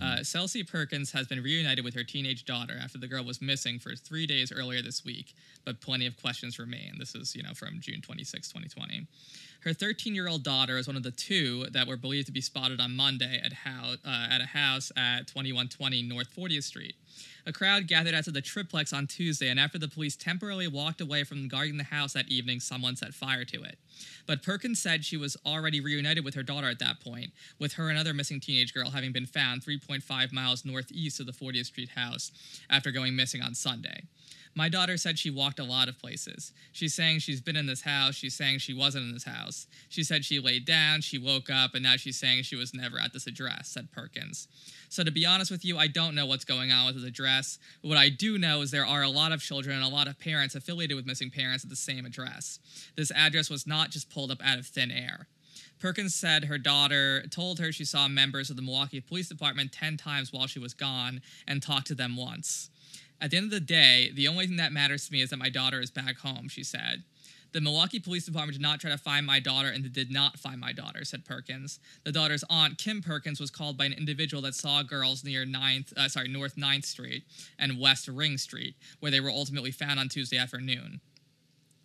Uh, 0.00 0.16
Celsi 0.18 0.68
Perkins 0.68 1.12
has 1.12 1.28
been 1.28 1.40
reunited 1.40 1.84
with 1.84 1.94
her 1.94 2.02
teenage 2.02 2.44
daughter 2.44 2.74
after 2.82 2.98
the 2.98 3.06
girl 3.06 3.22
was 3.24 3.40
missing 3.40 3.78
for 3.78 3.94
three 3.94 4.26
days 4.26 4.50
earlier 4.50 4.82
this 4.82 5.04
week, 5.04 5.34
but 5.64 5.80
plenty 5.80 6.06
of 6.06 6.20
questions 6.20 6.58
remain. 6.58 6.94
This 6.98 7.14
is, 7.14 7.36
you 7.36 7.44
know, 7.44 7.54
from 7.54 7.78
June 7.78 8.00
26, 8.00 8.48
2020. 8.48 9.06
Her 9.66 9.74
13 9.74 10.14
year 10.14 10.28
old 10.28 10.44
daughter 10.44 10.78
is 10.78 10.86
one 10.86 10.96
of 10.96 11.02
the 11.02 11.10
two 11.10 11.66
that 11.72 11.88
were 11.88 11.96
believed 11.96 12.26
to 12.26 12.32
be 12.32 12.40
spotted 12.40 12.80
on 12.80 12.94
Monday 12.94 13.42
at, 13.44 13.52
uh, 13.66 13.96
at 14.30 14.40
a 14.40 14.46
house 14.46 14.92
at 14.96 15.26
2120 15.26 16.04
North 16.04 16.28
40th 16.36 16.62
Street. 16.62 16.94
A 17.46 17.52
crowd 17.52 17.88
gathered 17.88 18.14
outside 18.14 18.34
the 18.34 18.40
triplex 18.40 18.92
on 18.92 19.08
Tuesday, 19.08 19.48
and 19.48 19.58
after 19.58 19.76
the 19.76 19.88
police 19.88 20.14
temporarily 20.14 20.68
walked 20.68 21.00
away 21.00 21.24
from 21.24 21.48
guarding 21.48 21.78
the 21.78 21.84
house 21.84 22.12
that 22.12 22.28
evening, 22.28 22.60
someone 22.60 22.94
set 22.94 23.12
fire 23.12 23.44
to 23.44 23.64
it. 23.64 23.76
But 24.24 24.44
Perkins 24.44 24.78
said 24.78 25.04
she 25.04 25.16
was 25.16 25.36
already 25.44 25.80
reunited 25.80 26.24
with 26.24 26.34
her 26.34 26.44
daughter 26.44 26.70
at 26.70 26.78
that 26.78 27.00
point, 27.00 27.32
with 27.58 27.72
her 27.72 27.88
and 27.88 27.98
another 27.98 28.14
missing 28.14 28.38
teenage 28.38 28.72
girl 28.72 28.90
having 28.90 29.10
been 29.10 29.26
found 29.26 29.62
3.5 29.62 30.32
miles 30.32 30.64
northeast 30.64 31.18
of 31.18 31.26
the 31.26 31.32
40th 31.32 31.66
Street 31.66 31.88
house 31.88 32.30
after 32.70 32.92
going 32.92 33.16
missing 33.16 33.42
on 33.42 33.56
Sunday. 33.56 34.02
My 34.56 34.70
daughter 34.70 34.96
said 34.96 35.18
she 35.18 35.28
walked 35.28 35.58
a 35.58 35.64
lot 35.64 35.86
of 35.86 35.98
places. 35.98 36.50
She's 36.72 36.94
saying 36.94 37.18
she's 37.18 37.42
been 37.42 37.56
in 37.56 37.66
this 37.66 37.82
house. 37.82 38.14
She's 38.14 38.34
saying 38.34 38.60
she 38.60 38.72
wasn't 38.72 39.04
in 39.04 39.12
this 39.12 39.24
house. 39.24 39.66
She 39.90 40.02
said 40.02 40.24
she 40.24 40.40
laid 40.40 40.64
down, 40.64 41.02
she 41.02 41.18
woke 41.18 41.50
up, 41.50 41.74
and 41.74 41.82
now 41.82 41.96
she's 41.96 42.18
saying 42.18 42.44
she 42.44 42.56
was 42.56 42.72
never 42.72 42.98
at 42.98 43.12
this 43.12 43.26
address, 43.26 43.68
said 43.68 43.92
Perkins. 43.92 44.48
So, 44.88 45.04
to 45.04 45.10
be 45.10 45.26
honest 45.26 45.50
with 45.50 45.62
you, 45.62 45.76
I 45.76 45.88
don't 45.88 46.14
know 46.14 46.24
what's 46.24 46.46
going 46.46 46.72
on 46.72 46.86
with 46.86 46.94
this 46.94 47.04
address. 47.04 47.58
What 47.82 47.98
I 47.98 48.08
do 48.08 48.38
know 48.38 48.62
is 48.62 48.70
there 48.70 48.86
are 48.86 49.02
a 49.02 49.10
lot 49.10 49.30
of 49.30 49.42
children 49.42 49.76
and 49.76 49.84
a 49.84 49.94
lot 49.94 50.08
of 50.08 50.18
parents 50.18 50.54
affiliated 50.54 50.96
with 50.96 51.06
missing 51.06 51.30
parents 51.30 51.62
at 51.62 51.68
the 51.68 51.76
same 51.76 52.06
address. 52.06 52.58
This 52.96 53.10
address 53.10 53.50
was 53.50 53.66
not 53.66 53.90
just 53.90 54.08
pulled 54.08 54.30
up 54.30 54.40
out 54.42 54.58
of 54.58 54.66
thin 54.66 54.90
air. 54.90 55.28
Perkins 55.78 56.14
said 56.14 56.44
her 56.44 56.56
daughter 56.56 57.24
told 57.30 57.58
her 57.58 57.72
she 57.72 57.84
saw 57.84 58.08
members 58.08 58.48
of 58.48 58.56
the 58.56 58.62
Milwaukee 58.62 59.02
Police 59.02 59.28
Department 59.28 59.72
10 59.72 59.98
times 59.98 60.32
while 60.32 60.46
she 60.46 60.58
was 60.58 60.72
gone 60.72 61.20
and 61.46 61.62
talked 61.62 61.88
to 61.88 61.94
them 61.94 62.16
once. 62.16 62.70
At 63.20 63.30
the 63.30 63.38
end 63.38 63.44
of 63.44 63.50
the 63.50 63.60
day, 63.60 64.10
the 64.12 64.28
only 64.28 64.46
thing 64.46 64.56
that 64.56 64.72
matters 64.72 65.06
to 65.06 65.12
me 65.12 65.22
is 65.22 65.30
that 65.30 65.38
my 65.38 65.48
daughter 65.48 65.80
is 65.80 65.90
back 65.90 66.18
home, 66.18 66.48
she 66.48 66.62
said. 66.62 67.02
The 67.52 67.60
Milwaukee 67.62 68.00
Police 68.00 68.26
Department 68.26 68.52
did 68.52 68.62
not 68.62 68.80
try 68.80 68.90
to 68.90 68.98
find 68.98 69.24
my 69.24 69.40
daughter 69.40 69.68
and 69.68 69.82
they 69.82 69.88
did 69.88 70.10
not 70.10 70.38
find 70.38 70.60
my 70.60 70.72
daughter, 70.72 71.04
said 71.04 71.24
Perkins. 71.24 71.78
The 72.04 72.12
daughter's 72.12 72.44
aunt, 72.50 72.76
Kim 72.76 73.00
Perkins, 73.00 73.40
was 73.40 73.50
called 73.50 73.78
by 73.78 73.86
an 73.86 73.94
individual 73.94 74.42
that 74.42 74.54
saw 74.54 74.82
girls 74.82 75.24
near 75.24 75.46
9th, 75.46 75.96
uh, 75.96 76.08
sorry, 76.08 76.28
North 76.28 76.56
9th 76.56 76.84
Street 76.84 77.24
and 77.58 77.80
West 77.80 78.08
Ring 78.08 78.36
Street, 78.36 78.74
where 79.00 79.10
they 79.10 79.20
were 79.20 79.30
ultimately 79.30 79.70
found 79.70 79.98
on 79.98 80.10
Tuesday 80.10 80.36
afternoon. 80.36 81.00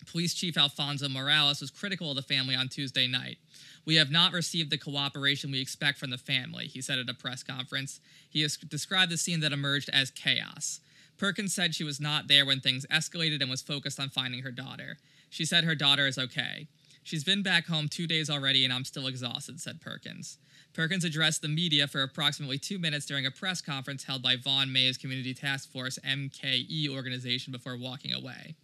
Police 0.06 0.34
Chief 0.34 0.58
Alfonso 0.58 1.08
Morales 1.08 1.62
was 1.62 1.70
critical 1.70 2.10
of 2.10 2.16
the 2.16 2.22
family 2.22 2.56
on 2.56 2.68
Tuesday 2.68 3.08
night. 3.08 3.38
We 3.86 3.96
have 3.96 4.12
not 4.12 4.34
received 4.34 4.72
the 4.72 4.78
cooperation 4.78 5.52
we 5.52 5.62
expect 5.62 6.00
from 6.00 6.10
the 6.10 6.18
family, 6.18 6.66
he 6.66 6.82
said 6.82 7.00
at 7.00 7.10
a 7.10 7.14
press 7.14 7.44
conference. 7.44 8.02
He 8.30 8.42
has 8.42 8.58
described 8.58 9.12
the 9.12 9.18
scene 9.18 9.40
that 9.40 9.54
emerged 9.54 9.90
as 9.94 10.12
chaos. 10.12 10.82
Perkins 11.22 11.54
said 11.54 11.76
she 11.76 11.84
was 11.84 12.00
not 12.00 12.28
there 12.28 12.48
when 12.48 12.62
things 12.62 12.88
escalated 12.90 13.42
and 13.42 13.50
was 13.52 13.62
focused 13.62 14.00
on 14.00 14.10
finding 14.10 14.42
her 14.42 14.50
daughter. 14.50 14.98
She 15.30 15.46
said 15.46 15.66
her 15.66 15.76
daughter 15.76 16.08
is 16.08 16.18
okay. 16.18 16.66
She's 17.04 17.24
been 17.24 17.44
back 17.44 17.68
home 17.68 17.90
two 17.90 18.08
days 18.08 18.28
already 18.28 18.66
and 18.66 18.74
I'm 18.74 18.86
still 18.86 19.06
exhausted, 19.06 19.62
said 19.62 19.82
Perkins. 19.82 20.40
Perkins 20.74 21.06
addressed 21.06 21.44
the 21.44 21.48
media 21.48 21.86
for 21.86 22.02
approximately 22.02 22.58
two 22.58 22.80
minutes 22.80 23.06
during 23.06 23.28
a 23.28 23.32
press 23.32 23.62
conference 23.62 24.06
held 24.06 24.24
by 24.24 24.36
Vaughn 24.36 24.74
May's 24.74 24.98
Community 24.98 25.36
Task 25.36 25.72
Force 25.72 26.00
MKE 26.04 26.90
organization 26.90 27.52
before 27.52 27.78
walking 27.78 28.14
away. 28.14 28.56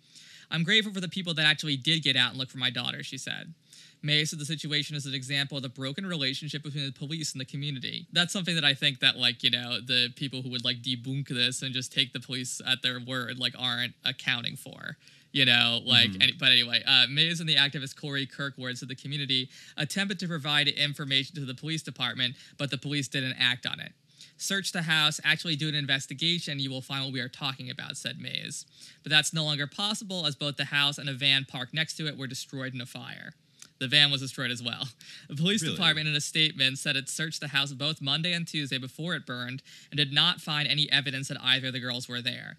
I'm 0.50 0.64
grateful 0.64 0.92
for 0.92 1.02
the 1.02 1.08
people 1.08 1.36
that 1.36 1.46
actually 1.46 1.78
did 1.78 2.02
get 2.02 2.16
out 2.16 2.32
and 2.32 2.40
look 2.40 2.50
for 2.50 2.58
my 2.58 2.72
daughter, 2.72 3.04
she 3.04 3.20
said. 3.20 3.54
May 4.02 4.26
said 4.26 4.40
the 4.40 4.46
situation 4.46 4.96
is 4.96 5.06
an 5.06 5.14
example 5.14 5.58
of 5.58 5.64
the 5.64 5.70
broken 5.70 6.06
relationship 6.06 6.64
between 6.64 6.86
the 6.86 6.92
police 6.92 7.34
and 7.34 7.42
the 7.42 7.46
community. 7.46 8.08
That's 8.14 8.32
something 8.32 8.56
that 8.56 8.64
I 8.64 8.74
think 8.74 9.00
that 9.00 9.18
like, 9.18 9.44
you 9.44 9.50
know, 9.50 9.80
the 9.80 10.10
people 10.16 10.42
who 10.42 10.50
would 10.52 10.64
like 10.64 10.82
debunk 10.82 11.28
this 11.28 11.62
and 11.62 11.74
just 11.74 11.92
take 11.92 12.14
the 12.14 12.20
police 12.20 12.62
at 12.66 12.82
their 12.82 13.00
word 13.00 13.40
like 13.40 13.54
aren't 13.58 13.94
accounting 14.06 14.56
for. 14.56 14.98
You 15.34 15.46
know, 15.46 15.82
like, 15.86 16.10
any, 16.22 16.32
but 16.32 16.52
anyway, 16.52 16.82
uh, 16.88 17.06
Mays 17.10 17.40
and 17.42 17.50
the 17.50 17.56
activist 17.56 18.00
Corey 18.00 18.26
Kirkwood 18.26 18.78
said 18.78 18.90
the 18.90 18.96
community 18.96 19.50
attempted 19.76 20.20
to 20.20 20.28
provide 20.28 20.68
information 20.68 21.36
to 21.36 21.42
the 21.42 21.54
police 21.54 21.84
department, 21.84 22.36
but 22.58 22.72
the 22.72 22.78
police 22.78 23.08
didn't 23.08 23.36
act 23.38 23.68
on 23.68 23.80
it. 23.80 23.92
Search 24.38 24.72
the 24.72 24.84
house, 24.84 25.20
actually 25.24 25.56
do 25.56 25.68
an 25.68 25.76
investigation, 25.76 26.60
you 26.60 26.70
will 26.70 26.82
find 26.82 27.04
what 27.04 27.14
we 27.14 27.20
are 27.20 27.30
talking 27.30 27.70
about, 27.70 27.98
said 27.98 28.20
Mays. 28.20 28.66
But 29.04 29.12
that's 29.12 29.34
no 29.34 29.44
longer 29.44 29.68
possible 29.68 30.26
as 30.26 30.36
both 30.36 30.58
the 30.58 30.66
house 30.66 30.98
and 30.98 31.10
a 31.10 31.14
van 31.14 31.46
parked 31.46 31.74
next 31.74 31.98
to 31.98 32.08
it 32.08 32.18
were 32.18 32.28
destroyed 32.28 32.74
in 32.74 32.82
a 32.82 32.86
fire. 32.86 33.34
The 33.80 33.88
van 33.88 34.10
was 34.12 34.22
destroyed 34.22 34.52
as 34.52 34.62
well. 34.64 34.88
The 35.30 35.36
police 35.36 35.62
Really? 35.62 35.76
department, 35.76 36.08
in 36.08 36.16
a 36.16 36.22
statement, 36.22 36.80
said 36.80 36.96
it 36.96 37.10
searched 37.10 37.42
the 37.42 37.50
house 37.50 37.72
both 37.74 38.02
Monday 38.02 38.34
and 38.34 38.48
Tuesday 38.48 38.78
before 38.78 39.16
it 39.16 39.26
burned 39.26 39.62
and 39.92 39.98
did 39.98 40.12
not 40.12 40.42
find 40.42 40.68
any 40.68 40.92
evidence 40.92 41.28
that 41.28 41.42
either 41.42 41.68
of 41.68 41.74
the 41.74 41.80
girls 41.80 42.08
were 42.10 42.22
there. 42.22 42.58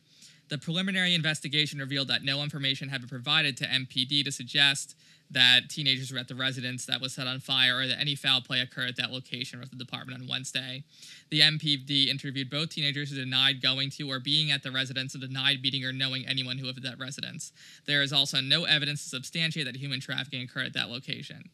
The 0.48 0.58
preliminary 0.58 1.14
investigation 1.14 1.78
revealed 1.78 2.08
that 2.08 2.22
no 2.24 2.42
information 2.42 2.88
had 2.88 3.00
been 3.02 3.08
provided 3.10 3.56
to 3.58 3.66
MPD 3.66 4.24
to 4.24 4.32
suggest 4.32 4.94
that 5.30 5.68
teenagers 5.68 6.10
were 6.10 6.18
at 6.18 6.28
the 6.28 6.34
residence 6.34 6.86
that 6.86 7.00
was 7.00 7.12
set 7.14 7.26
on 7.26 7.40
fire 7.40 7.78
or 7.78 7.86
that 7.86 8.00
any 8.00 8.14
foul 8.14 8.40
play 8.40 8.60
occurred 8.60 8.88
at 8.88 8.96
that 8.96 9.10
location, 9.10 9.58
wrote 9.58 9.70
the 9.70 9.76
department 9.76 10.20
on 10.20 10.28
Wednesday. 10.28 10.84
The 11.30 11.40
MPD 11.40 12.08
interviewed 12.08 12.50
both 12.50 12.70
teenagers 12.70 13.10
who 13.10 13.16
denied 13.16 13.60
going 13.60 13.90
to 13.90 14.10
or 14.10 14.20
being 14.20 14.50
at 14.50 14.62
the 14.62 14.70
residence 14.70 15.14
and 15.14 15.22
denied 15.22 15.62
meeting 15.62 15.84
or 15.84 15.92
knowing 15.92 16.26
anyone 16.26 16.58
who 16.58 16.66
lived 16.66 16.78
at 16.78 16.84
that 16.84 16.98
residence. 16.98 17.52
There 17.86 18.02
is 18.02 18.12
also 18.12 18.40
no 18.40 18.64
evidence 18.64 19.02
to 19.02 19.10
substantiate 19.10 19.66
that 19.66 19.76
human 19.76 20.00
trafficking 20.00 20.42
occurred 20.42 20.66
at 20.66 20.74
that 20.74 20.88
location. 20.88 21.50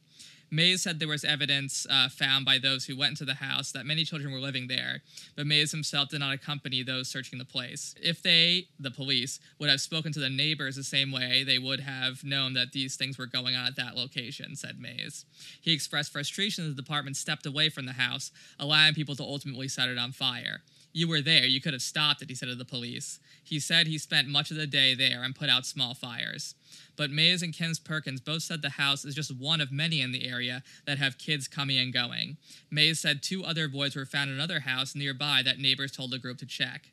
Mays 0.55 0.83
said 0.83 1.01
there 1.01 1.09
was 1.09 1.25
evidence 1.25 1.87
uh, 1.91 2.09
found 2.09 2.45
by 2.45 2.59
those 2.59 2.85
who 2.85 2.97
went 2.97 3.11
into 3.11 3.25
the 3.25 3.35
house 3.35 3.73
that 3.73 3.87
many 3.87 4.05
children 4.05 4.33
were 4.33 4.39
living 4.39 4.69
there, 4.69 5.03
but 5.37 5.47
Mays 5.47 5.73
himself 5.73 6.11
did 6.11 6.21
not 6.21 6.33
accompany 6.33 6.83
those 6.83 7.09
searching 7.09 7.39
the 7.39 7.45
place. 7.45 7.95
If 8.01 8.23
they, 8.23 8.69
the 8.79 8.91
police, 8.93 9.41
would 9.59 9.69
have 9.69 9.81
spoken 9.81 10.13
to 10.13 10.21
the 10.21 10.31
neighbors 10.31 10.77
the 10.77 10.85
same 10.85 11.11
way, 11.11 11.43
they 11.43 11.59
would 11.59 11.81
have 11.81 12.23
known 12.23 12.55
that 12.55 12.73
these 12.73 12.95
things 12.95 13.19
were 13.19 13.27
going 13.27 13.57
on 13.57 13.67
at 13.67 13.77
that 13.77 13.97
location, 13.97 14.55
said 14.55 14.79
Mays. 14.79 15.25
He 15.61 15.73
expressed 15.73 16.13
frustration 16.13 16.65
that 16.65 16.77
the 16.77 16.83
department 16.83 17.17
stepped 17.17 17.47
away 17.47 17.69
from 17.69 17.87
the 17.87 17.93
house, 17.93 18.31
allowing 18.61 18.95
people 18.95 19.17
to 19.17 19.23
ultimately 19.25 19.67
set 19.67 19.89
it 19.89 19.99
on 19.99 20.13
fire. 20.13 20.63
You 20.95 21.09
were 21.09 21.21
there. 21.21 21.45
You 21.45 21.61
could 21.61 21.73
have 21.73 21.83
stopped 21.83 22.23
it, 22.23 22.29
he 22.31 22.37
said 22.37 22.49
to 22.49 22.55
the 22.55 22.65
police. 22.65 23.19
He 23.43 23.59
said 23.59 23.89
he 23.89 23.99
spent 23.99 24.29
much 24.29 24.53
of 24.53 24.57
the 24.57 24.67
day 24.67 24.95
there 24.95 25.25
and 25.25 25.35
put 25.35 25.51
out 25.51 25.67
small 25.67 25.93
fires. 25.93 26.55
But 26.97 27.11
Mays 27.11 27.43
and 27.43 27.53
Ken 27.53 27.73
Perkins 27.85 28.21
both 28.21 28.43
said 28.43 28.63
the 28.63 28.71
house 28.71 29.05
is 29.05 29.17
just 29.17 29.37
one 29.37 29.61
of 29.61 29.73
many 29.73 30.01
in 30.01 30.13
the 30.13 30.29
area 30.29 30.63
that 30.87 30.99
have 30.99 31.19
kids 31.19 31.49
coming 31.49 31.79
and 31.79 31.93
going. 31.93 32.37
Mays 32.71 33.01
said 33.01 33.23
two 33.23 33.45
other 33.45 33.67
boys 33.67 33.97
were 33.97 34.07
found 34.07 34.31
in 34.31 34.37
another 34.37 34.61
house 34.61 34.95
nearby 34.95 35.43
that 35.45 35.59
neighbors 35.59 35.91
told 35.91 36.13
the 36.13 36.19
group 36.19 36.39
to 36.39 36.47
check. 36.47 36.93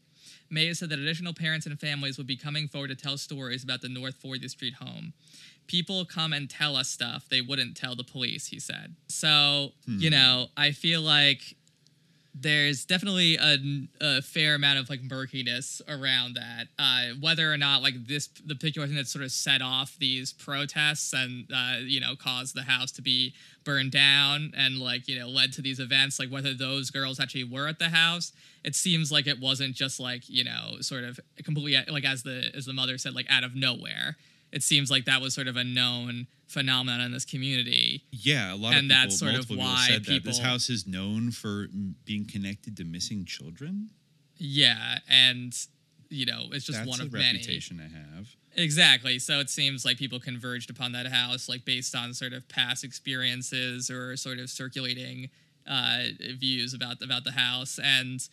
Mays 0.49 0.79
said 0.79 0.89
that 0.89 0.99
additional 0.99 1.33
parents 1.33 1.67
and 1.67 1.79
families 1.79 2.17
would 2.17 2.27
be 2.27 2.35
coming 2.35 2.67
forward 2.67 2.89
to 2.89 2.95
tell 2.95 3.17
stories 3.17 3.63
about 3.63 3.81
the 3.81 3.87
North 3.87 4.21
40th 4.21 4.49
Street 4.49 4.73
home. 4.73 5.13
People 5.67 6.03
come 6.05 6.33
and 6.33 6.49
tell 6.49 6.75
us 6.75 6.89
stuff 6.89 7.29
they 7.29 7.39
wouldn't 7.39 7.77
tell 7.77 7.95
the 7.95 8.03
police, 8.03 8.47
he 8.47 8.59
said. 8.59 8.95
So, 9.07 9.71
you 9.85 10.09
hmm. 10.09 10.15
know, 10.15 10.47
I 10.57 10.71
feel 10.71 11.01
like 11.01 11.55
there's 12.33 12.85
definitely 12.85 13.35
a, 13.35 13.57
a 13.99 14.21
fair 14.21 14.55
amount 14.55 14.79
of 14.79 14.89
like 14.89 15.01
murkiness 15.03 15.81
around 15.87 16.35
that. 16.35 16.67
Uh, 16.79 17.13
whether 17.19 17.51
or 17.51 17.57
not 17.57 17.81
like 17.81 18.07
this 18.07 18.27
the 18.45 18.55
particular 18.55 18.87
thing 18.87 18.95
that 18.95 19.07
sort 19.07 19.23
of 19.23 19.31
set 19.31 19.61
off 19.61 19.97
these 19.99 20.31
protests 20.33 21.13
and 21.13 21.47
uh, 21.53 21.77
you 21.81 21.99
know 21.99 22.15
caused 22.15 22.55
the 22.55 22.63
house 22.63 22.91
to 22.93 23.01
be 23.01 23.33
burned 23.63 23.91
down 23.91 24.53
and 24.55 24.79
like 24.79 25.07
you 25.07 25.19
know 25.19 25.27
led 25.27 25.51
to 25.53 25.61
these 25.61 25.79
events, 25.79 26.19
like 26.19 26.29
whether 26.29 26.53
those 26.53 26.89
girls 26.89 27.19
actually 27.19 27.43
were 27.43 27.67
at 27.67 27.79
the 27.79 27.89
house. 27.89 28.31
It 28.63 28.75
seems 28.75 29.11
like 29.11 29.27
it 29.27 29.39
wasn't 29.39 29.75
just 29.75 29.99
like 29.99 30.29
you 30.29 30.43
know 30.43 30.77
sort 30.81 31.03
of 31.03 31.19
completely 31.43 31.77
like 31.91 32.05
as 32.05 32.23
the 32.23 32.51
as 32.55 32.65
the 32.65 32.73
mother 32.73 32.97
said 32.97 33.13
like 33.13 33.27
out 33.29 33.43
of 33.43 33.55
nowhere. 33.55 34.15
It 34.51 34.63
seems 34.63 34.91
like 34.91 35.05
that 35.05 35.21
was 35.21 35.33
sort 35.33 35.47
of 35.47 35.55
a 35.55 35.63
known 35.63 36.27
phenomenon 36.47 36.99
in 37.01 37.11
this 37.11 37.25
community. 37.25 38.03
Yeah, 38.11 38.53
a 38.53 38.55
lot 38.55 38.73
And 38.73 38.91
of 38.91 38.97
people, 38.97 39.03
that's 39.03 39.19
sort 39.19 39.35
of 39.35 39.47
people 39.47 39.63
why 39.63 39.87
said 39.87 40.05
that 40.05 40.23
this 40.23 40.39
house 40.39 40.69
is 40.69 40.85
known 40.85 41.31
for 41.31 41.67
being 42.05 42.25
connected 42.25 42.75
to 42.77 42.83
missing 42.83 43.25
children. 43.25 43.89
Yeah, 44.37 44.99
and 45.09 45.55
you 46.09 46.25
know, 46.25 46.47
it's 46.51 46.65
just 46.65 46.79
That's 46.79 46.89
one 46.89 46.99
of 46.99 47.13
many. 47.13 47.37
reputation 47.37 47.77
to 47.77 47.83
have. 47.83 48.27
Exactly. 48.57 49.17
So 49.17 49.39
it 49.39 49.49
seems 49.49 49.85
like 49.85 49.97
people 49.97 50.19
converged 50.19 50.69
upon 50.69 50.91
that 50.91 51.07
house, 51.07 51.47
like 51.47 51.63
based 51.63 51.95
on 51.95 52.13
sort 52.13 52.33
of 52.33 52.47
past 52.49 52.83
experiences 52.83 53.89
or 53.89 54.17
sort 54.17 54.39
of 54.39 54.49
circulating 54.49 55.29
uh, 55.65 56.03
views 56.37 56.73
about 56.73 57.01
about 57.01 57.23
the 57.23 57.31
house. 57.31 57.79
And 57.81 58.27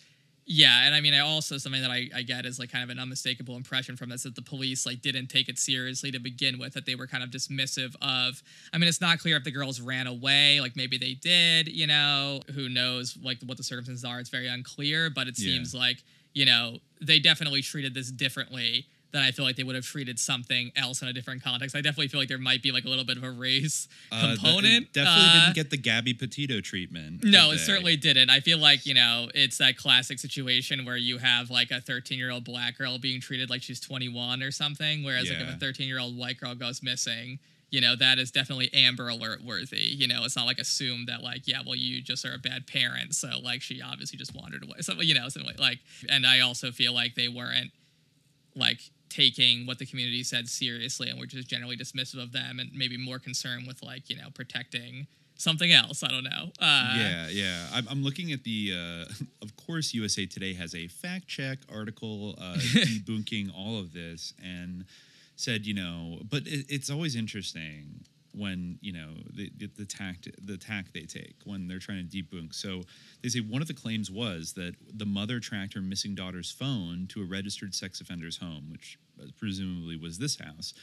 yeah, 0.50 0.86
and 0.86 0.94
I 0.94 1.02
mean, 1.02 1.12
I 1.12 1.18
also 1.18 1.58
something 1.58 1.82
that 1.82 1.90
I, 1.90 2.08
I 2.14 2.22
get 2.22 2.46
is 2.46 2.58
like 2.58 2.72
kind 2.72 2.82
of 2.82 2.88
an 2.88 2.98
unmistakable 2.98 3.54
impression 3.56 3.96
from 3.98 4.08
this 4.08 4.22
that 4.22 4.34
the 4.34 4.40
police 4.40 4.86
like 4.86 5.02
didn't 5.02 5.26
take 5.26 5.50
it 5.50 5.58
seriously 5.58 6.10
to 6.10 6.18
begin 6.18 6.58
with. 6.58 6.72
That 6.72 6.86
they 6.86 6.94
were 6.94 7.06
kind 7.06 7.22
of 7.22 7.28
dismissive 7.30 7.94
of. 8.00 8.42
I 8.72 8.78
mean, 8.78 8.88
it's 8.88 9.02
not 9.02 9.18
clear 9.18 9.36
if 9.36 9.44
the 9.44 9.50
girls 9.50 9.78
ran 9.78 10.06
away. 10.06 10.60
Like 10.62 10.74
maybe 10.74 10.96
they 10.96 11.12
did. 11.12 11.68
You 11.68 11.86
know, 11.86 12.40
who 12.54 12.70
knows? 12.70 13.18
Like 13.22 13.38
what 13.44 13.58
the 13.58 13.62
circumstances 13.62 14.06
are. 14.06 14.20
It's 14.20 14.30
very 14.30 14.48
unclear. 14.48 15.10
But 15.10 15.28
it 15.28 15.38
Yeah. 15.38 15.52
seems 15.52 15.74
like 15.74 16.02
you 16.32 16.46
know 16.46 16.78
they 17.02 17.18
definitely 17.18 17.60
treated 17.60 17.92
this 17.92 18.10
differently 18.10 18.86
than 19.10 19.22
I 19.22 19.30
feel 19.30 19.44
like 19.46 19.56
they 19.56 19.62
would 19.62 19.74
have 19.74 19.86
treated 19.86 20.18
something 20.18 20.70
else 20.76 21.00
in 21.00 21.08
a 21.08 21.12
different 21.14 21.42
context. 21.42 21.74
I 21.74 21.80
definitely 21.80 22.08
feel 22.08 22.20
like 22.20 22.28
there 22.28 22.36
might 22.38 22.62
be 22.62 22.72
like 22.72 22.84
a 22.84 22.88
little 22.88 23.04
bit 23.06 23.16
of 23.16 23.22
a 23.24 23.30
race 23.30 23.88
Uh, 24.12 24.34
component. 24.36 24.92
definitely 24.92 25.22
uh, 25.30 25.40
didn't 25.44 25.54
get 25.54 25.70
the 25.70 25.78
Gabby 25.78 26.12
Petito 26.12 26.60
treatment. 26.60 27.24
no, 27.24 27.50
it 27.52 27.58
certainly 27.58 27.96
didn't. 27.96 28.28
I 28.28 28.40
feel 28.40 28.58
like, 28.58 28.84
you 28.84 28.92
know, 28.92 29.30
it's 29.34 29.56
that 29.58 29.78
classic 29.78 30.18
situation 30.18 30.84
where 30.84 30.96
you 30.98 31.16
have 31.18 31.48
like 31.48 31.70
a 31.70 31.80
13 31.80 32.18
year 32.18 32.30
old 32.30 32.44
black 32.44 32.76
girl 32.76 32.98
being 32.98 33.20
treated 33.20 33.48
like 33.48 33.62
she's 33.62 33.80
21 33.80 34.42
or 34.42 34.50
something, 34.50 35.02
whereas 35.04 35.30
like 35.30 35.40
if 35.40 35.54
a 35.54 35.58
13 35.58 35.88
year 35.88 35.98
old 36.00 36.14
white 36.16 36.38
girl 36.38 36.54
goes 36.54 36.82
missing, 36.82 37.38
you 37.70 37.80
know, 37.80 37.96
that 37.96 38.18
is 38.18 38.30
definitely 38.30 38.68
Amber 38.74 39.08
Alert 39.08 39.42
worthy. 39.42 39.80
You 39.80 40.06
know, 40.08 40.24
it's 40.24 40.36
not 40.36 40.44
like 40.46 40.58
assumed 40.58 41.08
that 41.08 41.22
like, 41.22 41.48
yeah, 41.48 41.60
well, 41.64 41.76
you 41.76 42.02
just 42.02 42.24
are 42.26 42.34
a 42.34 42.38
bad 42.38 42.66
parent, 42.66 43.14
so 43.14 43.28
like 43.42 43.62
she 43.62 43.80
obviously 43.80 44.18
just 44.18 44.34
wandered 44.34 44.62
away. 44.64 44.76
So 44.80 45.00
you 45.00 45.14
know, 45.14 45.28
something 45.30 45.54
like 45.58 45.78
and 46.10 46.26
I 46.26 46.40
also 46.40 46.70
feel 46.72 46.92
like 46.92 47.14
they 47.14 47.28
weren't 47.28 47.70
like 48.54 48.80
taking 49.08 49.66
what 49.66 49.78
the 49.78 49.86
community 49.86 50.22
said 50.22 50.48
seriously 50.48 51.08
and 51.08 51.18
we're 51.18 51.26
just 51.26 51.48
generally 51.48 51.76
dismissive 51.76 52.22
of 52.22 52.32
them 52.32 52.58
and 52.58 52.70
maybe 52.74 52.96
more 52.96 53.18
concerned 53.18 53.66
with 53.66 53.82
like, 53.82 54.08
you 54.10 54.16
know, 54.16 54.28
protecting 54.34 55.06
something 55.38 55.72
else. 55.72 56.02
I 56.02 56.08
don't 56.08 56.24
know. 56.24 56.50
Uh, 56.60 56.94
yeah, 56.96 57.28
yeah. 57.30 57.66
I'm, 57.72 57.86
I'm 57.88 58.02
looking 58.02 58.32
at 58.32 58.44
the. 58.44 58.72
Uh, 58.74 59.24
of 59.42 59.56
course, 59.56 59.94
USA 59.94 60.26
Today 60.26 60.52
has 60.54 60.74
a 60.74 60.88
fact 60.88 61.28
check 61.28 61.58
article 61.72 62.34
uh, 62.38 62.54
debunking 62.56 63.50
all 63.56 63.78
of 63.78 63.92
this 63.92 64.34
and 64.42 64.84
said, 65.36 65.64
you 65.64 65.74
know, 65.74 66.18
but 66.28 66.46
it, 66.46 66.66
it's 66.68 66.90
always 66.90 67.16
interesting 67.16 68.04
when 68.38 68.78
you 68.80 68.92
know 68.92 69.14
the, 69.34 69.50
the, 69.56 69.70
the 69.78 69.84
tact 69.84 70.28
the 70.42 70.56
tack 70.56 70.92
they 70.92 71.02
take 71.02 71.36
when 71.44 71.68
they're 71.68 71.78
trying 71.78 72.08
to 72.08 72.22
debunk. 72.22 72.54
So 72.54 72.82
they 73.22 73.28
say 73.28 73.40
one 73.40 73.60
of 73.60 73.68
the 73.68 73.74
claims 73.74 74.10
was 74.10 74.52
that 74.54 74.74
the 74.94 75.06
mother 75.06 75.40
tracked 75.40 75.74
her 75.74 75.80
missing 75.80 76.14
daughter's 76.14 76.50
phone 76.50 77.06
to 77.08 77.22
a 77.22 77.24
registered 77.24 77.74
sex 77.74 78.00
offender's 78.00 78.38
home, 78.38 78.68
which 78.70 78.98
uh, 79.20 79.26
presumably 79.36 79.96
was 79.96 80.18
this 80.18 80.38
house. 80.38 80.74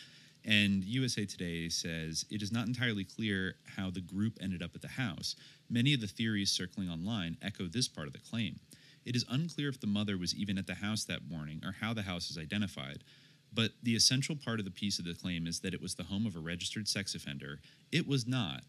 And 0.43 0.83
USA 0.83 1.25
Today 1.25 1.69
says 1.69 2.25
it 2.29 2.43
is 2.43 2.51
not 2.51 2.67
entirely 2.67 3.03
clear 3.03 3.55
how 3.75 3.89
the 3.89 4.01
group 4.01 4.37
ended 4.39 4.61
up 4.61 4.75
at 4.75 4.81
the 4.81 4.87
house. 4.87 5.35
Many 5.69 5.93
of 5.95 6.01
the 6.01 6.07
theories 6.07 6.51
circling 6.51 6.89
online 6.89 7.37
echo 7.41 7.65
this 7.65 7.87
part 7.87 8.05
of 8.07 8.13
the 8.13 8.19
claim. 8.19 8.59
It 9.05 9.15
is 9.15 9.25
unclear 9.29 9.69
if 9.69 9.79
the 9.79 9.87
mother 9.87 10.17
was 10.17 10.35
even 10.35 10.57
at 10.57 10.67
the 10.67 10.75
house 10.75 11.03
that 11.05 11.29
morning 11.29 11.61
or 11.63 11.75
how 11.79 11.93
the 11.93 12.03
house 12.03 12.29
is 12.29 12.37
identified. 12.37 13.03
But 13.55 13.71
the 13.81 13.95
essential 13.95 14.35
part 14.35 14.59
of 14.59 14.65
the 14.65 14.71
piece 14.71 14.99
of 14.99 15.05
the 15.05 15.13
claim 15.13 15.47
is 15.47 15.61
that 15.61 15.73
it 15.73 15.81
was 15.81 15.95
the 15.95 16.03
home 16.03 16.25
of 16.25 16.35
a 16.35 16.39
registered 16.39 16.87
sex 16.87 17.15
offender. 17.15 17.59
It 17.91 18.07
was 18.07 18.27
not. 18.27 18.63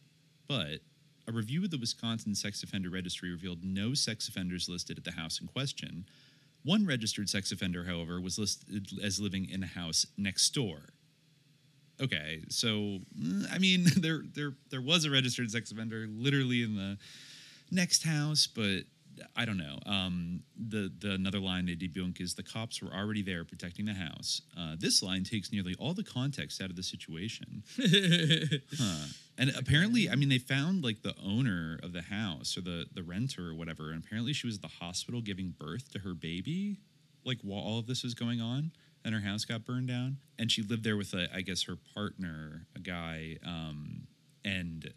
But 0.48 0.80
a 1.28 1.32
review 1.32 1.64
of 1.64 1.70
the 1.70 1.78
Wisconsin 1.78 2.34
Sex 2.34 2.62
Offender 2.62 2.88
Registry 2.88 3.30
revealed 3.30 3.64
no 3.64 3.94
sex 3.94 4.28
offenders 4.28 4.68
listed 4.68 4.96
at 4.96 5.04
the 5.04 5.12
house 5.12 5.40
in 5.40 5.48
question. 5.48 6.06
One 6.62 6.86
registered 6.86 7.28
sex 7.28 7.50
offender, 7.50 7.84
however, 7.84 8.20
was 8.20 8.38
listed 8.38 8.88
as 9.02 9.20
living 9.20 9.48
in 9.50 9.62
a 9.62 9.66
house 9.66 10.06
next 10.16 10.50
door. 10.50 10.90
Okay, 12.00 12.42
so 12.48 13.00
mm, 13.18 13.52
I 13.52 13.58
mean, 13.58 13.86
there 13.96 14.22
there 14.34 14.52
there 14.70 14.82
was 14.82 15.04
a 15.04 15.10
registered 15.10 15.50
sex 15.50 15.72
offender 15.72 16.06
literally 16.08 16.62
in 16.62 16.76
the 16.76 16.98
next 17.70 18.04
house, 18.04 18.46
but 18.46 18.82
I 19.34 19.44
don't 19.44 19.58
know. 19.58 19.78
Um, 19.86 20.42
the 20.56 20.92
the 20.98 21.12
another 21.12 21.38
line 21.38 21.66
they 21.66 21.74
debunk 21.74 22.20
is 22.20 22.34
the 22.34 22.42
cops 22.42 22.82
were 22.82 22.92
already 22.92 23.22
there 23.22 23.44
protecting 23.44 23.86
the 23.86 23.94
house. 23.94 24.42
Uh, 24.58 24.76
this 24.78 25.02
line 25.02 25.24
takes 25.24 25.52
nearly 25.52 25.74
all 25.78 25.94
the 25.94 26.04
context 26.04 26.60
out 26.60 26.70
of 26.70 26.76
the 26.76 26.82
situation. 26.82 27.62
Huh. 28.78 29.06
And 29.38 29.50
apparently, 29.56 30.08
I 30.08 30.14
mean, 30.16 30.28
they 30.28 30.38
found 30.38 30.82
like 30.82 31.02
the 31.02 31.14
owner 31.22 31.78
of 31.82 31.92
the 31.92 32.02
house 32.02 32.56
or 32.56 32.62
the 32.62 32.86
the 32.92 33.02
renter 33.02 33.48
or 33.48 33.54
whatever, 33.54 33.90
and 33.90 34.02
apparently 34.02 34.32
she 34.32 34.46
was 34.46 34.56
at 34.56 34.62
the 34.62 34.68
hospital 34.68 35.20
giving 35.20 35.54
birth 35.58 35.90
to 35.92 36.00
her 36.00 36.14
baby, 36.14 36.78
like 37.24 37.38
while 37.42 37.60
all 37.60 37.78
of 37.78 37.86
this 37.86 38.02
was 38.02 38.14
going 38.14 38.40
on, 38.40 38.72
and 39.04 39.14
her 39.14 39.20
house 39.20 39.44
got 39.44 39.64
burned 39.64 39.88
down, 39.88 40.18
and 40.38 40.50
she 40.50 40.62
lived 40.62 40.84
there 40.84 40.96
with 40.96 41.12
a, 41.14 41.28
I 41.34 41.42
guess, 41.42 41.64
her 41.64 41.76
partner, 41.94 42.66
a 42.74 42.80
guy, 42.80 43.36
um, 43.44 44.06
and 44.44 44.92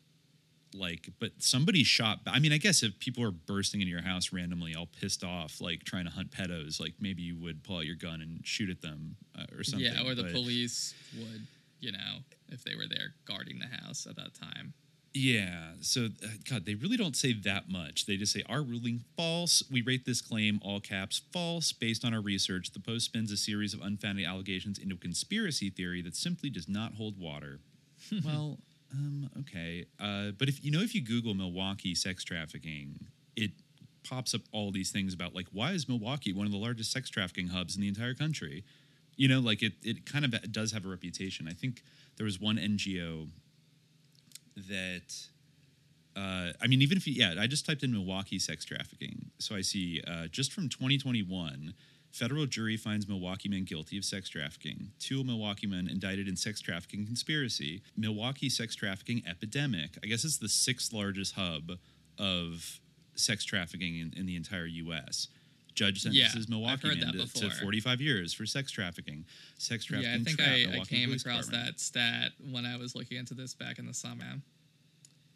like, 0.73 1.09
but 1.19 1.31
somebody 1.39 1.83
shot. 1.83 2.19
I 2.27 2.39
mean, 2.39 2.51
I 2.51 2.57
guess 2.57 2.83
if 2.83 2.97
people 2.99 3.23
are 3.23 3.31
bursting 3.31 3.81
into 3.81 3.91
your 3.91 4.01
house 4.01 4.31
randomly, 4.31 4.75
all 4.75 4.87
pissed 4.99 5.23
off, 5.23 5.61
like 5.61 5.83
trying 5.83 6.05
to 6.05 6.11
hunt 6.11 6.31
pedos, 6.31 6.79
like 6.79 6.93
maybe 6.99 7.21
you 7.21 7.37
would 7.37 7.63
pull 7.63 7.77
out 7.77 7.85
your 7.85 7.95
gun 7.95 8.21
and 8.21 8.45
shoot 8.45 8.69
at 8.69 8.81
them 8.81 9.15
uh, 9.37 9.45
or 9.57 9.63
something. 9.63 9.91
Yeah, 9.91 10.03
or 10.05 10.15
the 10.15 10.23
but- 10.23 10.33
police 10.33 10.93
would, 11.17 11.47
you 11.79 11.91
know, 11.91 12.19
if 12.49 12.63
they 12.63 12.75
were 12.75 12.87
there 12.87 13.13
guarding 13.25 13.59
the 13.59 13.67
house 13.83 14.07
at 14.07 14.15
that 14.15 14.33
time. 14.33 14.73
Yeah. 15.13 15.71
So, 15.81 16.05
uh, 16.23 16.27
God, 16.47 16.65
they 16.65 16.75
really 16.75 16.97
don't 16.97 17.15
say 17.15 17.33
that 17.33 17.69
much. 17.69 18.05
They 18.05 18.15
just 18.15 18.31
say, 18.31 18.43
Our 18.47 18.61
ruling 18.61 19.03
false. 19.17 19.63
We 19.71 19.81
rate 19.81 20.05
this 20.05 20.21
claim, 20.21 20.59
all 20.63 20.79
caps, 20.79 21.21
false. 21.33 21.71
Based 21.71 22.05
on 22.05 22.13
our 22.13 22.21
research, 22.21 22.71
the 22.71 22.79
Post 22.79 23.05
spins 23.05 23.31
a 23.31 23.37
series 23.37 23.73
of 23.73 23.81
unfounded 23.81 24.25
allegations 24.25 24.77
into 24.77 24.95
a 24.95 24.99
conspiracy 24.99 25.69
theory 25.69 26.01
that 26.03 26.15
simply 26.15 26.49
does 26.49 26.69
not 26.69 26.93
hold 26.93 27.17
water. 27.19 27.59
well, 28.23 28.59
um, 28.93 29.29
okay. 29.41 29.85
Uh, 29.99 30.31
but 30.37 30.49
if 30.49 30.63
you 30.63 30.71
know, 30.71 30.81
if 30.81 30.95
you 30.95 31.01
Google 31.01 31.33
Milwaukee 31.33 31.95
sex 31.95 32.23
trafficking, 32.23 33.07
it 33.35 33.51
pops 34.03 34.33
up 34.33 34.41
all 34.51 34.71
these 34.71 34.91
things 34.91 35.13
about 35.13 35.35
like, 35.35 35.47
why 35.51 35.71
is 35.71 35.87
Milwaukee 35.87 36.33
one 36.33 36.45
of 36.45 36.51
the 36.51 36.57
largest 36.57 36.91
sex 36.91 37.09
trafficking 37.09 37.47
hubs 37.47 37.75
in 37.75 37.81
the 37.81 37.87
entire 37.87 38.13
country? 38.13 38.63
You 39.15 39.27
know, 39.27 39.39
like 39.39 39.61
it, 39.61 39.73
it 39.83 40.05
kind 40.05 40.25
of 40.25 40.51
does 40.51 40.71
have 40.71 40.85
a 40.85 40.87
reputation. 40.87 41.47
I 41.47 41.53
think 41.53 41.83
there 42.17 42.25
was 42.25 42.39
one 42.39 42.57
NGO 42.57 43.27
that 44.55 45.13
uh, 46.15 46.51
I 46.61 46.67
mean, 46.67 46.81
even 46.81 46.97
if 46.97 47.07
you, 47.07 47.13
yeah, 47.13 47.35
I 47.39 47.47
just 47.47 47.65
typed 47.65 47.83
in 47.83 47.91
Milwaukee 47.91 48.39
sex 48.39 48.65
trafficking. 48.65 49.31
So 49.39 49.55
I 49.55 49.61
see 49.61 50.01
uh, 50.05 50.27
just 50.27 50.51
from 50.51 50.67
2021, 50.67 51.73
federal 52.11 52.45
jury 52.45 52.77
finds 52.77 53.07
Milwaukee 53.07 53.49
men 53.49 53.63
guilty 53.63 53.97
of 53.97 54.05
sex 54.05 54.29
trafficking. 54.29 54.91
Two 54.99 55.23
Milwaukee 55.23 55.67
men 55.67 55.87
indicted 55.87 56.27
in 56.27 56.35
sex 56.35 56.61
trafficking 56.61 57.05
conspiracy. 57.05 57.81
Milwaukee 57.95 58.49
sex 58.49 58.75
trafficking 58.75 59.23
epidemic. 59.27 59.97
I 60.03 60.07
guess 60.07 60.23
it's 60.23 60.37
the 60.37 60.49
sixth 60.49 60.93
largest 60.93 61.35
hub 61.35 61.73
of 62.17 62.79
sex 63.15 63.43
trafficking 63.45 63.99
in, 63.99 64.13
in 64.15 64.25
the 64.25 64.35
entire 64.35 64.65
U.S. 64.65 65.27
Judge 65.75 66.01
sentences 66.01 66.45
I've 66.45 66.49
Milwaukee 66.49 66.87
men 66.89 67.13
to, 67.13 67.39
to 67.39 67.49
45 67.49 68.01
years 68.01 68.33
for 68.33 68.45
sex 68.45 68.71
trafficking. 68.71 69.25
Sex 69.57 69.85
trafficking. 69.85 70.11
yeah, 70.11 70.19
I 70.19 70.23
think 70.23 70.75
I, 70.75 70.81
I 70.81 70.83
came 70.83 71.07
Police 71.07 71.25
across 71.25 71.45
Department. 71.45 71.77
that 71.77 71.79
stat 71.79 72.31
when 72.51 72.65
I 72.65 72.77
was 72.77 72.95
looking 72.95 73.17
into 73.17 73.33
this 73.33 73.53
back 73.53 73.79
in 73.79 73.85
the 73.85 73.93
summer. 73.93 74.41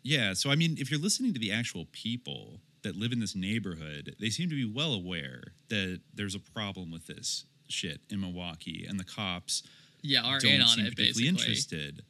Yeah, 0.01 0.33
so 0.33 0.51
I 0.51 0.55
mean, 0.55 0.75
if 0.79 0.91
you're 0.91 0.99
listening 0.99 1.33
to 1.33 1.39
the 1.39 1.51
actual 1.51 1.87
people 1.93 2.59
that 2.83 2.95
live 2.95 3.11
in 3.11 3.19
this 3.19 3.35
neighborhood, 3.35 4.15
they 4.19 4.29
seem 4.29 4.49
to 4.49 4.55
be 4.55 4.65
well 4.65 4.93
aware 4.93 5.53
that 5.69 6.01
there's 6.13 6.35
a 6.35 6.39
problem 6.39 6.91
with 6.91 7.07
this 7.07 7.45
shit 7.69 8.01
in 8.09 8.21
Milwaukee, 8.21 8.85
and 8.87 8.99
the 8.99 9.03
cops 9.03 9.63
Yeah, 10.01 10.21
are 10.23 10.39
don't 10.39 10.51
in 10.53 10.61
on 10.61 10.67
seem 10.67 10.85
it 10.85 10.95
particularly 10.95 11.23
basically. 11.23 11.27
interested. 11.27 12.03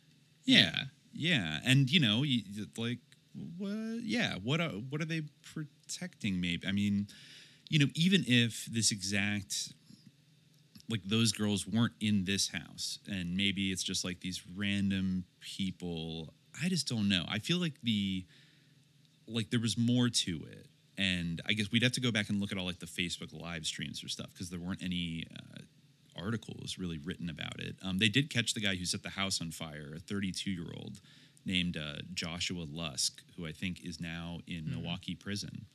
Yeah, 0.46 0.76
yeah, 1.14 1.60
and 1.64 1.90
you 1.90 2.00
know, 2.00 2.24
you, 2.24 2.42
like, 2.78 3.00
what? 3.58 4.02
Yeah, 4.04 4.36
what 4.44 4.60
are 4.60 4.70
what 4.70 5.02
are 5.02 5.06
they 5.06 5.22
protecting? 5.54 6.42
Maybe 6.42 6.68
I 6.68 6.72
mean, 6.72 7.08
you 7.70 7.80
know, 7.80 7.88
even 7.96 8.26
if 8.28 8.66
this 8.66 8.92
exact 8.92 9.74
like 10.90 11.02
those 11.06 11.32
girls 11.32 11.66
weren't 11.66 11.94
in 12.02 12.26
this 12.26 12.50
house 12.50 13.00
and 13.10 13.38
maybe 13.38 13.72
it's 13.72 13.84
just 13.84 14.04
like 14.04 14.20
these 14.20 14.44
random 14.54 15.24
people 15.40 16.34
i 16.62 16.68
just 16.68 16.88
don't 16.90 17.08
know 17.08 17.24
i 17.30 17.40
feel 17.40 17.58
like 17.58 17.74
the 17.84 18.26
like 19.28 19.50
there 19.50 19.60
was 19.60 19.78
more 19.78 20.10
to 20.10 20.42
it. 20.52 20.68
And 20.96 21.42
i 21.48 21.54
guess 21.54 21.72
we'd 21.72 21.82
have 21.82 21.92
to 21.94 22.02
go 22.02 22.12
back 22.12 22.30
and 22.30 22.40
look 22.40 22.52
at 22.52 22.58
all 22.60 22.66
like 22.66 22.78
the 22.80 22.86
facebook 22.86 23.34
live 23.34 23.66
streams 23.66 24.04
or 24.04 24.10
stuff 24.10 24.30
because 24.32 24.52
there 24.52 24.60
weren't 24.60 24.84
any 24.84 25.26
uh, 25.36 25.62
articles 26.16 26.78
really 26.78 27.00
written 27.00 27.30
about 27.30 27.60
it. 27.60 27.76
Um, 27.84 27.98
they 27.98 28.10
did 28.10 28.30
catch 28.30 28.54
the 28.54 28.60
guy 28.60 28.76
who 28.76 28.86
set 28.86 29.02
the 29.02 29.10
house 29.10 29.42
on 29.42 29.50
fire 29.50 29.94
a 29.96 30.00
32 30.00 30.52
year 30.52 30.68
old 30.78 31.00
named 31.46 31.78
uh, 31.78 31.96
joshua 32.14 32.66
lusk 32.72 33.22
who 33.36 33.46
i 33.48 33.52
think 33.52 33.82
is 33.84 34.00
now 34.00 34.40
in 34.48 34.70
milwaukee 34.70 35.16
prison. 35.16 35.66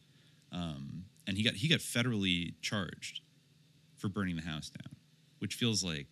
Um, 0.52 1.04
and 1.26 1.36
he 1.36 1.42
got 1.42 1.54
he 1.54 1.68
got 1.68 1.80
federally 1.80 2.54
charged 2.62 3.20
for 3.96 4.08
burning 4.08 4.36
the 4.36 4.42
house 4.42 4.70
down, 4.70 4.94
which 5.40 5.54
feels 5.54 5.82
like 5.84 6.06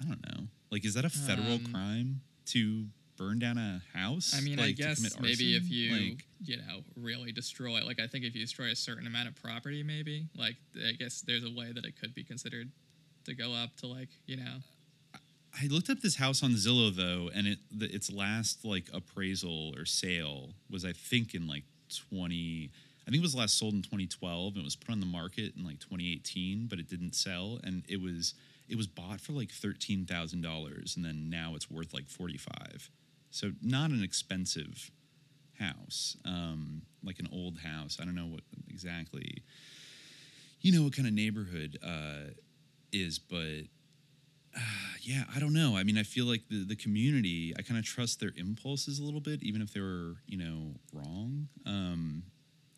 I 0.00 0.04
don't 0.04 0.22
know. 0.28 0.46
Like, 0.70 0.84
is 0.84 0.94
that 0.94 1.04
a 1.04 1.10
federal 1.10 1.54
Um, 1.54 1.72
crime 1.72 2.20
to 2.46 2.86
burn 3.16 3.38
down 3.38 3.58
a 3.58 3.82
house. 3.96 4.34
I 4.36 4.40
mean, 4.40 4.58
I 4.58 4.66
like, 4.66 4.76
to 4.76 4.82
guess 4.82 5.20
maybe 5.20 5.56
if 5.56 5.70
you 5.70 5.92
like, 5.92 6.24
you 6.44 6.56
know 6.58 6.80
really 6.96 7.32
destroy 7.32 7.76
it. 7.76 7.86
like 7.86 8.00
I 8.00 8.06
think 8.06 8.24
if 8.24 8.34
you 8.34 8.40
destroy 8.40 8.66
a 8.66 8.76
certain 8.76 9.06
amount 9.06 9.28
of 9.28 9.40
property, 9.40 9.82
maybe 9.82 10.26
like 10.36 10.56
I 10.76 10.92
guess 10.92 11.22
there's 11.26 11.44
a 11.44 11.50
way 11.50 11.72
that 11.72 11.84
it 11.84 11.98
could 12.00 12.14
be 12.14 12.24
considered 12.24 12.70
to 13.24 13.34
go 13.34 13.52
up 13.52 13.76
to 13.78 13.86
like 13.86 14.10
you 14.26 14.36
know 14.36 14.60
I 15.60 15.66
looked 15.66 15.88
up 15.88 16.00
this 16.00 16.16
house 16.16 16.42
on 16.42 16.50
Zillow 16.52 16.94
though, 16.94 17.30
and 17.34 17.46
it 17.46 17.58
the, 17.70 17.86
its 17.86 18.10
last 18.10 18.64
like 18.64 18.86
appraisal 18.92 19.72
or 19.76 19.84
sale 19.84 20.50
was 20.70 20.84
I 20.84 20.92
think 20.92 21.34
in 21.34 21.46
like 21.46 21.64
twenty. 22.08 22.70
I 23.06 23.10
think 23.10 23.20
it 23.20 23.22
was 23.22 23.34
last 23.34 23.58
sold 23.58 23.74
in 23.74 23.82
2012 23.82 24.54
and 24.54 24.62
it 24.62 24.64
was 24.64 24.76
put 24.76 24.90
on 24.90 25.00
the 25.00 25.04
market 25.04 25.52
in 25.54 25.62
like 25.62 25.78
2018, 25.78 26.68
but 26.68 26.78
it 26.78 26.88
didn't 26.88 27.14
sell, 27.14 27.60
and 27.62 27.82
it 27.86 28.00
was 28.00 28.34
it 28.68 28.76
was 28.76 28.86
bought 28.86 29.20
for 29.20 29.32
like 29.32 29.50
thirteen 29.50 30.06
thousand 30.06 30.42
dollars, 30.42 30.96
and 30.96 31.04
then 31.04 31.30
now 31.30 31.54
it's 31.54 31.70
worth 31.70 31.94
like 31.94 32.08
45. 32.08 32.90
So 33.34 33.50
not 33.60 33.90
an 33.90 34.00
expensive 34.00 34.92
house, 35.58 36.16
um, 36.24 36.82
like 37.02 37.18
an 37.18 37.28
old 37.32 37.58
house. 37.58 37.98
I 38.00 38.04
don't 38.04 38.14
know 38.14 38.28
what 38.28 38.42
exactly, 38.70 39.42
you 40.60 40.70
know, 40.70 40.84
what 40.84 40.94
kind 40.94 41.08
of 41.08 41.14
neighborhood 41.14 41.76
uh, 41.84 42.30
is, 42.92 43.18
but 43.18 43.64
yeah, 45.02 45.24
I 45.34 45.40
don't 45.40 45.52
know. 45.52 45.76
I 45.76 45.82
mean, 45.82 45.98
I 45.98 46.04
feel 46.04 46.26
like 46.26 46.42
the 46.48 46.64
the 46.64 46.76
community. 46.76 47.52
I 47.58 47.62
kind 47.62 47.76
of 47.76 47.84
trust 47.84 48.20
their 48.20 48.30
impulses 48.36 49.00
a 49.00 49.02
little 49.04 49.20
bit, 49.20 49.42
even 49.42 49.62
if 49.62 49.72
they 49.72 49.80
were, 49.80 50.14
you 50.28 50.38
know, 50.38 50.76
wrong. 50.92 51.48
Um, 51.66 52.22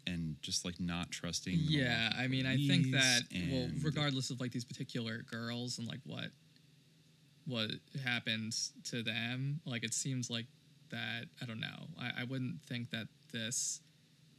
and 0.07 0.37
just 0.41 0.65
like 0.65 0.81
not 0.81 1.11
trusting. 1.11 1.55
yeah 1.59 2.13
I 2.17 2.29
mean 2.29 2.47
I 2.47 2.57
think 2.57 2.93
that 2.93 3.23
well 3.51 3.69
regardless 3.83 4.31
of 4.31 4.41
like 4.41 4.53
these 4.53 4.65
particular 4.65 5.25
girls 5.29 5.79
and 5.79 5.89
like 5.89 5.99
what 6.05 6.31
what 7.47 7.71
happens 8.05 8.73
to 8.85 9.03
them. 9.03 9.61
Like 9.65 9.85
it 9.85 9.95
seems 9.95 10.31
like 10.31 10.47
that 10.91 11.25
I 11.43 11.47
don't 11.47 11.61
know. 11.61 11.89
I, 12.01 12.23
I 12.23 12.25
wouldn't 12.25 12.63
think 12.63 12.91
that 12.91 13.09
this 13.33 13.81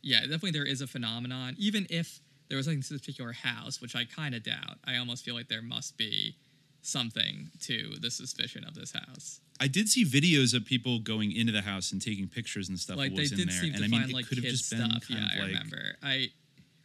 yeah 0.02 0.22
definitely 0.22 0.52
there 0.52 0.66
is 0.66 0.82
a 0.82 0.88
phenomenon. 0.88 1.56
Even 1.58 1.88
if 1.90 2.20
there 2.50 2.58
was 2.58 2.66
something 2.66 2.82
to 2.82 2.94
this 2.94 3.02
particular 3.02 3.34
house 3.34 3.82
which 3.82 3.96
I 3.96 4.06
kind 4.06 4.34
of 4.36 4.44
doubt 4.44 4.78
I 4.86 4.98
almost 4.98 5.26
feel 5.26 5.36
like 5.36 5.48
there 5.50 5.62
must 5.62 5.98
be 5.98 6.36
something 6.82 7.50
to 7.62 7.96
the 8.00 8.10
suspicion 8.10 8.64
of 8.64 8.74
this 8.76 8.94
house. 8.94 9.42
I 9.60 9.68
did 9.68 9.90
see 9.90 10.06
videos 10.06 10.54
of 10.54 10.66
people 10.66 11.00
going 11.00 11.36
into 11.36 11.52
the 11.52 11.64
house 11.64 11.92
and 11.92 12.02
taking 12.02 12.28
pictures 12.28 12.70
and 12.70 12.80
stuff. 12.80 12.98
like 12.98 13.10
they 13.10 13.16
what 13.16 13.20
was 13.22 13.32
did 13.32 13.40
in 13.42 13.48
there, 13.48 13.58
seem 13.62 13.74
and 13.74 13.80
to 13.80 13.86
I 13.86 13.88
mean, 13.88 14.00
find 14.00 14.12
it 14.12 14.16
like 14.16 14.28
could 14.28 14.38
have 14.38 14.46
just 14.46 14.70
been 14.70 14.90
stuff. 14.90 15.10
yeah 15.10 15.18
of 15.18 15.24
I 15.24 15.40
like 15.40 15.48
remember. 15.48 15.96
I 16.04 16.28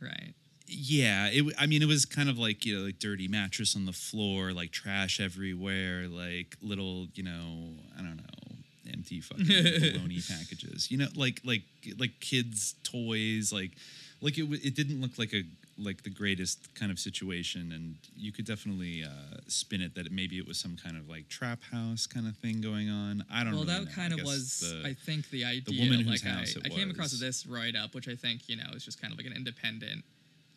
right 0.00 0.34
Yeah, 0.66 1.28
it. 1.28 1.54
I 1.58 1.66
mean, 1.66 1.82
it 1.82 1.88
was 1.88 2.04
kind 2.04 2.28
of 2.28 2.38
like 2.38 2.64
you 2.64 2.78
know, 2.78 2.84
like 2.84 2.98
dirty 2.98 3.28
mattress 3.28 3.76
on 3.76 3.86
the 3.86 3.92
floor, 3.92 4.52
like 4.52 4.70
trash 4.70 5.20
everywhere, 5.20 6.08
like 6.08 6.56
little, 6.62 7.08
you 7.14 7.22
know, 7.22 7.74
I 7.98 8.02
don't 8.02 8.16
know, 8.16 8.56
empty 8.92 9.20
fucking 9.20 9.44
baloney 9.44 10.26
packages. 10.38 10.90
You 10.90 10.98
know, 10.98 11.08
like 11.14 11.40
like 11.44 11.62
like 11.98 12.20
kids' 12.20 12.74
toys, 12.84 13.52
like 13.52 13.72
like 14.20 14.38
it. 14.38 14.44
It 14.64 14.74
didn't 14.74 15.00
look 15.00 15.18
like 15.18 15.32
a 15.32 15.42
like 15.78 16.02
the 16.02 16.10
greatest 16.10 16.74
kind 16.74 16.92
of 16.92 16.98
situation, 16.98 17.72
and 17.72 17.96
you 18.16 18.32
could 18.32 18.44
definitely 18.44 19.04
uh, 19.04 19.36
spin 19.48 19.80
it 19.80 19.94
that 19.94 20.10
maybe 20.12 20.38
it 20.38 20.46
was 20.46 20.58
some 20.58 20.76
kind 20.76 20.96
of 20.96 21.08
like 21.08 21.28
trap 21.28 21.60
house 21.70 22.06
kind 22.06 22.26
of 22.26 22.36
thing 22.36 22.60
going 22.60 22.88
on. 22.88 23.24
I 23.32 23.44
don't. 23.44 23.52
well, 23.52 23.64
really 23.64 23.74
that 23.78 23.84
know. 23.84 23.90
I 23.90 23.94
kind 23.94 24.12
of 24.12 24.22
was, 24.22 24.60
the- 24.60 24.88
I 24.88 24.94
think, 24.94 25.30
the 25.30 25.44
idea. 25.44 25.62
the 25.66 25.80
woman 25.80 26.06
like 26.06 26.20
whose 26.20 26.22
house 26.22 26.56
I, 26.56 26.60
it 26.60 26.72
I 26.72 26.76
came 26.76 26.90
across 26.90 27.12
this 27.12 27.46
write 27.46 27.76
up, 27.76 27.94
which 27.94 28.08
I 28.08 28.14
think 28.14 28.48
you 28.48 28.56
know 28.56 28.70
is 28.74 28.84
just 28.84 29.00
kind 29.00 29.12
of 29.12 29.18
like 29.18 29.26
an 29.26 29.34
independent, 29.34 30.04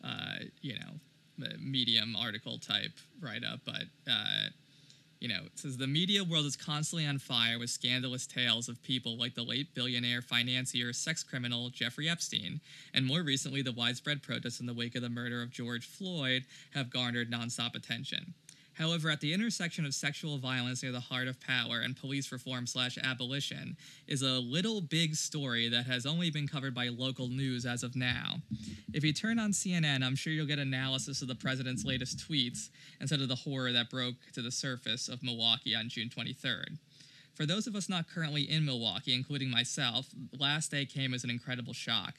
uh, 0.06 0.44
you 0.62 0.74
know, 0.74 1.46
medium 1.60 2.16
article 2.16 2.58
type 2.58 2.92
write 3.20 3.44
up. 3.44 3.60
But 3.64 3.84
uh, 4.10 4.48
you 5.20 5.28
know, 5.28 5.42
it 5.46 5.58
says 5.58 5.76
the 5.76 5.86
media 5.86 6.22
world 6.22 6.44
is 6.44 6.56
constantly 6.56 7.06
on 7.06 7.18
fire 7.18 7.58
with 7.58 7.70
scandalous 7.70 8.26
tales 8.26 8.68
of 8.68 8.82
people 8.82 9.18
like 9.18 9.34
the 9.34 9.42
late 9.42 9.74
billionaire 9.74 10.20
financier, 10.22 10.92
sex 10.92 11.22
criminal 11.22 11.70
Jeffrey 11.70 12.08
Epstein, 12.08 12.60
and 12.92 13.06
more 13.06 13.22
recently, 13.22 13.62
the 13.62 13.72
widespread 13.72 14.22
protests 14.22 14.60
in 14.60 14.66
the 14.66 14.74
wake 14.74 14.94
of 14.94 15.02
the 15.02 15.08
murder 15.08 15.42
of 15.42 15.50
George 15.50 15.86
Floyd 15.86 16.44
have 16.74 16.90
garnered 16.90 17.30
nonstop 17.30 17.74
attention. 17.74 18.34
However, 18.78 19.08
at 19.08 19.22
the 19.22 19.32
intersection 19.32 19.86
of 19.86 19.94
sexual 19.94 20.36
violence 20.36 20.82
near 20.82 20.92
the 20.92 21.00
heart 21.00 21.28
of 21.28 21.40
power 21.40 21.80
and 21.80 21.96
police 21.96 22.30
reform 22.30 22.66
slash 22.66 22.98
abolition 23.02 23.74
is 24.06 24.20
a 24.20 24.38
little 24.38 24.82
big 24.82 25.14
story 25.14 25.68
that 25.70 25.86
has 25.86 26.04
only 26.04 26.30
been 26.30 26.46
covered 26.46 26.74
by 26.74 26.88
local 26.88 27.28
news 27.28 27.64
as 27.64 27.82
of 27.82 27.96
now. 27.96 28.36
If 28.92 29.02
you 29.02 29.14
turn 29.14 29.38
on 29.38 29.52
CNN, 29.52 30.04
I'm 30.04 30.14
sure 30.14 30.32
you'll 30.32 30.46
get 30.46 30.58
analysis 30.58 31.22
of 31.22 31.28
the 31.28 31.34
president's 31.34 31.86
latest 31.86 32.18
tweets 32.18 32.68
instead 33.00 33.22
of 33.22 33.28
the 33.28 33.34
horror 33.34 33.72
that 33.72 33.88
broke 33.88 34.16
to 34.34 34.42
the 34.42 34.52
surface 34.52 35.08
of 35.08 35.22
Milwaukee 35.22 35.74
on 35.74 35.88
June 35.88 36.10
23rd. 36.10 36.76
For 37.34 37.46
those 37.46 37.66
of 37.66 37.76
us 37.76 37.88
not 37.88 38.08
currently 38.08 38.42
in 38.42 38.66
Milwaukee, 38.66 39.14
including 39.14 39.50
myself, 39.50 40.06
last 40.38 40.70
day 40.70 40.84
came 40.84 41.14
as 41.14 41.24
an 41.24 41.30
incredible 41.30 41.72
shock. 41.72 42.14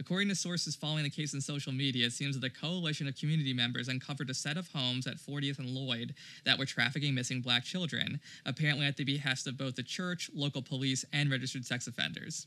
According 0.00 0.28
to 0.28 0.34
sources 0.34 0.76
following 0.76 1.02
the 1.02 1.10
case 1.10 1.34
on 1.34 1.40
social 1.40 1.72
media, 1.72 2.06
it 2.06 2.12
seems 2.12 2.34
that 2.34 2.40
the 2.40 2.50
coalition 2.50 3.08
of 3.08 3.16
community 3.16 3.52
members 3.52 3.88
uncovered 3.88 4.30
a 4.30 4.34
set 4.34 4.56
of 4.56 4.70
homes 4.72 5.06
at 5.06 5.16
40th 5.16 5.58
and 5.58 5.68
Lloyd 5.68 6.14
that 6.44 6.58
were 6.58 6.66
trafficking 6.66 7.14
missing 7.14 7.40
black 7.40 7.64
children, 7.64 8.20
apparently 8.46 8.86
at 8.86 8.96
the 8.96 9.04
behest 9.04 9.46
of 9.46 9.58
both 9.58 9.74
the 9.74 9.82
church, 9.82 10.30
local 10.34 10.62
police, 10.62 11.04
and 11.12 11.30
registered 11.30 11.64
sex 11.64 11.86
offenders. 11.86 12.46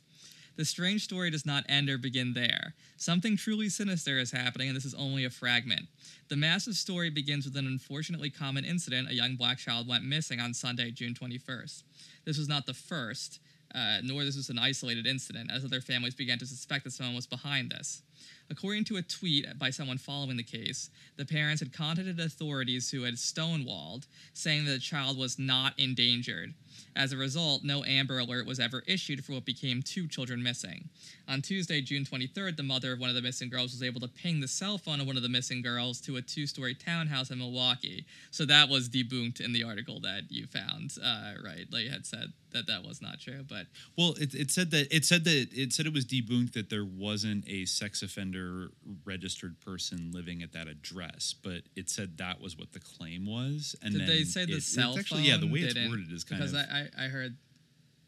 The 0.58 0.66
strange 0.66 1.04
story 1.04 1.30
does 1.30 1.46
not 1.46 1.64
end 1.70 1.90
or 1.90 1.98
begin 1.98 2.34
there. 2.34 2.74
Something 2.98 3.38
truly 3.38 3.70
sinister 3.70 4.18
is 4.18 4.32
happening, 4.32 4.68
and 4.68 4.76
this 4.76 4.86
is 4.86 4.94
only 4.94 5.24
a 5.24 5.30
fragment. 5.30 5.88
The 6.28 6.36
massive 6.36 6.76
story 6.76 7.10
begins 7.10 7.46
with 7.46 7.56
an 7.56 7.68
unfortunately 7.68 8.30
common 8.30 8.66
incident 8.66 9.10
a 9.10 9.14
young 9.14 9.36
black 9.36 9.58
child 9.58 9.88
went 9.88 10.04
missing 10.04 10.40
on 10.40 10.54
Sunday, 10.54 10.92
June 10.92 11.14
21st. 11.14 11.84
This 12.26 12.38
was 12.38 12.50
not 12.50 12.66
the 12.66 12.74
first, 12.74 13.40
uh, 13.74 13.98
nor 14.04 14.24
this 14.24 14.36
was 14.36 14.50
an 14.50 14.60
isolated 14.60 15.08
incident, 15.08 15.50
as 15.52 15.64
other 15.64 15.82
families 15.82 16.16
began 16.16 16.38
to 16.40 16.46
suspect 16.46 16.84
that 16.84 16.92
someone 16.92 17.16
was 17.16 17.28
behind 17.28 17.72
this. 17.72 18.02
According 18.50 18.84
to 18.86 18.98
a 18.98 19.02
tweet 19.02 19.46
by 19.58 19.70
someone 19.70 19.98
following 19.98 20.38
the 20.38 20.44
case, 20.44 20.90
the 21.18 21.26
parents 21.26 21.62
had 21.62 21.72
contacted 21.72 22.20
authorities 22.20 22.92
who 22.92 23.04
had 23.04 23.16
stonewalled, 23.16 24.08
saying 24.34 24.66
that 24.66 24.72
the 24.72 24.80
child 24.80 25.18
was 25.18 25.40
not 25.40 25.74
endangered. 25.80 26.54
As 26.96 27.14
a 27.14 27.18
result, 27.18 27.64
no 27.64 27.84
Amber 27.84 28.20
Alert 28.20 28.46
was 28.46 28.60
ever 28.60 28.84
issued 28.88 29.24
for 29.24 29.34
what 29.34 29.46
became 29.46 29.82
two 29.82 30.08
children 30.08 30.42
missing. 30.44 30.90
On 31.28 31.42
Tuesday, 31.42 31.82
June 31.82 32.04
23rd, 32.04 32.58
the 32.58 32.64
mother 32.64 32.94
of 32.94 33.00
one 33.00 33.10
of 33.10 33.16
the 33.16 33.22
missing 33.22 33.50
girls 33.50 33.72
was 33.72 33.84
able 33.84 34.02
to 34.02 34.08
ping 34.08 34.42
the 34.42 34.48
cell 34.48 34.78
phone 34.78 35.00
of 35.00 35.08
one 35.08 35.18
of 35.18 35.24
the 35.24 35.30
missing 35.30 35.62
girls 35.62 36.02
to 36.02 36.18
a 36.18 36.22
two 36.22 36.46
story 36.48 36.74
townhouse 36.76 37.30
in 37.32 37.40
Milwaukee. 37.40 38.06
So 38.32 38.46
that 38.46 38.70
was 38.70 38.90
debunked 38.90 39.40
in 39.40 39.54
the 39.54 39.64
article 39.64 40.00
that 40.02 40.24
you 40.30 40.48
found, 40.48 40.98
uh, 41.04 41.34
right? 41.44 41.66
Like 41.72 41.84
you 41.86 41.90
had 41.92 42.06
said 42.06 42.34
that 42.52 42.68
that 42.68 42.84
was 42.86 43.02
not 43.02 43.20
true, 43.20 43.46
but 43.48 43.68
Well, 43.98 44.14
it, 44.20 44.34
it 44.34 44.52
said 44.52 44.72
that 44.72 44.94
it 44.94 45.06
said 45.06 45.24
that 45.24 45.48
it 45.54 45.72
said 45.72 45.86
it 45.86 45.94
was 45.94 46.06
debunked 46.06 46.54
that 46.54 46.70
there 46.70 46.84
wasn't 46.86 47.48
a 47.48 47.66
sex 47.66 48.02
offender 48.02 48.72
registered 49.06 49.60
person 49.62 50.12
living 50.14 50.44
at 50.44 50.52
that 50.52 50.68
address, 50.68 51.34
but 51.42 51.62
it 51.76 51.90
said 51.90 52.18
that 52.18 52.42
was 52.42 52.58
what 52.58 52.74
the 52.74 52.80
claim 52.80 53.26
was. 53.26 53.76
And 53.82 53.94
did 53.94 54.02
then 54.02 54.08
they 54.08 54.24
say 54.24 54.46
the 54.46 54.58
it- 54.58 54.64
cell 54.64 54.98
actually 54.98 55.22
yeah 55.22 55.38
the 55.38 55.48
way 55.48 55.60
it's 55.60 55.76
worded 55.76 56.12
is 56.12 56.24
kind 56.26 56.42
because 56.42 56.54
of 56.54 56.66
I, 56.70 56.71
I 56.72 56.88
I 56.98 57.08
heard 57.08 57.36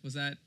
was 0.04 0.14
that? 0.14 0.38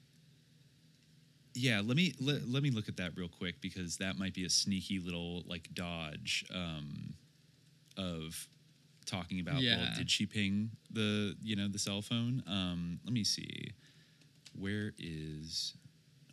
Yeah. 1.55 1.81
Let 1.85 1.97
me 1.97 2.15
let, 2.21 2.49
let 2.49 2.63
me 2.63 2.71
look 2.71 2.89
at 2.89 2.97
that 2.99 3.13
real 3.17 3.29
quick 3.29 3.61
because 3.61 3.97
that 3.99 4.19
might 4.19 4.35
be 4.35 4.45
a 4.45 4.51
sneaky 4.51 4.99
little 4.99 5.43
like 5.47 5.69
dodge 5.75 6.45
um, 6.55 7.15
of 7.97 8.47
talking 9.07 9.41
about 9.41 9.55
well 9.55 9.63
Yeah. 9.63 9.95
did 9.97 10.11
she 10.11 10.27
ping 10.27 10.71
the 10.91 11.37
you 11.43 11.57
know 11.57 11.69
the 11.69 11.79
cell 11.79 12.03
phone? 12.03 12.43
Um 12.47 13.01
let 13.05 13.13
me 13.13 13.25
see. 13.25 13.73
Where 14.59 14.93
is 14.99 15.75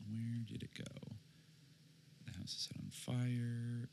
where 0.09 0.39
did 0.45 0.63
it 0.63 0.71
go? 0.77 1.15
The 2.25 2.37
house 2.37 2.53
is 2.55 2.67
set 2.69 2.77
on 2.77 2.89
fire. 2.91 3.89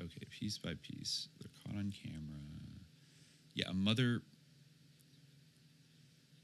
Okay 0.00 0.26
piece 0.30 0.58
by 0.58 0.74
piece 0.82 1.28
they're 1.40 1.50
caught 1.64 1.78
on 1.78 1.92
camera. 1.92 2.40
Yeah 3.54 3.70
a 3.70 3.74
mother 3.74 4.22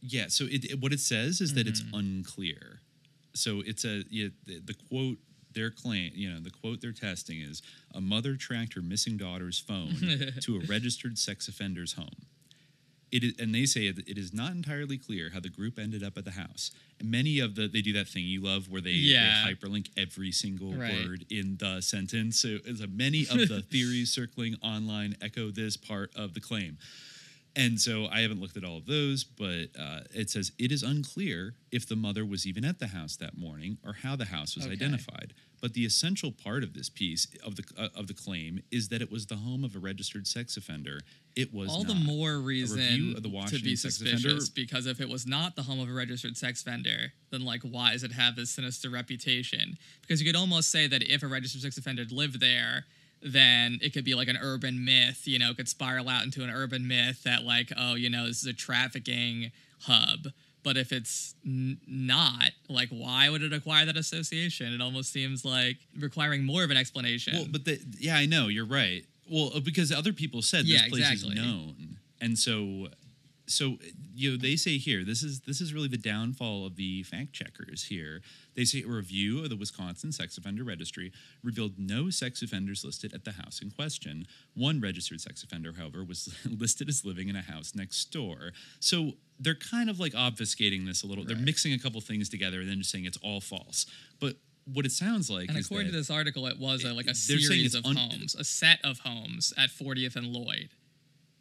yeah 0.01 0.27
so 0.29 0.45
it, 0.45 0.65
it- 0.65 0.81
what 0.81 0.93
it 0.93 1.01
says 1.01 1.41
is 1.41 1.55
that 1.55 1.67
it's 1.67 1.83
mm-hmm. 1.83 1.97
unclear 1.99 2.81
so 3.35 3.63
it's 3.65 3.85
a 3.85 4.03
the, 4.11 4.33
the 4.47 4.75
quote 4.89 5.19
their 5.53 5.71
claim 5.71 6.11
you 6.15 6.31
know 6.31 6.41
the 6.41 6.51
quote 6.51 6.81
they're 6.81 6.93
testing 6.93 7.41
is 7.41 7.63
a 7.95 8.01
mother 8.01 8.37
tracked 8.37 8.75
her 8.75 8.83
missing 8.83 9.17
daughter's 9.17 9.59
phone 9.59 9.95
to 10.41 10.57
a 10.57 10.67
registered 10.67 11.19
sex 11.19 11.49
offender's 11.49 11.95
home 11.95 12.27
it 13.13 13.23
is, 13.23 13.35
and 13.39 13.55
they 13.55 13.67
say 13.67 13.87
it, 13.87 14.19
is 14.19 14.33
not 14.35 14.53
entirely 14.53 14.99
clear 14.99 15.31
how 15.33 15.41
the 15.41 15.49
group 15.49 15.79
ended 15.79 16.03
up 16.03 16.19
at 16.19 16.25
the 16.25 16.33
house. 16.33 16.71
And 16.99 17.11
many 17.11 17.39
of 17.39 17.55
the 17.55 17.69
they 17.69 17.81
do 17.81 17.93
that 17.95 18.09
thing 18.09 18.25
you 18.25 18.41
love 18.43 18.69
where 18.69 18.81
they, 18.81 18.91
Yeah. 18.91 19.45
they 19.47 19.55
hyperlink 19.55 19.91
every 19.97 20.33
single 20.33 20.75
Right. 20.75 20.93
word 20.93 21.27
in 21.31 21.57
the 21.59 21.81
sentence. 21.81 22.41
So 22.41 22.59
a, 22.67 22.87
many 22.87 23.23
of 23.23 23.49
the 23.49 23.63
theories 23.71 24.13
circling 24.13 24.57
online 24.63 25.17
echo 25.23 25.51
this 25.51 25.77
part 25.77 26.11
of 26.17 26.35
the 26.35 26.41
claim. 26.41 26.79
And 27.57 27.81
so 27.81 28.07
I 28.13 28.21
haven't 28.21 28.41
looked 28.41 28.59
at 28.59 28.65
all 28.65 28.77
of 28.77 28.85
those, 28.85 29.25
but 29.25 29.69
uh, 29.81 30.01
it 30.15 30.29
says 30.29 30.53
it 30.59 30.71
is 30.71 30.83
unclear 30.83 31.55
if 31.73 31.89
the 31.89 31.97
mother 31.97 32.25
was 32.25 32.47
even 32.47 32.67
at 32.67 32.79
the 32.79 32.89
house 32.89 33.17
that 33.17 33.37
morning 33.37 33.79
or 33.83 33.95
how 33.95 34.15
the 34.15 34.27
house 34.27 34.55
was 34.55 34.67
Okay. 34.67 34.75
identified. 34.75 35.33
But 35.63 35.73
the 35.73 35.87
essential 35.87 36.33
part 36.33 36.63
of 36.63 36.75
this 36.75 36.91
piece 36.91 37.27
of 37.43 37.57
the 37.57 37.65
uh, 37.79 37.89
of 37.95 38.09
the 38.09 38.15
claim 38.15 38.63
is 38.71 38.89
that 38.91 39.01
it 39.01 39.11
was 39.11 39.27
the 39.27 39.37
home 39.37 39.65
of 39.65 39.75
a 39.75 39.79
registered 39.79 40.27
sex 40.27 40.59
offender. 40.59 41.01
It 41.35 41.53
was 41.53 41.71
all 41.71 41.83
the 41.83 41.95
more 41.95 42.39
reason 42.39 43.15
of 43.17 43.23
the 43.23 43.31
to 43.49 43.63
be 43.63 43.75
suspicious 43.77 44.23
offender 44.25 44.45
because 44.55 44.87
if 44.87 45.01
it 45.01 45.09
was 45.09 45.27
not 45.27 45.57
the 45.57 45.63
home 45.63 45.81
of 45.81 45.89
a 45.89 45.93
registered 45.93 46.37
sex 46.37 46.63
offender 46.63 47.13
then 47.31 47.45
like 47.45 47.61
why 47.63 47.93
does 47.93 48.03
it 48.05 48.13
have 48.13 48.37
this 48.37 48.51
sinister 48.51 48.89
reputation 48.89 49.77
because 50.01 50.21
you 50.21 50.27
could 50.27 50.37
almost 50.37 50.71
say 50.71 50.87
that 50.87 51.03
if 51.03 51.23
a 51.23 51.27
registered 51.27 51.61
sex 51.61 51.77
offender 51.77 52.05
lived 52.11 52.41
there 52.41 52.87
then 53.27 53.79
it 53.83 53.93
could 53.93 54.05
be 54.05 54.15
like 54.15 54.29
an 54.29 54.39
urban 54.41 54.85
myth 54.85 55.23
you 55.27 55.39
know 55.39 55.51
it 55.51 55.57
could 55.57 55.69
spiral 55.69 56.09
out 56.09 56.25
into 56.25 56.43
an 56.45 56.51
urban 56.51 56.87
myth 56.87 57.23
that 57.25 57.43
like 57.45 57.73
oh 57.77 57.95
you 57.95 58.09
know 58.09 58.27
this 58.27 58.41
is 58.41 58.47
a 58.47 58.53
trafficking 58.53 59.51
hub 59.83 60.29
but 60.63 60.77
if 60.77 60.93
it's 60.93 61.35
n- 61.45 61.79
not 61.87 62.51
like 62.69 62.89
why 62.91 63.29
would 63.29 63.43
it 63.43 63.53
acquire 63.53 63.85
that 63.85 63.97
association 63.97 64.73
it 64.73 64.81
almost 64.81 65.13
seems 65.13 65.45
like 65.45 65.77
requiring 65.99 66.45
more 66.45 66.63
of 66.65 66.71
an 66.71 66.77
explanation 66.77 67.35
Well, 67.35 67.47
but 67.51 67.65
the, 67.65 67.81
yeah, 67.99 68.17
I 68.17 68.27
know 68.27 68.49
you're 68.49 68.65
right. 68.67 69.05
Well, 69.31 69.51
uh, 69.57 69.61
because 69.61 69.91
other 69.91 70.13
people 70.13 70.41
said 70.43 70.67
Yeah, 70.67 70.83
this 70.83 70.89
place 70.91 71.11
exactly. 71.11 71.37
is 71.37 71.45
known, 71.45 71.97
and 72.21 72.39
so, 72.39 72.89
so 73.47 73.79
you 74.15 74.33
know, 74.33 74.37
they 74.37 74.57
say 74.57 74.79
here 74.79 75.05
this 75.05 75.23
is 75.23 75.41
this 75.41 75.61
is 75.61 75.73
really 75.73 75.89
the 75.89 75.97
downfall 75.97 76.67
of 76.67 76.77
the 76.77 77.03
fact 77.03 77.33
checkers 77.33 77.85
here. 77.85 78.21
They 78.55 78.65
say 78.65 78.83
a 78.83 78.89
review 78.89 79.43
of 79.43 79.51
the 79.51 79.57
Wisconsin 79.57 80.13
Sex 80.13 80.37
Offender 80.39 80.65
Registry 80.65 81.13
revealed 81.43 81.79
no 81.79 82.11
sex 82.11 82.43
offenders 82.43 82.85
listed 82.85 83.15
at 83.15 83.25
the 83.25 83.33
house 83.33 83.61
in 83.61 83.71
question. 83.71 84.27
One 84.55 84.81
registered 84.81 85.21
sex 85.21 85.43
offender, 85.43 85.75
however, 85.77 86.05
was 86.05 86.35
listed 86.45 86.89
as 86.89 87.05
living 87.05 87.29
in 87.29 87.37
a 87.37 87.43
house 87.43 87.75
next 87.75 88.07
door. 88.07 88.53
So 88.81 89.13
they're 89.39 89.55
kind 89.55 89.91
of 89.91 90.01
like 90.01 90.13
obfuscating 90.13 90.87
this 90.87 91.03
a 91.03 91.07
little. 91.07 91.25
They're 91.25 91.37
mixing 91.37 91.73
a 91.73 91.79
couple 91.79 92.01
things 92.01 92.29
together 92.29 92.61
and 92.61 92.69
then 92.69 92.79
just 92.79 92.91
saying 92.91 93.05
it's 93.05 93.19
all 93.23 93.41
false. 93.41 93.87
But 94.21 94.37
what 94.73 94.85
it 94.85 94.93
sounds 94.93 95.31
like 95.31 95.49
And 95.49 95.59
according 95.59 95.93
to 95.93 95.97
this 95.97 96.11
article, 96.11 96.47
it 96.47 96.59
was 96.59 96.85
a, 96.85 96.93
like 96.93 97.07
a 97.07 97.15
series 97.15 97.75
of 97.75 97.87
un- 97.87 97.97
homes, 97.97 98.35
a 98.35 98.45
set 98.45 98.81
of 98.83 98.99
homes 99.01 99.53
at 99.57 99.71
40th 99.71 100.17
and 100.17 100.27
Lloyd. 100.27 100.71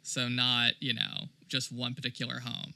So 0.06 0.28
not, 0.28 0.74
you 0.78 0.94
know, 0.94 1.28
just 1.48 1.72
one 1.72 1.92
particular 1.92 2.38
home, 2.38 2.74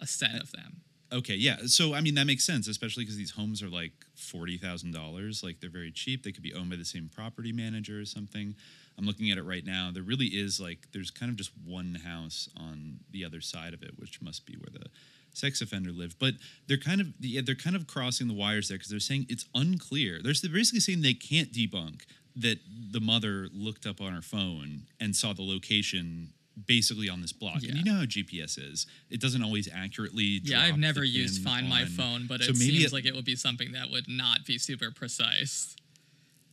a 0.00 0.06
set 0.06 0.40
of 0.40 0.52
them. 0.52 0.82
Okay, 1.12 1.34
yeah. 1.34 1.56
So 1.66 1.94
I 1.94 2.00
mean 2.00 2.14
that 2.14 2.28
makes 2.28 2.44
sense, 2.44 2.68
especially 2.68 3.02
because 3.02 3.16
these 3.16 3.32
homes 3.32 3.60
are 3.60 3.68
like 3.68 3.90
forty 4.14 4.56
thousand 4.56 4.92
dollars. 4.92 5.42
Like 5.42 5.58
they're 5.60 5.68
very 5.68 5.90
cheap. 5.90 6.22
They 6.22 6.30
could 6.30 6.44
be 6.44 6.54
owned 6.54 6.70
by 6.70 6.76
the 6.76 6.84
same 6.84 7.10
property 7.12 7.52
manager 7.52 8.00
or 8.00 8.04
something. 8.04 8.54
I'm 8.96 9.04
looking 9.04 9.32
at 9.32 9.38
it 9.38 9.42
right 9.42 9.66
now. 9.66 9.90
There 9.92 10.04
really 10.04 10.26
is 10.26 10.60
like 10.60 10.86
there's 10.92 11.10
kind 11.10 11.28
of 11.28 11.36
just 11.36 11.50
one 11.66 11.96
house 12.04 12.48
on 12.56 13.00
the 13.10 13.24
other 13.24 13.40
side 13.40 13.74
of 13.74 13.82
it, 13.82 13.98
which 13.98 14.22
must 14.22 14.46
be 14.46 14.54
where 14.54 14.70
the 14.72 14.88
sex 15.34 15.60
offender 15.60 15.90
lived. 15.90 16.20
But 16.20 16.34
they're 16.68 16.76
kind 16.76 17.00
of 17.00 17.08
yeah, 17.18 17.40
they're 17.44 17.56
kind 17.56 17.74
of 17.74 17.88
crossing 17.88 18.28
the 18.28 18.34
wires 18.34 18.68
there 18.68 18.78
because 18.78 18.90
they're 18.90 19.00
saying 19.00 19.26
it's 19.28 19.46
unclear. 19.56 20.20
They're 20.22 20.34
basically 20.52 20.78
saying 20.78 21.02
they 21.02 21.14
can't 21.14 21.52
debunk 21.52 22.02
that 22.36 22.58
the 22.92 23.00
mother 23.00 23.48
looked 23.52 23.86
up 23.86 24.00
on 24.00 24.12
her 24.12 24.22
phone 24.22 24.82
and 25.00 25.16
saw 25.16 25.32
the 25.32 25.42
location 25.42 26.32
basically 26.66 27.08
on 27.08 27.20
this 27.20 27.32
block. 27.32 27.62
Yeah. 27.62 27.70
And 27.70 27.78
you 27.78 27.84
know 27.84 27.98
how 27.98 28.04
GPS 28.04 28.58
is. 28.58 28.86
It 29.10 29.20
doesn't 29.20 29.42
always 29.42 29.68
accurately 29.72 30.40
Yeah, 30.42 30.62
I've 30.62 30.78
never 30.78 31.04
used 31.04 31.42
Find 31.42 31.68
My 31.68 31.84
Phone, 31.84 32.26
but 32.26 32.42
So 32.42 32.50
it 32.50 32.56
seems 32.56 32.84
it- 32.86 32.92
like 32.92 33.04
it 33.06 33.14
would 33.14 33.24
be 33.24 33.36
something 33.36 33.72
that 33.72 33.90
would 33.90 34.08
not 34.08 34.44
be 34.44 34.58
super 34.58 34.90
precise. 34.90 35.76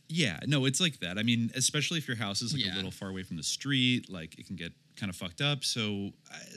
Yeah, 0.08 0.40
no, 0.46 0.64
it's 0.64 0.80
like 0.80 1.00
that. 1.00 1.18
I 1.18 1.22
mean, 1.22 1.50
especially 1.54 1.98
if 1.98 2.08
your 2.08 2.16
house 2.16 2.40
is 2.40 2.52
like 2.54 2.64
Yeah. 2.64 2.74
a 2.74 2.76
little 2.76 2.90
far 2.90 3.10
away 3.10 3.22
from 3.22 3.36
the 3.36 3.42
street, 3.42 4.08
like 4.08 4.38
it 4.38 4.46
can 4.46 4.56
get 4.56 4.72
kind 4.96 5.10
of 5.10 5.16
fucked 5.16 5.40
up. 5.42 5.64
So, 5.64 6.12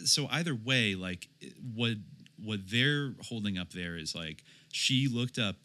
so 0.05 0.27
either 0.31 0.55
way, 0.55 0.95
like 0.95 1.27
what 1.75 1.97
what 2.37 2.59
they're 2.71 3.13
holding 3.23 3.57
up 3.59 3.71
there 3.71 3.97
is 3.97 4.15
like 4.15 4.43
she 4.71 5.07
looked 5.07 5.37
up, 5.37 5.57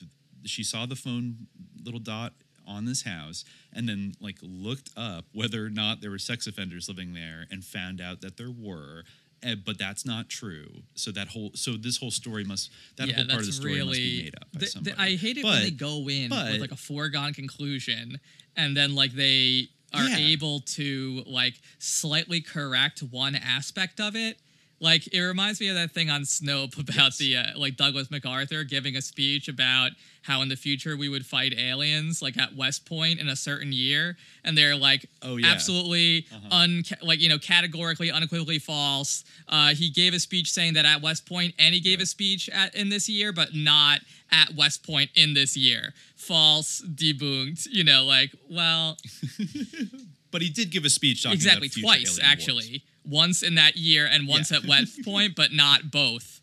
she 0.44 0.62
saw 0.62 0.84
the 0.84 0.96
phone 0.96 1.46
little 1.82 2.00
dot 2.00 2.34
on 2.66 2.84
this 2.84 3.02
house, 3.02 3.44
and 3.72 3.88
then 3.88 4.12
like 4.20 4.36
looked 4.42 4.90
up 4.96 5.24
whether 5.32 5.64
or 5.64 5.70
not 5.70 6.00
there 6.00 6.10
were 6.10 6.18
sex 6.18 6.46
offenders 6.46 6.88
living 6.88 7.14
there, 7.14 7.46
and 7.50 7.64
found 7.64 8.00
out 8.00 8.20
that 8.22 8.36
there 8.36 8.50
were. 8.50 9.04
eh, 9.42 9.54
but 9.54 9.78
that's 9.78 10.04
not 10.06 10.28
true. 10.28 10.82
So 10.94 11.10
that 11.12 11.28
whole 11.28 11.50
so 11.54 11.76
this 11.76 11.98
whole 11.98 12.10
story 12.10 12.42
must 12.44 12.70
that 12.96 13.08
yeah, 13.08 13.16
whole 13.16 13.26
part 13.26 13.40
of 13.40 13.46
the 13.46 13.52
story 13.52 13.82
must 13.84 13.92
be 13.98 14.22
made 14.24 14.34
up 14.40 14.48
by 14.96 15.04
I 15.04 15.14
hate 15.16 15.36
it 15.38 15.42
But- 15.42 15.50
when 15.52 15.62
they 15.62 15.70
go 15.70 16.08
in 16.08 16.30
but- 16.30 16.52
with 16.52 16.60
like 16.60 16.72
a 16.72 16.76
foregone 16.76 17.34
conclusion, 17.34 18.18
and 18.56 18.76
then 18.76 18.94
like 18.94 19.12
they 19.12 19.68
are 19.92 20.08
Yeah. 20.08 20.16
able 20.16 20.60
to 20.60 21.22
like 21.26 21.54
slightly 21.78 22.40
correct 22.40 23.02
one 23.02 23.34
aspect 23.34 24.00
of 24.00 24.16
it. 24.16 24.38
Like 24.80 25.06
it 25.12 25.20
reminds 25.22 25.60
me 25.60 25.68
of 25.68 25.74
that 25.76 25.92
thing 25.92 26.10
on 26.10 26.22
Snopes 26.22 26.78
about 26.90 27.16
the 27.16 27.36
uh, 27.38 27.44
like 27.58 27.76
Douglas 27.76 28.10
MacArthur 28.10 28.62
giving 28.64 28.96
a 28.96 29.02
speech 29.02 29.48
about 29.48 29.92
how 30.22 30.42
in 30.42 30.48
the 30.48 30.56
future 30.56 30.96
we 30.96 31.08
would 31.08 31.24
fight 31.24 31.54
aliens 31.56 32.20
like 32.20 32.36
at 32.36 32.54
West 32.56 32.84
Point 32.84 33.20
in 33.20 33.28
a 33.28 33.36
certain 33.36 33.72
year, 33.72 34.16
and 34.44 34.58
they're 34.58 34.76
like 34.76 35.06
Oh, 35.22 35.36
yeah. 35.36 35.46
absolutely 35.46 36.26
un 36.50 36.82
like 37.02 37.20
you 37.20 37.28
know 37.28 37.38
categorically 37.38 38.10
unequivocally 38.10 38.58
false. 38.58 39.24
Uh, 39.48 39.68
he 39.74 39.88
gave 39.88 40.12
a 40.14 40.18
speech 40.20 40.50
saying 40.52 40.74
that 40.74 40.84
at 40.84 41.00
West 41.00 41.26
Point, 41.26 41.54
and 41.58 41.74
he 41.74 41.80
gave 41.80 42.00
a 42.00 42.06
speech 42.06 42.48
at 42.50 42.74
in 42.74 42.88
this 42.88 43.08
year, 43.08 43.32
but 43.32 43.54
not 43.54 44.00
at 44.32 44.54
West 44.56 44.84
Point 44.84 45.10
in 45.14 45.32
this 45.34 45.56
year. 45.56 45.94
False, 46.16 46.82
debunked. 46.82 47.66
You 47.70 47.84
know, 47.84 48.04
like 48.04 48.32
well, 48.50 48.96
but 50.36 50.42
he 50.42 50.50
did 50.50 50.70
give 50.70 50.84
a 50.84 50.90
speech 50.90 51.22
talking 51.22 51.34
exactly 51.36 51.70
twice 51.70 51.96
alien 51.96 52.10
wars. 52.10 52.20
actually. 52.22 52.84
Once 53.04 53.42
in 53.42 53.54
that 53.54 53.76
year 53.76 54.04
and 54.06 54.28
once 54.28 54.50
Yeah. 54.50 54.58
at 54.58 54.66
West 54.66 55.02
Point, 55.04 55.34
but 55.34 55.50
not 55.52 55.90
both. 55.90 56.42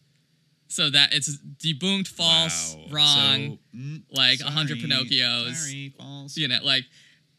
So 0.67 0.89
that 0.89 1.13
it's 1.13 1.37
debunked, 1.37 2.07
false, 2.07 2.73
Wow. 2.75 2.85
wrong, 2.89 3.59
So, 3.71 3.77
mm, 3.77 4.01
like 4.09 4.39
a 4.39 4.49
hundred 4.49 4.79
Pinocchios. 4.79 5.53
Sorry, 5.53 5.93
false. 5.95 6.35
You 6.37 6.47
know, 6.47 6.59
like 6.63 6.85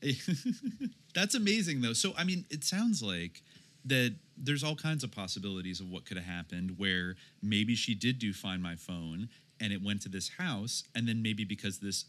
That's 1.14 1.34
amazing 1.34 1.80
though. 1.80 1.92
So 1.92 2.14
I 2.16 2.22
mean, 2.24 2.44
it 2.50 2.62
sounds 2.64 3.02
like 3.02 3.42
that 3.86 4.14
there's 4.36 4.62
all 4.64 4.76
kinds 4.76 5.04
of 5.04 5.10
possibilities 5.10 5.80
of 5.80 5.88
what 5.90 6.04
could 6.06 6.16
have 6.16 6.26
happened 6.26 6.74
where 6.78 7.16
maybe 7.42 7.74
she 7.74 7.94
did 7.94 8.18
do 8.18 8.32
find 8.32 8.62
my 8.62 8.76
phone 8.76 9.28
and 9.60 9.72
it 9.72 9.82
went 9.82 10.02
to 10.02 10.08
this 10.08 10.28
house 10.38 10.84
and 10.94 11.08
then 11.08 11.22
maybe 11.22 11.44
because 11.44 11.78
this 11.78 12.04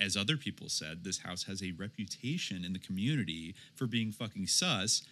as 0.00 0.16
other 0.16 0.36
people 0.36 0.68
said, 0.68 1.04
this 1.04 1.18
house 1.18 1.44
has 1.44 1.62
a 1.62 1.72
reputation 1.72 2.64
in 2.64 2.72
the 2.72 2.78
community 2.78 3.54
for 3.74 3.86
being 3.86 4.12
fucking 4.12 4.46
sus. 4.46 5.02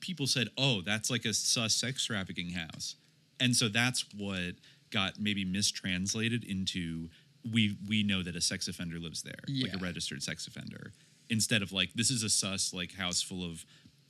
People 0.00 0.26
said, 0.26 0.48
"Oh, 0.58 0.82
that's 0.82 1.10
like 1.10 1.24
a 1.24 1.32
sus 1.32 1.74
sex 1.74 2.04
trafficking 2.04 2.50
house," 2.50 2.96
and 3.40 3.56
so 3.56 3.68
that's 3.68 4.04
what 4.14 4.54
got 4.90 5.18
maybe 5.18 5.44
mistranslated 5.44 6.44
into 6.44 7.08
we 7.52 7.76
we 7.88 8.02
know 8.02 8.22
that 8.22 8.36
a 8.36 8.40
sex 8.40 8.68
offender 8.68 8.98
lives 8.98 9.22
there, 9.22 9.44
like 9.62 9.74
a 9.74 9.78
registered 9.78 10.22
sex 10.22 10.46
offender, 10.46 10.92
instead 11.28 11.62
of 11.62 11.72
like 11.72 11.92
this 11.94 12.10
is 12.10 12.22
a 12.22 12.28
sus 12.28 12.72
like 12.72 12.92
house 12.94 13.22
full 13.22 13.44
of 13.44 13.64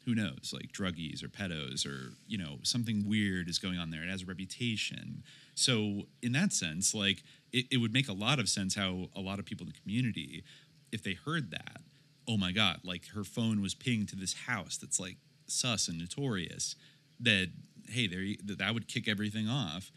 who 0.04 0.14
knows 0.14 0.52
like 0.52 0.72
druggies 0.72 1.22
or 1.22 1.28
pedos 1.28 1.84
or 1.84 2.12
you 2.26 2.38
know 2.38 2.58
something 2.62 3.06
weird 3.08 3.48
is 3.48 3.58
going 3.58 3.78
on 3.78 3.90
there. 3.90 4.02
It 4.02 4.08
has 4.08 4.22
a 4.22 4.26
reputation, 4.26 5.22
so 5.56 6.02
in 6.22 6.32
that 6.32 6.52
sense, 6.52 6.94
like 6.94 7.24
it, 7.52 7.66
it 7.72 7.78
would 7.78 7.92
make 7.92 8.08
a 8.08 8.12
lot 8.12 8.38
of 8.38 8.48
sense 8.48 8.74
how 8.76 9.08
a 9.16 9.20
lot 9.20 9.38
of 9.38 9.46
people 9.46 9.66
in 9.66 9.72
the 9.72 9.80
community, 9.80 10.44
if 10.92 11.02
they 11.02 11.14
heard 11.14 11.50
that, 11.50 11.80
oh 12.28 12.36
my 12.36 12.52
god, 12.52 12.80
like 12.84 13.08
her 13.14 13.24
phone 13.24 13.60
was 13.62 13.74
pinged 13.74 14.08
to 14.10 14.16
this 14.16 14.34
house 14.46 14.76
that's 14.76 15.00
like 15.00 15.16
sus 15.46 15.88
and 15.88 15.98
notorious, 15.98 16.76
that 17.18 17.48
hey, 17.88 18.06
there 18.06 18.56
that 18.56 18.74
would 18.74 18.86
kick 18.86 19.08
everything 19.08 19.48
off. 19.48 19.90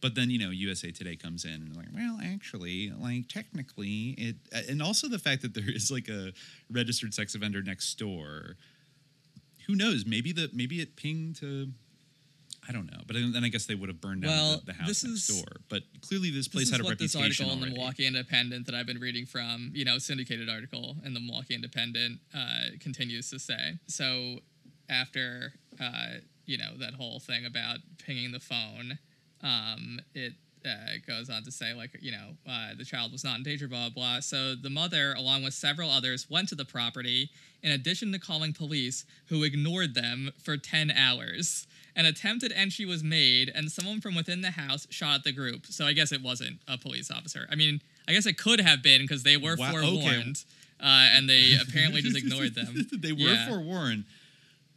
But 0.00 0.14
then 0.14 0.30
you 0.30 0.38
know 0.38 0.50
USA 0.50 0.90
Today 0.90 1.14
comes 1.14 1.44
in 1.44 1.52
and 1.52 1.76
like, 1.76 1.88
well, 1.94 2.18
actually, 2.22 2.92
like 2.98 3.28
technically, 3.28 4.14
it, 4.18 4.36
and 4.68 4.82
also 4.82 5.08
the 5.08 5.18
fact 5.18 5.42
that 5.42 5.54
there 5.54 5.64
is 5.68 5.90
like 5.92 6.08
a 6.08 6.32
registered 6.70 7.14
sex 7.14 7.36
offender 7.36 7.62
next 7.62 7.94
door. 7.98 8.56
Who 9.68 9.76
knows? 9.76 10.04
Maybe 10.06 10.32
the 10.32 10.50
maybe 10.52 10.80
it 10.80 10.96
pinged 10.96 11.36
to. 11.36 11.68
I 12.68 12.72
don't 12.72 12.86
know, 12.90 13.00
but 13.06 13.14
then 13.14 13.42
I 13.44 13.48
guess 13.48 13.64
they 13.66 13.74
would 13.74 13.88
have 13.88 14.00
burned 14.00 14.22
down 14.22 14.30
Well, 14.30 14.56
the, 14.58 14.66
the 14.66 14.72
house 14.74 15.02
next 15.02 15.04
is- 15.04 15.28
door. 15.40 15.56
But 15.68 15.82
clearly, 16.02 16.30
this 16.30 16.48
place 16.48 16.66
this 16.66 16.72
had 16.76 16.80
a 16.80 16.84
what 16.84 16.98
this 16.98 17.14
reputation 17.14 17.46
article 17.46 17.64
in 17.64 17.70
the. 17.70 17.76
Milwaukee 17.76 18.06
Independent 18.06 18.66
that 18.66 18.74
I've 18.74 18.86
been 18.86 19.00
reading 19.00 19.24
from, 19.26 19.70
you 19.74 19.84
know, 19.84 19.98
syndicated 19.98 20.48
article 20.50 20.96
in 21.04 21.14
the 21.14 21.20
Milwaukee 21.20 21.54
Independent 21.54 22.20
uh, 22.36 22.76
continues 22.80 23.30
to 23.30 23.38
say. 23.38 23.78
So 23.86 24.40
after 24.90 25.52
uh, 25.80 26.18
you 26.46 26.58
know 26.58 26.76
that 26.78 26.94
whole 26.94 27.20
thing 27.20 27.46
about 27.46 27.78
pinging 28.04 28.32
the 28.32 28.40
phone, 28.40 28.98
um, 29.42 30.00
it 30.14 30.32
uh, 30.66 30.98
goes 31.06 31.30
on 31.30 31.42
to 31.44 31.50
say 31.52 31.72
like 31.72 31.96
you 32.00 32.10
know 32.12 32.30
uh, 32.48 32.70
the 32.76 32.84
child 32.84 33.12
was 33.12 33.24
not 33.24 33.38
in 33.38 33.42
danger, 33.44 33.68
blah 33.68 33.88
blah 33.88 33.94
blah. 34.14 34.20
So 34.20 34.54
the 34.54 34.70
mother, 34.70 35.14
along 35.16 35.44
with 35.44 35.54
several 35.54 35.90
others, 35.90 36.28
went 36.28 36.48
to 36.50 36.54
the 36.54 36.64
property. 36.64 37.30
In 37.62 37.72
addition 37.72 38.12
to 38.12 38.18
calling 38.20 38.52
police, 38.52 39.04
who 39.26 39.42
ignored 39.42 39.94
them 39.94 40.30
for 40.42 40.56
ten 40.56 40.90
hours. 40.90 41.66
An 41.98 42.06
attempted 42.06 42.52
entry 42.54 42.86
was 42.86 43.02
made, 43.02 43.50
and 43.54 43.70
someone 43.72 44.00
from 44.00 44.14
within 44.14 44.40
the 44.40 44.52
house 44.52 44.86
shot 44.88 45.16
at 45.16 45.24
the 45.24 45.32
group. 45.32 45.66
So 45.66 45.84
I 45.84 45.92
guess 45.92 46.12
it 46.12 46.22
wasn't 46.22 46.58
a 46.68 46.78
police 46.78 47.10
officer. 47.10 47.48
I 47.50 47.56
mean, 47.56 47.80
I 48.06 48.12
guess 48.12 48.24
it 48.24 48.38
could 48.38 48.60
have 48.60 48.82
been 48.84 49.02
because 49.02 49.24
they 49.24 49.36
were 49.36 49.56
Wow, 49.58 49.72
okay. 49.74 49.80
forewarned, 49.80 50.44
uh, 50.80 50.84
and 51.12 51.28
they 51.28 51.54
apparently 51.60 52.00
just 52.00 52.16
ignored 52.16 52.54
them. 52.54 52.86
they 52.92 53.12
were 53.12 53.18
Yeah. 53.34 53.48
forewarned. 53.48 54.04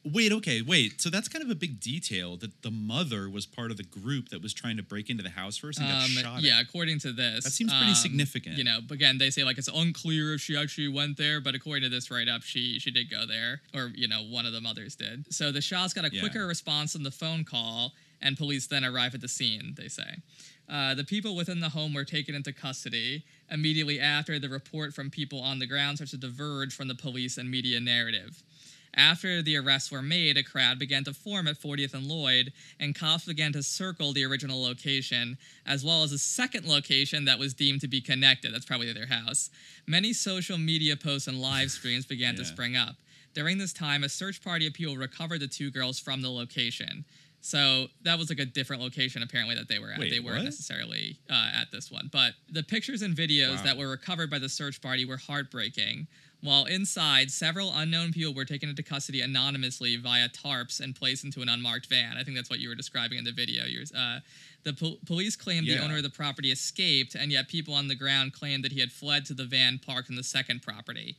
Wait, 0.04 0.32
okay, 0.32 0.64
wait. 0.64 1.00
So 1.00 1.12
that's 1.12 1.28
kind 1.28 1.44
of 1.44 1.52
a 1.52 1.56
big 1.56 1.80
detail 1.80 2.36
that 2.38 2.64
the 2.64 2.72
mother 2.72 3.30
was 3.30 3.46
part 3.46 3.70
of 3.70 3.78
the 3.78 3.84
group 3.84 4.30
that 4.30 4.42
was 4.42 4.52
trying 4.52 4.78
to 4.78 4.84
break 4.84 5.12
into 5.12 5.22
the 5.22 5.30
house 5.30 5.58
first 5.58 5.78
and 5.80 5.88
got 5.88 6.06
Um, 6.06 6.10
shot. 6.10 6.42
yeah, 6.42 6.58
at. 6.58 6.64
according 6.64 6.98
to 7.02 7.12
this, 7.12 7.44
That 7.44 7.52
seems 7.52 7.72
pretty 7.72 7.90
um, 7.90 7.96
significant. 7.96 8.58
You 8.58 8.64
know, 8.64 8.80
again, 8.90 9.20
they 9.20 9.30
say 9.30 9.44
like 9.44 9.60
it's 9.60 9.68
unclear 9.68 10.34
if 10.34 10.42
she 10.42 10.58
actually 10.58 10.88
went 10.88 11.18
there, 11.18 11.40
but 11.40 11.54
according 11.54 11.84
to 11.84 11.90
this 11.90 12.10
write-up, 12.10 12.42
she 12.42 12.80
she 12.80 12.90
did 12.90 13.12
go 13.12 13.28
there, 13.28 13.62
or 13.76 13.92
you 13.94 14.08
know, 14.08 14.24
one 14.24 14.48
of 14.48 14.54
the 14.54 14.62
mothers 14.62 14.96
did. 14.96 15.32
So 15.32 15.52
the 15.52 15.62
Shaws 15.62 15.94
got 15.94 16.04
a 16.06 16.10
Yeah. 16.12 16.20
quicker 16.22 16.48
response 16.48 16.94
than 16.94 17.04
the 17.04 17.12
phone 17.12 17.44
call, 17.44 17.94
and 18.22 18.36
police 18.36 18.66
then 18.66 18.84
arrive 18.84 19.14
at 19.14 19.22
the 19.22 19.28
scene. 19.28 19.76
They 19.78 19.88
say. 19.88 20.16
Uh, 20.68 20.94
the 20.96 21.04
people 21.04 21.36
within 21.36 21.60
the 21.60 21.70
home 21.70 21.94
were 21.94 22.06
taken 22.06 22.34
into 22.34 22.54
custody 22.54 23.24
immediately 23.52 24.00
after 24.00 24.40
the 24.40 24.48
report 24.48 24.94
from 24.94 25.10
people 25.10 25.42
on 25.42 25.60
the 25.60 25.68
ground 25.68 25.98
starts 25.98 26.12
to 26.12 26.18
diverge 26.18 26.74
from 26.74 26.88
the 26.88 26.96
police 26.96 27.38
and 27.38 27.52
media 27.52 27.78
narrative. 27.80 28.42
After 28.96 29.42
the 29.42 29.56
arrests 29.58 29.90
were 29.92 30.02
made, 30.02 30.38
a 30.38 30.44
crowd 30.44 30.78
began 30.78 31.04
to 31.06 31.14
form 31.14 31.48
at 31.48 31.60
40th 31.60 31.94
and 31.94 32.06
Lloyd, 32.06 32.52
and 32.80 32.94
cops 32.94 33.26
began 33.26 33.54
to 33.54 33.64
circle 33.64 34.12
the 34.12 34.26
original 34.26 34.62
location, 34.62 35.38
as 35.66 35.86
well 35.86 36.04
as 36.04 36.12
a 36.12 36.18
second 36.18 36.66
location 36.68 37.26
that 37.26 37.40
was 37.40 37.54
deemed 37.54 37.82
to 37.82 37.88
be 37.88 38.02
connected. 38.02 38.54
That's 38.54 38.66
probably 38.66 38.92
their 38.92 39.08
house. 39.08 39.50
Many 39.88 40.12
social 40.12 40.58
media 40.58 40.98
posts 40.98 41.28
and 41.28 41.40
live 41.42 41.72
streams 41.78 42.06
began 42.06 42.36
to 42.36 42.46
spring 42.46 42.76
up. 42.76 42.96
During 43.34 43.58
this 43.58 43.72
time, 43.72 44.04
a 44.04 44.10
search 44.10 44.44
party 44.44 44.68
of 44.68 44.74
people 44.74 44.98
recovered 44.98 45.40
the 45.40 45.48
two 45.48 45.72
girls 45.72 45.98
from 46.00 46.22
the 46.22 46.30
location. 46.30 47.06
So 47.40 47.88
that 48.04 48.20
was 48.20 48.30
like 48.30 48.40
a 48.40 48.46
different 48.46 48.82
location 48.84 49.24
apparently 49.24 49.56
that 49.56 49.68
they 49.68 49.80
were 49.80 49.92
at. 49.92 50.00
Wait, 50.00 50.12
they 50.12 50.20
weren't 50.20 50.40
what? 50.40 50.46
necessarily 50.46 51.18
uh, 51.30 51.50
at 51.56 51.72
this 51.72 51.90
one. 51.90 52.10
But 52.12 52.34
the 52.52 52.62
pictures 52.62 53.02
and 53.02 53.16
videos 53.16 53.56
Wow. 53.58 53.64
that 53.64 53.78
were 53.78 53.90
recovered 53.90 54.30
by 54.30 54.38
the 54.38 54.50
search 54.50 54.80
party 54.82 55.06
were 55.06 55.18
heartbreaking. 55.18 56.08
While 56.44 56.66
inside, 56.66 57.30
several 57.30 57.72
unknown 57.74 58.14
people 58.14 58.34
were 58.34 58.46
taken 58.46 58.68
into 58.68 58.82
custody 58.82 59.22
anonymously 59.22 59.96
via 59.98 60.28
tarps 60.28 60.80
and 60.80 60.96
placed 60.96 61.24
into 61.24 61.44
an 61.44 61.50
unmarked 61.50 61.86
van. 61.86 62.18
I 62.18 62.24
think 62.24 62.36
that's 62.36 62.50
what 62.50 62.60
you 62.60 62.70
were 62.70 62.76
describing 62.76 63.20
in 63.20 63.24
the 63.24 63.32
video. 63.32 63.64
Uh, 63.96 64.20
the 64.64 64.74
pol- 64.74 64.98
police 65.06 65.36
claimed 65.36 65.68
the 65.68 65.84
owner 65.84 65.98
of 65.98 66.04
the 66.04 66.10
property 66.10 66.52
escaped, 66.52 67.14
and 67.14 67.32
yet 67.32 67.48
people 67.48 67.76
on 67.76 67.88
the 67.88 67.96
ground 67.96 68.34
claimed 68.34 68.64
that 68.64 68.72
he 68.72 68.80
had 68.80 68.92
fled 68.92 69.26
to 69.26 69.36
the 69.36 69.46
van 69.46 69.80
parked 69.86 70.10
in 70.10 70.16
the 70.16 70.24
second 70.24 70.64
property. 70.64 71.16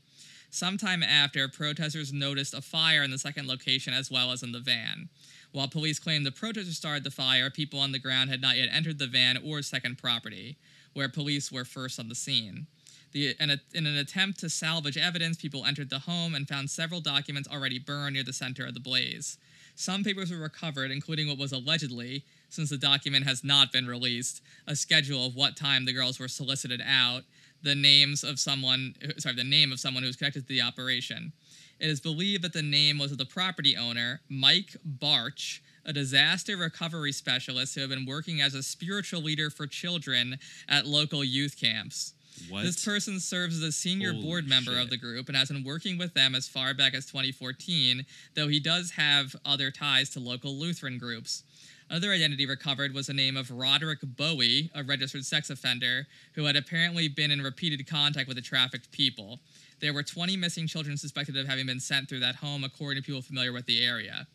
Sometime 0.51 1.03
after, 1.03 1.49
protesters 1.49 2.13
noticed 2.13 2.53
a 2.53 2.61
fire 2.61 3.03
in 3.03 3.11
the 3.11 3.19
second 3.19 3.47
location 3.47 3.95
as 3.95 4.11
well 4.11 4.33
as 4.33 4.43
in 4.43 4.53
the 4.53 4.61
van. 4.61 5.09
While 5.53 5.69
police 5.69 5.99
claimed 5.99 6.27
the 6.27 6.33
protesters 6.33 6.77
started 6.77 7.05
the 7.05 7.11
fire, 7.11 7.49
people 7.49 7.79
on 7.79 7.93
the 7.93 7.99
ground 7.99 8.29
had 8.29 8.43
not 8.43 8.57
yet 8.57 8.69
entered 8.73 8.99
the 8.99 9.07
van 9.07 9.39
or 9.45 9.63
second 9.63 9.99
property, 9.99 10.57
where 10.95 11.09
police 11.09 11.53
were 11.53 11.65
first 11.65 11.99
on 12.01 12.09
the 12.09 12.15
scene. 12.15 12.67
The, 13.13 13.35
in, 13.39 13.51
a, 13.51 13.59
in 13.75 13.87
an 13.87 13.97
attempt 13.97 14.41
to 14.41 14.49
salvage 14.49 14.97
evidence, 14.97 15.37
people 15.37 15.67
entered 15.67 15.91
the 15.91 16.01
home 16.01 16.35
and 16.35 16.49
found 16.49 16.71
several 16.71 17.01
documents 17.01 17.49
already 17.49 17.79
burned 17.79 18.15
near 18.15 18.23
the 18.25 18.33
center 18.33 18.67
of 18.67 18.75
the 18.75 18.81
blaze. 18.81 19.39
Some 19.75 20.05
papers 20.05 20.31
were 20.31 20.39
recovered, 20.39 20.91
including 20.91 21.29
what 21.29 21.39
was 21.39 21.53
allegedly, 21.53 22.25
since 22.49 22.71
the 22.71 22.79
document 22.79 23.27
has 23.27 23.43
not 23.43 23.73
been 23.73 23.87
released, 23.87 24.43
a 24.67 24.77
schedule 24.77 25.27
of 25.27 25.35
what 25.35 25.57
time 25.57 25.85
the 25.85 25.93
girls 25.93 26.19
were 26.19 26.29
solicited 26.29 26.83
out, 26.87 27.23
the 27.63 27.75
names 27.75 28.25
of 28.25 28.39
someone, 28.39 28.95
sorry, 29.19 29.35
the 29.35 29.45
name 29.45 29.73
of 29.73 29.81
someone 29.81 30.03
who 30.03 30.09
was 30.09 30.17
connected 30.17 30.43
to 30.43 30.49
the 30.49 30.63
operation. 30.63 31.33
It 31.81 31.89
is 31.89 32.01
believed 32.01 32.45
that 32.45 32.53
the 32.53 32.63
name 32.63 32.99
was 32.99 33.13
of 33.13 33.19
the 33.19 33.25
property 33.25 33.77
owner, 33.77 34.21
Mike 34.29 34.77
Barch, 34.85 35.61
a 35.85 35.93
disaster 35.93 36.57
recovery 36.57 37.13
specialist 37.13 37.75
who 37.75 37.81
had 37.81 37.91
been 37.91 38.07
working 38.07 38.41
as 38.41 38.55
a 38.55 38.63
spiritual 38.63 39.21
leader 39.21 39.51
for 39.51 39.67
children 39.67 40.39
at 40.69 40.87
local 40.87 41.25
youth 41.25 41.59
camps. 41.61 42.15
What? 42.49 42.65
This 42.65 42.85
person 42.85 43.21
serves 43.21 43.57
as 43.57 43.63
a 43.63 43.73
senior 43.73 44.13
Holy 44.13 44.25
board 44.25 44.49
member 44.49 44.79
of 44.79 44.91
the 44.91 44.97
group 44.97 45.29
and 45.29 45.37
has 45.37 45.49
been 45.49 45.65
working 45.65 45.99
with 45.99 46.15
them 46.15 46.35
as 46.35 46.49
far 46.49 46.75
back 46.75 46.95
as 46.95 47.07
2014, 47.07 48.05
though 48.35 48.49
he 48.49 48.61
does 48.61 48.93
have 48.93 49.37
other 49.45 49.71
ties 49.71 50.11
to 50.11 50.21
local 50.21 50.55
Lutheran 50.55 50.99
groups. 50.99 51.43
Another 51.91 52.13
identity 52.13 52.47
recovered 52.47 52.95
was 52.95 53.09
the 53.09 53.13
name 53.13 53.37
of 53.37 53.51
Roderick 53.51 53.99
Bowie, 54.03 54.71
a 54.75 54.83
registered 54.83 55.27
sex 55.27 55.51
offender 55.51 56.07
who 56.35 56.45
had 56.45 56.57
apparently 56.57 57.07
been 57.07 57.31
in 57.31 57.43
repeated 57.43 57.87
contact 57.87 58.29
with 58.29 58.37
the 58.37 58.43
trafficked 58.43 58.91
people. 58.93 59.41
There 59.81 59.93
were 59.93 60.03
20 60.03 60.37
missing 60.37 60.67
children 60.67 60.97
suspected 60.97 61.37
of 61.37 61.47
having 61.47 61.67
been 61.67 61.81
sent 61.81 62.09
through 62.09 62.21
that 62.21 62.37
home, 62.37 62.65
according 62.65 63.03
to 63.03 63.07
people 63.07 63.21
familiar 63.21 63.53
with 63.53 63.67
the 63.67 63.85
area. 63.85 64.27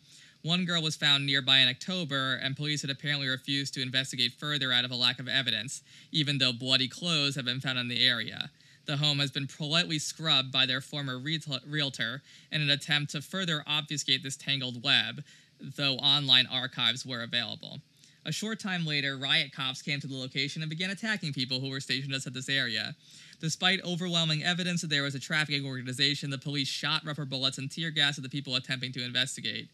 One 0.42 0.64
girl 0.64 0.82
was 0.82 0.94
found 0.94 1.26
nearby 1.26 1.58
in 1.58 1.68
October, 1.68 2.36
and 2.36 2.56
police 2.56 2.82
had 2.82 2.90
apparently 2.90 3.26
refused 3.26 3.74
to 3.74 3.82
investigate 3.82 4.32
further 4.32 4.72
out 4.72 4.84
of 4.84 4.92
a 4.92 4.96
lack 4.96 5.18
of 5.18 5.28
evidence, 5.28 5.82
even 6.12 6.38
though 6.38 6.52
bloody 6.52 6.86
clothes 6.86 7.34
had 7.34 7.44
been 7.44 7.60
found 7.60 7.78
in 7.78 7.88
the 7.88 8.06
area. 8.06 8.50
The 8.86 8.96
home 8.96 9.18
has 9.18 9.30
been 9.30 9.48
politely 9.48 9.98
scrubbed 9.98 10.52
by 10.52 10.64
their 10.64 10.80
former 10.80 11.18
realtor 11.18 12.22
in 12.52 12.62
an 12.62 12.70
attempt 12.70 13.12
to 13.12 13.20
further 13.20 13.64
obfuscate 13.66 14.22
this 14.22 14.36
tangled 14.36 14.82
web, 14.82 15.24
though 15.60 15.96
online 15.96 16.46
archives 16.46 17.04
were 17.04 17.22
available. 17.22 17.80
A 18.24 18.32
short 18.32 18.60
time 18.60 18.86
later, 18.86 19.16
riot 19.16 19.52
cops 19.52 19.82
came 19.82 20.00
to 20.00 20.06
the 20.06 20.16
location 20.16 20.62
and 20.62 20.70
began 20.70 20.90
attacking 20.90 21.32
people 21.32 21.60
who 21.60 21.68
were 21.68 21.80
stationed 21.80 22.14
outside 22.14 22.34
this 22.34 22.48
area. 22.48 22.94
Despite 23.40 23.84
overwhelming 23.84 24.42
evidence 24.42 24.82
that 24.82 24.90
there 24.90 25.02
was 25.02 25.14
a 25.14 25.20
trafficking 25.20 25.66
organization, 25.66 26.30
the 26.30 26.38
police 26.38 26.68
shot 26.68 27.04
rubber 27.04 27.24
bullets 27.24 27.58
and 27.58 27.70
tear 27.70 27.90
gas 27.90 28.18
at 28.18 28.24
the 28.24 28.30
people 28.30 28.54
attempting 28.54 28.92
to 28.92 29.04
investigate. 29.04 29.68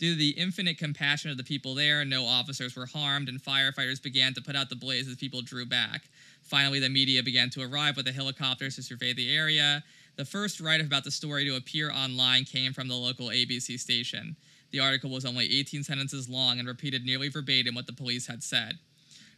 Due 0.00 0.12
to 0.12 0.18
the 0.18 0.30
infinite 0.30 0.78
compassion 0.78 1.30
of 1.30 1.36
the 1.36 1.44
people 1.44 1.74
there, 1.74 2.06
no 2.06 2.24
officers 2.24 2.74
were 2.74 2.86
harmed, 2.86 3.28
and 3.28 3.38
firefighters 3.38 4.02
began 4.02 4.32
to 4.32 4.40
put 4.40 4.56
out 4.56 4.70
the 4.70 4.74
blaze 4.74 5.06
as 5.06 5.14
people 5.14 5.42
drew 5.42 5.66
back. 5.66 6.08
Finally, 6.42 6.80
the 6.80 6.88
media 6.88 7.22
began 7.22 7.50
to 7.50 7.60
arrive 7.60 7.98
with 7.98 8.06
the 8.06 8.12
helicopters 8.12 8.76
to 8.76 8.82
survey 8.82 9.12
the 9.12 9.36
area. 9.36 9.84
The 10.16 10.24
first 10.24 10.58
write 10.58 10.80
up 10.80 10.86
about 10.86 11.04
the 11.04 11.10
story 11.10 11.44
to 11.44 11.56
appear 11.56 11.92
online 11.92 12.44
came 12.44 12.72
from 12.72 12.88
the 12.88 12.94
local 12.94 13.26
ABC 13.26 13.78
station. 13.78 14.36
The 14.70 14.80
article 14.80 15.10
was 15.10 15.26
only 15.26 15.44
18 15.44 15.82
sentences 15.82 16.30
long 16.30 16.58
and 16.58 16.66
repeated 16.66 17.04
nearly 17.04 17.28
verbatim 17.28 17.74
what 17.74 17.86
the 17.86 17.92
police 17.92 18.26
had 18.26 18.42
said. 18.42 18.78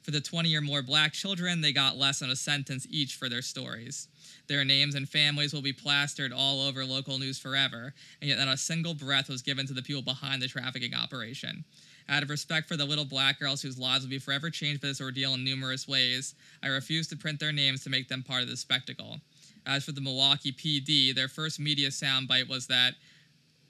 For 0.03 0.11
the 0.11 0.21
20 0.21 0.55
or 0.57 0.61
more 0.61 0.83
black 0.83 1.13
children, 1.13 1.61
they 1.61 1.73
got 1.73 1.97
less 1.97 2.19
than 2.19 2.31
a 2.31 2.37
sentence 2.37 2.87
each 2.91 3.15
for 3.15 3.29
their 3.29 3.43
stories. 3.43 4.09
Their 4.49 4.65
names 4.65 4.97
and 4.97 5.09
families 5.09 5.53
will 5.53 5.63
be 5.63 5.73
plastered 5.73 6.33
all 6.33 6.61
over 6.61 6.85
local 6.85 7.19
news 7.19 7.39
forever, 7.39 7.95
and 8.21 8.29
yet 8.29 8.39
not 8.39 8.49
a 8.49 8.57
single 8.57 8.95
breath 8.95 9.29
was 9.29 9.43
given 9.43 9.67
to 9.67 9.73
the 9.73 9.83
people 9.83 10.03
behind 10.03 10.43
the 10.43 10.49
trafficking 10.49 10.95
operation. 10.95 11.65
Out 12.09 12.25
of 12.25 12.31
respect 12.31 12.67
for 12.67 12.77
the 12.77 12.85
little 12.85 13.05
black 13.05 13.39
girls 13.39 13.63
whose 13.63 13.79
lives 13.79 14.03
will 14.05 14.11
be 14.11 14.19
forever 14.19 14.51
changed 14.51 14.83
by 14.83 14.89
this 14.89 15.01
ordeal 15.01 15.35
in 15.35 15.45
numerous 15.45 15.87
ways, 15.87 16.35
I 16.63 16.67
refuse 16.67 17.07
to 17.09 17.17
print 17.17 17.39
their 17.39 17.53
names 17.53 17.85
to 17.85 17.91
make 17.91 18.09
them 18.09 18.25
part 18.25 18.43
of 18.43 18.49
the 18.49 18.57
spectacle. 18.57 19.21
As 19.65 19.85
for 19.85 19.93
the 19.93 20.01
Milwaukee 20.01 20.51
PD, 20.51 21.15
their 21.15 21.29
first 21.29 21.61
media 21.61 21.91
soundbite 21.91 22.49
was 22.49 22.67
that 22.67 22.95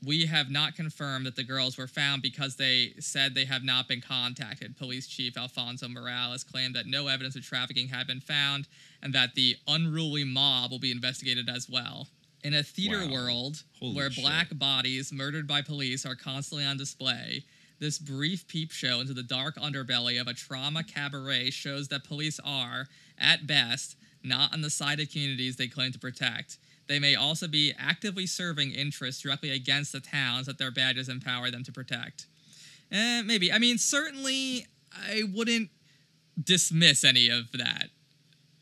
we 0.04 0.26
have 0.26 0.50
not 0.50 0.74
confirmed 0.74 1.26
that 1.26 1.36
the 1.36 1.44
girls 1.44 1.78
were 1.78 1.86
found 1.86 2.22
because 2.22 2.56
they 2.56 2.94
said 2.98 3.34
they 3.34 3.44
have 3.44 3.62
not 3.62 3.86
been 3.88 4.00
contacted. 4.00 4.76
Police 4.76 5.06
Chief 5.06 5.36
Alfonso 5.36 5.88
Morales 5.88 6.42
claimed 6.42 6.74
that 6.74 6.86
no 6.86 7.06
evidence 7.06 7.36
of 7.36 7.44
trafficking 7.44 7.88
had 7.88 8.06
been 8.06 8.20
found 8.20 8.66
and 9.02 9.14
that 9.14 9.34
the 9.34 9.56
unruly 9.68 10.24
mob 10.24 10.70
will 10.72 10.78
be 10.80 10.90
investigated 10.90 11.48
as 11.48 11.68
well. 11.68 12.08
In 12.42 12.54
a 12.54 12.64
theater 12.64 13.06
Wow. 13.06 13.12
world 13.12 13.62
Holy 13.78 13.94
where 13.94 14.10
shit. 14.10 14.24
black 14.24 14.48
bodies 14.58 15.12
murdered 15.12 15.46
by 15.46 15.62
police 15.62 16.04
are 16.04 16.16
constantly 16.16 16.64
on 16.64 16.76
display, 16.76 17.44
this 17.78 17.98
brief 17.98 18.46
peep 18.48 18.72
show 18.72 19.00
into 19.00 19.14
the 19.14 19.22
dark 19.22 19.56
underbelly 19.56 20.20
of 20.20 20.26
a 20.26 20.34
trauma 20.34 20.82
cabaret 20.82 21.50
shows 21.50 21.88
that 21.88 22.02
police 22.04 22.40
are, 22.44 22.86
at 23.18 23.46
best, 23.46 23.96
not 24.24 24.52
on 24.52 24.60
the 24.60 24.70
side 24.70 24.98
of 25.00 25.10
communities 25.10 25.56
they 25.56 25.68
claim 25.68 25.92
to 25.92 25.98
protect. 25.98 26.58
They 26.88 26.98
may 26.98 27.14
also 27.14 27.48
be 27.48 27.72
actively 27.78 28.26
serving 28.26 28.72
interests 28.72 29.22
directly 29.22 29.50
against 29.50 29.92
the 29.92 30.00
towns 30.00 30.46
that 30.46 30.58
their 30.58 30.70
badges 30.70 31.08
empower 31.08 31.50
them 31.50 31.62
to 31.64 31.72
protect. 31.72 32.26
Eh, 32.90 33.22
maybe. 33.22 33.52
I 33.52 33.58
mean, 33.58 33.78
certainly, 33.78 34.66
I 34.92 35.22
wouldn't 35.32 35.70
dismiss 36.42 37.04
any 37.04 37.28
of 37.28 37.50
that 37.52 37.88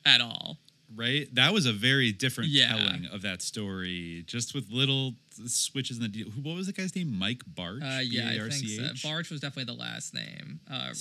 at 0.04 0.20
all. 0.20 0.58
right? 0.94 1.32
That 1.34 1.52
was 1.52 1.66
a 1.66 1.72
very 1.72 2.10
different 2.12 2.50
Yeah. 2.50 2.68
telling 2.76 3.06
of 3.06 3.22
that 3.22 3.42
story, 3.42 4.24
just 4.26 4.54
with 4.54 4.70
little 4.70 5.14
switches 5.46 5.96
in 5.98 6.02
the 6.02 6.08
deal. 6.08 6.28
Who? 6.30 6.40
What 6.40 6.56
was 6.56 6.66
the 6.66 6.72
guy's 6.72 6.94
name? 6.96 7.16
Mike 7.16 7.42
Barch. 7.46 7.80
Uh, 7.82 8.00
yeah, 8.00 8.28
I 8.30 8.38
think 8.38 8.52
so. 8.52 8.60
B-A-R-C-H? 8.60 9.02
Barch 9.04 9.30
was 9.30 9.40
definitely 9.40 9.72
the 9.72 9.78
last 9.80 10.12
name. 10.14 10.58
Uh, 10.68 10.92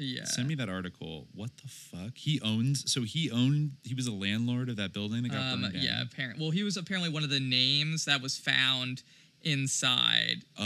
yeah. 0.00 0.24
send 0.24 0.48
me 0.48 0.54
that 0.56 0.68
article. 0.68 1.28
What 1.34 1.50
the 1.62 1.68
fuck? 1.68 2.16
He 2.16 2.40
owns. 2.40 2.90
So 2.90 3.02
he 3.02 3.30
owned. 3.30 3.72
He 3.84 3.94
was 3.94 4.06
a 4.06 4.12
landlord 4.12 4.68
of 4.68 4.76
that 4.76 4.92
building 4.92 5.22
that 5.22 5.28
got 5.32 5.52
Um, 5.52 5.60
burned 5.62 5.74
down. 5.74 5.82
yeah, 5.82 6.02
apparent. 6.02 6.38
Well, 6.40 6.50
he 6.50 6.62
was 6.62 6.76
apparently 6.76 7.10
one 7.10 7.22
of 7.24 7.30
the 7.30 7.40
names 7.40 8.04
that 8.06 8.20
was 8.22 8.36
found 8.36 9.02
inside, 9.42 10.44
Oh. 10.58 10.64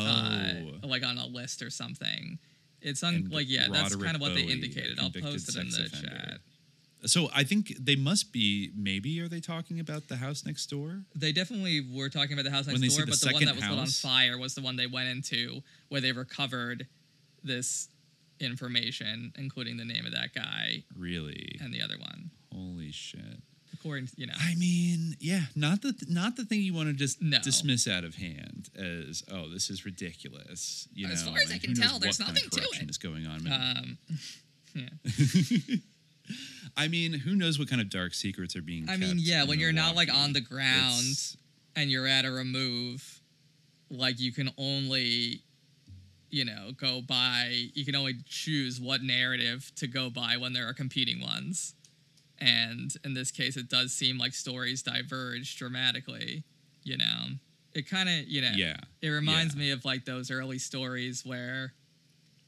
uh, 0.83 0.87
like 0.87 1.05
on 1.05 1.19
a 1.19 1.27
list 1.27 1.63
or 1.63 1.71
something. 1.71 2.39
It's 2.81 3.03
un- 3.03 3.15
And 3.15 3.33
like 3.33 3.49
yeah, 3.49 3.69
that's 3.71 3.97
kind 3.97 4.15
of 4.15 4.21
what 4.21 4.35
they 4.35 4.43
Bowie, 4.43 4.53
a 4.53 4.55
indicated. 4.55 4.99
I'll 4.99 5.11
post 5.11 5.49
it 5.49 5.57
in 5.61 5.71
the 5.71 5.87
offender. 5.87 6.09
chat. 6.09 6.41
So 7.07 7.31
I 7.35 7.45
think 7.45 7.75
they 7.79 7.97
must 7.97 8.33
be. 8.33 8.71
Maybe 8.75 9.21
are 9.21 9.29
they 9.29 9.41
talking 9.41 9.79
about 9.81 10.09
the 10.09 10.17
house 10.17 10.45
next 10.47 10.67
door? 10.71 11.05
They 11.15 11.33
definitely 11.33 11.81
were 11.81 12.09
talking 12.09 12.33
about 12.33 12.45
the 12.45 12.51
house 12.51 12.67
next 12.67 12.81
they 12.81 12.89
door, 12.89 13.01
the 13.05 13.11
but 13.13 13.21
the 13.21 13.33
one 13.33 13.45
that 13.45 13.55
was 13.55 13.63
lit 13.65 13.71
on 13.73 13.79
house? 13.79 14.01
fire 14.01 14.39
was 14.39 14.55
the 14.55 14.63
one 14.63 14.77
they 14.77 14.87
went 14.87 15.09
into 15.09 15.63
where 15.89 16.01
they 16.01 16.13
recovered 16.13 16.87
this 17.43 17.89
information, 18.41 19.33
including 19.37 19.77
the 19.77 19.85
name 19.85 20.07
of 20.07 20.13
that 20.13 20.35
guy 20.35 20.85
Really? 20.97 21.57
and 21.61 21.73
the 21.73 21.83
other 21.83 21.99
one. 21.99 22.31
Holy 22.53 22.93
shit! 22.93 23.41
According, 23.73 24.07
to, 24.07 24.13
you 24.17 24.27
know, 24.27 24.35
I 24.41 24.55
mean, 24.55 25.17
yeah, 25.21 25.43
not 25.57 25.83
the 25.83 25.95
not 26.09 26.37
the 26.37 26.45
thing 26.45 26.61
you 26.63 26.73
want 26.75 26.89
to 26.89 26.95
just 26.95 27.21
No. 27.21 27.39
dismiss 27.43 27.87
out 27.89 28.05
of 28.05 28.15
hand. 28.15 28.71
as 28.77 29.23
oh 29.31 29.49
this 29.51 29.69
is 29.71 29.85
ridiculous. 29.85 30.89
You 30.95 31.09
As 31.09 31.25
know, 31.25 31.33
far 31.33 31.41
as 31.41 31.51
I 31.53 31.59
can 31.59 31.75
tell, 31.75 31.99
there's 31.99 32.19
what 32.19 32.27
kind 32.27 32.35
nothing 32.37 32.65
of 32.65 32.71
to 32.79 32.85
it. 32.85 32.91
is 32.91 32.99
going 32.99 33.27
on. 33.27 33.47
Um, 33.53 33.99
yeah. 34.75 35.77
I 36.77 36.89
mean, 36.89 37.13
who 37.13 37.35
knows 37.37 37.59
what 37.59 37.69
kind 37.69 37.81
of 37.81 37.91
dark 37.91 38.15
secrets 38.15 38.57
are 38.57 38.63
being? 38.63 38.89
I 38.89 38.97
mean, 38.97 39.17
yeah, 39.19 39.45
when 39.45 39.61
you're 39.61 39.73
not 39.73 39.95
like 39.95 40.13
on 40.13 40.33
the 40.33 40.41
ground 40.41 41.17
and 41.77 41.91
you're 41.91 42.07
at 42.07 42.25
a 42.25 42.31
remove, 42.31 43.21
like 43.91 44.19
you 44.19 44.33
can 44.33 44.51
only, 44.57 45.43
you 46.35 46.45
know, 46.45 46.73
go 46.77 47.01
by. 47.01 47.69
You 47.75 47.85
can 47.85 47.95
only 47.95 48.15
choose 48.27 48.81
what 48.81 49.03
narrative 49.03 49.71
to 49.77 49.87
go 49.87 50.11
by 50.11 50.37
when 50.37 50.53
there 50.53 50.69
are 50.69 50.75
competing 50.75 51.21
ones, 51.21 51.75
and 52.41 52.93
in 53.05 53.15
this 53.15 53.31
case, 53.31 53.57
it 53.57 53.69
does 53.69 53.93
seem 53.93 54.19
like 54.19 54.35
stories 54.35 54.83
diverge 54.83 55.57
dramatically. 55.57 56.43
You 56.83 56.97
know, 56.99 57.27
it 57.73 57.89
kind 57.89 58.09
of, 58.09 58.27
you 58.27 58.43
know, 58.43 58.51
Yeah, 58.55 58.79
It 59.01 59.11
reminds 59.11 59.55
yeah. 59.55 59.61
me 59.61 59.71
of 59.71 59.85
like 59.85 60.05
those 60.05 60.31
early 60.33 60.59
stories 60.59 61.25
where 61.25 61.73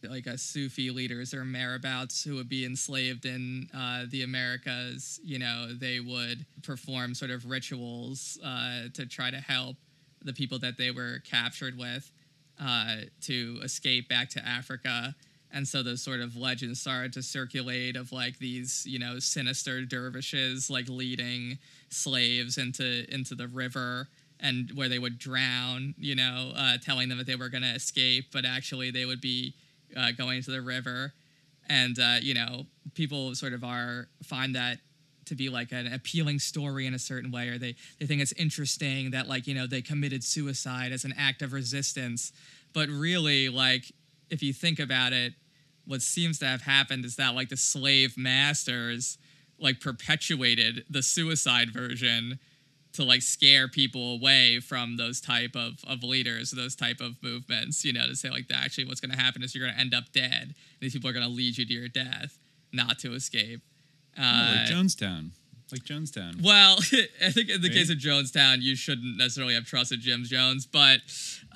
like 0.03 0.27
a 0.27 0.37
Sufi 0.37 0.91
leaders 0.91 1.33
or 1.33 1.45
marabouts 1.45 2.25
who 2.25 2.35
would 2.35 2.49
be 2.49 2.65
enslaved 2.65 3.25
in 3.25 3.69
uh, 3.73 4.05
the 4.11 4.23
Americas, 4.25 5.21
you 5.25 5.39
know, 5.39 5.69
they 5.73 6.01
would 6.01 6.45
perform 6.65 7.15
sort 7.15 7.31
of 7.31 7.47
rituals 7.47 8.37
uh, 8.45 8.89
to 8.95 9.07
try 9.07 9.31
to 9.31 9.39
help 9.39 9.77
the 10.23 10.33
people 10.33 10.59
that 10.59 10.77
they 10.77 10.91
were 10.91 11.21
captured 11.25 11.79
with 11.79 12.11
uh, 12.61 12.97
to 13.23 13.61
escape 13.63 14.09
back 14.09 14.29
to 14.31 14.47
Africa. 14.47 15.15
And 15.53 15.67
so 15.67 15.83
those 15.83 16.03
sort 16.03 16.21
of 16.21 16.37
legends 16.37 16.81
started 16.81 17.13
to 17.15 17.23
circulate 17.23 17.97
of 17.97 18.13
like 18.13 18.39
these, 18.39 18.85
you 18.87 18.99
know, 18.99 19.19
sinister 19.19 19.85
dervishes 19.85 20.69
like 20.69 20.89
leading 20.89 21.59
slaves 21.89 22.59
into 22.59 23.05
into 23.13 23.35
the 23.35 23.49
river 23.49 24.09
and 24.41 24.71
where 24.75 24.89
they 24.89 24.99
would 24.99 25.19
drown, 25.19 25.95
you 25.99 26.15
know, 26.15 26.53
uh, 26.57 26.77
telling 26.85 27.09
them 27.09 27.19
that 27.19 27.27
they 27.27 27.37
were 27.37 27.49
going 27.49 27.63
to 27.63 27.75
escape, 27.75 28.27
but 28.33 28.45
actually 28.45 28.91
they 28.91 29.05
would 29.05 29.21
be 29.21 29.55
uh, 29.97 30.13
going 30.13 30.43
to 30.43 30.51
the 30.51 30.61
river. 30.61 31.13
And, 31.69 31.99
uh, 31.99 32.17
you 32.21 32.35
know, 32.35 32.67
people 32.95 33.35
sort 33.35 33.53
of 33.53 33.65
are, 33.65 34.09
find 34.23 34.55
that 34.55 34.79
to 35.27 35.35
be 35.35 35.49
like 35.49 35.73
an 35.73 35.93
appealing 35.93 36.39
story 36.39 36.87
in 36.87 36.95
a 36.95 36.99
certain 36.99 37.31
way, 37.31 37.49
or 37.49 37.59
they, 37.59 37.75
they 37.99 38.07
think 38.07 38.21
it's 38.23 38.33
interesting 38.33 39.11
that, 39.11 39.29
like, 39.29 39.47
you 39.47 39.55
know, 39.55 39.67
they 39.67 39.83
committed 39.83 40.25
suicide 40.25 40.93
as 40.93 41.05
an 41.05 41.15
act 41.17 41.43
of 41.43 41.53
resistance. 41.53 42.33
But 42.73 42.89
really, 42.89 43.49
like, 43.49 43.93
if 44.31 44.43
you 44.43 44.53
think 44.53 44.79
about 44.79 45.13
it, 45.13 45.35
what 45.87 46.03
seems 46.03 46.39
to 46.41 46.47
have 46.47 46.63
happened 46.63 47.05
is 47.05 47.17
that, 47.17 47.35
like, 47.35 47.49
the 47.49 47.57
slave 47.57 48.17
masters, 48.17 49.19
like, 49.59 49.81
perpetuated 49.81 50.85
the 50.91 51.03
suicide 51.03 51.73
version 51.73 52.39
to 52.97 53.05
like 53.05 53.21
scare 53.21 53.69
people 53.69 54.15
away 54.15 54.59
from 54.59 54.97
those 54.97 55.21
type 55.21 55.55
of, 55.55 55.85
of 55.87 56.03
leaders, 56.03 56.51
those 56.51 56.75
type 56.75 57.01
of 57.01 57.23
movements, 57.23 57.85
you 57.85 57.93
know, 57.93 58.07
to 58.07 58.17
say 58.17 58.31
like 58.31 58.47
actually 58.53 58.87
what's 58.87 59.01
gonna 59.01 59.17
happen 59.17 59.43
is 59.43 59.55
you're 59.55 59.67
gonna 59.67 59.79
end 59.79 59.95
up 59.95 60.05
dead. 60.15 60.55
These 60.81 60.95
people 60.95 61.11
are 61.11 61.13
gonna 61.13 61.29
lead 61.29 61.59
you 61.59 61.67
to 61.67 61.73
your 61.75 61.89
death, 61.89 62.39
not 62.73 62.99
to 63.01 63.13
escape. 63.13 63.61
Oh, 64.19 64.23
Uh, 64.23 64.57
like 64.59 64.71
Jonestown, 64.71 65.31
like 65.73 65.83
Jonestown. 65.85 66.43
well, 66.43 66.77
I 67.25 67.31
think 67.31 67.51
in 67.51 67.61
the 67.61 67.71
case 67.71 67.91
of 67.91 67.99
Jonestown, 67.99 68.63
you 68.63 68.77
shouldn't 68.77 69.17
necessarily 69.19 69.55
have 69.55 69.65
trusted 69.67 70.01
Jim 70.01 70.25
Jones, 70.25 70.67
but 70.67 71.01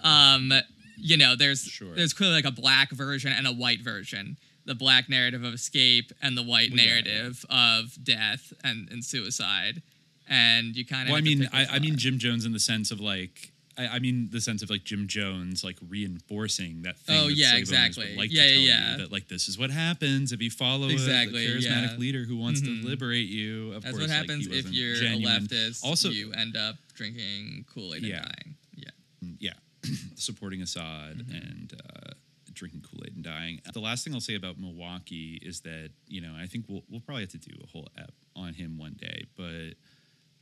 um, 0.03 0.53
you 0.97 1.17
know, 1.17 1.35
there's 1.37 1.63
Sure. 1.65 1.95
there's 1.95 2.13
clearly 2.13 2.35
like 2.35 2.45
a 2.45 2.51
black 2.51 2.91
version 2.91 3.33
and 3.33 3.47
a 3.47 3.53
white 3.53 3.81
version. 3.83 4.37
The 4.67 4.75
black 4.75 5.09
narrative 5.09 5.43
of 5.43 5.55
escape 5.55 6.13
and 6.23 6.37
the 6.37 6.43
white 6.43 6.71
Well, 6.71 6.79
yeah. 6.81 6.87
narrative 6.91 7.45
of 7.49 7.97
death 8.05 8.53
and, 8.63 8.89
and 8.91 9.03
suicide. 9.05 9.83
And 10.29 10.77
you 10.77 10.85
kind 10.87 11.09
of 11.09 11.13
Well, 11.13 11.19
I 11.19 11.23
mean, 11.23 11.49
I, 11.53 11.67
I 11.73 11.79
mean 11.81 11.97
Jim 11.97 12.19
Jones 12.19 12.45
in 12.45 12.53
the 12.53 12.61
sense 12.61 12.91
of 12.91 13.01
like. 13.01 13.50
I 13.87 13.97
I 13.97 13.99
mean, 13.99 14.29
the 14.31 14.41
sense 14.41 14.63
of 14.63 14.71
like 14.71 14.85
Jim 14.85 15.07
Jones, 15.09 15.63
like 15.65 15.77
reinforcing 15.89 16.83
that 16.83 16.99
thing. 16.99 17.17
Oh, 17.21 17.29
that 17.29 17.35
yeah, 17.37 17.53
would 17.53 17.61
exactly. 17.61 18.17
Like 18.17 18.31
Yeah, 18.33 18.43
to 18.45 18.59
yeah. 18.59 18.91
You, 18.93 18.99
that 18.99 19.13
like 19.13 19.29
this 19.29 19.49
is 19.49 19.59
what 19.59 19.71
happens 19.71 20.33
if 20.33 20.41
you 20.43 20.51
follow 20.51 20.89
Exactly, 20.89 21.47
a, 21.47 21.51
charismatic 21.51 21.93
yeah. 21.93 21.97
leader 21.99 22.25
who 22.25 22.37
wants 22.37 22.61
Mhm. 22.61 22.83
to 22.83 22.89
liberate 22.89 23.29
you. 23.29 23.73
Of 23.73 23.83
That's 23.83 23.93
course, 23.97 24.03
what 24.09 24.11
like, 24.11 24.19
happens 24.19 24.47
if 24.49 24.71
you're 24.73 24.97
genuine. 24.97 25.37
a 25.37 25.41
leftist. 25.41 25.85
Also, 25.85 26.11
you 26.11 26.33
end 26.33 26.57
up 26.57 26.77
drinking 26.95 27.65
Kool 27.73 27.95
Aid 27.95 28.03
Yeah. 28.03 28.17
and 28.17 28.25
dying. 28.27 28.55
Yeah. 28.77 29.53
yeah, 29.85 29.91
supporting 30.17 30.63
Assad 30.63 31.19
Mm-hmm. 31.19 31.35
and 31.35 31.73
uh, 31.85 32.11
drinking 32.53 32.83
Kool 32.83 33.01
Aid 33.07 33.15
and 33.15 33.25
dying. 33.25 33.61
The 33.73 33.81
last 33.81 34.05
thing 34.05 34.15
I'll 34.15 34.21
say 34.21 34.35
about 34.35 34.59
Milwaukee 34.59 35.39
is 35.43 35.61
that 35.63 35.91
you 36.09 36.21
know 36.21 36.35
I 36.37 36.47
think 36.47 36.67
we'll 36.69 36.85
we'll 36.91 37.01
probably 37.01 37.23
have 37.23 37.31
to 37.33 37.39
do 37.39 37.55
a 37.63 37.67
whole 37.67 37.89
ep 37.99 38.13
on 38.37 38.55
him 38.55 38.79
one 38.79 38.95
day, 39.01 39.25
but 39.37 39.75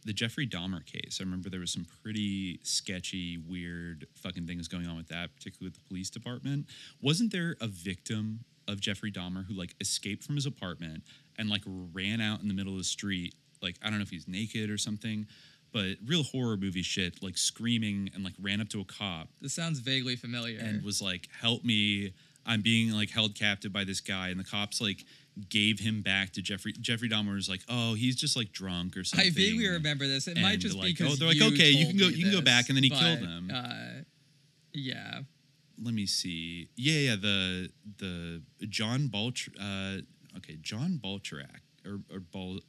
the 0.09 0.15
Jeffrey 0.15 0.47
Dahmer 0.47 0.85
case, 0.87 1.19
I 1.21 1.25
remember 1.25 1.51
there 1.51 1.61
was 1.61 1.71
some 1.71 1.87
pretty 2.03 2.61
sketchy, 2.63 3.37
weird 3.37 4.07
fucking 4.15 4.47
things 4.47 4.67
going 4.67 4.87
on 4.87 4.97
with 4.97 5.09
that, 5.09 5.35
particularly 5.37 5.67
with 5.69 5.75
the 5.75 5.87
police 5.87 6.09
department. 6.09 6.67
Wasn't 7.03 7.31
there 7.31 7.57
a 7.61 7.67
victim 7.67 8.41
of 8.67 8.81
Jeffrey 8.81 9.13
Dahmer 9.13 9.45
who 9.47 9.53
like 9.53 9.75
escaped 9.83 10.25
from 10.25 10.35
his 10.37 10.47
apartment 10.47 11.03
and 11.37 11.51
like 11.51 11.61
ran 11.93 12.23
out 12.23 12.41
in 12.41 12.49
the 12.49 12.55
middle 12.55 12.73
of 12.73 12.79
the 12.79 12.85
street? 12.85 13.35
Like, 13.61 13.77
I 13.83 13.91
don't 13.91 13.99
know 13.99 14.03
if 14.03 14.09
he's 14.11 14.27
naked 14.27 14.71
or 14.71 14.79
something, 14.79 15.27
but 15.75 15.97
real 16.07 16.23
horror 16.23 16.57
movie 16.57 16.81
shit, 16.83 17.23
like 17.23 17.37
screaming 17.37 18.09
and 18.15 18.25
like 18.25 18.35
ran 18.41 18.63
up 18.63 18.71
to 18.71 18.81
a 18.81 18.85
cop 18.87 19.29
This 19.43 19.53
sounds 19.53 19.81
vaguely 19.81 20.17
familiar. 20.17 20.59
and 20.59 20.83
was 20.83 21.03
like, 21.03 21.29
"Help 21.39 21.65
me! 21.65 22.15
I'm 22.47 22.63
being 22.63 22.93
like 22.93 23.11
held 23.11 23.35
captive 23.35 23.75
by 23.75 23.85
this 23.85 24.01
guy." 24.01 24.29
And 24.31 24.41
the 24.41 24.45
cops 24.45 24.81
like 24.81 25.05
gave 25.49 25.81
him 25.81 26.03
back 26.03 26.33
to 26.33 26.43
Jeffrey. 26.43 26.73
Jeffrey 26.73 27.09
Dahmer 27.09 27.35
was 27.35 27.49
like, 27.49 27.61
"Oh, 27.69 27.95
he's 27.95 28.17
just 28.17 28.37
like 28.37 28.53
drunk 28.53 28.97
or 28.97 29.05
something." 29.05 29.29
I 29.29 29.31
vaguely 29.31 29.69
remember 29.69 30.07
this. 30.07 30.29
It 30.29 30.39
might 30.39 30.59
just 30.59 30.77
like, 30.77 30.87
be 30.87 30.93
because 30.95 31.15
oh, 31.15 31.17
they're 31.17 31.29
like, 31.29 31.53
"Okay, 31.53 31.71
you 31.71 31.87
can 31.87 31.97
go- 31.97 32.09
you 32.09 32.25
can 32.25 32.33
go 32.33 32.41
back," 32.41 32.69
and 32.69 32.77
then 32.77 32.85
he 32.85 32.91
killed 32.91 33.21
them. 33.21 33.51
Uh, 33.53 34.03
yeah. 34.73 35.21
Let 35.81 35.95
me 35.95 36.07
see. 36.07 36.69
Yeah, 36.77 37.11
yeah. 37.11 37.17
The 37.17 37.71
the 37.99 38.43
John 38.67 39.09
Balch. 39.09 39.49
Uh, 39.61 39.99
okay, 40.37 40.57
John 40.61 41.01
Balcherak 41.03 41.61
or 41.85 42.01
or 42.13 42.21
Bal. 42.21 42.61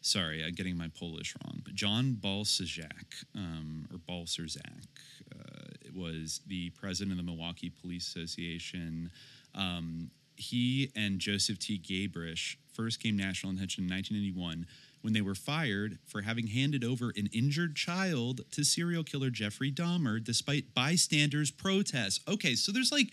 Sorry, 0.00 0.44
I'm 0.44 0.52
getting 0.52 0.76
my 0.76 0.88
Polish 0.88 1.34
wrong. 1.42 1.62
But 1.64 1.74
John 1.74 2.16
Balsazak, 2.20 3.24
um, 3.34 3.88
or 3.92 3.98
Balcerzak, 3.98 4.86
uh, 5.34 5.90
was 5.94 6.42
the 6.46 6.70
president 6.70 7.12
of 7.12 7.16
the 7.16 7.24
Milwaukee 7.24 7.70
Police 7.70 8.14
Association. 8.14 9.10
Um, 9.54 10.10
he 10.36 10.90
and 10.94 11.18
Joseph 11.18 11.58
T. 11.58 11.78
Gabrish 11.78 12.58
first 12.72 13.02
came 13.02 13.16
national 13.16 13.52
attention 13.52 13.84
in 13.84 13.90
1991 13.90 14.66
when 15.02 15.12
they 15.12 15.20
were 15.20 15.34
fired 15.34 15.98
for 16.04 16.22
having 16.22 16.48
handed 16.48 16.82
over 16.82 17.12
an 17.16 17.28
injured 17.32 17.76
child 17.76 18.40
to 18.50 18.64
serial 18.64 19.04
killer 19.04 19.30
Jeffrey 19.30 19.70
Dahmer 19.70 20.22
despite 20.22 20.74
bystanders' 20.74 21.50
protests. 21.50 22.20
Okay, 22.26 22.54
so 22.54 22.72
there's 22.72 22.90
like 22.92 23.12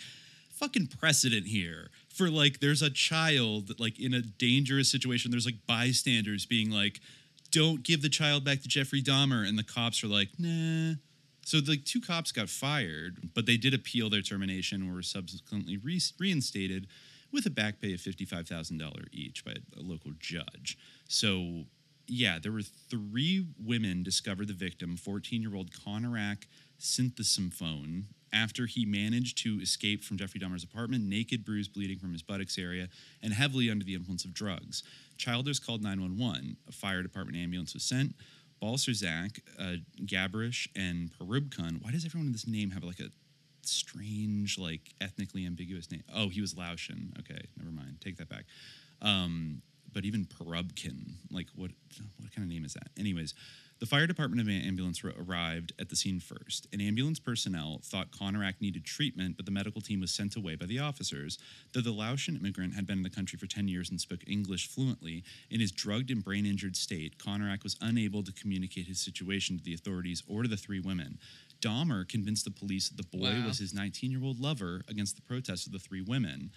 fucking 0.54 0.88
precedent 0.88 1.48
here 1.48 1.90
for 2.14 2.30
like 2.30 2.60
there's 2.60 2.82
a 2.82 2.90
child 2.90 3.80
like 3.80 4.00
in 4.00 4.14
a 4.14 4.22
dangerous 4.22 4.90
situation 4.90 5.32
there's 5.32 5.46
like 5.46 5.66
bystanders 5.68 6.46
being 6.46 6.70
like 6.70 7.02
don't 7.52 7.84
give 7.84 8.02
the 8.02 8.10
child 8.10 8.46
back 8.46 8.62
to 8.62 8.68
Jeffrey 8.68 9.02
Dahmer 9.02 9.48
and 9.48 9.58
the 9.58 9.64
cops 9.64 10.04
are 10.04 10.08
like 10.08 10.30
nah 10.38 10.94
so 11.44 11.60
the 11.60 11.76
two 11.76 12.00
cops 12.00 12.32
got 12.32 12.50
fired 12.50 13.32
but 13.34 13.46
they 13.46 13.58
did 13.58 13.74
appeal 13.74 14.10
their 14.10 14.22
termination 14.22 14.84
and 14.84 14.94
were 14.94 15.02
subsequently 15.02 15.76
re- 15.78 16.00
reinstated 16.20 16.88
with 17.34 17.46
a 17.46 17.50
back 17.50 17.82
pay 17.82 17.94
of 17.94 18.00
$55,000 18.00 19.08
each 19.12 19.44
by 19.44 19.54
a 19.78 19.82
local 19.82 20.12
judge 20.20 20.78
so 21.08 21.66
yeah 22.08 22.38
there 22.42 22.52
were 22.52 22.62
three 22.62 23.46
women 23.64 24.04
discovered 24.04 24.48
the 24.48 24.54
victim 24.54 24.96
14-year-old 24.98 25.72
Konerak 25.72 26.46
Sinthasomphone 26.80 28.04
after 28.34 28.66
he 28.66 28.86
managed 28.86 29.38
to 29.44 29.60
escape 29.62 30.04
from 30.04 30.18
Jeffrey 30.18 30.40
Dahmer's 30.40 30.64
apartment, 30.64 31.06
naked, 31.06 31.46
bruised, 31.46 31.74
bleeding 31.74 32.00
from 32.00 32.12
his 32.12 32.24
buttocks 32.24 32.58
area, 32.58 32.90
and 33.22 33.34
heavily 33.34 33.70
under 33.70 33.86
the 33.86 33.94
influence 33.94 34.26
of 34.26 34.34
drugs. 34.34 34.84
Childress 35.18 35.60
called 35.60 35.84
911. 35.84 36.58
A 36.68 36.72
fire 36.72 37.04
department 37.04 37.38
ambulance 37.38 37.74
was 37.74 37.84
sent. 37.84 38.16
Balcerzak, 38.62 39.40
uh, 39.60 39.76
Gabrish, 40.06 40.68
and 40.76 41.12
Porubcan. 41.14 41.82
Why 41.82 41.92
does 41.92 42.06
everyone 42.06 42.28
in 42.28 42.32
this 42.34 42.48
name 42.48 42.72
have 42.72 42.84
like 42.84 43.00
a 43.00 43.10
strange, 43.66 44.58
like 44.58 44.94
ethnically 45.02 45.46
ambiguous 45.46 45.92
name? 45.92 46.04
Oh, 46.14 46.30
he 46.30 46.42
was 46.42 46.56
Laotian. 46.56 47.14
Okay, 47.20 47.42
never 47.58 47.72
mind. 47.72 47.98
Take 48.02 48.18
that 48.18 48.30
back. 48.30 48.46
Um, 49.02 49.62
but 49.92 50.06
even 50.06 50.26
Perubkin, 50.26 51.14
like 51.32 51.48
what? 51.56 51.72
What 52.20 52.34
kind 52.34 52.46
of 52.46 52.52
name 52.52 52.66
is 52.66 52.74
that? 52.74 52.88
Anyways, 52.98 53.36
the 53.84 53.90
fire 53.90 54.08
department 54.08 54.42
of 54.42 54.48
ambulance 54.48 55.04
arrived 55.04 55.74
at 55.78 55.90
the 55.90 55.96
scene 55.98 56.22
first. 56.22 56.68
And 56.72 56.82
ambulance 56.82 57.20
personnel 57.20 57.82
thought 57.84 58.12
Konerak 58.12 58.62
needed 58.62 58.86
treatment, 58.86 59.36
but 59.36 59.46
the 59.46 59.52
medical 59.52 59.82
team 59.82 60.00
was 60.00 60.12
sent 60.12 60.38
away 60.38 60.56
by 60.56 60.66
the 60.66 60.80
officers. 60.80 61.38
Though 61.74 61.82
the 61.82 61.92
Laotian 61.92 62.38
immigrant 62.38 62.76
had 62.76 62.88
been 62.88 63.00
in 63.00 63.04
the 63.04 63.10
country 63.10 63.38
for 63.38 63.46
10 63.46 63.68
years 63.68 63.90
and 63.90 64.00
spoke 64.00 64.22
English 64.26 64.68
fluently, 64.70 65.26
in 65.50 65.60
his 65.60 65.74
drugged 65.74 66.12
and 66.12 66.24
brain 66.24 66.46
injured 66.46 66.78
state, 66.78 67.18
Konerak 67.18 67.64
was 67.64 67.76
unable 67.82 68.24
to 68.24 68.32
communicate 68.32 68.88
his 68.88 69.02
situation 69.02 69.58
to 69.58 69.64
the 69.66 69.74
authorities 69.74 70.24
or 70.30 70.44
to 70.44 70.48
the 70.48 70.56
three 70.56 70.80
women. 70.80 71.20
Dahmer 71.64 72.08
convinced 72.08 72.44
the 72.46 72.52
police 72.52 72.90
that 72.90 72.98
the 72.98 73.18
boy 73.18 73.32
Wow. 73.32 73.48
was 73.48 73.60
his 73.60 73.74
19 73.74 74.12
year 74.12 74.24
old 74.24 74.40
lover 74.40 74.84
against 74.88 75.16
the 75.16 75.22
protests 75.22 75.66
of 75.66 75.72
the 75.72 75.80
three 75.80 76.02
women. 76.02 76.52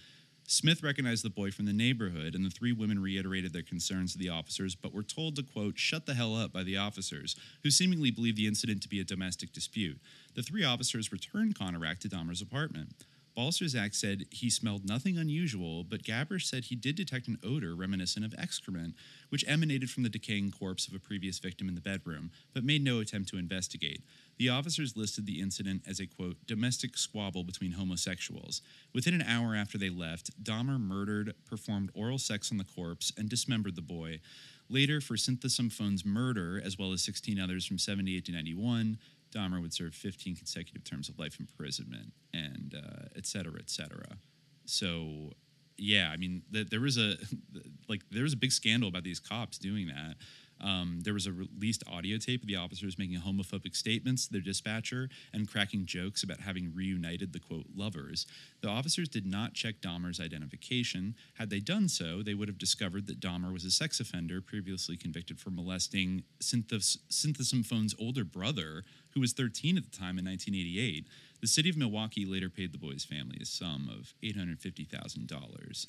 Smith 0.48 0.82
recognized 0.82 1.24
the 1.24 1.30
boy 1.30 1.50
from 1.50 1.64
the 1.64 1.72
neighborhood, 1.72 2.34
and 2.34 2.44
the 2.44 2.50
three 2.50 2.72
women 2.72 3.00
reiterated 3.00 3.52
their 3.52 3.62
concerns 3.62 4.12
to 4.12 4.18
the 4.18 4.28
officers, 4.28 4.76
but 4.76 4.92
were 4.94 5.02
told 5.02 5.34
to, 5.34 5.42
quote, 5.42 5.76
shut 5.76 6.06
the 6.06 6.14
hell 6.14 6.36
up 6.36 6.52
by 6.52 6.62
the 6.62 6.76
officers, 6.76 7.34
who 7.64 7.70
seemingly 7.70 8.12
believed 8.12 8.36
the 8.36 8.46
incident 8.46 8.80
to 8.82 8.88
be 8.88 9.00
a 9.00 9.04
domestic 9.04 9.52
dispute. 9.52 9.98
The 10.34 10.42
three 10.42 10.62
officers 10.62 11.10
returned 11.10 11.56
Konerak 11.58 11.98
to 12.00 12.08
Dahmer's 12.08 12.40
apartment. 12.42 13.06
Balcerzak 13.36 13.94
said 13.94 14.24
he 14.30 14.48
smelled 14.48 14.88
nothing 14.88 15.18
unusual, 15.18 15.84
but 15.84 16.02
Gabrish 16.02 16.46
said 16.46 16.64
he 16.64 16.74
did 16.74 16.96
detect 16.96 17.28
an 17.28 17.38
odor 17.44 17.76
reminiscent 17.76 18.24
of 18.24 18.34
excrement, 18.38 18.94
which 19.28 19.44
emanated 19.46 19.90
from 19.90 20.04
the 20.04 20.08
decaying 20.08 20.50
corpse 20.52 20.88
of 20.88 20.94
a 20.94 20.98
previous 20.98 21.38
victim 21.38 21.68
in 21.68 21.74
the 21.74 21.80
bedroom, 21.82 22.30
but 22.54 22.64
made 22.64 22.82
no 22.82 22.98
attempt 22.98 23.28
to 23.28 23.36
investigate. 23.36 24.02
The 24.38 24.48
officers 24.48 24.96
listed 24.96 25.26
the 25.26 25.40
incident 25.40 25.82
as 25.86 26.00
a 26.00 26.06
quote, 26.06 26.36
domestic 26.46 26.96
squabble 26.96 27.44
between 27.44 27.72
homosexuals. 27.72 28.62
Within 28.94 29.14
an 29.14 29.22
hour 29.22 29.54
after 29.54 29.76
they 29.76 29.90
left, 29.90 30.42
Dahmer 30.42 30.80
murdered, 30.80 31.34
performed 31.44 31.90
oral 31.94 32.18
sex 32.18 32.50
on 32.50 32.56
the 32.56 32.64
corpse, 32.64 33.12
and 33.18 33.28
dismembered 33.28 33.76
the 33.76 33.82
boy. 33.82 34.20
Later, 34.68 35.00
for 35.00 35.14
Sinthasomphone's 35.16 36.04
murder, 36.04 36.60
as 36.64 36.76
well 36.78 36.92
as 36.92 37.02
16 37.02 37.38
others 37.38 37.64
from 37.64 37.78
78 37.78 38.24
to 38.24 38.32
91, 38.32 38.98
Dahmer 39.36 39.60
would 39.60 39.74
serve 39.74 39.94
15 39.94 40.36
consecutive 40.36 40.84
terms 40.84 41.08
of 41.08 41.18
life 41.18 41.38
imprisonment, 41.38 42.12
and 42.32 42.74
uh, 42.76 43.06
et 43.16 43.26
cetera, 43.26 43.58
et 43.58 43.70
cetera. 43.70 44.18
So, 44.64 45.32
yeah, 45.76 46.10
I 46.12 46.16
mean, 46.16 46.42
th- 46.52 46.68
there 46.68 46.80
was 46.80 46.96
a 46.96 47.16
like 47.88 48.02
there 48.10 48.22
was 48.22 48.32
a 48.32 48.38
big 48.38 48.52
scandal 48.52 48.88
about 48.88 49.04
these 49.04 49.20
cops 49.20 49.58
doing 49.58 49.88
that. 49.88 50.16
Um, 50.60 51.00
there 51.02 51.14
was 51.14 51.26
a 51.26 51.32
released 51.32 51.82
audio 51.90 52.18
tape 52.18 52.42
of 52.42 52.48
the 52.48 52.56
officers 52.56 52.98
making 52.98 53.20
homophobic 53.20 53.76
statements 53.76 54.26
to 54.26 54.32
their 54.32 54.40
dispatcher 54.40 55.08
and 55.32 55.50
cracking 55.50 55.84
jokes 55.84 56.22
about 56.22 56.40
having 56.40 56.72
reunited 56.74 57.32
the 57.32 57.40
quote 57.40 57.66
lovers. 57.74 58.26
The 58.62 58.68
officers 58.68 59.08
did 59.08 59.26
not 59.26 59.54
check 59.54 59.76
Dahmer's 59.80 60.20
identification. 60.20 61.14
Had 61.34 61.50
they 61.50 61.60
done 61.60 61.88
so, 61.88 62.22
they 62.22 62.34
would 62.34 62.48
have 62.48 62.58
discovered 62.58 63.06
that 63.06 63.20
Dahmer 63.20 63.52
was 63.52 63.64
a 63.64 63.70
sex 63.70 64.00
offender 64.00 64.40
previously 64.40 64.96
convicted 64.96 65.38
for 65.38 65.50
molesting 65.50 66.24
Sinthasomphone's 66.40 67.94
older 68.00 68.24
brother, 68.24 68.84
who 69.16 69.22
was 69.22 69.32
13 69.32 69.78
at 69.78 69.90
the 69.90 69.97
time 69.97 70.18
in 70.18 70.26
1988. 70.26 71.06
The 71.40 71.47
city 71.47 71.70
of 71.70 71.76
Milwaukee 71.78 72.26
later 72.26 72.51
paid 72.51 72.70
the 72.70 72.78
boy's 72.78 73.02
family 73.02 73.38
a 73.40 73.47
sum 73.47 73.88
of 73.90 74.12
$850,000. 74.22 75.86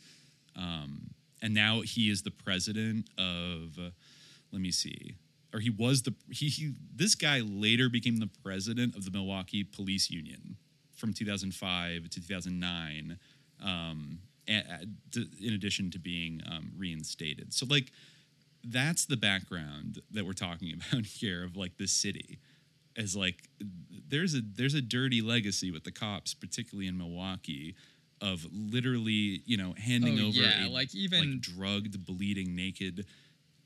Um, 0.56 1.10
and 1.42 1.54
now 1.54 1.82
he 1.82 2.10
is 2.10 2.22
the 2.22 2.32
president 2.32 3.10
of, 3.18 3.78
uh, 3.78 3.90
let 4.54 4.62
me 4.62 4.72
see, 4.72 5.16
or 5.54 5.60
he 5.60 5.70
was 5.70 6.04
the, 6.04 6.14
he, 6.32 6.48
he, 6.48 6.74
this 6.96 7.16
guy 7.16 7.42
later 7.42 7.90
became 7.90 8.18
the 8.18 8.30
president 8.42 8.96
of 8.96 9.04
the 9.04 9.12
Milwaukee 9.12 9.66
Police 9.66 10.10
Union 10.10 10.56
from 10.96 11.12
2005 11.14 12.04
to 12.04 12.10
2009, 12.10 13.20
um, 13.62 14.20
in 14.48 15.54
addition 15.54 15.92
to 15.92 16.00
being 16.00 16.42
um, 16.50 16.72
reinstated. 16.78 17.54
So, 17.54 17.66
like, 17.70 17.92
that's 18.64 19.06
the 19.06 19.18
background 19.18 20.02
that 20.12 20.26
we're 20.26 20.32
talking 20.32 20.74
about 20.92 21.06
here 21.06 21.44
of 21.44 21.58
like 21.58 21.78
this 21.78 21.92
city 21.92 22.40
as 22.98 23.16
like 23.16 23.44
there's 24.10 24.34
a 24.36 24.42
there's 24.56 24.74
a 24.74 24.82
dirty 24.82 25.22
legacy 25.22 25.72
with 25.72 25.84
the 25.84 25.92
cops 25.92 26.34
particularly 26.34 26.88
in 26.88 26.98
Milwaukee 26.98 27.76
of 28.22 28.46
literally 28.52 29.42
you 29.46 29.56
know 29.58 29.74
handing 29.78 30.20
Oh, 30.20 30.28
over 30.30 30.38
yeah, 30.40 30.66
a 30.66 30.70
like, 30.70 30.94
even- 30.96 31.40
drugged 31.40 32.04
bleeding 32.06 32.56
naked 32.56 33.06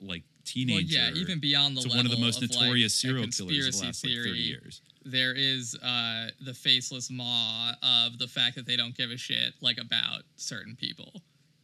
like 0.02 0.24
Well, 0.24 0.44
teenager 0.46 0.98
yeah, 0.98 1.12
even 1.14 1.40
beyond 1.40 1.78
the 1.78 1.82
to 1.82 1.88
level 1.88 2.00
one 2.00 2.06
of 2.08 2.12
the 2.12 2.18
most 2.26 2.42
of, 2.44 2.50
like, 2.50 2.60
notorious 2.62 2.94
a 2.96 2.98
serial 2.98 3.28
killers 3.28 3.68
of 3.68 3.80
the 3.80 3.86
last 3.86 4.04
like 4.04 4.14
30 4.14 4.24
theory, 4.24 4.40
years 4.40 4.82
There 5.06 5.34
is 5.36 5.76
uh, 5.76 6.30
the 6.44 6.54
faceless 6.56 7.10
maw 7.12 7.72
of 7.84 8.18
the 8.18 8.28
fact 8.28 8.56
that 8.56 8.66
they 8.66 8.76
don't 8.76 8.96
give 8.98 9.12
a 9.12 9.18
shit 9.18 9.54
like 9.62 9.78
about 9.78 10.24
certain 10.36 10.76
people. 10.76 11.22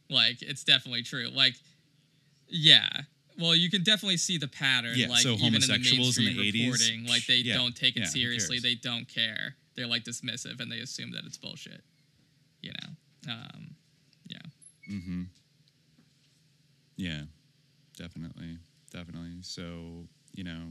Like 0.08 0.40
it's 0.40 0.64
definitely 0.64 1.02
true. 1.02 1.28
Like, 1.28 1.54
yeah. 2.48 2.88
Well, 3.38 3.54
you 3.54 3.70
can 3.70 3.82
definitely 3.84 4.16
see 4.16 4.36
the 4.36 4.48
pattern. 4.48 4.94
Yeah, 4.96 5.08
like 5.08 5.20
so 5.20 5.34
even 5.34 5.54
in 5.54 5.60
the 5.60 5.66
homosexuals 5.66 6.18
in 6.18 6.24
the 6.24 6.36
mainstream 6.36 6.52
80s, 6.52 6.72
reporting, 6.72 7.06
like 7.06 7.26
they 7.26 7.36
yeah, 7.36 7.54
don't 7.54 7.74
take 7.74 7.96
it 7.96 8.00
yeah, 8.00 8.06
seriously. 8.06 8.58
They 8.58 8.74
don't 8.74 9.06
care. 9.06 9.54
They're 9.76 9.86
like 9.86 10.04
dismissive 10.04 10.60
and 10.60 10.70
they 10.70 10.80
assume 10.80 11.12
that 11.12 11.24
it's 11.24 11.36
bullshit. 11.38 11.82
You 12.62 12.72
know. 12.72 13.32
Um, 13.32 13.74
yeah. 14.26 14.38
Mm-hmm. 14.90 15.22
Yeah, 16.96 17.22
definitely, 17.96 18.58
definitely. 18.92 19.36
So 19.42 20.08
you 20.34 20.44
know, 20.44 20.64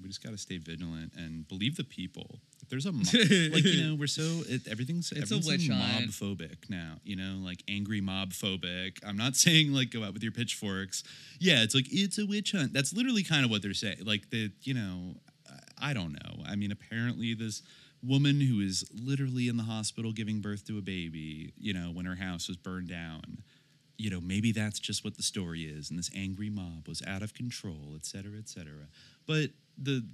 we 0.00 0.08
just 0.08 0.22
got 0.22 0.30
to 0.30 0.38
stay 0.38 0.58
vigilant 0.58 1.12
and 1.16 1.46
believe 1.48 1.76
the 1.76 1.84
people. 1.84 2.38
There's 2.68 2.86
a 2.86 2.92
mob, 2.92 3.06
like 3.12 3.64
you 3.64 3.84
know, 3.84 3.94
we're 3.96 4.06
so 4.06 4.22
it, 4.48 4.66
everything's 4.68 5.12
It's 5.12 5.30
a 5.30 5.34
everything's 5.34 5.46
witch 5.46 5.68
hunt. 5.68 6.06
mob 6.06 6.10
phobic 6.10 6.70
now. 6.70 6.94
You 7.04 7.16
know, 7.16 7.38
like 7.44 7.62
angry 7.68 8.00
mob 8.00 8.30
phobic. 8.30 8.98
I'm 9.06 9.16
not 9.16 9.36
saying 9.44 9.72
like 9.72 9.90
go 9.90 10.02
out 10.04 10.14
with 10.14 10.22
your 10.22 10.32
pitchforks. 10.32 11.02
Yeah, 11.38 11.62
it's 11.62 11.74
like 11.74 11.86
it's 11.90 12.18
a 12.18 12.26
witch 12.26 12.52
hunt. 12.52 12.72
That's 12.72 12.92
literally 12.94 13.24
kind 13.24 13.44
of 13.44 13.50
what 13.50 13.62
they're 13.62 13.74
saying. 13.74 13.98
Like 14.04 14.30
the 14.30 14.50
you 14.62 14.74
know, 14.74 15.14
I- 15.50 15.90
I 15.90 15.92
don't 15.94 16.12
know. 16.12 16.44
I 16.46 16.54
mean, 16.56 16.70
apparently 16.72 17.34
this 17.34 17.62
woman 18.02 18.40
who 18.40 18.60
is 18.60 18.84
literally 18.94 19.48
in 19.48 19.56
the 19.56 19.64
hospital 19.64 20.12
giving 20.12 20.40
birth 20.40 20.66
to 20.68 20.78
a 20.78 20.82
baby. 20.82 21.52
You 21.58 21.74
know, 21.74 21.90
when 21.92 22.06
her 22.06 22.14
house 22.16 22.48
was 22.48 22.56
burned 22.56 22.88
down 22.88 23.42
you 23.98 24.10
know, 24.10 24.20
maybe 24.20 24.50
that's 24.50 24.80
just 24.80 25.04
what 25.04 25.16
the 25.16 25.22
story 25.22 25.62
is, 25.62 25.88
and 25.90 25.96
this 25.98 26.10
angry 26.16 26.50
mob 26.50 26.88
was 26.88 27.02
out 27.06 27.22
of 27.22 27.34
control, 27.34 27.92
et 27.94 28.04
cetera, 28.04 28.36
et 28.36 28.48
cetera. 28.48 28.88
But 29.28 29.50
the 29.78 30.04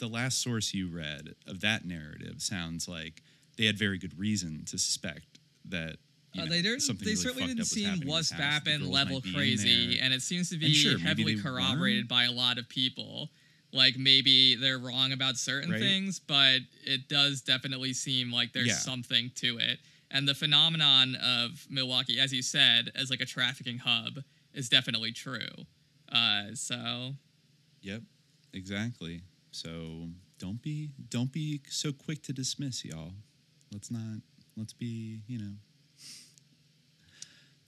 the 0.00 0.08
last 0.08 0.42
source 0.42 0.74
you 0.74 0.88
read 0.88 1.34
of 1.46 1.60
that 1.60 1.84
narrative 1.84 2.42
sounds 2.42 2.88
like 2.88 3.22
they 3.56 3.66
had 3.66 3.78
very 3.78 3.98
good 3.98 4.18
reason 4.18 4.64
to 4.66 4.78
suspect 4.78 5.38
that. 5.66 5.96
You 6.32 6.42
Uh, 6.42 6.44
know, 6.46 6.50
they 6.50 6.78
something 6.78 7.04
They 7.04 7.12
really 7.12 7.22
certainly 7.22 7.46
didn't 7.48 7.58
was 7.60 7.70
seem 7.70 7.88
happening 7.88 8.08
in 8.08 8.14
this 8.16 8.30
house. 8.30 8.40
The 8.40 8.44
Waspappin 8.70 8.78
girls 8.80 8.92
level 8.92 9.14
might 9.16 9.22
be 9.22 9.28
in 9.28 9.34
crazy, 9.34 9.98
and 10.00 10.14
it 10.14 10.22
seems 10.22 10.50
to 10.50 10.56
be 10.58 10.72
sure, 10.74 10.98
heavily 10.98 11.36
corroborated 11.36 12.02
weren't. 12.04 12.08
by 12.08 12.24
a 12.24 12.32
lot 12.32 12.58
of 12.58 12.68
people. 12.68 13.30
Like 13.72 13.96
maybe 13.96 14.56
they're 14.56 14.78
wrong 14.78 15.12
about 15.12 15.36
certain 15.36 15.70
Right. 15.70 15.80
things, 15.80 16.18
but 16.18 16.60
it 16.84 17.08
does 17.08 17.40
definitely 17.42 17.92
seem 17.92 18.32
like 18.32 18.52
there's 18.52 18.66
Yeah. 18.68 18.74
something 18.74 19.30
to 19.36 19.58
it. 19.58 19.78
And 20.10 20.26
the 20.26 20.34
phenomenon 20.34 21.14
of 21.16 21.66
Milwaukee, 21.70 22.18
as 22.18 22.32
you 22.32 22.42
said, 22.42 22.90
as 22.96 23.10
like 23.10 23.20
a 23.20 23.26
trafficking 23.26 23.78
hub, 23.78 24.24
is 24.54 24.68
definitely 24.68 25.12
true. 25.12 25.66
Uh, 26.10 26.54
so 26.54 27.14
Yep, 27.82 28.02
exactly. 28.52 29.22
So 29.50 30.08
don't 30.38 30.62
be 30.62 30.90
don't 31.08 31.32
be 31.32 31.60
so 31.68 31.92
quick 31.92 32.22
to 32.24 32.32
dismiss, 32.32 32.84
y'all. 32.84 33.12
Let's 33.72 33.90
not. 33.90 34.20
Let's 34.56 34.72
be. 34.72 35.20
You 35.26 35.38
know. 35.38 35.52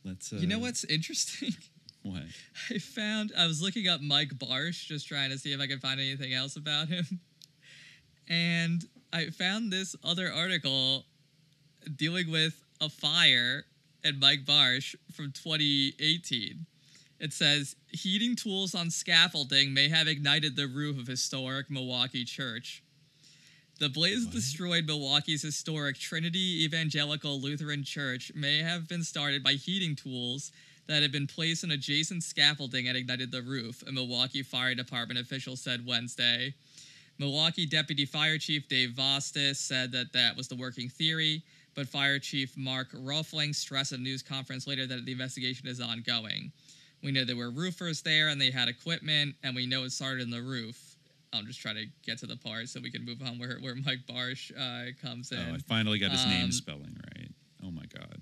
Let's. 0.04 0.32
Uh, 0.32 0.36
you 0.36 0.46
know 0.46 0.58
what's 0.58 0.84
interesting? 0.84 1.54
What? 2.04 2.24
I 2.68 2.78
found 2.78 3.30
I 3.38 3.46
was 3.46 3.62
looking 3.62 3.86
up 3.86 4.00
Mike 4.00 4.30
Barsh 4.30 4.86
just 4.86 5.06
trying 5.06 5.30
to 5.30 5.38
see 5.38 5.52
if 5.52 5.60
I 5.60 5.68
could 5.68 5.80
find 5.80 6.00
anything 6.00 6.34
else 6.34 6.56
about 6.56 6.88
him. 6.88 7.20
And 8.28 8.84
I 9.12 9.26
found 9.26 9.72
this 9.72 9.94
other 10.04 10.32
article 10.32 11.04
dealing 11.96 12.30
with 12.30 12.54
a 12.80 12.88
fire 12.88 13.64
at 14.04 14.16
Mike 14.16 14.44
Barsh 14.44 14.94
from 15.12 15.32
2018. 15.32 16.66
It 17.22 17.32
says 17.32 17.76
heating 17.92 18.34
tools 18.34 18.74
on 18.74 18.90
scaffolding 18.90 19.72
may 19.72 19.88
have 19.88 20.08
ignited 20.08 20.56
the 20.56 20.66
roof 20.66 20.98
of 20.98 21.06
historic 21.06 21.70
Milwaukee 21.70 22.24
church. 22.24 22.82
The 23.78 23.88
blaze 23.88 24.26
destroyed 24.26 24.86
Milwaukee's 24.86 25.42
historic 25.42 26.00
Trinity 26.00 26.64
Evangelical 26.64 27.40
Lutheran 27.40 27.84
Church 27.84 28.32
may 28.34 28.58
have 28.58 28.88
been 28.88 29.04
started 29.04 29.44
by 29.44 29.52
heating 29.52 29.94
tools 29.94 30.50
that 30.88 31.00
had 31.00 31.12
been 31.12 31.28
placed 31.28 31.62
on 31.62 31.70
adjacent 31.70 32.24
scaffolding 32.24 32.88
and 32.88 32.96
ignited 32.96 33.30
the 33.30 33.40
roof, 33.40 33.84
a 33.86 33.92
Milwaukee 33.92 34.42
Fire 34.42 34.74
Department 34.74 35.20
official 35.20 35.54
said 35.54 35.86
Wednesday. 35.86 36.54
Milwaukee 37.18 37.66
Deputy 37.66 38.04
Fire 38.04 38.36
Chief 38.36 38.66
Dave 38.66 38.90
Vostis 38.90 39.58
said 39.58 39.92
that 39.92 40.12
that 40.12 40.36
was 40.36 40.48
the 40.48 40.56
working 40.56 40.88
theory, 40.88 41.44
but 41.76 41.88
Fire 41.88 42.18
Chief 42.18 42.56
Mark 42.56 42.90
Rohlfing 42.90 43.54
stressed 43.54 43.92
at 43.92 44.00
a 44.00 44.02
news 44.02 44.22
conference 44.22 44.66
later 44.66 44.88
that 44.88 45.04
the 45.04 45.12
investigation 45.12 45.68
is 45.68 45.80
ongoing. 45.80 46.50
We 47.02 47.10
know 47.12 47.24
there 47.24 47.36
were 47.36 47.50
roofers 47.50 48.02
there 48.02 48.28
and 48.28 48.40
they 48.40 48.50
had 48.50 48.68
equipment, 48.68 49.34
and 49.42 49.54
we 49.56 49.66
know 49.66 49.84
it 49.84 49.90
started 49.92 50.22
in 50.22 50.30
the 50.30 50.42
roof. 50.42 50.96
I'll 51.32 51.42
just 51.42 51.60
try 51.60 51.72
to 51.72 51.86
get 52.04 52.18
to 52.18 52.26
the 52.26 52.36
part 52.36 52.68
so 52.68 52.80
we 52.80 52.90
can 52.90 53.04
move 53.04 53.22
on 53.22 53.38
where, 53.38 53.56
where 53.60 53.74
Mike 53.74 54.00
Barsh 54.08 54.52
uh, 54.52 54.92
comes 55.00 55.32
in. 55.32 55.38
Oh, 55.38 55.54
I 55.54 55.58
finally 55.58 55.98
got 55.98 56.10
his 56.10 56.24
name 56.26 56.44
Um, 56.44 56.52
spelling 56.52 56.96
right. 57.16 57.30
Oh 57.64 57.70
my 57.70 57.84
god, 57.94 58.20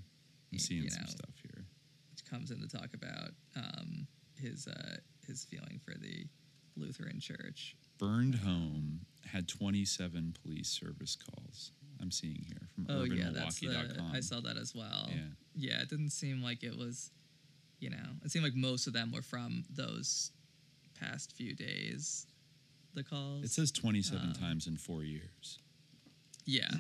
I'm 0.53 0.59
seeing 0.59 0.85
you 0.85 0.91
some 0.91 1.03
know. 1.03 1.09
stuff 1.09 1.35
here. 1.43 1.65
which 2.13 2.25
comes 2.25 2.51
in 2.51 2.61
to 2.61 2.69
talk 2.69 2.91
about 2.95 3.31
um, 3.57 4.07
his 4.41 4.67
uh, 4.69 4.97
his 5.27 5.45
feeling 5.45 5.81
for 5.85 5.95
the 5.99 6.27
Lutheran 6.77 7.19
Church. 7.21 7.77
Burned 7.99 8.37
home 8.37 9.01
had 9.27 9.47
27 9.49 10.35
police 10.43 10.69
service 10.69 11.17
calls. 11.17 11.73
I'm 12.01 12.11
seeing 12.11 12.45
here 12.47 12.69
from 12.75 12.87
Oh 12.89 13.03
yeah, 13.05 13.31
that's 13.33 13.61
the, 13.61 14.03
I 14.15 14.21
saw 14.21 14.41
that 14.41 14.57
as 14.57 14.75
well. 14.75 15.09
Yeah. 15.11 15.17
yeah, 15.55 15.83
it 15.83 15.91
didn't 15.91 16.11
seem 16.11 16.43
like 16.43 16.63
it 16.63 16.77
was, 16.79 17.11
you 17.81 17.91
know, 17.91 17.97
it 18.25 18.31
seemed 18.31 18.45
like 18.45 18.55
most 18.55 18.87
of 18.87 18.93
them 18.93 19.11
were 19.13 19.23
from 19.23 19.65
those 19.71 20.31
past 20.99 21.33
few 21.33 21.55
days. 21.55 22.27
The 22.95 23.03
calls. 23.05 23.45
It 23.45 23.51
says 23.51 23.71
27 23.71 24.21
Um, 24.29 24.33
times 24.35 24.67
in 24.67 24.77
four 24.77 25.03
years. 25.05 25.59
Yeah, 26.45 26.71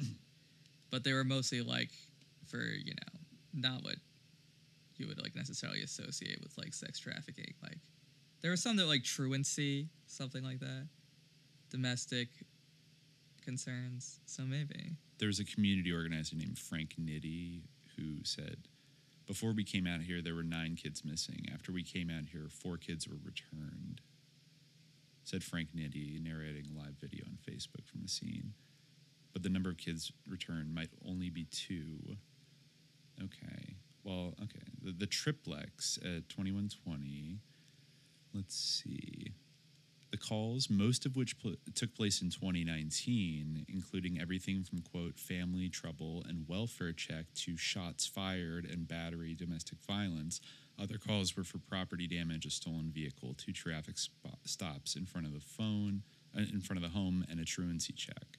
but 0.90 1.04
they 1.04 1.12
were 1.12 1.24
mostly 1.24 1.62
like 1.62 1.90
for 2.46 2.58
you 2.62 2.94
know 2.94 3.20
not 3.52 3.82
what 3.84 3.96
you 4.96 5.06
would 5.06 5.22
like 5.22 5.34
necessarily 5.34 5.82
associate 5.82 6.40
with 6.42 6.56
like 6.58 6.74
sex 6.74 6.98
trafficking. 6.98 7.54
Like 7.62 7.78
there 8.42 8.50
were 8.50 8.56
some 8.56 8.76
that 8.76 8.86
like 8.86 9.04
truancy, 9.04 9.88
something 10.06 10.42
like 10.44 10.60
that, 10.60 10.88
domestic 11.70 12.28
concerns. 13.44 14.20
So 14.26 14.42
maybe. 14.42 14.92
There 15.18 15.28
was 15.28 15.38
a 15.40 15.44
community 15.44 15.92
organizer 15.92 16.36
named 16.36 16.58
Frank 16.58 16.94
Nitty 17.00 17.60
who 17.96 18.24
said, 18.24 18.56
Before 19.30 19.52
we 19.52 19.62
came 19.62 19.86
out 19.86 20.00
here, 20.00 20.20
there 20.20 20.34
were 20.34 20.42
nine 20.42 20.74
kids 20.74 21.04
missing. 21.04 21.46
After 21.54 21.70
we 21.70 21.84
came 21.84 22.10
out 22.10 22.24
here, 22.32 22.48
four 22.48 22.76
kids 22.76 23.06
were 23.06 23.18
returned. 23.24 24.00
Said 25.22 25.44
Frank 25.44 25.68
Nitty, 25.72 26.20
narrating 26.20 26.64
a 26.68 26.76
live 26.76 26.94
video 27.00 27.26
on 27.26 27.38
Facebook 27.48 27.86
from 27.86 28.00
the 28.02 28.08
scene. 28.08 28.54
But 29.32 29.44
the 29.44 29.48
number 29.48 29.70
of 29.70 29.76
kids 29.76 30.10
returned 30.28 30.74
might 30.74 30.90
only 31.08 31.30
be 31.30 31.44
two. 31.44 32.16
Okay. 33.22 33.76
Well, 34.02 34.34
okay. 34.42 34.66
The, 34.82 34.90
the 34.90 35.06
triplex 35.06 35.96
at 35.98 36.28
2120. 36.28 37.38
Let's 38.34 38.56
see. 38.56 39.34
The 40.10 40.16
calls, 40.16 40.68
most 40.68 41.06
of 41.06 41.14
which 41.14 41.38
pl- 41.38 41.54
took 41.74 41.94
place 41.94 42.20
in 42.20 42.30
2019, 42.30 43.66
including 43.68 44.20
everything 44.20 44.64
from, 44.64 44.80
quote, 44.80 45.18
family 45.18 45.68
trouble 45.68 46.24
and 46.28 46.48
welfare 46.48 46.92
check 46.92 47.26
to 47.36 47.56
shots 47.56 48.06
fired 48.06 48.64
and 48.64 48.88
battery 48.88 49.34
domestic 49.34 49.78
violence. 49.86 50.40
Other 50.80 50.98
calls 50.98 51.36
were 51.36 51.44
for 51.44 51.58
property 51.58 52.08
damage, 52.08 52.44
a 52.44 52.50
stolen 52.50 52.90
vehicle, 52.92 53.34
two 53.34 53.52
traffic 53.52 53.96
spo- 53.96 54.34
stops 54.44 54.96
in 54.96 55.06
front 55.06 55.28
of 55.28 55.32
the 55.32 55.40
phone, 55.40 56.02
uh, 56.36 56.40
in 56.40 56.60
front 56.60 56.82
of 56.82 56.90
the 56.90 56.98
home, 56.98 57.24
and 57.30 57.38
a 57.38 57.44
truancy 57.44 57.92
check. 57.92 58.38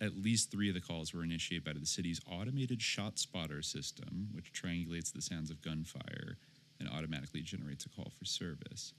At 0.00 0.16
least 0.16 0.50
three 0.50 0.68
of 0.68 0.74
the 0.74 0.80
calls 0.80 1.12
were 1.12 1.24
initiated 1.24 1.64
by 1.64 1.78
the 1.78 1.84
city's 1.84 2.20
automated 2.30 2.80
ShotSpotter 2.80 3.62
system, 3.62 4.28
which 4.32 4.52
triangulates 4.52 5.12
the 5.12 5.22
sounds 5.22 5.50
of 5.50 5.60
gunfire 5.60 6.38
and 6.78 6.88
automatically 6.88 7.40
generates 7.42 7.84
a 7.84 7.88
call 7.90 8.12
for 8.18 8.24
service. 8.24 8.94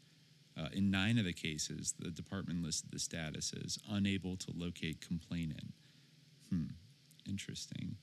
Uh, 0.58 0.70
in 0.74 0.90
nine 0.90 1.18
of 1.20 1.26
the 1.26 1.34
cases, 1.34 1.94
the 2.00 2.10
department 2.10 2.64
listed 2.64 2.90
the 2.92 3.00
status 3.00 3.54
as 3.64 3.78
unable 3.90 4.36
to 4.36 4.52
locate 4.56 5.06
complainant. 5.06 5.74
Hmm, 6.50 6.72
interesting. 7.30 7.98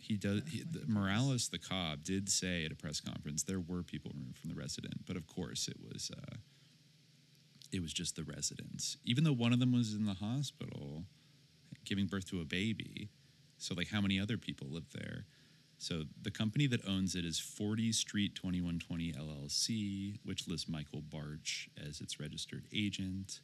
He 0.00 0.16
does. 0.16 0.42
He, 0.48 0.62
the, 0.62 0.82
Morales, 0.86 1.48
the 1.48 1.58
cop, 1.58 2.04
did 2.04 2.28
say 2.28 2.64
at 2.64 2.72
a 2.72 2.74
press 2.74 3.00
conference 3.00 3.42
there 3.42 3.60
were 3.60 3.82
people 3.82 4.12
removed 4.14 4.38
from 4.38 4.50
the 4.50 4.56
resident, 4.56 5.06
but 5.06 5.16
of 5.16 5.26
course 5.26 5.68
it 5.68 5.76
was. 5.80 6.10
Uh, 6.10 6.36
it 7.72 7.82
was 7.82 7.92
just 7.92 8.14
the 8.14 8.22
residents. 8.22 8.98
Even 9.04 9.24
though 9.24 9.32
one 9.32 9.52
of 9.52 9.58
them 9.58 9.72
was 9.72 9.94
in 9.94 10.04
the 10.04 10.14
hospital, 10.14 11.04
giving 11.84 12.06
birth 12.06 12.28
to 12.30 12.40
a 12.40 12.44
baby. 12.44 13.08
So, 13.58 13.74
like, 13.74 13.88
how 13.88 14.00
many 14.00 14.20
other 14.20 14.36
people 14.36 14.68
live 14.70 14.90
there? 14.94 15.26
So 15.78 16.04
the 16.20 16.30
company 16.30 16.66
that 16.68 16.86
owns 16.88 17.14
it 17.14 17.24
is 17.24 17.38
40 17.38 17.92
Street 17.92 18.34
2120 18.34 19.12
LLC, 19.12 20.18
which 20.24 20.48
lists 20.48 20.68
Michael 20.68 21.02
Barch 21.02 21.68
as 21.76 22.00
its 22.00 22.18
registered 22.20 22.66
agent. 22.74 23.40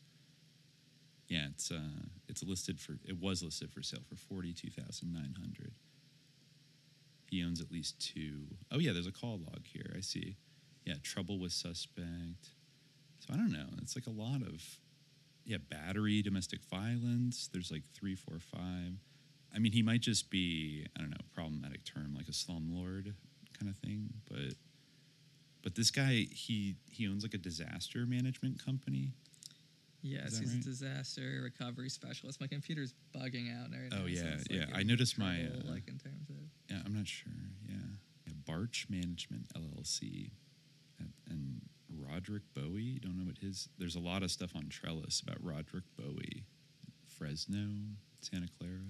Yeah, 1.31 1.47
it's 1.51 1.70
uh, 1.70 2.09
it's 2.28 2.43
listed 2.43 2.81
for 2.81 2.98
it 3.07 3.20
was 3.20 3.43
listed 3.43 3.70
for 3.70 3.82
sale 3.82 4.01
for 4.09 4.16
forty 4.16 4.52
two 4.52 4.69
thousand 4.69 5.12
nine 5.12 5.36
hundred. 5.40 5.73
He 7.31 7.44
owns 7.44 7.61
at 7.61 7.70
least 7.70 8.01
two. 8.01 8.48
Oh 8.73 8.81
yeah, 8.81 8.93
there's 8.93 9.07
a 9.07 9.12
call 9.12 9.39
log 9.39 9.65
here. 9.65 9.94
I 9.97 10.01
see. 10.01 10.36
Yeah, 10.85 10.94
trouble 11.05 11.39
with 11.39 11.52
suspect. 11.52 12.51
So 13.20 13.32
I 13.32 13.36
don't 13.36 13.52
know. 13.52 13.66
It's 13.81 13.94
like 13.94 14.09
a 14.09 14.11
lot 14.11 14.43
of 14.43 14.61
yeah 15.44 15.59
battery, 15.70 16.20
domestic 16.20 16.65
violence. 16.65 17.48
There's 17.52 17.70
like 17.70 17.85
three, 17.94 18.16
four, 18.16 18.39
five. 18.40 18.98
I 19.55 19.59
mean, 19.61 19.70
he 19.70 19.82
might 19.82 20.01
just 20.01 20.31
be 20.31 20.85
I 20.97 21.01
don't 21.01 21.11
know 21.11 21.16
problematic 21.51 21.85
term 21.85 22.14
like 22.16 22.28
a 22.28 22.32
slumlord 22.32 23.14
kind 23.59 23.68
of 23.70 23.77
thing, 23.78 24.12
but 24.31 24.55
but 25.62 25.74
this 25.74 25.90
guy 25.90 26.27
he 26.31 26.77
he 26.90 27.09
owns 27.09 27.22
like 27.22 27.35
a 27.35 27.39
disaster 27.39 28.06
management 28.06 28.64
company. 28.64 29.12
Yes, 30.02 30.39
he's 30.39 30.55
right? 30.55 30.62
a 30.62 30.64
disaster 30.64 31.40
recovery 31.43 31.90
specialist. 31.90 32.40
My 32.40 32.47
computer's 32.47 32.94
bugging 33.14 33.55
out 33.55 33.70
right 33.70 33.93
Oh, 33.93 33.97
now. 33.97 34.02
so 34.02 34.06
yeah, 34.06 34.20
it's, 34.39 34.51
like, 34.51 34.60
yeah. 34.60 34.64
I 34.74 34.82
noticed 34.82 35.18
my, 35.18 35.43
uh, 35.43 35.70
like 35.70 35.89
in 35.89 35.98
terms 35.98 36.31
of 36.31 36.36
Yeah, 36.70 36.78
I'm 36.86 36.94
not 36.94 37.06
sure. 37.06 37.32
Yeah, 37.68 37.74
yeah 38.27 38.32
Barch 38.47 38.86
Management 38.89 39.48
LLC, 39.55 40.31
and, 40.98 41.12
and 41.28 41.60
Roderick 41.90 42.44
Bowie. 42.55 42.98
Don't 43.02 43.18
know 43.18 43.24
what 43.27 43.36
his. 43.39 43.68
There's 43.77 43.97
a 43.97 44.01
lot 44.01 44.22
of 44.22 44.31
stuff 44.31 44.56
on 44.56 44.68
Trellis 44.70 45.20
about 45.20 45.36
Roderick 45.44 45.85
Bowie, 45.98 46.44
Fresno, 47.06 47.66
Santa 48.22 48.48
Clara. 48.59 48.81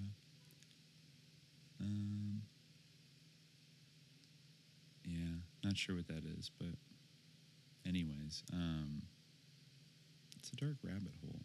Um, 1.81 2.43
yeah, 5.05 5.39
not 5.71 5.79
sure 5.79 5.95
what 5.97 6.09
that 6.09 6.25
is, 6.39 6.51
but 6.59 6.75
anyways, 7.87 8.43
um, 8.53 9.03
it's 10.37 10.51
a 10.51 10.57
dark 10.57 10.77
rabbit 10.83 11.13
hole. 11.23 11.41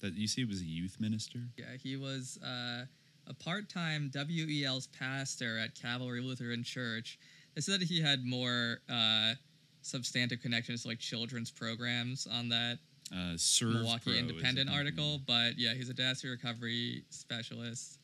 That 0.00 0.14
you 0.14 0.26
see, 0.26 0.44
was 0.44 0.60
a 0.60 0.64
youth 0.64 0.96
minister. 0.98 1.38
Yeah, 1.56 1.76
he 1.80 1.96
was 1.96 2.38
uh, 2.44 2.86
a 3.28 3.34
part-time 3.38 4.10
WELS 4.12 4.88
pastor 4.88 5.58
at 5.58 5.80
Calvary 5.80 6.20
Lutheran 6.20 6.64
Church. 6.64 7.20
They 7.54 7.60
said 7.60 7.80
that 7.80 7.88
he 7.88 8.02
had 8.02 8.24
more 8.24 8.80
uh, 8.90 9.34
substantive 9.82 10.40
connections 10.40 10.82
to 10.82 10.88
like 10.88 10.98
children's 10.98 11.52
programs 11.52 12.26
on 12.26 12.48
that 12.48 12.78
Uh, 13.12 13.36
Milwaukee 13.60 14.10
Pro 14.10 14.14
Independent 14.14 14.70
article. 14.70 15.20
But 15.24 15.56
yeah, 15.56 15.74
he's 15.74 15.88
a 15.88 15.94
disaster 15.94 16.30
recovery 16.30 17.04
specialist. 17.10 17.98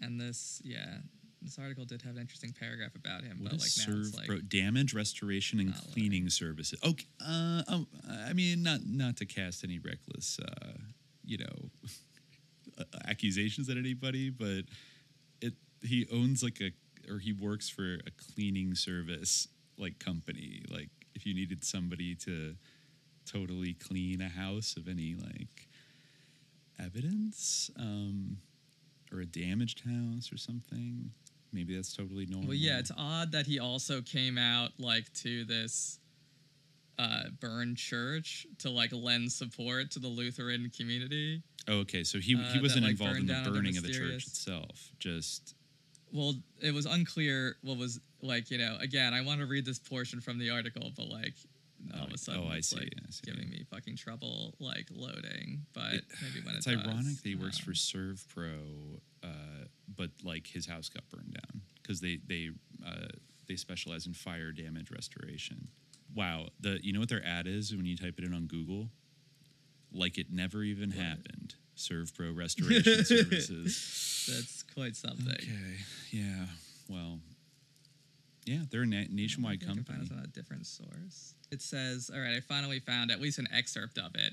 And 0.00 0.20
this, 0.20 0.62
yeah, 0.64 0.98
this 1.46 1.58
article 1.60 1.84
did 1.84 2.02
have 2.02 2.16
an 2.16 2.20
interesting 2.20 2.52
paragraph 2.52 2.94
about 2.96 3.22
him. 3.22 3.38
What 3.40 3.52
but 3.52 3.60
like 3.60 3.70
now 3.78 3.84
serve 3.84 4.06
it's 4.08 4.16
like 4.16 4.26
pro 4.26 4.38
damage 4.40 4.92
restoration 4.94 5.60
and 5.60 5.70
Not 5.70 5.78
what 5.78 5.90
I- 5.90 5.92
cleaning 5.92 6.28
services? 6.28 6.78
Okay, 6.84 7.06
uh, 7.24 7.62
um, 7.68 7.86
I 8.28 8.32
mean 8.32 8.62
not 8.62 8.80
not 8.84 9.16
to 9.18 9.26
cast 9.26 9.64
any 9.64 9.78
reckless, 9.78 10.38
uh, 10.40 10.72
you 11.24 11.38
know, 11.38 11.70
accusations 13.06 13.68
at 13.70 13.76
anybody, 13.76 14.28
but 14.28 14.64
it 15.40 15.54
he 15.82 16.06
owns 16.12 16.42
like 16.42 16.60
a 16.60 16.72
or 17.10 17.18
he 17.20 17.32
works 17.32 17.68
for 17.68 17.94
a 17.94 18.10
cleaning 18.34 18.74
service 18.74 19.46
like 19.78 19.98
company. 20.00 20.62
Like 20.68 20.90
if 21.14 21.24
you 21.24 21.34
needed 21.34 21.64
somebody 21.64 22.16
to 22.16 22.56
totally 23.24 23.74
clean 23.74 24.20
a 24.20 24.28
house 24.28 24.76
of 24.76 24.88
any 24.88 25.14
like 25.14 25.68
evidence, 26.78 27.70
um, 27.78 28.38
or 29.12 29.20
a 29.20 29.26
damaged 29.26 29.82
house 29.86 30.32
or 30.32 30.36
something. 30.36 31.12
Maybe 31.56 31.74
that's 31.74 31.96
totally 31.96 32.26
normal. 32.26 32.48
Well, 32.48 32.56
yeah, 32.56 32.78
it's 32.78 32.92
odd 32.98 33.32
that 33.32 33.46
he 33.46 33.58
also 33.58 34.02
came 34.02 34.36
out 34.36 34.72
like 34.78 35.10
to 35.24 35.46
this 35.46 35.98
uh, 36.98 37.30
burned 37.40 37.78
church 37.78 38.46
to 38.58 38.68
like 38.68 38.92
lend 38.92 39.32
support 39.32 39.90
to 39.92 39.98
the 39.98 40.06
Lutheran 40.06 40.70
community. 40.76 41.42
Oh, 41.66 41.78
okay. 41.78 42.04
So 42.04 42.18
he, 42.18 42.36
uh, 42.36 42.52
he 42.52 42.60
wasn't 42.60 42.82
that, 42.82 42.88
like, 42.88 43.00
involved 43.00 43.20
in 43.20 43.26
the 43.26 43.50
burning 43.50 43.78
of 43.78 43.84
the 43.84 43.92
church 43.92 44.26
itself. 44.26 44.92
Just 44.98 45.54
Well, 46.12 46.34
it 46.60 46.74
was 46.74 46.84
unclear 46.84 47.56
what 47.62 47.78
was 47.78 48.00
like. 48.20 48.50
You 48.50 48.58
know, 48.58 48.76
again, 48.80 49.14
I 49.14 49.22
want 49.22 49.40
to 49.40 49.46
read 49.46 49.64
this 49.64 49.78
portion 49.78 50.20
from 50.20 50.38
the 50.38 50.50
article, 50.50 50.92
but 50.94 51.08
like 51.08 51.34
all 51.94 52.04
of 52.04 52.10
Oh, 52.10 52.14
a 52.14 52.18
sudden, 52.18 52.40
oh, 52.44 52.48
I 52.48 52.56
it's 52.56 52.68
see, 52.68 52.76
like 52.76 52.92
I 52.98 53.10
see. 53.10 53.22
giving 53.30 53.48
me 53.50 53.64
fucking 53.70 53.96
trouble, 53.96 54.54
like 54.58 54.88
loading. 54.90 55.66
But 55.72 55.94
It- 55.94 56.04
maybe 56.22 56.44
when 56.44 56.54
it's 56.56 56.66
it 56.66 56.78
ironic 56.78 57.16
that 57.22 57.28
he 57.28 57.34
works 57.34 57.58
for 57.58 57.72
SERVPRO, 57.72 59.00
uh, 59.22 59.28
but 59.94 60.10
like 60.22 60.46
his 60.46 60.66
house 60.66 60.88
got 60.88 61.08
burned 61.10 61.34
down 61.34 61.62
because 61.82 62.00
they 62.00 62.18
they 62.26 62.50
uh, 62.84 63.08
they 63.46 63.56
specialize 63.56 64.06
in 64.06 64.12
fire 64.14 64.52
damage 64.52 64.90
restoration. 64.90 65.68
Wow, 66.14 66.48
the 66.60 66.78
you 66.82 66.92
know 66.92 67.00
what 67.00 67.08
their 67.08 67.24
ad 67.24 67.46
is 67.46 67.74
when 67.74 67.86
you 67.86 67.96
type 67.96 68.14
it 68.18 68.24
in 68.24 68.32
on 68.34 68.46
Google? 68.46 68.88
Like 69.92 70.18
it 70.18 70.30
never 70.32 70.62
even 70.62 70.90
happened. 70.90 71.54
SERVPRO 71.76 72.34
Restoration 72.36 73.04
Services. 73.04 74.26
That's 74.32 74.62
quite 74.74 74.96
something. 74.96 75.28
Okay, 75.34 75.76
yeah. 76.10 76.46
Well, 76.88 77.20
yeah, 78.46 78.60
they're 78.70 78.82
a 78.82 78.86
na- 78.86 79.04
nationwide 79.10 79.62
I 79.62 79.66
think 79.66 79.70
I 79.70 79.74
can 79.74 79.84
find 79.84 79.98
company. 79.98 80.08
this 80.08 80.18
on 80.18 80.24
a 80.24 80.28
different 80.28 80.66
source. 80.66 81.34
It 81.50 81.62
says, 81.62 82.10
all 82.12 82.20
right, 82.20 82.36
I 82.36 82.40
finally 82.40 82.80
found 82.80 83.10
at 83.10 83.20
least 83.20 83.38
an 83.38 83.48
excerpt 83.52 83.98
of 83.98 84.14
it. 84.14 84.32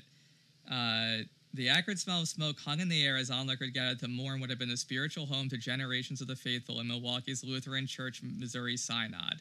Uh, 0.70 1.24
the 1.52 1.68
acrid 1.68 1.98
smell 2.00 2.20
of 2.22 2.28
smoke 2.28 2.58
hung 2.58 2.80
in 2.80 2.88
the 2.88 3.04
air 3.06 3.16
as 3.16 3.30
onlookers 3.30 3.70
gathered 3.70 4.00
to 4.00 4.08
mourn 4.08 4.40
what 4.40 4.50
had 4.50 4.58
been 4.58 4.68
the 4.68 4.76
spiritual 4.76 5.26
home 5.26 5.48
to 5.50 5.56
generations 5.56 6.20
of 6.20 6.26
the 6.26 6.34
faithful 6.34 6.80
in 6.80 6.88
Milwaukee's 6.88 7.44
Lutheran 7.44 7.86
Church, 7.86 8.22
Missouri 8.24 8.76
Synod. 8.76 9.40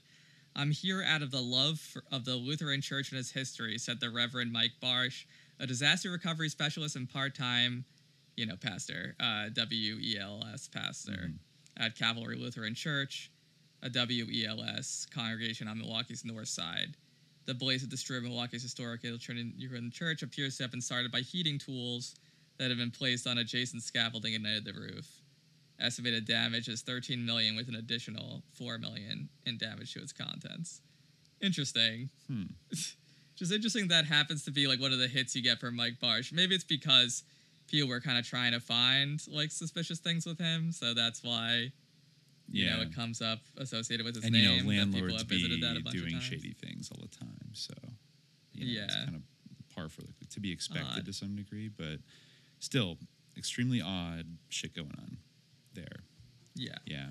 I'm 0.56 0.70
here 0.70 1.04
out 1.08 1.24
of 1.24 1.32
the 1.32 1.42
love 1.42 1.80
for, 1.80 2.04
of 2.12 2.26
the 2.26 2.36
Lutheran 2.36 2.82
Church 2.82 3.12
and 3.12 3.20
its 3.20 3.32
history, 3.32 3.80
said 3.80 4.00
the 4.00 4.12
Reverend 4.12 4.52
Mike 4.52 4.74
Barsh, 4.84 5.26
a 5.60 5.66
disaster 5.66 6.12
recovery 6.12 6.50
specialist 6.50 6.96
and 6.96 7.10
part-time, 7.10 7.86
you 8.36 8.46
know, 8.46 8.56
pastor, 8.56 9.16
uh, 9.20 9.50
W-E-L-S 9.54 10.70
pastor 10.72 11.32
at 11.78 11.98
Calvary 11.98 12.36
Lutheran 12.38 12.76
Church, 12.76 13.32
a 13.84 13.90
WELS 13.90 15.08
congregation 15.14 15.68
on 15.68 15.80
Milwaukee's 15.80 16.24
north 16.26 16.48
side. 16.48 16.96
The 17.46 17.54
blaze 17.54 17.82
that 17.82 17.90
destroyed 17.90 18.24
Milwaukee's 18.24 18.64
historic 18.64 19.04
Lutheran 19.04 19.92
Church 19.92 20.24
appears 20.24 20.58
to 20.58 20.64
have 20.64 20.72
been 20.72 20.82
started 20.82 21.12
by 21.12 21.20
heating 21.20 21.60
tools 21.60 22.16
that 22.58 22.70
had 22.70 22.78
been 22.78 22.92
placed 22.92 23.28
on 23.28 23.38
adjacent 23.38 23.84
scaffolding 23.84 24.36
and 24.36 24.44
netted 24.44 24.66
the 24.66 24.74
roof. 24.74 25.08
estimated 25.80 26.26
damage 26.26 26.70
is 26.70 26.82
13 26.82 27.26
million 27.26 27.56
with 27.56 27.68
an 27.68 27.76
additional 27.76 28.44
4 28.54 28.78
million 28.78 29.28
in 29.46 29.58
damage 29.58 29.94
to 29.94 30.00
its 30.00 30.14
contents. 30.14 30.82
Interesting. 31.42 32.10
Hmm. 32.28 32.44
Just 33.36 33.52
interesting 33.52 33.88
that 33.88 34.06
happens 34.06 34.46
to 34.46 34.52
be 34.52 34.68
like 34.68 34.80
one 34.80 34.94
of 34.94 35.00
the 35.00 35.08
hits 35.08 35.36
you 35.36 35.42
get 35.42 35.60
from 35.60 35.76
Mike 35.76 35.96
Barsh. 36.02 36.32
Maybe 36.32 36.54
it's 36.54 36.64
because 36.64 37.24
people 37.68 37.90
were 37.90 38.00
kind 38.00 38.18
of 38.18 38.26
trying 38.26 38.52
to 38.52 38.60
find 38.60 39.20
like 39.28 39.52
suspicious 39.52 40.00
things 40.00 40.26
with 40.26 40.40
him, 40.40 40.72
so 40.72 40.94
that's 40.94 41.24
why 41.24 41.72
you 42.50 42.66
know 42.70 42.78
Yeah. 42.78 42.84
it 42.84 42.94
comes 42.96 43.22
up 43.22 43.40
associated 43.58 44.06
with 44.06 44.16
his 44.16 44.26
and 44.26 44.34
name. 44.34 44.44
you 44.44 44.50
know 44.50 44.56
that 44.56 44.64
people 44.64 45.00
landlords 45.02 45.22
have 45.24 45.28
be 45.30 45.36
visited 45.38 45.62
that 45.64 45.78
a 45.78 45.84
bunch 45.84 45.96
of 45.96 46.02
doing 46.02 46.14
times. 46.14 46.24
shady 46.24 46.54
things 46.54 46.90
all 46.92 47.00
the 47.02 47.08
time 47.18 47.50
so 47.54 47.74
you 48.54 48.66
know, 48.78 48.84
it's 48.84 48.96
Yeah. 48.96 49.06
kind 49.06 49.16
of 49.16 49.24
par 49.74 49.90
for 49.90 50.02
the, 50.02 50.14
to 50.30 50.40
be 50.40 50.52
expected 50.52 51.00
Odd. 51.00 51.06
to 51.06 51.14
some 51.14 51.36
degree 51.36 51.70
but 51.70 52.00
still 52.60 52.98
extremely 53.38 53.82
odd 53.82 54.26
shit 54.50 54.74
going 54.76 54.92
on 55.00 55.18
there 55.74 56.04
Yeah, 56.56 56.76
yeah 56.86 57.10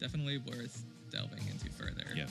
definitely 0.00 0.38
worth 0.38 0.82
delving 1.10 1.46
into 1.48 1.70
further. 1.70 2.06
yeah 2.16 2.26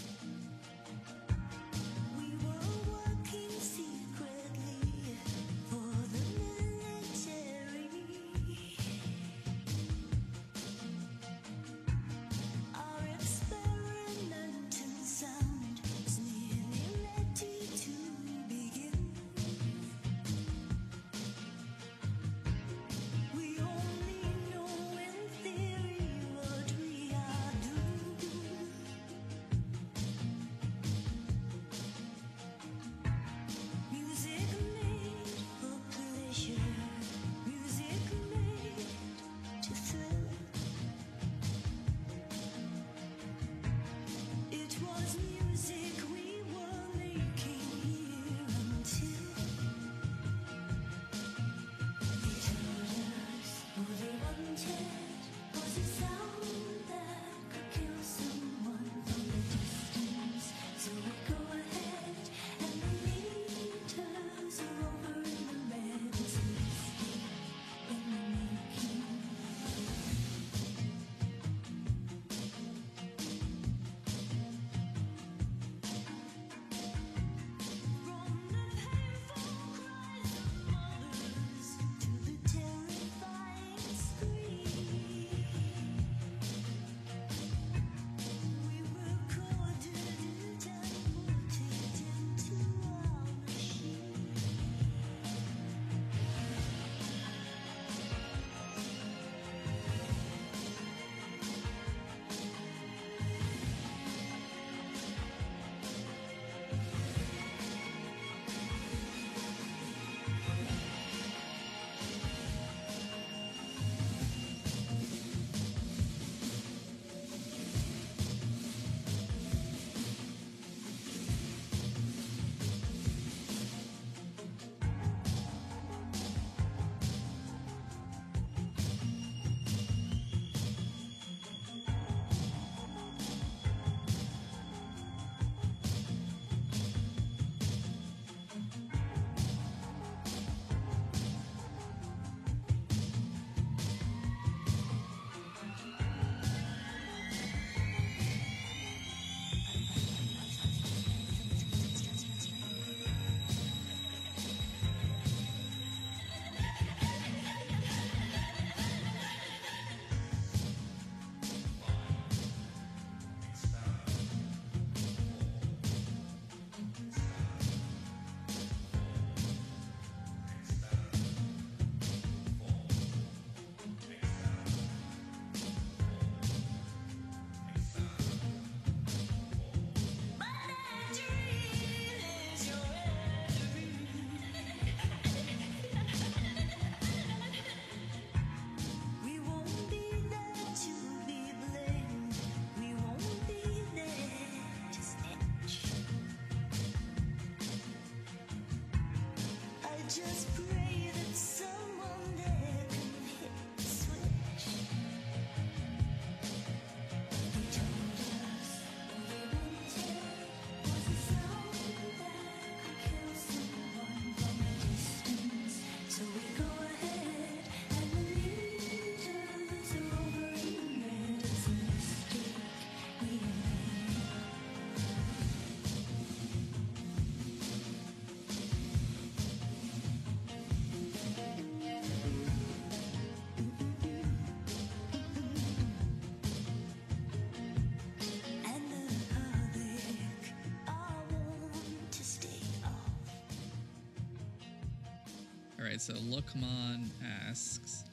right, 245.95 246.01
so 246.01 246.13
Lukman 246.15 247.07
asks, 247.47 248.03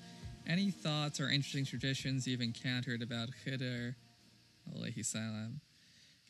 any 0.46 0.70
thoughts 0.70 1.18
or 1.18 1.28
interesting 1.28 1.64
traditions 1.64 2.28
you've 2.28 2.40
encountered 2.40 3.02
about 3.02 3.30
Khidr, 3.44 3.96
alayhi 4.72 5.04
salam, 5.04 5.60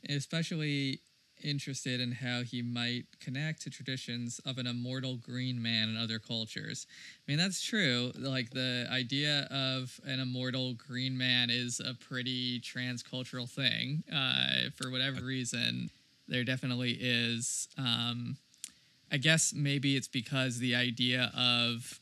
especially 0.09 1.01
interested 1.45 2.01
in 2.01 2.13
how 2.13 2.41
he 2.41 2.63
might 2.63 3.05
connect 3.21 3.61
to 3.63 3.71
traditions 3.71 4.41
of 4.47 4.57
an 4.57 4.67
immortal 4.67 5.17
green 5.17 5.61
man 5.61 5.91
in 5.91 5.97
other 5.99 6.19
cultures. 6.19 6.87
I 7.19 7.31
mean, 7.31 7.39
that's 7.39 7.63
true. 7.63 8.13
Like 8.19 8.51
the 8.51 8.87
idea 8.91 9.47
of 9.51 10.01
an 10.07 10.21
immortal 10.21 10.73
green 10.73 11.19
man 11.19 11.51
is 11.51 11.81
a 11.81 11.93
pretty 11.93 12.61
transcultural 12.61 13.47
thing. 13.47 14.05
Uh, 14.11 14.71
for 14.75 14.91
whatever 14.91 15.23
reason, 15.23 15.91
there 16.29 16.45
definitely 16.45 16.97
is. 16.99 17.69
Um, 17.77 18.39
I 19.13 19.19
guess 19.19 19.53
maybe 19.55 19.95
it's 19.97 20.09
because 20.09 20.59
the 20.59 20.75
idea 20.75 21.31
of 21.37 22.01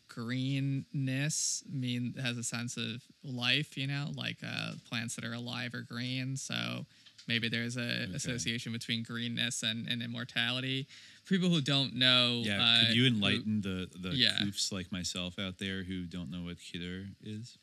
greenness 0.55 1.65
mean 1.71 2.15
has 2.23 2.37
a 2.39 2.45
sense 2.45 2.77
of 2.77 3.03
life, 3.25 3.77
you 3.77 3.87
know, 3.87 4.11
like 4.15 4.39
uh, 4.47 4.73
plants 4.89 5.17
that 5.17 5.25
are 5.25 5.33
alive 5.35 5.75
are 5.75 5.83
green. 5.83 6.37
So 6.37 6.87
maybe 7.27 7.49
there's 7.49 7.77
a 7.77 8.07
association 8.15 8.73
between 8.73 9.03
greenness 9.03 9.63
and, 9.63 9.89
and 9.89 10.03
immortality. 10.03 10.87
For 11.25 11.35
people 11.35 11.49
who 11.49 11.61
don't 11.61 11.95
know, 11.95 12.43
Yeah, 12.45 12.63
uh, 12.63 12.87
could 12.87 12.95
you 12.97 13.03
who- 13.03 13.09
enlighten 13.17 13.61
the 13.61 13.89
the 13.99 14.15
yeah. 14.15 14.39
koofs 14.43 14.71
like 14.73 14.93
myself 14.93 15.39
out 15.39 15.59
there 15.59 15.83
who 15.85 16.05
don't 16.07 16.31
know 16.31 16.43
what 16.45 16.57
Khidr 16.59 17.09
is? 17.23 17.59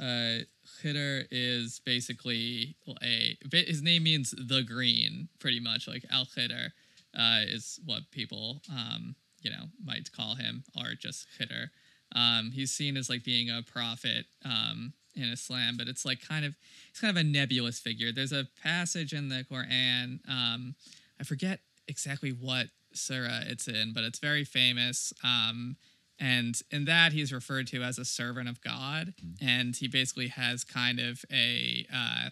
uh, 0.00 0.44
Khidr 0.80 1.26
is 1.32 1.80
basically 1.84 2.76
a 3.02 3.36
his 3.50 3.82
name 3.82 4.04
means 4.04 4.32
the 4.38 4.62
green, 4.62 5.28
pretty 5.40 5.58
much. 5.58 5.88
Like 5.88 6.04
Al 6.10 6.24
Khidr 6.26 6.70
uh, 7.16 7.40
is 7.46 7.80
what 7.84 8.10
people 8.10 8.62
um, 8.70 9.14
you 9.42 9.50
know 9.50 9.64
might 9.84 10.10
call 10.12 10.34
him, 10.34 10.64
or 10.76 10.94
just 10.98 11.26
Khidr. 11.38 11.68
Um, 12.14 12.52
he's 12.54 12.70
seen 12.70 12.96
as 12.96 13.10
like 13.10 13.24
being 13.24 13.50
a 13.50 13.62
prophet 13.62 14.26
um, 14.44 14.94
in 15.14 15.24
Islam, 15.24 15.76
but 15.76 15.88
it's 15.88 16.04
like 16.04 16.26
kind 16.26 16.44
of 16.44 16.56
it's 16.90 17.00
kind 17.00 17.16
of 17.16 17.20
a 17.20 17.26
nebulous 17.26 17.78
figure. 17.78 18.12
There's 18.12 18.32
a 18.32 18.48
passage 18.62 19.12
in 19.12 19.28
the 19.28 19.44
Quran. 19.50 20.20
Um, 20.28 20.74
I 21.20 21.24
forget 21.24 21.60
exactly 21.86 22.30
what 22.30 22.66
surah 22.92 23.40
it's 23.46 23.68
in, 23.68 23.92
but 23.94 24.04
it's 24.04 24.18
very 24.18 24.44
famous. 24.44 25.12
Um, 25.22 25.76
and 26.20 26.60
in 26.70 26.84
that, 26.86 27.12
he's 27.12 27.32
referred 27.32 27.68
to 27.68 27.82
as 27.82 27.98
a 27.98 28.04
servant 28.04 28.48
of 28.48 28.60
God, 28.60 29.14
and 29.40 29.76
he 29.76 29.86
basically 29.86 30.28
has 30.28 30.64
kind 30.64 30.98
of 30.98 31.24
a 31.32 31.86
uh, 31.94 32.30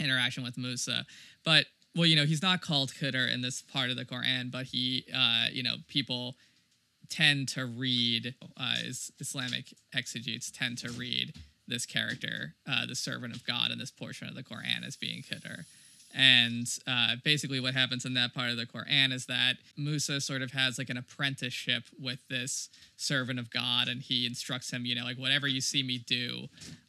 interaction 0.00 0.42
with 0.42 0.58
Musa. 0.58 1.04
But 1.44 1.66
well, 1.98 2.06
you 2.06 2.14
know, 2.14 2.24
he's 2.24 2.42
not 2.42 2.60
called 2.60 2.92
Khidr 2.92 3.30
in 3.32 3.42
this 3.42 3.60
part 3.60 3.90
of 3.90 3.96
the 3.96 4.04
Quran, 4.04 4.52
but 4.52 4.66
he, 4.66 5.04
uh, 5.12 5.46
you 5.52 5.64
know, 5.64 5.74
people 5.88 6.36
tend 7.10 7.48
to 7.48 7.66
read 7.66 8.36
uh, 8.56 8.76
Islamic 9.18 9.74
exegetes 9.92 10.52
tend 10.52 10.78
to 10.78 10.92
read 10.92 11.32
this 11.66 11.86
character, 11.86 12.54
uh, 12.70 12.86
the 12.86 12.94
servant 12.94 13.34
of 13.34 13.44
God, 13.44 13.72
in 13.72 13.78
this 13.78 13.90
portion 13.90 14.28
of 14.28 14.36
the 14.36 14.44
Quran 14.44 14.86
as 14.86 14.96
being 14.96 15.22
Khidr. 15.22 15.64
And 16.14 16.66
uh, 16.86 17.16
basically, 17.24 17.58
what 17.58 17.74
happens 17.74 18.04
in 18.04 18.14
that 18.14 18.32
part 18.32 18.50
of 18.50 18.56
the 18.56 18.64
Quran 18.64 19.12
is 19.12 19.26
that 19.26 19.54
Musa 19.76 20.20
sort 20.20 20.40
of 20.40 20.52
has 20.52 20.78
like 20.78 20.90
an 20.90 20.96
apprenticeship 20.96 21.82
with 22.00 22.20
this 22.28 22.68
servant 22.96 23.40
of 23.40 23.50
God, 23.50 23.88
and 23.88 24.00
he 24.00 24.24
instructs 24.24 24.70
him, 24.72 24.86
you 24.86 24.94
know, 24.94 25.04
like 25.04 25.18
whatever 25.18 25.48
you 25.48 25.60
see 25.60 25.82
me 25.82 25.98
do, 25.98 26.46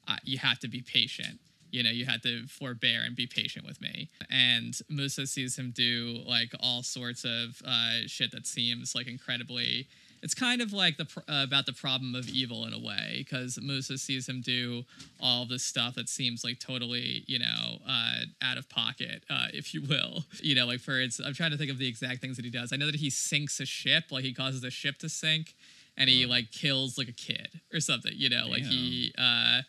uh, 0.08 0.18
you 0.24 0.38
have 0.38 0.60
to 0.60 0.68
be 0.68 0.82
patient. 0.82 1.40
You 1.72 1.84
know, 1.84 1.90
you 1.90 2.06
have 2.06 2.22
to 2.22 2.48
forbear 2.48 3.02
and 3.04 3.16
be 3.16 3.28
patient 3.28 3.66
with 3.66 3.82
me. 3.82 4.10
And 4.30 4.78
Musa 4.90 5.28
sees 5.28 5.58
him 5.58 5.72
do 5.76 6.22
like 6.26 6.52
all 6.60 6.84
sorts 6.84 7.24
of 7.24 7.62
uh, 7.66 8.08
shit 8.08 8.32
that 8.32 8.48
seems 8.48 8.96
like 8.96 9.08
incredibly 9.08 9.88
it's 10.22 10.34
kind 10.34 10.62
of 10.62 10.74
like 10.74 10.98
the 10.98 11.08
uh, 11.28 11.44
about 11.44 11.66
the 11.66 11.74
problem 11.74 12.16
of 12.16 12.28
evil 12.28 12.66
in 12.66 12.74
a 12.74 12.80
way 12.80 13.16
because 13.20 13.60
Musa 13.62 13.98
sees 13.98 14.28
him 14.28 14.42
do 14.42 14.84
all 15.22 15.46
this 15.46 15.64
stuff 15.64 15.96
that 15.96 16.10
seems 16.10 16.44
like 16.44 16.60
totally 16.60 17.24
you 17.28 17.40
know 17.40 17.78
uh, 17.88 18.22
out 18.42 18.58
of 18.58 18.70
pocket 18.70 19.24
uh, 19.30 19.48
if 19.54 19.74
you 19.74 19.82
will. 19.82 20.24
You 20.42 20.56
know 20.56 20.66
like 20.66 20.80
for 20.80 21.00
it's 21.00 21.20
I'm 21.20 21.34
trying 21.34 21.52
to 21.52 21.58
think 21.58 21.70
of 21.70 21.78
the 21.78 21.88
exact 21.88 22.22
things 22.22 22.38
that 22.38 22.46
he 22.46 22.52
does. 22.52 22.74
I 22.74 22.76
know 22.76 22.86
that 22.86 22.96
he 22.96 23.10
sinks 23.10 23.60
a 23.60 23.66
ship 23.66 24.06
like 24.10 24.24
he 24.24 24.34
causes 24.34 24.64
a 24.64 24.72
ship 24.72 24.98
to 25.00 25.10
sink 25.10 25.54
and 25.98 26.10
he 26.10 26.26
like 26.26 26.52
kills 26.52 26.98
like 26.98 27.10
a 27.10 27.14
kid 27.14 27.60
or 27.74 27.80
something 27.80 28.14
you 28.16 28.30
know 28.30 28.48
like 28.48 28.64
he 28.64 29.14
uh 29.18 29.62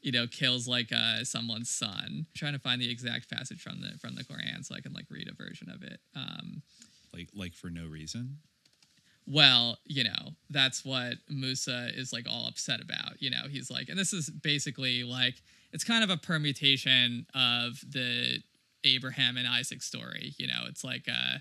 you 0.00 0.12
know 0.12 0.26
kills 0.26 0.68
like 0.68 0.90
uh 0.92 1.24
someone's 1.24 1.70
son 1.70 2.04
I'm 2.08 2.26
trying 2.36 2.52
to 2.52 2.58
find 2.58 2.80
the 2.80 2.90
exact 2.90 3.28
passage 3.30 3.60
from 3.60 3.80
the 3.80 3.98
from 3.98 4.14
the 4.14 4.24
Quran 4.24 4.64
so 4.64 4.74
I 4.74 4.80
can 4.80 4.92
like 4.92 5.06
read 5.10 5.28
a 5.28 5.34
version 5.34 5.68
of 5.70 5.82
it 5.82 6.00
um 6.14 6.62
Like 7.12 7.28
like 7.34 7.54
for 7.54 7.70
no 7.70 7.86
reason. 7.86 8.38
well, 9.26 9.76
you 9.84 10.04
know, 10.04 10.32
that's 10.50 10.84
what 10.84 11.14
Musa 11.28 11.90
is 11.94 12.12
like 12.12 12.26
all 12.28 12.46
upset 12.46 12.80
about. 12.80 13.20
You 13.20 13.30
know, 13.30 13.42
he's 13.50 13.70
like, 13.70 13.88
and 13.90 13.98
this 13.98 14.12
is 14.14 14.30
basically 14.30 15.04
like, 15.04 15.34
it's 15.72 15.84
kind 15.84 16.02
of 16.02 16.08
a 16.08 16.16
permutation 16.16 17.26
of 17.34 17.78
the 17.86 18.38
Abraham 18.84 19.36
and 19.36 19.46
Isaac 19.46 19.82
story. 19.82 20.34
You 20.38 20.46
know, 20.46 20.62
it's 20.66 20.82
like, 20.82 21.06
uh, 21.08 21.38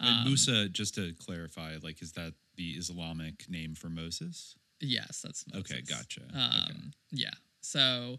And 0.00 0.18
um, 0.20 0.24
Musa, 0.26 0.68
just 0.68 0.94
to 0.96 1.12
clarify, 1.24 1.76
like 1.82 2.02
is 2.02 2.12
that 2.12 2.32
the 2.56 2.70
Islamic 2.70 3.48
name 3.48 3.74
for 3.76 3.88
Moses? 3.88 4.56
Yes, 4.80 5.20
that's 5.22 5.44
Moses. 5.52 5.70
Okay, 5.70 5.82
gotcha. 5.82 6.22
Um, 6.34 6.90
Yeah. 7.12 7.30
So 7.60 8.18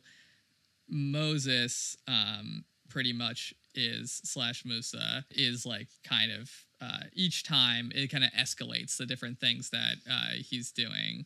Moses, 0.89 1.95
um, 2.07 2.65
pretty 2.89 3.13
much 3.13 3.53
is 3.73 4.19
slash 4.25 4.65
Musa 4.65 5.23
is 5.31 5.65
like 5.65 5.87
kind 6.03 6.31
of 6.31 6.51
uh, 6.81 7.05
each 7.13 7.43
time 7.45 7.91
it 7.95 8.11
kind 8.11 8.23
of 8.23 8.31
escalates 8.31 8.97
the 8.97 9.05
different 9.05 9.39
things 9.39 9.69
that 9.69 9.95
uh, 10.09 10.33
he's 10.37 10.71
doing. 10.71 11.25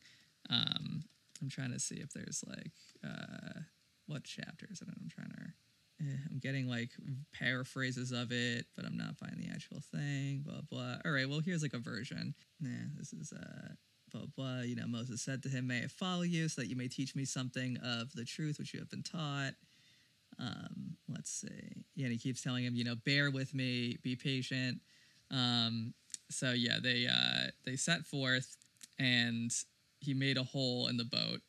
Um, 0.50 1.04
I'm 1.42 1.50
trying 1.50 1.72
to 1.72 1.80
see 1.80 1.96
if 1.96 2.14
there's 2.14 2.44
like 2.48 2.72
uh, 3.04 3.62
what 4.08 4.24
chapters 4.24 4.82
it? 4.82 4.88
I'm 4.90 5.10
trying 5.10 5.30
to. 5.32 6.06
eh, 6.06 6.18
I'm 6.30 6.40
getting 6.40 6.68
like 6.68 6.92
paraphrases 7.34 8.12
of 8.12 8.32
it, 8.32 8.68
but 8.76 8.86
I'm 8.86 8.98
not 8.98 9.18
finding 9.18 9.42
the 9.48 9.54
actual 9.54 9.82
thing. 9.92 10.44
Blah 10.46 10.62
blah. 10.70 10.98
All 11.04 11.12
right, 11.12 11.28
well 11.28 11.40
here's 11.40 11.64
like 11.64 11.74
a 11.74 11.80
version. 11.80 12.36
Nah, 12.62 12.70
this 12.96 13.12
is 13.14 13.34
uh 13.34 13.74
blah 14.11 14.26
blah. 14.36 14.61
You 14.61 14.76
know, 14.76 14.88
Moses 14.88 15.22
said 15.22 15.44
to 15.44 15.49
him, 15.49 15.68
"May 15.68 15.84
I 15.84 15.88
follow 15.88 16.23
you, 16.23 16.48
so 16.48 16.61
that 16.61 16.68
you 16.68 16.76
may 16.76 16.88
teach 16.88 17.15
me 17.15 17.26
something 17.26 17.77
of 17.77 18.11
the 18.14 18.26
truth 18.26 18.60
which 18.60 18.73
you 18.73 18.80
have 18.80 18.90
been 18.90 19.03
taught." 19.03 19.53
Um, 20.40 20.98
let's 21.07 21.32
see. 21.32 21.86
Yeah, 21.95 22.06
and 22.06 22.11
he 22.11 22.18
keeps 22.18 22.41
telling 22.41 22.65
him, 22.65 22.76
you 22.76 22.84
know, 22.84 22.95
bear 23.06 23.32
with 23.32 23.53
me, 23.53 23.98
be 24.03 24.15
patient. 24.15 24.80
Um, 25.32 25.94
so 26.30 26.52
yeah, 26.52 26.77
they 26.82 27.07
uh, 27.07 27.52
they 27.65 27.76
set 27.76 28.06
forth, 28.06 28.57
and 28.99 29.52
he 29.99 30.14
made 30.14 30.38
a 30.38 30.44
hole 30.44 30.88
in 30.88 30.98
the 30.98 31.06
boat, 31.06 31.41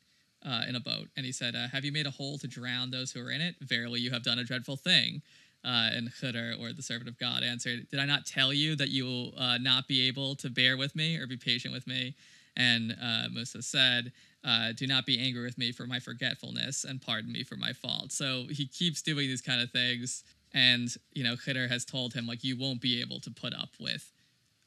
uh, 0.45 0.63
in 0.67 0.75
a 0.75 0.79
boat, 0.79 1.07
and 1.15 1.25
he 1.25 1.31
said, 1.31 1.55
uh, 1.55 1.67
"Have 1.67 1.85
you 1.85 1.91
made 1.91 2.07
a 2.07 2.11
hole 2.11 2.37
to 2.39 2.47
drown 2.47 2.91
those 2.91 3.11
who 3.11 3.25
are 3.25 3.31
in 3.31 3.41
it? 3.41 3.55
Verily, 3.61 3.99
you 3.99 4.11
have 4.11 4.23
done 4.23 4.39
a 4.39 4.43
dreadful 4.43 4.77
thing." 4.77 5.21
Uh, 5.65 5.89
and 5.91 6.09
Khidr, 6.13 6.57
or 6.59 6.71
the 6.71 6.83
servant 6.83 7.09
of 7.09 7.17
God, 7.17 7.43
answered, 7.43 7.89
"Did 7.89 7.99
I 7.99 8.05
not 8.05 8.25
tell 8.25 8.53
you 8.53 8.75
that 8.75 8.89
you 8.89 9.05
will 9.05 9.33
uh, 9.37 9.57
not 9.57 9.87
be 9.87 10.07
able 10.07 10.35
to 10.37 10.49
bear 10.49 10.77
with 10.77 10.95
me 10.95 11.17
or 11.17 11.27
be 11.27 11.37
patient 11.37 11.73
with 11.73 11.87
me?" 11.87 12.15
And 12.57 12.97
uh, 13.01 13.29
Musa 13.31 13.61
said, 13.61 14.11
uh, 14.43 14.73
"Do 14.75 14.87
not 14.87 15.05
be 15.05 15.19
angry 15.19 15.43
with 15.43 15.57
me 15.57 15.71
for 15.71 15.85
my 15.85 15.99
forgetfulness, 15.99 16.83
and 16.83 17.01
pardon 17.01 17.31
me 17.31 17.43
for 17.43 17.55
my 17.55 17.71
fault." 17.71 18.11
So 18.11 18.47
he 18.49 18.65
keeps 18.65 19.01
doing 19.01 19.27
these 19.27 19.41
kind 19.41 19.61
of 19.61 19.71
things, 19.71 20.23
and 20.53 20.93
you 21.13 21.23
know, 21.23 21.35
Khidr 21.35 21.69
has 21.69 21.85
told 21.85 22.13
him 22.13 22.25
like, 22.27 22.43
"You 22.43 22.57
won't 22.57 22.81
be 22.81 22.99
able 22.99 23.19
to 23.21 23.31
put 23.31 23.53
up 23.53 23.69
with." 23.79 24.11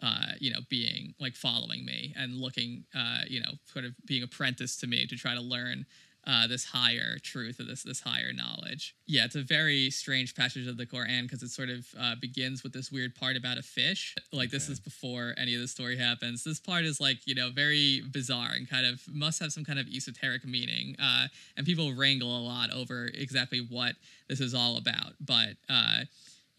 Uh, 0.02 0.32
you 0.38 0.50
know, 0.50 0.60
being 0.70 1.12
like 1.20 1.36
following 1.36 1.84
me 1.84 2.14
and 2.16 2.34
looking, 2.34 2.86
uh, 2.94 3.20
you 3.28 3.38
know, 3.38 3.50
sort 3.66 3.84
of 3.84 3.92
being 4.06 4.22
apprenticed 4.22 4.80
to 4.80 4.86
me 4.86 5.06
to 5.06 5.14
try 5.14 5.34
to 5.34 5.42
learn 5.42 5.84
uh, 6.26 6.46
this 6.46 6.64
higher 6.64 7.18
truth 7.22 7.60
or 7.60 7.64
this 7.64 7.82
this 7.82 8.00
higher 8.00 8.32
knowledge. 8.32 8.94
Yeah, 9.06 9.24
it's 9.24 9.34
a 9.34 9.42
very 9.42 9.90
strange 9.90 10.34
passage 10.34 10.66
of 10.66 10.76
the 10.76 10.86
Quran 10.86 11.22
because 11.22 11.42
it 11.42 11.50
sort 11.50 11.70
of 11.70 11.86
uh, 11.98 12.14
begins 12.20 12.62
with 12.62 12.72
this 12.72 12.92
weird 12.92 13.14
part 13.14 13.36
about 13.36 13.58
a 13.58 13.62
fish. 13.62 14.14
Like 14.32 14.50
this 14.50 14.68
is 14.68 14.78
before 14.78 15.34
any 15.36 15.54
of 15.54 15.60
the 15.60 15.68
story 15.68 15.96
happens. 15.96 16.44
This 16.44 16.60
part 16.60 16.84
is 16.84 17.00
like 17.00 17.26
you 17.26 17.34
know 17.34 17.50
very 17.50 18.02
bizarre 18.12 18.52
and 18.52 18.68
kind 18.68 18.86
of 18.86 19.02
must 19.12 19.40
have 19.40 19.52
some 19.52 19.64
kind 19.64 19.78
of 19.78 19.86
esoteric 19.88 20.44
meaning. 20.44 20.96
Uh, 21.02 21.28
and 21.56 21.66
people 21.66 21.92
wrangle 21.94 22.36
a 22.36 22.42
lot 22.42 22.70
over 22.72 23.10
exactly 23.14 23.66
what 23.70 23.94
this 24.28 24.40
is 24.40 24.54
all 24.54 24.76
about. 24.76 25.14
But 25.20 25.56
uh, 25.68 26.00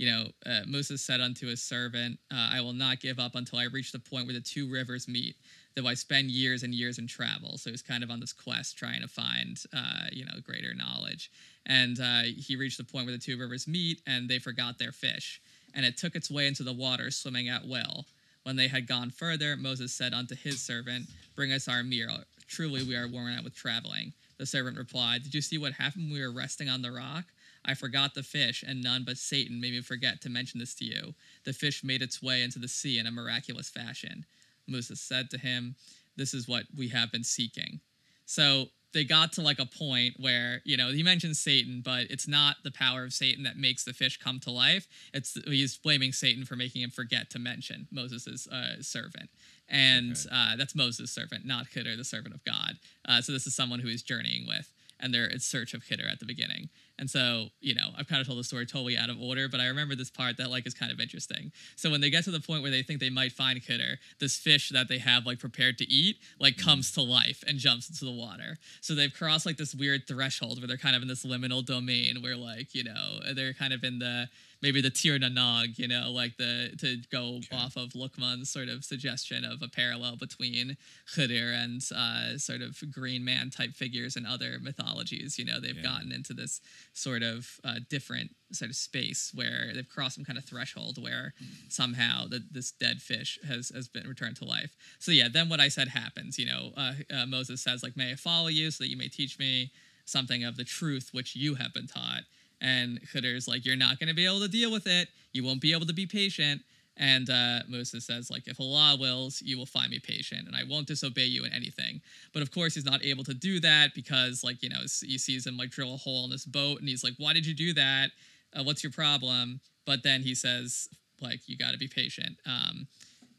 you 0.01 0.09
know, 0.09 0.25
uh, 0.47 0.61
Moses 0.65 0.99
said 0.99 1.21
unto 1.21 1.45
his 1.45 1.61
servant, 1.61 2.17
uh, 2.33 2.49
I 2.53 2.61
will 2.61 2.73
not 2.73 2.99
give 2.99 3.19
up 3.19 3.35
until 3.35 3.59
I 3.59 3.65
reach 3.65 3.91
the 3.91 3.99
point 3.99 4.25
where 4.25 4.33
the 4.33 4.41
two 4.41 4.67
rivers 4.67 5.07
meet, 5.07 5.35
though 5.76 5.88
I 5.88 5.93
spend 5.93 6.31
years 6.31 6.64
and 6.64 6.73
years 6.73 6.98
in 6.98 7.07
travel. 7.07 7.57
So 7.57 7.69
he's 7.69 7.81
kind 7.81 8.03
of 8.03 8.11
on 8.11 8.19
this 8.19 8.34
quest 8.34 8.77
trying 8.77 9.02
to 9.02 9.07
find, 9.07 9.57
uh, 9.73 10.06
you 10.11 10.26
know, 10.26 10.34
greater 10.43 10.73
knowledge. 10.73 11.31
And 11.65 11.99
uh, 11.99 12.23
he 12.23 12.56
reached 12.56 12.77
the 12.77 12.84
point 12.84 13.06
where 13.06 13.15
the 13.15 13.22
two 13.22 13.38
rivers 13.38 13.68
meet, 13.68 14.02
and 14.07 14.30
they 14.30 14.39
forgot 14.39 14.80
their 14.80 14.91
fish. 14.91 15.41
And 15.73 15.85
it 15.85 15.98
took 15.98 16.15
its 16.15 16.30
way 16.30 16.48
into 16.48 16.64
the 16.64 16.73
water, 16.73 17.11
swimming 17.11 17.48
at 17.48 17.65
will. 17.65 18.06
When 18.43 18.56
they 18.56 18.68
had 18.68 18.88
gone 18.88 19.11
further, 19.11 19.56
Moses 19.56 19.93
said 19.93 20.14
unto 20.14 20.35
his 20.35 20.60
servant, 20.60 21.06
Bring 21.35 21.52
us 21.52 21.68
our 21.68 21.84
meal. 21.84 22.18
Truly, 22.48 22.84
we 22.84 22.95
are 22.95 23.07
worn 23.07 23.34
out 23.34 23.43
with 23.43 23.56
traveling. 23.56 24.14
The 24.38 24.45
servant 24.45 24.77
replied, 24.77 25.23
Did 25.23 25.35
you 25.35 25.41
see 25.41 25.57
what 25.57 25.73
happened 25.73 26.06
when 26.06 26.19
we 26.19 26.26
were 26.26 26.34
resting 26.34 26.68
on 26.68 26.81
the 26.81 26.91
rock? 26.91 27.26
I 27.64 27.76
forgot 27.76 28.15
the 28.15 28.23
fish, 28.23 28.64
and 28.68 28.81
none 28.81 29.03
but 29.06 29.18
Satan 29.18 29.61
made 29.61 29.73
me 29.73 29.81
forget 29.81 30.19
to 30.22 30.30
mention 30.30 30.60
this 30.60 30.73
to 30.76 30.85
you. 30.85 31.14
The 31.43 31.53
fish 31.53 31.84
made 31.84 32.02
its 32.02 32.22
way 32.22 32.41
into 32.41 32.57
the 32.57 32.68
sea 32.68 32.98
in 32.98 33.06
a 33.06 33.11
miraculous 33.11 33.69
fashion. 33.69 34.26
Moses 34.67 35.01
said 35.01 35.29
to 35.31 35.38
him, 35.38 35.75
This 36.15 36.33
is 36.33 36.47
what 36.47 36.63
we 36.77 36.89
have 36.89 37.11
been 37.11 37.23
seeking. 37.23 37.79
So 38.25 38.67
they 38.93 39.03
got 39.03 39.33
to 39.33 39.41
like 39.41 39.59
a 39.59 39.65
point 39.65 40.15
where 40.19 40.61
you 40.65 40.77
know 40.77 40.89
he 40.91 41.03
mentions 41.03 41.39
Satan, 41.39 41.81
but 41.83 42.07
it's 42.09 42.27
not 42.27 42.57
the 42.63 42.71
power 42.71 43.03
of 43.03 43.13
Satan 43.13 43.43
that 43.43 43.57
makes 43.57 43.83
the 43.83 43.93
fish 43.93 44.17
come 44.17 44.39
to 44.41 44.51
life. 44.51 44.88
It's 45.13 45.38
he's 45.45 45.77
blaming 45.77 46.11
Satan 46.11 46.45
for 46.45 46.55
making 46.55 46.81
him 46.81 46.89
forget 46.89 47.29
to 47.31 47.39
mention 47.39 47.88
Moses' 47.91 48.47
uh, 48.47 48.81
servant, 48.81 49.29
and 49.69 50.15
uh, 50.31 50.55
that's 50.55 50.75
Moses' 50.75 51.11
servant, 51.11 51.45
not 51.45 51.67
Khidr, 51.67 51.95
the 51.97 52.03
servant 52.03 52.35
of 52.35 52.43
God. 52.43 52.77
Uh, 53.07 53.21
so 53.21 53.31
this 53.31 53.47
is 53.47 53.55
someone 53.55 53.79
who 53.79 53.88
he's 53.88 54.03
journeying 54.03 54.47
with, 54.47 54.71
and 55.01 55.13
they're 55.13 55.25
in 55.25 55.39
search 55.39 55.73
of 55.73 55.83
Khidr 55.83 56.09
at 56.11 56.19
the 56.19 56.25
beginning. 56.25 56.69
And 56.99 57.09
so, 57.09 57.47
you 57.59 57.73
know, 57.73 57.89
I've 57.97 58.07
kind 58.07 58.21
of 58.21 58.27
told 58.27 58.37
the 58.37 58.43
story 58.43 58.65
totally 58.65 58.95
out 58.95 59.09
of 59.09 59.19
order, 59.19 59.49
but 59.49 59.59
I 59.59 59.65
remember 59.65 59.95
this 59.95 60.11
part 60.11 60.37
that 60.37 60.51
like 60.51 60.67
is 60.67 60.75
kind 60.75 60.91
of 60.91 60.99
interesting. 60.99 61.51
So 61.75 61.89
when 61.89 61.99
they 61.99 62.11
get 62.11 62.23
to 62.25 62.31
the 62.31 62.39
point 62.39 62.61
where 62.61 62.69
they 62.69 62.83
think 62.83 62.99
they 62.99 63.09
might 63.09 63.31
find 63.31 63.59
Khidr, 63.59 63.97
this 64.19 64.37
fish 64.37 64.69
that 64.69 64.87
they 64.87 64.99
have 64.99 65.25
like 65.25 65.39
prepared 65.39 65.79
to 65.79 65.89
eat 65.89 66.17
like 66.39 66.55
mm. 66.55 66.63
comes 66.63 66.91
to 66.91 67.01
life 67.01 67.43
and 67.47 67.57
jumps 67.57 67.89
into 67.89 68.05
the 68.05 68.11
water. 68.11 68.57
So 68.81 68.93
they've 68.93 69.13
crossed 69.13 69.47
like 69.47 69.57
this 69.57 69.73
weird 69.73 70.07
threshold 70.07 70.59
where 70.59 70.67
they're 70.67 70.77
kind 70.77 70.95
of 70.95 71.01
in 71.01 71.07
this 71.07 71.25
liminal 71.25 71.65
domain 71.65 72.21
where 72.21 72.37
like, 72.37 72.75
you 72.75 72.83
know, 72.83 73.19
they're 73.33 73.53
kind 73.53 73.73
of 73.73 73.83
in 73.83 73.97
the 73.97 74.27
maybe 74.61 74.79
the 74.81 74.89
Tir 74.91 75.17
na 75.17 75.27
nOg, 75.29 75.79
you 75.79 75.88
know, 75.88 76.11
like 76.11 76.38
the 76.38 76.71
to 76.79 76.97
go 77.11 77.39
off 77.51 77.75
of 77.75 77.89
Lukman's 77.93 78.49
sort 78.51 78.69
of 78.69 78.83
suggestion 78.85 79.43
of 79.43 79.61
a 79.61 79.67
parallel 79.67 80.15
between 80.17 80.77
Khidr 81.15 81.53
and 81.63 81.81
uh, 81.95 82.38
sort 82.38 82.61
of 82.61 82.79
green 82.91 83.23
man 83.25 83.49
type 83.49 83.73
figures 83.73 84.15
in 84.15 84.25
other 84.25 84.59
mythologies. 84.61 85.38
You 85.39 85.45
know, 85.45 85.59
they've 85.59 85.75
Yeah. 85.75 85.81
gotten 85.83 86.11
into 86.11 86.33
this 86.33 86.61
sort 86.93 87.23
of 87.23 87.59
uh, 87.63 87.79
different 87.89 88.35
sort 88.51 88.69
of 88.69 88.75
space 88.75 89.31
where 89.33 89.71
they've 89.73 89.88
crossed 89.88 90.15
some 90.15 90.25
kind 90.25 90.38
of 90.38 90.43
threshold 90.45 91.01
where 91.01 91.33
somehow 91.69 92.27
the, 92.27 92.43
this 92.51 92.71
dead 92.71 93.01
fish 93.01 93.39
has 93.47 93.69
has 93.69 93.88
been 93.88 94.07
returned 94.07 94.35
to 94.38 94.45
life. 94.45 94.75
So 94.99 95.11
yeah, 95.11 95.27
then 95.31 95.49
what 95.49 95.59
I 95.59 95.69
said 95.69 95.88
happens. 95.89 96.38
You 96.38 96.45
know, 96.47 96.71
uh, 96.77 96.93
uh, 97.13 97.25
Moses 97.25 97.61
says 97.61 97.81
like, 97.83 97.95
"May 97.97 98.11
I 98.11 98.15
follow 98.15 98.47
you, 98.47 98.69
so 98.71 98.83
that 98.83 98.89
you 98.89 98.97
may 98.97 99.07
teach 99.07 99.39
me 99.39 99.71
something 100.05 100.43
of 100.43 100.57
the 100.57 100.63
truth 100.65 101.09
which 101.13 101.35
you 101.35 101.55
have 101.55 101.73
been 101.73 101.88
taught." 101.88 102.23
And 102.61 102.99
Khidr's 103.11 103.47
like, 103.47 103.65
"You're 103.65 103.75
not 103.75 103.99
going 103.99 104.09
to 104.09 104.15
be 104.15 104.25
able 104.25 104.39
to 104.39 104.47
deal 104.47 104.71
with 104.71 104.88
it. 104.88 105.09
You 105.33 105.43
won't 105.43 105.61
be 105.61 105.73
able 105.73 105.85
to 105.88 105.93
be 105.93 106.05
patient." 106.05 106.61
And 106.97 107.29
uh, 107.29 107.59
Moses 107.67 108.05
says, 108.05 108.29
like, 108.29 108.47
if 108.47 108.59
Allah 108.59 108.97
wills, 108.99 109.41
you 109.41 109.57
will 109.57 109.65
find 109.65 109.89
me 109.89 109.99
patient, 109.99 110.45
and 110.45 110.55
I 110.55 110.63
won't 110.69 110.88
disobey 110.88 111.25
you 111.25 111.45
in 111.45 111.53
anything. 111.53 112.01
But 112.33 112.43
of 112.43 112.51
course, 112.51 112.75
he's 112.75 112.85
not 112.85 113.03
able 113.03 113.23
to 113.23 113.33
do 113.33 113.59
that 113.61 113.95
because, 113.95 114.43
like, 114.43 114.61
you 114.61 114.69
know, 114.69 114.81
he 115.01 115.17
sees 115.17 115.47
him 115.47 115.57
like 115.57 115.71
drill 115.71 115.93
a 115.93 115.97
hole 115.97 116.25
in 116.25 116.29
this 116.29 116.45
boat, 116.45 116.79
and 116.79 116.88
he's 116.89 117.03
like, 117.03 117.13
"Why 117.17 117.33
did 117.33 117.45
you 117.45 117.53
do 117.55 117.73
that? 117.73 118.11
Uh, 118.55 118.63
what's 118.63 118.83
your 118.83 118.91
problem?" 118.91 119.61
But 119.85 120.03
then 120.03 120.21
he 120.21 120.35
says, 120.35 120.88
like, 121.21 121.39
you 121.47 121.57
got 121.57 121.71
to 121.71 121.77
be 121.77 121.88
patient. 121.88 122.38
Um, 122.45 122.88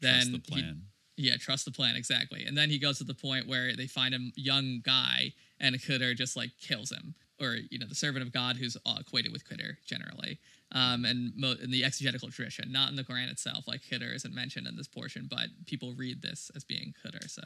then 0.01 0.31
Trust 0.31 0.31
the 0.31 0.55
he- 0.55 0.73
yeah, 1.15 1.37
trust 1.37 1.65
the 1.65 1.71
plan 1.71 1.95
exactly. 1.95 2.43
And 2.43 2.57
then 2.57 2.69
he 2.69 2.79
goes 2.79 2.97
to 2.97 3.03
the 3.03 3.13
point 3.13 3.47
where 3.47 3.75
they 3.75 3.87
find 3.87 4.13
a 4.15 4.19
young 4.35 4.81
guy, 4.83 5.33
and 5.59 5.75
Khidr 5.75 6.15
just 6.15 6.35
like 6.35 6.49
kills 6.59 6.91
him, 6.91 7.13
or 7.39 7.57
you 7.69 7.79
know, 7.79 7.87
the 7.87 7.95
servant 7.95 8.25
of 8.25 8.31
God 8.31 8.57
who's 8.57 8.77
uh, 8.85 8.97
equated 8.99 9.31
with 9.31 9.45
Khidr 9.45 9.75
generally. 9.85 10.39
Um, 10.71 11.05
and 11.05 11.33
mo- 11.35 11.55
in 11.61 11.71
the 11.71 11.83
exegetical 11.83 12.29
tradition, 12.29 12.71
not 12.71 12.89
in 12.89 12.95
the 12.95 13.03
Quran 13.03 13.31
itself, 13.31 13.67
like 13.67 13.81
Khidr 13.81 14.15
isn't 14.15 14.33
mentioned 14.33 14.67
in 14.67 14.75
this 14.75 14.87
portion, 14.87 15.27
but 15.29 15.47
people 15.65 15.93
read 15.95 16.21
this 16.21 16.51
as 16.55 16.63
being 16.63 16.93
Khidr. 17.05 17.29
So, 17.29 17.41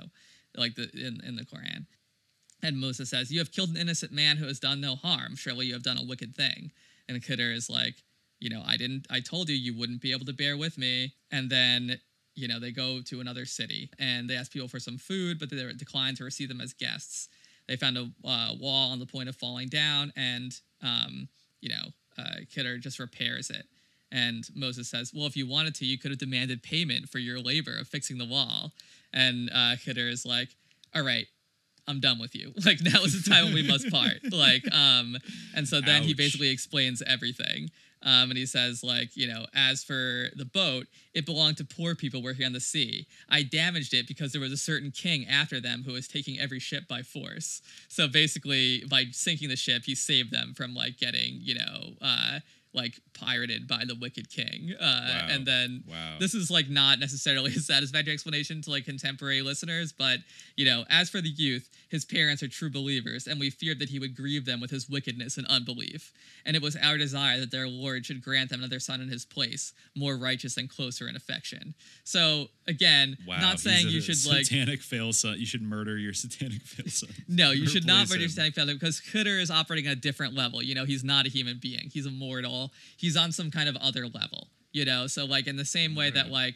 like 0.56 0.76
the 0.76 0.90
in, 0.94 1.22
in 1.26 1.36
the 1.36 1.46
Quran. 1.46 1.86
And 2.64 2.80
Moses 2.80 3.10
says, 3.10 3.32
"You 3.32 3.40
have 3.40 3.52
killed 3.52 3.70
an 3.70 3.78
innocent 3.78 4.12
man 4.12 4.38
who 4.38 4.48
has 4.48 4.60
done 4.60 4.82
no 4.82 4.96
harm. 4.96 5.36
Surely 5.36 5.68
you 5.68 5.74
have 5.74 5.84
done 5.84 5.98
a 5.98 6.06
wicked 6.06 6.36
thing." 6.36 6.72
And 7.08 7.22
Khidr 7.22 7.54
is 7.54 7.70
like, 7.70 7.96
"You 8.40 8.50
know, 8.50 8.64
I 8.66 8.78
didn't. 8.78 9.08
I 9.10 9.20
told 9.20 9.50
you 9.50 9.56
you 9.56 9.78
wouldn't 9.78 10.02
be 10.02 10.12
able 10.12 10.26
to 10.26 10.34
bear 10.34 10.58
with 10.58 10.78
me." 10.78 11.14
And 11.32 11.50
then 11.50 12.00
you 12.38 12.48
know, 12.48 12.60
they 12.60 12.72
go 12.72 13.02
to 13.02 13.20
another 13.20 13.46
city 13.46 13.90
and 13.98 14.30
they 14.30 14.36
ask 14.36 14.52
people 14.52 14.68
for 14.68 14.80
some 14.80 14.98
food, 14.98 15.40
but 15.40 15.50
they 15.50 15.74
decline 15.74 16.14
to 16.16 16.24
receive 16.24 16.48
them 16.48 16.62
as 16.62 16.72
guests. 16.72 17.30
They 17.68 17.76
found 17.76 17.98
a 17.98 18.10
uh, 18.26 18.53
wall 18.60 18.91
on 18.91 18.99
the 18.99 19.06
point 19.06 19.30
of 19.30 19.35
falling 19.35 19.68
down, 19.68 20.14
and 20.15 20.53
um, 20.81 21.27
you 21.61 21.69
know, 21.69 21.91
uh, 22.18 22.41
Khidr 22.53 22.80
just 22.80 22.99
repairs 22.99 23.49
it. 23.49 23.65
And 24.11 24.48
Moses 24.56 24.89
says, 24.89 25.11
"Well, 25.14 25.26
if 25.26 25.35
you 25.35 25.48
wanted 25.48 25.76
to, 25.76 25.85
you 25.85 25.98
could 25.98 26.11
have 26.11 26.19
demanded 26.19 26.64
payment 26.64 27.10
for 27.10 27.19
your 27.19 27.39
labor 27.39 27.77
of 27.77 27.88
fixing 27.88 28.18
the 28.18 28.26
wall." 28.26 28.72
And 29.14 29.49
uh, 29.49 29.76
Khidr 29.76 30.10
is 30.10 30.26
like, 30.26 30.56
"All 30.95 31.03
right, 31.03 31.27
I'm 31.88 31.99
done 31.99 32.19
with 32.19 32.35
you. 32.35 32.53
Like 32.65 32.81
now 32.81 33.02
is 33.03 33.23
the 33.23 33.30
time 33.30 33.45
when 33.45 33.53
we 33.53 33.68
must 33.68 33.89
part. 33.89 34.18
Like, 34.31 34.64
um, 34.73 35.18
and 35.56 35.68
so 35.68 35.80
then 35.80 36.03
he 36.03 36.14
basically 36.14 36.49
explains 36.49 37.02
everything. 37.02 37.69
Um, 38.03 38.30
and 38.30 38.38
he 38.38 38.45
says, 38.45 38.84
like, 38.84 39.15
you 39.18 39.28
know, 39.28 39.45
as 39.56 39.84
for 39.84 40.28
the 40.36 40.45
boat, 40.45 40.88
it 41.14 41.26
belonged 41.26 41.57
to 41.57 41.65
poor 41.65 41.95
people 41.95 42.22
working 42.22 42.45
on 42.45 42.53
the 42.53 42.60
sea. 42.60 43.07
I 43.30 43.44
damaged 43.44 43.94
it 43.94 44.07
because 44.07 44.32
there 44.32 44.41
was 44.41 44.52
a 44.52 44.57
certain 44.57 44.91
king 44.91 45.28
after 45.28 45.60
them 45.60 45.84
who 45.86 45.94
was 45.94 46.07
taking 46.07 46.40
every 46.40 46.60
ship 46.60 46.88
by 46.88 47.02
force. 47.02 47.61
So 47.88 48.07
basically, 48.07 48.84
by 48.90 49.06
sinking 49.11 49.49
the 49.49 49.56
ship, 49.56 49.84
he 49.86 49.95
saved 49.95 50.32
them 50.32 50.53
from 50.56 50.76
like 50.76 50.98
getting, 50.98 51.40
you 51.41 51.56
know, 51.56 51.94
uh, 52.02 52.40
like 52.78 52.99
pirated 53.14 53.68
by 53.68 53.84
the 53.86 53.95
wicked 53.95 54.30
king. 54.30 54.74
Uh, 54.80 54.84
Wow. 55.08 55.28
And 55.30 55.45
then 55.45 55.84
Wow. 55.88 56.18
this 56.20 56.34
is 56.34 56.49
like 56.49 56.70
not 56.70 56.99
necessarily 56.99 57.52
a 57.56 57.60
satisfactory 57.60 58.14
explanation 58.14 58.62
to 58.62 58.70
like 58.70 58.86
contemporary 58.86 59.41
listeners, 59.41 59.91
but 59.91 60.20
you 60.56 60.64
know, 60.66 60.86
as 60.90 61.10
for 61.10 61.20
the 61.20 61.30
youth, 61.30 61.70
his 61.90 62.06
parents 62.06 62.41
are 62.44 62.48
true 62.48 62.70
believers, 62.70 63.28
and 63.28 63.40
we 63.40 63.49
feared 63.49 63.80
that 63.80 63.90
he 63.90 63.99
would 63.99 64.16
grieve 64.16 64.45
them 64.45 64.60
with 64.62 64.72
his 64.72 64.90
wickedness 64.90 65.38
and 65.38 65.48
unbelief. 65.48 66.14
And 66.45 66.56
it 66.56 66.62
was 66.62 66.76
our 66.76 66.98
desire 66.98 67.40
that 67.40 67.52
their 67.52 67.68
Lord 67.68 68.06
should 68.06 68.22
grant 68.24 68.49
them 68.49 68.60
another 68.60 68.80
son 68.80 69.02
in 69.02 69.10
his 69.10 69.26
place, 69.26 69.74
more 69.95 70.16
righteous 70.18 70.58
and 70.58 70.70
closer 70.70 71.08
in 71.08 71.16
affection. 71.16 71.74
So 72.04 72.48
again, 72.68 73.18
Wow, 73.28 73.40
not 73.40 73.60
saying 73.60 73.88
you 73.90 74.02
should 74.02 74.24
like 74.26 74.45
satanic 74.45 74.82
fail 74.82 75.12
son. 75.14 75.36
You 75.40 75.45
should 75.45 75.62
murder 75.62 75.98
your 75.98 76.14
satanic 76.14 76.62
fail 76.64 76.88
son. 76.90 77.10
no, 77.28 77.52
you 77.52 77.68
should 77.68 77.86
not 77.86 78.10
murder 78.10 78.24
him. 78.24 78.30
Stanley 78.30 78.52
Feather 78.52 78.74
because 78.74 79.02
Khidr 79.02 79.40
is 79.41 79.49
operating 79.49 79.88
at 79.90 79.94
a 79.98 79.99
different 79.99 80.34
level. 80.36 80.62
You 80.62 80.76
know, 80.76 80.86
he's 80.86 81.04
not 81.04 81.26
a 81.26 81.30
human 81.30 81.58
being. 81.60 81.90
He's 81.91 82.06
immortal. 82.06 82.66
He's 82.98 83.18
on 83.18 83.31
some 83.31 83.52
kind 83.52 83.69
of 83.69 83.76
other 83.77 84.07
level. 84.07 84.48
You 84.72 84.85
know, 84.85 85.07
so 85.07 85.26
like 85.26 85.48
in 85.48 85.56
the 85.56 85.65
same 85.65 85.95
way 85.95 86.10
that 86.11 86.30
like 86.30 86.56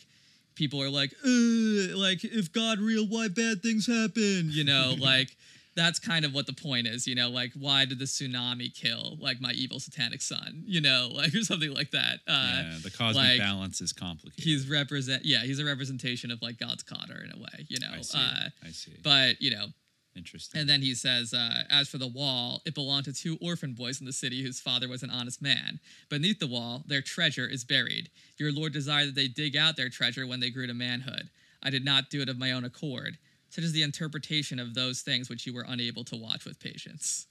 people 0.56 0.82
are 0.82 0.90
like, 0.90 1.12
like 1.24 2.24
if 2.24 2.52
God 2.52 2.80
real, 2.80 3.06
why 3.06 3.30
bad 3.30 3.64
things 3.64 3.88
happen? 3.88 4.50
You 4.52 4.64
know, 4.64 4.96
like 5.00 5.36
that's 5.76 6.00
kind 6.00 6.26
of 6.26 6.34
what 6.34 6.46
the 6.46 6.54
point 6.54 6.88
is. 6.88 7.08
You 7.08 7.16
know, 7.16 7.30
like 7.30 7.52
why 7.58 7.86
did 7.86 8.00
the 8.00 8.06
tsunami 8.06 8.74
kill 8.74 9.18
like 9.20 9.42
my 9.42 9.52
evil 9.52 9.80
satanic 9.80 10.22
son? 10.22 10.64
You 10.66 10.82
know, 10.82 11.10
like 11.14 11.34
or 11.34 11.42
something 11.42 11.74
like 11.74 11.92
that. 11.92 12.20
Uh, 12.28 12.64
yeah, 12.64 12.78
the 12.84 12.92
cosmic 12.92 13.24
like, 13.24 13.40
balance 13.40 13.82
is 13.82 13.94
complicated. 13.94 14.44
He's 14.44 14.70
represent. 14.70 15.26
Yeah, 15.26 15.40
he's 15.40 15.60
a 15.60 15.66
representation 15.66 16.32
of 16.32 16.42
like 16.42 16.60
God's 16.60 16.84
Cotter 16.84 17.24
in 17.24 17.32
a 17.32 17.42
way. 17.42 17.66
You 17.70 17.80
know. 17.80 17.92
I 17.94 18.02
see. 18.02 18.18
Uh, 18.20 18.50
I 18.64 18.70
see. 18.70 18.94
But 19.04 19.42
you 19.42 19.52
know, 19.52 19.68
Interesting. 20.16 20.60
and 20.60 20.70
then 20.70 20.82
he 20.82 20.94
says, 20.94 21.34
uh, 21.34 21.64
As 21.70 21.88
for 21.88 21.98
the 21.98 22.08
wall, 22.08 22.62
it 22.66 22.76
belonged 22.76 23.06
to 23.06 23.14
two 23.14 23.38
orphan 23.42 23.74
boys 23.74 24.00
in 24.00 24.06
the 24.06 24.14
city 24.14 24.44
whose 24.44 24.60
father 24.60 24.88
was 24.90 25.04
an 25.04 25.10
honest 25.10 25.42
man. 25.42 25.80
Beneath 26.10 26.40
the 26.40 26.48
wall, 26.48 26.84
their 26.86 27.02
treasure 27.02 27.48
is 27.48 27.64
buried. 27.64 28.10
Your 28.38 28.52
Lord 28.52 28.74
desired 28.74 29.08
that 29.08 29.16
they 29.16 29.28
dig 29.28 29.56
out 29.56 29.78
their 29.78 29.90
treasure 29.90 30.28
when 30.28 30.40
they 30.40 30.50
grew 30.50 30.68
to 30.68 30.74
manhood. 30.74 31.30
I 31.64 31.70
did 31.70 31.86
not 31.86 32.10
do 32.10 32.22
it 32.22 32.30
of 32.30 32.38
my 32.38 32.52
own 32.52 32.66
accord. 32.66 33.18
Such 33.50 33.64
is 33.64 33.74
the 33.74 33.84
interpretation 33.84 34.60
of 34.60 34.74
those 34.74 35.02
things 35.02 35.30
which 35.30 35.46
you 35.46 35.54
were 35.54 35.66
unable 35.68 36.04
to 36.06 36.16
watch 36.16 36.46
with 36.46 36.60
patience. 36.60 37.28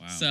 Wow. 0.00 0.08
So, 0.08 0.26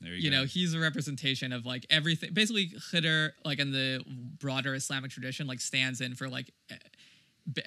you, 0.00 0.12
you 0.14 0.30
know, 0.30 0.44
he's 0.44 0.74
a 0.74 0.78
representation 0.78 1.52
of 1.52 1.66
like 1.66 1.86
everything. 1.90 2.30
Basically, 2.32 2.68
Khidr, 2.92 3.30
like 3.44 3.58
in 3.58 3.70
the 3.72 4.02
broader 4.38 4.74
Islamic 4.74 5.10
tradition, 5.10 5.46
like 5.46 5.60
stands 5.60 6.00
in 6.00 6.14
for 6.14 6.28
like 6.28 6.50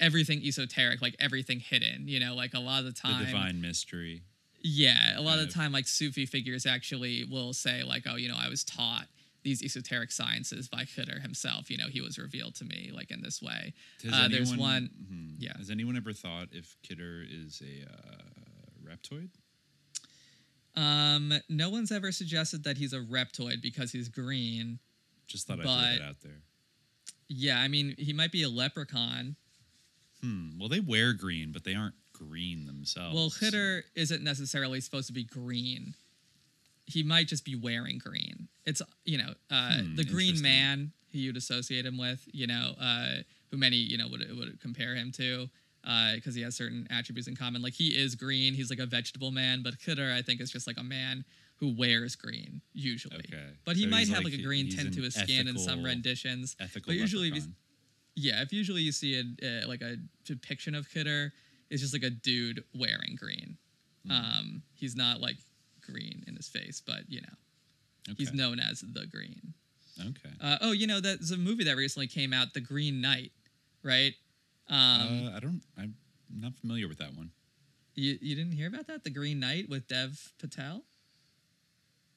everything 0.00 0.42
esoteric, 0.44 1.00
like 1.02 1.16
everything 1.18 1.60
hidden. 1.60 2.08
You 2.08 2.20
know, 2.20 2.34
like 2.34 2.54
a 2.54 2.60
lot 2.60 2.80
of 2.80 2.86
the 2.86 2.92
time, 2.92 3.20
the 3.20 3.26
divine 3.26 3.60
mystery. 3.60 4.22
yeah, 4.62 5.18
a 5.18 5.22
lot 5.22 5.38
of 5.38 5.46
the 5.46 5.52
time, 5.52 5.72
like 5.72 5.86
Sufi 5.86 6.26
figures 6.26 6.66
actually 6.66 7.24
will 7.30 7.52
say, 7.52 7.82
like, 7.82 8.04
oh, 8.08 8.16
you 8.16 8.28
know, 8.28 8.36
I 8.38 8.48
was 8.48 8.64
taught 8.64 9.06
these 9.42 9.62
esoteric 9.62 10.10
sciences 10.10 10.68
by 10.68 10.82
Khidr 10.82 11.22
himself. 11.22 11.70
You 11.70 11.78
know, 11.78 11.86
he 11.88 12.00
was 12.00 12.18
revealed 12.18 12.56
to 12.56 12.64
me 12.64 12.90
like 12.92 13.12
in 13.12 13.22
this 13.22 13.40
way. 13.40 13.74
Uh, 14.12 14.26
there's 14.28 14.50
anyone- 14.52 14.58
one, 14.58 14.90
mhm. 15.12 15.34
yeah. 15.38 15.56
Has 15.56 15.70
anyone 15.70 15.96
ever 15.96 16.12
thought 16.12 16.48
if 16.50 16.76
Khidr 16.82 17.24
is 17.30 17.62
a 17.62 17.88
uh, 17.88 18.22
reptoid? 18.84 19.28
Um, 20.74 21.32
no 21.48 21.70
one's 21.70 21.90
ever 21.90 22.12
suggested 22.12 22.64
that 22.64 22.76
he's 22.76 22.92
a 22.92 22.98
reptoid 23.00 23.62
because 23.62 23.92
he's 23.92 24.08
green. 24.08 24.78
Just 25.26 25.46
thought 25.46 25.58
I'd 25.60 25.62
throw 25.62 25.72
that 25.72 26.02
out 26.02 26.20
there. 26.22 26.42
Yeah, 27.28 27.58
I 27.60 27.68
mean, 27.68 27.94
he 27.98 28.12
might 28.12 28.30
be 28.30 28.42
a 28.42 28.48
leprechaun. 28.48 29.36
Hmm. 30.26 30.58
Well, 30.58 30.68
they 30.68 30.80
wear 30.80 31.12
green, 31.12 31.52
but 31.52 31.64
they 31.64 31.74
aren't 31.74 31.94
green 32.12 32.66
themselves. 32.66 33.14
Well, 33.14 33.30
Khidr 33.30 33.82
isn't 33.94 34.22
necessarily 34.22 34.80
supposed 34.80 35.06
to 35.06 35.12
be 35.12 35.24
green. 35.24 35.94
He 36.86 37.02
might 37.02 37.26
just 37.28 37.44
be 37.44 37.54
wearing 37.54 37.98
green. 37.98 38.48
It's 38.64 38.80
you 39.04 39.18
know 39.18 39.34
uh, 39.50 39.78
Hmm, 39.82 39.96
the 39.96 40.04
Green. 40.04 40.40
Man 40.40 40.92
who 41.12 41.18
you'd 41.18 41.36
associate 41.36 41.84
him 41.86 41.98
with. 41.98 42.26
You 42.32 42.46
know 42.46 42.72
uh, 42.80 43.16
who 43.50 43.56
many 43.56 43.76
you 43.76 43.98
know 43.98 44.08
would 44.08 44.24
would 44.38 44.60
compare 44.60 44.94
him 44.94 45.12
to 45.12 45.48
because 46.14 46.34
he 46.34 46.42
has 46.42 46.56
certain 46.56 46.86
attributes 46.90 47.28
in 47.28 47.36
common. 47.36 47.62
Like 47.62 47.74
he 47.74 47.88
is 47.88 48.14
green. 48.16 48.54
He's 48.54 48.70
like 48.70 48.78
a 48.80 48.86
vegetable 48.86 49.30
man, 49.30 49.62
but 49.62 49.78
Khidr 49.78 50.12
I 50.16 50.22
think 50.22 50.40
is 50.40 50.50
just 50.50 50.66
like 50.66 50.78
a 50.78 50.82
man 50.82 51.24
who 51.58 51.74
wears 51.76 52.16
green 52.16 52.60
usually. 52.74 53.16
Okay. 53.16 53.44
But 53.64 53.76
he 53.76 53.84
So 53.84 53.88
might 53.90 54.08
have 54.08 54.18
like- 54.24 54.32
like 54.32 54.34
a 54.34 54.42
green 54.42 54.68
tint 54.68 54.92
to 54.94 55.02
his 55.02 55.14
skin 55.14 55.48
in 55.48 55.58
some 55.58 55.82
renditions. 55.82 56.54
ethical 56.60 56.92
but 56.92 56.96
usually 56.98 57.30
leprechaun. 57.30 57.54
Yeah, 58.16 58.42
if 58.42 58.52
usually 58.52 58.80
you 58.82 58.92
see 58.92 59.20
a 59.20 59.46
uh, 59.46 59.68
like 59.68 59.82
a 59.82 59.96
depiction 60.24 60.74
of 60.74 60.88
Khidr, 60.88 61.30
it's 61.70 61.82
just 61.82 61.92
like 61.92 62.02
a 62.02 62.10
dude 62.10 62.64
wearing 62.74 63.16
green. 63.18 63.56
Um, 64.10 64.62
he's 64.74 64.94
not 64.96 65.20
like 65.20 65.36
green 65.80 66.24
in 66.26 66.36
his 66.36 66.48
face, 66.48 66.82
but 66.84 67.00
you 67.08 67.20
know, 67.20 68.14
he's 68.16 68.32
known 68.32 68.60
as 68.60 68.80
the 68.80 69.06
Green. 69.06 69.54
Okay. 69.98 70.34
Uh, 70.40 70.58
oh, 70.60 70.72
you 70.72 70.86
know, 70.86 71.00
there's 71.00 71.30
a 71.30 71.36
movie 71.36 71.64
that 71.64 71.76
recently 71.76 72.06
came 72.06 72.32
out, 72.32 72.52
The 72.54 72.60
Green 72.60 73.00
Knight, 73.00 73.32
right? 73.82 74.12
Um, 74.68 75.28
uh, 75.28 75.36
I 75.36 75.40
don't. 75.40 75.62
I'm 75.78 75.94
not 76.34 76.54
familiar 76.56 76.86
with 76.88 76.98
that 76.98 77.14
one. 77.14 77.30
you, 77.94 78.18
you 78.20 78.36
didn't 78.36 78.52
hear 78.52 78.68
about 78.68 78.86
that? 78.88 79.04
The 79.04 79.10
Green 79.10 79.40
Knight 79.40 79.68
with 79.68 79.88
Dev 79.88 80.32
Patel? 80.38 80.82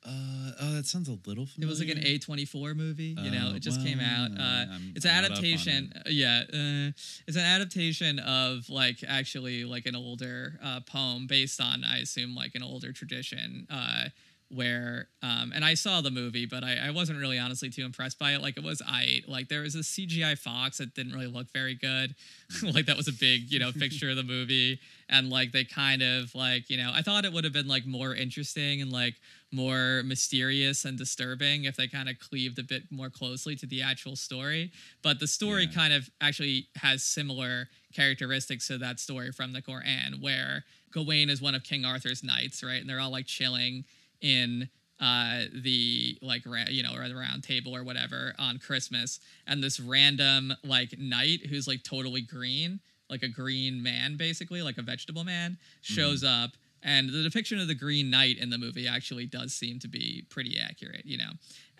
Uh, 0.05 0.51
oh, 0.61 0.73
that 0.75 0.85
sounds 0.85 1.09
a 1.09 1.17
little 1.27 1.45
It 1.59 1.65
was 1.65 1.79
like 1.81 1.89
an 1.89 1.97
A24 2.01 2.73
movie, 2.75 3.15
you 3.19 3.31
know, 3.31 3.49
Oh, 3.51 3.55
it 3.55 3.59
just 3.59 3.83
came 3.85 3.99
out. 3.99 4.31
Uh, 4.31 4.71
I'm- 4.71 4.93
it's 4.95 5.03
an 5.05 5.11
not 5.13 5.25
up 5.25 5.31
on 5.31 5.37
adaptation. 5.37 5.93
uh, 5.93 6.01
Yeah, 6.07 6.43
uh, 6.53 6.91
it's 7.27 7.35
an 7.35 7.43
adaptation 7.43 8.19
of 8.19 8.69
like 8.69 9.03
actually 9.05 9.65
like 9.65 9.85
an 9.85 9.97
older 9.97 10.57
uh, 10.63 10.79
poem 10.81 11.27
based 11.27 11.59
on, 11.59 11.83
I 11.83 11.97
assume, 11.99 12.33
like 12.33 12.55
an 12.55 12.63
older 12.63 12.93
tradition. 12.93 13.67
Uh, 13.69 14.09
where 14.51 15.09
um, 15.21 15.51
and 15.53 15.63
I 15.63 15.75
saw 15.75 16.01
the 16.01 16.09
movie, 16.09 16.47
but 16.47 16.63
I, 16.63 16.87
I 16.87 16.89
wasn't 16.89 17.19
really 17.19 17.37
honestly 17.37 17.69
too 17.69 17.85
impressed 17.85 18.17
by 18.17 18.33
it. 18.33 18.41
Like 18.41 18.57
it 18.57 18.63
was 18.63 18.81
I 18.83 19.21
like 19.27 19.47
there 19.47 19.61
was 19.61 19.75
a 19.75 19.83
CGI 19.83 20.35
fox 20.39 20.79
that 20.79 20.95
didn't 20.95 21.13
really 21.13 21.27
look 21.27 21.51
very 21.53 21.75
good. 21.75 22.15
like 22.63 22.87
that 22.87 22.97
was 22.97 23.07
a 23.07 23.13
big 23.13 23.51
you 23.51 23.59
know 23.59 23.71
fixture 23.71 24.09
of 24.09 24.15
the 24.15 24.23
movie, 24.23 24.79
and 25.07 25.29
like 25.29 25.51
they 25.51 25.65
kind 25.65 26.01
of 26.01 26.33
like 26.33 26.67
you 26.69 26.77
know 26.77 26.91
I 26.91 27.03
thought 27.03 27.25
it 27.25 27.31
would 27.33 27.43
have 27.43 27.53
been 27.53 27.67
like 27.67 27.85
more 27.85 28.15
interesting 28.15 28.81
and 28.81 28.91
like 28.91 29.13
more 29.51 30.03
mysterious 30.03 30.85
and 30.85 30.97
disturbing 30.97 31.63
if 31.63 31.75
they 31.75 31.87
kind 31.87 32.07
of 32.07 32.19
cleaved 32.19 32.59
a 32.59 32.63
bit 32.63 32.83
more 32.91 33.09
closely 33.09 33.55
to 33.55 33.65
the 33.65 33.81
actual 33.81 34.15
story. 34.15 34.71
But 35.01 35.19
the 35.19 35.27
story 35.27 35.63
Yeah. 35.63 35.71
kind 35.71 35.93
of 35.93 36.09
actually 36.21 36.67
has 36.75 37.03
similar 37.03 37.67
characteristics 37.93 38.67
to 38.67 38.77
that 38.77 38.99
story 38.99 39.31
from 39.31 39.53
the 39.53 39.61
Quran, 39.61 40.21
where 40.21 40.65
Gawain 40.91 41.29
is 41.29 41.41
one 41.41 41.55
of 41.55 41.63
King 41.63 41.85
Arthur's 41.85 42.23
knights, 42.23 42.63
right? 42.63 42.79
And 42.79 42.89
they're 42.89 42.99
all 42.99 43.11
like 43.11 43.25
chilling 43.25 43.85
in 44.21 44.69
uh 44.99 45.43
the 45.63 46.17
like 46.21 46.43
ra- 46.45 46.65
you 46.69 46.83
know 46.83 46.93
or 46.93 47.07
the 47.07 47.15
round 47.15 47.41
table 47.41 47.73
or 47.73 47.85
whatever 47.85 48.33
on 48.37 48.57
christmas 48.59 49.21
and 49.47 49.63
this 49.63 49.79
random 49.79 50.51
like 50.65 50.93
knight 50.99 51.45
who's 51.47 51.69
like 51.69 51.81
totally 51.83 52.19
green 52.19 52.81
like 53.09 53.23
a 53.23 53.27
green 53.29 53.81
man 53.81 54.17
basically 54.17 54.61
like 54.61 54.77
a 54.77 54.81
vegetable 54.81 55.23
man 55.23 55.57
shows 55.81 56.21
up 56.21 56.49
and 56.83 57.09
the 57.09 57.23
depiction 57.23 57.59
of 57.59 57.67
the 57.67 57.75
green 57.75 58.09
knight 58.09 58.37
in 58.37 58.49
the 58.49 58.57
movie 58.57 58.87
actually 58.87 59.25
does 59.25 59.53
seem 59.53 59.79
to 59.79 59.87
be 59.87 60.25
pretty 60.29 60.57
accurate 60.59 61.05
you 61.05 61.17
know 61.17 61.31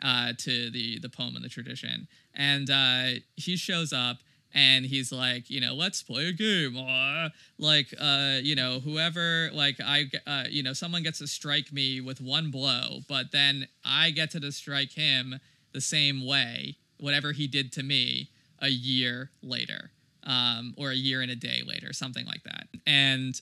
uh 0.04 0.34
to 0.38 0.70
the 0.72 1.00
the 1.00 1.10
poem 1.10 1.36
and 1.36 1.44
the 1.44 1.50
tradition 1.50 2.08
and 2.34 2.70
uh 2.70 3.20
he 3.36 3.56
shows 3.56 3.94
up 3.94 4.18
and 4.54 4.86
he's 4.86 5.12
like, 5.12 5.50
you 5.50 5.62
know, 5.62 5.74
let's 5.76 6.02
play 6.02 6.28
a 6.28 6.32
game. 6.32 6.76
Or 6.78 7.30
like, 7.58 7.94
uh, 8.00 8.40
you 8.42 8.56
know, 8.56 8.80
whoever, 8.80 9.50
like, 9.54 9.78
I, 9.84 10.10
uh, 10.26 10.46
you 10.50 10.64
know, 10.64 10.74
someone 10.74 11.04
gets 11.04 11.20
to 11.20 11.28
strike 11.28 11.72
me 11.72 12.02
with 12.02 12.20
one 12.20 12.52
blow, 12.52 13.00
but 13.08 13.32
then 13.32 13.68
I 13.86 14.12
get 14.12 14.32
to 14.32 14.52
strike 14.52 14.92
him 14.92 15.40
the 15.72 15.82
same 15.82 16.26
way, 16.26 16.78
whatever 17.00 17.32
he 17.32 17.48
did 17.48 17.72
to 17.74 17.84
me, 17.84 18.30
a 18.62 18.70
year 18.70 19.30
later, 19.42 19.92
um, 20.24 20.74
or 20.78 20.90
a 20.90 20.96
year 20.96 21.22
and 21.22 21.32
a 21.32 21.36
day 21.36 21.62
later, 21.66 21.94
something 21.94 22.26
like 22.26 22.44
that. 22.44 22.68
And 22.86 23.40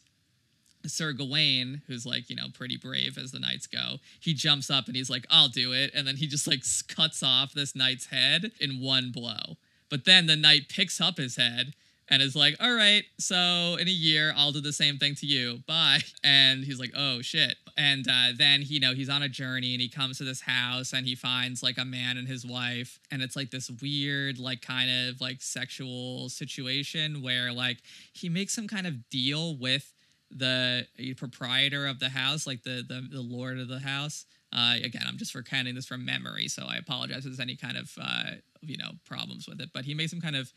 Sir 0.88 1.14
Gawain, 1.14 1.82
who's 1.88 2.06
like, 2.06 2.30
you 2.30 2.36
know, 2.36 2.48
pretty 2.54 2.78
brave 2.78 3.18
as 3.18 3.32
the 3.32 3.40
knights 3.40 3.68
go, 3.68 3.98
he 4.20 4.34
jumps 4.34 4.70
up 4.70 4.88
and 4.88 4.96
he's 4.96 5.10
like, 5.10 5.26
I'll 5.30 5.50
do 5.50 5.74
it. 5.74 5.92
And 5.94 6.08
then 6.08 6.18
he 6.18 6.28
just 6.28 6.48
like 6.48 6.64
cuts 6.88 7.22
off 7.24 7.54
this 7.54 7.76
knight's 7.76 8.08
head 8.08 8.52
in 8.60 8.82
one 8.82 9.12
blow. 9.12 9.58
But 9.90 10.06
then 10.06 10.26
the 10.26 10.36
knight 10.36 10.70
picks 10.70 11.00
up 11.00 11.18
his 11.18 11.38
head 11.38 11.74
and 12.10 12.22
is 12.22 12.36
like, 12.36 12.56
all 12.60 12.74
right, 12.74 13.04
so 13.20 13.78
in 13.80 13.88
a 13.88 13.92
year, 13.92 14.34
I'll 14.36 14.52
do 14.52 14.62
the 14.62 14.74
same 14.74 14.98
thing 14.98 15.16
to 15.16 15.26
you. 15.26 15.60
Bye. 15.68 16.00
And 16.24 16.64
he's 16.64 16.80
like, 16.80 16.92
oh 16.96 17.22
shit. 17.22 17.56
And 17.78 18.08
uh, 18.08 18.30
then, 18.38 18.64
you 18.66 18.80
know, 18.80 18.94
he's 18.94 19.10
on 19.10 19.24
a 19.24 19.30
journey 19.30 19.74
and 19.74 19.82
he 19.82 19.88
comes 19.88 20.18
to 20.18 20.24
this 20.24 20.42
house 20.42 20.94
and 20.94 21.06
he 21.06 21.16
finds 21.16 21.62
like 21.64 21.78
a 21.78 21.86
man 21.86 22.18
and 22.18 22.28
his 22.28 22.46
wife. 22.46 23.00
And 23.12 23.22
it's 23.22 23.36
like 23.36 23.52
this 23.52 23.70
weird, 23.82 24.40
like 24.40 24.62
kind 24.62 24.90
of 24.90 25.22
like 25.22 25.42
sexual 25.42 26.30
situation 26.30 27.22
where 27.22 27.54
like 27.54 27.78
he 28.14 28.30
makes 28.30 28.54
some 28.54 28.68
kind 28.68 28.88
of 28.88 29.10
deal 29.10 29.56
with 29.58 29.94
the 30.32 30.88
proprietor 31.18 31.88
of 31.88 32.00
the 32.00 32.10
house, 32.10 32.48
like 32.48 32.64
the 32.64 32.84
the, 32.88 33.08
the 33.12 33.22
lord 33.22 33.60
of 33.60 33.68
the 33.68 33.80
house. 33.80 34.26
Uh, 34.54 34.76
again, 34.82 35.04
I'm 35.06 35.18
just 35.18 35.36
recounting 35.36 35.76
this 35.76 35.86
from 35.86 36.06
memory, 36.06 36.48
so 36.48 36.66
I 36.68 36.78
apologize 36.78 37.20
if 37.20 37.24
there's 37.26 37.40
any 37.40 37.56
kind 37.56 37.78
of 37.78 37.92
uh, 38.02 38.32
you 38.62 38.78
know 38.78 38.92
problems 39.06 39.48
with 39.48 39.60
it. 39.62 39.70
But 39.74 39.86
he 39.86 39.94
makes 39.94 40.12
some 40.12 40.22
kind 40.22 40.36
of 40.36 40.52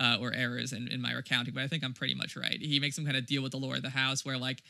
uh, 0.00 0.16
or 0.20 0.32
errors 0.34 0.72
in, 0.72 0.88
in 0.88 1.00
my 1.00 1.12
recounting, 1.12 1.54
but 1.54 1.62
I 1.62 1.68
think 1.68 1.84
I'm 1.84 1.92
pretty 1.94 2.14
much 2.14 2.36
right. 2.36 2.58
He 2.60 2.80
makes 2.80 2.96
some 2.96 3.04
kind 3.04 3.16
of 3.16 3.26
deal 3.26 3.42
with 3.42 3.52
the 3.52 3.58
lord 3.58 3.76
of 3.76 3.82
the 3.82 3.90
house 3.90 4.24
where 4.24 4.36
like 4.36 4.62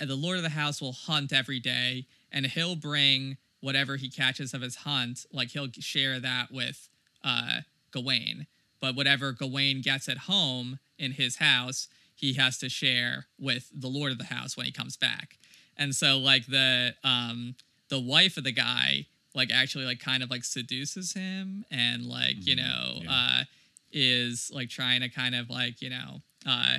the 0.00 0.16
lord 0.16 0.36
of 0.36 0.42
the 0.42 0.48
house 0.48 0.80
will 0.80 0.92
hunt 0.92 1.32
every 1.32 1.60
day, 1.60 2.06
and 2.32 2.46
he'll 2.46 2.76
bring 2.76 3.36
whatever 3.60 3.96
he 3.96 4.08
catches 4.08 4.54
of 4.54 4.62
his 4.62 4.76
hunt, 4.76 5.26
like 5.32 5.50
he'll 5.50 5.70
share 5.72 6.20
that 6.20 6.50
with 6.52 6.88
uh, 7.24 7.60
Gawain. 7.90 8.46
But 8.80 8.94
whatever 8.94 9.32
Gawain 9.32 9.80
gets 9.80 10.08
at 10.08 10.18
home 10.18 10.78
in 10.98 11.12
his 11.12 11.36
house, 11.36 11.88
he 12.18 12.34
has 12.34 12.58
to 12.58 12.68
share 12.68 13.26
with 13.38 13.70
the 13.72 13.88
lord 13.88 14.10
of 14.12 14.18
the 14.18 14.24
house 14.24 14.56
when 14.56 14.66
he 14.66 14.72
comes 14.72 14.96
back. 14.96 15.38
And 15.76 15.94
so 15.94 16.18
like 16.18 16.46
the 16.46 16.94
um 17.04 17.54
the 17.88 18.00
wife 18.00 18.36
of 18.36 18.44
the 18.44 18.52
guy 18.52 19.06
like 19.34 19.50
actually 19.52 19.84
like 19.84 20.00
kind 20.00 20.22
of 20.24 20.30
like 20.30 20.44
seduces 20.44 21.12
him 21.12 21.64
and 21.70 22.04
like, 22.04 22.44
you 22.44 22.56
know, 22.56 23.00
uh 23.08 23.44
is 23.92 24.50
like 24.52 24.68
trying 24.68 25.00
to 25.00 25.08
kind 25.08 25.34
of 25.34 25.48
like, 25.48 25.80
you 25.80 25.90
know, 25.90 26.20
uh 26.46 26.78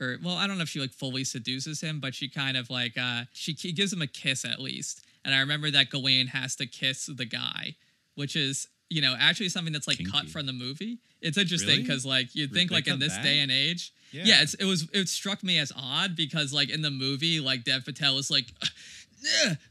or 0.00 0.16
well, 0.24 0.36
I 0.36 0.46
don't 0.46 0.56
know 0.58 0.62
if 0.62 0.68
she 0.68 0.80
like 0.80 0.92
fully 0.92 1.24
seduces 1.24 1.80
him, 1.80 2.00
but 2.00 2.14
she 2.14 2.28
kind 2.28 2.56
of 2.56 2.68
like 2.70 2.98
uh 2.98 3.22
she 3.32 3.54
gives 3.54 3.92
him 3.92 4.02
a 4.02 4.06
kiss 4.06 4.44
at 4.44 4.58
least. 4.60 5.04
And 5.24 5.34
I 5.34 5.40
remember 5.40 5.70
that 5.70 5.90
Gawain 5.90 6.28
has 6.28 6.56
to 6.56 6.66
kiss 6.66 7.06
the 7.06 7.24
guy, 7.24 7.76
which 8.16 8.34
is 8.34 8.66
you 8.90 9.00
know 9.02 9.14
actually 9.18 9.48
something 9.50 9.72
that's 9.72 9.86
like 9.88 10.00
cut 10.10 10.26
from 10.28 10.46
the 10.46 10.52
movie. 10.52 10.98
It's 11.20 11.36
interesting 11.38 11.68
Really? 11.68 11.82
because 11.82 12.04
like 12.06 12.34
you'd 12.34 12.52
think 12.52 12.70
like 12.70 12.86
in 12.88 12.98
this 12.98 13.14
that? 13.14 13.22
day 13.24 13.38
and 13.40 13.50
age, 13.50 13.92
Yeah. 14.12 14.22
yeah, 14.24 14.42
it's, 14.42 14.54
it 14.54 14.64
was 14.64 14.88
it 14.92 15.08
struck 15.08 15.42
me 15.42 15.58
as 15.58 15.72
odd 15.76 16.16
because 16.16 16.52
like 16.52 16.70
in 16.70 16.82
the 16.82 16.90
movie 16.90 17.40
like 17.40 17.64
Dev 17.64 17.84
Patel 17.84 18.14
was 18.14 18.30
like. 18.30 18.46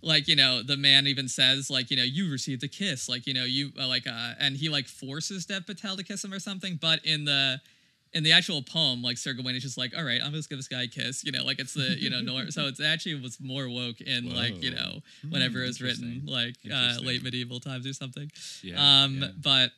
Like 0.01 0.27
you 0.27 0.35
know 0.35 0.61
the 0.61 0.75
man 0.75 1.07
even 1.07 1.29
says 1.29 1.69
like 1.69 1.89
you 1.89 1.95
know 1.95 2.03
you 2.03 2.29
received 2.29 2.63
a 2.65 2.67
kiss 2.67 3.07
like 3.07 3.25
you 3.25 3.33
know 3.33 3.45
you 3.45 3.71
uh, 3.79 3.87
like 3.87 4.05
uh 4.05 4.33
and 4.41 4.57
he 4.57 4.67
like 4.67 4.87
forces 4.87 5.45
Dev 5.45 5.65
Patel 5.65 5.95
to 5.95 6.03
kiss 6.03 6.21
him 6.21 6.33
or 6.33 6.39
something 6.39 6.77
but 6.81 6.99
in 7.05 7.23
the 7.23 7.61
in 8.13 8.23
the 8.23 8.31
actual 8.33 8.61
poem, 8.61 9.01
like 9.01 9.17
Sir 9.17 9.33
Gawain 9.33 9.55
is 9.55 9.63
just 9.63 9.77
like, 9.77 9.95
all 9.97 10.03
right, 10.03 10.19
I'm 10.23 10.33
just 10.33 10.49
gonna 10.49 10.57
give 10.57 10.67
this 10.69 10.77
guy 10.77 10.83
a 10.83 10.87
kiss, 10.87 11.23
you 11.23 11.31
know, 11.31 11.45
like 11.45 11.59
it's 11.59 11.73
the 11.73 11.95
you 11.97 12.09
know 12.09 12.19
nor- 12.19 12.51
so 12.51 12.65
it's 12.67 12.81
actually 12.81 13.21
was 13.21 13.37
more 13.39 13.69
woke 13.69 14.01
in 14.01 14.35
like 14.35 14.61
you 14.61 14.71
know 14.71 14.99
whenever 15.29 15.59
Hmm, 15.59 15.63
it 15.63 15.67
was 15.67 15.81
written 15.81 16.23
like 16.25 16.55
uh, 16.69 16.97
late 17.01 17.23
medieval 17.23 17.61
times 17.61 17.87
or 17.87 17.93
something. 17.93 18.29
Yeah, 18.63 19.03
Um, 19.03 19.15
yeah. 19.21 19.27
but 19.41 19.71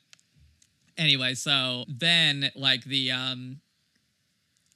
anyway, 0.97 1.35
so 1.35 1.85
then 1.87 2.49
like 2.55 2.83
the 2.85 3.11
um 3.11 3.61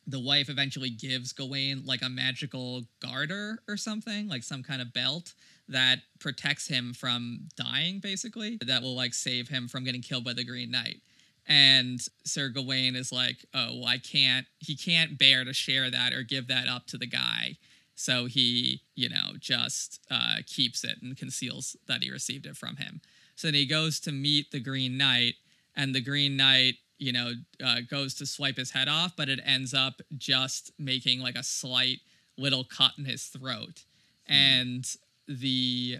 the 0.05 0.19
wife 0.19 0.49
eventually 0.49 0.89
gives 0.89 1.31
Gawain 1.31 1.83
like 1.85 2.01
a 2.01 2.09
magical 2.09 2.83
garter 2.99 3.59
or 3.67 3.77
something, 3.77 4.27
like 4.27 4.43
some 4.43 4.63
kind 4.63 4.81
of 4.81 4.93
belt 4.93 5.33
that 5.69 5.99
protects 6.19 6.67
him 6.67 6.93
from 6.93 7.47
dying, 7.55 7.99
basically. 7.99 8.57
That 8.65 8.81
will 8.81 8.95
like 8.95 9.13
save 9.13 9.47
him 9.47 9.67
from 9.67 9.83
getting 9.83 10.01
killed 10.01 10.25
by 10.25 10.33
the 10.33 10.43
Green 10.43 10.71
Knight. 10.71 11.01
And 11.47 11.99
Sir 12.25 12.49
Gawain 12.49 12.95
is 12.95 13.11
like, 13.11 13.45
oh, 13.53 13.79
well, 13.79 13.85
I 13.85 13.97
can't, 13.97 14.45
he 14.59 14.75
can't 14.75 15.17
bear 15.17 15.43
to 15.43 15.53
share 15.53 15.89
that 15.89 16.13
or 16.13 16.23
give 16.23 16.47
that 16.47 16.67
up 16.67 16.87
to 16.87 16.97
the 16.97 17.07
guy. 17.07 17.57
So 17.95 18.25
he, 18.25 18.81
you 18.95 19.09
know, 19.09 19.33
just 19.39 19.99
uh, 20.09 20.37
keeps 20.47 20.83
it 20.83 20.97
and 21.01 21.17
conceals 21.17 21.75
that 21.87 22.01
he 22.01 22.09
received 22.09 22.45
it 22.45 22.57
from 22.57 22.77
him. 22.77 23.01
So 23.35 23.47
then 23.47 23.55
he 23.55 23.65
goes 23.65 23.99
to 24.01 24.11
meet 24.11 24.51
the 24.51 24.59
Green 24.59 24.97
Knight, 24.97 25.35
and 25.75 25.93
the 25.93 26.01
Green 26.01 26.37
Knight, 26.37 26.75
you 26.97 27.11
know, 27.11 27.33
uh, 27.63 27.81
goes 27.89 28.13
to 28.15 28.25
swipe 28.25 28.57
his 28.57 28.71
head 28.71 28.87
off, 28.87 29.15
but 29.15 29.29
it 29.29 29.39
ends 29.45 29.73
up 29.73 30.01
just 30.17 30.71
making 30.77 31.19
like 31.19 31.35
a 31.35 31.43
slight 31.43 31.99
little 32.37 32.63
cut 32.63 32.91
in 32.97 33.05
his 33.05 33.25
throat. 33.25 33.83
And 34.27 34.85
the 35.27 35.99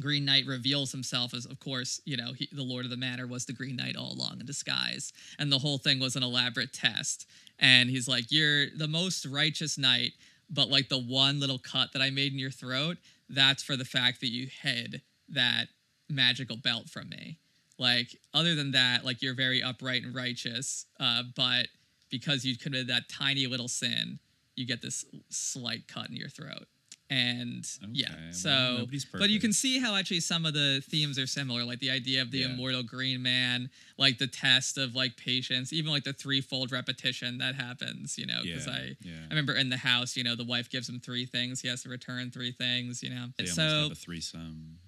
Green 0.00 0.24
Knight 0.24 0.46
reveals 0.46 0.92
himself 0.92 1.34
as, 1.34 1.46
of 1.46 1.60
course, 1.60 2.00
you 2.04 2.16
know, 2.16 2.32
he, 2.32 2.48
the 2.52 2.62
Lord 2.62 2.84
of 2.84 2.90
the 2.90 2.96
Manor 2.96 3.26
was 3.26 3.44
the 3.44 3.52
Green 3.52 3.76
Knight 3.76 3.96
all 3.96 4.12
along 4.12 4.38
in 4.40 4.46
disguise. 4.46 5.12
And 5.38 5.50
the 5.50 5.58
whole 5.58 5.78
thing 5.78 6.00
was 6.00 6.16
an 6.16 6.22
elaborate 6.22 6.72
test. 6.72 7.28
And 7.58 7.90
he's 7.90 8.08
like, 8.08 8.24
You're 8.30 8.66
the 8.76 8.88
most 8.88 9.26
righteous 9.26 9.78
knight, 9.78 10.12
but 10.50 10.68
like 10.68 10.88
the 10.88 10.98
one 10.98 11.40
little 11.40 11.58
cut 11.58 11.92
that 11.92 12.02
I 12.02 12.10
made 12.10 12.32
in 12.32 12.38
your 12.38 12.50
throat, 12.50 12.96
that's 13.28 13.62
for 13.62 13.76
the 13.76 13.84
fact 13.84 14.20
that 14.20 14.30
you 14.30 14.48
hid 14.62 15.02
that 15.28 15.68
magical 16.08 16.56
belt 16.56 16.88
from 16.88 17.08
me. 17.08 17.38
Like, 17.82 18.10
other 18.32 18.54
than 18.54 18.70
that, 18.72 19.04
like 19.04 19.22
you're 19.22 19.34
very 19.34 19.60
upright 19.62 20.02
and 20.04 20.14
righteous, 20.14 20.86
uh, 21.00 21.22
but 21.34 21.66
because 22.10 22.44
you 22.44 22.56
committed 22.56 22.86
that 22.88 23.08
tiny 23.08 23.46
little 23.48 23.68
sin, 23.68 24.18
you 24.54 24.64
get 24.66 24.80
this 24.82 25.04
slight 25.30 25.88
cut 25.88 26.08
in 26.10 26.16
your 26.16 26.28
throat. 26.28 26.66
and 27.10 27.64
yeah, 27.92 28.08
well, 28.10 28.32
so 28.32 28.86
but 29.18 29.28
you 29.28 29.38
can 29.38 29.52
see 29.52 29.78
how 29.78 29.94
actually 29.94 30.20
some 30.20 30.46
of 30.46 30.54
the 30.54 30.82
themes 30.92 31.18
are 31.18 31.26
similar, 31.26 31.62
like 31.64 31.80
the 31.80 31.90
idea 31.90 32.22
of 32.22 32.30
the 32.30 32.38
Yeah. 32.38 32.46
immortal 32.50 32.82
green 32.82 33.20
man, 33.22 33.68
like 33.98 34.16
the 34.16 34.26
test 34.26 34.78
of 34.78 34.94
like 34.94 35.12
patience, 35.18 35.72
even 35.74 35.90
like 35.90 36.04
the 36.04 36.14
threefold 36.14 36.72
repetition 36.72 37.36
that 37.38 37.54
happens. 37.66 38.16
You 38.16 38.26
know, 38.30 38.40
because 38.44 38.66
Yeah, 38.66 38.72
I 38.72 38.96
yeah. 39.02 39.24
I 39.26 39.28
remember 39.34 39.54
in 39.54 39.68
the 39.68 39.76
house, 39.92 40.16
you 40.16 40.24
know, 40.24 40.34
the 40.36 40.48
wife 40.54 40.70
gives 40.70 40.88
him 40.88 41.00
three 41.00 41.26
things, 41.26 41.60
he 41.60 41.68
has 41.68 41.82
to 41.82 41.90
return 41.90 42.30
three 42.30 42.52
things. 42.52 43.02
You 43.02 43.10
know, 43.10 43.26
They 43.36 43.44
almost 43.44 43.56
so 43.56 43.82
have 43.82 43.92
a 43.92 43.94
threesome. 44.06 44.78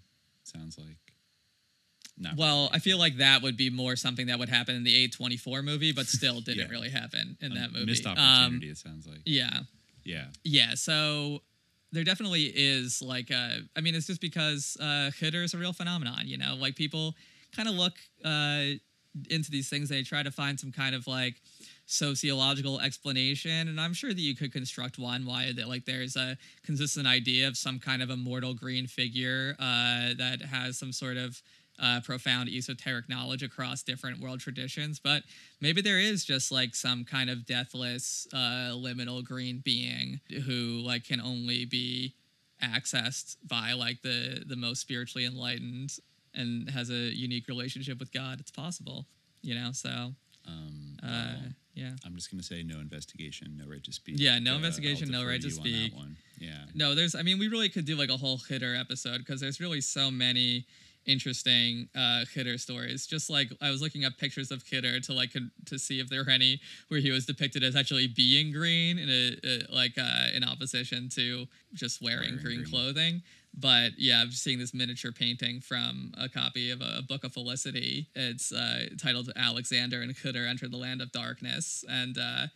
Sounds 0.45 0.79
like. 0.79 1.04
Not 2.17 2.37
well, 2.37 2.71
I 2.73 2.79
feel 2.79 2.97
like 2.99 3.17
that 3.17 3.43
would 3.43 3.57
be 3.57 3.71
more 3.71 3.97
something 3.97 4.27
that 4.29 4.39
would 4.39 4.49
happen 4.49 4.77
in 4.77 4.85
the 4.85 4.95
A 5.05 5.09
twenty 5.09 5.37
four 5.37 5.63
movie, 5.63 5.93
but 5.93 6.07
still 6.07 6.41
didn't 6.41 6.67
Yeah. 6.67 6.69
really 6.71 6.91
happen 6.91 7.37
in 7.41 7.53
a 7.53 7.55
that 7.57 7.73
movie. 7.73 7.87
Missed 7.87 8.07
Um, 8.07 8.17
opportunity. 8.17 8.69
it 8.71 8.79
sounds 8.79 9.07
like. 9.07 9.21
yeah. 9.27 9.61
Yeah. 10.05 10.27
Yeah, 10.45 10.75
so 10.75 11.43
there 11.91 12.05
definitely 12.05 12.45
is 12.55 13.01
like 13.03 13.31
uh 13.33 13.59
I 13.77 13.81
mean 13.81 13.95
it's 13.95 14.07
just 14.07 14.21
because 14.21 14.77
uh 14.81 15.11
Khidr 15.19 15.43
is 15.45 15.55
a 15.55 15.59
real 15.59 15.73
phenomenon, 15.73 16.27
you 16.29 16.37
know? 16.39 16.55
Like 16.57 16.77
people 16.77 17.17
kind 17.57 17.69
of 17.69 17.75
look 17.75 17.95
uh 18.25 18.65
into 19.31 19.51
these 19.51 19.69
things 19.69 19.89
they 19.89 20.03
try 20.03 20.23
to 20.25 20.31
find 20.31 20.59
some 20.59 20.73
kind 20.73 20.95
of 20.95 21.07
like 21.07 21.41
sociological 21.87 22.81
explanation 22.81 23.69
and 23.69 23.81
I'm 23.81 23.95
sure 23.95 24.13
that 24.13 24.21
you 24.21 24.35
could 24.35 24.53
construct 24.53 24.99
one 24.99 25.25
why 25.25 25.53
that 25.53 25.69
like 25.69 25.85
there's 25.85 26.17
a 26.17 26.37
consistent 26.65 27.07
idea 27.07 27.47
of 27.47 27.57
some 27.57 27.79
kind 27.79 28.03
of 28.03 28.11
immortal 28.11 28.55
green 28.55 28.87
figure 28.89 29.55
uh 29.61 30.15
that 30.19 30.43
has 30.43 30.79
some 30.79 30.93
sort 30.93 31.17
of 31.17 31.41
uh, 31.79 32.01
profound 32.05 32.49
esoteric 32.49 33.09
knowledge 33.09 33.43
across 33.43 33.83
different 33.83 34.21
world 34.21 34.41
traditions, 34.41 35.01
but 35.01 35.23
maybe 35.61 35.81
there 35.83 35.99
is 35.99 36.25
just 36.25 36.53
like 36.53 36.75
some 36.75 37.05
kind 37.05 37.29
of 37.29 37.45
deathless, 37.47 38.27
uh, 38.33 38.73
liminal 38.77 39.25
green 39.25 39.61
being 39.65 40.21
who 40.47 40.81
like 40.85 41.05
can 41.05 41.21
only 41.21 41.65
be 41.65 42.15
accessed 42.63 43.37
by 43.47 43.73
like 43.73 44.01
the 44.03 44.43
the 44.47 44.57
most 44.57 44.81
spiritually 44.81 45.27
enlightened 45.27 45.91
and 46.35 46.69
has 46.71 46.91
a 46.91 46.95
unique 47.15 47.49
relationship 47.49 47.99
with 47.99 48.13
God. 48.13 48.41
It's 48.41 48.51
possible, 48.51 49.07
you 49.43 49.55
know. 49.55 49.71
So, 49.73 50.15
Um, 50.47 50.97
uh, 51.03 51.37
yeah. 51.75 51.97
I'm 52.05 52.15
just 52.15 52.31
gonna 52.31 52.43
say 52.43 52.63
no 52.63 52.79
investigation, 52.81 53.57
no 53.57 53.67
right 53.67 53.83
to 53.85 53.93
speak. 53.93 54.17
Yeah, 54.19 54.39
no 54.39 54.55
Uh, 54.55 54.57
investigation, 54.57 55.11
no 55.11 55.25
right 55.25 55.41
to 55.41 55.49
on 55.49 55.53
speak. 55.55 55.95
one. 55.95 56.17
Yeah. 56.39 56.67
No, 56.75 56.95
there's. 56.95 57.15
I 57.15 57.23
mean, 57.23 57.39
we 57.39 57.49
really 57.49 57.69
could 57.69 57.85
do 57.85 57.97
like 57.97 58.11
a 58.11 58.17
whole 58.17 58.39
Khidr 58.39 58.79
episode 58.79 59.19
because 59.19 59.41
there's 59.41 59.59
really 59.61 59.81
so 59.81 60.11
many 60.11 60.67
interesting 61.07 61.89
uh 61.95 62.25
Khidr 62.35 62.59
stories. 62.59 63.07
Just 63.07 63.31
like 63.31 63.49
I 63.61 63.71
was 63.71 63.83
looking 63.83 64.05
up 64.05 64.17
pictures 64.19 64.51
of 64.51 64.65
Khidr 64.65 65.05
to 65.07 65.13
like 65.13 65.35
to 65.67 65.79
see 65.79 66.01
if 66.01 66.09
there 66.09 66.25
were 66.25 66.31
any 66.31 66.61
where 66.89 67.01
he 67.01 67.11
was 67.11 67.27
depicted 67.27 67.63
as 67.63 67.77
actually 67.77 68.07
being 68.07 68.53
green 68.53 68.99
in 68.99 69.09
a, 69.09 69.37
a 69.47 69.75
like 69.75 69.99
uh 69.99 70.29
in 70.35 70.45
opposition 70.45 71.09
to 71.11 71.47
just 71.73 72.03
wearing, 72.03 72.21
Wearing 72.21 72.39
green, 72.39 72.57
green. 72.59 72.71
clothing. 72.71 73.23
But 73.57 73.93
yeah, 73.99 74.21
I'm 74.21 74.33
seeing 74.33 74.59
this 74.59 74.75
miniature 74.75 75.13
painting 75.13 75.61
from 75.61 76.13
a 76.19 76.29
copy 76.29 76.71
of 76.71 76.81
a, 76.81 77.03
book 77.09 77.23
of 77.23 77.33
Felicity. 77.35 78.09
It's 78.17 78.51
uh, 78.53 78.87
titled 79.01 79.31
Alexander 79.37 80.03
and 80.03 80.13
Khidr 80.13 80.49
Enter 80.49 80.67
the 80.67 80.77
Land 80.77 81.01
of 81.01 81.13
Darkness, 81.13 81.85
and 81.89 82.19
uh, 82.19 82.47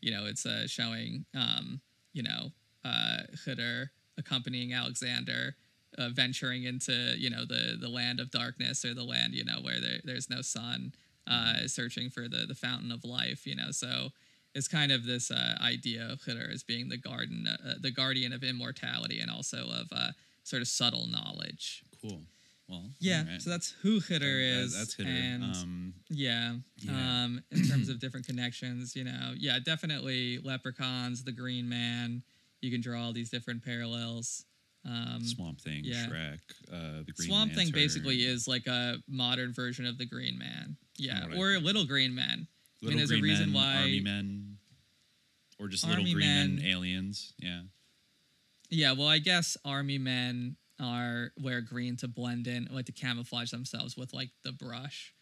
you 0.00 0.10
know 0.10 0.26
it's 0.26 0.46
uh, 0.46 0.66
showing 0.66 1.24
um, 1.36 1.80
you 2.12 2.24
know 2.24 2.50
uh, 2.84 3.18
Khidr 3.46 3.90
accompanying 4.18 4.72
Alexander. 4.72 5.54
Uh, 5.96 6.10
venturing 6.12 6.64
into 6.64 6.92
you 7.16 7.30
know 7.30 7.44
the 7.46 7.76
the 7.80 7.88
land 7.88 8.20
of 8.20 8.30
darkness 8.30 8.84
or 8.84 8.92
the 8.94 9.02
land 9.02 9.32
you 9.34 9.42
know 9.44 9.58
where 9.62 9.80
there, 9.80 9.98
there's 10.04 10.28
no 10.28 10.42
sun 10.42 10.92
uh, 11.26 11.66
searching 11.66 12.10
for 12.10 12.28
the 12.28 12.44
the 12.46 12.54
fountain 12.54 12.92
of 12.92 13.04
life 13.04 13.46
you 13.46 13.56
know 13.56 13.70
so 13.70 14.08
it's 14.54 14.68
kind 14.68 14.92
of 14.92 15.06
this 15.06 15.30
uh, 15.30 15.56
idea 15.62 16.06
of 16.12 16.20
Khidr 16.20 16.52
as 16.52 16.62
being 16.62 16.88
the 16.90 16.98
garden 16.98 17.46
uh, 17.48 17.74
the 17.80 17.90
guardian 17.90 18.32
of 18.34 18.44
immortality 18.44 19.18
and 19.20 19.30
also 19.30 19.58
of 19.80 19.86
uh, 19.90 20.10
sort 20.44 20.60
of 20.62 20.68
subtle 20.68 21.06
knowledge 21.06 21.82
Cool. 22.02 22.20
Well. 22.68 22.90
yeah 23.00 23.20
alright. 23.24 23.40
so 23.42 23.48
that's 23.48 23.74
who 23.82 23.98
Khidr 24.00 24.62
is 24.62 24.76
that's 24.76 24.94
Khidr. 24.94 25.06
and 25.06 25.42
Um, 25.42 25.94
yeah, 26.10 26.54
yeah. 26.76 26.92
um 27.24 27.42
in 27.50 27.66
terms 27.66 27.88
of 27.88 27.98
different 27.98 28.26
connections 28.26 28.94
you 28.94 29.04
know 29.04 29.32
yeah 29.36 29.58
definitely 29.58 30.38
leprechauns 30.44 31.24
the 31.24 31.32
green 31.32 31.66
man 31.68 32.22
you 32.60 32.70
can 32.70 32.82
draw 32.82 33.04
all 33.04 33.12
these 33.14 33.30
different 33.30 33.64
parallels 33.64 34.44
um 34.88 35.20
Swamp 35.24 35.60
Thing, 35.60 35.82
yeah. 35.84 36.06
Shrek, 36.06 36.38
uh, 36.72 37.02
the 37.06 37.12
Green 37.16 37.28
Swamp 37.28 37.52
Thing 37.52 37.70
basically 37.72 38.16
is 38.24 38.48
like 38.48 38.66
a 38.66 38.96
modern 39.08 39.52
version 39.52 39.86
of 39.86 39.98
the 39.98 40.06
Green 40.06 40.38
Man. 40.38 40.76
Yeah, 40.96 41.26
what 41.26 41.36
I 41.36 41.38
or 41.38 41.58
Little 41.60 41.84
Green 41.84 42.14
Man. 42.14 42.46
I 42.82 42.86
Little 42.86 42.88
mean, 42.90 42.96
there's 42.98 43.10
green 43.10 43.20
a 43.20 43.22
reason 43.24 43.52
men, 43.52 43.54
why. 43.62 43.76
army 43.82 44.00
men, 44.00 44.56
or 45.58 45.68
just 45.68 45.84
Army 45.84 45.96
little 45.96 46.14
green 46.14 46.26
men, 46.26 46.56
men. 46.56 46.64
aliens. 46.66 47.32
Yeah. 47.38 47.60
Yeah, 48.70 48.92
well, 48.92 49.08
I 49.08 49.18
guess 49.18 49.56
army 49.64 49.98
men 49.98 50.56
are 50.80 51.32
wear 51.40 51.60
green 51.60 51.96
to 51.96 52.08
blend 52.08 52.46
in, 52.46 52.68
like 52.70 52.86
to 52.86 52.92
camouflage 52.92 53.50
themselves 53.50 53.96
with 53.96 54.12
like 54.12 54.30
the 54.44 54.52
brush. 54.52 55.14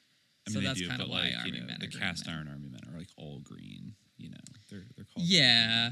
I 0.47 0.51
mean, 0.53 0.63
so 0.63 0.69
that's 0.69 0.87
kind 0.87 1.01
of 1.01 1.09
why 1.09 1.23
like, 1.31 1.33
army 1.39 1.51
you 1.53 1.61
know, 1.61 1.67
men 1.67 1.77
the 1.81 1.87
are 1.87 1.91
green 1.91 2.03
cast 2.03 2.27
men. 2.27 2.37
iron 2.37 2.49
army 2.49 2.69
men 2.69 2.81
are 2.93 2.99
like 2.99 3.09
all 3.17 3.41
green. 3.43 3.95
You 4.19 4.31
know, 4.31 4.37
they're 4.71 4.85
they're 4.97 5.05
called. 5.07 5.27
Yeah, 5.27 5.91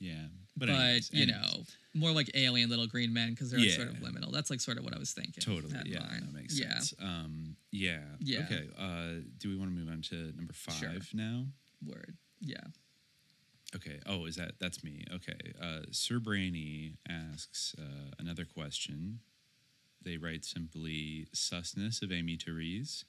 Yeah. 0.00 0.26
But, 0.58 0.70
anyways, 0.70 1.10
you 1.12 1.22
anyways. 1.22 1.40
know, 1.42 1.62
more 1.94 2.10
like 2.12 2.30
alien 2.34 2.70
little 2.70 2.86
green 2.86 3.12
men 3.12 3.30
because 3.30 3.50
they're 3.50 3.60
like, 3.60 3.70
sort 3.70 3.88
of 3.88 3.96
liminal. 3.96 4.32
That's 4.32 4.50
like 4.50 4.60
sort 4.60 4.78
of 4.78 4.84
what 4.84 4.94
I 4.94 4.98
was 4.98 5.12
thinking. 5.12 5.40
Totally. 5.40 5.74
Yeah, 5.84 6.00
mind. 6.00 6.22
that 6.22 6.34
makes 6.34 6.58
yeah. 6.58 6.74
sense. 6.74 6.94
Um, 7.00 7.56
yeah. 7.70 8.00
Yeah. 8.20 8.40
Okay. 8.40 8.68
Uh, 8.78 9.22
do 9.38 9.48
we 9.48 9.56
want 9.56 9.70
to 9.70 9.76
move 9.76 9.88
on 9.88 10.02
to 10.02 10.32
number 10.36 10.52
five 10.52 10.74
Sure. 10.74 10.92
now? 11.14 11.44
Word. 11.86 12.16
Yeah. 12.40 12.56
Okay. 13.76 14.00
Oh, 14.06 14.24
is 14.24 14.36
that 14.36 14.52
that's 14.60 14.82
me? 14.82 15.04
Okay. 15.12 15.52
Uh, 15.60 15.80
Sir 15.90 16.18
Brainy 16.18 16.94
asks 17.08 17.74
uh, 17.78 18.12
another 18.18 18.44
question. 18.44 19.20
They 20.02 20.16
write 20.16 20.44
simply 20.44 21.26
"susness 21.34 22.02
of 22.02 22.10
Aimee 22.10 22.38
Terese." 22.38 23.04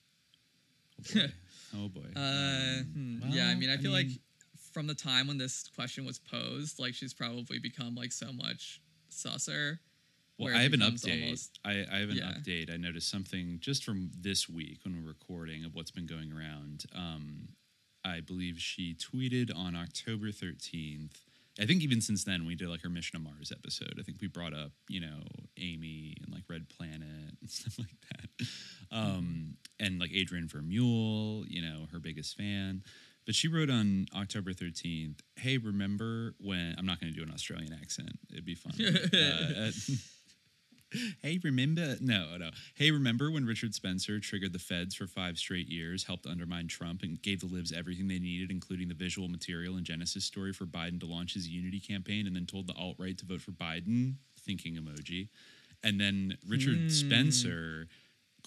Oh 0.99 1.13
boy. 1.13 1.31
oh 1.77 1.87
boy. 1.89 2.09
Uh, 2.15 2.83
hmm, 2.83 3.19
yeah, 3.29 3.45
I 3.45 3.47
well, 3.47 3.57
mean, 3.57 3.69
I 3.69 3.77
feel 3.77 3.91
like 3.91 4.07
from 4.73 4.87
the 4.87 4.95
time 4.95 5.27
when 5.27 5.37
this 5.37 5.67
question 5.75 6.05
was 6.05 6.19
posed, 6.19 6.79
like 6.79 6.93
she's 6.93 7.13
probably 7.13 7.59
become 7.59 7.95
like 7.95 8.11
so 8.11 8.31
much 8.31 8.81
susser. 9.11 9.79
Well, 10.37 10.55
I 10.55 10.61
have 10.63 10.73
an 10.73 10.79
update. 10.79 11.23
almost- 11.23 11.59
I, 11.65 11.85
I 11.91 11.97
have 11.99 12.09
an 12.09 12.15
Yeah. 12.17 12.31
update. 12.33 12.71
I 12.71 12.77
noticed 12.77 13.09
something 13.09 13.57
just 13.59 13.83
from 13.83 14.09
this 14.17 14.47
week 14.47 14.79
when 14.85 14.95
we're 14.95 15.07
recording 15.09 15.65
of 15.65 15.75
what's 15.75 15.91
been 15.91 16.05
going 16.05 16.31
around. 16.31 16.85
Um, 16.95 17.49
I 18.05 18.21
believe 18.21 18.57
she 18.59 18.95
tweeted 18.95 19.53
on 19.53 19.75
October 19.75 20.27
13th. 20.31 21.11
I 21.59 21.65
think 21.65 21.83
even 21.83 21.99
since 21.99 22.23
then, 22.23 22.45
we 22.45 22.55
did 22.55 22.69
like 22.69 22.81
her 22.83 22.89
Mission 22.89 23.19
to 23.21 23.29
Mars 23.29 23.51
episode. 23.51 23.95
I 23.99 24.03
think 24.03 24.21
we 24.21 24.27
brought 24.29 24.53
up, 24.53 24.71
you 24.87 25.01
know, 25.01 25.19
Aimee 25.57 26.15
and 26.23 26.33
like 26.33 26.43
Red 26.47 26.69
Planet 26.69 27.01
and 27.41 27.49
stuff 27.49 27.77
like 27.77 27.97
that. 28.11 28.47
Um, 28.91 29.57
and 29.77 29.99
like 29.99 30.11
Adrian 30.13 30.47
Vermeule, 30.47 31.43
you 31.49 31.61
know, 31.61 31.87
her 31.91 31.99
biggest 31.99 32.37
fan. 32.37 32.83
But 33.29 33.35
she 33.35 33.47
wrote 33.47 33.69
on 33.69 34.07
October 34.15 34.53
13th, 34.53 35.19
Hey, 35.35 35.59
remember 35.59 36.33
when 36.39 36.73
I'm 36.79 36.85
not 36.87 36.99
going 36.99 37.13
to 37.13 37.15
do 37.15 37.23
an 37.23 37.31
Australian 37.31 37.71
accent? 37.73 38.09
It'd 38.31 38.43
be 38.43 38.55
fun. 38.55 38.73
uh, 38.81 39.69
Hey, 41.21 41.39
remember? 41.43 41.95
No, 42.01 42.37
no. 42.39 42.49
Hey, 42.73 42.89
remember 42.89 43.29
when 43.29 43.45
Richard 43.45 43.75
Spencer 43.75 44.19
triggered 44.19 44.51
the 44.53 44.57
feds 44.57 44.95
for 44.95 45.05
five 45.05 45.37
straight 45.37 45.67
years, 45.67 46.05
helped 46.05 46.25
undermine 46.25 46.67
Trump, 46.67 47.03
and 47.03 47.21
gave 47.21 47.41
the 47.41 47.45
libs 47.45 47.71
everything 47.71 48.07
they 48.07 48.17
needed, 48.17 48.49
including 48.49 48.87
the 48.87 48.95
visual 48.95 49.27
material 49.27 49.75
and 49.77 49.85
Genesis 49.85 50.25
story 50.25 50.51
for 50.51 50.65
Biden 50.65 50.99
to 51.01 51.05
launch 51.05 51.35
his 51.35 51.47
Unity 51.47 51.79
campaign, 51.79 52.25
and 52.25 52.35
then 52.35 52.47
told 52.47 52.65
the 52.65 52.73
alt 52.73 52.95
right 52.97 53.15
to 53.19 53.25
vote 53.27 53.41
for 53.41 53.51
Biden? 53.51 54.15
Thinking 54.39 54.73
emoji. 54.77 55.27
And 55.83 56.01
then 56.01 56.35
Richard 56.47 56.77
Hmm. 56.79 56.89
Spencer 56.89 57.87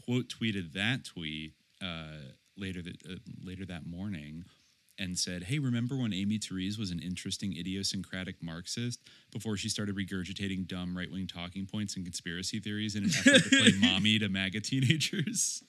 quote 0.04 0.26
tweeted 0.28 0.72
that 0.72 1.04
tweet 1.04 1.52
uh, 1.80 2.16
later 2.56 2.82
that 2.82 2.96
uh, 3.08 3.14
later 3.44 3.64
that 3.66 3.86
morning 3.86 4.44
and 5.02 5.18
said, 5.18 5.44
"Hey, 5.44 5.58
remember 5.58 5.96
when 5.96 6.12
Aimee 6.12 6.38
Terese 6.38 6.78
was 6.78 6.90
an 6.90 7.00
interesting 7.00 7.56
idiosyncratic 7.56 8.42
Marxist 8.42 9.00
before 9.32 9.56
she 9.56 9.68
started 9.68 9.96
regurgitating 9.96 10.66
dumb 10.66 10.96
right-wing 10.96 11.26
talking 11.26 11.66
points 11.66 11.96
and 11.96 12.04
conspiracy 12.04 12.60
theories 12.60 12.94
in 12.94 13.04
an 13.04 13.10
effort 13.10 13.42
to 13.42 13.48
play 13.48 13.72
mommy 13.80 14.18
to 14.18 14.28
MAGA 14.28 14.60
teenagers?" 14.60 15.62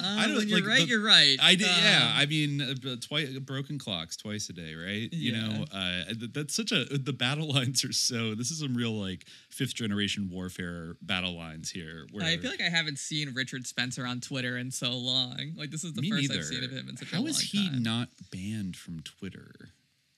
Um, 0.00 0.36
when 0.36 0.48
you're 0.48 0.66
right, 0.66 0.86
you're 0.86 1.02
right. 1.02 1.36
I 1.42 1.54
did, 1.54 1.66
yeah. 1.66 2.10
Um, 2.12 2.18
I 2.18 2.26
mean, 2.26 2.60
uh, 2.62 2.96
twice 3.00 3.30
broken 3.38 3.78
clocks 3.78 4.16
twice 4.16 4.48
a 4.48 4.52
day, 4.52 4.74
right? 4.74 5.12
You 5.12 5.32
know, 5.32 5.64
uh, 5.72 6.04
th- 6.04 6.32
that's 6.32 6.54
such 6.54 6.72
a 6.72 6.84
the 6.84 7.12
battle 7.12 7.52
lines 7.52 7.84
are 7.84 7.92
so. 7.92 8.34
This 8.34 8.50
is 8.50 8.60
some 8.60 8.76
real 8.76 8.92
like 8.92 9.26
fifth 9.58 9.74
generation 9.74 10.30
warfare 10.32 10.96
battle 11.02 11.36
lines 11.36 11.68
here. 11.70 12.06
Where 12.12 12.24
I 12.24 12.36
feel 12.36 12.50
like 12.50 12.60
I 12.60 12.68
haven't 12.70 12.98
seen 12.98 13.34
Richard 13.34 13.66
Spencer 13.66 14.06
on 14.06 14.20
Twitter 14.20 14.56
in 14.56 14.70
so 14.70 14.92
long. 14.92 15.52
Like 15.56 15.70
this 15.70 15.82
is 15.84 15.92
the 15.94 16.08
first 16.08 16.22
neither. 16.22 16.38
I've 16.38 16.44
seen 16.44 16.62
of 16.64 16.70
him 16.70 16.88
in 16.88 16.96
such 16.96 17.10
How 17.10 17.18
a 17.18 17.20
long 17.20 17.28
is 17.28 17.40
he 17.40 17.68
time. 17.68 17.82
not 17.82 18.08
banned 18.30 18.76
from 18.76 19.00
Twitter? 19.00 19.52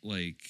Like, 0.03 0.43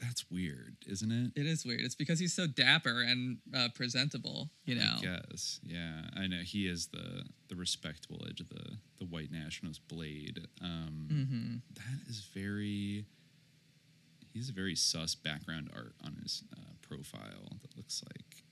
that's 0.00 0.30
weird, 0.30 0.76
isn't 0.86 1.10
it? 1.10 1.32
It 1.40 1.46
is 1.46 1.64
weird. 1.64 1.80
It's 1.80 1.94
because 1.94 2.18
he's 2.18 2.34
so 2.34 2.46
dapper 2.46 3.02
and 3.02 3.38
uh, 3.56 3.68
presentable. 3.74 4.50
You 4.64 4.76
know. 4.76 4.96
Guess. 5.02 5.58
Yeah, 5.64 6.02
I 6.16 6.26
know 6.28 6.40
he 6.44 6.66
is 6.68 6.86
the 6.88 7.24
the 7.48 7.56
respectable 7.56 8.24
edge 8.28 8.40
of 8.40 8.48
the 8.48 8.78
the 8.98 9.04
white 9.06 9.30
nationalist 9.32 9.86
blade. 9.88 10.46
Um, 10.62 11.08
Mhm. 11.10 11.74
That 11.76 12.08
is 12.08 12.20
very. 12.32 13.06
He's 14.32 14.50
a 14.50 14.52
very 14.52 14.76
sus 14.76 15.14
background 15.14 15.70
art 15.74 15.94
on 16.04 16.16
his 16.22 16.44
uh, 16.54 16.74
profile. 16.88 17.58
That 17.62 17.76
looks 17.76 18.02
like 18.06 18.42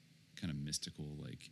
kind 0.40 0.50
of 0.50 0.56
mystical 0.58 1.06
like 1.22 1.50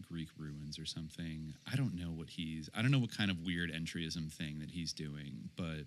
Greek 0.00 0.28
ruins 0.38 0.78
or 0.78 0.86
something. 0.86 1.54
I 1.70 1.76
don't 1.76 1.94
know 1.94 2.10
what 2.10 2.28
he's. 2.30 2.68
I 2.74 2.82
don't 2.82 2.90
know 2.90 2.98
what 2.98 3.16
kind 3.16 3.30
of 3.30 3.40
weird 3.44 3.72
entryism 3.72 4.32
thing 4.32 4.58
that 4.60 4.70
he's 4.70 4.92
doing, 4.92 5.50
but 5.56 5.86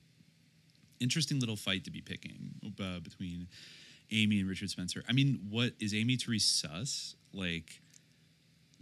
interesting 1.00 1.40
little 1.40 1.56
fight 1.58 1.84
to 1.86 1.92
be 1.92 2.02
picking 2.02 2.52
uh, 2.80 3.00
between 3.00 3.48
Aimee 4.12 4.40
and 4.40 4.50
Richard 4.50 4.70
Spencer. 4.70 5.04
I 5.10 5.14
mean, 5.14 5.48
what 5.50 5.74
is 5.80 5.94
Aimee 5.94 6.18
Terese 6.18 6.42
Suss 6.42 7.16
like? 7.34 7.82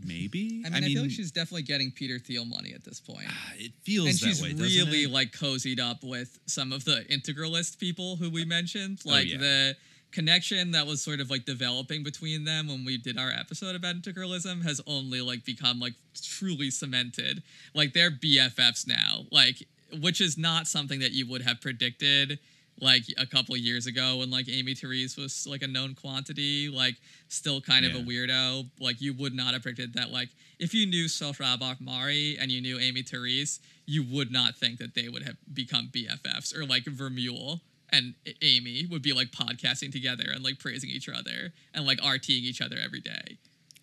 Maybe. 0.06 0.64
I 0.65 0.69
mean, 0.69 0.84
I, 0.84 0.88
feel 0.88 1.03
like 1.03 1.11
she's 1.11 1.31
definitely 1.31 1.61
getting 1.61 1.91
Peter 1.91 2.18
Thiel 2.18 2.45
money 2.45 2.73
at 2.73 2.84
this 2.84 2.99
point. 2.99 3.27
It 3.57 3.73
feels 3.84 4.07
and 4.07 4.15
that 4.15 4.26
she's 4.26 4.41
way, 4.41 4.53
really 4.53 5.06
like 5.06 5.31
cozied 5.31 5.80
up 5.80 6.03
with 6.03 6.40
some 6.48 6.73
of 6.73 6.84
the 6.84 7.06
integralist 7.11 7.77
people 7.77 8.15
who 8.15 8.30
we 8.31 8.44
mentioned. 8.44 9.02
Oh, 9.06 9.11
Like 9.11 9.30
yeah. 9.30 9.38
the 9.38 9.76
connection 10.14 10.72
that 10.72 10.88
was 10.88 11.02
sort 11.02 11.19
of 11.19 11.30
like 11.30 11.45
developing 11.45 12.03
between 12.03 12.45
them 12.45 12.68
when 12.68 12.85
we 12.85 12.98
did 12.98 13.18
our 13.18 13.31
episode 13.31 13.76
about 13.76 13.95
integralism 13.95 14.64
has 14.64 14.80
only 14.88 15.19
like 15.19 15.44
become 15.44 15.80
like 15.80 15.94
truly 16.22 16.69
cemented. 16.69 17.44
Like 17.73 17.94
they're 17.94 18.11
BFFs 18.11 18.88
now. 18.88 19.26
Like 19.31 19.68
which 20.02 20.22
is 20.22 20.38
not 20.38 20.68
something 20.68 20.99
that 20.99 21.11
you 21.11 21.27
would 21.27 21.41
have 21.41 21.61
predicted 21.61 22.40
like 22.80 23.03
a 23.18 23.26
couple 23.26 23.56
years 23.56 23.85
ago 23.85 24.18
when 24.18 24.31
like 24.31 24.48
Aimee 24.49 24.73
Terese 24.73 25.18
was 25.18 25.45
like 25.48 25.61
a 25.61 25.68
known 25.68 25.95
quantity, 25.95 26.69
like 26.69 26.95
still 27.27 27.61
kind 27.61 27.85
of 27.85 27.94
a 27.94 27.99
weirdo. 27.99 28.68
Like 28.80 29.02
you 29.02 29.14
would 29.14 29.34
not 29.34 29.53
have 29.53 29.64
predicted 29.64 29.94
that. 29.95 30.11
Like 30.11 30.30
if 30.60 30.73
you 30.73 30.85
knew 30.85 31.06
Sohrab 31.06 31.60
Ahmari 31.60 32.38
and 32.40 32.52
you 32.52 32.61
knew 32.61 32.80
Aimee 32.80 33.03
Terese, 33.03 33.60
you 33.85 34.03
would 34.11 34.31
not 34.31 34.56
think 34.56 34.80
that 34.80 34.95
they 34.95 35.10
would 35.10 35.23
have 35.23 35.35
become 35.53 35.90
BFFs 35.94 36.56
or 36.56 36.65
like 36.65 36.85
Vermeule 36.85 37.61
and 37.94 38.15
Aimee 38.41 38.88
would 38.90 39.02
be 39.02 39.14
like 39.14 39.32
podcasting 39.32 39.91
together 39.91 40.26
and 40.34 40.44
like 40.44 40.60
praising 40.60 40.90
each 40.90 41.07
other 41.07 41.53
and 41.74 41.86
like 41.86 41.99
RTing 41.99 42.41
each 42.41 42.61
other 42.61 42.78
every 42.84 42.99
day. 42.99 43.38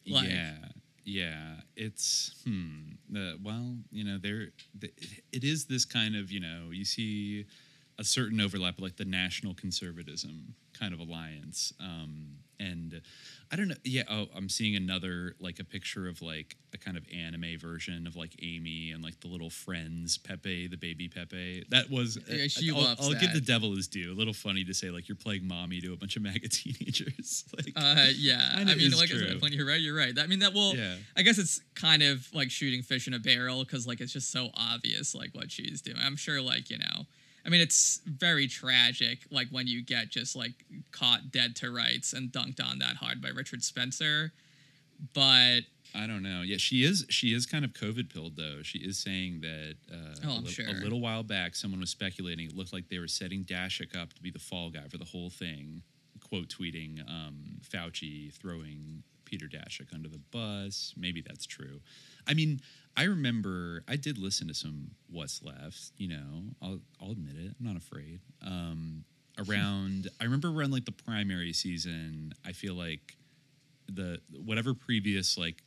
Like, 0.07 0.29
yeah, 0.29 0.57
yeah. 1.05 1.55
It's 1.77 2.35
hmm. 2.45 3.17
Uh, 3.17 3.33
well, 3.43 3.77
you 3.91 4.05
know, 4.05 4.19
there. 4.19 4.49
th- 4.81 4.93
It 5.33 5.45
is 5.45 5.67
this 5.67 5.85
kind 5.85 6.17
of 6.17 6.31
you 6.31 6.41
know 6.41 6.71
you 6.71 6.85
see 6.85 7.47
a 7.99 8.05
certain 8.05 8.41
overlap, 8.41 8.81
like 8.81 8.97
the 8.97 9.05
national 9.05 9.55
conservatism 9.55 10.55
kind 10.81 10.95
of 10.95 11.01
alliance, 11.01 11.73
um, 11.79 12.37
and 12.59 13.01
I 13.53 13.57
don't 13.57 13.69
know. 13.69 13.75
Yeah, 13.85 14.03
oh, 14.11 14.27
I'm 14.35 14.49
seeing 14.49 14.77
another 14.77 15.35
like 15.41 15.59
a 15.61 15.65
picture 15.65 16.09
of 16.09 16.23
like 16.23 16.57
a 16.73 16.79
kind 16.79 16.97
of 16.97 17.05
anime 17.15 17.59
version 17.59 18.07
of 18.07 18.17
like 18.17 18.35
Aimee 18.43 18.93
and 18.93 19.03
like 19.03 19.21
the 19.21 19.29
little 19.29 19.51
friends 19.51 20.19
Pepe, 20.19 20.69
the 20.69 20.77
baby 20.77 21.09
Pepe. 21.09 21.65
That 21.71 21.91
was. 21.91 22.19
Yeah, 22.29 22.47
she 22.49 22.71
I'll, 22.71 22.83
loves 22.83 23.01
I'll 23.07 23.15
give 23.15 23.33
the 23.33 23.41
devil 23.41 23.75
his 23.75 23.89
due. 23.89 24.13
A 24.13 24.15
little 24.17 24.33
funny 24.35 24.65
to 24.65 24.75
say 24.75 24.91
like 24.91 25.09
you're 25.09 25.17
playing 25.17 25.47
mommy 25.47 25.81
to 25.81 25.93
a 25.93 25.97
bunch 25.97 26.17
of 26.17 26.23
MAGA 26.27 26.49
teenagers. 26.49 27.45
like, 27.57 27.73
Uh, 27.77 28.07
yeah, 28.17 28.55
I 28.57 28.65
mean, 28.65 28.91
like 28.93 29.11
I 29.11 29.15
true. 29.15 29.39
when 29.41 29.53
you're 29.53 29.67
right, 29.67 29.81
you're 29.81 29.97
right. 29.97 30.17
I 30.19 30.27
mean, 30.27 30.41
that 30.41 30.55
will. 30.55 30.75
Yeah. 30.75 30.97
I 31.17 31.23
guess 31.23 31.39
it's 31.39 31.61
kind 31.75 32.03
of 32.03 32.27
like 32.33 32.51
shooting 32.51 32.83
fish 32.83 33.07
in 33.07 33.15
a 33.15 33.19
barrel 33.19 33.65
because 33.65 33.87
like 33.87 34.01
it's 34.01 34.13
just 34.13 34.31
so 34.31 34.51
obvious 34.55 35.15
like 35.15 35.31
what 35.35 35.51
she's 35.51 35.83
doing. 35.83 35.99
I'm 36.03 36.17
sure 36.17 36.41
like 36.41 36.71
you 36.71 36.79
know. 36.79 37.07
I 37.45 37.49
mean, 37.49 37.61
it's 37.61 38.01
very 38.07 38.47
tragic, 38.47 39.21
like 39.31 39.49
when 39.51 39.67
you 39.67 39.83
get 39.83 40.11
just 40.11 40.37
like 40.37 40.53
caught 40.93 41.31
dead 41.33 41.57
to 41.57 41.75
rights 41.75 42.13
and 42.13 42.31
dunked 42.31 42.63
on 42.63 42.79
that 42.81 42.97
hard 42.97 43.23
by 43.23 43.29
Richard 43.29 43.63
Spencer. 43.65 44.33
But 45.15 45.61
I 45.95 46.07
don't 46.07 46.23
know. 46.23 46.43
Yeah, 46.43 46.59
she 46.59 46.85
is. 46.85 47.07
She 47.09 47.29
is 47.35 47.47
kind 47.47 47.65
of 47.65 47.73
COVID 47.73 48.13
pilled 48.13 48.37
though. 48.37 48.63
She 48.63 48.79
is 48.79 48.99
saying 48.99 49.41
that 49.41 49.75
uh, 49.93 50.15
Oh, 50.27 50.29
a, 50.33 50.37
I'm 50.37 50.45
li- 50.45 50.51
sure. 50.51 50.69
a 50.69 50.73
little 50.73 51.01
while 51.01 51.23
back, 51.23 51.55
someone 51.57 51.81
was 51.81 51.91
speculating 51.91 52.47
it 52.47 52.55
looked 52.57 52.73
like 52.73 52.89
they 52.89 52.99
were 52.99 53.09
setting 53.09 53.45
Daszak 53.45 53.97
up 54.01 54.13
to 54.13 54.23
be 54.23 54.31
the 54.31 54.39
fall 54.39 54.71
guy 54.71 54.87
for 54.89 54.99
the 54.99 55.05
whole 55.05 55.31
thing. 55.31 55.83
Quote 56.29 56.49
tweeting 56.49 57.01
um, 57.09 57.59
Fauci 57.69 58.33
throwing 58.35 59.03
Peter 59.25 59.47
Daszak 59.47 59.93
under 59.95 60.09
the 60.09 60.21
bus. 60.31 60.93
Maybe 60.97 61.23
that's 61.27 61.47
true. 61.47 61.81
I 62.31 62.35
mean, 62.35 62.61
I 62.97 63.05
remember 63.05 63.83
I 63.89 63.97
did 63.97 64.17
listen 64.17 64.47
to 64.49 64.55
some 64.55 64.93
What's 65.11 65.43
Left. 65.43 65.91
You 65.97 66.09
know, 66.09 66.43
I'll 66.63 66.81
I'll 67.03 67.11
admit 67.11 67.35
it. 67.37 67.55
I'm 67.59 67.67
not 67.67 67.77
afraid. 67.77 68.21
Um, 68.47 69.05
around, 69.37 70.09
I 70.21 70.25
remember 70.25 70.49
around 70.49 70.71
like 70.71 70.85
the 70.85 70.93
primary 70.93 71.53
season. 71.53 72.33
I 72.47 72.53
feel 72.53 72.75
like 72.75 73.17
the 73.89 74.21
whatever 74.31 74.75
previous 74.75 75.37
like 75.37 75.63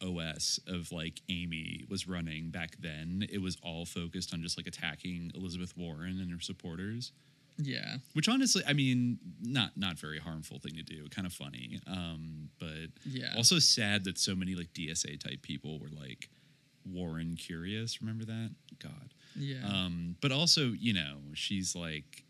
OS 0.00 0.60
of 0.68 0.92
like 0.92 1.20
Aimee 1.28 1.84
was 1.88 2.06
running 2.06 2.50
back 2.50 2.76
then, 2.78 3.26
it 3.32 3.42
was 3.42 3.56
all 3.62 3.84
focused 3.84 4.32
on 4.32 4.42
just 4.42 4.56
like 4.56 4.68
attacking 4.68 5.32
Elizabeth 5.34 5.76
Warren 5.76 6.20
and 6.20 6.30
her 6.30 6.40
supporters. 6.40 7.12
Yeah, 7.58 7.96
Which 8.12 8.28
honestly, 8.28 8.62
I 8.66 8.72
mean, 8.74 9.18
not 9.40 9.76
not 9.76 9.98
very 9.98 10.18
harmful 10.18 10.58
thing 10.58 10.74
to 10.74 10.82
do. 10.82 11.08
Kind 11.08 11.26
of 11.26 11.32
funny, 11.32 11.80
um, 11.86 12.50
but 12.58 12.90
Yeah. 13.04 13.34
also 13.36 13.58
sad 13.58 14.04
that 14.04 14.18
so 14.18 14.34
many 14.34 14.54
like 14.54 14.72
DSA 14.74 15.18
type 15.20 15.42
people 15.42 15.78
were 15.78 15.88
like 15.88 16.28
Warren 16.84 17.34
curious. 17.36 18.00
Remember 18.00 18.24
that? 18.26 18.50
God. 18.78 19.14
yeah. 19.34 19.66
Um, 19.66 20.16
but 20.20 20.32
also, 20.32 20.72
you 20.72 20.92
know, 20.92 21.16
she's 21.34 21.74
like, 21.74 22.24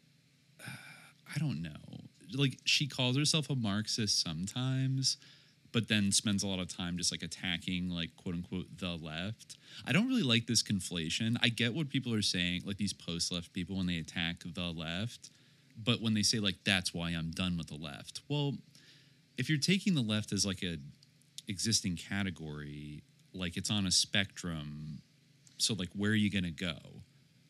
I 1.35 1.39
don't 1.39 1.61
know. 1.63 1.71
Like, 2.33 2.59
she 2.65 2.87
calls 2.87 3.17
herself 3.17 3.51
a 3.51 3.55
Marxist 3.55 4.21
sometimes, 4.21 5.17
but 5.77 5.89
then 5.89 6.11
spends 6.11 6.43
a 6.43 6.47
lot 6.47 6.59
of 6.59 6.75
time 6.75 6.97
just 6.97 7.13
like 7.13 7.23
attacking, 7.23 7.91
like, 7.91 8.09
quote 8.17 8.35
unquote, 8.35 8.65
the 8.79 8.97
left. 8.97 9.59
I 9.87 9.93
don't 9.93 10.09
really 10.09 10.23
like 10.23 10.47
this 10.47 10.63
conflation. 10.63 11.37
I 11.43 11.51
get 11.51 11.75
what 11.75 11.91
people 11.91 12.15
are 12.15 12.23
saying, 12.23 12.63
like 12.65 12.79
these 12.79 12.95
post 12.95 13.31
left 13.31 13.53
people 13.53 13.77
when 13.77 13.85
they 13.85 13.99
attack 13.99 14.37
the 14.47 14.73
left, 14.73 15.29
but 15.85 16.01
when 16.01 16.15
they 16.15 16.23
say, 16.23 16.39
like, 16.39 16.55
that's 16.65 16.95
why 16.95 17.11
I'm 17.11 17.31
done 17.31 17.59
with 17.59 17.67
the 17.67 17.75
left. 17.75 18.23
Well, 18.27 18.55
if 19.37 19.51
you're 19.51 19.59
taking 19.59 19.95
the 19.95 20.01
left 20.01 20.33
as 20.33 20.47
like 20.47 20.63
a 20.63 20.79
existing 21.47 21.97
category, 21.97 23.03
like 23.35 23.59
it's 23.59 23.71
on 23.71 23.85
a 23.87 23.91
spectrum. 23.91 25.03
So 25.59 25.75
like 25.75 25.91
where 25.95 26.13
are 26.13 26.15
you 26.15 26.31
gonna 26.31 26.53
go? 26.53 26.77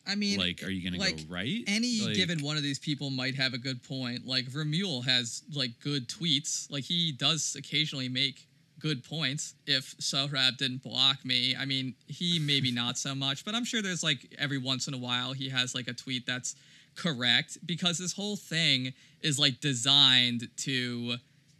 I 0.07 0.15
mean, 0.15 0.39
like 0.39 0.63
are 0.63 0.69
you 0.69 0.89
gonna 0.89 1.01
like, 1.01 1.17
go 1.17 1.33
right? 1.33 1.63
Any 1.67 2.01
Like, 2.01 2.15
given 2.15 2.43
one 2.43 2.57
of 2.57 2.63
these 2.63 2.79
people 2.79 3.09
might 3.09 3.35
have 3.35 3.53
a 3.53 3.57
good 3.57 3.83
point. 3.83 4.25
Like 4.25 4.45
Vermeule 4.45 5.05
has 5.05 5.43
like 5.53 5.79
good 5.79 6.07
tweets. 6.07 6.71
Like 6.71 6.83
he 6.83 7.11
does 7.11 7.55
occasionally 7.57 8.09
make 8.09 8.47
good 8.79 9.03
points. 9.03 9.55
If 9.65 9.97
Sohrab 9.97 10.57
didn't 10.57 10.83
block 10.83 11.25
me, 11.25 11.55
I 11.55 11.65
mean, 11.65 11.95
he 12.07 12.39
maybe 12.39 12.71
not 12.71 12.97
so 12.97 13.15
much, 13.15 13.43
but 13.43 13.55
I'm 13.55 13.65
sure 13.65 13.81
there's 13.81 14.03
like 14.03 14.35
every 14.37 14.57
once 14.57 14.87
in 14.87 14.93
a 14.93 14.97
while 14.97 15.33
he 15.33 15.49
has 15.49 15.75
like 15.75 15.87
a 15.87 15.93
tweet 15.93 16.25
that's 16.25 16.55
correct 16.95 17.57
because 17.65 17.97
this 17.97 18.13
whole 18.13 18.35
thing 18.35 18.93
is 19.21 19.39
like 19.39 19.59
designed 19.61 20.47
to 20.57 21.17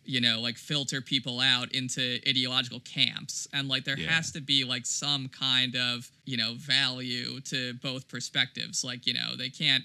you 0.07 0.21
know 0.21 0.39
like 0.39 0.57
filter 0.57 1.01
people 1.01 1.39
out 1.39 1.71
into 1.73 2.19
ideological 2.27 2.79
camps. 2.79 3.47
And 3.53 3.67
like 3.67 3.83
there 3.83 3.97
Yeah. 3.99 4.09
has 4.09 4.31
to 4.31 4.41
be 4.41 4.63
like 4.63 4.85
some 4.85 5.29
kind 5.29 5.75
of 5.75 6.09
you 6.25 6.37
know 6.37 6.53
value 6.55 7.39
to 7.41 7.73
both 7.75 8.07
perspectives. 8.07 8.83
Like 8.83 9.05
you 9.05 9.13
know 9.13 9.35
they 9.35 9.49
can't 9.49 9.83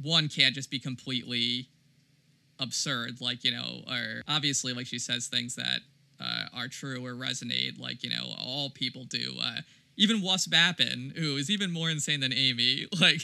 one 0.00 0.28
can't 0.28 0.54
just 0.54 0.70
be 0.70 0.78
completely 0.78 1.68
absurd 2.60 3.20
like 3.20 3.44
you 3.44 3.52
know 3.52 3.82
or 3.88 4.22
obviously 4.26 4.72
like 4.72 4.86
she 4.86 4.98
says 4.98 5.28
things 5.28 5.54
that 5.54 5.80
uh, 6.20 6.46
are 6.52 6.66
true 6.66 7.04
or 7.06 7.12
resonate 7.14 7.78
like 7.78 8.02
you 8.02 8.10
know 8.10 8.34
all 8.38 8.70
people 8.70 9.04
do. 9.04 9.34
Uh, 9.40 9.60
even 9.98 10.22
Wasp 10.22 10.54
who 10.54 11.36
is 11.36 11.50
even 11.50 11.72
more 11.72 11.90
insane 11.90 12.20
than 12.20 12.32
Aimee, 12.32 12.86
like, 13.00 13.22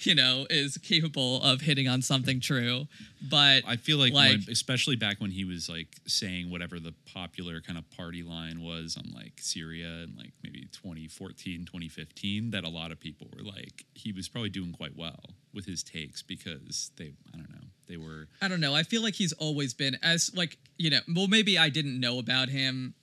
you 0.00 0.14
know, 0.14 0.46
is 0.50 0.76
capable 0.76 1.42
of 1.42 1.62
hitting 1.62 1.88
on 1.88 2.02
something 2.02 2.38
true. 2.38 2.86
But 3.28 3.62
I 3.66 3.76
feel 3.76 3.98
like, 3.98 4.12
like 4.12 4.32
when, 4.32 4.44
especially 4.50 4.96
back 4.96 5.20
when 5.20 5.30
he 5.30 5.44
was 5.44 5.68
like 5.68 5.88
saying 6.06 6.50
whatever 6.50 6.78
the 6.78 6.92
popular 7.12 7.60
kind 7.60 7.78
of 7.78 7.90
party 7.90 8.22
line 8.22 8.60
was 8.60 8.96
on 8.96 9.10
like 9.14 9.32
Syria 9.38 10.02
and 10.04 10.16
like 10.16 10.32
maybe 10.44 10.68
2014, 10.72 11.64
2015, 11.64 12.50
that 12.50 12.64
a 12.64 12.68
lot 12.68 12.92
of 12.92 13.00
people 13.00 13.28
were 13.34 13.42
like, 13.42 13.86
he 13.94 14.12
was 14.12 14.28
probably 14.28 14.50
doing 14.50 14.72
quite 14.72 14.96
well 14.96 15.20
with 15.54 15.64
his 15.64 15.82
takes 15.82 16.22
because 16.22 16.90
they, 16.96 17.14
I 17.32 17.38
don't 17.38 17.50
know, 17.50 17.68
they 17.88 17.96
were 17.96 18.28
I 18.40 18.48
don't 18.48 18.60
know. 18.60 18.74
I 18.74 18.82
feel 18.82 19.02
like 19.02 19.14
he's 19.14 19.32
always 19.34 19.74
been 19.74 19.98
as 20.02 20.30
like 20.34 20.56
you 20.78 20.90
know. 20.90 21.00
Well, 21.14 21.28
maybe 21.28 21.58
I 21.58 21.68
didn't 21.68 21.98
know 22.00 22.18
about 22.18 22.48
him 22.48 22.94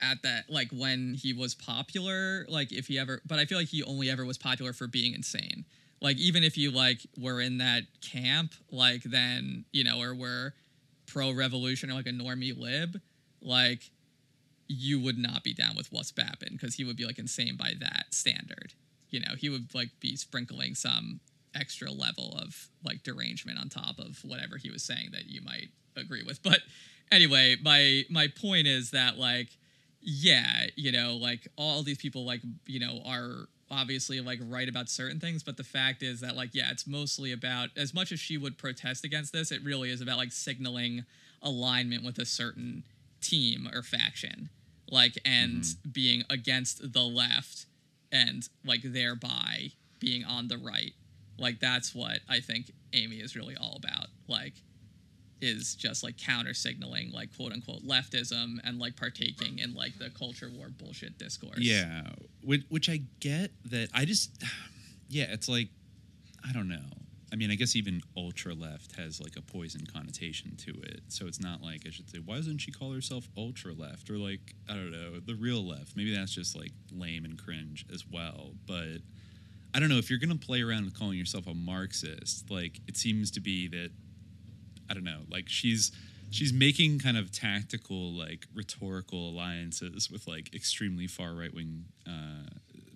at 0.00 0.22
that 0.22 0.50
like 0.50 0.68
when 0.70 1.14
he 1.14 1.32
was 1.32 1.54
popular. 1.54 2.46
Like 2.48 2.72
if 2.72 2.86
he 2.86 2.98
ever, 2.98 3.20
but 3.26 3.38
I 3.38 3.44
feel 3.44 3.58
like 3.58 3.68
he 3.68 3.82
only 3.82 4.10
ever 4.10 4.24
was 4.24 4.38
popular 4.38 4.72
for 4.72 4.86
being 4.86 5.14
insane. 5.14 5.64
Like 6.00 6.18
even 6.18 6.44
if 6.44 6.58
you 6.58 6.70
like 6.70 7.00
were 7.18 7.40
in 7.40 7.58
that 7.58 7.82
camp, 8.00 8.52
like 8.70 9.02
then 9.02 9.64
you 9.72 9.84
know, 9.84 10.00
or 10.00 10.14
were 10.14 10.54
pro 11.06 11.32
revolution 11.32 11.90
or 11.90 11.94
like 11.94 12.06
a 12.06 12.10
normie 12.10 12.56
lib, 12.56 13.00
like 13.40 13.90
you 14.68 15.00
would 15.00 15.18
not 15.18 15.44
be 15.44 15.54
down 15.54 15.76
with 15.76 15.90
what's 15.92 16.12
Bappin 16.12 16.52
because 16.52 16.74
he 16.74 16.84
would 16.84 16.96
be 16.96 17.06
like 17.06 17.18
insane 17.18 17.56
by 17.56 17.72
that 17.80 18.06
standard. 18.10 18.74
You 19.10 19.20
know, 19.20 19.34
he 19.36 19.48
would 19.48 19.74
like 19.74 19.90
be 20.00 20.16
sprinkling 20.16 20.74
some 20.74 21.20
extra 21.54 21.90
level 21.90 22.36
of 22.40 22.68
like 22.84 23.02
derangement 23.02 23.58
on 23.58 23.68
top 23.68 23.98
of 23.98 24.18
whatever 24.24 24.56
he 24.56 24.70
was 24.70 24.82
saying 24.82 25.10
that 25.12 25.26
you 25.26 25.40
might 25.42 25.68
agree 25.96 26.22
with. 26.22 26.42
But 26.42 26.60
anyway, 27.10 27.56
my 27.62 28.04
my 28.10 28.28
point 28.28 28.66
is 28.66 28.90
that 28.90 29.18
like 29.18 29.48
yeah, 30.08 30.66
you 30.76 30.92
know, 30.92 31.16
like 31.16 31.48
all 31.58 31.82
these 31.82 31.98
people 31.98 32.24
like, 32.24 32.40
you 32.64 32.78
know, 32.78 33.00
are 33.04 33.48
obviously 33.72 34.20
like 34.20 34.38
right 34.40 34.68
about 34.68 34.88
certain 34.88 35.18
things, 35.18 35.42
but 35.42 35.56
the 35.56 35.64
fact 35.64 36.00
is 36.00 36.20
that 36.20 36.36
like 36.36 36.50
yeah, 36.54 36.70
it's 36.70 36.86
mostly 36.86 37.32
about 37.32 37.70
as 37.76 37.92
much 37.92 38.12
as 38.12 38.20
she 38.20 38.38
would 38.38 38.56
protest 38.56 39.04
against 39.04 39.32
this, 39.32 39.50
it 39.50 39.64
really 39.64 39.90
is 39.90 40.00
about 40.00 40.16
like 40.16 40.30
signaling 40.30 41.04
alignment 41.42 42.04
with 42.04 42.18
a 42.18 42.24
certain 42.24 42.84
team 43.20 43.68
or 43.74 43.82
faction, 43.82 44.48
like 44.92 45.18
and 45.24 45.62
mm-hmm. 45.62 45.90
being 45.90 46.22
against 46.30 46.92
the 46.92 47.02
left 47.02 47.66
and 48.12 48.48
like 48.64 48.82
thereby 48.84 49.72
being 49.98 50.24
on 50.24 50.46
the 50.46 50.56
right. 50.56 50.92
Like 51.36 51.58
that's 51.58 51.96
what 51.96 52.20
I 52.28 52.38
think 52.38 52.70
Aimee 52.92 53.16
is 53.16 53.34
really 53.34 53.56
all 53.56 53.76
about. 53.82 54.06
Like 54.28 54.54
is 55.40 55.74
just 55.74 56.02
like 56.02 56.16
counter 56.16 56.54
signaling 56.54 57.12
like 57.12 57.34
quote 57.36 57.52
unquote 57.52 57.82
leftism 57.82 58.56
and 58.64 58.78
like 58.78 58.96
partaking 58.96 59.58
in 59.58 59.74
like 59.74 59.98
the 59.98 60.10
culture 60.10 60.50
war 60.50 60.68
bullshit 60.68 61.18
discourse. 61.18 61.58
Yeah, 61.58 62.02
which, 62.42 62.62
which 62.68 62.88
I 62.88 63.02
get 63.20 63.50
that 63.70 63.88
I 63.94 64.04
just, 64.04 64.42
yeah, 65.08 65.26
it's 65.28 65.48
like, 65.48 65.68
I 66.46 66.52
don't 66.52 66.68
know. 66.68 66.80
I 67.32 67.36
mean, 67.36 67.50
I 67.50 67.56
guess 67.56 67.74
even 67.74 68.02
ultra 68.16 68.54
left 68.54 68.96
has 68.96 69.20
like 69.20 69.36
a 69.36 69.42
poison 69.42 69.84
connotation 69.84 70.54
to 70.58 70.70
it. 70.84 71.02
So 71.08 71.26
it's 71.26 71.40
not 71.40 71.60
like 71.60 71.82
I 71.86 71.90
should 71.90 72.08
say, 72.08 72.18
why 72.24 72.36
doesn't 72.36 72.58
she 72.58 72.70
call 72.70 72.92
herself 72.92 73.28
ultra 73.36 73.72
left 73.72 74.08
or 74.10 74.16
like 74.16 74.54
I 74.68 74.74
don't 74.74 74.92
know 74.92 75.18
the 75.18 75.34
real 75.34 75.66
left? 75.66 75.96
Maybe 75.96 76.14
that's 76.14 76.32
just 76.32 76.56
like 76.56 76.70
lame 76.92 77.24
and 77.24 77.36
cringe 77.36 77.84
as 77.92 78.04
well. 78.06 78.52
But 78.66 78.98
I 79.74 79.80
don't 79.80 79.88
know 79.88 79.98
if 79.98 80.08
you're 80.08 80.20
gonna 80.20 80.36
play 80.36 80.62
around 80.62 80.84
with 80.84 80.96
calling 80.96 81.18
yourself 81.18 81.48
a 81.48 81.54
Marxist. 81.54 82.48
Like 82.50 82.80
it 82.86 82.96
seems 82.96 83.32
to 83.32 83.40
be 83.40 83.66
that 83.68 83.90
I 84.90 84.94
don't 84.94 85.04
know, 85.04 85.22
like 85.30 85.48
she's 85.48 85.92
she's 86.30 86.52
making 86.52 86.98
kind 86.98 87.16
of 87.16 87.30
tactical, 87.32 88.12
like 88.12 88.46
rhetorical 88.54 89.30
alliances 89.30 90.10
with 90.10 90.26
like 90.26 90.54
extremely 90.54 91.06
far 91.06 91.34
right 91.34 91.54
wing 91.54 91.84
uh, 92.06 92.48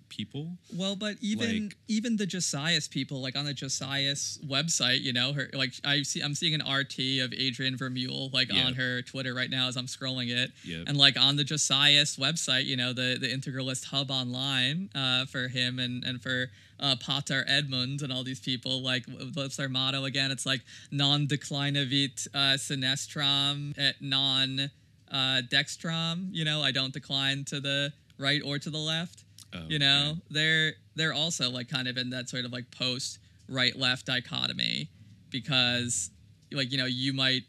people. 0.09 0.57
Well, 0.75 0.97
but 0.97 1.15
even 1.21 1.63
Like- 1.67 1.77
even 1.87 2.17
the 2.17 2.25
Josias 2.27 2.89
people, 2.89 3.21
like 3.21 3.37
on 3.37 3.45
the 3.45 3.53
Josias 3.53 4.39
website, 4.45 5.01
you 5.01 5.13
know, 5.13 5.31
her 5.33 5.49
like 5.53 5.73
I 5.85 6.03
see 6.03 6.21
I'm 6.21 6.35
seeing 6.35 6.53
an 6.53 6.61
RT 6.69 7.19
of 7.21 7.33
Adrian 7.33 7.77
Vermeule 7.77 8.31
like 8.33 8.51
Yeah. 8.51 8.65
on 8.65 8.73
her 8.73 9.01
Twitter 9.01 9.33
right 9.33 9.49
now 9.49 9.69
as 9.69 9.77
I'm 9.77 9.87
scrolling 9.87 10.29
it, 10.29 10.51
Yep. 10.65 10.83
and 10.87 10.97
like 10.97 11.17
on 11.17 11.37
the 11.37 11.45
Josias 11.45 12.17
website, 12.17 12.65
you 12.65 12.75
know, 12.75 12.91
the 12.93 13.17
the 13.19 13.27
integralist 13.27 13.85
hub 13.85 14.11
online 14.11 14.89
uh, 14.93 15.25
for 15.27 15.47
him 15.47 15.79
and 15.79 16.03
and 16.03 16.21
for 16.21 16.51
uh, 16.81 16.95
Pater 16.99 17.45
Edmund 17.47 18.01
and 18.01 18.11
all 18.11 18.23
these 18.23 18.39
people, 18.39 18.81
like 18.81 19.05
what's 19.33 19.55
their 19.55 19.69
motto 19.69 20.05
again? 20.05 20.31
It's 20.31 20.45
like 20.45 20.61
non 20.91 21.27
declinavit 21.27 22.27
uh, 22.33 22.57
sinistram 22.57 23.77
et 23.77 23.95
non 24.01 24.71
uh, 25.11 25.41
dextram. 25.49 26.29
You 26.31 26.45
know, 26.45 26.61
I 26.61 26.71
don't 26.71 26.93
decline 26.93 27.45
to 27.45 27.59
the 27.59 27.93
right 28.17 28.41
or 28.43 28.59
to 28.59 28.69
the 28.69 28.77
left 28.77 29.23
Oh, 29.53 29.59
you 29.67 29.79
know 29.79 30.17
they're 30.29 30.73
they're 30.95 31.13
also 31.13 31.49
like 31.49 31.69
kind 31.69 31.87
of 31.87 31.97
in 31.97 32.11
that 32.11 32.29
sort 32.29 32.45
of 32.45 32.53
like 32.53 32.71
post 32.71 33.19
right 33.49 33.75
left 33.75 34.05
dichotomy 34.05 34.89
because 35.29 36.09
like 36.51 36.71
you 36.71 36.77
know 36.77 36.85
you 36.85 37.11
might 37.11 37.43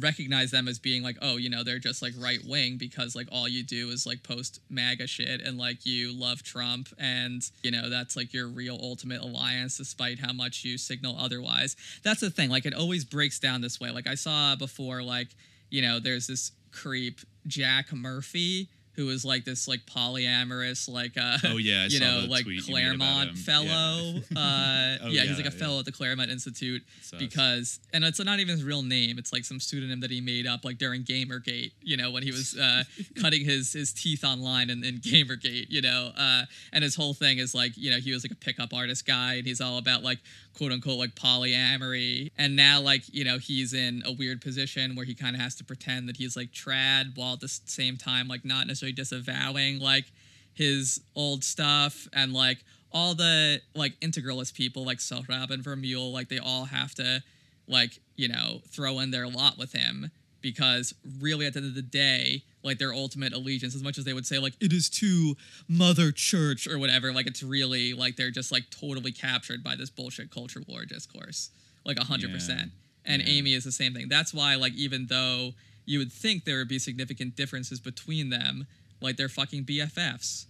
recognize 0.00 0.50
them 0.50 0.68
as 0.68 0.78
being 0.78 1.02
like 1.02 1.16
oh 1.22 1.36
you 1.36 1.48
know 1.48 1.62
they're 1.62 1.78
just 1.78 2.02
like 2.02 2.12
right 2.18 2.40
wing 2.46 2.76
because 2.76 3.14
like 3.14 3.28
all 3.30 3.48
you 3.48 3.62
do 3.62 3.90
is 3.90 4.06
like 4.06 4.22
post 4.22 4.60
maga 4.68 5.06
shit 5.06 5.40
and 5.40 5.58
like 5.58 5.84
you 5.86 6.12
love 6.12 6.42
trump 6.42 6.88
and 6.98 7.50
you 7.62 7.70
know 7.70 7.88
that's 7.88 8.16
like 8.16 8.32
your 8.32 8.48
real 8.48 8.78
ultimate 8.82 9.20
alliance 9.20 9.76
despite 9.76 10.18
how 10.18 10.32
much 10.32 10.64
you 10.64 10.78
signal 10.78 11.16
otherwise. 11.18 11.76
That's 12.02 12.20
the 12.20 12.30
thing 12.30 12.50
like 12.50 12.66
it 12.66 12.74
always 12.74 13.04
breaks 13.04 13.38
down 13.38 13.60
this 13.60 13.80
way. 13.80 13.90
Like 13.90 14.06
i 14.06 14.14
saw 14.14 14.56
before 14.56 15.02
like 15.02 15.28
you 15.70 15.82
know 15.82 15.98
there's 15.98 16.26
this 16.26 16.52
creep 16.72 17.20
jack 17.46 17.92
murphy 17.92 18.68
who 18.96 19.08
is 19.10 19.24
like 19.24 19.44
this 19.44 19.68
like 19.68 19.80
polyamorous 19.86 20.88
like 20.88 21.16
uh 21.16 21.36
Oh, 21.44 21.56
yeah, 21.58 21.82
I 21.82 21.86
you 21.90 22.00
know 22.00 22.24
like 22.28 22.44
tweet 22.44 22.66
you 22.66 22.74
made 22.74 22.94
about 22.94 22.98
claremont 23.34 23.38
fellow 23.38 24.14
Yeah. 24.30 24.38
uh 24.38 24.96
Oh, 25.02 25.08
yeah, 25.08 25.22
he's 25.22 25.36
like 25.36 25.40
a 25.46 25.52
yeah. 25.52 25.58
fellow 25.62 25.78
at 25.78 25.84
the 25.84 25.92
claremont 25.92 26.30
institute 26.30 26.82
because 27.18 27.78
and 27.92 28.04
it's 28.04 28.22
not 28.24 28.40
even 28.40 28.52
his 28.56 28.64
real 28.64 28.82
name 28.82 29.18
it's 29.18 29.32
like 29.32 29.44
some 29.44 29.60
pseudonym 29.60 30.00
that 30.00 30.10
he 30.10 30.20
made 30.20 30.46
up 30.46 30.64
like 30.64 30.78
during 30.78 31.04
gamergate 31.04 31.72
you 31.82 31.96
know 31.96 32.10
when 32.10 32.22
he 32.22 32.30
was 32.32 32.56
uh 32.58 32.82
cutting 33.20 33.44
his 33.44 33.72
his 33.72 33.92
teeth 33.92 34.24
online 34.24 34.70
in, 34.70 34.84
in 34.84 34.98
gamergate 34.98 35.66
you 35.68 35.82
know 35.82 36.10
uh 36.18 36.42
and 36.72 36.82
his 36.82 36.94
whole 36.94 37.14
thing 37.14 37.38
is 37.38 37.54
like 37.54 37.72
you 37.76 37.90
know 37.90 37.98
he 37.98 38.12
was 38.12 38.24
like 38.24 38.32
a 38.32 38.36
pickup 38.36 38.72
artist 38.74 39.06
guy 39.06 39.34
and 39.34 39.46
he's 39.46 39.60
all 39.60 39.78
about 39.78 40.02
like 40.02 40.18
quote 40.56 40.72
unquote 40.72 40.98
like 40.98 41.14
polyamory. 41.14 42.30
And 42.36 42.56
now 42.56 42.80
like 42.80 43.02
you 43.12 43.24
know 43.24 43.38
he's 43.38 43.74
in 43.74 44.02
a 44.04 44.12
weird 44.12 44.40
position 44.40 44.96
where 44.96 45.04
he 45.04 45.14
kind 45.14 45.36
of 45.36 45.42
has 45.42 45.54
to 45.56 45.64
pretend 45.64 46.08
that 46.08 46.16
he's 46.16 46.36
like 46.36 46.52
trad 46.52 47.16
while 47.16 47.34
at 47.34 47.40
the 47.40 47.48
same 47.48 47.96
time 47.96 48.28
like 48.28 48.44
not 48.44 48.66
necessarily 48.66 48.92
disavowing 48.92 49.78
like 49.78 50.06
his 50.54 51.00
old 51.14 51.44
stuff. 51.44 52.08
And 52.12 52.32
like 52.32 52.64
all 52.92 53.14
the 53.14 53.60
like 53.74 53.98
integralist 54.00 54.54
people 54.54 54.84
like 54.84 54.98
Sohrab 54.98 55.50
and 55.50 55.62
Vermeule 55.62 56.12
like 56.12 56.28
they 56.28 56.38
all 56.38 56.64
have 56.64 56.94
to 56.94 57.22
like 57.68 58.00
you 58.16 58.28
know 58.28 58.60
throw 58.68 58.98
in 59.00 59.10
their 59.10 59.28
lot 59.28 59.58
with 59.58 59.72
him 59.72 60.10
because 60.46 60.94
really 61.20 61.44
at 61.44 61.54
the 61.54 61.58
end 61.58 61.66
of 61.68 61.74
the 61.74 61.82
day 61.82 62.44
like 62.62 62.78
their 62.78 62.92
ultimate 62.94 63.32
allegiance 63.32 63.74
as 63.74 63.82
much 63.82 63.98
as 63.98 64.04
they 64.04 64.12
would 64.12 64.24
say 64.24 64.38
like 64.38 64.52
it 64.60 64.72
is 64.72 64.88
to 64.88 65.34
mother 65.66 66.12
church 66.12 66.68
or 66.68 66.78
whatever 66.78 67.12
like 67.12 67.26
it's 67.26 67.42
really 67.42 67.92
like 67.94 68.14
they're 68.14 68.30
just 68.30 68.52
like 68.52 68.62
totally 68.70 69.10
captured 69.10 69.64
by 69.64 69.74
this 69.74 69.90
bullshit 69.90 70.30
culture 70.30 70.62
war 70.68 70.84
discourse 70.84 71.50
like 71.84 71.96
100% 71.96 72.48
Yeah. 72.48 72.64
and 73.04 73.22
Yeah. 73.22 73.28
aimee 73.34 73.54
is 73.54 73.64
the 73.64 73.72
same 73.72 73.92
thing 73.92 74.08
that's 74.08 74.32
why 74.32 74.54
like 74.54 74.74
even 74.74 75.06
though 75.06 75.54
you 75.84 75.98
would 75.98 76.12
think 76.12 76.44
there 76.44 76.58
would 76.58 76.68
be 76.68 76.78
significant 76.78 77.34
differences 77.34 77.80
between 77.80 78.30
them 78.30 78.68
like 79.00 79.16
they're 79.16 79.28
fucking 79.28 79.64
bffs 79.64 80.46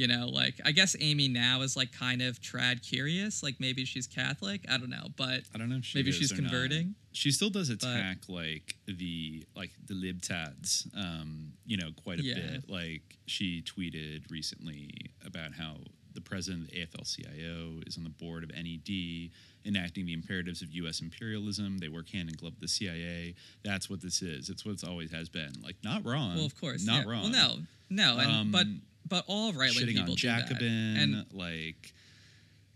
you 0.00 0.06
know 0.06 0.26
like 0.28 0.54
i 0.64 0.72
guess 0.72 0.96
aimee 1.00 1.28
now 1.28 1.60
is 1.60 1.76
like 1.76 1.92
kind 1.92 2.22
of 2.22 2.40
trad 2.40 2.76
curious 2.88 3.42
like 3.42 3.56
maybe 3.60 3.84
she's 3.84 4.06
catholic 4.06 4.60
i 4.72 4.78
don't 4.78 4.88
know 4.98 5.06
but 5.16 5.40
I 5.54 5.58
don't 5.58 5.68
know 5.68 5.76
if 5.76 5.84
she 5.84 5.98
maybe 5.98 6.10
she's 6.12 6.32
or 6.32 6.40
not. 6.40 6.50
converting 6.50 6.94
She 7.12 7.30
still 7.32 7.50
does 7.50 7.68
attack 7.70 8.18
like 8.28 8.76
the 8.86 9.44
like 9.56 9.72
the 9.84 9.94
libtads, 9.94 10.86
um, 10.96 11.54
you 11.66 11.76
know, 11.76 11.90
quite 12.04 12.20
a 12.20 12.22
Yeah. 12.22 12.34
bit. 12.36 12.70
Like 12.70 13.02
she 13.26 13.62
tweeted 13.62 14.30
recently 14.30 15.10
about 15.26 15.52
how 15.54 15.78
the 16.14 16.20
president 16.20 16.64
of 16.64 16.70
the 16.70 16.86
AFL-CIO 16.86 17.80
is 17.86 17.96
on 17.96 18.04
the 18.04 18.10
board 18.10 18.42
of 18.44 18.50
NED, 18.50 19.30
enacting 19.64 20.06
the 20.06 20.12
imperatives 20.12 20.62
of 20.62 20.70
U.S. 20.72 21.00
imperialism. 21.00 21.78
They 21.78 21.88
work 21.88 22.08
hand 22.10 22.28
in 22.28 22.34
glove 22.36 22.52
with 22.54 22.60
the 22.62 22.68
CIA. 22.68 23.34
That's 23.64 23.88
what 23.90 24.00
this 24.00 24.22
is. 24.22 24.48
It's 24.48 24.64
what 24.64 24.82
it 24.82 24.88
always 24.88 25.10
has 25.12 25.28
been. 25.28 25.52
Like 25.62 25.76
not 25.84 26.04
wrong. 26.04 26.36
well 26.36 26.46
of 26.46 26.58
course 26.60 26.84
not 26.84 27.04
yeah. 27.06 27.10
wrong. 27.12 27.22
well 27.22 27.30
no 27.32 27.56
no 27.90 28.18
and 28.18 28.30
Um, 28.30 28.50
but 28.52 28.66
but 29.08 29.24
all 29.26 29.52
right 29.52 29.74
wing 29.74 29.84
shitting 29.86 29.94
people 29.96 30.10
on 30.12 30.16
do 30.16 30.28
that. 30.28 30.48
Jacobin, 30.48 30.96
and 30.96 31.26
like 31.32 31.92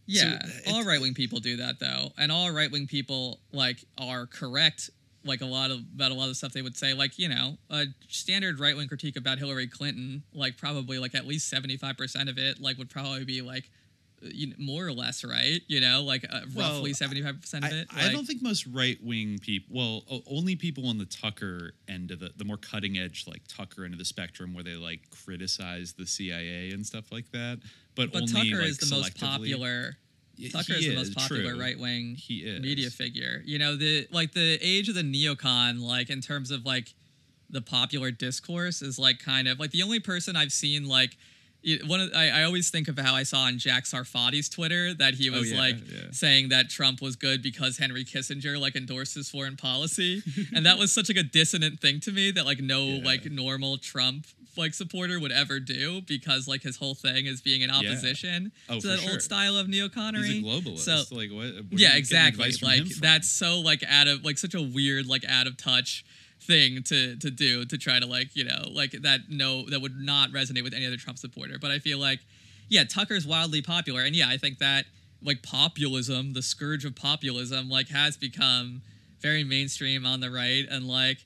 Yeah, 0.06 0.38
So, 0.42 0.70
all 0.72 0.80
it's- 0.80 0.86
right 0.86 1.00
wing 1.00 1.14
people 1.14 1.40
do 1.40 1.56
that 1.58 1.78
though, 1.80 2.12
and 2.18 2.30
all 2.30 2.50
right 2.50 2.70
wing 2.70 2.86
people 2.86 3.40
like 3.52 3.84
are 3.98 4.26
correct. 4.26 4.90
Like 5.24 5.40
a 5.40 5.46
lot 5.46 5.70
of 5.70 5.78
about 5.94 6.10
a 6.10 6.14
lot 6.14 6.24
of 6.24 6.28
the 6.30 6.34
stuff 6.34 6.52
they 6.52 6.62
would 6.62 6.76
say, 6.76 6.94
like 6.94 7.18
you 7.18 7.28
know, 7.28 7.56
a 7.70 7.86
standard 8.08 8.60
right 8.60 8.76
wing 8.76 8.88
critique 8.88 9.16
about 9.16 9.38
Hillary 9.38 9.66
Clinton, 9.66 10.22
like 10.32 10.56
probably 10.58 10.98
like 10.98 11.14
at 11.14 11.26
least 11.26 11.48
seventy 11.48 11.76
five 11.76 11.96
percent 11.96 12.28
of 12.28 12.38
it, 12.38 12.60
like 12.60 12.76
would 12.78 12.90
probably 12.90 13.24
be 13.24 13.40
like, 13.40 13.70
uh, 14.22 14.28
you 14.32 14.48
know, 14.48 14.54
more 14.58 14.86
or 14.86 14.92
less 14.92 15.24
right, 15.24 15.60
you 15.66 15.80
know, 15.80 16.02
like 16.02 16.24
uh, 16.30 16.40
Well, 16.54 16.74
roughly 16.74 16.92
seventy 16.92 17.22
five 17.22 17.40
percent 17.40 17.64
of 17.64 17.72
it. 17.72 17.88
I 17.90 18.04
like- 18.04 18.12
don't 18.12 18.26
think 18.26 18.42
most 18.42 18.66
right 18.66 18.98
wing 19.02 19.38
people, 19.40 19.74
well, 20.10 20.22
only 20.30 20.56
people 20.56 20.88
on 20.88 20.98
the 20.98 21.06
Tucker 21.06 21.72
end 21.88 22.10
of 22.10 22.20
the, 22.20 22.30
the 22.36 22.44
more 22.44 22.58
cutting 22.58 22.98
edge, 22.98 23.24
like 23.26 23.42
Tucker 23.48 23.84
end 23.84 23.94
of 23.94 23.98
the 23.98 24.04
spectrum, 24.04 24.52
where 24.54 24.64
they 24.64 24.76
like 24.76 25.08
criticize 25.24 25.94
the 25.94 26.06
CIA 26.06 26.70
and 26.72 26.86
stuff 26.86 27.10
like 27.10 27.30
that. 27.32 27.60
But, 27.94 28.12
But 28.12 28.22
only, 28.22 28.32
Tucker 28.32 28.60
like, 28.60 28.70
is 28.70 28.78
the 28.78 28.94
most 28.94 29.18
popular. 29.18 29.96
Tucker 30.50 30.74
he 30.74 30.86
is 30.86 30.86
the 30.88 30.94
most 30.96 31.14
popular 31.14 31.52
true. 31.52 31.60
right 31.60 31.78
wing 31.78 32.14
He 32.16 32.38
is. 32.38 32.60
media 32.62 32.90
figure. 32.90 33.42
You 33.44 33.58
know, 33.58 33.76
the 33.76 34.06
like 34.10 34.32
the 34.32 34.58
age 34.60 34.88
of 34.88 34.94
the 34.94 35.02
neocon, 35.02 35.80
like 35.80 36.10
in 36.10 36.20
terms 36.20 36.50
of 36.50 36.64
like 36.64 36.94
the 37.50 37.60
popular 37.62 38.10
discourse 38.10 38.82
is 38.82 38.98
like 38.98 39.18
kind 39.18 39.46
of 39.48 39.60
like 39.60 39.70
the 39.70 39.82
only 39.82 40.00
person 40.00 40.34
I've 40.36 40.52
seen 40.52 40.88
like 40.88 41.16
one 41.86 41.98
of 42.00 42.10
I, 42.14 42.28
I 42.28 42.42
always 42.42 42.68
think 42.68 42.88
of 42.88 42.98
how 42.98 43.14
I 43.14 43.22
saw 43.22 43.38
on 43.44 43.56
Jack 43.58 43.84
Sarfatti's 43.84 44.48
Twitter 44.50 44.92
that 44.94 45.14
he 45.14 45.30
Oh, 45.30 45.38
was 45.38 45.50
yeah, 45.52 45.58
like 45.58 45.76
yeah. 45.90 45.98
saying 46.10 46.50
that 46.50 46.68
Trump 46.68 47.00
was 47.00 47.16
good 47.16 47.42
because 47.42 47.78
Henry 47.78 48.04
Kissinger 48.04 48.60
like 48.60 48.76
endorses 48.76 49.30
foreign 49.30 49.56
policy, 49.56 50.22
and 50.54 50.66
that 50.66 50.76
was 50.78 50.92
such 50.92 51.08
like 51.08 51.16
a 51.16 51.22
dissonant 51.22 51.80
thing 51.80 52.00
to 52.00 52.12
me 52.12 52.30
that 52.32 52.44
like 52.44 52.60
no 52.60 52.84
Yeah. 52.86 53.04
like 53.04 53.24
normal 53.30 53.78
Trump 53.78 54.26
like 54.56 54.74
supporter 54.74 55.18
would 55.20 55.32
ever 55.32 55.60
do 55.60 56.00
because 56.02 56.46
like 56.48 56.62
his 56.62 56.76
whole 56.76 56.94
thing 56.94 57.26
is 57.26 57.40
being 57.40 57.62
in 57.62 57.70
opposition 57.70 58.52
Oh, 58.68 58.80
to 58.80 58.86
that 58.88 59.00
sure. 59.00 59.12
old 59.12 59.22
style 59.22 59.56
of 59.56 59.66
neoconnery. 59.66 60.24
He's 60.26 60.42
a 60.42 60.46
globalist. 60.46 60.78
So 60.78 61.14
like 61.14 61.30
what? 61.30 61.46
what 61.70 61.80
yeah, 61.80 61.96
exactly. 61.96 62.50
Like 62.62 62.84
that's 63.00 63.28
so 63.28 63.60
like 63.60 63.82
out 63.88 64.08
of 64.08 64.24
like 64.24 64.38
such 64.38 64.54
a 64.54 64.62
weird 64.62 65.06
like 65.06 65.24
out 65.28 65.46
of 65.46 65.56
touch 65.56 66.04
thing 66.40 66.82
to 66.84 67.16
to 67.16 67.30
do 67.30 67.64
to 67.64 67.78
try 67.78 67.98
to 67.98 68.06
like 68.06 68.36
you 68.36 68.44
know 68.44 68.64
like 68.70 68.92
that 69.02 69.20
no 69.30 69.64
that 69.70 69.80
would 69.80 69.96
not 69.96 70.30
resonate 70.30 70.62
with 70.62 70.74
any 70.74 70.86
other 70.86 70.96
Trump 70.96 71.18
supporter. 71.18 71.58
But 71.60 71.70
I 71.70 71.78
feel 71.78 71.98
like 71.98 72.20
yeah, 72.68 72.84
Tucker's 72.84 73.26
wildly 73.26 73.60
popular, 73.62 74.02
and 74.02 74.16
yeah, 74.16 74.28
I 74.28 74.36
think 74.38 74.58
that 74.58 74.86
like 75.22 75.42
populism, 75.42 76.32
the 76.32 76.42
scourge 76.42 76.84
of 76.84 76.94
populism, 76.94 77.68
like 77.68 77.88
has 77.88 78.16
become 78.16 78.82
very 79.20 79.44
mainstream 79.44 80.04
on 80.04 80.20
the 80.20 80.30
right, 80.30 80.64
and 80.70 80.86
like 80.86 81.24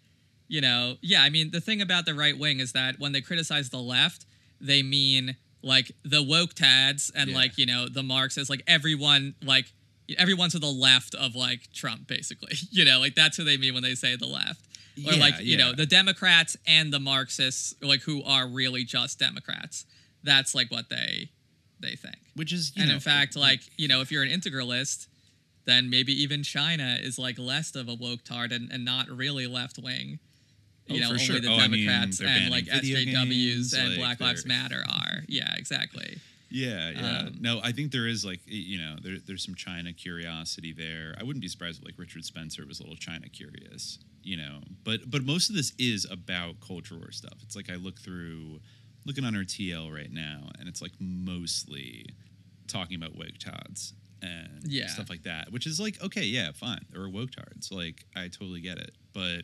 you 0.48 0.60
know 0.60 0.96
yeah, 1.02 1.22
I 1.22 1.30
mean 1.30 1.50
the 1.50 1.60
thing 1.60 1.80
about 1.82 2.06
the 2.06 2.14
right 2.14 2.36
wing 2.38 2.60
is 2.60 2.72
that 2.72 2.98
when 2.98 3.12
they 3.12 3.20
criticize 3.20 3.70
the 3.70 3.78
left, 3.78 4.26
they 4.60 4.82
mean 4.82 5.36
like 5.62 5.92
the 6.04 6.22
woke 6.22 6.54
tads 6.54 7.10
and 7.14 7.30
Yeah. 7.30 7.36
like 7.36 7.58
you 7.58 7.66
know 7.66 7.88
the 7.88 8.02
Marxists, 8.02 8.48
like 8.50 8.62
everyone 8.66 9.34
like 9.44 9.72
everyone 10.16 10.48
to 10.50 10.58
the 10.58 10.70
left 10.70 11.14
of 11.14 11.34
like 11.36 11.70
Trump, 11.72 12.06
basically. 12.06 12.54
You 12.70 12.84
know, 12.84 12.98
like 12.98 13.14
that's 13.14 13.36
who 13.36 13.44
they 13.44 13.56
mean 13.56 13.74
when 13.74 13.82
they 13.82 13.94
say 13.94 14.16
the 14.16 14.26
left. 14.26 14.64
or 15.06 15.12
Yeah, 15.12 15.20
like 15.20 15.40
you 15.40 15.56
know 15.56 15.72
the 15.72 15.86
Democrats 15.86 16.56
and 16.66 16.92
the 16.92 17.00
Marxists, 17.00 17.74
like 17.82 18.00
who 18.02 18.22
are 18.24 18.46
really 18.48 18.84
just 18.84 19.18
Democrats. 19.18 19.84
That's 20.24 20.54
like 20.54 20.70
what 20.70 20.88
they 20.88 21.30
they 21.80 21.94
think. 21.94 22.16
Which 22.34 22.52
is, 22.52 22.72
and 22.76 22.88
know, 22.88 22.94
in 22.94 23.00
fact, 23.00 23.36
like 23.36 23.60
you 23.76 23.86
know, 23.88 24.00
if 24.00 24.10
you're 24.10 24.22
an 24.22 24.30
integralist, 24.30 25.06
then 25.66 25.90
maybe 25.90 26.12
even 26.22 26.42
China 26.42 26.96
is 27.00 27.18
like 27.18 27.38
less 27.38 27.74
of 27.76 27.88
a 27.88 27.94
woke 27.94 28.24
tard 28.24 28.50
and, 28.52 28.70
and 28.72 28.84
not 28.84 29.08
really 29.08 29.46
left 29.46 29.78
wing. 29.78 30.18
You 30.88 30.96
Oh, 30.96 31.00
know, 31.00 31.08
only 31.10 31.18
sure. 31.24 31.40
the 31.40 31.48
Oh, 31.48 31.56
I 31.58 31.68
mean, 31.68 31.86
Democrats 31.86 32.20
and 32.20 32.50
like 32.50 32.64
SJWs 32.64 33.04
games, 33.04 33.72
and 33.74 33.88
like, 33.90 33.98
Black 33.98 34.20
Lives 34.20 34.46
Matter 34.46 34.84
are. 34.88 35.22
Yeah, 35.28 35.54
exactly. 35.56 36.18
Yeah, 36.50 36.90
yeah. 36.90 37.18
Um, 37.26 37.36
no, 37.40 37.60
I 37.62 37.72
think 37.72 37.92
there 37.92 38.06
is 38.06 38.24
like 38.24 38.40
you 38.46 38.78
know 38.78 38.96
there, 39.02 39.16
there's 39.26 39.44
some 39.44 39.54
China 39.54 39.92
curiosity 39.92 40.72
there. 40.72 41.14
I 41.20 41.24
wouldn't 41.24 41.42
be 41.42 41.48
surprised 41.48 41.80
if 41.80 41.84
like 41.84 41.98
Richard 41.98 42.24
Spencer 42.24 42.64
was 42.66 42.80
a 42.80 42.82
little 42.84 42.96
China 42.96 43.28
curious, 43.28 43.98
you 44.22 44.38
know. 44.38 44.60
But 44.82 45.10
but 45.10 45.24
most 45.24 45.50
of 45.50 45.56
this 45.56 45.72
is 45.78 46.06
about 46.10 46.60
culture 46.66 46.96
war 46.96 47.12
stuff. 47.12 47.34
It's 47.42 47.54
like 47.54 47.68
I 47.70 47.74
look 47.74 48.00
through 48.00 48.60
looking 49.04 49.24
on 49.26 49.36
our 49.36 49.42
TL 49.44 49.92
right 49.94 50.10
now, 50.10 50.48
and 50.58 50.68
it's 50.68 50.80
like 50.80 50.92
mostly 50.98 52.06
talking 52.66 52.96
about 52.96 53.14
woke 53.14 53.38
tards 53.38 53.92
and 54.22 54.62
Yeah. 54.64 54.86
stuff 54.88 55.08
like 55.10 55.22
that, 55.24 55.52
which 55.52 55.66
is 55.66 55.78
like 55.78 56.02
okay, 56.02 56.22
yeah, 56.24 56.52
fine. 56.52 56.80
There 56.90 57.02
are 57.02 57.10
woke 57.10 57.32
tards, 57.32 57.70
like 57.70 58.04
I 58.16 58.22
totally 58.28 58.60
get 58.62 58.78
it, 58.78 58.92
but 59.12 59.42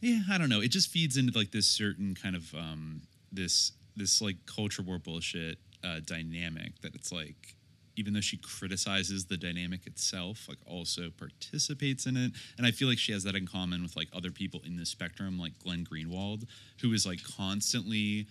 yeah, 0.00 0.20
I 0.30 0.38
don't 0.38 0.48
know. 0.48 0.60
It 0.60 0.70
just 0.70 0.90
feeds 0.90 1.16
into 1.16 1.36
like 1.36 1.50
this 1.50 1.66
certain 1.66 2.14
kind 2.14 2.34
of 2.34 2.54
um, 2.54 3.02
this 3.32 3.72
this 3.96 4.22
like 4.22 4.36
culture 4.46 4.82
war 4.82 4.98
bullshit 4.98 5.58
uh, 5.84 6.00
dynamic 6.04 6.80
that 6.82 6.94
it's 6.94 7.12
like 7.12 7.56
even 7.96 8.14
though 8.14 8.20
she 8.20 8.38
criticizes 8.38 9.26
the 9.26 9.36
dynamic 9.36 9.86
itself, 9.86 10.46
like 10.48 10.58
also 10.66 11.10
participates 11.10 12.06
in 12.06 12.16
it. 12.16 12.32
And 12.56 12.66
I 12.66 12.70
feel 12.70 12.88
like 12.88 12.98
she 12.98 13.12
has 13.12 13.24
that 13.24 13.34
in 13.34 13.46
common 13.46 13.82
with 13.82 13.94
like 13.94 14.08
other 14.14 14.30
people 14.30 14.62
in 14.64 14.76
the 14.76 14.86
spectrum, 14.86 15.38
like 15.38 15.58
Glenn 15.58 15.84
Greenwald, 15.84 16.44
who 16.80 16.92
is 16.94 17.04
like 17.04 17.18
constantly 17.36 18.26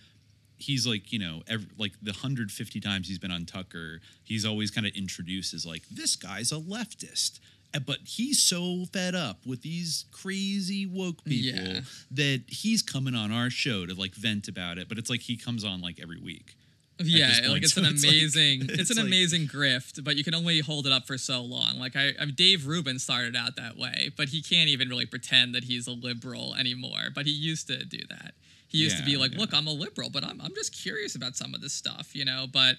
he's 0.56 0.86
like 0.86 1.12
you 1.12 1.18
know 1.18 1.42
every, 1.48 1.68
like 1.78 1.92
the 2.02 2.12
150 2.12 2.80
times 2.80 3.08
he's 3.08 3.18
been 3.18 3.30
on 3.30 3.46
tucker 3.46 4.00
he's 4.24 4.44
always 4.44 4.70
kind 4.70 4.86
of 4.86 4.92
introduced 4.94 5.54
as 5.54 5.64
like 5.64 5.82
this 5.90 6.16
guy's 6.16 6.52
a 6.52 6.56
leftist 6.56 7.40
but 7.86 7.98
he's 8.04 8.42
so 8.42 8.84
fed 8.92 9.14
up 9.14 9.46
with 9.46 9.62
these 9.62 10.04
crazy 10.12 10.86
woke 10.86 11.22
people 11.24 11.60
Yeah. 11.62 11.80
that 12.10 12.42
he's 12.48 12.82
coming 12.82 13.14
on 13.14 13.30
our 13.32 13.50
show 13.50 13.86
to 13.86 13.94
like 13.94 14.14
vent 14.14 14.48
about 14.48 14.78
it 14.78 14.88
but 14.88 14.98
it's 14.98 15.10
like 15.10 15.20
he 15.20 15.36
comes 15.36 15.64
on 15.64 15.80
like 15.80 16.00
every 16.00 16.18
week 16.20 16.54
Yeah, 16.98 17.32
like 17.48 17.62
it's 17.62 17.72
So 17.74 17.80
an 17.80 17.86
like- 17.86 18.02
amazing, 18.04 18.62
it's, 18.68 18.72
it's 18.80 18.90
an 18.90 18.96
like- 18.98 19.06
amazing 19.06 19.46
grift, 19.48 20.04
but 20.04 20.16
you 20.16 20.24
can 20.24 20.34
only 20.34 20.60
hold 20.60 20.86
it 20.86 20.92
up 20.92 21.06
for 21.06 21.16
so 21.16 21.40
long. 21.40 21.78
Like 21.78 21.96
I, 21.96 22.12
I 22.20 22.26
Dave 22.26 22.66
Rubin 22.66 22.98
started 22.98 23.34
out 23.34 23.56
that 23.56 23.78
way, 23.78 24.10
but 24.18 24.28
he 24.28 24.42
can't 24.42 24.68
even 24.68 24.88
really 24.90 25.06
pretend 25.06 25.54
that 25.54 25.64
he's 25.64 25.86
a 25.86 25.92
liberal 25.92 26.54
anymore. 26.56 27.08
But 27.14 27.24
he 27.24 27.32
used 27.32 27.68
to 27.68 27.84
do 27.86 28.00
that. 28.10 28.34
He 28.68 28.78
used 28.78 28.98
to 28.98 29.02
be 29.04 29.16
like, 29.16 29.32
yeah. 29.32 29.38
"Look, 29.38 29.54
I'm 29.54 29.66
a 29.66 29.72
liberal, 29.72 30.10
but 30.10 30.22
I'm, 30.24 30.40
I'm 30.42 30.54
just 30.54 30.72
curious 30.78 31.14
about 31.14 31.36
some 31.36 31.54
of 31.54 31.62
this 31.62 31.72
stuff," 31.72 32.14
you 32.14 32.26
know. 32.26 32.46
But 32.52 32.76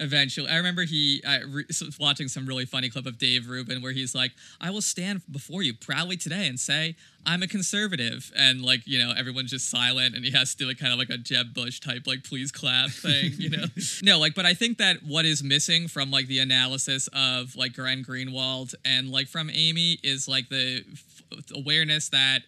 eventually, 0.00 0.48
I 0.48 0.56
remember 0.56 0.82
he 0.82 1.22
I 1.26 1.40
re- 1.42 1.64
was 1.68 1.98
watching 2.00 2.28
some 2.28 2.46
really 2.46 2.64
funny 2.64 2.88
clip 2.88 3.06
of 3.06 3.18
Dave 3.18 3.48
Rubin 3.48 3.82
where 3.82 3.92
he's 3.92 4.14
like, 4.14 4.32
"I 4.60 4.70
will 4.70 4.82
stand 4.82 5.22
before 5.30 5.62
you 5.62 5.74
proudly 5.74 6.16
today 6.16 6.48
and 6.48 6.58
say 6.58 6.96
I'm 7.26 7.42
a 7.42 7.46
conservative," 7.46 8.32
and 8.36 8.62
like 8.62 8.86
you 8.86 8.98
know 8.98 9.12
everyone's 9.16 9.50
just 9.50 9.70
silent, 9.70 10.16
and 10.16 10.24
he 10.24 10.30
has 10.32 10.52
to 10.52 10.58
do 10.58 10.66
like 10.66 10.78
kind 10.78 10.92
of 10.92 10.98
like 10.98 11.10
a 11.10 11.18
Jeb 11.18 11.54
Bush 11.54 11.78
type 11.80 12.06
like 12.06 12.24
please 12.24 12.50
clap 12.50 12.90
thing, 12.90 13.32
you 13.36 13.50
know. 13.50 13.66
no, 14.02 14.18
like, 14.18 14.34
but 14.34 14.46
I 14.46 14.54
think 14.54 14.78
that 14.78 15.02
what 15.06 15.24
is 15.24 15.42
missing 15.44 15.86
from 15.86 16.10
like 16.10 16.26
the 16.26 16.40
analysis 16.40 17.08
of 17.12 17.54
like 17.54 17.74
Glenn 17.74 18.02
Greenwald 18.04 18.74
and 18.84 19.10
like 19.10 19.28
from 19.28 19.50
Aimee 19.50 19.98
is 20.02 20.26
like 20.26 20.48
the 20.48 20.84
f- 20.92 21.44
awareness 21.54 22.08
that 22.08 22.40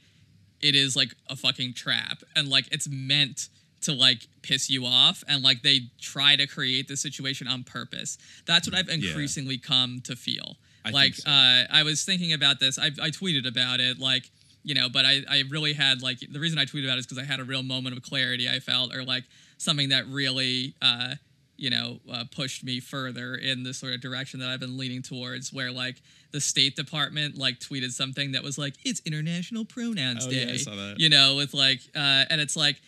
it 0.61 0.75
is 0.75 0.97
like 0.97 1.15
a 1.29 1.37
fucking 1.37 1.75
trap 1.75 2.23
and 2.35 2.49
like 2.49 2.69
it's 2.73 2.89
meant 2.89 3.49
to 3.83 3.93
like 3.93 4.27
piss 4.43 4.69
you 4.71 4.85
off 4.87 5.23
and 5.29 5.43
like 5.43 5.63
they 5.63 5.81
try 6.01 6.37
to 6.37 6.47
create 6.47 6.89
the 6.89 6.97
situation 6.97 7.47
on 7.49 7.63
purpose 7.65 8.19
that's 8.47 8.69
what 8.69 8.77
i've 8.79 8.89
Yeah. 8.89 8.95
increasingly 9.09 9.59
come 9.59 10.01
to 10.05 10.17
feel 10.17 10.57
I 10.85 10.91
like 10.91 11.15
so. 11.15 11.31
uh 11.31 11.65
i 11.71 11.83
was 11.85 12.05
thinking 12.05 12.33
about 12.33 12.61
this 12.61 12.79
I, 12.79 12.87
I 12.87 13.11
tweeted 13.11 13.47
about 13.47 13.81
it 13.81 13.99
like 13.99 14.31
you 14.65 14.75
know 14.75 14.89
but 14.89 15.05
i 15.05 15.21
i 15.31 15.43
really 15.51 15.73
had 15.75 16.03
like 16.03 16.19
the 16.31 16.41
reason 16.41 16.59
i 16.59 16.65
tweeted 16.65 16.85
about 16.85 16.97
it 16.97 17.01
is 17.01 17.07
because 17.07 17.19
i 17.19 17.25
had 17.25 17.41
a 17.41 17.45
real 17.45 17.63
moment 17.63 17.97
of 17.97 18.03
clarity 18.03 18.49
i 18.49 18.59
felt 18.61 18.95
or 18.95 19.05
like 19.05 19.25
something 19.59 19.91
that 19.91 20.07
really 20.09 20.75
uh 20.83 21.15
you 21.59 21.71
know 21.71 22.01
uh, 22.11 22.25
pushed 22.35 22.65
me 22.65 22.81
further 22.81 23.35
in 23.37 23.63
the 23.63 23.73
sort 23.75 23.93
of 23.93 24.01
direction 24.01 24.41
that 24.41 24.49
i've 24.49 24.59
been 24.61 24.77
leaning 24.79 25.03
towards 25.03 25.53
where 25.53 25.71
like 25.71 26.01
the 26.33 26.41
state 26.41 26.75
department 26.75 27.37
like 27.37 27.59
tweeted 27.61 27.93
something 27.93 28.33
that 28.33 28.43
was 28.43 28.57
like 28.59 28.75
it's 28.85 29.01
international 29.05 29.65
pronouns 29.65 30.27
Oh, 30.27 30.31
day 30.31 30.47
yeah, 30.47 30.53
I 30.55 30.57
saw 30.57 30.75
that. 30.75 30.95
you 30.99 31.09
know 31.11 31.37
with 31.37 31.53
like 31.55 31.81
uh 31.95 32.25
and 32.31 32.41
it's 32.41 32.57
like 32.57 32.81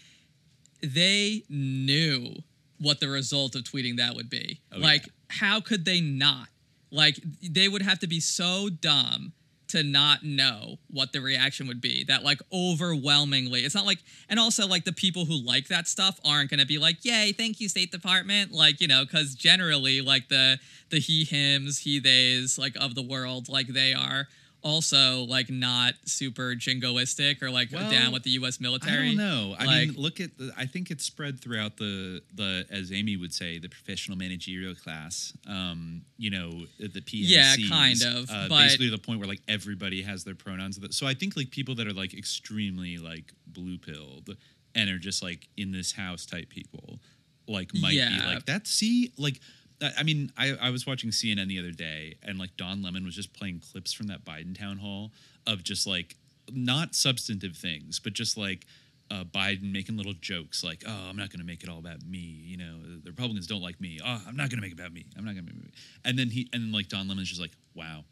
they 0.83 1.45
knew 1.49 2.35
what 2.79 3.01
the 3.01 3.09
result 3.09 3.55
of 3.55 3.63
tweeting 3.63 3.97
that 3.97 4.15
would 4.15 4.29
be. 4.29 4.61
Oh, 4.73 4.79
like, 4.79 5.07
yeah. 5.07 5.13
how 5.29 5.61
could 5.61 5.85
they 5.85 6.01
not? 6.01 6.49
Like, 6.91 7.19
they 7.43 7.69
would 7.69 7.83
have 7.83 7.99
to 8.01 8.07
be 8.07 8.21
so 8.21 8.69
dumb 8.69 9.33
to 9.69 9.83
not 9.83 10.23
know 10.23 10.77
what 10.89 11.13
the 11.13 11.21
reaction 11.21 11.67
would 11.67 11.81
be. 11.81 12.05
That, 12.05 12.23
like, 12.23 12.41
overwhelmingly, 12.53 13.61
it's 13.61 13.75
not 13.75 13.87
like, 13.87 13.99
and 14.29 14.39
also, 14.39 14.67
like, 14.67 14.85
the 14.85 14.93
people 14.93 15.25
who 15.25 15.35
like 15.35 15.69
that 15.69 15.89
stuff 15.89 16.21
aren't 16.25 16.51
going 16.51 16.61
to 16.61 16.67
be 16.67 16.79
like, 16.79 17.05
yay, 17.05 17.33
thank 17.33 17.61
you, 17.61 17.69
State 17.69 17.91
Department. 17.91 18.53
Like, 18.53 18.81
you 18.81 18.87
know, 18.87 19.05
because 19.05 19.35
generally, 19.35 20.01
like, 20.01 20.29
the, 20.29 20.59
the 20.91 21.01
he, 21.01 21.25
hims, 21.25 21.79
he, 21.79 22.01
theys, 22.01 22.59
like, 22.59 22.77
of 22.77 22.95
the 22.95 23.03
world, 23.03 23.49
like, 23.49 23.69
they 23.69 23.93
are 23.95 24.29
also, 24.65 25.25
like, 25.25 25.51
not 25.51 25.95
super 26.07 26.55
jingoistic 26.55 27.43
or, 27.43 27.51
like, 27.51 27.71
Well, 27.71 27.91
down 27.91 28.13
with 28.13 28.23
the 28.25 28.31
U.S. 28.31 28.59
military. 28.61 29.11
I 29.11 29.15
don't 29.15 29.17
know. 29.19 29.55
I 29.59 29.65
Like- 29.65 29.89
mean, 29.91 29.97
look 29.99 30.21
at. 30.21 30.37
The, 30.39 30.53
I 30.57 30.67
think 30.67 30.91
it's 30.91 31.05
spread 31.05 31.39
throughout 31.41 31.77
the 31.77 32.23
the 32.35 32.67
as 32.71 32.91
Aimee 32.91 33.17
would 33.17 33.33
say 33.33 33.59
the 33.59 33.69
professional 33.69 34.17
managerial 34.19 34.75
class. 34.75 35.33
Um, 35.47 36.03
you 36.17 36.31
know, 36.31 36.65
the 36.79 36.89
PMCs. 37.01 37.29
Yeah, 37.29 37.55
kind 37.69 38.03
of, 38.03 38.31
Uh, 38.31 38.49
but- 38.49 38.59
basically, 38.65 38.87
to 38.87 38.93
the 38.93 38.99
point 38.99 39.21
where 39.21 39.29
like 39.29 39.43
everybody 39.47 40.03
has 40.03 40.25
their 40.25 40.35
pronouns. 40.35 40.79
So 40.97 41.07
I 41.07 41.15
think 41.15 41.37
like 41.37 41.51
people 41.51 41.75
that 41.77 41.87
are 41.87 41.93
like 41.93 42.15
extremely 42.15 42.97
like 42.99 43.33
blue 43.47 43.79
pilled 43.79 44.37
and 44.75 44.91
are 44.91 44.99
just 44.99 45.23
like 45.23 45.47
in 45.57 45.71
this 45.73 45.93
house 45.93 46.27
type 46.27 46.49
people, 46.49 46.99
like 47.47 47.73
might 47.75 47.93
be 47.93 48.27
like 48.27 48.47
that. 48.47 48.67
See, 48.67 49.13
like. 49.19 49.41
I 49.83 50.03
mean, 50.03 50.33
I, 50.37 50.57
I 50.61 50.71
was 50.71 50.87
watching 50.87 51.11
CNN 51.11 51.49
the 51.49 51.59
other 51.59 51.73
day, 51.73 52.15
and 52.23 52.39
like 52.39 52.57
Don 52.57 52.83
Lemon 52.83 53.05
was 53.05 53.15
just 53.15 53.33
playing 53.33 53.61
clips 53.61 53.93
from 53.93 54.07
that 54.07 54.25
Biden 54.25 54.59
town 54.59 54.79
hall 54.79 55.11
of 55.47 55.63
just 55.63 55.87
like 55.87 56.17
not 56.53 56.95
substantive 56.95 57.57
things, 57.57 57.99
but 57.99 58.13
just 58.13 58.37
like 58.37 58.67
uh, 59.11 59.25
Biden 59.25 59.73
making 59.73 59.97
little 59.97 60.15
jokes 60.15 60.63
like, 60.63 60.85
"Oh, 60.87 61.07
I'm 61.09 61.17
not 61.17 61.31
going 61.31 61.41
to 61.41 61.47
make 61.47 61.63
it 61.63 61.69
all 61.69 61.79
about 61.79 62.03
me." 62.03 62.19
You 62.19 62.57
know, 62.57 62.79
the 63.03 63.11
Republicans 63.11 63.47
don't 63.47 63.63
like 63.63 63.81
me. 63.81 63.99
Oh, 64.05 64.23
I'm 64.27 64.37
not 64.37 64.51
going 64.51 64.59
to 64.59 64.63
make 64.63 64.73
it 64.73 64.79
about 64.79 64.93
me. 64.93 65.07
I'm 65.17 65.25
not 65.25 65.35
going 65.35 65.47
to 65.47 65.53
make 65.53 65.65
it. 65.67 65.75
And 66.05 66.19
then 66.19 66.29
he 66.29 66.49
and 66.53 66.63
then 66.63 66.73
like 66.73 66.89
Don 66.89 67.09
Lemon's 67.09 67.29
just 67.29 67.41
like, 67.41 67.53
"Wow, 67.75 68.05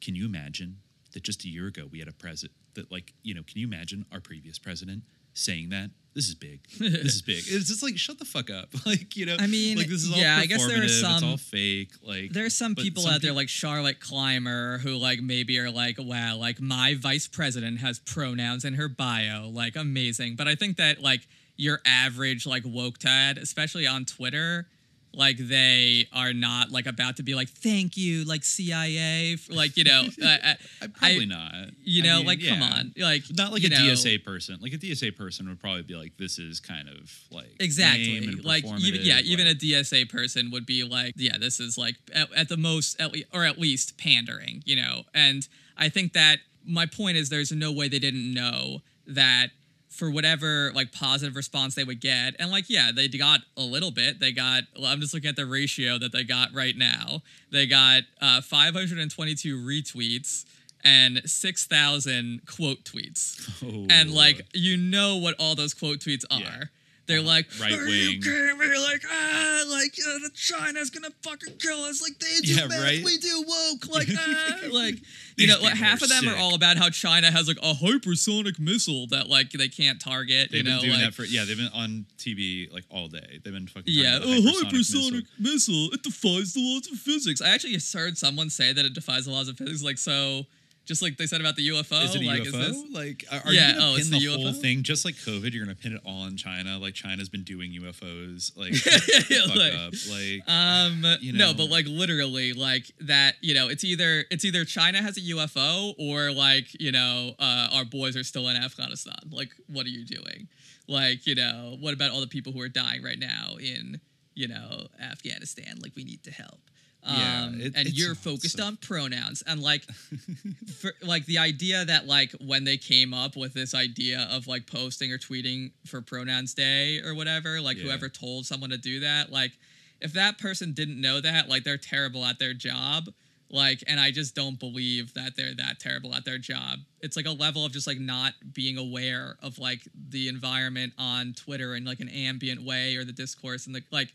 can 0.00 0.14
you 0.14 0.26
imagine 0.26 0.78
that 1.12 1.22
just 1.22 1.44
a 1.44 1.48
year 1.48 1.66
ago 1.66 1.88
we 1.90 1.98
had 1.98 2.08
a 2.08 2.12
president 2.12 2.56
that 2.74 2.90
like 2.92 3.14
you 3.22 3.34
know 3.34 3.42
can 3.42 3.58
you 3.58 3.66
imagine 3.66 4.04
our 4.12 4.20
previous 4.20 4.58
president 4.58 5.02
saying 5.36 5.70
that. 5.70 5.90
This 6.14 6.28
is 6.28 6.34
big. 6.34 6.60
This 6.78 7.16
is 7.16 7.22
big. 7.22 7.44
It's 7.46 7.68
just 7.68 7.82
like 7.82 7.98
shut 7.98 8.18
the 8.18 8.24
fuck 8.24 8.48
up. 8.50 8.70
Like 8.86 9.16
you 9.16 9.26
know 9.26 9.36
I 9.38 9.46
mean, 9.46 9.76
like 9.76 9.88
this 9.88 10.02
is 10.02 10.10
all 10.12 10.18
yeah, 10.18 10.38
I 10.38 10.46
guess 10.46 10.66
there 10.66 10.78
are 10.78 10.80
performative, 10.80 10.84
it's 10.84 11.00
some- 11.00 11.24
all 11.24 11.36
fake 11.36 11.90
like 12.02 12.32
there 12.32 12.46
are 12.46 12.50
some 12.50 12.74
people 12.74 13.02
some 13.02 13.12
out 13.14 13.22
there 13.22 13.32
like 13.34 13.48
Charlotte 13.50 14.00
Clymer 14.00 14.78
who 14.78 14.96
like 14.96 15.20
maybe 15.20 15.58
are 15.58 15.70
like, 15.70 15.96
wow, 15.98 16.36
like 16.36 16.58
my 16.60 16.94
vice 16.98 17.28
president 17.28 17.80
has 17.80 17.98
pronouns 17.98 18.64
in 18.64 18.74
her 18.74 18.88
bio, 18.88 19.50
like 19.52 19.76
amazing. 19.76 20.36
But 20.36 20.48
I 20.48 20.54
think 20.54 20.78
that 20.78 21.02
like 21.02 21.28
your 21.56 21.80
average 21.84 22.46
like 22.46 22.62
woke 22.64 22.96
tad, 22.98 23.36
especially 23.36 23.86
on 23.86 24.04
Twitter, 24.06 24.68
like 25.16 25.38
they 25.38 26.06
are 26.12 26.32
not 26.32 26.70
like 26.70 26.86
about 26.86 27.16
to 27.16 27.22
be 27.22 27.34
like, 27.34 27.48
thank 27.48 27.96
you, 27.96 28.24
like 28.24 28.44
CIA, 28.44 29.36
for, 29.36 29.54
like 29.54 29.76
you 29.76 29.84
know, 29.84 30.06
uh, 30.22 30.26
uh, 30.26 30.54
I- 30.82 30.86
probably 30.88 31.22
I- 31.22 31.24
not 31.24 31.52
You 31.82 32.02
I 32.02 32.06
know, 32.06 32.16
mean, 32.18 32.26
like 32.26 32.46
come 32.46 32.62
on, 32.62 32.92
like 32.98 33.22
not 33.36 33.52
like 33.52 33.64
a 33.64 33.68
know, 33.70 33.76
DSA 33.76 34.22
person. 34.22 34.58
Like 34.60 34.74
a 34.74 34.78
DSA 34.78 35.16
person 35.16 35.48
would 35.48 35.58
probably 35.58 35.82
be 35.82 35.96
like, 35.96 36.16
"This 36.18 36.38
is 36.38 36.60
kind 36.60 36.88
of 36.88 37.10
like 37.30 37.50
Exactly. 37.58 38.20
Like 38.42 38.64
even 38.64 39.00
yeah, 39.02 39.18
performative, 39.20 39.22
even 39.24 39.46
a 39.48 39.54
DSA 39.54 40.08
person 40.10 40.50
would 40.52 40.66
be 40.66 40.84
like, 40.84 41.14
yeah, 41.16 41.38
this 41.38 41.58
is 41.60 41.76
like 41.78 41.96
at, 42.14 42.32
at 42.34 42.48
the 42.48 42.56
most 42.58 43.00
at 43.00 43.12
le- 43.12 43.22
or 43.32 43.44
at 43.44 43.58
least 43.58 43.98
pandering, 43.98 44.62
you 44.66 44.76
know. 44.76 45.02
And 45.14 45.48
I 45.78 45.88
think 45.88 46.12
that 46.12 46.38
my 46.66 46.84
point 46.86 47.16
is 47.16 47.28
there's 47.30 47.52
no 47.52 47.72
way 47.72 47.88
they 47.88 47.98
didn't 47.98 48.32
know 48.34 48.80
that 49.06 49.48
for 49.96 50.10
whatever 50.10 50.70
like 50.74 50.92
positive 50.92 51.36
response 51.36 51.74
they 51.74 51.84
would 51.84 52.00
get. 52.00 52.36
And 52.38 52.50
like 52.50 52.68
yeah 52.68 52.90
they 52.94 53.08
got 53.08 53.40
a 53.56 53.62
little 53.62 53.90
bit. 53.90 54.20
They 54.20 54.32
got 54.32 54.64
well, 54.76 54.86
i'm 54.86 55.00
just 55.00 55.14
looking 55.14 55.30
at 55.30 55.36
the 55.36 55.46
ratio 55.46 55.98
that 55.98 56.12
they 56.12 56.24
got 56.24 56.54
right 56.54 56.76
now. 56.76 57.22
They 57.50 57.66
got 57.66 58.02
uh, 58.20 58.40
522 58.40 59.58
retweets 59.58 60.44
and 60.84 61.22
6000 61.24 62.42
quote 62.46 62.84
tweets. 62.84 63.62
Oh, 63.64 63.86
and 63.90 64.12
like 64.12 64.46
you 64.52 64.76
know 64.76 65.16
what 65.16 65.34
all 65.38 65.54
those 65.54 65.74
quote 65.74 65.98
tweets 65.98 66.24
are 66.30 66.70
they're 67.06 67.22
like 67.22 67.46
right 67.60 67.72
"Are 67.72 67.86
you 67.88 68.12
wing. 68.12 68.22
kidding 68.22 68.58
me? 68.58 68.66
Like 68.78 69.02
ah, 69.10 69.64
like 69.70 69.94
uh, 70.06 70.18
the 70.18 70.30
China's 70.34 70.90
gonna 70.90 71.10
fucking 71.22 71.56
kill 71.58 71.78
us. 71.84 72.02
Like 72.02 72.18
they 72.18 72.40
do 72.42 72.54
Yeah, 72.54 72.66
math, 72.66 72.82
right? 72.82 73.04
we 73.04 73.18
do 73.18 73.44
woke. 73.46 73.86
Like 73.96 74.08
ah, 74.18 74.56
like 74.72 74.96
you 75.36 75.46
know, 75.46 75.58
half 75.60 76.02
of 76.02 76.08
them 76.08 76.28
are 76.28 76.36
all 76.36 76.54
about 76.54 76.76
how 76.76 76.90
China 76.90 77.30
has 77.30 77.48
like 77.48 77.58
a 77.62 77.72
hypersonic 77.72 78.58
missile 78.58 79.06
that 79.08 79.28
like 79.28 79.50
they 79.52 79.68
can't 79.68 80.00
target. 80.00 80.50
They've 80.50 80.64
you 80.64 80.70
know, 80.70 80.80
been 80.80 80.90
doing 80.90 81.00
like, 81.00 81.10
that 81.10 81.14
for 81.14 81.24
yeah. 81.24 81.44
They've 81.44 81.56
been 81.56 81.70
on 81.74 82.06
TV 82.18 82.72
like 82.72 82.84
all 82.90 83.08
day. 83.08 83.40
They've 83.42 83.52
been 83.52 83.66
fucking 83.66 83.84
yeah, 83.86 84.16
a 84.16 84.18
about 84.18 84.32
hypersonic 84.34 84.72
missile. 84.72 85.20
missile. 85.38 85.88
It 85.92 86.02
defies 86.02 86.54
the 86.54 86.60
laws 86.60 86.90
of 86.90 86.98
physics. 86.98 87.40
I 87.40 87.50
actually 87.50 87.78
heard 87.94 88.18
someone 88.18 88.50
say 88.50 88.72
that 88.72 88.84
it 88.84 88.94
defies 88.94 89.26
the 89.26 89.30
laws 89.32 89.48
of 89.48 89.56
physics. 89.56 89.82
Like 89.82 89.98
so, 89.98 90.46
just 90.86 91.02
like 91.02 91.16
they 91.16 91.26
said 91.26 91.40
about 91.40 91.56
the 91.56 91.68
UFO. 91.68 92.02
Is 92.04 92.14
it 92.14 92.22
a 92.22 92.26
like, 92.26 92.42
UFO? 92.42 92.46
Is 92.46 92.82
this, 92.84 92.94
like, 92.94 93.24
are, 93.30 93.52
Yeah, 93.52 93.68
you 93.68 93.74
gonna 93.74 93.92
oh, 93.92 93.96
it's 93.96 94.08
pin 94.08 94.18
the 94.20 94.26
the, 94.26 94.32
whole 94.36 94.52
UFO? 94.52 94.60
thing 94.62 94.82
just 94.82 95.04
like 95.04 95.14
COVID? 95.16 95.52
You're 95.52 95.64
gonna 95.64 95.74
pin 95.76 95.92
it 95.94 96.00
all 96.06 96.22
on 96.22 96.36
China? 96.36 96.78
Like 96.78 96.94
China's 96.94 97.28
been 97.28 97.42
doing 97.42 97.72
UFOs? 97.72 98.56
Like, 98.56 98.74
fuck 98.76 99.56
like- 99.56 99.74
up. 99.74 99.92
Like, 100.08 100.48
Um, 100.48 101.04
You 101.20 101.32
no, 101.32 101.52
but 101.54 101.68
like 101.68 101.86
literally, 101.86 102.52
like 102.52 102.90
that. 103.00 103.34
You 103.40 103.54
know, 103.54 103.68
it's 103.68 103.84
either 103.84 104.24
it's 104.30 104.44
either 104.44 104.64
China 104.64 105.02
has 105.02 105.16
a 105.16 105.20
UFO 105.20 105.94
or 105.98 106.30
like 106.32 106.66
you 106.80 106.92
know 106.92 107.34
uh, 107.38 107.68
our 107.72 107.84
boys 107.84 108.16
are 108.16 108.24
still 108.24 108.48
in 108.48 108.56
Afghanistan. 108.56 109.18
Like, 109.30 109.50
what 109.66 109.86
are 109.86 109.90
you 109.90 110.04
doing? 110.04 110.48
Like, 110.88 111.26
you 111.26 111.34
know, 111.34 111.76
what 111.80 111.94
about 111.94 112.12
all 112.12 112.20
the 112.20 112.28
people 112.28 112.52
who 112.52 112.60
are 112.60 112.68
dying 112.68 113.02
right 113.02 113.18
now 113.18 113.56
in 113.60 114.00
you 114.34 114.46
know 114.46 114.86
Afghanistan? 115.02 115.78
Like, 115.82 115.96
we 115.96 116.04
need 116.04 116.22
to 116.24 116.30
help. 116.30 116.60
Yeah, 117.08 117.44
Um, 117.44 117.60
it- 117.60 117.72
and 117.76 117.88
you're 117.90 118.14
focused 118.16 118.58
on 118.60 118.76
pronouns 118.78 119.42
and 119.46 119.62
like 119.62 119.84
for, 120.80 120.92
like 121.02 121.26
the 121.26 121.38
idea 121.38 121.84
that 121.84 122.06
like 122.06 122.32
when 122.40 122.64
they 122.64 122.76
came 122.76 123.14
up 123.14 123.36
with 123.36 123.54
this 123.54 123.74
idea 123.74 124.26
of 124.30 124.46
like 124.46 124.66
posting 124.66 125.12
or 125.12 125.18
tweeting 125.18 125.70
for 125.86 126.00
pronouns 126.02 126.54
day 126.54 127.00
or 127.00 127.14
whatever 127.14 127.60
like 127.60 127.76
Yeah. 127.76 127.84
whoever 127.84 128.08
told 128.08 128.46
someone 128.46 128.70
to 128.70 128.78
do 128.78 129.00
that 129.00 129.30
like 129.30 129.52
if 130.00 130.12
that 130.14 130.38
person 130.38 130.72
didn't 130.72 131.00
know 131.00 131.20
that 131.20 131.48
like 131.48 131.64
they're 131.64 131.78
terrible 131.78 132.24
at 132.24 132.38
their 132.38 132.54
job 132.54 133.04
like 133.50 133.84
and 133.86 134.00
i 134.00 134.10
just 134.10 134.34
don't 134.34 134.58
believe 134.58 135.14
that 135.14 135.36
they're 135.36 135.54
that 135.54 135.78
terrible 135.78 136.12
at 136.14 136.24
their 136.24 136.38
job 136.38 136.80
it's 137.00 137.16
like 137.16 137.26
a 137.26 137.30
level 137.30 137.64
of 137.64 137.70
just 137.72 137.86
like 137.86 138.00
not 138.00 138.32
being 138.52 138.76
aware 138.76 139.36
of 139.42 139.58
like 139.58 139.82
the 140.10 140.26
environment 140.28 140.92
on 140.98 141.32
twitter 141.34 141.76
in 141.76 141.84
like 141.84 142.00
an 142.00 142.08
ambient 142.08 142.62
way 142.64 142.96
or 142.96 143.04
the 143.04 143.12
discourse 143.12 143.66
and 143.66 143.74
the 143.76 143.82
like 143.92 144.12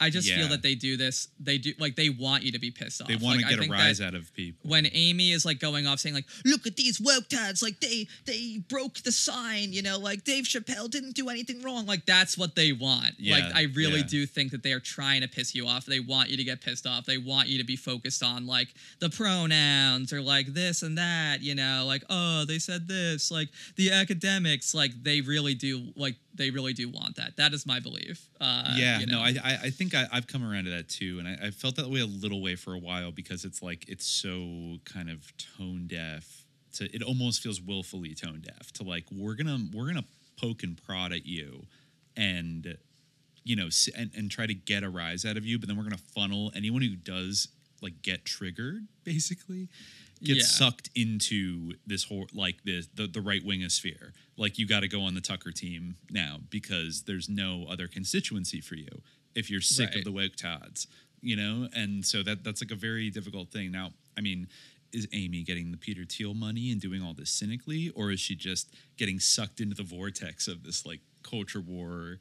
i 0.00 0.10
just 0.10 0.28
feel 0.32 0.48
that 0.48 0.62
they 0.62 0.74
do 0.74 0.96
this 0.96 1.28
they 1.38 1.58
do 1.58 1.72
like 1.78 1.96
they 1.96 2.08
want 2.08 2.42
you 2.42 2.52
to 2.52 2.58
be 2.58 2.70
pissed 2.70 3.00
off 3.02 3.08
they 3.08 3.16
want 3.16 3.36
Like, 3.36 3.46
I 3.46 3.48
to 3.50 3.54
get 3.56 3.58
a 3.58 3.62
think 3.62 3.72
rise 3.72 4.00
out 4.00 4.14
of 4.14 4.32
people. 4.34 4.70
when 4.70 4.86
Aimee 4.92 5.32
is 5.32 5.44
like 5.44 5.60
going 5.60 5.86
off 5.86 6.00
saying 6.00 6.14
like, 6.14 6.26
"Look 6.44 6.66
at 6.66 6.76
these 6.76 7.00
woke 7.00 7.28
tads, 7.28 7.62
like 7.62 7.80
they 7.80 8.06
they 8.26 8.58
broke 8.68 8.94
the 8.98 9.12
sign, 9.12 9.72
you 9.72 9.82
know, 9.82 9.98
like 9.98 10.24
Dave 10.24 10.44
Chappelle 10.44 10.90
didn't 10.90 11.14
do 11.14 11.28
anything 11.28 11.62
wrong." 11.62 11.86
Like 11.86 12.06
that's 12.06 12.36
what 12.36 12.54
they 12.54 12.72
want. 12.72 13.14
like 13.20 13.44
I 13.54 13.62
really 13.74 14.00
yeah. 14.00 14.06
do 14.06 14.26
think 14.26 14.50
that 14.52 14.62
they 14.62 14.72
are 14.72 14.80
trying 14.80 15.20
to 15.22 15.28
piss 15.28 15.54
you 15.54 15.66
off. 15.66 15.86
They 15.86 16.00
want 16.00 16.28
you 16.28 16.36
to 16.36 16.44
get 16.44 16.60
pissed 16.60 16.86
off. 16.86 17.06
They 17.06 17.18
want 17.18 17.48
you 17.48 17.58
to 17.58 17.64
be 17.64 17.76
focused 17.76 18.22
on 18.22 18.46
like 18.46 18.68
the 19.00 19.10
pronouns 19.10 20.12
or 20.12 20.20
like 20.20 20.46
this 20.54 20.82
and 20.82 20.96
that, 20.98 21.42
you 21.42 21.54
know, 21.54 21.84
like 21.86 22.04
oh 22.10 22.44
they 22.46 22.58
said 22.58 22.88
this, 22.88 23.30
like 23.30 23.48
the 23.76 23.92
academics, 23.92 24.74
like 24.74 24.92
they 25.02 25.20
really 25.20 25.54
do 25.54 25.92
like 25.96 26.16
they 26.34 26.50
really 26.50 26.72
do 26.72 26.88
want 26.88 27.16
that. 27.16 27.36
That 27.36 27.52
is 27.52 27.66
my 27.66 27.80
belief. 27.80 28.28
Uh, 28.40 28.74
yeah, 28.76 29.00
you 29.00 29.06
no, 29.06 29.18
know? 29.18 29.20
I, 29.22 29.34
I 29.44 29.58
I 29.64 29.70
think 29.70 29.89
I, 29.94 30.06
I've 30.12 30.26
come 30.26 30.42
around 30.48 30.64
to 30.64 30.70
that 30.70 30.88
too, 30.88 31.18
and 31.18 31.28
I, 31.28 31.48
I 31.48 31.50
felt 31.50 31.76
that 31.76 31.88
way 31.90 32.00
a 32.00 32.06
little 32.06 32.42
way 32.42 32.56
for 32.56 32.74
a 32.74 32.78
while 32.78 33.12
because 33.12 33.44
it's 33.44 33.62
like 33.62 33.88
it's 33.88 34.06
so 34.06 34.76
kind 34.84 35.10
of 35.10 35.32
tone 35.56 35.86
deaf. 35.86 36.44
To 36.74 36.84
it 36.94 37.02
almost 37.02 37.42
feels 37.42 37.60
willfully 37.60 38.14
tone 38.14 38.42
deaf 38.44 38.72
to 38.74 38.84
like 38.84 39.04
we're 39.10 39.34
gonna 39.34 39.58
we're 39.72 39.86
gonna 39.86 40.04
poke 40.40 40.62
and 40.62 40.80
prod 40.86 41.12
at 41.12 41.26
you, 41.26 41.66
and 42.16 42.76
you 43.44 43.56
know 43.56 43.68
and, 43.96 44.10
and 44.16 44.30
try 44.30 44.46
to 44.46 44.54
get 44.54 44.82
a 44.84 44.88
rise 44.88 45.24
out 45.24 45.36
of 45.36 45.44
you, 45.44 45.58
but 45.58 45.68
then 45.68 45.76
we're 45.76 45.82
gonna 45.84 45.96
funnel 46.14 46.52
anyone 46.54 46.82
who 46.82 46.94
does 46.96 47.48
like 47.82 48.02
get 48.02 48.24
triggered 48.26 48.86
basically 49.04 49.68
get 50.22 50.36
Yeah. 50.36 50.42
sucked 50.42 50.90
into 50.94 51.72
this 51.86 52.04
whole 52.04 52.26
like 52.34 52.62
this 52.62 52.86
the, 52.94 53.06
the 53.06 53.22
right 53.22 53.42
wing 53.42 53.66
sphere 53.70 54.12
like 54.36 54.58
you 54.58 54.66
got 54.66 54.80
to 54.80 54.88
go 54.88 55.00
on 55.00 55.14
the 55.14 55.22
tucker 55.22 55.50
team 55.50 55.96
now 56.10 56.40
because 56.50 57.04
there's 57.04 57.26
no 57.30 57.64
other 57.70 57.88
constituency 57.88 58.60
for 58.60 58.74
you 58.74 59.00
if 59.40 59.50
you're 59.50 59.60
sick 59.60 59.88
Right. 59.88 59.96
of 59.98 60.04
the 60.04 60.12
woke 60.12 60.36
tots 60.36 60.86
you 61.22 61.34
know 61.36 61.68
and 61.74 62.04
so 62.04 62.22
that 62.22 62.44
that's 62.44 62.62
like 62.62 62.70
a 62.70 62.76
very 62.76 63.10
difficult 63.10 63.50
thing 63.50 63.72
now 63.72 63.90
i 64.16 64.20
mean 64.20 64.46
is 64.92 65.06
aimee 65.12 65.42
getting 65.42 65.70
the 65.70 65.76
peter 65.76 66.04
thiel 66.04 66.34
money 66.34 66.70
and 66.72 66.80
doing 66.80 67.02
all 67.02 67.14
this 67.14 67.30
cynically 67.30 67.90
or 67.96 68.10
is 68.10 68.20
she 68.20 68.34
just 68.34 68.72
getting 68.96 69.18
sucked 69.20 69.60
into 69.60 69.74
the 69.74 69.82
vortex 69.82 70.46
of 70.48 70.62
this 70.64 70.86
like 70.86 71.00
culture 71.22 71.60
war 71.60 72.18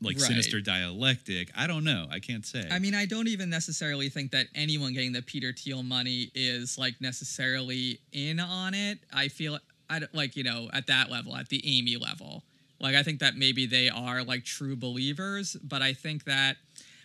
like 0.00 0.16
Right. 0.16 0.26
sinister 0.26 0.60
dialectic 0.60 1.50
i 1.56 1.66
don't 1.66 1.84
know 1.84 2.06
i 2.10 2.18
can't 2.18 2.44
say 2.44 2.66
I 2.70 2.78
mean, 2.80 2.94
I 2.94 3.06
don't 3.06 3.28
even 3.28 3.48
necessarily 3.50 4.08
think 4.08 4.32
that 4.32 4.46
anyone 4.54 4.92
getting 4.94 5.12
the 5.12 5.22
Peter 5.22 5.52
Thiel 5.52 5.82
money 5.82 6.30
is 6.34 6.76
like 6.78 7.00
necessarily 7.00 8.00
in 8.12 8.40
on 8.40 8.74
it. 8.74 8.98
I 9.12 9.28
feel 9.28 9.58
I 9.88 10.00
like 10.12 10.36
you 10.36 10.42
know 10.44 10.68
at 10.72 10.86
that 10.88 11.10
level, 11.10 11.36
at 11.36 11.48
the 11.48 11.60
Aimee 11.64 11.96
level. 11.98 12.42
Like 12.82 12.94
I 12.96 13.02
think 13.02 13.20
that 13.20 13.36
maybe 13.36 13.64
they 13.66 13.88
are 13.88 14.22
like 14.24 14.44
true 14.44 14.76
believers, 14.76 15.56
but 15.62 15.80
I 15.82 15.94
think 15.94 16.24
that 16.24 16.56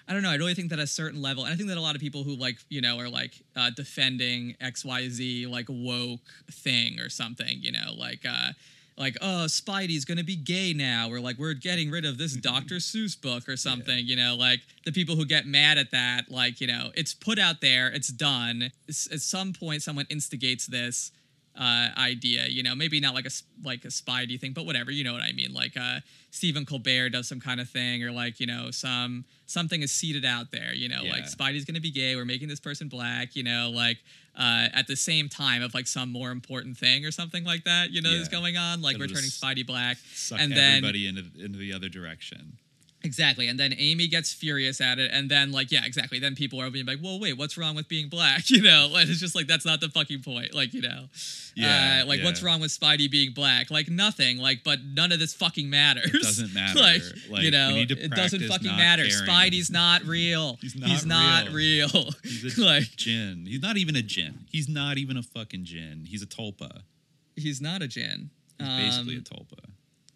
I 0.10 0.14
don't 0.14 0.24
know. 0.24 0.30
I 0.32 0.36
really 0.36 0.54
think 0.54 0.70
that 0.70 0.80
at 0.80 0.86
a 0.86 0.88
certain 0.88 1.22
level, 1.22 1.44
and 1.46 1.54
I 1.54 1.58
think 1.58 1.70
that 1.70 1.78
a 1.78 1.82
lot 1.82 1.96
of 1.96 2.02
people 2.02 2.24
who 2.24 2.36
like 2.36 2.58
you 2.70 2.82
know 2.82 2.98
are 3.00 3.10
like 3.10 3.34
uh, 3.56 3.70
defending 3.76 4.56
X 4.60 4.84
Y 4.86 5.10
Z 5.10 5.48
like 5.48 5.68
woke 5.70 6.20
thing 6.52 7.00
or 7.00 7.10
something, 7.10 7.60
you 7.62 7.72
know, 7.72 7.94
like. 7.98 8.26
uh 8.28 8.52
like 9.00 9.16
oh 9.22 9.46
spidey's 9.48 10.06
gonna 10.06 10.24
be 10.24 10.36
gay 10.36 10.74
now 10.74 11.08
or 11.08 11.20
like 11.20 11.38
we're 11.38 11.54
getting 11.54 11.92
rid 11.92 12.04
of 12.04 12.18
this 12.18 12.34
dr 12.50 12.74
seuss 12.78 13.16
book 13.22 13.48
or 13.48 13.56
something 13.56 14.04
you 14.08 14.16
know 14.16 14.36
like 14.36 14.60
the 14.86 14.92
people 14.92 15.16
who 15.16 15.24
get 15.24 15.46
mad 15.46 15.78
at 15.78 15.92
that 15.92 16.32
like 16.32 16.60
you 16.60 16.66
know 16.66 16.90
it's 16.96 17.14
put 17.14 17.38
out 17.38 17.62
there 17.62 17.90
it's 17.90 18.08
done 18.08 18.72
S- 18.90 19.08
at 19.12 19.22
some 19.22 19.54
point 19.54 19.84
someone 19.84 20.08
instigates 20.10 20.66
this 20.66 21.12
uh, 21.58 21.90
idea 21.98 22.48
you 22.48 22.62
know 22.64 22.76
maybe 22.76 23.00
not 23.00 23.14
like 23.14 23.26
a 23.26 23.32
like 23.64 23.84
a 23.86 23.90
spidey 23.90 24.40
thing 24.40 24.54
but 24.54 24.66
whatever 24.66 24.92
you 24.92 25.04
know 25.04 25.14
what 25.14 25.24
i 25.24 25.32
mean? 25.32 25.54
Like 25.54 25.76
uh 25.76 26.00
stephen 26.30 26.66
colbert 26.66 27.10
does 27.10 27.28
some 27.28 27.40
kind 27.40 27.60
of 27.60 27.70
thing 27.70 28.04
or 28.04 28.12
like 28.12 28.40
you 28.40 28.46
know 28.46 28.70
some 28.70 29.26
something 29.48 29.82
is 29.82 29.92
seeded 29.92 30.26
out 30.26 30.52
there 30.52 30.74
you 30.74 30.88
know 30.88 31.02
like 31.04 31.24
spidey's 31.24 31.66
gonna 31.66 31.80
be 31.80 31.90
gay 31.90 32.16
we're 32.16 32.26
making 32.26 32.48
this 32.48 32.60
person 32.60 32.88
black 32.90 33.36
you 33.36 33.44
know 33.44 33.72
like 33.74 33.98
uh, 34.38 34.68
at 34.72 34.86
the 34.86 34.96
same 34.96 35.28
time 35.30 35.64
of 35.64 35.74
like 35.74 35.88
some 35.88 36.12
more 36.12 36.30
important 36.30 36.78
thing 36.78 37.04
or 37.06 37.12
something 37.12 37.44
like 37.44 37.64
that 37.64 37.90
you 37.90 38.02
know 38.04 38.12
is 38.12 38.28
going 38.28 38.56
on 38.56 38.84
like 38.84 38.96
It'll 38.96 39.08
we're 39.08 39.14
turning 39.16 39.32
spidey 39.32 39.66
black 39.66 39.98
and 40.44 40.52
then 40.52 40.76
everybody 40.78 41.08
into 41.08 41.24
into 41.44 41.58
the 41.58 41.74
other 41.74 41.90
direction 41.90 42.60
Exactly. 43.08 43.48
And 43.48 43.58
then 43.58 43.74
Aimee 43.78 44.10
gets 44.10 44.34
furious 44.34 44.82
at 44.82 45.00
it. 45.00 45.12
And 45.14 45.32
then, 45.32 45.54
like, 45.54 45.72
yeah, 45.72 45.86
exactly. 45.86 46.20
Then 46.20 46.36
people 46.36 46.60
are 46.62 46.70
being 46.70 46.86
like, 46.86 47.00
well, 47.02 47.20
wait, 47.22 47.38
what's 47.38 47.58
wrong 47.58 47.74
with 47.74 47.88
being 47.88 48.10
black? 48.10 48.50
You 48.50 48.62
know? 48.62 48.92
And 48.98 49.10
it's 49.10 49.20
just 49.22 49.34
like, 49.34 49.48
that's 49.48 49.66
not 49.66 49.80
the 49.80 49.88
fucking 49.88 50.24
point. 50.24 50.54
Like, 50.54 50.74
you 50.74 50.82
know? 50.82 51.06
Yeah, 51.56 52.02
Uh, 52.04 52.06
like, 52.08 52.22
what's 52.24 52.44
wrong 52.44 52.60
with 52.60 52.72
Spidey 52.78 53.10
being 53.10 53.32
black? 53.34 53.72
Like, 53.72 53.90
nothing. 53.90 54.40
Like, 54.40 54.64
but 54.66 54.80
none 54.84 55.12
of 55.14 55.20
this 55.20 55.34
fucking 55.34 55.70
matters. 55.70 56.14
It 56.14 56.22
doesn't 56.22 56.54
matter. 56.62 56.80
like, 56.80 57.02
Like, 57.30 57.44
you 57.44 57.52
know, 57.52 57.70
it 57.74 58.12
doesn't 58.12 58.42
fucking 58.44 58.76
matter. 58.76 59.04
caring. 59.08 59.26
Spidey's 59.26 59.72
not 59.72 60.04
real. 60.04 60.58
He's 60.62 60.76
not 60.76 60.90
He's 60.90 61.06
not 61.06 61.50
real. 61.50 61.88
He's 62.24 62.58
a 62.58 62.62
like, 62.66 62.96
jinn. 62.98 63.46
He's 63.48 63.62
not 63.62 63.78
even 63.78 63.96
a 63.96 64.02
jinn. 64.02 64.46
He's 64.52 64.68
not 64.68 64.98
even 64.98 65.16
a 65.16 65.24
fucking 65.24 65.64
jinn. 65.64 66.06
He's 66.10 66.22
a 66.22 66.28
tulpa. 66.28 66.82
he's 67.38 67.62
not 67.62 67.82
a 67.82 67.88
jinn. 67.88 68.32
He's 68.60 68.68
basically 68.68 69.16
Um, 69.16 69.24
a 69.26 69.36
tulpa. 69.36 69.70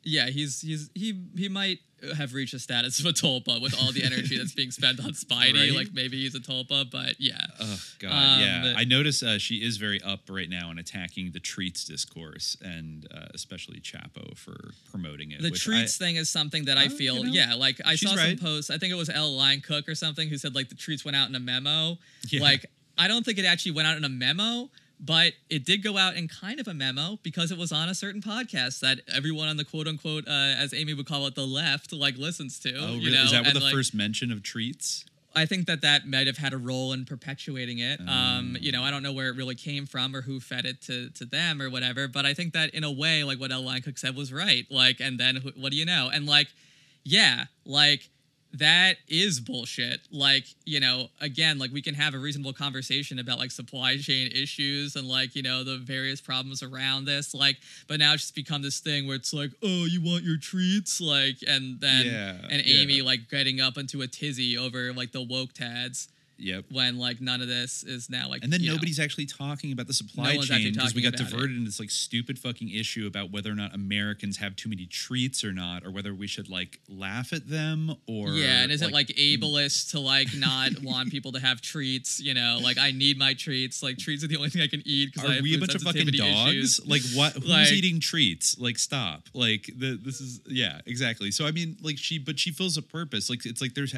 Yeah, 0.04 0.28
he's 0.28 0.62
he's 0.62 0.90
he 0.96 1.22
he 1.38 1.48
might 1.50 1.80
have 2.18 2.34
reached 2.34 2.56
a 2.56 2.60
status 2.60 3.00
of 3.00 3.06
a 3.06 3.10
tulpa 3.10 3.62
with 3.62 3.80
all 3.80 3.92
the 3.92 4.04
energy 4.04 4.36
that's 4.36 4.54
being 4.56 4.72
spent 4.72 5.00
on 5.00 5.12
Spidey. 5.12 5.54
Right? 5.54 5.72
Like 5.72 5.94
maybe 5.94 6.20
he's 6.20 6.34
a 6.34 6.40
tulpa, 6.40 6.90
but 6.90 7.20
yeah. 7.20 7.40
Oh 7.60 7.80
God, 8.00 8.12
Um, 8.12 8.42
yeah. 8.42 8.74
I 8.76 8.84
notice 8.86 9.22
uh, 9.22 9.38
she 9.38 9.58
is 9.58 9.78
very 9.78 10.02
up 10.02 10.22
right 10.28 10.50
now 10.50 10.72
in 10.72 10.80
attacking 10.80 11.32
the 11.32 11.40
treats 11.40 11.86
discourse, 11.86 12.58
and 12.64 13.08
uh, 13.14 13.28
especially 13.36 13.80
Chapo 13.80 14.36
for 14.36 14.72
promoting 14.90 15.30
it. 15.32 15.42
The 15.44 15.52
which 15.52 15.64
treats 15.64 16.02
I, 16.02 16.06
thing 16.06 16.16
is 16.16 16.30
something 16.30 16.66
that 16.66 16.78
I 16.80 16.86
Uh, 16.88 16.90
feel, 16.90 17.18
you 17.18 17.26
know, 17.26 17.32
yeah, 17.32 17.54
like 17.54 17.80
I 17.86 17.96
saw 17.96 18.16
right. 18.16 18.38
some 18.40 18.48
posts. 18.48 18.72
I 18.72 18.80
think 18.80 18.92
it 18.92 18.98
was 18.98 19.10
L. 19.10 19.32
Line 19.38 19.62
Cook 19.62 19.88
or 19.88 19.94
something 19.94 20.28
who 20.28 20.38
said 20.40 20.56
like 20.56 20.70
the 20.70 20.76
treats 20.76 21.06
went 21.06 21.16
out 21.16 21.30
in 21.30 21.36
a 21.36 21.40
memo. 21.40 22.00
Yeah. 22.28 22.42
Like 22.42 22.66
I 22.98 23.08
don't 23.08 23.24
think 23.24 23.38
it 23.38 23.46
actually 23.46 23.74
went 23.74 23.88
out 23.88 23.98
in 23.98 24.04
a 24.04 24.10
memo, 24.10 24.70
but 25.04 25.34
it 25.50 25.66
did 25.66 25.84
go 25.84 25.98
out 25.98 26.16
in 26.16 26.28
kind 26.28 26.60
of 26.60 26.68
a 26.68 26.74
memo 26.74 27.18
because 27.24 27.52
it 27.52 27.58
was 27.58 27.72
on 27.72 27.90
a 27.90 27.96
certain 27.96 28.22
podcast 28.22 28.80
that 28.82 29.00
everyone 29.14 29.48
on 29.48 29.58
the 29.58 29.66
quote 29.66 29.88
unquote, 29.88 30.28
uh, 30.28 30.32
as 30.32 30.74
Aimee 30.74 30.94
would 30.94 31.08
call 31.08 31.26
it, 31.28 31.36
the 31.36 31.46
left 31.48 31.92
like 31.92 32.18
listens 32.18 32.60
to. 32.60 32.74
Oh, 32.78 32.94
you 32.94 33.10
know? 33.12 33.24
is 33.24 33.32
that 33.32 33.42
where 33.42 33.50
and, 33.50 33.60
the 33.60 33.64
like, 33.64 33.74
first 33.74 33.94
mention 33.96 34.32
of 34.32 34.44
treats? 34.44 35.06
I 35.34 35.46
think 35.46 35.66
that 35.68 35.82
that 35.82 36.06
might 36.06 36.28
have 36.28 36.38
had 36.38 36.52
a 36.54 36.58
role 36.58 36.92
in 36.94 37.06
perpetuating 37.06 37.80
it. 37.80 38.00
Um, 38.02 38.56
Oh. 38.56 38.60
you 38.62 38.72
know, 38.74 38.84
I 38.84 38.92
don't 38.92 39.02
know 39.02 39.14
where 39.14 39.30
it 39.30 39.38
really 39.38 39.56
came 39.56 39.86
from 39.86 40.14
or 40.16 40.22
who 40.22 40.40
fed 40.42 40.66
it 40.66 40.82
to, 40.84 41.10
to 41.12 41.26
them 41.26 41.62
or 41.62 41.70
whatever, 41.70 42.08
but 42.10 42.26
I 42.26 42.34
think 42.34 42.52
that 42.54 42.72
in 42.76 42.84
a 42.84 42.92
way, 42.92 43.24
like 43.24 43.40
what 43.40 43.50
L. 43.52 43.62
Line 43.62 43.82
Cook 43.82 43.98
said 43.98 44.16
was 44.16 44.32
right. 44.34 44.66
Like, 44.70 45.00
and 45.00 45.18
then 45.18 45.38
wh- 45.38 45.58
what 45.58 45.72
do 45.72 45.78
you 45.78 45.86
know? 45.86 46.10
And 46.14 46.26
like, 46.28 46.50
yeah, 47.06 47.46
like 47.66 48.10
that 48.54 48.98
is 49.08 49.40
bullshit. 49.40 50.02
Like, 50.12 50.46
you 50.66 50.80
know, 50.80 51.08
again, 51.20 51.58
like 51.58 51.72
we 51.72 51.82
can 51.82 51.96
have 51.96 52.14
a 52.14 52.20
reasonable 52.20 52.54
conversation 52.54 53.20
about 53.20 53.40
like 53.40 53.52
supply 53.52 53.98
chain 53.98 54.32
issues 54.32 54.96
and 54.96 55.08
like, 55.08 55.36
you 55.36 55.42
know, 55.42 55.64
the 55.64 55.78
various 55.78 56.22
problems 56.22 56.62
around 56.62 57.06
this. 57.06 57.34
Like, 57.34 57.58
but 57.88 58.00
now 58.00 58.14
it's 58.14 58.24
just 58.24 58.36
become 58.36 58.62
this 58.62 58.80
thing 58.80 59.08
where 59.08 59.16
it's 59.16 59.34
like, 59.34 59.52
oh, 59.64 59.86
you 59.86 60.02
want 60.02 60.24
your 60.24 60.38
treats? 60.38 61.00
Like, 61.00 61.38
and 61.48 61.80
then, 61.80 62.06
Yeah, 62.06 62.36
and 62.50 62.66
yeah. 62.66 62.82
Aimee 62.82 63.02
like 63.02 63.30
getting 63.30 63.62
up 63.62 63.78
into 63.78 64.02
a 64.02 64.08
tizzy 64.08 64.58
over 64.58 64.94
like 64.94 65.12
the 65.12 65.22
woke 65.22 65.54
tads 65.54 66.10
Yep. 66.42 66.66
when 66.72 66.98
like 66.98 67.22
none 67.22 67.42
of 67.42 67.48
this 67.48 67.84
is 67.84 68.10
now 68.10 68.28
like, 68.28 68.44
And 68.44 68.52
then 68.52 68.62
you 68.62 68.68
know, 68.68 68.74
nobody's 68.74 69.00
actually 69.00 69.28
talking 69.28 69.72
about 69.72 69.88
the 69.88 69.94
supply 69.94 70.36
No 70.36 70.42
chain 70.42 70.74
because 70.74 70.96
we 70.96 71.02
got 71.02 71.14
diverted 71.14 71.52
into 71.52 71.66
this 71.66 71.80
like 71.80 71.92
stupid 71.92 72.40
fucking 72.40 72.70
issue 72.70 73.06
about 73.08 73.32
whether 73.32 73.52
or 73.52 73.56
not 73.56 73.74
Americans 73.76 74.38
have 74.38 74.56
too 74.56 74.70
many 74.70 74.86
treats 74.88 75.44
or 75.44 75.54
not, 75.54 75.86
or 75.86 75.92
whether 75.92 76.14
we 76.14 76.28
should 76.28 76.50
like 76.50 76.80
laugh 76.90 77.32
at 77.34 77.48
them 77.48 77.96
or 78.08 78.30
yeah, 78.30 78.64
and 78.64 78.72
is 78.72 78.82
it 78.82 78.92
like 78.92 79.08
ableist 79.08 79.92
to 79.92 80.00
like 80.00 80.28
not 80.36 80.72
want 80.84 81.12
people 81.12 81.32
to 81.34 81.40
have 81.40 81.62
treats? 81.62 82.20
You 82.20 82.34
know, 82.34 82.60
like 82.62 82.78
I 82.78 82.92
need 82.92 83.18
my 83.18 83.34
treats. 83.34 83.84
Like 83.84 83.98
treats 83.98 84.24
are 84.24 84.28
the 84.28 84.38
only 84.38 84.50
thing 84.50 84.62
I 84.62 84.68
can 84.68 84.82
eat 84.86 85.14
because 85.14 85.30
I 85.30 85.34
Are 85.34 85.36
have 85.36 85.44
we 85.44 85.56
a 85.56 85.60
bunch 85.60 85.76
of 85.76 85.82
fucking 85.84 86.08
dogs? 86.08 86.50
issues. 86.52 86.82
Like 86.88 87.02
what? 87.14 87.34
Who's 87.34 87.48
Like- 87.50 87.72
eating 87.72 88.00
treats? 88.00 88.58
Like 88.60 88.80
stop. 88.80 89.28
Like 89.34 89.70
the 89.78 90.00
this 90.04 90.20
is 90.22 90.42
yeah 90.48 90.80
exactly. 90.86 91.32
So 91.32 91.46
I 91.46 91.52
mean 91.52 91.78
like 91.82 91.98
she 91.98 92.18
but 92.18 92.40
she 92.40 92.52
fills 92.52 92.78
a 92.78 92.82
purpose. 92.82 93.30
Like 93.30 93.46
it's 93.46 93.62
like 93.62 93.74
there's 93.74 93.94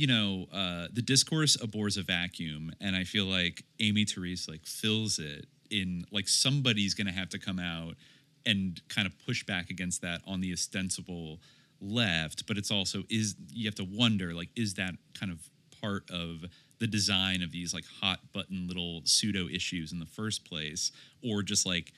you 0.00 0.06
know 0.06 0.46
uh 0.50 0.86
the 0.94 1.02
discourse 1.02 1.60
abhors 1.60 1.98
a 1.98 2.02
vacuum, 2.02 2.72
and 2.80 2.96
I 2.96 3.04
feel 3.04 3.26
like 3.26 3.64
Aimee 3.80 4.06
Terese 4.06 4.48
like 4.48 4.64
fills 4.64 5.18
it 5.18 5.44
in 5.70 6.06
like 6.10 6.26
somebody's 6.26 6.94
gonna 6.94 7.12
have 7.12 7.28
to 7.30 7.38
come 7.38 7.58
out 7.58 7.96
and 8.46 8.80
kind 8.88 9.06
of 9.06 9.12
push 9.26 9.44
back 9.44 9.68
against 9.68 10.00
that 10.00 10.22
on 10.26 10.40
the 10.40 10.54
ostensible 10.54 11.38
left. 11.82 12.46
But 12.46 12.56
it's 12.56 12.70
also 12.70 13.02
is 13.10 13.36
you 13.52 13.66
have 13.66 13.74
to 13.74 13.84
wonder 13.84 14.32
like 14.32 14.48
is 14.56 14.72
that 14.74 14.94
kind 15.12 15.30
of 15.30 15.38
part 15.82 16.10
of 16.10 16.46
the 16.78 16.86
design 16.86 17.42
of 17.42 17.52
these 17.52 17.74
like 17.74 17.84
hot 18.00 18.20
button 18.32 18.66
little 18.66 19.02
pseudo 19.04 19.48
issues 19.48 19.92
in 19.92 19.98
the 19.98 20.06
first 20.06 20.46
place 20.48 20.92
or 21.22 21.42
just 21.42 21.66
like 21.66 21.92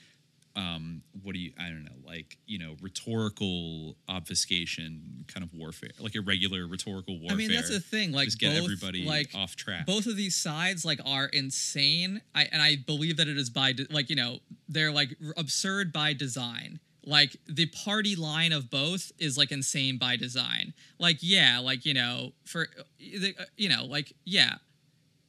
um 0.55 1.03
what 1.23 1.33
do 1.33 1.39
you 1.39 1.53
i 1.59 1.69
don't 1.69 1.85
know 1.85 1.91
like 2.07 2.37
you 2.47 2.59
know 2.59 2.77
rhetorical 2.83 3.97
obfuscation 4.09 5.25
kind 5.27 5.45
of 5.45 5.53
warfare 5.55 5.91
like 5.99 6.15
irregular 6.15 6.67
rhetorical 6.67 7.19
warfare 7.19 7.35
I 7.35 7.39
mean, 7.39 7.53
that's 7.53 7.71
the 7.71 7.81
thing. 7.81 8.13
Like, 8.13 8.27
just 8.27 8.39
get 8.39 8.55
both, 8.55 8.65
everybody 8.65 9.05
like 9.05 9.31
off 9.35 9.57
track 9.57 9.87
Both 9.87 10.07
of 10.07 10.17
these 10.17 10.37
sides 10.37 10.85
like 10.85 11.01
are 11.05 11.27
insane. 11.27 12.21
I 12.35 12.49
and 12.53 12.61
I 12.61 12.77
believe 12.77 13.17
that 13.17 13.29
it 13.29 13.37
is 13.39 13.51
by 13.51 13.73
de- 13.73 13.87
like 13.91 14.11
you 14.11 14.17
know 14.17 14.39
they're 14.69 14.93
like 14.93 15.17
r- 15.25 15.35
absurd 15.37 15.93
by 15.93 16.13
design. 16.13 16.81
Like 17.05 17.37
the 17.47 17.67
party 17.67 18.15
line 18.15 18.53
of 18.53 18.71
both 18.71 19.11
is 19.19 19.37
like 19.37 19.51
insane 19.51 19.99
by 19.99 20.17
design. 20.17 20.75
Like 20.99 21.19
yeah, 21.21 21.59
like 21.59 21.85
you 21.85 21.95
know 21.95 22.33
for 22.45 22.69
the 22.99 23.35
uh, 23.39 23.45
you 23.57 23.69
know 23.69 23.85
like 23.85 24.13
yeah. 24.25 24.57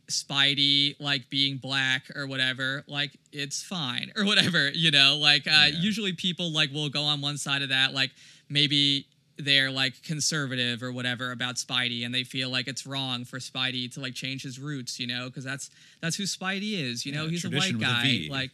Spidey 0.09 0.95
like 0.99 1.29
being 1.29 1.57
black 1.57 2.03
or 2.15 2.27
whatever, 2.27 2.83
like 2.87 3.11
it's 3.31 3.63
fine 3.63 4.11
or 4.15 4.25
whatever, 4.25 4.69
you 4.69 4.91
know. 4.91 5.17
Like 5.17 5.47
uh, 5.47 5.67
usually 5.73 6.13
people 6.13 6.51
like 6.51 6.71
will 6.71 6.89
go 6.89 7.03
on 7.03 7.21
one 7.21 7.37
side 7.37 7.61
of 7.61 7.69
that, 7.69 7.93
like 7.93 8.11
maybe 8.49 9.07
they're 9.37 9.71
like 9.71 10.03
conservative 10.03 10.83
or 10.83 10.91
whatever 10.91 11.31
about 11.31 11.55
Spidey, 11.55 12.05
and 12.05 12.13
they 12.13 12.23
feel 12.23 12.49
like 12.49 12.67
it's 12.67 12.85
wrong 12.85 13.25
for 13.25 13.39
Spidey 13.39 13.91
to 13.93 13.99
like 13.99 14.13
change 14.13 14.43
his 14.43 14.59
roots, 14.59 14.99
you 14.99 15.07
know, 15.07 15.25
because 15.25 15.43
that's 15.43 15.69
that's 16.01 16.15
who 16.15 16.23
Spidey 16.23 16.79
is, 16.79 17.05
you 17.05 17.11
know. 17.13 17.23
Yeah, 17.23 17.29
He's 17.29 17.45
a 17.45 17.49
white 17.49 17.73
with 17.73 17.81
a 17.81 17.85
guy, 17.85 18.27
like 18.29 18.51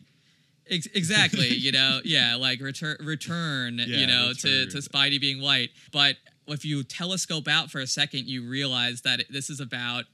ex- 0.69 0.87
exactly, 0.93 1.49
you 1.49 1.71
know, 1.71 1.99
yeah, 2.05 2.35
like 2.35 2.61
return 2.61 2.97
return, 3.01 3.79
Yeah, 3.79 3.85
you 3.85 4.07
know, 4.07 4.33
to 4.33 4.67
to 4.67 4.77
Spidey 4.77 5.19
being 5.19 5.41
white, 5.41 5.69
but 5.91 6.15
if 6.47 6.65
you 6.65 6.83
telescope 6.83 7.47
out 7.47 7.69
for 7.69 7.79
a 7.79 7.87
second, 7.87 8.27
you 8.27 8.47
realize 8.47 9.01
that 9.01 9.23
this 9.29 9.49
is 9.49 9.59
about 9.59 10.05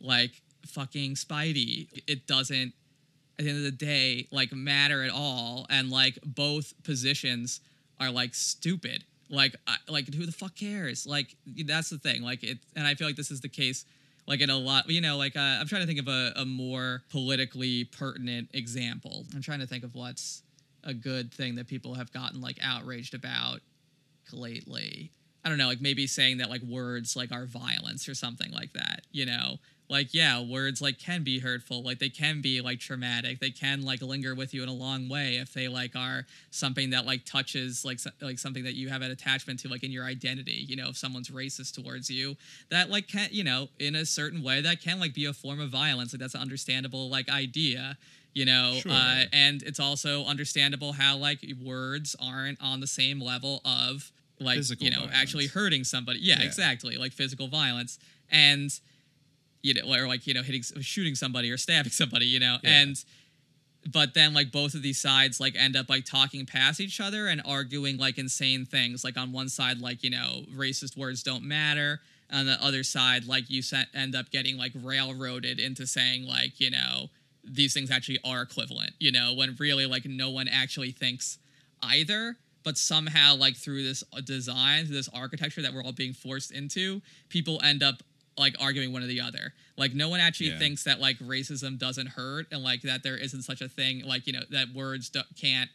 like 0.00 0.42
fucking 0.66 1.14
Spidey. 1.14 1.88
It 2.06 2.26
doesn't 2.26 2.72
at 3.38 3.44
the 3.44 3.50
end 3.50 3.58
of 3.58 3.64
the 3.64 3.70
day 3.70 4.28
like 4.30 4.52
matter 4.52 5.02
at 5.02 5.10
all. 5.10 5.66
And 5.70 5.90
like 5.90 6.18
both 6.24 6.74
positions 6.84 7.60
are 8.00 8.10
like 8.10 8.34
stupid. 8.34 9.04
Like 9.28 9.56
I, 9.66 9.76
like 9.88 10.12
who 10.12 10.26
the 10.26 10.32
fuck 10.32 10.54
cares? 10.54 11.06
Like 11.06 11.36
that's 11.66 11.90
the 11.90 11.98
thing. 11.98 12.22
Like 12.22 12.42
it 12.42 12.58
and 12.76 12.86
i 12.86 12.94
feel 12.94 13.06
like 13.06 13.16
this 13.16 13.30
is 13.30 13.40
the 13.40 13.48
case 13.48 13.84
like 14.26 14.40
in 14.40 14.50
a 14.50 14.56
lot 14.56 14.88
you 14.88 15.00
know 15.00 15.16
like 15.16 15.36
uh, 15.36 15.58
i'm 15.60 15.66
trying 15.66 15.82
to 15.82 15.86
think 15.86 15.98
of 16.00 16.08
a, 16.08 16.32
a 16.36 16.44
more 16.44 17.02
politically 17.10 17.84
pertinent 17.84 18.48
example. 18.54 19.26
I'm 19.34 19.42
trying 19.42 19.60
to 19.60 19.66
think 19.66 19.84
of 19.84 19.94
what's 19.94 20.42
a 20.82 20.94
good 20.94 21.32
thing 21.32 21.54
that 21.56 21.66
people 21.66 21.94
have 21.94 22.12
gotten 22.12 22.40
like 22.40 22.58
outraged 22.62 23.14
about 23.14 23.60
lately 24.32 25.10
i 25.44 25.48
don't 25.48 25.58
know 25.58 25.66
like 25.68 25.80
maybe 25.80 26.06
saying 26.06 26.38
that 26.38 26.50
like 26.50 26.62
words 26.62 27.16
like 27.16 27.32
are 27.32 27.46
violence 27.46 28.08
or 28.08 28.14
something 28.14 28.50
like 28.52 28.72
that 28.72 29.02
you 29.12 29.26
know 29.26 29.58
like 29.90 30.14
yeah 30.14 30.40
words 30.42 30.80
like 30.80 30.98
can 30.98 31.22
be 31.22 31.38
hurtful 31.40 31.82
like 31.82 31.98
they 31.98 32.08
can 32.08 32.40
be 32.40 32.62
like 32.62 32.80
traumatic 32.80 33.38
they 33.38 33.50
can 33.50 33.82
like 33.82 34.00
linger 34.00 34.34
with 34.34 34.54
you 34.54 34.62
in 34.62 34.68
a 34.68 34.72
long 34.72 35.10
way 35.10 35.36
if 35.36 35.52
they 35.52 35.68
like 35.68 35.94
are 35.94 36.24
something 36.50 36.88
that 36.90 37.04
like 37.04 37.22
touches 37.26 37.84
like 37.84 37.98
like 38.22 38.38
something 38.38 38.64
that 38.64 38.74
you 38.74 38.88
have 38.88 39.02
an 39.02 39.10
attachment 39.10 39.60
to 39.60 39.68
like 39.68 39.82
in 39.84 39.92
your 39.92 40.04
identity 40.06 40.64
you 40.66 40.74
know 40.74 40.88
if 40.88 40.96
someone's 40.96 41.28
racist 41.28 41.74
towards 41.74 42.08
you 42.08 42.34
that 42.70 42.88
like 42.88 43.06
can 43.08 43.28
you 43.30 43.44
know 43.44 43.68
in 43.78 43.94
a 43.94 44.06
certain 44.06 44.42
way 44.42 44.62
that 44.62 44.80
can 44.80 44.98
like 44.98 45.12
be 45.12 45.26
a 45.26 45.34
form 45.34 45.60
of 45.60 45.68
violence 45.68 46.14
like 46.14 46.20
that's 46.20 46.34
an 46.34 46.40
understandable 46.40 47.10
like 47.10 47.28
idea 47.28 47.98
you 48.32 48.46
know 48.46 48.78
Sure. 48.80 48.90
uh, 48.90 49.24
and 49.34 49.62
it's 49.62 49.78
also 49.78 50.24
understandable 50.24 50.92
how 50.94 51.14
like 51.18 51.40
words 51.62 52.16
aren't 52.18 52.58
on 52.62 52.80
the 52.80 52.86
same 52.86 53.20
level 53.20 53.60
of 53.66 54.10
like 54.40 54.56
Physical 54.56 54.84
you 54.84 54.90
know 54.90 55.08
actually 55.12 55.46
hurting 55.46 55.84
somebody 55.84 56.18
yeah, 56.20 56.38
Yeah. 56.40 56.46
exactly 56.46 56.96
like 56.96 57.12
physical 57.12 57.48
violence 57.48 57.98
and 58.30 58.70
you 59.62 59.72
know, 59.72 59.94
or 59.94 60.06
like 60.06 60.26
you 60.26 60.34
know, 60.34 60.42
hitting, 60.42 60.62
shooting 60.82 61.14
somebody 61.14 61.50
or 61.50 61.56
stabbing 61.56 61.90
somebody, 62.02 62.26
you 62.26 62.38
know, 62.38 62.58
Yeah. 62.62 62.70
and 62.82 63.04
but 63.90 64.14
then 64.14 64.34
like 64.34 64.50
both 64.52 64.74
of 64.74 64.82
these 64.82 65.00
sides 65.00 65.40
like 65.40 65.54
end 65.56 65.76
up 65.76 65.88
like 65.88 66.04
talking 66.04 66.46
past 66.46 66.80
each 66.80 67.00
other 67.00 67.28
and 67.28 67.40
arguing 67.46 67.96
like 67.98 68.18
insane 68.18 68.64
things. 68.66 69.04
Like 69.04 69.16
on 69.16 69.32
one 69.32 69.48
side, 69.48 69.78
like 69.78 70.02
you 70.02 70.10
know, 70.10 70.42
racist 70.54 70.96
words 70.96 71.22
don't 71.22 71.44
matter. 71.44 72.00
On 72.32 72.46
the 72.46 72.62
other 72.64 72.82
side, 72.82 73.26
like 73.26 73.48
you 73.48 73.62
end 73.94 74.14
up 74.14 74.30
getting 74.30 74.56
like 74.58 74.72
railroaded 74.82 75.60
into 75.60 75.86
saying 75.86 76.26
like 76.26 76.60
you 76.60 76.70
know 76.70 77.08
these 77.42 77.72
things 77.74 77.90
actually 77.90 78.18
are 78.24 78.42
equivalent. 78.42 78.92
You 78.98 79.12
know, 79.12 79.34
when 79.34 79.54
really 79.58 79.86
like 79.86 80.04
no 80.06 80.30
one 80.30 80.48
actually 80.48 80.90
thinks 80.92 81.38
either. 81.82 82.36
But 82.64 82.78
somehow, 82.78 83.36
like 83.36 83.56
through 83.56 83.82
this 83.84 84.02
uh, 84.12 84.20
design, 84.22 84.86
through 84.86 84.96
this 84.96 85.08
architecture 85.12 85.62
that 85.62 85.72
we're 85.74 85.84
all 85.84 85.92
being 85.92 86.14
forced 86.14 86.50
into, 86.50 87.02
people 87.28 87.60
end 87.62 87.82
up 87.82 87.96
like 88.36 88.56
arguing 88.60 88.92
one 88.92 89.02
or 89.02 89.06
the 89.06 89.20
other. 89.20 89.52
Like 89.76 89.94
no 89.94 90.08
one 90.08 90.18
actually 90.20 90.48
Yeah. 90.50 90.58
thinks 90.58 90.84
that 90.84 91.00
like 91.00 91.18
racism 91.18 91.78
doesn't 91.78 92.08
hurt 92.08 92.46
and 92.50 92.62
like 92.64 92.82
that 92.82 93.02
there 93.02 93.16
isn't 93.16 93.42
such 93.42 93.60
a 93.60 93.68
thing 93.68 94.04
like 94.04 94.26
you 94.26 94.32
know 94.32 94.42
that 94.50 94.68
words 94.74 95.10
can't 95.40 95.70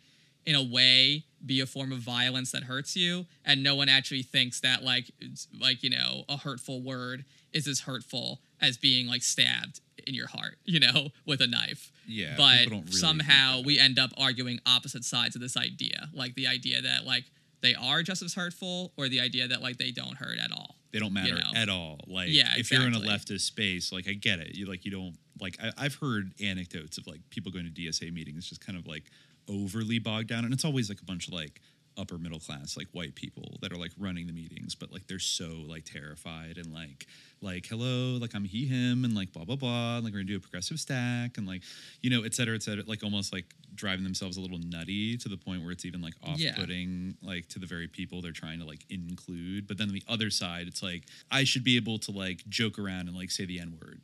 in 0.46 0.56
a 0.56 0.64
way 0.64 1.24
be 1.46 1.62
a 1.62 1.66
form 1.66 1.92
of 1.92 2.00
violence 2.00 2.52
that 2.52 2.64
hurts 2.64 2.96
you 2.96 3.26
and 3.46 3.62
no 3.64 3.76
one 3.76 3.88
actually 3.88 4.24
thinks 4.24 4.60
that 4.62 4.84
like 4.84 5.12
it's, 5.20 5.48
like 5.60 5.84
you 5.84 5.90
know 5.90 6.24
a 6.28 6.38
hurtful 6.38 6.82
word 6.82 7.24
is 7.54 7.68
as 7.68 7.82
hurtful 7.82 8.40
as 8.62 8.78
being 8.78 9.08
like 9.08 9.24
stabbed 9.24 9.82
in 10.08 10.14
your 10.14 10.28
heart 10.28 10.58
you 10.66 10.80
know 10.80 11.10
with 11.26 11.42
a 11.42 11.48
knife 11.48 11.92
Yeah, 12.08 12.36
but 12.38 12.70
really 12.70 12.92
somehow 12.92 13.62
we 13.64 13.80
end 13.80 14.00
up 14.00 14.12
arguing 14.18 14.60
opposite 14.66 15.04
sides 15.04 15.36
of 15.36 15.42
this 15.42 15.58
idea 15.58 16.10
like 16.14 16.36
the 16.36 16.48
idea 16.48 16.82
that 16.82 17.06
like 17.06 17.26
they 17.62 17.76
are 17.76 18.04
just 18.04 18.22
as 18.22 18.34
hurtful 18.34 18.94
or 18.98 19.10
the 19.10 19.20
idea 19.20 19.48
that 19.48 19.62
like 19.62 19.78
they 19.78 19.92
don't 19.92 20.16
hurt 20.16 20.40
at 20.40 20.52
all 20.52 20.76
they 20.92 21.00
don't 21.00 21.14
matter 21.14 21.36
you 21.36 21.36
know? 21.36 21.52
at 21.56 21.70
all. 21.70 22.00
Like, 22.08 22.30
Yeah, 22.32 22.54
if 22.58 22.72
you're 22.72 22.86
in 22.86 22.96
a 22.96 23.00
leftist 23.00 23.42
space, 23.42 23.92
like 23.92 24.08
I 24.08 24.14
get 24.14 24.40
it. 24.40 24.56
You 24.56 24.66
like 24.66 24.86
you 24.86 24.92
don't 24.92 25.18
like. 25.40 25.58
I, 25.62 25.72
I've 25.78 25.96
heard 25.96 26.34
anecdotes 26.42 26.98
of 26.98 27.06
like 27.06 27.22
people 27.30 27.52
going 27.52 27.66
to 27.66 27.72
DSA 27.72 28.12
meetings, 28.12 28.50
just 28.50 28.66
kind 28.66 28.78
of 28.78 28.88
like 28.88 29.04
overly 29.48 30.00
bogged 30.00 30.28
down, 30.28 30.46
and 30.46 30.54
it's 30.54 30.66
always 30.66 30.90
like 30.90 31.02
a 31.02 31.06
bunch 31.06 31.28
of 31.28 31.34
like 31.34 31.62
upper 31.98 32.18
middle 32.18 32.40
class 32.40 32.78
like 32.78 32.88
white 32.94 33.14
people 33.16 33.58
that 33.62 33.72
are 33.72 33.78
like 33.78 33.92
running 34.00 34.26
the 34.28 34.34
meetings 34.34 34.76
but 34.76 34.92
like 34.92 35.06
they're 35.08 35.20
so 35.20 35.64
like 35.68 35.84
terrified 35.84 36.58
and 36.58 36.74
like 36.74 37.08
like 37.42 37.66
hello 37.66 38.18
like 38.18 38.34
i'm 38.34 38.46
he 38.46 38.66
him 38.66 39.04
and 39.04 39.16
like 39.16 39.32
blah 39.34 39.44
blah 39.44 39.56
blah 39.56 39.96
and 39.98 40.04
like 40.06 40.14
we're 40.14 40.20
gonna 40.20 40.26
do 40.28 40.38
a 40.38 40.40
progressive 40.40 40.80
stack 40.80 41.38
and 41.38 41.48
like 41.48 41.62
you 42.02 42.10
know 42.10 42.24
et 42.24 42.34
cetera 42.34 42.56
et 42.56 42.64
cetera 42.64 42.84
like 42.88 43.04
almost 43.04 43.34
like 43.34 43.46
driving 43.76 44.04
themselves 44.04 44.38
a 44.38 44.42
little 44.42 44.60
nutty 44.60 45.18
to 45.18 45.30
the 45.30 45.38
point 45.38 45.62
where 45.62 45.72
it's 45.72 45.86
even 45.86 46.02
like 46.02 46.14
off-putting 46.24 47.16
like 47.22 47.48
to 47.48 47.60
the 47.60 47.66
very 47.66 47.88
people 47.88 48.22
they're 48.22 48.32
trying 48.32 48.60
to 48.60 48.66
like 48.66 48.86
include 48.90 49.68
but 49.68 49.78
then 49.78 49.88
on 49.88 49.94
the 49.94 50.04
other 50.08 50.30
side 50.30 50.68
it's 50.68 50.82
like 50.84 51.04
i 51.32 51.44
should 51.44 51.64
be 51.64 51.76
able 51.76 51.98
to 51.98 52.12
like 52.12 52.44
joke 52.50 52.80
around 52.80 53.08
and 53.08 53.16
like 53.16 53.32
say 53.32 53.46
the 53.46 53.60
n-word 53.60 54.00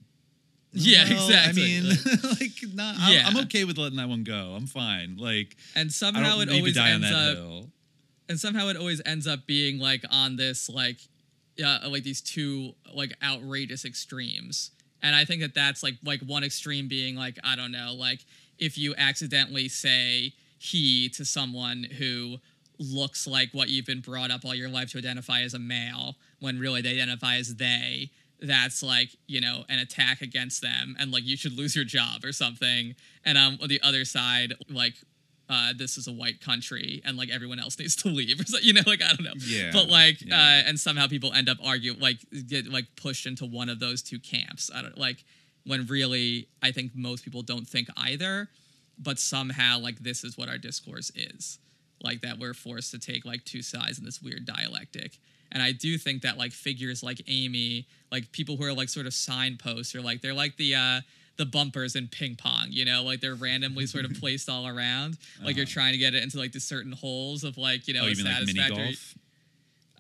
Yeah, 0.78 1.06
Well, 1.10 1.28
exactly. 1.30 1.64
I 1.64 1.82
mean, 1.82 1.90
like, 2.40 2.74
not, 2.74 2.96
I'm, 3.00 3.14
Yeah. 3.14 3.24
I'm 3.28 3.38
okay 3.46 3.64
with 3.64 3.78
letting 3.78 3.96
that 3.98 4.10
one 4.10 4.26
go. 4.26 4.56
I'm 4.58 4.68
fine. 4.68 5.16
Like, 5.16 5.56
and 5.74 5.90
somehow 5.90 6.40
it 6.42 6.50
always 6.50 6.76
ends 6.78 7.08
up 7.10 7.38
hill. 7.38 7.70
And 8.28 8.40
somehow 8.40 8.68
it 8.68 8.78
always 8.78 9.02
ends 9.06 9.28
up 9.28 9.46
being 9.46 9.80
like 9.80 10.04
on 10.10 10.36
this 10.36 10.70
like 10.70 10.98
yeah 11.58 11.80
like 11.88 12.04
these 12.04 12.22
two 12.22 12.74
like 12.94 13.14
outrageous 13.24 13.86
extremes. 13.86 14.72
And 15.02 15.16
i 15.16 15.24
think 15.24 15.42
that 15.42 15.54
that's 15.54 15.84
like 15.84 15.96
like 16.04 16.22
one 16.22 16.44
extreme 16.44 16.88
being 16.88 17.16
like 17.16 17.38
i 17.44 17.56
don't 17.56 17.72
know 17.72 17.94
like 17.96 18.26
if 18.58 18.76
you 18.76 18.96
accidentally 18.98 19.70
say 19.70 20.34
he 20.58 21.10
to 21.10 21.24
someone 21.24 21.84
who 22.00 22.38
looks 22.80 23.28
like 23.28 23.50
what 23.52 23.70
you've 23.70 23.86
been 23.86 24.02
brought 24.02 24.32
up 24.32 24.44
all 24.44 24.56
your 24.56 24.70
life 24.70 24.92
to 24.92 24.98
identify 24.98 25.42
as 25.42 25.54
a 25.54 25.60
male 25.60 26.16
when 26.40 26.58
really 26.58 26.82
they 26.82 26.94
identify 26.94 27.36
as 27.36 27.56
they 27.56 28.10
that's 28.42 28.84
like 28.84 29.10
you 29.28 29.40
know 29.40 29.64
an 29.70 29.80
attack 29.80 30.22
against 30.22 30.62
them 30.62 30.96
and 31.00 31.12
like 31.12 31.26
you 31.26 31.38
should 31.38 31.54
lose 31.54 31.76
your 31.76 31.86
job 31.86 32.24
or 32.24 32.32
something. 32.32 32.96
And 33.24 33.38
um 33.38 33.58
on 33.62 33.70
the 33.70 33.82
other 33.82 34.06
side 34.06 34.54
like 34.70 34.96
uh, 35.50 35.74
this 35.78 35.98
is 35.98 36.08
a 36.08 36.12
white 36.12 36.42
country 36.42 37.02
and 37.06 37.18
like 37.18 37.30
everyone 37.30 37.60
else 37.60 37.78
needs 37.78 37.96
to 37.98 38.10
leave. 38.10 38.40
Or 38.42 38.46
so, 38.46 38.58
you 38.62 38.74
know 38.74 38.82
like 38.86 39.02
i 39.04 39.10
don't 39.10 39.24
know. 39.24 39.34
Yeah, 39.38 39.72
but 39.72 39.88
like 39.90 40.22
yeah. 40.22 40.36
uh 40.36 40.68
and 40.68 40.80
somehow 40.80 41.08
people 41.08 41.34
end 41.34 41.50
up 41.50 41.58
arguing 41.64 42.00
like 42.00 42.18
get 42.48 42.68
like 42.68 42.86
pushed 42.96 43.26
into 43.26 43.46
one 43.46 43.70
of 43.70 43.80
those 43.80 44.02
two 44.02 44.20
camps. 44.20 44.72
I 44.74 44.82
don't 44.82 44.98
like 44.98 45.24
when 45.66 45.86
really 45.88 46.48
i 46.62 46.72
think 46.72 46.92
most 46.96 47.24
people 47.24 47.42
don't 47.42 47.68
think 47.68 47.88
either 47.98 48.50
but 48.98 49.20
somehow 49.20 49.80
like 49.80 50.00
this 50.00 50.24
is 50.24 50.38
what 50.38 50.48
our 50.48 50.58
discourse 50.58 51.12
is. 51.16 51.60
Like 52.02 52.22
that 52.22 52.40
we're 52.40 52.54
forced 52.54 52.92
to 52.92 53.00
take 53.00 53.26
like 53.26 53.44
two 53.46 53.62
sides 53.62 54.00
in 54.00 54.06
this 54.06 54.22
weird 54.22 54.46
dialectic. 54.46 55.20
And 55.52 55.62
i 55.62 55.72
do 55.72 55.98
think 55.98 56.24
that 56.24 56.38
like 56.38 56.52
figures 56.52 57.04
like 57.04 57.22
aimee 57.28 57.86
like 58.12 58.32
people 58.32 58.58
who 58.58 58.64
are 58.64 58.74
like 58.74 58.90
sort 58.90 59.06
of 59.06 59.14
signposts 59.14 59.96
or 59.96 60.02
like 60.02 60.22
they're 60.22 60.34
like 60.34 60.58
the 60.58 60.76
uh 60.76 61.02
the 61.38 61.46
bumpers 61.46 61.96
in 61.96 62.08
ping 62.08 62.36
pong 62.36 62.68
you 62.70 62.86
know 62.86 63.04
like 63.04 63.20
they're 63.20 63.36
randomly 63.36 63.86
sort 63.86 64.06
of 64.06 64.14
placed 64.20 64.48
all 64.50 64.68
around 64.68 65.18
like 65.44 65.56
you're 65.58 65.66
trying 65.66 65.92
to 65.92 65.98
get 66.00 66.16
it 66.16 66.24
into 66.24 66.38
like 66.38 66.52
the 66.54 66.60
certain 66.60 66.92
holes 66.94 67.44
of 67.44 67.58
like 67.58 67.88
you 67.88 67.94
know 67.94 68.02
Uh-huh. 68.02 68.08
oh, 68.08 68.12
a 68.12 68.16
you 68.18 68.24
mean 68.24 68.34
like 68.34 68.46
mini 68.46 68.60
satisfactory 68.60 68.86
golf? 68.92 69.16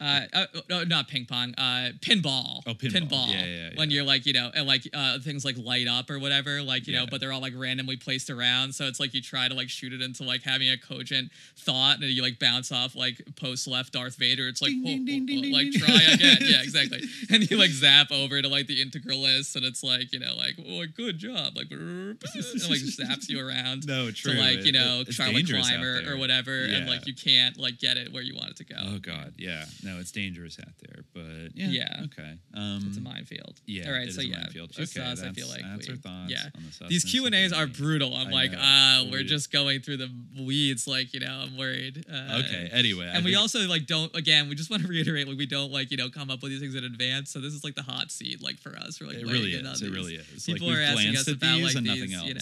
Uh, 0.01 0.21
uh, 0.33 0.45
no, 0.69 0.83
not 0.83 1.07
ping 1.07 1.25
pong. 1.25 1.53
Uh, 1.57 1.89
pinball. 2.01 2.61
Oh, 2.67 2.73
pinball. 2.73 3.31
Yeah, 3.31 3.45
yeah, 3.45 3.69
When 3.75 3.89
you're 3.89 4.03
like, 4.03 4.25
you 4.25 4.33
know, 4.33 4.51
and 4.53 4.67
like 4.67 4.87
uh, 4.93 5.19
things 5.19 5.45
like 5.45 5.55
light 5.57 5.87
up 5.87 6.09
or 6.09 6.19
whatever, 6.19 6.61
like 6.61 6.87
you 6.87 6.93
know, 6.93 7.05
but 7.09 7.21
they're 7.21 7.31
all 7.31 7.41
like 7.41 7.53
randomly 7.55 7.95
placed 7.97 8.29
around. 8.29 8.73
So 8.75 8.85
it's 8.85 8.99
like 8.99 9.13
you 9.13 9.21
try 9.21 9.47
to 9.47 9.53
like 9.53 9.69
shoot 9.69 9.93
it 9.93 10.01
into 10.01 10.23
like 10.23 10.43
having 10.43 10.69
a 10.69 10.77
cogent 10.77 11.31
thought, 11.57 11.97
and 12.01 12.05
you 12.09 12.21
like 12.21 12.39
bounce 12.39 12.71
off 12.71 12.95
like 12.95 13.21
post 13.39 13.67
left 13.67 13.93
Darth 13.93 14.15
Vader. 14.17 14.47
It's 14.47 14.61
like, 14.61 14.71
ding, 14.71 15.05
whoa, 15.05 15.35
whoa, 15.35 15.49
whoa, 15.49 15.57
like 15.57 15.71
try 15.71 16.13
again. 16.13 16.37
yeah, 16.41 16.61
exactly. 16.61 17.01
And 17.29 17.49
you 17.49 17.57
like 17.57 17.69
zap 17.71 18.11
over 18.11 18.41
to 18.41 18.47
like 18.49 18.67
the 18.67 18.83
integralists, 18.83 19.55
and 19.55 19.63
it's 19.65 19.83
like 19.83 20.11
you 20.11 20.19
know, 20.19 20.35
like, 20.35 20.55
oh, 20.67 20.83
good 20.95 21.17
job, 21.17 21.55
like, 21.55 21.71
and 21.71 22.17
like 22.21 22.79
zaps 22.81 23.29
you 23.29 23.39
around. 23.45 23.85
No, 23.95 24.09
true. 24.11 24.33
To 24.33 24.39
like 24.39 24.63
you 24.63 24.69
It- 24.69 24.73
know, 24.73 25.03
dangerous 25.03 25.69
Climber 25.69 26.01
or 26.11 26.17
whatever, 26.17 26.51
and 26.65 26.87
like 26.87 27.05
you 27.07 27.13
can't 27.13 27.57
like 27.57 27.79
get 27.79 27.97
it 27.97 28.11
where 28.11 28.23
you 28.23 28.35
want 28.35 28.49
it 28.49 28.57
to 28.57 28.63
go. 28.65 28.75
Oh 28.79 28.97
God, 28.99 29.33
yeah. 29.37 29.65
No, 29.85 29.99
it's 29.99 30.11
dangerous 30.11 30.57
out 30.59 30.73
there, 30.79 31.03
but 31.13 31.55
yeah, 31.55 31.67
Yeah. 31.69 32.01
okay. 32.05 32.33
Um, 32.55 32.83
it's 32.87 32.97
a 32.97 33.01
minefield. 33.01 33.61
Yeah, 33.65 33.87
All 33.87 33.93
right. 33.93 34.11
so 34.11 34.21
yeah, 34.21 34.37
minefield. 34.39 34.71
just 34.71 34.97
Okay, 34.97 35.05
us, 35.05 35.21
I 35.21 35.31
feel 35.31 35.47
like 35.47 35.61
that's 35.61 35.87
we, 35.87 35.93
our 35.93 35.97
thoughts 35.99 36.31
yeah. 36.31 36.49
on 36.55 36.63
the 36.79 36.87
These 36.87 37.03
Q 37.05 37.25
and 37.27 37.35
A's 37.35 37.53
are 37.53 37.67
brutal. 37.67 38.13
I'm 38.15 38.29
I 38.29 38.31
like, 38.31 38.51
ah, 38.57 39.03
we're 39.11 39.19
We- 39.19 39.23
just 39.25 39.51
going 39.51 39.81
through 39.81 39.97
the 39.97 40.09
weeds. 40.39 40.87
Like, 40.87 41.13
you 41.13 41.19
know, 41.19 41.31
I'm 41.45 41.55
worried. 41.57 42.03
Uh, 42.11 42.41
Okay, 42.43 42.69
anyway, 42.71 43.05
I 43.05 43.15
and 43.15 43.23
we 43.25 43.31
think- 43.31 43.41
also 43.41 43.59
like 43.67 43.85
don't. 43.85 44.13
Again, 44.15 44.49
we 44.49 44.55
just 44.55 44.69
want 44.69 44.81
to 44.81 44.87
reiterate, 44.95 45.27
like, 45.27 45.37
we 45.37 45.45
don't 45.45 45.71
like 45.71 45.91
you 45.91 45.97
know 45.97 46.09
come 46.09 46.29
up 46.31 46.41
with 46.41 46.51
these 46.51 46.59
things 46.61 46.75
in 46.75 46.83
advance. 46.83 47.29
So 47.31 47.39
this 47.39 47.53
is 47.53 47.63
like 47.63 47.75
the 47.75 47.83
hot 47.83 48.11
seat, 48.11 48.41
like 48.41 48.59
for 48.59 48.75
us. 48.75 48.99
We're 48.99 49.07
like, 49.07 49.17
It 49.17 49.25
really 49.27 49.53
is. 49.53 49.61
It 49.81 49.85
these. 49.85 49.89
really 49.91 50.15
is. 50.15 50.47
Like, 50.47 50.55
People 50.57 50.69
we've 50.69 50.77
are 50.79 50.81
asking 50.81 51.15
us 51.15 51.27
about 51.27 51.55
these 51.55 51.65
like 51.65 51.75
and 51.75 51.85
these, 51.85 52.11
nothing 52.11 52.27
you 52.27 52.33
know. 52.33 52.41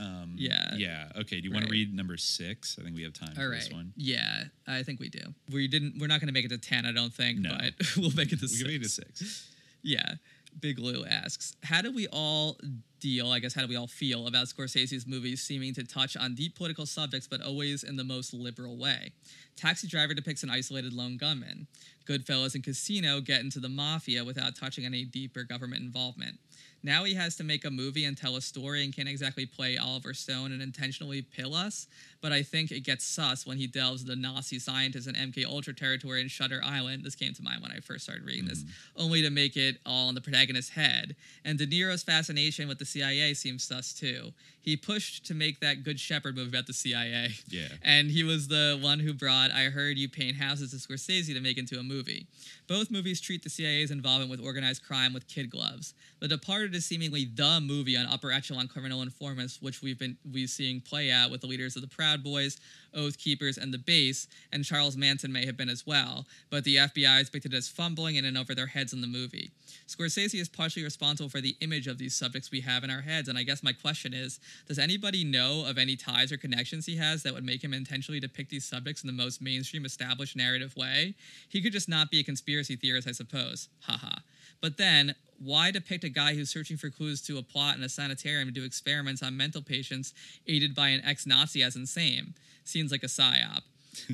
Um, 0.00 0.34
Yeah. 0.38 0.74
Yeah. 0.76 1.12
Okay. 1.16 1.40
Do 1.40 1.46
you 1.48 1.52
want 1.52 1.64
Right. 1.64 1.68
to 1.68 1.72
read 1.72 1.94
number 1.94 2.16
six? 2.16 2.76
I 2.78 2.82
think 2.84 2.96
we 2.96 3.02
have 3.02 3.12
time 3.12 3.30
All 3.30 3.34
for 3.44 3.50
right. 3.50 3.60
this 3.60 3.70
one. 3.70 3.92
Yeah, 3.96 4.44
I 4.66 4.82
think 4.82 4.98
we 5.00 5.08
do. 5.10 5.34
We 5.50 5.68
didn't. 5.68 5.98
We're 5.98 6.06
not 6.06 6.20
going 6.20 6.28
to 6.28 6.32
make 6.32 6.44
it 6.46 6.48
to 6.48 6.58
ten. 6.58 6.86
I 6.86 6.92
don't 6.92 7.12
think. 7.12 7.38
No. 7.38 7.50
But 7.58 7.74
we'll 7.96 8.12
make 8.12 8.32
it 8.32 8.40
to 8.40 8.48
We 8.50 8.64
make 8.64 8.76
it 8.80 8.82
to 8.84 8.88
six. 8.88 9.46
Yeah. 9.82 10.14
Big 10.58 10.78
Lou 10.80 11.04
asks, 11.06 11.54
how 11.62 11.80
do 11.80 11.92
we 11.92 12.08
all 12.08 12.58
deal, 12.98 13.30
I 13.30 13.38
guess, 13.38 13.54
how 13.54 13.62
do 13.62 13.68
we 13.68 13.76
all 13.76 13.86
feel 13.86 14.26
about 14.26 14.48
Scorsese's 14.48 15.06
movies 15.06 15.40
seeming 15.42 15.72
to 15.74 15.84
touch 15.84 16.16
on 16.16 16.34
deep 16.34 16.56
political 16.56 16.86
subjects, 16.86 17.28
but 17.28 17.40
always 17.40 17.84
in 17.84 17.94
the 17.96 18.02
most 18.04 18.34
liberal 18.34 18.76
way? 18.76 19.12
Taxi 19.56 19.86
Driver 19.86 20.12
depicts 20.12 20.42
an 20.42 20.50
isolated 20.50 20.92
lone 20.92 21.16
gunman. 21.16 21.68
Goodfellas 22.04 22.56
and 22.56 22.64
Casino 22.64 23.20
get 23.20 23.42
into 23.42 23.60
the 23.60 23.68
mafia 23.68 24.24
without 24.24 24.56
touching 24.56 24.84
any 24.84 25.04
deeper 25.04 25.44
government 25.44 25.82
involvement. 25.82 26.40
Now 26.82 27.04
he 27.04 27.14
has 27.14 27.36
to 27.36 27.44
make 27.44 27.64
a 27.64 27.70
movie 27.70 28.04
and 28.04 28.16
tell 28.16 28.36
a 28.36 28.40
story 28.40 28.84
and 28.84 28.94
can't 28.94 29.08
exactly 29.08 29.44
play 29.44 29.76
Oliver 29.76 30.14
Stone 30.14 30.52
and 30.52 30.62
intentionally 30.62 31.20
pill 31.20 31.54
us, 31.54 31.86
but 32.22 32.32
I 32.32 32.42
think 32.42 32.70
it 32.70 32.80
gets 32.80 33.04
sus 33.04 33.46
when 33.46 33.58
he 33.58 33.66
delves 33.66 34.04
the 34.04 34.16
Nazi 34.16 34.58
scientists 34.58 35.06
and 35.06 35.16
MK 35.16 35.44
Ultra 35.44 35.74
territory 35.74 36.20
in 36.22 36.28
Shutter 36.28 36.60
Island. 36.64 37.04
This 37.04 37.14
came 37.14 37.34
to 37.34 37.42
mind 37.42 37.62
when 37.62 37.72
I 37.72 37.80
first 37.80 38.04
started 38.04 38.24
reading 38.24 38.46
this, 38.46 38.60
mm-hmm. 38.60 39.02
only 39.02 39.22
to 39.22 39.30
make 39.30 39.56
it 39.56 39.78
all 39.84 40.08
on 40.08 40.14
the 40.14 40.20
protagonist's 40.20 40.70
head. 40.70 41.16
And 41.44 41.58
De 41.58 41.66
Niro's 41.66 42.02
fascination 42.02 42.68
with 42.68 42.78
the 42.78 42.86
CIA 42.86 43.34
seems 43.34 43.64
sus 43.64 43.92
too. 43.92 44.32
He 44.62 44.76
pushed 44.76 45.24
to 45.26 45.34
make 45.34 45.60
that 45.60 45.82
Good 45.82 45.98
Shepherd 45.98 46.36
movie 46.36 46.50
about 46.50 46.66
the 46.66 46.72
CIA. 46.72 47.30
Yeah. 47.48 47.68
And 47.82 48.10
he 48.10 48.22
was 48.22 48.48
the 48.48 48.78
one 48.80 48.98
who 48.98 49.14
brought 49.14 49.50
I 49.50 49.64
Heard 49.64 49.96
You 49.96 50.08
Paint 50.08 50.36
Houses 50.36 50.70
to 50.72 50.76
Scorsese 50.76 51.32
to 51.34 51.40
make 51.40 51.56
into 51.56 51.78
a 51.78 51.82
movie. 51.82 52.26
Both 52.68 52.90
movies 52.90 53.20
treat 53.20 53.42
the 53.42 53.50
CIA's 53.50 53.90
involvement 53.90 54.30
with 54.30 54.40
organized 54.40 54.84
crime 54.84 55.14
with 55.14 55.26
kid 55.26 55.50
gloves. 55.50 55.94
The 56.20 56.28
Departed 56.28 56.74
is 56.74 56.84
seemingly 56.84 57.24
the 57.24 57.60
movie 57.60 57.96
on 57.96 58.06
upper 58.06 58.30
echelon 58.30 58.68
criminal 58.68 59.02
informants, 59.02 59.62
which 59.62 59.82
we've 59.82 59.98
been 59.98 60.18
we've 60.30 60.50
seeing 60.50 60.80
play 60.80 61.10
out 61.10 61.30
with 61.30 61.40
the 61.40 61.46
leaders 61.46 61.76
of 61.76 61.82
the 61.82 61.88
Proud 61.88 62.22
Boys, 62.22 62.58
Oath 62.94 63.18
Keepers, 63.18 63.58
and 63.58 63.72
the 63.72 63.78
Base, 63.78 64.26
and 64.52 64.64
Charles 64.64 64.96
Manson 64.96 65.32
may 65.32 65.46
have 65.46 65.56
been 65.56 65.68
as 65.68 65.86
well, 65.86 66.26
but 66.50 66.64
the 66.64 66.76
FBI 66.76 67.20
is 67.20 67.28
depicted 67.28 67.54
as 67.54 67.68
fumbling 67.68 68.16
in 68.16 68.24
and 68.24 68.36
over 68.36 68.54
their 68.54 68.66
heads 68.66 68.92
in 68.92 69.00
the 69.00 69.06
movie. 69.06 69.50
Scorsese 69.86 70.40
is 70.40 70.48
partially 70.48 70.84
responsible 70.84 71.28
for 71.28 71.40
the 71.40 71.56
image 71.60 71.86
of 71.86 71.98
these 71.98 72.14
subjects 72.14 72.50
we 72.50 72.60
have 72.60 72.84
in 72.84 72.90
our 72.90 73.00
heads, 73.00 73.28
and 73.28 73.38
I 73.38 73.42
guess 73.42 73.62
my 73.62 73.72
question 73.72 74.14
is 74.14 74.40
does 74.68 74.78
anybody 74.78 75.24
know 75.24 75.64
of 75.66 75.78
any 75.78 75.96
ties 75.96 76.32
or 76.32 76.36
connections 76.36 76.86
he 76.86 76.96
has 76.96 77.22
that 77.22 77.34
would 77.34 77.44
make 77.44 77.62
him 77.62 77.74
intentionally 77.74 78.20
depict 78.20 78.50
these 78.50 78.64
subjects 78.64 79.02
in 79.02 79.06
the 79.06 79.12
most 79.12 79.42
mainstream 79.42 79.84
established 79.84 80.36
narrative 80.36 80.76
way? 80.76 81.14
He 81.48 81.62
could 81.62 81.72
just 81.72 81.88
not 81.88 82.10
be 82.10 82.20
a 82.20 82.24
conspiracy 82.24 82.76
theorist, 82.76 83.08
I 83.08 83.12
suppose. 83.12 83.68
Haha. 83.82 84.20
But 84.60 84.76
then, 84.76 85.14
why 85.38 85.70
depict 85.70 86.04
a 86.04 86.08
guy 86.10 86.34
who's 86.34 86.50
searching 86.50 86.76
for 86.76 86.90
clues 86.90 87.22
to 87.22 87.38
a 87.38 87.42
plot 87.42 87.76
in 87.76 87.82
a 87.82 87.88
sanitarium 87.88 88.48
to 88.48 88.52
do 88.52 88.64
experiments 88.64 89.22
on 89.22 89.36
mental 89.36 89.62
patients 89.62 90.12
aided 90.46 90.74
by 90.74 90.88
an 90.88 91.02
ex 91.04 91.26
Nazi 91.26 91.62
as 91.62 91.76
insane? 91.76 92.34
Seems 92.64 92.92
like 92.92 93.02
a 93.02 93.06
psyop. 93.06 93.62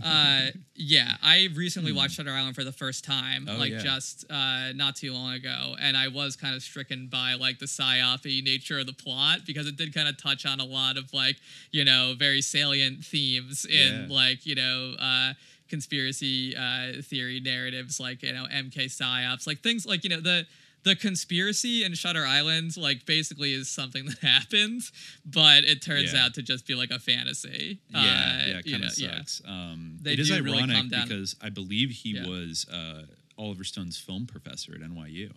uh, 0.02 0.46
yeah, 0.74 1.16
I 1.22 1.48
recently 1.54 1.92
watched 1.92 2.14
Shutter 2.14 2.30
Island 2.30 2.54
for 2.54 2.64
the 2.64 2.72
first 2.72 3.04
time, 3.04 3.42
Hmm. 3.42 3.48
Oh, 3.50 3.58
like 3.58 3.72
yeah. 3.72 3.78
just 3.78 4.24
uh, 4.30 4.72
not 4.74 4.96
too 4.96 5.12
long 5.12 5.32
ago, 5.34 5.74
and 5.80 5.96
I 5.96 6.08
was 6.08 6.36
kind 6.36 6.54
of 6.54 6.62
stricken 6.62 7.08
by 7.08 7.34
like 7.34 7.58
the 7.58 7.66
psyopy 7.66 8.42
nature 8.42 8.78
of 8.78 8.86
the 8.86 8.92
plot 8.94 9.40
because 9.46 9.66
it 9.66 9.76
did 9.76 9.92
kind 9.92 10.08
of 10.08 10.16
touch 10.16 10.46
on 10.46 10.60
a 10.60 10.64
lot 10.64 10.96
of 10.96 11.12
like 11.12 11.36
you 11.72 11.84
know 11.84 12.14
very 12.16 12.40
salient 12.40 13.04
themes 13.04 13.66
in 13.66 14.06
Yeah. 14.08 14.14
like 14.14 14.46
you 14.46 14.54
know 14.54 14.94
uh, 14.98 15.32
conspiracy 15.68 16.56
uh, 16.56 17.02
theory 17.02 17.40
narratives, 17.40 17.98
like 18.00 18.22
you 18.22 18.32
know 18.32 18.46
MK 18.52 18.86
psyops, 18.86 19.46
like 19.46 19.60
things 19.62 19.86
like 19.86 20.04
you 20.04 20.10
know 20.10 20.20
the 20.20 20.46
the 20.84 20.94
conspiracy 20.94 21.82
in 21.82 21.94
Shutter 21.94 22.24
Island, 22.24 22.76
like 22.76 23.06
basically 23.06 23.52
is 23.52 23.68
something 23.68 24.04
that 24.06 24.18
happens, 24.20 24.92
but 25.24 25.64
it 25.64 25.82
turns 25.82 26.12
Yeah. 26.12 26.24
out 26.26 26.34
to 26.34 26.42
just 26.42 26.64
be 26.66 26.74
like 26.76 26.90
a 26.92 27.00
fantasy. 27.00 27.80
Yeah, 27.90 27.98
Uh, 27.98 28.02
yeah, 28.46 28.60
you 28.64 28.70
kind 28.72 28.82
know, 28.82 28.88
of 28.88 28.98
yeah. 28.98 29.16
sucks. 29.18 29.42
Um, 29.44 29.98
They 30.00 30.12
it 30.12 30.20
is 30.20 30.28
do 30.28 30.40
really 30.44 30.58
ironic 30.62 30.90
because 30.90 31.34
I 31.42 31.50
believe 31.50 31.90
he 31.90 32.10
Yeah. 32.10 32.26
was 32.28 32.66
uh, 32.68 33.06
Oliver 33.36 33.64
Stone's 33.64 33.98
film 33.98 34.26
professor 34.26 34.74
at 34.76 34.80
NYU 34.80 35.32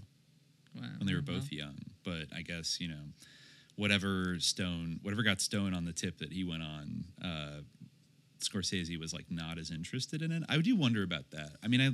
Wow. 0.76 0.84
when 0.98 1.08
they 1.08 1.16
were 1.16 1.22
both 1.24 1.52
young. 1.52 1.78
But 2.04 2.28
I 2.36 2.44
guess 2.44 2.80
you 2.80 2.88
know, 2.90 3.06
whatever 3.76 4.40
Stone, 4.40 5.00
whatever 5.02 5.24
got 5.24 5.42
Stone 5.42 5.74
on 5.74 5.84
the 5.86 5.94
tip 5.94 6.20
that 6.20 6.32
he 6.32 6.44
went 6.44 6.62
on, 6.62 7.06
uh, 7.24 7.62
Scorsese 8.40 9.00
was 9.00 9.14
like 9.14 9.26
not 9.30 9.58
as 9.58 9.72
interested 9.72 10.22
in 10.22 10.32
it. 10.32 10.44
I 10.50 10.58
do 10.58 10.76
wonder 10.76 11.04
about 11.04 11.32
that. 11.32 11.58
I 11.64 11.68
mean, 11.68 11.82
I 11.82 11.90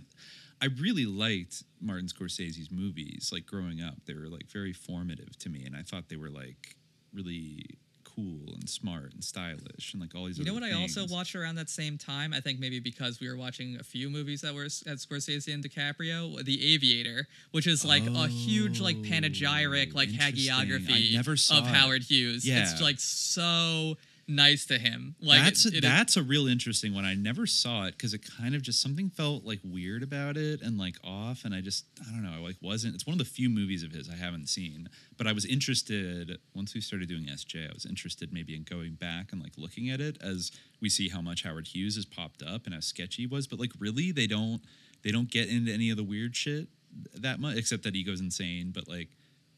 I 0.61 0.67
really 0.79 1.05
liked 1.05 1.63
Martin 1.81 2.07
Scorsese's 2.07 2.69
movies. 2.71 3.29
Like 3.33 3.45
growing 3.45 3.81
up, 3.81 3.95
they 4.05 4.13
were 4.13 4.27
like 4.29 4.49
very 4.49 4.73
formative 4.73 5.37
to 5.39 5.49
me, 5.49 5.63
and 5.65 5.75
I 5.75 5.81
thought 5.81 6.09
they 6.09 6.15
were 6.15 6.29
like 6.29 6.75
really 7.13 7.77
cool 8.03 8.53
and 8.53 8.69
smart 8.69 9.13
and 9.13 9.21
stylish 9.23 9.91
and 9.93 10.01
like 10.01 10.15
all 10.15 10.25
these. 10.25 10.37
You 10.37 10.45
know 10.45 10.53
what 10.53 10.63
other 10.63 10.71
I 10.73 10.81
also 10.81 11.05
watched 11.07 11.35
around 11.35 11.55
that 11.55 11.69
same 11.69 11.97
time? 11.97 12.33
I 12.33 12.39
think 12.39 12.59
maybe 12.59 12.79
because 12.79 13.19
we 13.19 13.27
were 13.27 13.35
watching 13.35 13.77
a 13.77 13.83
few 13.83 14.09
movies 14.09 14.41
that 14.41 14.53
were 14.53 14.63
at 14.63 14.69
Scorsese 14.69 15.53
and 15.53 15.63
DiCaprio, 15.63 16.43
The 16.43 16.73
Aviator, 16.73 17.27
which 17.51 17.67
is 17.67 17.83
like 17.83 18.05
a 18.05 18.27
huge 18.27 18.79
like 18.79 18.97
panegyric 19.01 19.93
like 19.93 20.09
Oh. 20.09 20.17
Hagiography 20.17 21.17
of 21.19 21.27
it. 21.27 21.67
Howard 21.67 22.03
Hughes. 22.03 22.47
Yeah. 22.47 22.61
It's 22.61 22.81
like 22.81 22.99
so 22.99 23.97
nice 24.27 24.65
to 24.67 24.77
him. 24.79 25.15
Like 25.21 25.43
that's 25.43 25.65
a, 25.65 25.69
it- 25.69 25.75
it- 25.75 25.81
that's 25.83 26.17
a 26.17 26.23
real 26.23 26.47
interesting 26.47 26.93
one. 26.93 27.05
I 27.05 27.13
never 27.13 27.45
saw 27.45 27.85
it 27.85 27.91
because 27.91 28.13
it 28.13 28.21
kind 28.37 28.55
of 28.55 28.61
just 28.61 28.81
something 28.81 29.09
felt 29.09 29.43
like 29.45 29.59
weird 29.63 30.01
about 30.03 30.35
it 30.37 30.61
and 30.61 30.77
like 30.77 30.95
off, 31.03 31.45
and 31.45 31.53
I 31.53 31.61
just 31.61 31.85
I 32.01 32.11
don't 32.11 32.23
know. 32.23 32.33
I 32.33 32.39
like 32.39 32.55
wasn't. 32.61 32.95
It's 32.95 33.05
one 33.05 33.13
of 33.13 33.19
the 33.19 33.25
few 33.25 33.49
movies 33.49 33.83
of 33.83 33.91
his 33.91 34.09
I 34.09 34.15
haven't 34.15 34.47
seen, 34.49 34.89
but 35.17 35.27
I 35.27 35.31
was 35.31 35.45
interested 35.45 36.37
once 36.55 36.73
we 36.73 36.81
started 36.81 37.07
doing 37.09 37.25
SJ. 37.25 37.69
I 37.69 37.73
was 37.73 37.85
interested 37.85 38.33
maybe 38.33 38.55
in 38.55 38.63
going 38.63 38.93
back 38.95 39.31
and 39.31 39.41
like 39.41 39.53
looking 39.57 39.89
at 39.89 40.01
it 40.01 40.17
as 40.21 40.51
we 40.81 40.89
see 40.89 41.09
how 41.09 41.21
much 41.21 41.43
Howard 41.43 41.67
Hughes 41.67 41.95
has 41.95 42.05
popped 42.05 42.41
up 42.43 42.65
and 42.65 42.73
how 42.73 42.79
sketchy 42.81 43.23
he 43.23 43.27
was. 43.27 43.47
But 43.47 43.59
like 43.59 43.71
really, 43.79 44.11
they 44.11 44.27
don't 44.27 44.61
they 45.03 45.11
don't 45.11 45.29
get 45.29 45.49
into 45.49 45.71
any 45.71 45.89
of 45.91 45.97
the 45.97 46.03
weird 46.03 46.35
shit 46.35 46.67
that 47.13 47.39
much, 47.39 47.57
except 47.57 47.83
that 47.83 47.93
he 47.93 48.03
goes 48.03 48.21
insane. 48.21 48.71
But 48.73 48.87
like 48.87 49.09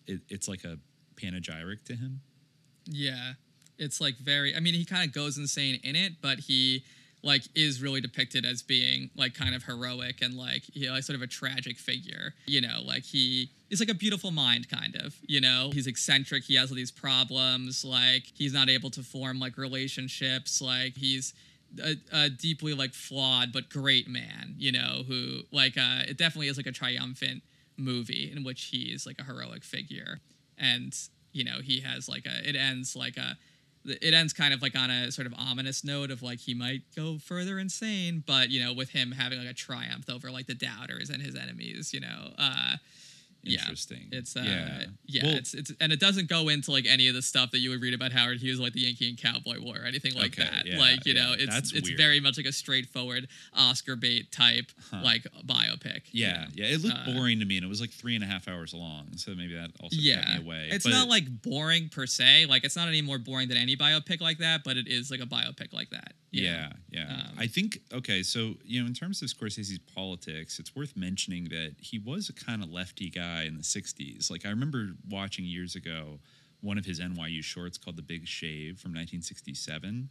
it, 0.08 0.22
it's 0.30 0.48
like 0.48 0.64
a 0.64 0.78
panegyric 1.16 1.84
to 1.86 1.96
him. 1.96 2.22
Yeah. 2.86 3.34
It's 3.78 4.02
like 4.02 4.18
very 4.18 4.56
I 4.56 4.60
mean 4.60 4.74
he 4.74 4.86
kind 4.86 5.08
of 5.08 5.14
goes 5.14 5.38
insane 5.38 5.80
in 5.84 5.96
it, 5.96 6.14
but 6.22 6.40
he 6.40 6.84
like 7.24 7.44
is 7.56 7.82
really 7.82 8.00
depicted 8.00 8.46
as 8.46 8.62
being 8.62 9.10
like 9.16 9.34
kind 9.34 9.56
of 9.56 9.64
heroic 9.64 10.22
and 10.22 10.36
like 10.36 10.64
you 10.74 10.88
know 10.88 10.94
like 10.94 11.04
sort 11.04 11.16
of 11.16 11.22
a 11.24 11.28
tragic 11.28 11.78
figure 11.80 12.36
you 12.46 12.62
know 12.62 12.80
like 12.86 13.04
he 13.04 13.50
is 13.72 13.80
like 13.80 13.90
a 13.90 13.94
beautiful 13.94 14.30
mind 14.30 14.70
kind 14.70 14.96
of 14.96 15.16
you 15.28 15.42
know? 15.42 15.72
He's 15.74 15.88
eccentric 15.88 16.44
he 16.44 16.56
has 16.56 16.70
all 16.70 16.76
these 16.76 16.92
problems 16.92 17.84
like 17.84 18.24
he's 18.36 18.54
not 18.54 18.70
able 18.70 18.92
to 18.92 19.02
form 19.02 19.40
like 19.40 19.58
relationships 19.58 20.62
like 20.62 20.96
he's 20.96 21.34
a, 21.84 21.96
a 22.14 22.30
deeply 22.30 22.76
like 22.76 22.94
flawed 22.94 23.52
but 23.52 23.68
great 23.68 24.08
man 24.08 24.54
you 24.58 24.72
know 24.72 25.04
who 25.08 25.40
like 25.52 25.76
uh 25.76 26.04
it 26.08 26.18
definitely 26.20 26.50
is 26.50 26.56
like 26.56 26.68
a 26.68 26.72
triumphant 26.72 27.42
movie 27.78 28.32
in 28.36 28.44
which 28.44 28.66
he's 28.66 29.06
like 29.06 29.20
a 29.20 29.24
heroic 29.24 29.64
figure. 29.64 30.20
And 30.58 30.96
you 31.32 31.44
know 31.44 31.60
he 31.62 31.82
has 31.82 32.10
like 32.10 32.26
a 32.26 32.48
it 32.48 32.56
ends 32.56 32.96
like 32.96 33.18
a 33.18 33.38
it 33.88 34.14
ends 34.14 34.34
kind 34.34 34.54
of 34.54 34.62
like 34.62 34.78
on 34.78 34.90
a 34.90 35.12
sort 35.12 35.26
of 35.26 35.34
ominous 35.38 35.84
note 35.84 36.12
of 36.12 36.22
like 36.22 36.40
he 36.40 36.54
might 36.54 36.82
go 36.96 37.18
further 37.18 37.60
insane 37.60 38.24
but 38.26 38.50
you 38.50 38.64
know 38.64 38.74
with 38.74 38.90
him 38.90 39.12
having 39.12 39.40
like 39.40 39.50
a 39.50 39.54
triumph 39.54 40.10
over 40.10 40.30
like 40.32 40.48
the 40.48 40.54
doubters 40.54 41.10
and 41.10 41.22
his 41.22 41.36
enemies 41.36 41.94
you 41.94 42.00
know 42.00 42.32
uh 42.38 42.76
yeah, 43.50 43.62
Interesting. 43.62 44.08
It's 44.12 44.36
uh, 44.36 44.44
Yeah. 44.46 44.86
yeah, 45.06 45.24
Well- 45.26 45.36
it's 45.36 45.54
it's 45.54 45.72
and 45.80 45.92
it 45.92 46.00
doesn't 46.00 46.28
go 46.30 46.50
into 46.50 46.72
like 46.72 46.86
any 46.86 47.08
of 47.08 47.16
the 47.16 47.22
stuff 47.22 47.52
that 47.52 47.60
you 47.60 47.70
would 47.72 47.82
read 47.82 47.94
about 47.94 48.12
Howard 48.12 48.40
Hughes, 48.40 48.60
like 48.60 48.74
the 48.74 48.82
Yankee 48.82 49.10
and 49.10 49.18
Cowboy 49.18 49.60
War 49.60 49.78
or 49.82 49.86
anything 49.86 50.14
like 50.16 50.40
Okay, 50.40 50.44
that. 50.50 50.66
yeah, 50.66 50.78
like 50.78 51.06
you 51.06 51.14
know, 51.14 51.34
it's 51.38 51.46
that's 51.54 51.72
it's 51.74 51.88
weird. 51.90 51.98
very 51.98 52.20
much 52.20 52.38
like 52.38 52.46
a 52.46 52.52
straightforward 52.54 53.28
Oscar 53.54 53.96
bait 53.96 54.32
type 54.32 54.72
Huh. 54.92 55.02
like 55.04 55.24
biopic. 55.46 56.02
you 56.12 56.26
Yeah, 56.26 56.34
know? 56.34 56.48
yeah. 56.56 56.66
It 56.68 56.82
looked 56.82 56.98
Uh, 56.98 57.14
boring 57.14 57.40
to 57.40 57.46
me, 57.46 57.58
and 57.58 57.66
it 57.66 57.68
was 57.70 57.82
like 57.82 57.92
three 57.92 58.16
and 58.16 58.24
a 58.24 58.28
half 58.28 58.48
hours 58.48 58.74
long. 58.74 59.16
So 59.18 59.34
maybe 59.36 59.54
that 59.54 59.72
also 59.80 59.96
kept 59.96 60.04
Yeah, 60.04 60.38
me 60.38 60.44
away. 60.44 60.70
it's 60.72 60.84
But- 60.84 60.92
not 60.92 61.08
like 61.08 61.42
boring 61.42 61.90
per 61.90 62.06
se. 62.08 62.46
Like 62.46 62.64
it's 62.64 62.76
not 62.76 62.88
any 62.88 63.02
more 63.02 63.18
boring 63.18 63.48
than 63.48 63.58
any 63.58 63.76
biopic 63.76 64.22
like 64.22 64.38
that, 64.40 64.64
but 64.64 64.78
it 64.78 64.88
is 64.88 65.10
like 65.12 65.20
a 65.22 65.26
biopic 65.26 65.74
like 65.74 65.90
that. 65.92 66.14
you 66.30 66.44
know? 66.44 66.50
Yeah, 66.50 66.74
yeah. 66.92 67.16
Um, 67.30 67.36
I 67.38 67.48
think 67.48 67.80
okay, 67.94 68.22
so 68.22 68.58
you 68.66 68.82
know, 68.82 68.86
in 68.88 68.94
terms 68.94 69.22
of 69.22 69.30
Scorsese's 69.30 69.80
politics, 69.96 70.60
it's 70.60 70.76
worth 70.76 70.96
mentioning 70.98 71.46
that 71.46 71.76
he 71.80 71.98
was 72.00 72.28
a 72.30 72.34
kind 72.34 72.62
of 72.62 72.70
lefty 72.70 73.10
guy 73.10 73.37
in 73.44 73.58
the 73.58 73.64
'60s. 73.64 74.30
Like 74.32 74.46
I 74.46 74.50
remember 74.50 74.90
watching 75.10 75.46
years 75.46 75.76
ago 75.76 76.20
one 76.62 76.78
of 76.78 76.86
his 76.86 77.00
NYU 77.00 77.44
shorts 77.44 77.78
called 77.78 77.96
"The 77.98 78.02
Big 78.02 78.28
Shave" 78.28 78.80
from 78.80 78.92
1967, 78.92 80.10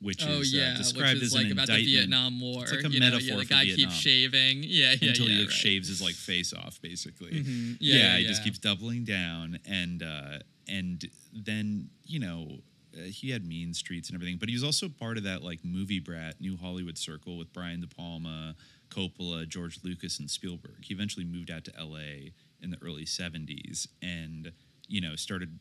which 0.00 0.22
oh 0.26 0.40
is 0.40 0.52
yeah, 0.52 0.74
uh, 0.74 0.76
described 0.76 1.14
which 1.14 1.22
is 1.22 1.34
as 1.34 1.34
like 1.34 1.46
an 1.46 1.52
about 1.52 1.68
the. 1.68 1.84
Vietnam 1.84 2.40
War. 2.40 2.62
It's 2.62 2.72
like 2.72 2.84
a 2.84 2.88
you 2.90 3.00
know, 3.00 3.06
metaphor 3.10 3.34
yeah, 3.34 3.36
the 3.36 3.44
guy 3.46 3.64
Vietnam. 3.64 3.90
keeps 3.90 3.94
shaving. 4.00 4.62
Yeah, 4.62 4.94
yeah, 5.00 5.08
until 5.08 5.26
yeah, 5.26 5.32
he 5.32 5.38
like, 5.40 5.48
right. 5.48 5.56
shaves 5.56 5.88
his 5.88 6.02
like 6.02 6.14
face 6.14 6.52
off, 6.52 6.80
basically. 6.82 7.30
Mhm. 7.32 7.76
Yeah, 7.80 7.96
Yeah, 7.96 8.16
he 8.18 8.26
just 8.26 8.44
keeps 8.44 8.58
doubling 8.58 9.04
down, 9.04 9.58
and 9.64 10.02
uh, 10.02 10.38
and 10.68 11.04
then 11.32 11.88
you 12.04 12.18
know 12.18 12.58
uh, 12.96 13.02
he 13.04 13.30
had 13.30 13.46
Mean 13.46 13.72
Streets 13.74 14.08
and 14.08 14.16
everything, 14.16 14.36
but 14.38 14.48
he 14.48 14.54
was 14.54 14.64
also 14.64 14.88
part 14.88 15.16
of 15.16 15.24
that 15.24 15.42
like 15.42 15.64
movie 15.64 16.00
brat 16.00 16.40
New 16.40 16.56
Hollywood 16.56 16.98
circle 16.98 17.38
with 17.38 17.52
Brian 17.52 17.80
De 17.80 17.86
Palma, 17.86 18.54
Coppola, 18.90 19.48
George 19.48 19.80
Lucas, 19.82 20.18
and 20.18 20.30
Spielberg. 20.30 20.76
He 20.82 20.94
eventually 20.94 21.24
moved 21.24 21.50
out 21.50 21.64
to 21.64 21.72
L.A. 21.78 22.32
in 22.62 22.70
the 22.70 22.78
early 22.82 23.04
'70s, 23.04 23.88
and 24.02 24.52
you 24.88 25.00
know 25.00 25.16
started 25.16 25.58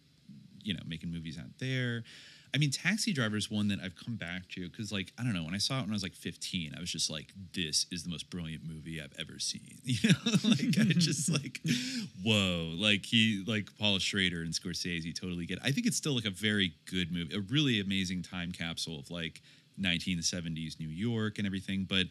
you 0.62 0.74
know 0.74 0.82
making 0.86 1.12
movies 1.12 1.38
out 1.38 1.52
there. 1.60 2.04
I 2.54 2.58
mean, 2.58 2.72
Taxi 2.72 3.12
Driver 3.12 3.36
is 3.36 3.52
one 3.52 3.68
that 3.68 3.80
I've 3.84 3.98
come 3.98 4.16
back 4.16 4.48
to 4.52 4.70
because, 4.70 4.90
like, 4.90 5.12
I 5.20 5.24
don't 5.24 5.34
know, 5.34 5.44
when 5.44 5.54
I 5.54 5.58
saw 5.58 5.80
it 5.80 5.82
when 5.82 5.90
I 5.90 5.94
was 5.94 6.04
like 6.04 6.16
15, 6.16 6.74
I 6.78 6.80
was 6.80 6.90
just 6.90 7.10
like, 7.10 7.34
"This 7.54 7.86
is 7.92 8.04
the 8.04 8.10
most 8.10 8.30
brilliant 8.30 8.64
movie 8.66 9.02
I've 9.02 9.14
ever 9.20 9.40
seen." 9.40 9.80
You 9.84 10.10
know, 10.10 10.32
like 10.44 10.80
I 10.80 10.94
just 10.94 11.30
like, 11.34 11.60
whoa, 12.24 12.72
like 12.78 13.06
he, 13.06 13.44
like 13.46 13.70
Paul 13.78 14.00
Schrader 14.00 14.42
and 14.42 14.54
Scorsese 14.54 15.14
totally 15.20 15.46
get. 15.46 15.60
I 15.64 15.72
think 15.72 15.86
it's 15.86 15.98
still 15.98 16.16
like 16.16 16.26
a 16.26 16.30
very 16.30 16.76
good 16.90 17.12
movie, 17.12 17.36
a 17.36 17.42
really 17.42 17.82
amazing 17.82 18.24
time 18.24 18.54
capsule 18.54 19.00
of 19.00 19.12
like 19.12 19.42
1970s 19.80 20.80
New 20.80 20.90
York 20.90 21.38
and 21.38 21.46
everything. 21.46 21.86
But 21.88 22.06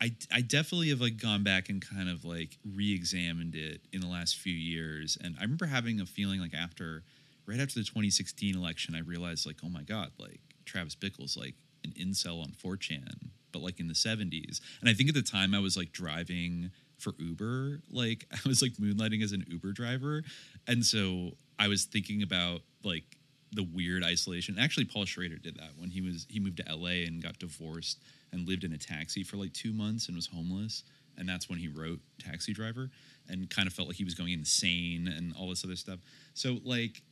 I, 0.00 0.12
I 0.32 0.40
definitely 0.40 0.88
have 0.90 1.00
like 1.00 1.18
gone 1.18 1.42
back 1.42 1.68
and 1.68 1.86
kind 1.86 2.08
of 2.08 2.24
like 2.24 2.56
re-examined 2.74 3.54
it 3.54 3.82
in 3.92 4.00
the 4.00 4.06
last 4.06 4.36
few 4.36 4.54
years, 4.54 5.18
and 5.22 5.36
I 5.38 5.42
remember 5.42 5.66
having 5.66 6.00
a 6.00 6.06
feeling 6.06 6.40
like 6.40 6.54
after 6.54 7.02
right 7.46 7.60
after 7.60 7.74
the 7.74 7.84
2016 7.84 8.56
election, 8.56 8.94
I 8.94 9.00
realized 9.00 9.46
like, 9.46 9.56
oh 9.64 9.68
my 9.68 9.82
god, 9.82 10.12
like 10.18 10.40
Travis 10.64 10.94
Bickle's 10.94 11.36
like 11.36 11.54
an 11.84 11.92
incel 12.00 12.42
on 12.42 12.52
4chan, 12.52 13.30
but 13.52 13.60
like 13.60 13.80
in 13.80 13.88
the 13.88 13.94
70s. 13.94 14.60
And 14.80 14.88
I 14.88 14.94
think 14.94 15.08
at 15.08 15.14
the 15.14 15.22
time 15.22 15.54
I 15.54 15.58
was 15.58 15.76
like 15.76 15.92
driving 15.92 16.70
for 16.98 17.14
Uber, 17.18 17.80
like 17.90 18.26
I 18.32 18.48
was 18.48 18.62
like 18.62 18.72
moonlighting 18.74 19.22
as 19.22 19.32
an 19.32 19.44
Uber 19.48 19.72
driver, 19.72 20.22
and 20.66 20.84
so 20.84 21.32
I 21.58 21.68
was 21.68 21.84
thinking 21.84 22.22
about 22.22 22.62
like 22.82 23.04
the 23.52 23.64
weird 23.64 24.04
isolation. 24.04 24.56
Actually, 24.58 24.86
Paul 24.86 25.04
Schrader 25.04 25.36
did 25.36 25.56
that 25.56 25.72
when 25.76 25.90
he 25.90 26.00
was 26.00 26.26
he 26.30 26.40
moved 26.40 26.58
to 26.58 26.74
LA 26.74 27.04
and 27.06 27.22
got 27.22 27.38
divorced 27.38 28.00
and 28.32 28.48
lived 28.48 28.64
in 28.64 28.72
a 28.72 28.78
taxi 28.78 29.22
for 29.22 29.36
like 29.36 29.52
two 29.52 29.72
months 29.72 30.06
and 30.06 30.16
was 30.16 30.26
homeless. 30.26 30.84
And 31.16 31.28
that's 31.28 31.48
when 31.48 31.58
he 31.58 31.68
wrote 31.68 32.00
Taxi 32.18 32.52
Driver 32.52 32.90
and 33.28 33.50
kind 33.50 33.66
of 33.66 33.74
felt 33.74 33.88
like 33.88 33.96
he 33.96 34.04
was 34.04 34.14
going 34.14 34.32
insane 34.32 35.06
and 35.08 35.34
all 35.38 35.48
this 35.48 35.64
other 35.64 35.76
stuff. 35.76 35.98
So 36.34 36.58
like 36.64 37.02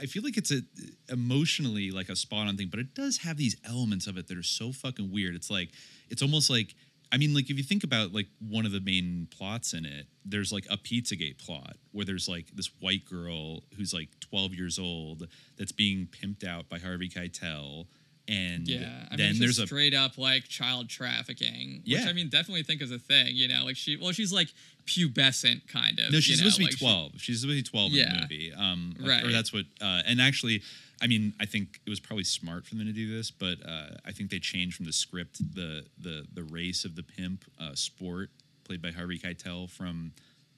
I- 0.00 0.06
feel 0.06 0.22
like 0.22 0.36
it's 0.36 0.50
a 0.50 0.62
emotionally 1.10 1.90
like 1.90 2.08
a 2.08 2.16
spot 2.16 2.46
on 2.48 2.56
thing, 2.56 2.68
but 2.68 2.80
it 2.80 2.94
does 2.94 3.18
have 3.18 3.36
these 3.36 3.56
elements 3.64 4.06
of 4.06 4.16
it 4.16 4.28
that 4.28 4.38
are 4.38 4.42
so 4.42 4.72
fucking 4.72 5.12
weird. 5.12 5.34
It's 5.34 5.50
like 5.50 5.70
it's 6.08 6.22
almost 6.22 6.50
like 6.50 6.74
I 7.12 7.16
mean, 7.16 7.32
like 7.32 7.48
if 7.48 7.56
you 7.56 7.62
think 7.62 7.84
about 7.84 8.12
like 8.12 8.26
one 8.40 8.66
of 8.66 8.72
the 8.72 8.80
main 8.80 9.28
plots 9.30 9.72
in 9.72 9.84
it, 9.84 10.06
there's 10.24 10.52
like 10.52 10.66
a 10.68 10.76
Pizzagate 10.76 11.38
plot 11.38 11.76
where 11.92 12.04
there's 12.04 12.28
like 12.28 12.46
this 12.54 12.70
white 12.80 13.04
girl 13.04 13.62
who's 13.76 13.94
like 13.94 14.08
12 14.20 14.54
years 14.54 14.80
old 14.80 15.28
that's 15.56 15.70
being 15.70 16.08
pimped 16.08 16.44
out 16.44 16.68
by 16.68 16.78
Harvey 16.78 17.08
Keitel, 17.08 17.86
and 18.28 18.66
Yeah, 18.66 18.78
I 18.78 18.82
mean, 19.10 19.16
then 19.18 19.30
it's 19.30 19.38
there's 19.38 19.58
a 19.58 19.66
straight 19.66 19.94
up 19.94 20.16
like 20.18 20.44
child 20.48 20.88
trafficking, 20.88 21.82
which 21.84 21.92
Yeah. 22.00 22.06
I 22.08 22.12
mean 22.12 22.28
definitely 22.28 22.62
think 22.62 22.80
is 22.82 22.90
a 22.90 22.98
thing. 22.98 23.34
You 23.36 23.48
know, 23.48 23.64
like 23.64 23.76
she, 23.76 23.96
well, 23.96 24.12
she's 24.12 24.32
like 24.32 24.48
pubescent 24.86 25.66
kind 25.68 25.98
of. 25.98 26.12
No, 26.12 26.20
she's 26.20 26.38
you 26.38 26.44
know, 26.44 26.50
supposed 26.50 26.56
to 26.56 26.58
be 26.60 26.64
like 26.64 26.72
she- 26.72 26.84
12. 26.84 27.12
she's 27.20 27.40
supposed 27.40 27.58
to 27.66 27.72
be 27.72 27.78
12 27.78 27.92
in 27.92 27.98
the 27.98 28.20
movie. 28.20 28.52
Um, 28.54 28.94
Right. 29.00 29.24
Or 29.24 29.32
that's 29.32 29.52
what, 29.52 29.64
uh, 29.80 30.02
and 30.06 30.20
actually, 30.20 30.62
I 31.02 31.06
mean, 31.06 31.34
I 31.40 31.46
think 31.46 31.80
it 31.86 31.90
was 31.90 32.00
probably 32.00 32.24
smart 32.24 32.66
for 32.66 32.74
them 32.76 32.86
to 32.86 32.92
do 32.92 33.14
this, 33.14 33.30
but 33.30 33.58
uh, 33.66 33.96
I 34.06 34.12
think 34.12 34.30
they 34.30 34.38
changed 34.38 34.76
from 34.76 34.86
the 34.86 34.92
script 34.92 35.38
the 35.54 35.84
the 35.98 36.26
the 36.32 36.44
race 36.44 36.84
of 36.84 36.94
the 36.96 37.02
pimp, 37.02 37.44
uh, 37.60 37.74
Sport, 37.74 38.30
played 38.64 38.80
by 38.80 38.90
Harvey 38.90 39.18
Keitel, 39.18 39.68
from 39.70 40.12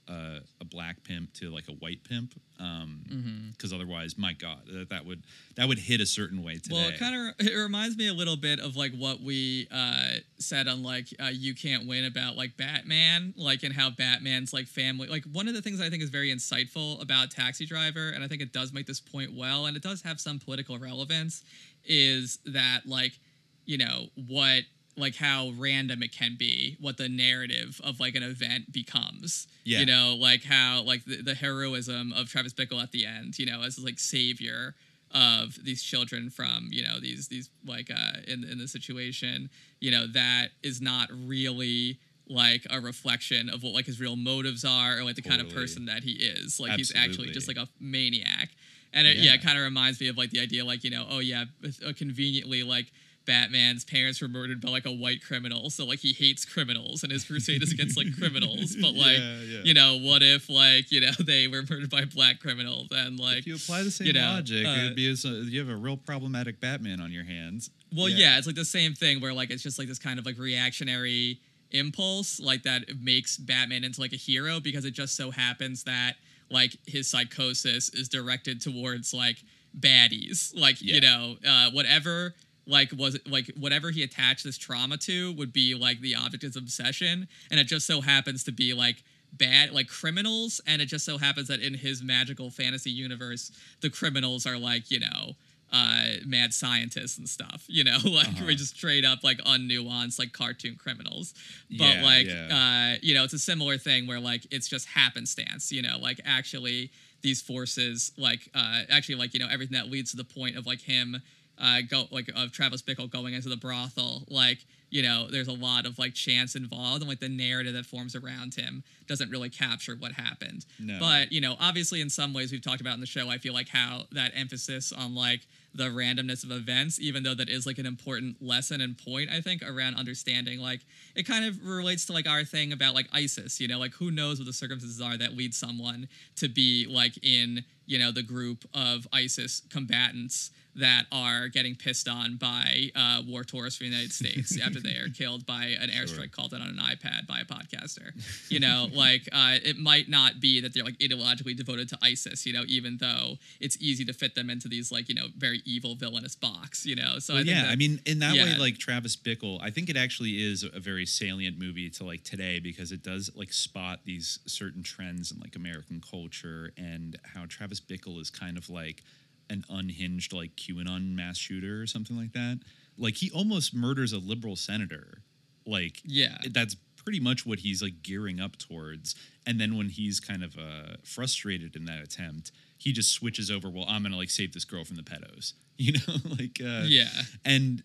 uh, 0.09 0.39
a 0.61 0.65
black 0.65 1.03
pimp 1.05 1.33
to 1.35 1.51
like 1.51 1.69
a 1.69 1.73
white 1.73 2.05
pimp. 2.05 2.35
Because 2.57 3.71
Mhm. 3.71 3.75
otherwise, 3.75 4.17
my 4.17 4.33
God, 4.33 4.61
that, 4.73 4.89
that 4.89 5.05
would 5.05 5.23
that 5.57 5.69
would 5.69 5.79
hit 5.79 6.01
a 6.01 6.07
certain 6.07 6.43
way 6.43 6.59
today. 6.59 6.75
Well, 6.75 6.89
it 6.89 6.99
kind 6.99 7.15
of 7.39 7.47
it 7.47 7.55
reminds 7.55 7.97
me 7.97 8.07
a 8.09 8.15
little 8.15 8.37
bit 8.37 8.61
of 8.61 8.77
like 8.77 8.95
what 8.95 9.21
we 9.21 9.69
uh, 9.71 10.17
said 10.39 10.69
on 10.69 10.83
like 10.83 11.09
uh, 11.21 11.31
you 11.33 11.55
can't 11.55 11.87
win 11.87 12.05
about 12.05 12.37
like 12.37 12.57
Batman, 12.57 13.35
like 13.37 13.63
and 13.63 13.75
how 13.75 13.91
Batman's 13.91 14.53
like 14.53 14.67
family. 14.69 15.09
Like 15.09 15.25
one 15.33 15.49
of 15.49 15.55
the 15.55 15.63
things 15.63 15.81
I 15.81 15.91
think 15.91 16.03
is 16.03 16.11
very 16.11 16.31
insightful 16.35 17.03
about 17.03 17.31
Taxi 17.31 17.67
Driver, 17.67 18.11
and 18.11 18.23
I 18.25 18.29
think 18.29 18.41
it 18.41 18.53
does 18.53 18.73
make 18.73 18.87
this 18.87 19.01
point 19.01 19.35
well, 19.35 19.67
and 19.67 19.77
it 19.77 19.83
does 19.83 20.03
have 20.03 20.21
some 20.21 20.39
political 20.39 20.79
relevance, 20.79 21.43
is 21.85 22.39
that 22.47 22.83
like 22.87 23.19
you 23.67 23.77
know 23.77 24.07
what 24.29 24.63
like 24.97 25.17
how 25.17 25.53
random 25.59 26.03
it 26.03 26.13
can 26.13 26.37
be 26.39 26.77
what 26.81 26.97
the 26.97 27.09
narrative 27.09 27.81
of 27.85 28.01
like 28.01 28.15
an 28.15 28.23
event 28.23 28.73
becomes. 28.73 29.47
Yeah. 29.65 29.81
you 29.81 29.87
know 29.87 30.17
like 30.19 30.45
how 30.45 30.83
like 30.85 31.05
the, 31.05 31.23
the 31.23 31.35
heroism 31.35 32.13
of 32.13 32.29
travis 32.29 32.53
bickle 32.55 32.81
at 32.81 32.93
the 32.93 33.05
end 33.05 33.37
you 33.37 33.47
know 33.47 33.63
as 33.63 33.79
like 33.81 33.99
savior 33.99 34.75
of 35.13 35.57
these 35.65 35.83
children 35.83 36.31
from 36.31 36.69
you 36.71 36.85
know 36.85 37.01
these 37.01 37.27
these 37.29 37.51
like 37.67 37.91
uh 37.91 38.19
in 38.29 38.45
in 38.45 38.59
the 38.59 38.69
situation 38.69 39.51
you 39.81 39.91
know 39.91 40.07
that 40.07 40.49
is 40.63 40.81
not 40.81 41.09
really 41.27 41.99
like 42.29 42.65
a 42.71 42.81
reflection 42.81 43.49
of 43.49 43.63
what 43.65 43.73
like 43.75 43.87
his 43.87 43.99
real 44.01 44.17
motives 44.17 44.65
are 44.65 44.99
or 44.99 45.05
like 45.05 45.17
the 45.17 45.23
kind 45.23 45.41
of 45.41 45.49
person 45.49 45.87
that 45.87 46.03
he 46.03 46.13
is. 46.13 46.59
Like 46.59 46.73
he's 46.73 46.93
actually 46.97 47.31
just 47.31 47.47
like 47.47 47.57
a 47.57 47.69
maniac. 47.79 48.49
And 48.93 49.07
it, 49.07 49.17
yeah, 49.17 49.23
Yeah. 49.25 49.35
it 49.35 49.43
kind 49.43 49.57
of 49.57 49.63
reminds 49.63 50.01
me 50.01 50.09
of 50.09 50.17
like 50.19 50.31
the 50.31 50.41
idea 50.41 50.65
like 50.65 50.83
you 50.83 50.91
know 50.91 51.07
oh 51.09 51.21
yeah 51.21 51.45
uh, 51.65 51.93
conveniently 51.97 52.65
like 52.65 52.91
Batman's 53.27 53.85
parents 53.85 54.23
were 54.23 54.29
murdered 54.29 54.61
by 54.61 54.71
like 54.71 54.87
a 54.87 54.93
white 54.93 55.23
criminal, 55.23 55.69
so 55.71 55.85
like 55.85 55.99
he 55.99 56.13
hates 56.13 56.45
criminals 56.45 57.03
and 57.03 57.13
his 57.13 57.25
crusade 57.25 57.63
is 57.63 57.73
against 57.73 57.97
like 57.97 58.07
criminals. 58.17 58.77
But 58.81 58.95
like, 58.95 59.19
Yeah, 59.19 59.41
yeah. 59.41 59.61
you 59.65 59.75
know, 59.75 59.99
what 59.99 60.23
if 60.23 60.49
like 60.49 60.91
you 60.93 61.01
know 61.01 61.11
they 61.25 61.49
were 61.49 61.63
murdered 61.69 61.91
by 61.91 62.03
a 62.03 62.07
black 62.07 62.41
criminal? 62.41 62.87
Then 62.91 63.17
like 63.17 63.39
if 63.39 63.47
you 63.47 63.57
apply 63.57 63.83
the 63.83 63.91
same 63.91 64.07
you 64.07 64.13
know, 64.15 64.21
logic, 64.21 64.67
uh, 64.67 64.71
it'd 64.71 64.97
be 64.97 65.11
as, 65.11 65.25
you 65.25 65.59
have 65.61 65.69
a 65.69 65.77
real 65.77 65.97
problematic 65.97 66.61
Batman 66.61 67.01
on 67.01 67.11
your 67.13 67.25
hands. 67.25 67.71
Well, 67.95 68.09
yeah. 68.09 68.39
it's 68.39 68.47
like 68.47 68.57
the 68.57 68.65
same 68.65 68.95
thing 68.95 69.21
where 69.21 69.33
like 69.33 69.51
it's 69.51 69.63
just 69.63 69.79
like 69.79 69.89
this 69.89 69.99
kind 69.99 70.19
of 70.19 70.27
like 70.27 70.39
reactionary 70.39 71.41
impulse, 71.73 72.41
like 72.41 72.63
that 72.63 72.83
makes 73.01 73.37
Batman 73.37 73.85
into 73.85 74.01
like 74.01 74.13
a 74.13 74.17
hero 74.17 74.61
because 74.61 74.85
it 74.85 74.93
just 74.93 75.17
so 75.17 75.31
happens 75.31 75.85
that 75.85 76.15
like 76.51 76.77
his 76.87 77.09
psychosis 77.11 77.89
is 77.91 78.09
directed 78.09 78.61
towards 78.61 79.13
like 79.13 79.37
baddies, 79.79 80.53
like 80.59 80.81
Yeah. 80.81 80.95
you 80.95 81.01
know, 81.01 81.37
uh, 81.47 81.71
whatever 81.71 82.35
like 82.67 82.91
was 82.97 83.19
like 83.27 83.51
whatever 83.57 83.91
he 83.91 84.03
attached 84.03 84.45
this 84.45 84.59
trauma 84.59 84.97
to 84.99 85.33
would 85.35 85.53
be 85.53 85.75
like 85.75 86.01
the 86.01 86.15
object 86.17 86.43
of 86.45 86.49
his 86.49 86.57
obsession, 86.57 87.29
and 87.51 87.61
it 87.61 87.65
just 87.67 87.87
so 87.87 88.01
happens 88.01 88.45
to 88.45 88.53
be 88.53 88.75
like 88.75 89.03
bad 89.33 89.73
like 89.73 89.89
criminals 89.89 90.61
and 90.67 90.81
it 90.81 90.87
just 90.87 91.05
so 91.05 91.19
happens 91.19 91.49
that 91.49 91.61
in 91.61 91.75
his 91.75 92.03
magical 92.03 92.49
fantasy 92.49 92.91
universe 92.91 93.51
the 93.83 93.91
criminals 93.91 94.47
are 94.47 94.57
like 94.57 94.91
you 94.91 94.99
know 95.01 95.35
uh, 95.73 96.05
mad 96.25 96.55
scientists 96.55 97.19
and 97.19 97.29
stuff. 97.29 97.65
You 97.67 97.83
know, 97.83 97.99
like 98.05 98.29
Uh-huh. 98.29 98.45
we're 98.47 98.55
just 98.55 98.77
straight 98.77 99.05
up 99.05 99.25
like 99.25 99.39
unnuanced 99.39 100.17
like 100.17 100.33
cartoon 100.33 100.77
criminals. 100.77 101.35
But 101.69 101.97
Yeah, 101.97 102.03
like 102.05 102.27
yeah. 102.29 102.93
uh, 102.95 102.99
you 103.03 103.15
know, 103.15 103.25
it's 103.25 103.33
a 103.35 103.39
similar 103.39 103.77
thing 103.77 104.07
where 104.07 104.21
like 104.21 104.47
it's 104.53 104.69
just 104.69 104.87
happenstance. 104.87 105.73
You 105.73 105.83
know, 105.83 105.99
like 105.99 106.21
actually 106.25 106.93
these 107.23 107.43
forces 107.43 108.13
like 108.17 108.49
uh, 108.55 108.83
actually 108.89 109.17
like 109.17 109.35
you 109.35 109.41
know 109.41 109.49
everything 109.51 109.75
that 109.77 109.91
leads 109.91 110.13
to 110.13 110.17
the 110.17 110.25
point 110.25 110.57
of 110.57 110.67
like 110.67 110.81
him 110.83 111.21
uh, 111.59 111.81
go 111.89 112.05
like 112.11 112.29
of 112.35 112.53
Travis 112.53 112.83
Bickle 112.83 113.11
going 113.11 113.35
into 113.35 113.49
the 113.49 113.57
brothel 113.57 114.25
like 114.29 114.65
you 114.91 115.03
know 115.03 115.27
there's 115.31 115.49
a 115.49 115.53
lot 115.53 115.85
of 115.87 115.99
like 115.99 116.15
chance 116.15 116.55
involved 116.55 117.01
and 117.03 117.09
like 117.09 117.19
the 117.21 117.29
narrative 117.29 117.75
that 117.75 117.85
forms 117.87 118.15
around 118.15 118.55
him 118.55 118.85
doesn't 119.09 119.31
really 119.31 119.49
capture 119.51 119.97
what 119.97 120.13
happened 120.13 120.65
No. 120.79 120.99
but 121.01 121.33
you 121.33 121.41
know 121.41 121.57
obviously 121.61 122.01
in 122.01 122.09
some 122.11 122.33
ways 122.33 122.53
we've 122.53 122.63
talked 122.63 122.81
about 122.81 122.95
in 122.95 123.01
the 123.01 123.07
show 123.07 123.29
i 123.29 123.39
feel 123.39 123.53
like 123.53 123.69
how 123.69 124.03
that 124.13 124.31
emphasis 124.37 124.93
on 124.93 125.15
like 125.15 125.41
the 125.75 125.85
randomness 125.89 126.45
of 126.45 126.53
events 126.53 127.01
even 127.01 127.25
though 127.25 127.35
that 127.35 127.49
is 127.49 127.67
like 127.67 127.79
an 127.79 127.87
important 127.87 128.37
lesson 128.41 128.81
and 128.81 128.97
point 128.97 129.29
i 129.31 129.41
think 129.41 129.61
around 129.69 129.97
understanding 129.97 130.61
like 130.61 130.81
it 131.17 131.25
kind 131.27 131.45
of 131.45 131.63
relates 131.67 132.07
to 132.07 132.13
like 132.13 132.29
our 132.29 132.45
thing 132.45 132.73
about 132.73 132.95
like 132.95 133.09
isis 133.13 133.61
you 133.61 133.67
know 133.67 133.79
like 133.81 133.93
who 133.95 134.11
knows 134.13 134.39
what 134.39 134.47
the 134.47 134.53
circumstances 134.53 135.01
are 135.01 135.17
that 135.17 135.37
lead 135.37 135.53
someone 135.53 136.07
to 136.37 136.49
be 136.49 136.87
like 136.89 137.19
in 137.25 137.65
you 137.87 137.99
know 137.99 138.13
the 138.13 138.23
group 138.23 138.65
of 138.73 139.07
isis 139.13 139.63
combatants 139.69 140.53
that 140.77 141.05
are 141.11 141.49
getting 141.49 141.75
pissed 141.75 142.09
on 142.09 142.37
by 142.37 142.91
uh, 142.95 143.23
war 143.27 143.45
tourists 143.45 143.79
from 143.79 143.87
the 143.87 143.93
United 143.93 144.13
States 144.13 144.59
after 144.65 144.81
they 144.81 144.97
are 144.97 145.09
killed 145.09 145.47
by 145.47 145.65
an 145.81 145.89
airstrike 145.91 146.31
called 146.33 146.53
in 146.53 146.61
on 146.61 146.69
an 146.69 146.77
iPad 146.79 147.27
by 147.27 147.41
a 147.41 147.45
podcaster. 147.45 148.11
You 148.51 148.61
know, 148.61 148.89
like 148.95 149.29
uh, 149.33 149.57
it 149.65 149.79
might 149.79 150.09
not 150.09 150.41
be 150.41 150.61
that 150.61 150.75
they're 150.75 150.85
like 150.85 150.99
ideologically 150.99 151.57
devoted 151.57 151.89
to 151.91 151.99
ISIS. 152.03 152.47
You 152.47 152.53
know, 152.53 152.65
even 152.67 152.99
though 152.99 153.37
it's 153.61 153.77
easy 153.81 154.05
to 154.05 154.13
fit 154.13 154.35
them 154.35 154.51
into 154.51 154.69
these 154.69 154.93
like 154.93 155.09
you 155.09 155.15
know 155.15 155.27
very 155.37 155.63
evil 155.65 155.95
villainous 155.95 156.37
box. 156.37 156.85
You 156.87 156.97
know, 156.97 157.19
so 157.19 157.35
Well, 157.35 157.43
I 157.43 157.45
think 157.45 157.57
yeah, 157.57 157.63
that- 157.63 157.71
I 157.73 157.77
mean, 157.77 158.01
in 158.07 158.19
that 158.21 158.35
way, 158.35 158.57
like 158.59 158.79
Travis 158.79 159.17
Bickle, 159.17 159.59
I 159.63 159.71
think 159.71 159.89
it 159.89 159.97
actually 159.97 160.43
is 160.43 160.63
a 160.63 160.81
very 160.81 161.07
salient 161.07 161.59
movie 161.59 161.91
to 161.91 162.05
like 162.05 162.23
today 162.23 162.61
because 162.61 162.93
it 162.93 163.03
does 163.03 163.31
like 163.35 163.53
spot 163.53 164.01
these 164.05 164.39
certain 164.47 164.83
trends 164.83 165.33
in 165.33 165.41
like 165.41 165.57
American 165.57 166.01
culture 166.01 166.73
and 166.77 167.17
how 167.35 167.45
Travis 167.49 167.81
Bickle 167.81 168.21
is 168.21 168.31
kind 168.31 168.57
of 168.57 168.69
like 168.69 169.03
an 169.51 169.65
unhinged 169.71 170.33
like 170.33 170.57
QAnon 170.57 171.15
mass 171.15 171.37
shooter 171.39 171.81
or 171.83 171.87
something 171.87 172.17
like 172.17 172.33
that. 172.33 172.61
Like 172.99 173.17
he 173.17 173.31
almost 173.31 173.75
murders 173.75 174.13
a 174.13 174.19
liberal 174.19 174.57
senator. 174.57 175.23
Like 175.67 176.01
Yeah. 176.05 176.39
that's 176.53 176.77
pretty 177.05 177.21
much 177.21 177.47
what 177.47 177.61
he's 177.61 177.83
like 177.83 178.03
gearing 178.03 178.41
up 178.41 178.57
towards. 178.59 179.15
And 179.47 179.61
then 179.61 179.77
when 179.77 179.89
he's 179.91 180.19
kind 180.19 180.43
of 180.43 180.57
uh, 180.59 180.97
frustrated 181.05 181.77
in 181.77 181.85
that 181.85 182.03
attempt, 182.03 182.51
he 182.79 182.93
just 182.93 183.13
switches 183.13 183.51
over. 183.51 183.71
Well, 183.71 183.85
I'm 183.89 184.03
gonna 184.03 184.17
like 184.17 184.31
save 184.31 184.53
this 184.53 184.65
girl 184.65 184.85
from 184.85 184.97
the 184.97 185.03
pedos. 185.03 185.53
You 185.79 185.93
know, 185.93 186.15
like 186.39 186.59
uh, 186.59 186.85
Yeah. 186.87 187.11
and 187.45 187.83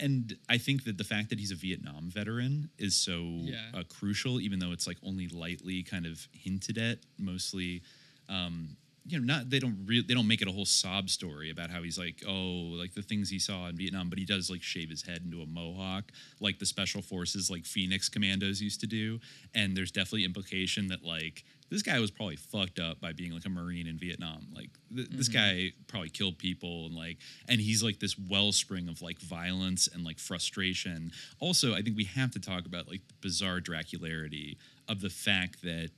and 0.00 0.34
I 0.48 0.56
think 0.56 0.84
that 0.84 0.96
the 0.96 1.04
fact 1.04 1.28
that 1.28 1.38
he's 1.38 1.50
a 1.50 1.54
Vietnam 1.54 2.08
veteran 2.08 2.70
is 2.78 2.96
so 2.96 3.20
Yeah. 3.42 3.66
uh, 3.74 3.82
crucial, 3.86 4.40
even 4.40 4.60
though 4.60 4.72
it's 4.72 4.86
like 4.86 4.96
only 5.02 5.28
lightly 5.28 5.82
kind 5.82 6.06
of 6.06 6.26
hinted 6.32 6.78
at. 6.78 7.00
Mostly, 7.18 7.82
um, 8.30 8.78
you 9.06 9.18
know, 9.18 9.34
not 9.34 9.50
they 9.50 9.58
don't 9.58 9.76
really 9.84 10.02
they 10.02 10.14
don't 10.14 10.26
make 10.26 10.40
it 10.40 10.48
a 10.48 10.52
whole 10.52 10.64
sob 10.64 11.10
story 11.10 11.50
about 11.50 11.70
how 11.70 11.82
he's 11.82 11.98
like, 11.98 12.22
oh, 12.26 12.32
like 12.78 12.94
the 12.94 13.02
things 13.02 13.28
he 13.28 13.38
saw 13.38 13.66
in 13.68 13.76
Vietnam, 13.76 14.08
but 14.08 14.18
he 14.18 14.24
does 14.24 14.48
like 14.48 14.62
shave 14.62 14.88
his 14.88 15.02
head 15.02 15.20
into 15.24 15.42
a 15.42 15.46
mohawk, 15.46 16.10
like 16.40 16.58
the 16.58 16.64
special 16.66 17.02
forces, 17.02 17.50
like 17.50 17.66
Phoenix 17.66 18.08
Commandos 18.08 18.62
used 18.62 18.80
to 18.80 18.86
do. 18.86 19.20
And 19.54 19.76
there's 19.76 19.90
definitely 19.92 20.24
implication 20.24 20.86
that 20.88 21.04
like 21.04 21.44
this 21.68 21.82
guy 21.82 21.98
was 22.00 22.10
probably 22.10 22.36
fucked 22.36 22.78
up 22.78 23.00
by 23.00 23.12
being 23.12 23.32
like 23.32 23.44
a 23.44 23.48
marine 23.50 23.86
in 23.86 23.98
Vietnam. 23.98 24.46
Like 24.54 24.70
th- 24.94 25.08
this 25.10 25.28
Mhm. 25.28 25.32
guy 25.32 25.72
probably 25.86 26.08
killed 26.10 26.38
people 26.38 26.86
and 26.86 26.94
like 26.94 27.18
and 27.46 27.60
he's 27.60 27.82
like 27.82 27.98
this 28.00 28.18
wellspring 28.18 28.88
of 28.88 29.02
like 29.02 29.18
violence 29.20 29.86
and 29.86 30.02
like 30.04 30.18
frustration. 30.18 31.12
Also, 31.40 31.74
I 31.74 31.82
think 31.82 31.96
we 31.96 32.04
have 32.04 32.30
to 32.30 32.40
talk 32.40 32.64
about 32.64 32.88
like 32.88 33.06
the 33.08 33.14
bizarre 33.20 33.60
dracularity 33.60 34.56
of 34.88 35.02
the 35.02 35.10
fact 35.10 35.60
that 35.62 35.90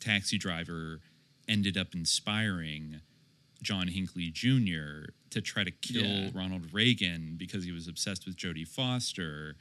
Taxi 0.00 0.38
Driver 0.38 1.00
ended 1.50 1.76
up 1.76 1.94
inspiring 1.94 3.00
John 3.62 3.88
Hinckley 3.88 4.30
Jr. 4.30 5.10
to 5.30 5.40
try 5.42 5.64
to 5.64 5.70
kill 5.70 6.02
Yeah. 6.04 6.30
Ronald 6.32 6.72
Reagan 6.72 7.34
because 7.36 7.64
he 7.64 7.72
was 7.72 7.88
obsessed 7.88 8.24
with 8.24 8.36
Jodie 8.36 8.66
Foster. 8.66 9.56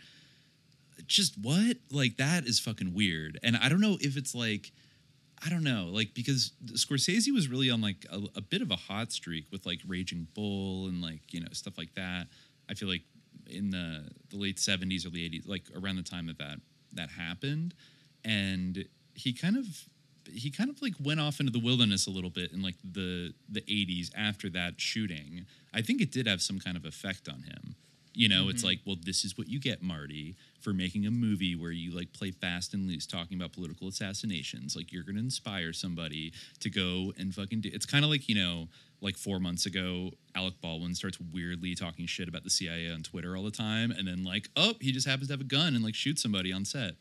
Just 1.07 1.35
what? 1.37 1.77
Like 1.91 2.17
that 2.17 2.45
is 2.45 2.59
fucking 2.59 2.93
weird. 2.93 3.39
And 3.43 3.57
I 3.57 3.67
don't 3.69 3.81
know 3.81 3.97
if 3.99 4.15
it's 4.15 4.35
like 4.35 4.71
I 5.45 5.49
don't 5.49 5.63
know, 5.63 5.87
like 5.91 6.13
because 6.13 6.51
Scorsese 6.73 7.33
was 7.33 7.47
really 7.47 7.69
on 7.69 7.79
like 7.81 8.05
a, 8.11 8.19
a 8.35 8.41
bit 8.41 8.61
of 8.61 8.71
a 8.71 8.75
hot 8.75 9.13
streak 9.13 9.45
with 9.51 9.65
like 9.65 9.79
Raging 9.87 10.27
Bull 10.33 10.87
and 10.87 11.01
like 11.01 11.33
you 11.33 11.39
know 11.39 11.47
stuff 11.53 11.77
like 11.77 11.95
that. 11.95 12.27
I 12.69 12.73
feel 12.73 12.89
like 12.89 13.03
in 13.47 13.69
the 13.71 14.09
the 14.29 14.37
late 14.37 14.59
seventies, 14.59 15.05
early 15.05 15.23
eighties, 15.23 15.45
like 15.47 15.63
around 15.75 15.95
the 15.95 16.03
time 16.03 16.27
that 16.27 16.37
that 16.39 16.59
that 16.93 17.09
happened, 17.09 17.73
and 18.25 18.85
he 19.13 19.31
kind 19.33 19.55
of 19.57 19.65
he 20.33 20.49
kind 20.51 20.69
of 20.69 20.81
like 20.81 20.93
went 20.99 21.19
off 21.19 21.39
into 21.39 21.51
the 21.51 21.59
wilderness 21.59 22.07
a 22.07 22.09
little 22.11 22.29
bit 22.29 22.51
in 22.51 22.61
like 22.61 22.75
the 22.83 23.33
the 23.49 23.63
eighties 23.67 24.11
after 24.15 24.49
that 24.51 24.79
shooting. 24.79 25.45
I 25.73 25.81
think 25.81 26.01
it 26.01 26.11
did 26.11 26.27
have 26.27 26.41
some 26.41 26.59
kind 26.59 26.75
of 26.77 26.85
effect 26.85 27.27
on 27.29 27.43
him. 27.43 27.75
You 28.15 28.27
know, 28.27 28.49
it's 28.49 28.63
Mhm. 28.63 28.65
like, 28.65 28.79
well, 28.85 28.97
this 29.01 29.23
is 29.23 29.37
what 29.37 29.47
you 29.47 29.59
get, 29.59 29.81
Marty, 29.83 30.35
for 30.59 30.73
making 30.73 31.05
a 31.05 31.11
movie 31.11 31.55
where 31.55 31.71
you 31.71 31.91
like 31.91 32.11
play 32.11 32.31
fast 32.31 32.73
and 32.73 32.87
loose, 32.87 33.05
talking 33.05 33.37
about 33.37 33.53
political 33.53 33.87
assassinations. 33.87 34.75
Like 34.75 34.91
you're 34.91 35.03
gonna 35.03 35.19
inspire 35.19 35.71
somebody 35.73 36.33
to 36.59 36.69
go 36.69 37.13
and 37.17 37.33
fucking 37.33 37.61
do. 37.61 37.69
It's 37.71 37.85
kind 37.85 38.03
of 38.03 38.09
like 38.11 38.27
you 38.27 38.35
know, 38.35 38.67
like 38.99 39.15
four 39.15 39.39
months 39.39 39.65
ago, 39.65 40.11
Alec 40.35 40.55
Baldwin 40.59 40.95
starts 40.95 41.19
weirdly 41.19 41.75
talking 41.75 42.05
shit 42.07 42.27
about 42.27 42.43
the 42.43 42.49
CIA 42.49 42.89
on 42.91 43.03
Twitter 43.03 43.37
all 43.37 43.43
the 43.43 43.51
time, 43.51 43.91
and 43.91 44.07
then 44.07 44.23
like, 44.23 44.49
oh, 44.55 44.73
he 44.81 44.91
just 44.91 45.07
happens 45.07 45.27
to 45.27 45.33
have 45.33 45.41
a 45.41 45.45
gun 45.45 45.75
and 45.75 45.83
like 45.83 45.95
shoot 45.95 46.19
somebody 46.19 46.51
on 46.51 46.65
set. 46.65 46.95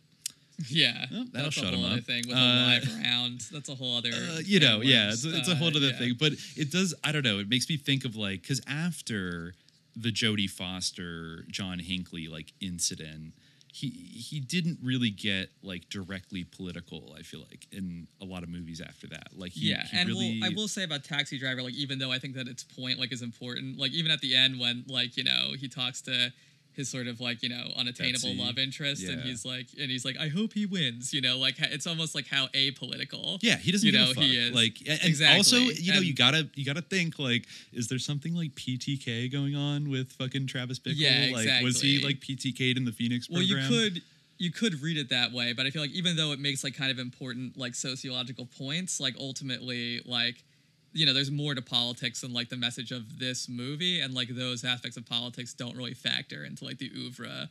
Yeah, 0.69 1.07
Oh, 1.13 1.25
that'll 1.33 1.45
that's 1.45 1.55
shut 1.55 1.65
a 1.65 1.69
him 1.69 1.75
whole 1.77 1.85
other 1.87 1.99
up. 1.99 2.05
thing 2.05 2.25
with 2.27 2.37
Uh, 2.37 2.41
a 2.41 2.67
live 2.67 3.05
round. 3.05 3.41
That's 3.53 3.69
a 3.69 3.75
whole 3.75 3.97
other. 3.97 4.11
Uh, 4.13 4.41
you 4.45 4.59
know, 4.61 4.81
yeah, 4.81 5.11
it's, 5.11 5.25
it's 5.25 5.49
a 5.49 5.55
whole 5.55 5.69
other 5.69 5.79
yeah. 5.81 5.99
thing. 5.99 6.15
But 6.19 6.33
it 6.57 6.71
does, 6.73 6.95
I 7.05 7.13
don't 7.13 7.25
know, 7.25 7.39
it 7.39 7.49
makes 7.49 7.69
me 7.69 7.77
think 7.77 8.05
of 8.05 8.17
like, 8.17 8.43
because 8.43 8.61
after 8.67 9.55
the 9.95 10.11
Jodie 10.11 10.51
Foster, 10.51 11.45
John 11.49 11.79
Hinckley 11.79 12.29
like 12.29 12.53
incident, 12.61 13.35
he 13.71 13.89
he 13.91 14.41
didn't 14.41 14.79
really 14.83 15.11
get 15.11 15.51
like 15.63 15.89
directly 15.91 16.43
political. 16.43 17.15
I 17.17 17.23
feel 17.23 17.41
like 17.41 17.67
in 17.71 18.09
a 18.21 18.25
lot 18.25 18.43
of 18.43 18.49
movies 18.49 18.81
after 18.81 19.07
that, 19.09 19.29
like 19.37 19.53
he, 19.53 19.71
yeah, 19.71 19.85
he 19.87 19.97
and 19.99 20.09
really, 20.09 20.39
we'll, 20.41 20.51
I 20.51 20.55
will 20.55 20.69
say 20.69 20.85
about 20.85 21.05
Taxi 21.05 21.39
Driver, 21.39 21.63
like 21.63 21.75
even 21.75 21.99
though 21.99 22.11
I 22.11 22.19
think 22.19 22.35
that 22.35 22.49
its 22.49 22.65
point 22.65 22.99
like 22.99 23.13
is 23.13 23.23
important, 23.23 23.79
like 23.79 23.93
even 23.93 24.11
at 24.11 24.21
the 24.21 24.35
end 24.35 24.59
when 24.59 24.85
like 24.89 25.17
you 25.17 25.23
know 25.25 25.53
he 25.59 25.69
talks 25.69 26.01
to 26.03 26.33
his 26.79 26.89
sort 26.89 27.07
of 27.09 27.21
like 27.21 27.43
you 27.43 27.51
know 27.51 27.65
unattainable 27.77 28.31
Betsy. 28.31 28.43
love 28.43 28.57
interest, 28.57 29.03
and 29.05 29.21
he's 29.23 29.45
like, 29.45 29.67
and 29.79 29.91
he's 29.91 30.05
like, 30.07 30.17
I 30.19 30.29
hope 30.29 30.55
he 30.55 30.65
wins, 30.65 31.13
you 31.13 31.21
know, 31.21 31.37
like 31.37 31.57
it's 31.59 31.87
almost 31.87 32.15
like 32.15 32.27
how 32.29 32.47
apolitical. 32.49 33.39
Yeah, 33.43 33.57
he 33.59 33.71
doesn't 33.73 33.87
you 33.87 33.93
know 33.93 34.13
he 34.17 34.37
is 34.39 34.55
Like, 34.55 34.79
and 34.89 34.99
exactly. 35.05 35.37
also, 35.37 35.57
you 35.59 35.93
know, 35.93 35.99
And- 35.99 36.07
you 36.07 36.15
gotta 36.15 36.49
you 36.55 36.65
gotta 36.65 36.81
think 36.83 37.19
like, 37.19 37.47
is 37.75 37.89
there 37.89 37.99
something 37.99 38.35
like 38.35 38.55
PTK 38.55 39.31
going 39.31 39.55
on 39.55 39.91
with 39.91 40.13
fucking 40.13 40.47
Travis 40.47 40.79
Bickle? 40.79 40.95
Yeah, 40.97 41.31
Like, 41.35 41.63
was 41.63 41.83
he 41.83 42.03
like 42.03 42.21
PTK'd 42.21 42.79
in 42.79 42.85
the 42.87 42.93
Phoenix 42.93 43.27
program? 43.27 43.49
well 43.49 43.61
you 43.61 43.69
could 43.91 44.03
you 44.41 44.53
could 44.53 44.81
read 44.81 44.97
it 44.97 45.09
that 45.11 45.33
way 45.33 45.53
but 45.53 45.67
i 45.67 45.71
feel 45.71 45.83
like 45.83 45.91
even 45.91 46.15
though 46.15 46.31
it 46.31 46.39
makes 46.39 46.63
like 46.63 46.73
kind 46.77 46.93
of 46.93 46.99
important 47.01 47.57
like 47.59 47.75
sociological 47.75 48.47
points 48.47 49.01
like 49.01 49.17
ultimately 49.19 50.01
like 50.07 50.45
you 50.93 51.05
know 51.07 51.13
there's 51.13 51.31
more 51.31 51.55
to 51.55 51.63
politics 51.63 52.23
than 52.23 52.33
like 52.33 52.49
the 52.49 52.57
message 52.57 52.91
of 52.93 53.19
this 53.19 53.49
movie 53.49 54.01
and 54.01 54.15
like 54.15 54.29
those 54.29 54.65
aspects 54.65 54.97
of 54.97 55.07
politics 55.07 55.53
don't 55.55 55.77
really 55.77 55.95
factor 55.95 56.45
into 56.45 56.65
like 56.65 56.79
the 56.79 56.91
oeuvre 56.97 57.49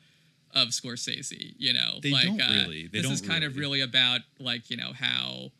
of 0.55 0.69
scorsese 0.69 1.53
you 1.57 1.73
know 1.73 1.99
They 2.01 2.11
like 2.11 2.25
don't 2.25 2.41
uh, 2.41 2.63
really. 2.63 2.87
They 2.87 3.01
this 3.01 3.11
is 3.11 3.21
don't 3.21 3.29
kind 3.29 3.43
of 3.43 3.55
really. 3.55 3.79
really 3.79 3.81
about 3.81 4.21
like 4.39 4.69
you 4.69 4.77
know 4.77 4.91
how 4.93 5.51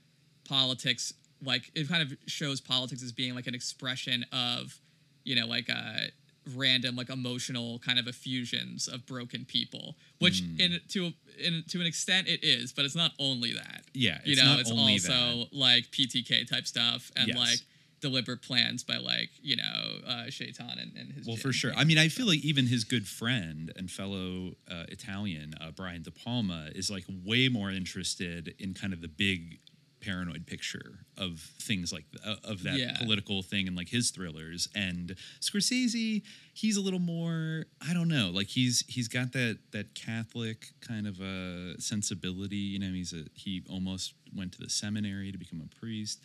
politics 0.47 1.13
like 1.43 1.69
it 1.75 1.87
kind 1.87 2.01
of 2.01 2.17
shows 2.25 2.61
politics 2.61 3.03
as 3.03 3.11
being 3.11 3.35
like 3.35 3.47
an 3.47 3.53
expression 3.55 4.25
of 4.31 4.79
you 5.23 5.35
know 5.35 5.45
like 5.45 5.69
uh 5.69 6.07
random 6.55 6.95
like 6.95 7.09
emotional 7.09 7.79
kind 7.79 7.99
of 7.99 8.07
effusions 8.07 8.87
of 8.87 9.05
broken 9.05 9.45
people 9.45 9.95
which 10.19 10.41
Mm. 10.43 10.59
in 10.59 10.79
to 10.89 11.13
in 11.39 11.63
to 11.69 11.79
an 11.81 11.85
extent 11.87 12.27
it 12.27 12.43
is 12.43 12.71
but 12.73 12.85
it's 12.85 12.95
not 12.95 13.11
only 13.19 13.53
that 13.53 13.83
Yeah, 13.93 14.19
you 14.25 14.35
know 14.35 14.57
it's 14.59 14.71
also 14.71 15.47
like 15.51 15.91
ptk 15.91 16.47
type 16.47 16.65
stuff 16.67 17.11
and 17.15 17.27
Yes. 17.29 17.37
like 17.37 17.59
deliberate 17.99 18.41
plans 18.43 18.83
by 18.83 18.97
like 18.97 19.29
you 19.41 19.55
know 19.55 19.99
uh 20.07 20.29
shaitan 20.29 20.77
and, 20.79 20.95
and 20.95 21.11
his 21.13 21.25
Well, 21.27 21.35
for 21.37 21.51
sure. 21.51 21.73
I 21.75 21.83
mean, 21.83 21.97
I 21.97 22.09
feel 22.09 22.27
like 22.27 22.43
even 22.45 22.67
his 22.67 22.83
good 22.83 23.07
friend 23.07 23.71
and 23.75 23.89
fellow 23.89 24.53
uh, 24.69 24.83
Italian, 24.89 25.55
uh, 25.59 25.71
Brian 25.71 26.03
De 26.03 26.11
Palma, 26.11 26.69
is 26.75 26.91
like 26.91 27.05
way 27.25 27.49
more 27.49 27.71
interested 27.71 28.53
in 28.59 28.73
kind 28.75 28.93
of 28.93 29.01
the 29.01 29.07
big 29.07 29.59
paranoid 30.07 30.45
picture 30.53 30.89
of 31.17 31.31
things 31.69 31.91
like 31.91 32.05
uh, 32.25 32.35
of 32.51 32.57
that 32.63 32.77
Yeah. 32.79 32.97
political 33.03 33.41
thing 33.51 33.67
and 33.67 33.75
like 33.81 33.89
his 33.89 34.11
thrillers. 34.11 34.67
And 34.75 35.15
Scorsese 35.41 36.21
he's 36.53 36.77
a 36.77 36.81
little 36.81 36.99
more 37.15 37.65
I 37.87 37.93
don't 37.93 38.07
know 38.07 38.29
like 38.39 38.47
he's 38.47 38.83
he's 38.87 39.07
got 39.07 39.31
that 39.33 39.57
that 39.71 39.87
Catholic 39.95 40.59
kind 40.81 41.05
of 41.07 41.19
a 41.21 41.75
sensibility. 41.79 42.55
You 42.73 42.79
know 42.79 42.91
he's 43.01 43.13
a 43.13 43.23
he 43.33 43.63
almost 43.69 44.13
went 44.35 44.51
to 44.53 44.59
the 44.65 44.69
seminary 44.69 45.31
to 45.31 45.37
become 45.37 45.61
a 45.61 45.75
priest 45.79 46.19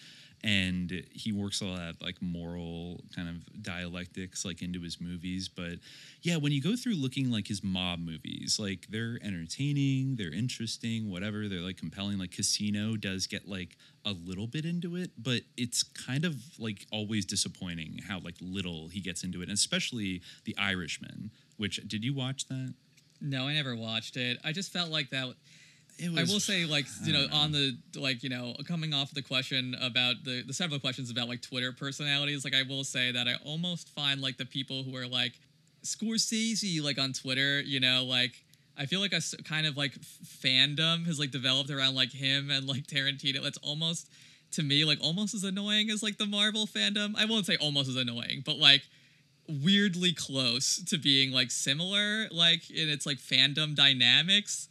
and 0.45 1.05
he 1.13 1.31
works 1.33 1.61
a 1.61 1.65
lot 1.65 1.89
of 1.91 2.01
like 2.01 2.21
moral 2.21 3.01
kind 3.15 3.29
of 3.29 3.63
dialectics 3.63 4.45
like 4.45 4.61
into 4.63 4.81
his 4.81 5.01
movies 5.01 5.49
but 5.49 5.75
yeah 6.23 6.37
when 6.37 6.53
you 6.53 6.61
go 6.61 6.75
through 6.75 6.95
looking 6.95 7.31
like 7.31 7.47
his 7.47 7.63
mob 7.63 8.01
movies 8.01 8.59
like 8.61 8.87
they're 8.91 9.19
entertaining 9.23 10.17
they're 10.17 10.33
interesting 10.35 11.11
whatever 11.11 11.49
they're 11.49 11.61
like 11.61 11.77
compelling 11.77 12.19
like 12.19 12.33
casino 12.33 12.97
does 12.97 13.27
get 13.27 13.49
like 13.49 13.77
a 14.05 14.13
little 14.13 14.47
bit 14.49 14.65
into 14.65 14.97
it 14.97 15.11
but 15.17 15.43
it's 15.57 15.83
kind 15.83 16.25
of 16.25 16.35
like 16.59 16.87
always 16.91 17.25
disappointing 17.25 18.01
how 18.09 18.19
like 18.21 18.35
little 18.41 18.89
he 18.89 19.01
gets 19.01 19.23
into 19.23 19.41
it 19.41 19.45
and 19.45 19.53
especially 19.53 20.21
the 20.45 20.57
irishman 20.59 21.31
which 21.57 21.77
did 21.87 22.05
you 22.05 22.13
watch 22.13 22.47
that 22.49 22.75
No, 23.25 23.47
I 23.47 23.55
never 23.55 23.77
watched 23.77 24.17
it. 24.17 24.39
I 24.43 24.51
just 24.51 24.73
felt 24.73 24.91
like 24.91 25.11
that. 25.11 25.35
I 26.01 26.25
will 26.25 26.41
say, 26.41 26.65
like 26.65 26.87
you 27.05 27.13
know, 27.13 27.27
know. 27.27 27.35
on 27.35 27.53
the 27.53 27.77
like 27.97 28.23
you 28.23 28.29
know, 28.29 28.55
coming 28.67 28.93
off 28.93 29.13
the 29.13 29.23
question 29.23 29.77
about 29.81 30.17
the 30.25 30.43
the 30.43 30.53
several 30.53 30.81
questions 30.81 31.11
about 31.11 31.29
like 31.29 31.43
Twitter 31.43 31.73
personalities, 31.73 32.45
like 32.45 32.55
I 32.55 32.63
will 32.63 32.85
say 32.85 33.13
that 33.13 33.29
I 33.29 33.35
almost 33.45 33.89
find 33.91 34.21
like 34.21 34.37
the 34.37 34.47
people 34.47 34.83
who 34.83 34.97
are 34.97 35.07
like 35.07 35.33
Scorsese, 35.85 36.83
like 36.83 36.99
on 36.99 37.13
Twitter, 37.13 37.61
you 37.61 37.81
know, 37.81 38.05
like 38.05 38.45
I 38.77 38.87
feel 38.87 39.01
like 39.01 39.13
a 39.13 39.21
kind 39.45 39.67
of 39.67 39.77
like 39.77 39.93
fandom 40.01 41.07
has 41.07 41.19
like 41.19 41.31
developed 41.31 41.71
around 41.71 41.95
like 41.95 42.13
him 42.13 42.51
and 42.51 42.67
like 42.67 42.87
Tarantino. 42.87 43.45
It's 43.45 43.59
almost 43.59 44.09
to 44.53 44.63
me 44.63 44.85
like 44.85 44.99
almost 45.01 45.35
as 45.35 45.45
annoying 45.45 45.91
as 45.91 46.03
like 46.03 46.19
the 46.19 46.27
Marvel 46.27 46.67
fandom. 46.67 47.15
I 47.17 47.27
won't 47.27 47.47
say 47.47 47.57
almost 47.57 47.89
as 47.89 47.97
annoying, 47.97 48.43
but 48.45 48.59
like 48.59 48.83
weirdly 49.49 50.13
close 50.13 50.83
to 50.85 50.97
being 50.97 51.33
like 51.33 51.51
similar 51.51 52.29
like 52.31 52.71
in 52.71 52.89
its 52.89 53.05
like 53.05 53.19
fandom 53.19 53.75
dynamics 53.75 54.69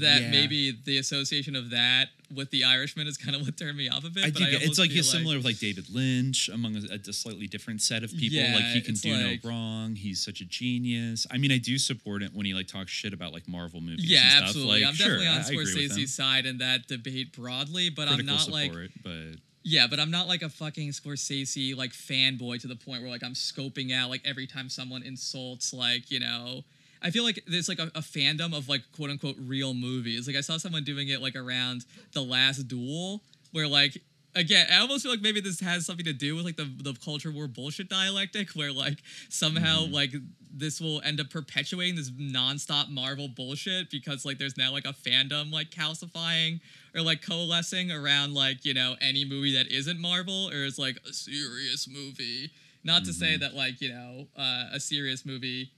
that 0.00 0.22
Yeah. 0.22 0.30
maybe 0.30 0.72
the 0.84 0.98
association 0.98 1.56
of 1.56 1.70
that 1.70 2.08
with 2.34 2.50
the 2.50 2.64
irishman 2.64 3.06
is 3.06 3.16
kind 3.16 3.36
of 3.36 3.42
what 3.42 3.56
turned 3.56 3.76
me 3.78 3.88
off 3.88 4.04
a 4.04 4.10
bit 4.10 4.24
I 4.24 4.30
but 4.30 4.42
I 4.42 4.46
it's 4.60 4.78
like 4.78 4.90
he's 4.90 5.08
similar 5.10 5.36
with 5.36 5.44
like 5.44 5.58
David 5.58 5.88
Lynch 5.88 6.48
among 6.48 6.74
a, 6.76 6.80
a 7.08 7.12
slightly 7.12 7.46
different 7.46 7.80
set 7.82 8.02
of 8.02 8.10
people. 8.16 8.42
like 8.52 8.64
he 8.64 8.80
can 8.80 8.94
do 8.94 9.12
like- 9.12 9.44
no 9.44 9.48
wrong. 9.50 9.94
He's 9.94 10.24
such 10.24 10.40
a 10.40 10.44
genius. 10.44 11.26
I 11.30 11.38
mean, 11.38 11.52
I 11.52 11.58
do 11.58 11.78
support 11.78 12.22
it 12.22 12.32
when 12.34 12.44
he 12.46 12.52
like 12.54 12.66
talks 12.66 12.90
shit 12.90 13.12
about 13.12 13.32
like 13.32 13.46
Marvel 13.48 13.80
movies. 13.80 14.04
yeah 14.10 14.20
and 14.22 14.30
stuff. 14.30 14.42
absolutely 14.48 14.80
Like, 14.80 14.88
i'm 14.88 14.94
sure, 14.94 15.06
definitely 15.18 15.26
on 15.28 15.34
I- 15.34 15.38
I 15.38 15.46
agree 15.46 15.56
with 15.58 15.76
him. 15.76 15.90
scorsese's 15.98 16.14
side 16.14 16.46
in 16.46 16.58
that 16.58 16.88
debate 16.88 17.32
broadly 17.32 17.90
but 17.90 18.08
Critical 18.08 18.30
i'm 18.34 18.36
not 18.38 18.48
like 18.50 18.72
but 19.04 19.36
Yeah, 19.68 19.88
but 19.88 19.98
I'm 19.98 20.12
not 20.12 20.28
like 20.28 20.42
a 20.42 20.48
fucking 20.48 20.90
Scorsese 20.90 21.76
like 21.76 21.90
fanboy 21.92 22.60
to 22.60 22.68
the 22.68 22.76
point 22.76 23.02
where 23.02 23.10
like 23.10 23.24
I'm 23.24 23.34
scoping 23.34 23.92
out 23.92 24.10
like 24.10 24.22
every 24.24 24.46
time 24.46 24.68
someone 24.68 25.02
insults 25.02 25.72
like 25.72 26.10
you 26.10 26.20
know. 26.20 26.62
I 27.02 27.10
feel 27.10 27.24
like 27.24 27.42
there's 27.46 27.68
like 27.68 27.78
a, 27.78 27.90
a 27.94 28.00
fandom 28.00 28.56
of 28.56 28.68
like 28.68 28.82
quote 28.94 29.10
unquote 29.10 29.36
real 29.38 29.74
movies. 29.74 30.26
Like 30.26 30.36
I 30.36 30.40
saw 30.40 30.56
someone 30.58 30.84
doing 30.84 31.08
it 31.08 31.20
like 31.22 31.36
around 31.36 31.84
the 32.12 32.22
Last 32.22 32.68
Duel, 32.68 33.22
where 33.52 33.68
like 33.68 34.02
again 34.34 34.66
I 34.72 34.78
almost 34.78 35.02
feel 35.02 35.12
like 35.12 35.20
maybe 35.22 35.40
this 35.40 35.60
has 35.60 35.86
something 35.86 36.04
to 36.06 36.12
do 36.12 36.34
with 36.36 36.44
like 36.44 36.56
the 36.56 36.70
the 36.82 36.94
culture 37.04 37.30
war 37.30 37.48
bullshit 37.48 37.88
dialectic, 37.88 38.50
where 38.50 38.72
like 38.72 38.98
somehow 39.28 39.82
Mm-hmm. 39.84 39.94
like 39.94 40.12
this 40.58 40.80
will 40.80 41.02
end 41.02 41.20
up 41.20 41.28
perpetuating 41.28 41.96
this 41.96 42.10
nonstop 42.10 42.88
Marvel 42.88 43.28
bullshit 43.28 43.90
because 43.90 44.24
like 44.24 44.38
there's 44.38 44.56
now 44.56 44.72
like 44.72 44.86
a 44.86 44.94
fandom 44.94 45.52
like 45.52 45.70
calcifying 45.70 46.60
or 46.94 47.02
like 47.02 47.20
coalescing 47.20 47.92
around 47.92 48.32
like 48.32 48.64
you 48.64 48.72
know 48.72 48.96
any 49.00 49.24
movie 49.24 49.52
that 49.54 49.70
isn't 49.70 50.00
Marvel 50.00 50.48
or 50.50 50.64
is 50.64 50.78
like 50.78 50.96
a 51.08 51.12
serious 51.12 51.86
movie. 51.88 52.50
Not 52.84 53.04
to 53.04 53.10
Mm-hmm. 53.10 53.18
say 53.18 53.36
that 53.36 53.54
like 53.54 53.80
you 53.80 53.90
know 53.90 54.28
uh, 54.36 54.70
a 54.72 54.80
serious 54.80 55.26
movie, 55.26 55.72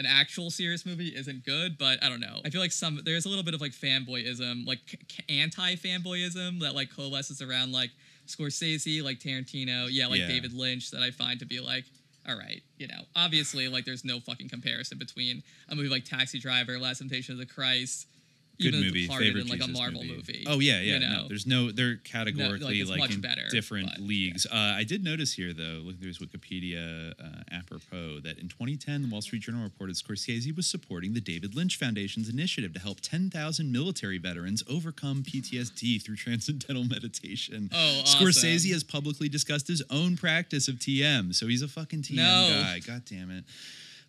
an 0.00 0.06
actual 0.06 0.50
serious 0.50 0.84
movie 0.84 1.08
isn't 1.14 1.44
good, 1.44 1.78
but 1.78 2.02
I 2.02 2.08
don't 2.08 2.20
know. 2.20 2.40
I 2.44 2.50
feel 2.50 2.60
like 2.60 2.72
some 2.72 3.00
there's 3.04 3.26
a 3.26 3.28
little 3.28 3.44
bit 3.44 3.54
of 3.54 3.60
like 3.60 3.72
fanboyism, 3.72 4.66
like 4.66 4.78
c- 4.88 4.98
anti 5.28 5.76
fanboyism 5.76 6.60
that 6.60 6.74
like 6.74 6.90
coalesces 6.94 7.40
around 7.42 7.70
like 7.72 7.90
Scorsese, 8.26 9.02
like 9.04 9.18
Tarantino, 9.20 9.88
yeah, 9.90 10.06
like 10.06 10.20
Yeah. 10.20 10.28
David 10.28 10.52
Lynch 10.54 10.90
that 10.90 11.02
I 11.02 11.10
find 11.12 11.38
to 11.40 11.46
be 11.46 11.60
like. 11.60 11.84
All 12.28 12.36
right, 12.36 12.62
you 12.76 12.86
know, 12.86 13.00
obviously, 13.16 13.66
like, 13.68 13.86
there's 13.86 14.04
no 14.04 14.20
fucking 14.20 14.50
comparison 14.50 14.98
between 14.98 15.42
a 15.70 15.74
movie 15.74 15.88
like 15.88 16.04
Taxi 16.04 16.38
Driver, 16.38 16.78
Last 16.78 16.98
Temptation 16.98 17.32
of 17.32 17.38
the 17.38 17.46
Christ, 17.46 18.06
good 18.60 18.74
even 18.74 18.86
movie. 18.86 19.06
Favorite 19.08 19.42
and 19.42 19.50
like 19.50 19.62
a 19.62 19.68
Marvel 19.68 20.04
movie. 20.04 20.44
Oh 20.46 20.60
yeah, 20.60 20.80
yeah. 20.80 20.94
you 20.94 21.00
know? 21.00 21.22
No, 21.22 21.28
there's 21.28 21.46
no. 21.46 21.70
They're 21.70 21.96
categorically 21.96 22.80
it's 22.80 22.90
like, 22.90 22.98
much 22.98 23.14
in 23.14 23.20
better, 23.20 23.48
different 23.50 23.88
but, 23.90 24.00
leagues. 24.00 24.46
Uh, 24.46 24.54
I 24.54 24.84
did 24.84 25.02
notice 25.04 25.32
here 25.32 25.52
though, 25.52 25.80
looking 25.84 26.00
through 26.00 26.08
his 26.08 26.18
Wikipedia 26.18 27.12
uh, 27.20 27.42
apropos, 27.52 28.20
that 28.20 28.38
in 28.38 28.48
2010, 28.48 29.02
the 29.02 29.08
Wall 29.08 29.22
Street 29.22 29.42
Journal 29.42 29.62
reported 29.62 29.96
Scorsese 29.96 30.54
was 30.54 30.66
supporting 30.66 31.14
the 31.14 31.20
David 31.20 31.54
Lynch 31.54 31.76
Foundation's 31.76 32.28
initiative 32.28 32.72
to 32.74 32.80
help 32.80 33.00
10,000 33.00 33.72
military 33.72 34.18
veterans 34.18 34.62
overcome 34.68 35.22
PTSD 35.22 36.02
through 36.02 36.16
transcendental 36.16 36.84
meditation. 36.84 37.70
Oh, 37.72 38.02
Scorsese 38.04 38.72
has 38.72 38.84
publicly 38.84 39.28
discussed 39.28 39.68
his 39.68 39.82
own 39.90 40.16
practice 40.16 40.68
of 40.68 40.76
TM, 40.76 41.34
so 41.34 41.46
he's 41.46 41.62
a 41.62 41.68
fucking 41.68 42.02
TM 42.02 42.16
No. 42.16 42.62
guy. 42.62 42.80
God 42.80 43.02
damn 43.08 43.30
it. 43.30 43.44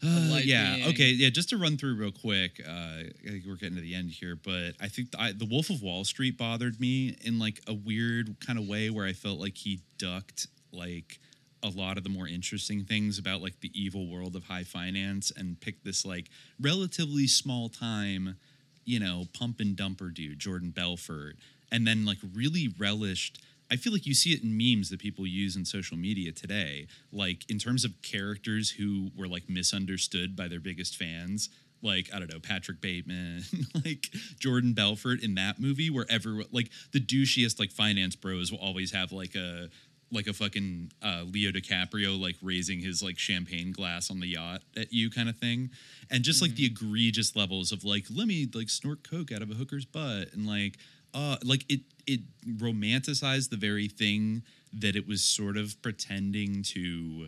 Uh, 0.03 0.39
yeah. 0.43 0.75
being. 0.75 0.88
Okay. 0.89 1.09
Yeah. 1.11 1.30
Just 1.30 1.49
to 1.49 1.57
run 1.57 1.77
through 1.77 1.95
real 1.95 2.11
quick, 2.11 2.61
uh, 2.67 2.71
I 2.71 3.11
think 3.23 3.45
we're 3.45 3.55
getting 3.55 3.75
to 3.75 3.81
the 3.81 3.95
end 3.95 4.11
here, 4.11 4.35
but 4.35 4.73
I 4.81 4.88
think 4.88 5.09
I, 5.17 5.31
the 5.31 5.45
Wolf 5.45 5.69
of 5.69 5.81
Wall 5.81 6.03
Street 6.03 6.38
bothered 6.38 6.80
me 6.80 7.15
in 7.21 7.39
like 7.39 7.61
a 7.67 7.73
weird 7.73 8.35
kind 8.45 8.57
of 8.57 8.67
way 8.67 8.89
where 8.89 9.05
I 9.05 9.13
felt 9.13 9.39
like 9.39 9.57
he 9.57 9.81
ducked 9.97 10.47
like 10.71 11.19
a 11.63 11.69
lot 11.69 11.97
of 11.97 12.03
the 12.03 12.09
more 12.09 12.27
interesting 12.27 12.83
things 12.83 13.19
about 13.19 13.41
like 13.41 13.59
the 13.59 13.71
evil 13.80 14.07
world 14.07 14.35
of 14.35 14.45
high 14.45 14.63
finance 14.63 15.31
and 15.35 15.59
picked 15.59 15.85
this 15.85 16.05
like 16.05 16.30
relatively 16.59 17.27
small 17.27 17.69
time, 17.69 18.38
you 18.85 18.99
know, 18.99 19.25
pump 19.38 19.59
and 19.59 19.77
dumper 19.77 20.13
dude, 20.13 20.39
Jordan 20.39 20.71
Belfort, 20.71 21.35
and 21.71 21.85
then 21.85 22.05
like 22.05 22.17
really 22.33 22.69
relished. 22.77 23.43
I 23.72 23.77
feel 23.77 23.93
like 23.93 24.06
you 24.06 24.14
see 24.14 24.33
it 24.33 24.43
in 24.43 24.58
memes 24.58 24.90
that 24.90 25.00
people 25.00 25.25
use 25.25 25.56
in 25.56 25.64
social 25.64 25.98
media 25.98 26.33
today, 26.33 26.88
like 27.11 27.50
in 27.50 27.58
terms 27.58 27.85
of 27.85 28.01
characters 28.01 28.72
who 28.72 29.11
were 29.16 29.27
like 29.27 29.50
misunderstood 29.50 30.35
by 30.35 30.50
their 30.50 30.59
biggest 30.59 30.98
fans. 30.98 31.50
Like 31.82 32.09
I 32.14 32.19
don't 32.19 32.32
know 32.32 32.40
Patrick 32.40 32.82
Bateman, 32.82 33.43
like 33.85 34.09
Jordan 34.40 34.74
Belfort 34.74 35.24
in 35.24 35.35
that 35.35 35.59
movie, 35.59 35.90
where 35.90 36.06
everyone 36.09 36.45
like 36.51 36.69
the 36.91 37.00
douchiest 37.00 37.59
like 37.59 37.72
finance 37.72 38.16
bros 38.16 38.51
will 38.51 38.59
always 38.59 38.91
have 38.91 39.11
like 39.11 39.35
a 39.35 39.69
like 40.11 40.27
a 40.27 40.33
fucking 40.33 40.91
uh, 41.01 41.24
Leo 41.25 41.51
DiCaprio 41.51 42.19
like 42.19 42.35
raising 42.41 42.80
his 42.80 43.01
like 43.01 43.17
champagne 43.17 43.72
glass 43.72 44.11
on 44.11 44.19
the 44.19 44.27
yacht 44.27 44.61
at 44.75 44.91
you 44.91 45.09
kind 45.09 45.30
of 45.30 45.38
thing, 45.38 45.69
and 46.09 46.24
just 46.24 46.41
like 46.41 46.56
the 46.56 46.66
egregious 46.66 47.35
levels 47.35 47.72
of 47.72 47.83
like 47.83 48.06
let 48.14 48.27
me 48.27 48.48
like 48.53 48.69
snort 48.69 49.09
coke 49.09 49.32
out 49.32 49.41
of 49.41 49.50
a 49.50 49.53
hooker's 49.53 49.85
butt 49.85 50.33
and 50.33 50.45
like 50.45 50.77
uh 51.14 51.38
like 51.43 51.66
it 51.69 51.82
it 52.07 52.21
romanticized 52.57 53.49
the 53.49 53.57
very 53.57 53.88
thing 53.88 54.43
that 54.73 54.95
it 54.95 55.07
was 55.07 55.21
sort 55.21 55.57
of 55.57 55.81
pretending 55.81 56.63
to 56.63 57.27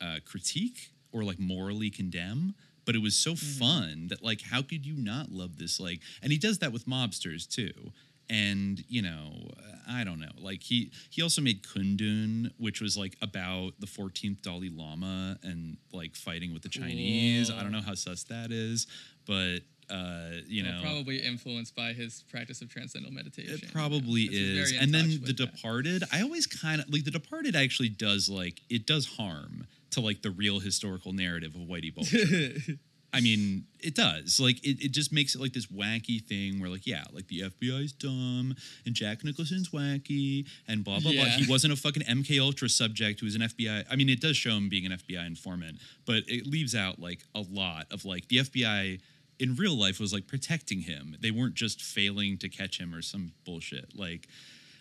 uh, 0.00 0.16
critique 0.24 0.90
or 1.12 1.24
like 1.24 1.38
morally 1.38 1.90
condemn 1.90 2.54
but 2.84 2.94
it 2.94 3.02
was 3.02 3.16
so 3.16 3.34
fun 3.34 4.06
that 4.08 4.22
like 4.22 4.40
how 4.42 4.62
could 4.62 4.86
you 4.86 4.94
not 4.96 5.30
love 5.30 5.58
this 5.58 5.78
like 5.80 6.00
and 6.22 6.32
he 6.32 6.38
does 6.38 6.58
that 6.60 6.72
with 6.72 6.86
mobsters 6.86 7.46
too. 7.48 7.92
And 8.28 8.82
you 8.88 9.02
know 9.02 9.50
i 9.88 10.02
don't 10.02 10.18
know 10.18 10.32
like 10.40 10.60
he 10.64 10.90
he 11.10 11.22
also 11.22 11.40
made 11.40 11.62
kundun 11.62 12.50
which 12.58 12.80
was 12.80 12.96
like 12.96 13.16
about 13.22 13.74
the 13.78 13.86
14th 13.86 14.42
dalai 14.42 14.68
lama 14.68 15.38
and 15.44 15.76
like 15.92 16.16
fighting 16.16 16.52
with 16.52 16.62
the 16.62 16.68
chinese. 16.68 17.50
I 17.50 17.62
don't 17.62 17.70
know 17.70 17.82
how 17.82 17.94
sus 17.94 18.24
that 18.24 18.50
is 18.50 18.88
but 19.26 19.60
uh 19.90 20.30
you 20.46 20.62
Well, 20.64 20.72
know 20.72 20.80
probably 20.82 21.18
influenced 21.18 21.74
by 21.76 21.92
his 21.92 22.24
practice 22.30 22.60
of 22.62 22.68
transcendental 22.68 23.14
meditation. 23.14 23.54
it 23.62 23.72
probably 23.72 24.26
This 24.28 24.36
is 24.38 24.72
is. 24.72 24.78
And 24.80 24.92
then 24.94 25.08
The 25.10 25.32
that. 25.32 25.36
Departed, 25.36 26.04
I 26.12 26.22
always 26.22 26.46
kind 26.46 26.80
of 26.80 26.88
like 26.92 27.04
The 27.04 27.10
Departed 27.10 27.54
actually 27.56 27.90
does 27.90 28.28
like 28.28 28.62
it 28.68 28.86
does 28.86 29.06
harm 29.06 29.66
to 29.90 30.00
like 30.00 30.22
the 30.22 30.30
real 30.30 30.58
historical 30.60 31.12
narrative 31.12 31.54
of 31.54 31.62
Whitey 31.62 31.94
Bulger. 31.94 32.76
I 33.12 33.20
mean, 33.20 33.64
it 33.80 33.94
does. 33.94 34.38
Like 34.40 34.58
it, 34.62 34.84
it 34.84 34.88
just 34.92 35.10
makes 35.10 35.34
it 35.34 35.40
like 35.40 35.54
this 35.54 35.66
wacky 35.66 36.22
thing 36.22 36.60
where 36.60 36.68
like, 36.68 36.86
yeah, 36.86 37.04
like 37.12 37.28
the 37.28 37.42
FBI's 37.42 37.92
dumb 37.92 38.54
and 38.84 38.94
Jack 38.94 39.24
Nicholson's 39.24 39.70
wacky 39.70 40.46
and 40.68 40.84
blah 40.84 40.98
blah 41.00 41.12
blah. 41.12 41.24
He 41.24 41.46
wasn't 41.50 41.72
a 41.72 41.76
fucking 41.76 42.02
MK 42.02 42.38
Ultra 42.42 42.68
subject 42.68 43.20
who 43.20 43.26
was 43.26 43.34
an 43.34 43.42
FBI. 43.42 43.84
I 43.90 43.96
mean, 43.96 44.10
it 44.10 44.20
does 44.20 44.36
show 44.36 44.50
him 44.50 44.68
being 44.68 44.84
an 44.84 44.92
FBI 44.92 45.24
informant, 45.26 45.78
but 46.04 46.24
it 46.26 46.46
leaves 46.46 46.74
out 46.74 46.98
like 47.00 47.20
a 47.34 47.42
lot 47.50 47.86
of 47.90 48.04
like 48.04 48.28
the 48.28 48.38
FBI 48.38 49.00
in 49.38 49.56
real 49.56 49.78
life 49.78 49.94
it 49.94 50.00
was 50.00 50.12
like 50.12 50.26
protecting 50.26 50.80
him. 50.80 51.16
They 51.20 51.30
weren't 51.30 51.54
just 51.54 51.82
failing 51.82 52.38
to 52.38 52.48
catch 52.48 52.78
him 52.78 52.94
or 52.94 53.02
some 53.02 53.32
bullshit. 53.44 53.96
Like 53.96 54.28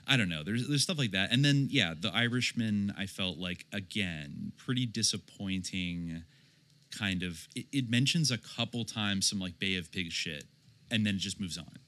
I 0.08 0.18
don't 0.18 0.30
know. 0.30 0.44
There's 0.44 0.68
there's 0.68 0.84
stuff 0.84 0.98
like 0.98 1.12
that. 1.12 1.32
And 1.32 1.44
then 1.44 1.68
yeah, 1.70 1.94
The 2.00 2.14
Irishman 2.14 2.94
I 2.98 3.06
felt 3.06 3.38
like 3.38 3.66
again 3.74 4.52
pretty 4.58 4.86
disappointing 4.86 6.24
kind 6.92 7.24
of 7.24 7.48
it, 7.56 7.66
it 7.72 7.90
mentions 7.90 8.32
a 8.32 8.38
couple 8.38 8.86
times 8.86 9.30
some 9.30 9.40
like 9.40 9.60
Bay 9.60 9.76
of 9.76 9.92
Pigs 9.92 10.14
shit 10.14 10.46
and 10.92 11.06
then 11.06 11.16
it 11.16 11.20
just 11.20 11.40
moves 11.40 11.58
on. 11.58 11.80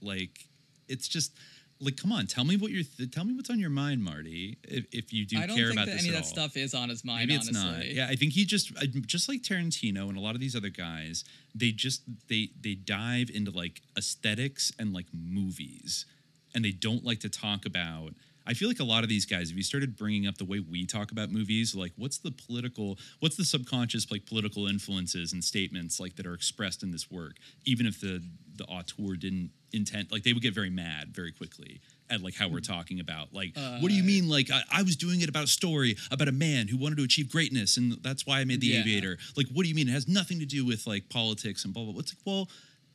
Like 0.00 0.48
it's 0.88 1.08
just 1.08 1.36
like 1.82 1.96
come 1.96 2.12
on, 2.12 2.26
tell 2.26 2.44
me 2.44 2.56
what 2.56 2.70
you're 2.70 2.84
th- 2.84 3.10
tell 3.10 3.24
me 3.24 3.34
what's 3.34 3.50
on 3.50 3.58
your 3.58 3.70
mind, 3.70 4.02
Marty. 4.02 4.58
If, 4.64 4.86
if 4.92 5.12
you 5.12 5.26
do 5.26 5.38
I 5.38 5.46
don't 5.46 5.56
care 5.56 5.66
think 5.66 5.72
about 5.72 5.86
that 5.86 5.92
this 5.92 6.02
any 6.02 6.08
of 6.10 6.14
that 6.14 6.24
all. 6.24 6.30
stuff 6.30 6.56
is 6.56 6.74
on 6.74 6.88
his 6.88 7.04
mind. 7.04 7.28
Maybe 7.28 7.34
it's 7.34 7.48
honestly. 7.48 7.88
not. 7.88 7.94
Yeah, 7.94 8.06
I 8.08 8.14
think 8.14 8.32
he 8.32 8.44
just 8.44 8.72
just 9.06 9.28
like 9.28 9.42
Tarantino 9.42 10.08
and 10.08 10.16
a 10.16 10.20
lot 10.20 10.34
of 10.34 10.40
these 10.40 10.56
other 10.56 10.68
guys, 10.70 11.24
they 11.54 11.70
just 11.70 12.02
they 12.28 12.50
they 12.60 12.74
dive 12.74 13.30
into 13.34 13.50
like 13.50 13.82
aesthetics 13.98 14.72
and 14.78 14.92
like 14.92 15.06
movies, 15.12 16.06
and 16.54 16.64
they 16.64 16.72
don't 16.72 17.04
like 17.04 17.20
to 17.20 17.28
talk 17.28 17.66
about 17.66 18.14
I 18.46 18.54
feel 18.54 18.68
like 18.68 18.80
a 18.80 18.84
lot 18.84 19.02
of 19.02 19.08
these 19.08 19.24
guys, 19.24 19.50
if 19.50 19.56
you 19.56 19.62
started 19.62 19.96
bringing 19.96 20.26
up 20.26 20.36
the 20.38 20.44
way 20.44 20.58
we 20.58 20.84
talk 20.84 21.12
about 21.12 21.30
movies, 21.30 21.74
like 21.74 21.92
what's 21.96 22.18
the 22.18 22.32
political, 22.32 22.98
what's 23.20 23.36
the 23.36 23.44
subconscious 23.44 24.10
like 24.10 24.26
political 24.26 24.66
influences 24.66 25.32
and 25.32 25.42
statements 25.44 26.00
like 26.00 26.16
that 26.16 26.26
are 26.26 26.34
expressed 26.34 26.82
in 26.82 26.90
this 26.90 27.10
work, 27.10 27.36
even 27.64 27.86
if 27.86 28.00
the 28.00 28.22
the 28.56 28.64
auteur 28.64 29.14
didn't 29.16 29.50
intend, 29.72 30.10
like 30.12 30.22
they 30.22 30.32
would 30.32 30.42
get 30.42 30.54
very 30.54 30.70
mad 30.70 31.14
very 31.14 31.32
quickly 31.32 31.80
at 32.10 32.20
like 32.22 32.34
how 32.34 32.48
we're 32.48 32.60
talking 32.60 33.00
about, 33.00 33.32
like 33.32 33.56
what 33.80 33.88
do 33.88 33.94
you 33.94 34.02
mean? 34.02 34.28
Like 34.28 34.50
I, 34.50 34.62
I 34.70 34.82
was 34.82 34.96
doing 34.96 35.20
it 35.22 35.28
about 35.28 35.44
a 35.44 35.48
story 35.48 35.96
about 36.10 36.28
a 36.28 36.32
man 36.32 36.68
who 36.68 36.76
wanted 36.76 36.98
to 36.98 37.04
achieve 37.04 37.30
greatness, 37.30 37.76
and 37.76 37.92
that's 38.02 38.26
why 38.26 38.40
I 38.40 38.44
made 38.44 38.60
the 38.60 38.68
Yeah. 38.68 38.80
Aviator. 38.80 39.16
Like 39.36 39.46
what 39.52 39.62
do 39.62 39.68
you 39.68 39.74
mean? 39.74 39.88
It 39.88 39.92
has 39.92 40.08
nothing 40.08 40.38
to 40.40 40.46
do 40.46 40.64
with 40.66 40.86
like 40.86 41.08
politics 41.08 41.64
and 41.64 41.72
blah 41.72 41.84
blah. 41.84 41.92
blah. 41.92 42.00
It's 42.00 42.12
like 42.14 42.22
well 42.26 42.48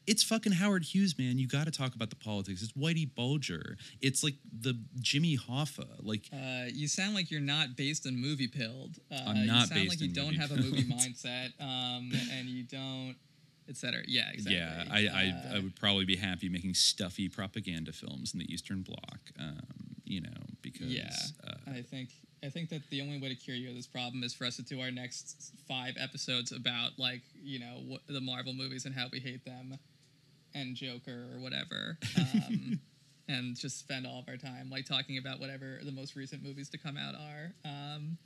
it's 0.06 0.24
fucking 0.24 0.54
Howard 0.54 0.84
Hughes, 0.84 1.18
man. 1.20 1.38
You 1.38 1.50
got 1.50 1.66
to 1.66 1.72
talk 1.72 1.94
about 1.94 2.10
the 2.10 2.16
politics. 2.16 2.62
It's 2.64 2.72
Whitey 2.72 3.14
Bulger. 3.14 3.76
It's 4.00 4.24
like 4.24 4.36
the 4.58 4.80
Jimmy 5.02 5.38
Hoffa. 5.38 5.86
Like, 6.00 6.30
Uh, 6.32 6.68
you 6.74 6.88
sound 6.88 7.14
like 7.14 7.30
you're 7.30 7.42
not 7.42 7.76
based 7.76 8.06
in 8.06 8.16
movie 8.16 8.48
pilled. 8.48 9.00
Uh, 9.12 9.20
I'm 9.28 9.46
not 9.46 9.54
you 9.64 9.66
sound 9.68 9.70
based 9.74 9.90
like 9.90 10.00
you 10.00 10.08
on 10.08 10.14
don't 10.14 10.36
have 10.36 10.52
a 10.52 10.56
movie 10.56 10.84
mindset, 10.94 11.50
um, 11.60 12.10
and 12.32 12.48
you 12.48 12.64
don't, 12.64 13.16
etc. 13.70 14.02
Yeah, 14.08 14.30
exactly. 14.34 14.58
yeah, 14.58 14.86
I, 14.90 15.08
I, 15.08 15.30
Uh, 15.30 15.58
I 15.58 15.60
would 15.60 15.76
probably 15.76 16.06
be 16.06 16.16
happy 16.16 16.50
making 16.50 16.74
stuffy 16.74 17.30
propaganda 17.30 17.92
films 17.92 18.34
in 18.34 18.40
the 18.40 18.52
Eastern 18.52 18.82
Bloc. 18.82 19.20
Um, 19.40 19.62
you 20.06 20.22
know, 20.22 20.30
because 20.62 20.88
yeah, 20.88 21.10
uh, 21.46 21.72
I 21.72 21.82
think 21.82 22.10
I 22.44 22.50
think 22.50 22.70
that 22.70 22.82
the 22.90 23.02
only 23.02 23.20
way 23.20 23.30
to 23.30 23.36
cure 23.36 23.56
you 23.56 23.70
of 23.70 23.76
this 23.76 23.88
problem 23.88 24.24
is 24.24 24.34
for 24.34 24.46
us 24.46 24.56
to 24.58 24.64
do 24.64 24.80
our 24.80 24.92
next 24.92 25.54
five 25.68 25.96
episodes 26.00 26.52
about 26.52 26.92
like 26.98 27.22
you 27.42 27.60
know 27.60 27.98
the 28.08 28.22
Marvel 28.22 28.54
movies 28.54 28.86
and 28.86 28.96
how 28.96 29.08
we 29.12 29.20
hate 29.20 29.44
them, 29.44 29.78
and 30.54 30.76
Joker 30.76 31.28
or 31.34 31.40
whatever, 31.40 31.98
um, 32.18 32.80
and 33.28 33.56
just 33.56 33.80
spend 33.80 34.08
all 34.08 34.20
of 34.20 34.30
our 34.30 34.38
time 34.38 34.70
like 34.70 34.86
talking 34.86 35.18
about 35.18 35.40
whatever 35.40 35.80
the 35.84 35.92
most 35.92 36.16
recent 36.16 36.44
movies 36.44 36.70
to 36.70 36.78
come 36.78 36.96
out 36.98 37.16
are. 37.16 37.54
Um, 37.66 38.18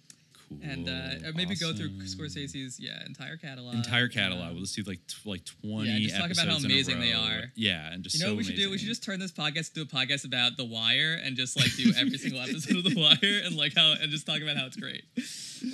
cool. 0.61 0.69
and 0.69 0.89
uh, 0.89 1.27
or 1.29 1.33
maybe 1.33 1.55
go 1.55 1.73
through 1.73 1.89
awesome. 2.01 2.19
Scorsese's 2.19 2.79
yeah 2.79 3.05
entire 3.05 3.37
catalog. 3.37 3.75
entire 3.75 4.07
catalog. 4.07 4.47
Um, 4.49 4.53
We'll 4.53 4.61
just 4.63 4.75
do 4.75 4.83
like 4.83 4.99
t- 5.07 5.15
like 5.29 5.45
twenty. 5.45 5.89
Yeah, 5.89 5.99
just 5.99 6.15
talk 6.17 6.31
about 6.31 6.45
how 6.47 6.51
episodes 6.55 6.65
in 6.65 6.71
a 6.71 6.73
amazing 6.73 6.99
they 6.99 7.13
are. 7.13 7.43
Yeah, 7.55 7.91
and 7.93 8.03
just 8.03 8.15
you 8.15 8.21
know 8.21 8.27
so 8.27 8.31
what 8.33 8.37
we 8.39 8.43
should 8.43 8.55
do? 8.55 8.69
We 8.69 8.77
should 8.77 8.87
just 8.87 9.03
turn 9.03 9.19
this 9.19 9.31
podcast 9.31 9.75
into 9.75 9.81
a 9.81 9.85
podcast 9.85 10.25
about 10.25 10.57
The 10.57 10.65
Wire 10.65 11.19
and 11.23 11.35
just 11.35 11.57
like 11.57 11.73
do 11.75 11.91
every 11.97 12.17
single 12.17 12.41
episode 12.47 12.77
of 12.77 12.83
The 12.83 12.95
Wire 12.99 13.41
and 13.45 13.55
like 13.55 13.73
how 13.75 13.93
and 13.99 14.11
just 14.11 14.25
talk 14.25 14.41
about 14.41 14.57
how 14.57 14.65
it's 14.65 14.75
great. 14.77 15.03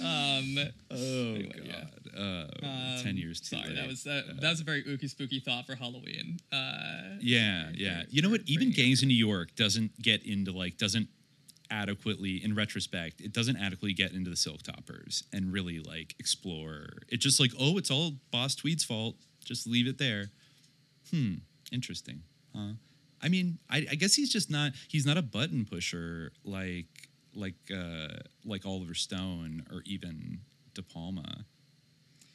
Um, 0.02 0.58
Oh 0.92 0.96
Anyway, 0.96 1.52
god, 1.56 1.92
yeah. 2.16 2.22
uh, 2.22 2.48
um, 2.98 3.04
ten 3.04 3.18
years 3.18 3.40
too 3.40 3.56
Sorry, 3.58 3.68
late. 3.70 3.76
that 3.78 3.88
was 3.88 4.04
that, 4.04 4.24
that 4.42 4.50
was 4.50 4.62
a 4.62 4.64
very 4.64 4.84
ooky 4.84 5.10
spooky 5.10 5.40
thought 5.40 5.66
for 5.66 5.76
Halloween. 5.76 6.38
Uh, 6.52 7.18
Yeah, 7.22 7.70
yeah. 7.74 8.04
You 8.10 8.22
know 8.22 8.30
what? 8.30 8.42
Even 8.46 8.72
Gangs 8.72 9.02
in 9.02 9.08
New 9.08 9.16
York 9.16 9.56
doesn't 9.56 10.02
get 10.02 10.26
into 10.26 10.52
like 10.52 10.78
doesn't 10.78 11.08
adequately 11.70 12.44
in 12.44 12.56
retrospect 12.56 13.22
it 13.22 13.34
doesn't 13.34 13.58
adequately 13.58 13.94
get 13.94 14.12
into 14.14 14.30
the 14.30 14.36
silk 14.36 14.64
toppers 14.64 15.24
and 15.34 15.52
really 15.52 15.80
like 15.80 16.16
explore. 16.20 16.88
It's 17.10 17.24
just 17.24 17.40
like 17.40 17.52
oh 17.60 17.78
it's 17.78 17.92
all 17.92 18.14
boss 18.32 18.56
tweed's 18.56 18.84
fault. 18.84 19.16
Just 19.44 19.68
leave 19.68 19.88
it 19.88 19.98
there. 19.98 20.28
Hmm 21.12 21.36
interesting 21.72 22.22
huh? 22.56 22.74
I 23.22 23.30
mean 23.30 23.60
I, 23.70 23.88
I 23.92 23.96
guess 23.96 24.16
he's 24.16 24.32
just 24.32 24.50
not 24.50 24.74
he's 24.88 25.06
not 25.06 25.18
a 25.18 25.22
button 25.22 25.66
pusher 25.66 26.32
like 26.44 27.10
like 27.36 27.56
uh 27.74 28.20
like 28.46 28.66
oliver 28.66 28.94
stone 28.94 29.66
or 29.72 29.82
even 29.86 30.40
de 30.74 30.82
palma 30.82 31.46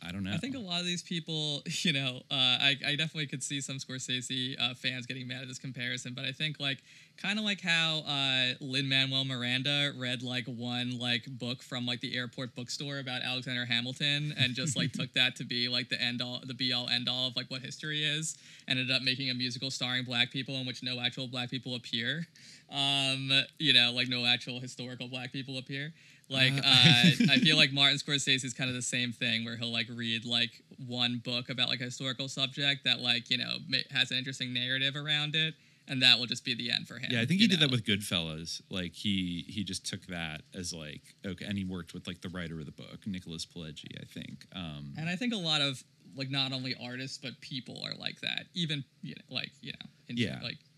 i 0.06 0.10
don't 0.10 0.24
know 0.24 0.32
I 0.32 0.38
think 0.38 0.56
a 0.56 0.58
lot 0.58 0.80
of 0.80 0.86
these 0.86 1.02
people, 1.02 1.62
you 1.82 1.92
know, 1.92 2.22
uh, 2.30 2.34
I, 2.34 2.76
I 2.86 2.96
definitely 2.96 3.26
could 3.26 3.42
see 3.42 3.60
some 3.60 3.76
Scorsese 3.76 4.60
uh, 4.60 4.74
fans 4.74 5.06
getting 5.06 5.28
mad 5.28 5.42
at 5.42 5.48
this 5.48 5.58
comparison, 5.58 6.14
but 6.14 6.24
I 6.24 6.32
think 6.32 6.58
like 6.58 6.78
kind 7.20 7.38
of 7.38 7.44
like 7.44 7.60
how 7.60 8.02
uh, 8.06 8.54
Lin 8.60 8.88
Manuel 8.88 9.24
Miranda 9.24 9.92
read 9.96 10.22
like 10.22 10.46
one 10.46 10.98
like 10.98 11.26
book 11.26 11.62
from 11.62 11.86
like 11.86 12.00
the 12.00 12.16
airport 12.16 12.54
bookstore 12.54 12.98
about 12.98 13.22
Alexander 13.22 13.64
Hamilton 13.64 14.34
and 14.38 14.54
just 14.54 14.76
like 14.76 14.92
took 14.92 15.12
that 15.12 15.36
to 15.36 15.44
be 15.44 15.68
like 15.68 15.88
the 15.88 16.00
end 16.00 16.22
all, 16.22 16.40
the 16.44 16.54
be 16.54 16.72
all 16.72 16.88
end 16.88 17.08
all 17.08 17.28
of 17.28 17.36
like 17.36 17.50
what 17.50 17.60
history 17.62 18.02
is, 18.02 18.36
ended 18.66 18.90
up 18.90 19.02
making 19.02 19.30
a 19.30 19.34
musical 19.34 19.70
starring 19.70 20.04
black 20.04 20.30
people 20.30 20.56
in 20.56 20.66
which 20.66 20.82
no 20.82 20.98
actual 21.00 21.28
black 21.28 21.50
people 21.50 21.74
appear. 21.74 22.26
Um, 22.70 23.30
you 23.58 23.74
know, 23.74 23.92
like 23.92 24.08
no 24.08 24.24
actual 24.24 24.60
historical 24.60 25.08
black 25.08 25.32
people 25.32 25.58
appear. 25.58 25.92
Like, 26.32 26.52
uh, 26.54 27.32
I 27.32 27.38
feel 27.40 27.56
like 27.62 27.72
Martin 27.72 27.98
Scorsese 27.98 28.44
is 28.44 28.54
kind 28.54 28.70
of 28.70 28.76
the 28.76 28.82
same 28.82 29.12
thing, 29.12 29.44
where 29.44 29.56
he'll 29.56 29.72
like 29.72 29.86
read 29.94 30.24
like 30.24 30.50
one 30.86 31.20
book 31.24 31.48
about 31.50 31.68
like 31.68 31.80
a 31.80 31.84
historical 31.84 32.28
subject 32.28 32.84
that 32.84 33.00
like 33.00 33.30
you 33.30 33.38
know 33.38 33.58
has 33.90 34.10
an 34.10 34.18
interesting 34.18 34.52
narrative 34.52 34.96
around 34.96 35.34
it, 35.36 35.54
and 35.88 36.02
that 36.02 36.18
will 36.18 36.26
just 36.26 36.44
be 36.44 36.54
the 36.54 36.70
end 36.70 36.88
for 36.88 36.94
him. 36.98 37.10
Yeah, 37.10 37.20
I 37.20 37.26
think 37.26 37.40
he 37.40 37.46
did 37.46 37.60
that 37.60 37.70
with 37.70 37.84
Goodfellas. 37.84 38.62
Like 38.70 38.92
he 38.94 39.44
he 39.48 39.62
just 39.64 39.84
took 39.86 40.06
that 40.06 40.42
as 40.54 40.72
like 40.72 41.02
okay, 41.24 41.44
and 41.44 41.56
he 41.58 41.64
worked 41.64 41.94
with 41.94 42.06
like 42.06 42.20
the 42.22 42.28
writer 42.30 42.58
of 42.58 42.66
the 42.66 42.72
book, 42.72 43.06
Nicholas 43.06 43.46
Pileggi, 43.46 44.00
I 44.00 44.04
think. 44.06 44.46
Um, 44.54 44.94
And 44.96 45.08
I 45.08 45.16
think 45.16 45.32
a 45.34 45.36
lot 45.36 45.60
of 45.60 45.82
like 46.16 46.30
not 46.30 46.52
only 46.52 46.74
artists 46.82 47.18
but 47.18 47.40
people 47.40 47.82
are 47.84 47.94
like 47.94 48.20
that. 48.20 48.46
Even 48.54 48.84
you 49.02 49.14
know, 49.14 49.34
like 49.36 49.50
you 49.60 49.72
know, 49.72 49.86
in, 50.08 50.16
Yeah. 50.16 50.40
like 50.42 50.58
yeah. 50.58 50.71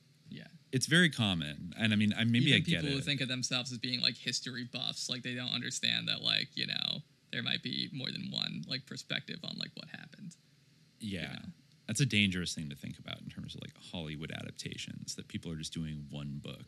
It's 0.75 0.87
very 0.87 1.09
common, 1.09 1.73
and 1.79 1.93
I 1.93 1.97
mean, 1.97 2.13
I 2.19 2.25
maybe 2.25 2.47
Even 2.47 2.57
I 2.57 2.59
get 2.59 2.81
people 2.81 2.91
who 2.91 2.99
it. 2.99 3.05
think 3.05 3.21
of 3.21 3.29
themselves 3.29 3.71
as 3.71 3.79
being 3.79 4.01
like 4.03 4.17
history 4.17 4.69
buffs, 4.71 5.09
like 5.09 5.23
they 5.23 5.35
don't 5.35 5.55
understand 5.55 6.09
that 6.09 6.21
like 6.21 6.49
you 6.55 6.67
know 6.67 6.99
there 7.33 7.43
might 7.45 7.63
be 7.63 7.89
more 7.93 8.11
than 8.11 8.29
one 8.33 8.65
like 8.69 8.85
perspective 8.85 9.39
on 9.45 9.57
like 9.59 9.71
what 9.75 9.89
happened. 9.91 10.35
yeah, 10.99 11.33
know. 11.33 11.49
that's 11.87 12.01
a 12.01 12.07
dangerous 12.07 12.55
thing 12.55 12.69
to 12.71 12.77
think 12.77 12.99
about 12.99 13.21
in 13.23 13.29
terms 13.29 13.55
of 13.55 13.61
like 13.61 13.73
Hollywood 13.93 14.33
adaptations. 14.33 15.15
That 15.15 15.29
people 15.29 15.53
are 15.53 15.57
just 15.57 15.73
doing 15.73 16.07
one 16.11 16.41
book. 16.43 16.67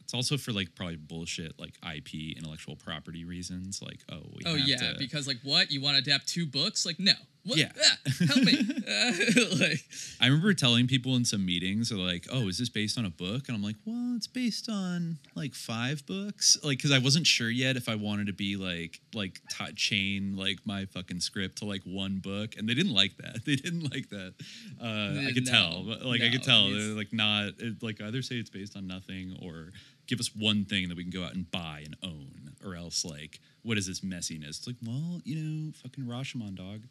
It's 0.00 0.14
also 0.14 0.38
for 0.38 0.52
like 0.52 0.74
probably 0.76 0.96
bullshit 0.96 1.58
like 1.58 1.74
IP 1.84 2.36
intellectual 2.36 2.76
property 2.76 3.24
reasons. 3.24 3.82
Like 3.82 4.00
oh 4.10 4.22
we 4.34 4.42
Oh 4.46 4.54
yeah, 4.54 4.92
to- 4.92 4.96
because 4.98 5.26
like 5.26 5.38
what 5.42 5.72
you 5.72 5.80
want 5.80 5.96
to 5.96 6.02
adapt 6.02 6.28
two 6.28 6.46
books? 6.46 6.86
Like 6.86 7.00
no, 7.00 7.12
what? 7.44 7.58
Yeah. 7.58 7.70
Ah, 7.82 7.96
help 8.26 8.44
me. 8.44 8.58
Uh, 8.88 9.12
like 9.60 9.84
I 10.20 10.26
remember 10.26 10.52
telling 10.54 10.86
people 10.86 11.16
in 11.16 11.24
some 11.24 11.44
meetings, 11.46 11.88
they're 11.90 11.98
like, 11.98 12.26
"Oh, 12.30 12.48
is 12.48 12.58
this 12.58 12.68
based 12.68 12.98
on 12.98 13.04
a 13.04 13.10
book?" 13.10 13.48
And 13.48 13.56
I'm 13.56 13.62
like, 13.62 13.76
"Well, 13.84 14.14
it's 14.16 14.26
based 14.26 14.68
on 14.68 15.18
like 15.34 15.54
five 15.54 16.04
books." 16.06 16.56
Like, 16.62 16.78
because 16.78 16.92
I 16.92 16.98
wasn't 16.98 17.26
sure 17.26 17.50
yet 17.50 17.76
if 17.76 17.88
I 17.88 17.94
wanted 17.94 18.26
to 18.26 18.32
be 18.32 18.56
like, 18.56 19.00
like 19.14 19.40
t- 19.50 19.72
chain 19.74 20.36
like 20.36 20.58
my 20.64 20.84
fucking 20.86 21.20
script 21.20 21.58
to 21.58 21.64
like 21.64 21.82
one 21.84 22.18
book, 22.18 22.56
and 22.56 22.68
they 22.68 22.74
didn't 22.74 22.94
like 22.94 23.16
that. 23.18 23.38
They 23.48 23.56
didn't 23.56 23.90
like 23.92 24.10
that. 24.10 24.34
Uh, 24.82 25.26
I 25.28 25.32
could 25.32 25.46
No, 25.46 25.50
tell, 25.52 25.84
but 25.84 26.04
like 26.04 26.20
I 26.20 26.28
could 26.28 26.42
tell, 26.42 26.70
they're 26.70 26.94
like 26.94 27.12
not 27.12 27.52
it, 27.58 27.82
like 27.82 28.00
either 28.02 28.20
say 28.20 28.34
it's 28.36 28.50
based 28.50 28.76
on 28.76 28.86
nothing 28.86 29.38
or 29.42 29.72
give 30.06 30.20
us 30.20 30.30
one 30.36 30.64
thing 30.64 30.88
that 30.88 30.96
we 30.96 31.02
can 31.04 31.10
go 31.10 31.24
out 31.24 31.34
and 31.34 31.50
buy 31.50 31.82
and 31.84 31.96
own, 32.02 32.50
or 32.64 32.74
else 32.74 33.04
like, 33.04 33.40
what 33.62 33.78
is 33.78 33.86
this 33.86 34.00
messiness? 34.00 34.48
It's 34.58 34.66
like, 34.66 34.76
well, 34.84 35.20
you 35.24 35.36
know, 35.36 35.72
fucking 35.82 36.04
Rashomon 36.04 36.56
dog. 36.56 36.82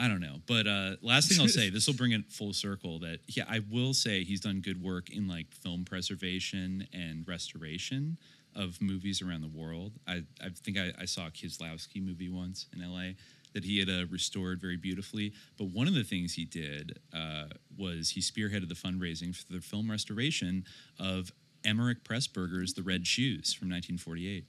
I 0.00 0.08
don't 0.08 0.20
know. 0.20 0.36
But 0.46 0.66
uh, 0.66 0.96
last 1.02 1.28
thing 1.28 1.38
I'll 1.40 1.48
say, 1.60 1.68
this 1.68 1.86
will 1.86 1.94
bring 1.94 2.12
it 2.12 2.32
full 2.32 2.54
circle. 2.54 2.98
That 3.00 3.20
yeah, 3.28 3.44
I 3.48 3.60
will 3.70 3.92
say 3.92 4.24
he's 4.24 4.40
done 4.40 4.60
good 4.60 4.82
work 4.82 5.10
in 5.10 5.28
like 5.28 5.52
film 5.52 5.84
preservation 5.84 6.88
and 6.92 7.28
restoration 7.28 8.18
of 8.56 8.80
movies 8.80 9.22
around 9.22 9.42
the 9.42 9.48
world. 9.48 9.92
I, 10.08 10.24
I 10.42 10.48
think 10.48 10.78
I, 10.78 10.92
I 10.98 11.04
saw 11.04 11.26
a 11.26 11.30
Kieslowski 11.30 12.04
movie 12.04 12.28
once 12.28 12.66
in 12.72 12.80
LA 12.82 13.12
that 13.52 13.64
he 13.64 13.78
had 13.78 13.88
uh, 13.88 14.06
restored 14.10 14.60
very 14.60 14.76
beautifully. 14.76 15.32
But 15.58 15.66
one 15.66 15.86
of 15.86 15.94
the 15.94 16.02
things 16.02 16.34
he 16.34 16.44
did 16.44 16.98
uh, 17.12 17.44
was 17.76 18.10
he 18.10 18.20
spearheaded 18.20 18.68
the 18.68 18.74
fundraising 18.74 19.34
for 19.36 19.52
the 19.52 19.60
film 19.60 19.90
restoration 19.90 20.64
of 20.98 21.32
Emeric 21.64 22.02
Pressburger's 22.02 22.72
The 22.72 22.82
Red 22.82 23.06
Shoes 23.06 23.52
from 23.52 23.68
1948. 23.68 24.44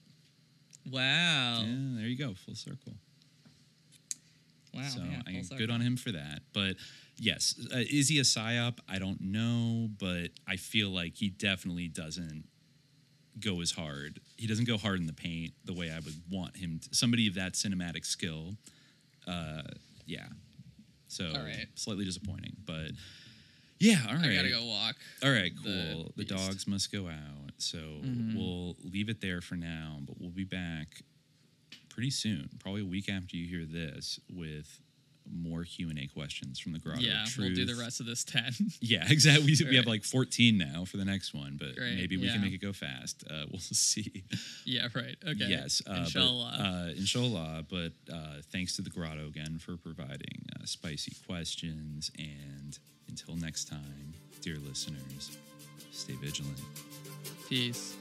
wow, 0.92 1.62
Yeah, 1.62 2.00
there 2.00 2.08
you 2.08 2.18
go, 2.18 2.34
full 2.34 2.56
circle. 2.56 2.94
Wow. 4.74 4.82
So 4.88 5.02
yeah, 5.02 5.22
I, 5.28 5.58
good 5.58 5.70
on 5.70 5.82
him 5.82 5.98
for 5.98 6.12
that. 6.12 6.42
But 6.54 6.76
yes, 7.18 7.56
uh, 7.74 7.80
is 7.80 8.10
he 8.10 8.20
a 8.20 8.24
psyop? 8.24 8.80
I 8.90 9.00
don't 9.00 9.22
know, 9.22 9.90
but 10.00 10.32
I 10.48 10.56
feel 10.56 10.90
like 10.90 11.16
he 11.16 11.30
definitely 11.30 11.88
doesn't 11.88 12.46
go 13.40 13.62
as 13.62 13.72
hard. 13.72 14.20
He 14.38 14.48
doesn't 14.48 14.68
go 14.68 14.78
hard 14.78 15.00
in 15.00 15.08
the 15.08 15.14
paint 15.14 15.54
the 15.66 15.74
way 15.74 15.92
I 15.92 16.00
would 16.00 16.16
want 16.30 16.58
him. 16.58 16.80
To. 16.80 16.96
Somebody 16.96 17.28
of 17.28 17.36
that 17.36 17.54
cinematic 17.54 18.06
skill, 18.06 18.56
uh, 19.28 19.64
yeah. 20.06 20.28
So 21.08 21.26
right. 21.26 21.68
slightly 21.76 22.06
disappointing, 22.06 22.54
but 22.66 22.92
yeah. 23.80 23.98
All 24.08 24.16
right. 24.16 24.26
I 24.26 24.36
gotta 24.36 24.50
go 24.50 24.66
walk. 24.66 24.96
All 25.24 25.32
right, 25.32 25.52
cool. 25.64 26.14
The. 26.16 26.24
Mm-hmm. 26.24 26.36
dogs 26.36 26.68
must 26.68 26.92
go 26.92 27.08
out. 27.08 27.52
So 27.58 27.78
we'll 28.36 28.76
leave 28.84 29.10
it 29.10 29.22
there 29.22 29.42
for 29.42 29.56
now, 29.56 30.00
but 30.06 30.20
we'll 30.20 30.32
be 30.32 30.46
back 30.46 30.88
pretty 31.92 32.12
soon, 32.12 32.50
probably 32.60 32.82
a 32.82 32.86
week 32.86 33.10
after 33.10 33.36
you 33.36 33.48
hear 33.48 33.66
this, 33.66 34.20
with 34.34 34.82
more 35.32 35.64
Q 35.64 35.90
and 35.90 36.00
A 36.00 36.08
questions 36.08 36.60
from 36.60 36.74
the 36.74 36.80
Grotto. 36.80 37.02
Yeah, 37.02 37.24
of 37.24 37.38
we'll 37.38 37.54
do 37.54 37.66
the 37.66 37.76
rest 37.76 38.00
of 38.00 38.06
this 38.06 38.24
ten. 38.26 38.52
Yeah, 38.80 39.06
exactly. 39.08 39.46
We, 39.46 39.70
we 39.70 39.76
have 39.76 39.86
like 39.86 40.04
14 40.04 40.58
now 40.58 40.86
for 40.86 40.98
the 40.98 41.06
next 41.06 41.34
one, 41.34 41.58
but 41.60 41.76
Great, 41.76 41.96
maybe 41.96 42.18
we 42.18 42.28
can 42.28 42.42
make 42.42 42.54
it 42.54 42.62
go 42.62 42.74
fast. 42.74 43.24
Uh, 43.30 43.46
we'll 43.52 43.60
see. 43.60 44.24
yeah, 44.66 44.88
right. 44.96 45.16
Okay. 45.24 45.46
Yes, 45.48 45.82
uh, 45.88 45.94
Inshallah. 46.00 46.56
But, 46.58 46.64
uh, 46.64 46.88
inshallah. 46.98 47.66
But 47.70 48.14
uh, 48.14 48.42
thanks 48.52 48.76
to 48.78 48.82
the 48.82 48.90
Grotto 48.90 49.28
again 49.28 49.60
for 49.60 49.78
providing 49.78 50.46
uh, 50.56 50.66
spicy 50.66 51.16
questions. 51.28 52.12
And 52.18 52.78
until 53.08 53.36
next 53.36 53.66
time, 53.66 54.14
dear 54.42 54.58
listeners, 54.58 55.38
stay 55.92 56.14
vigilant. 56.14 56.60
Peace. 57.48 57.96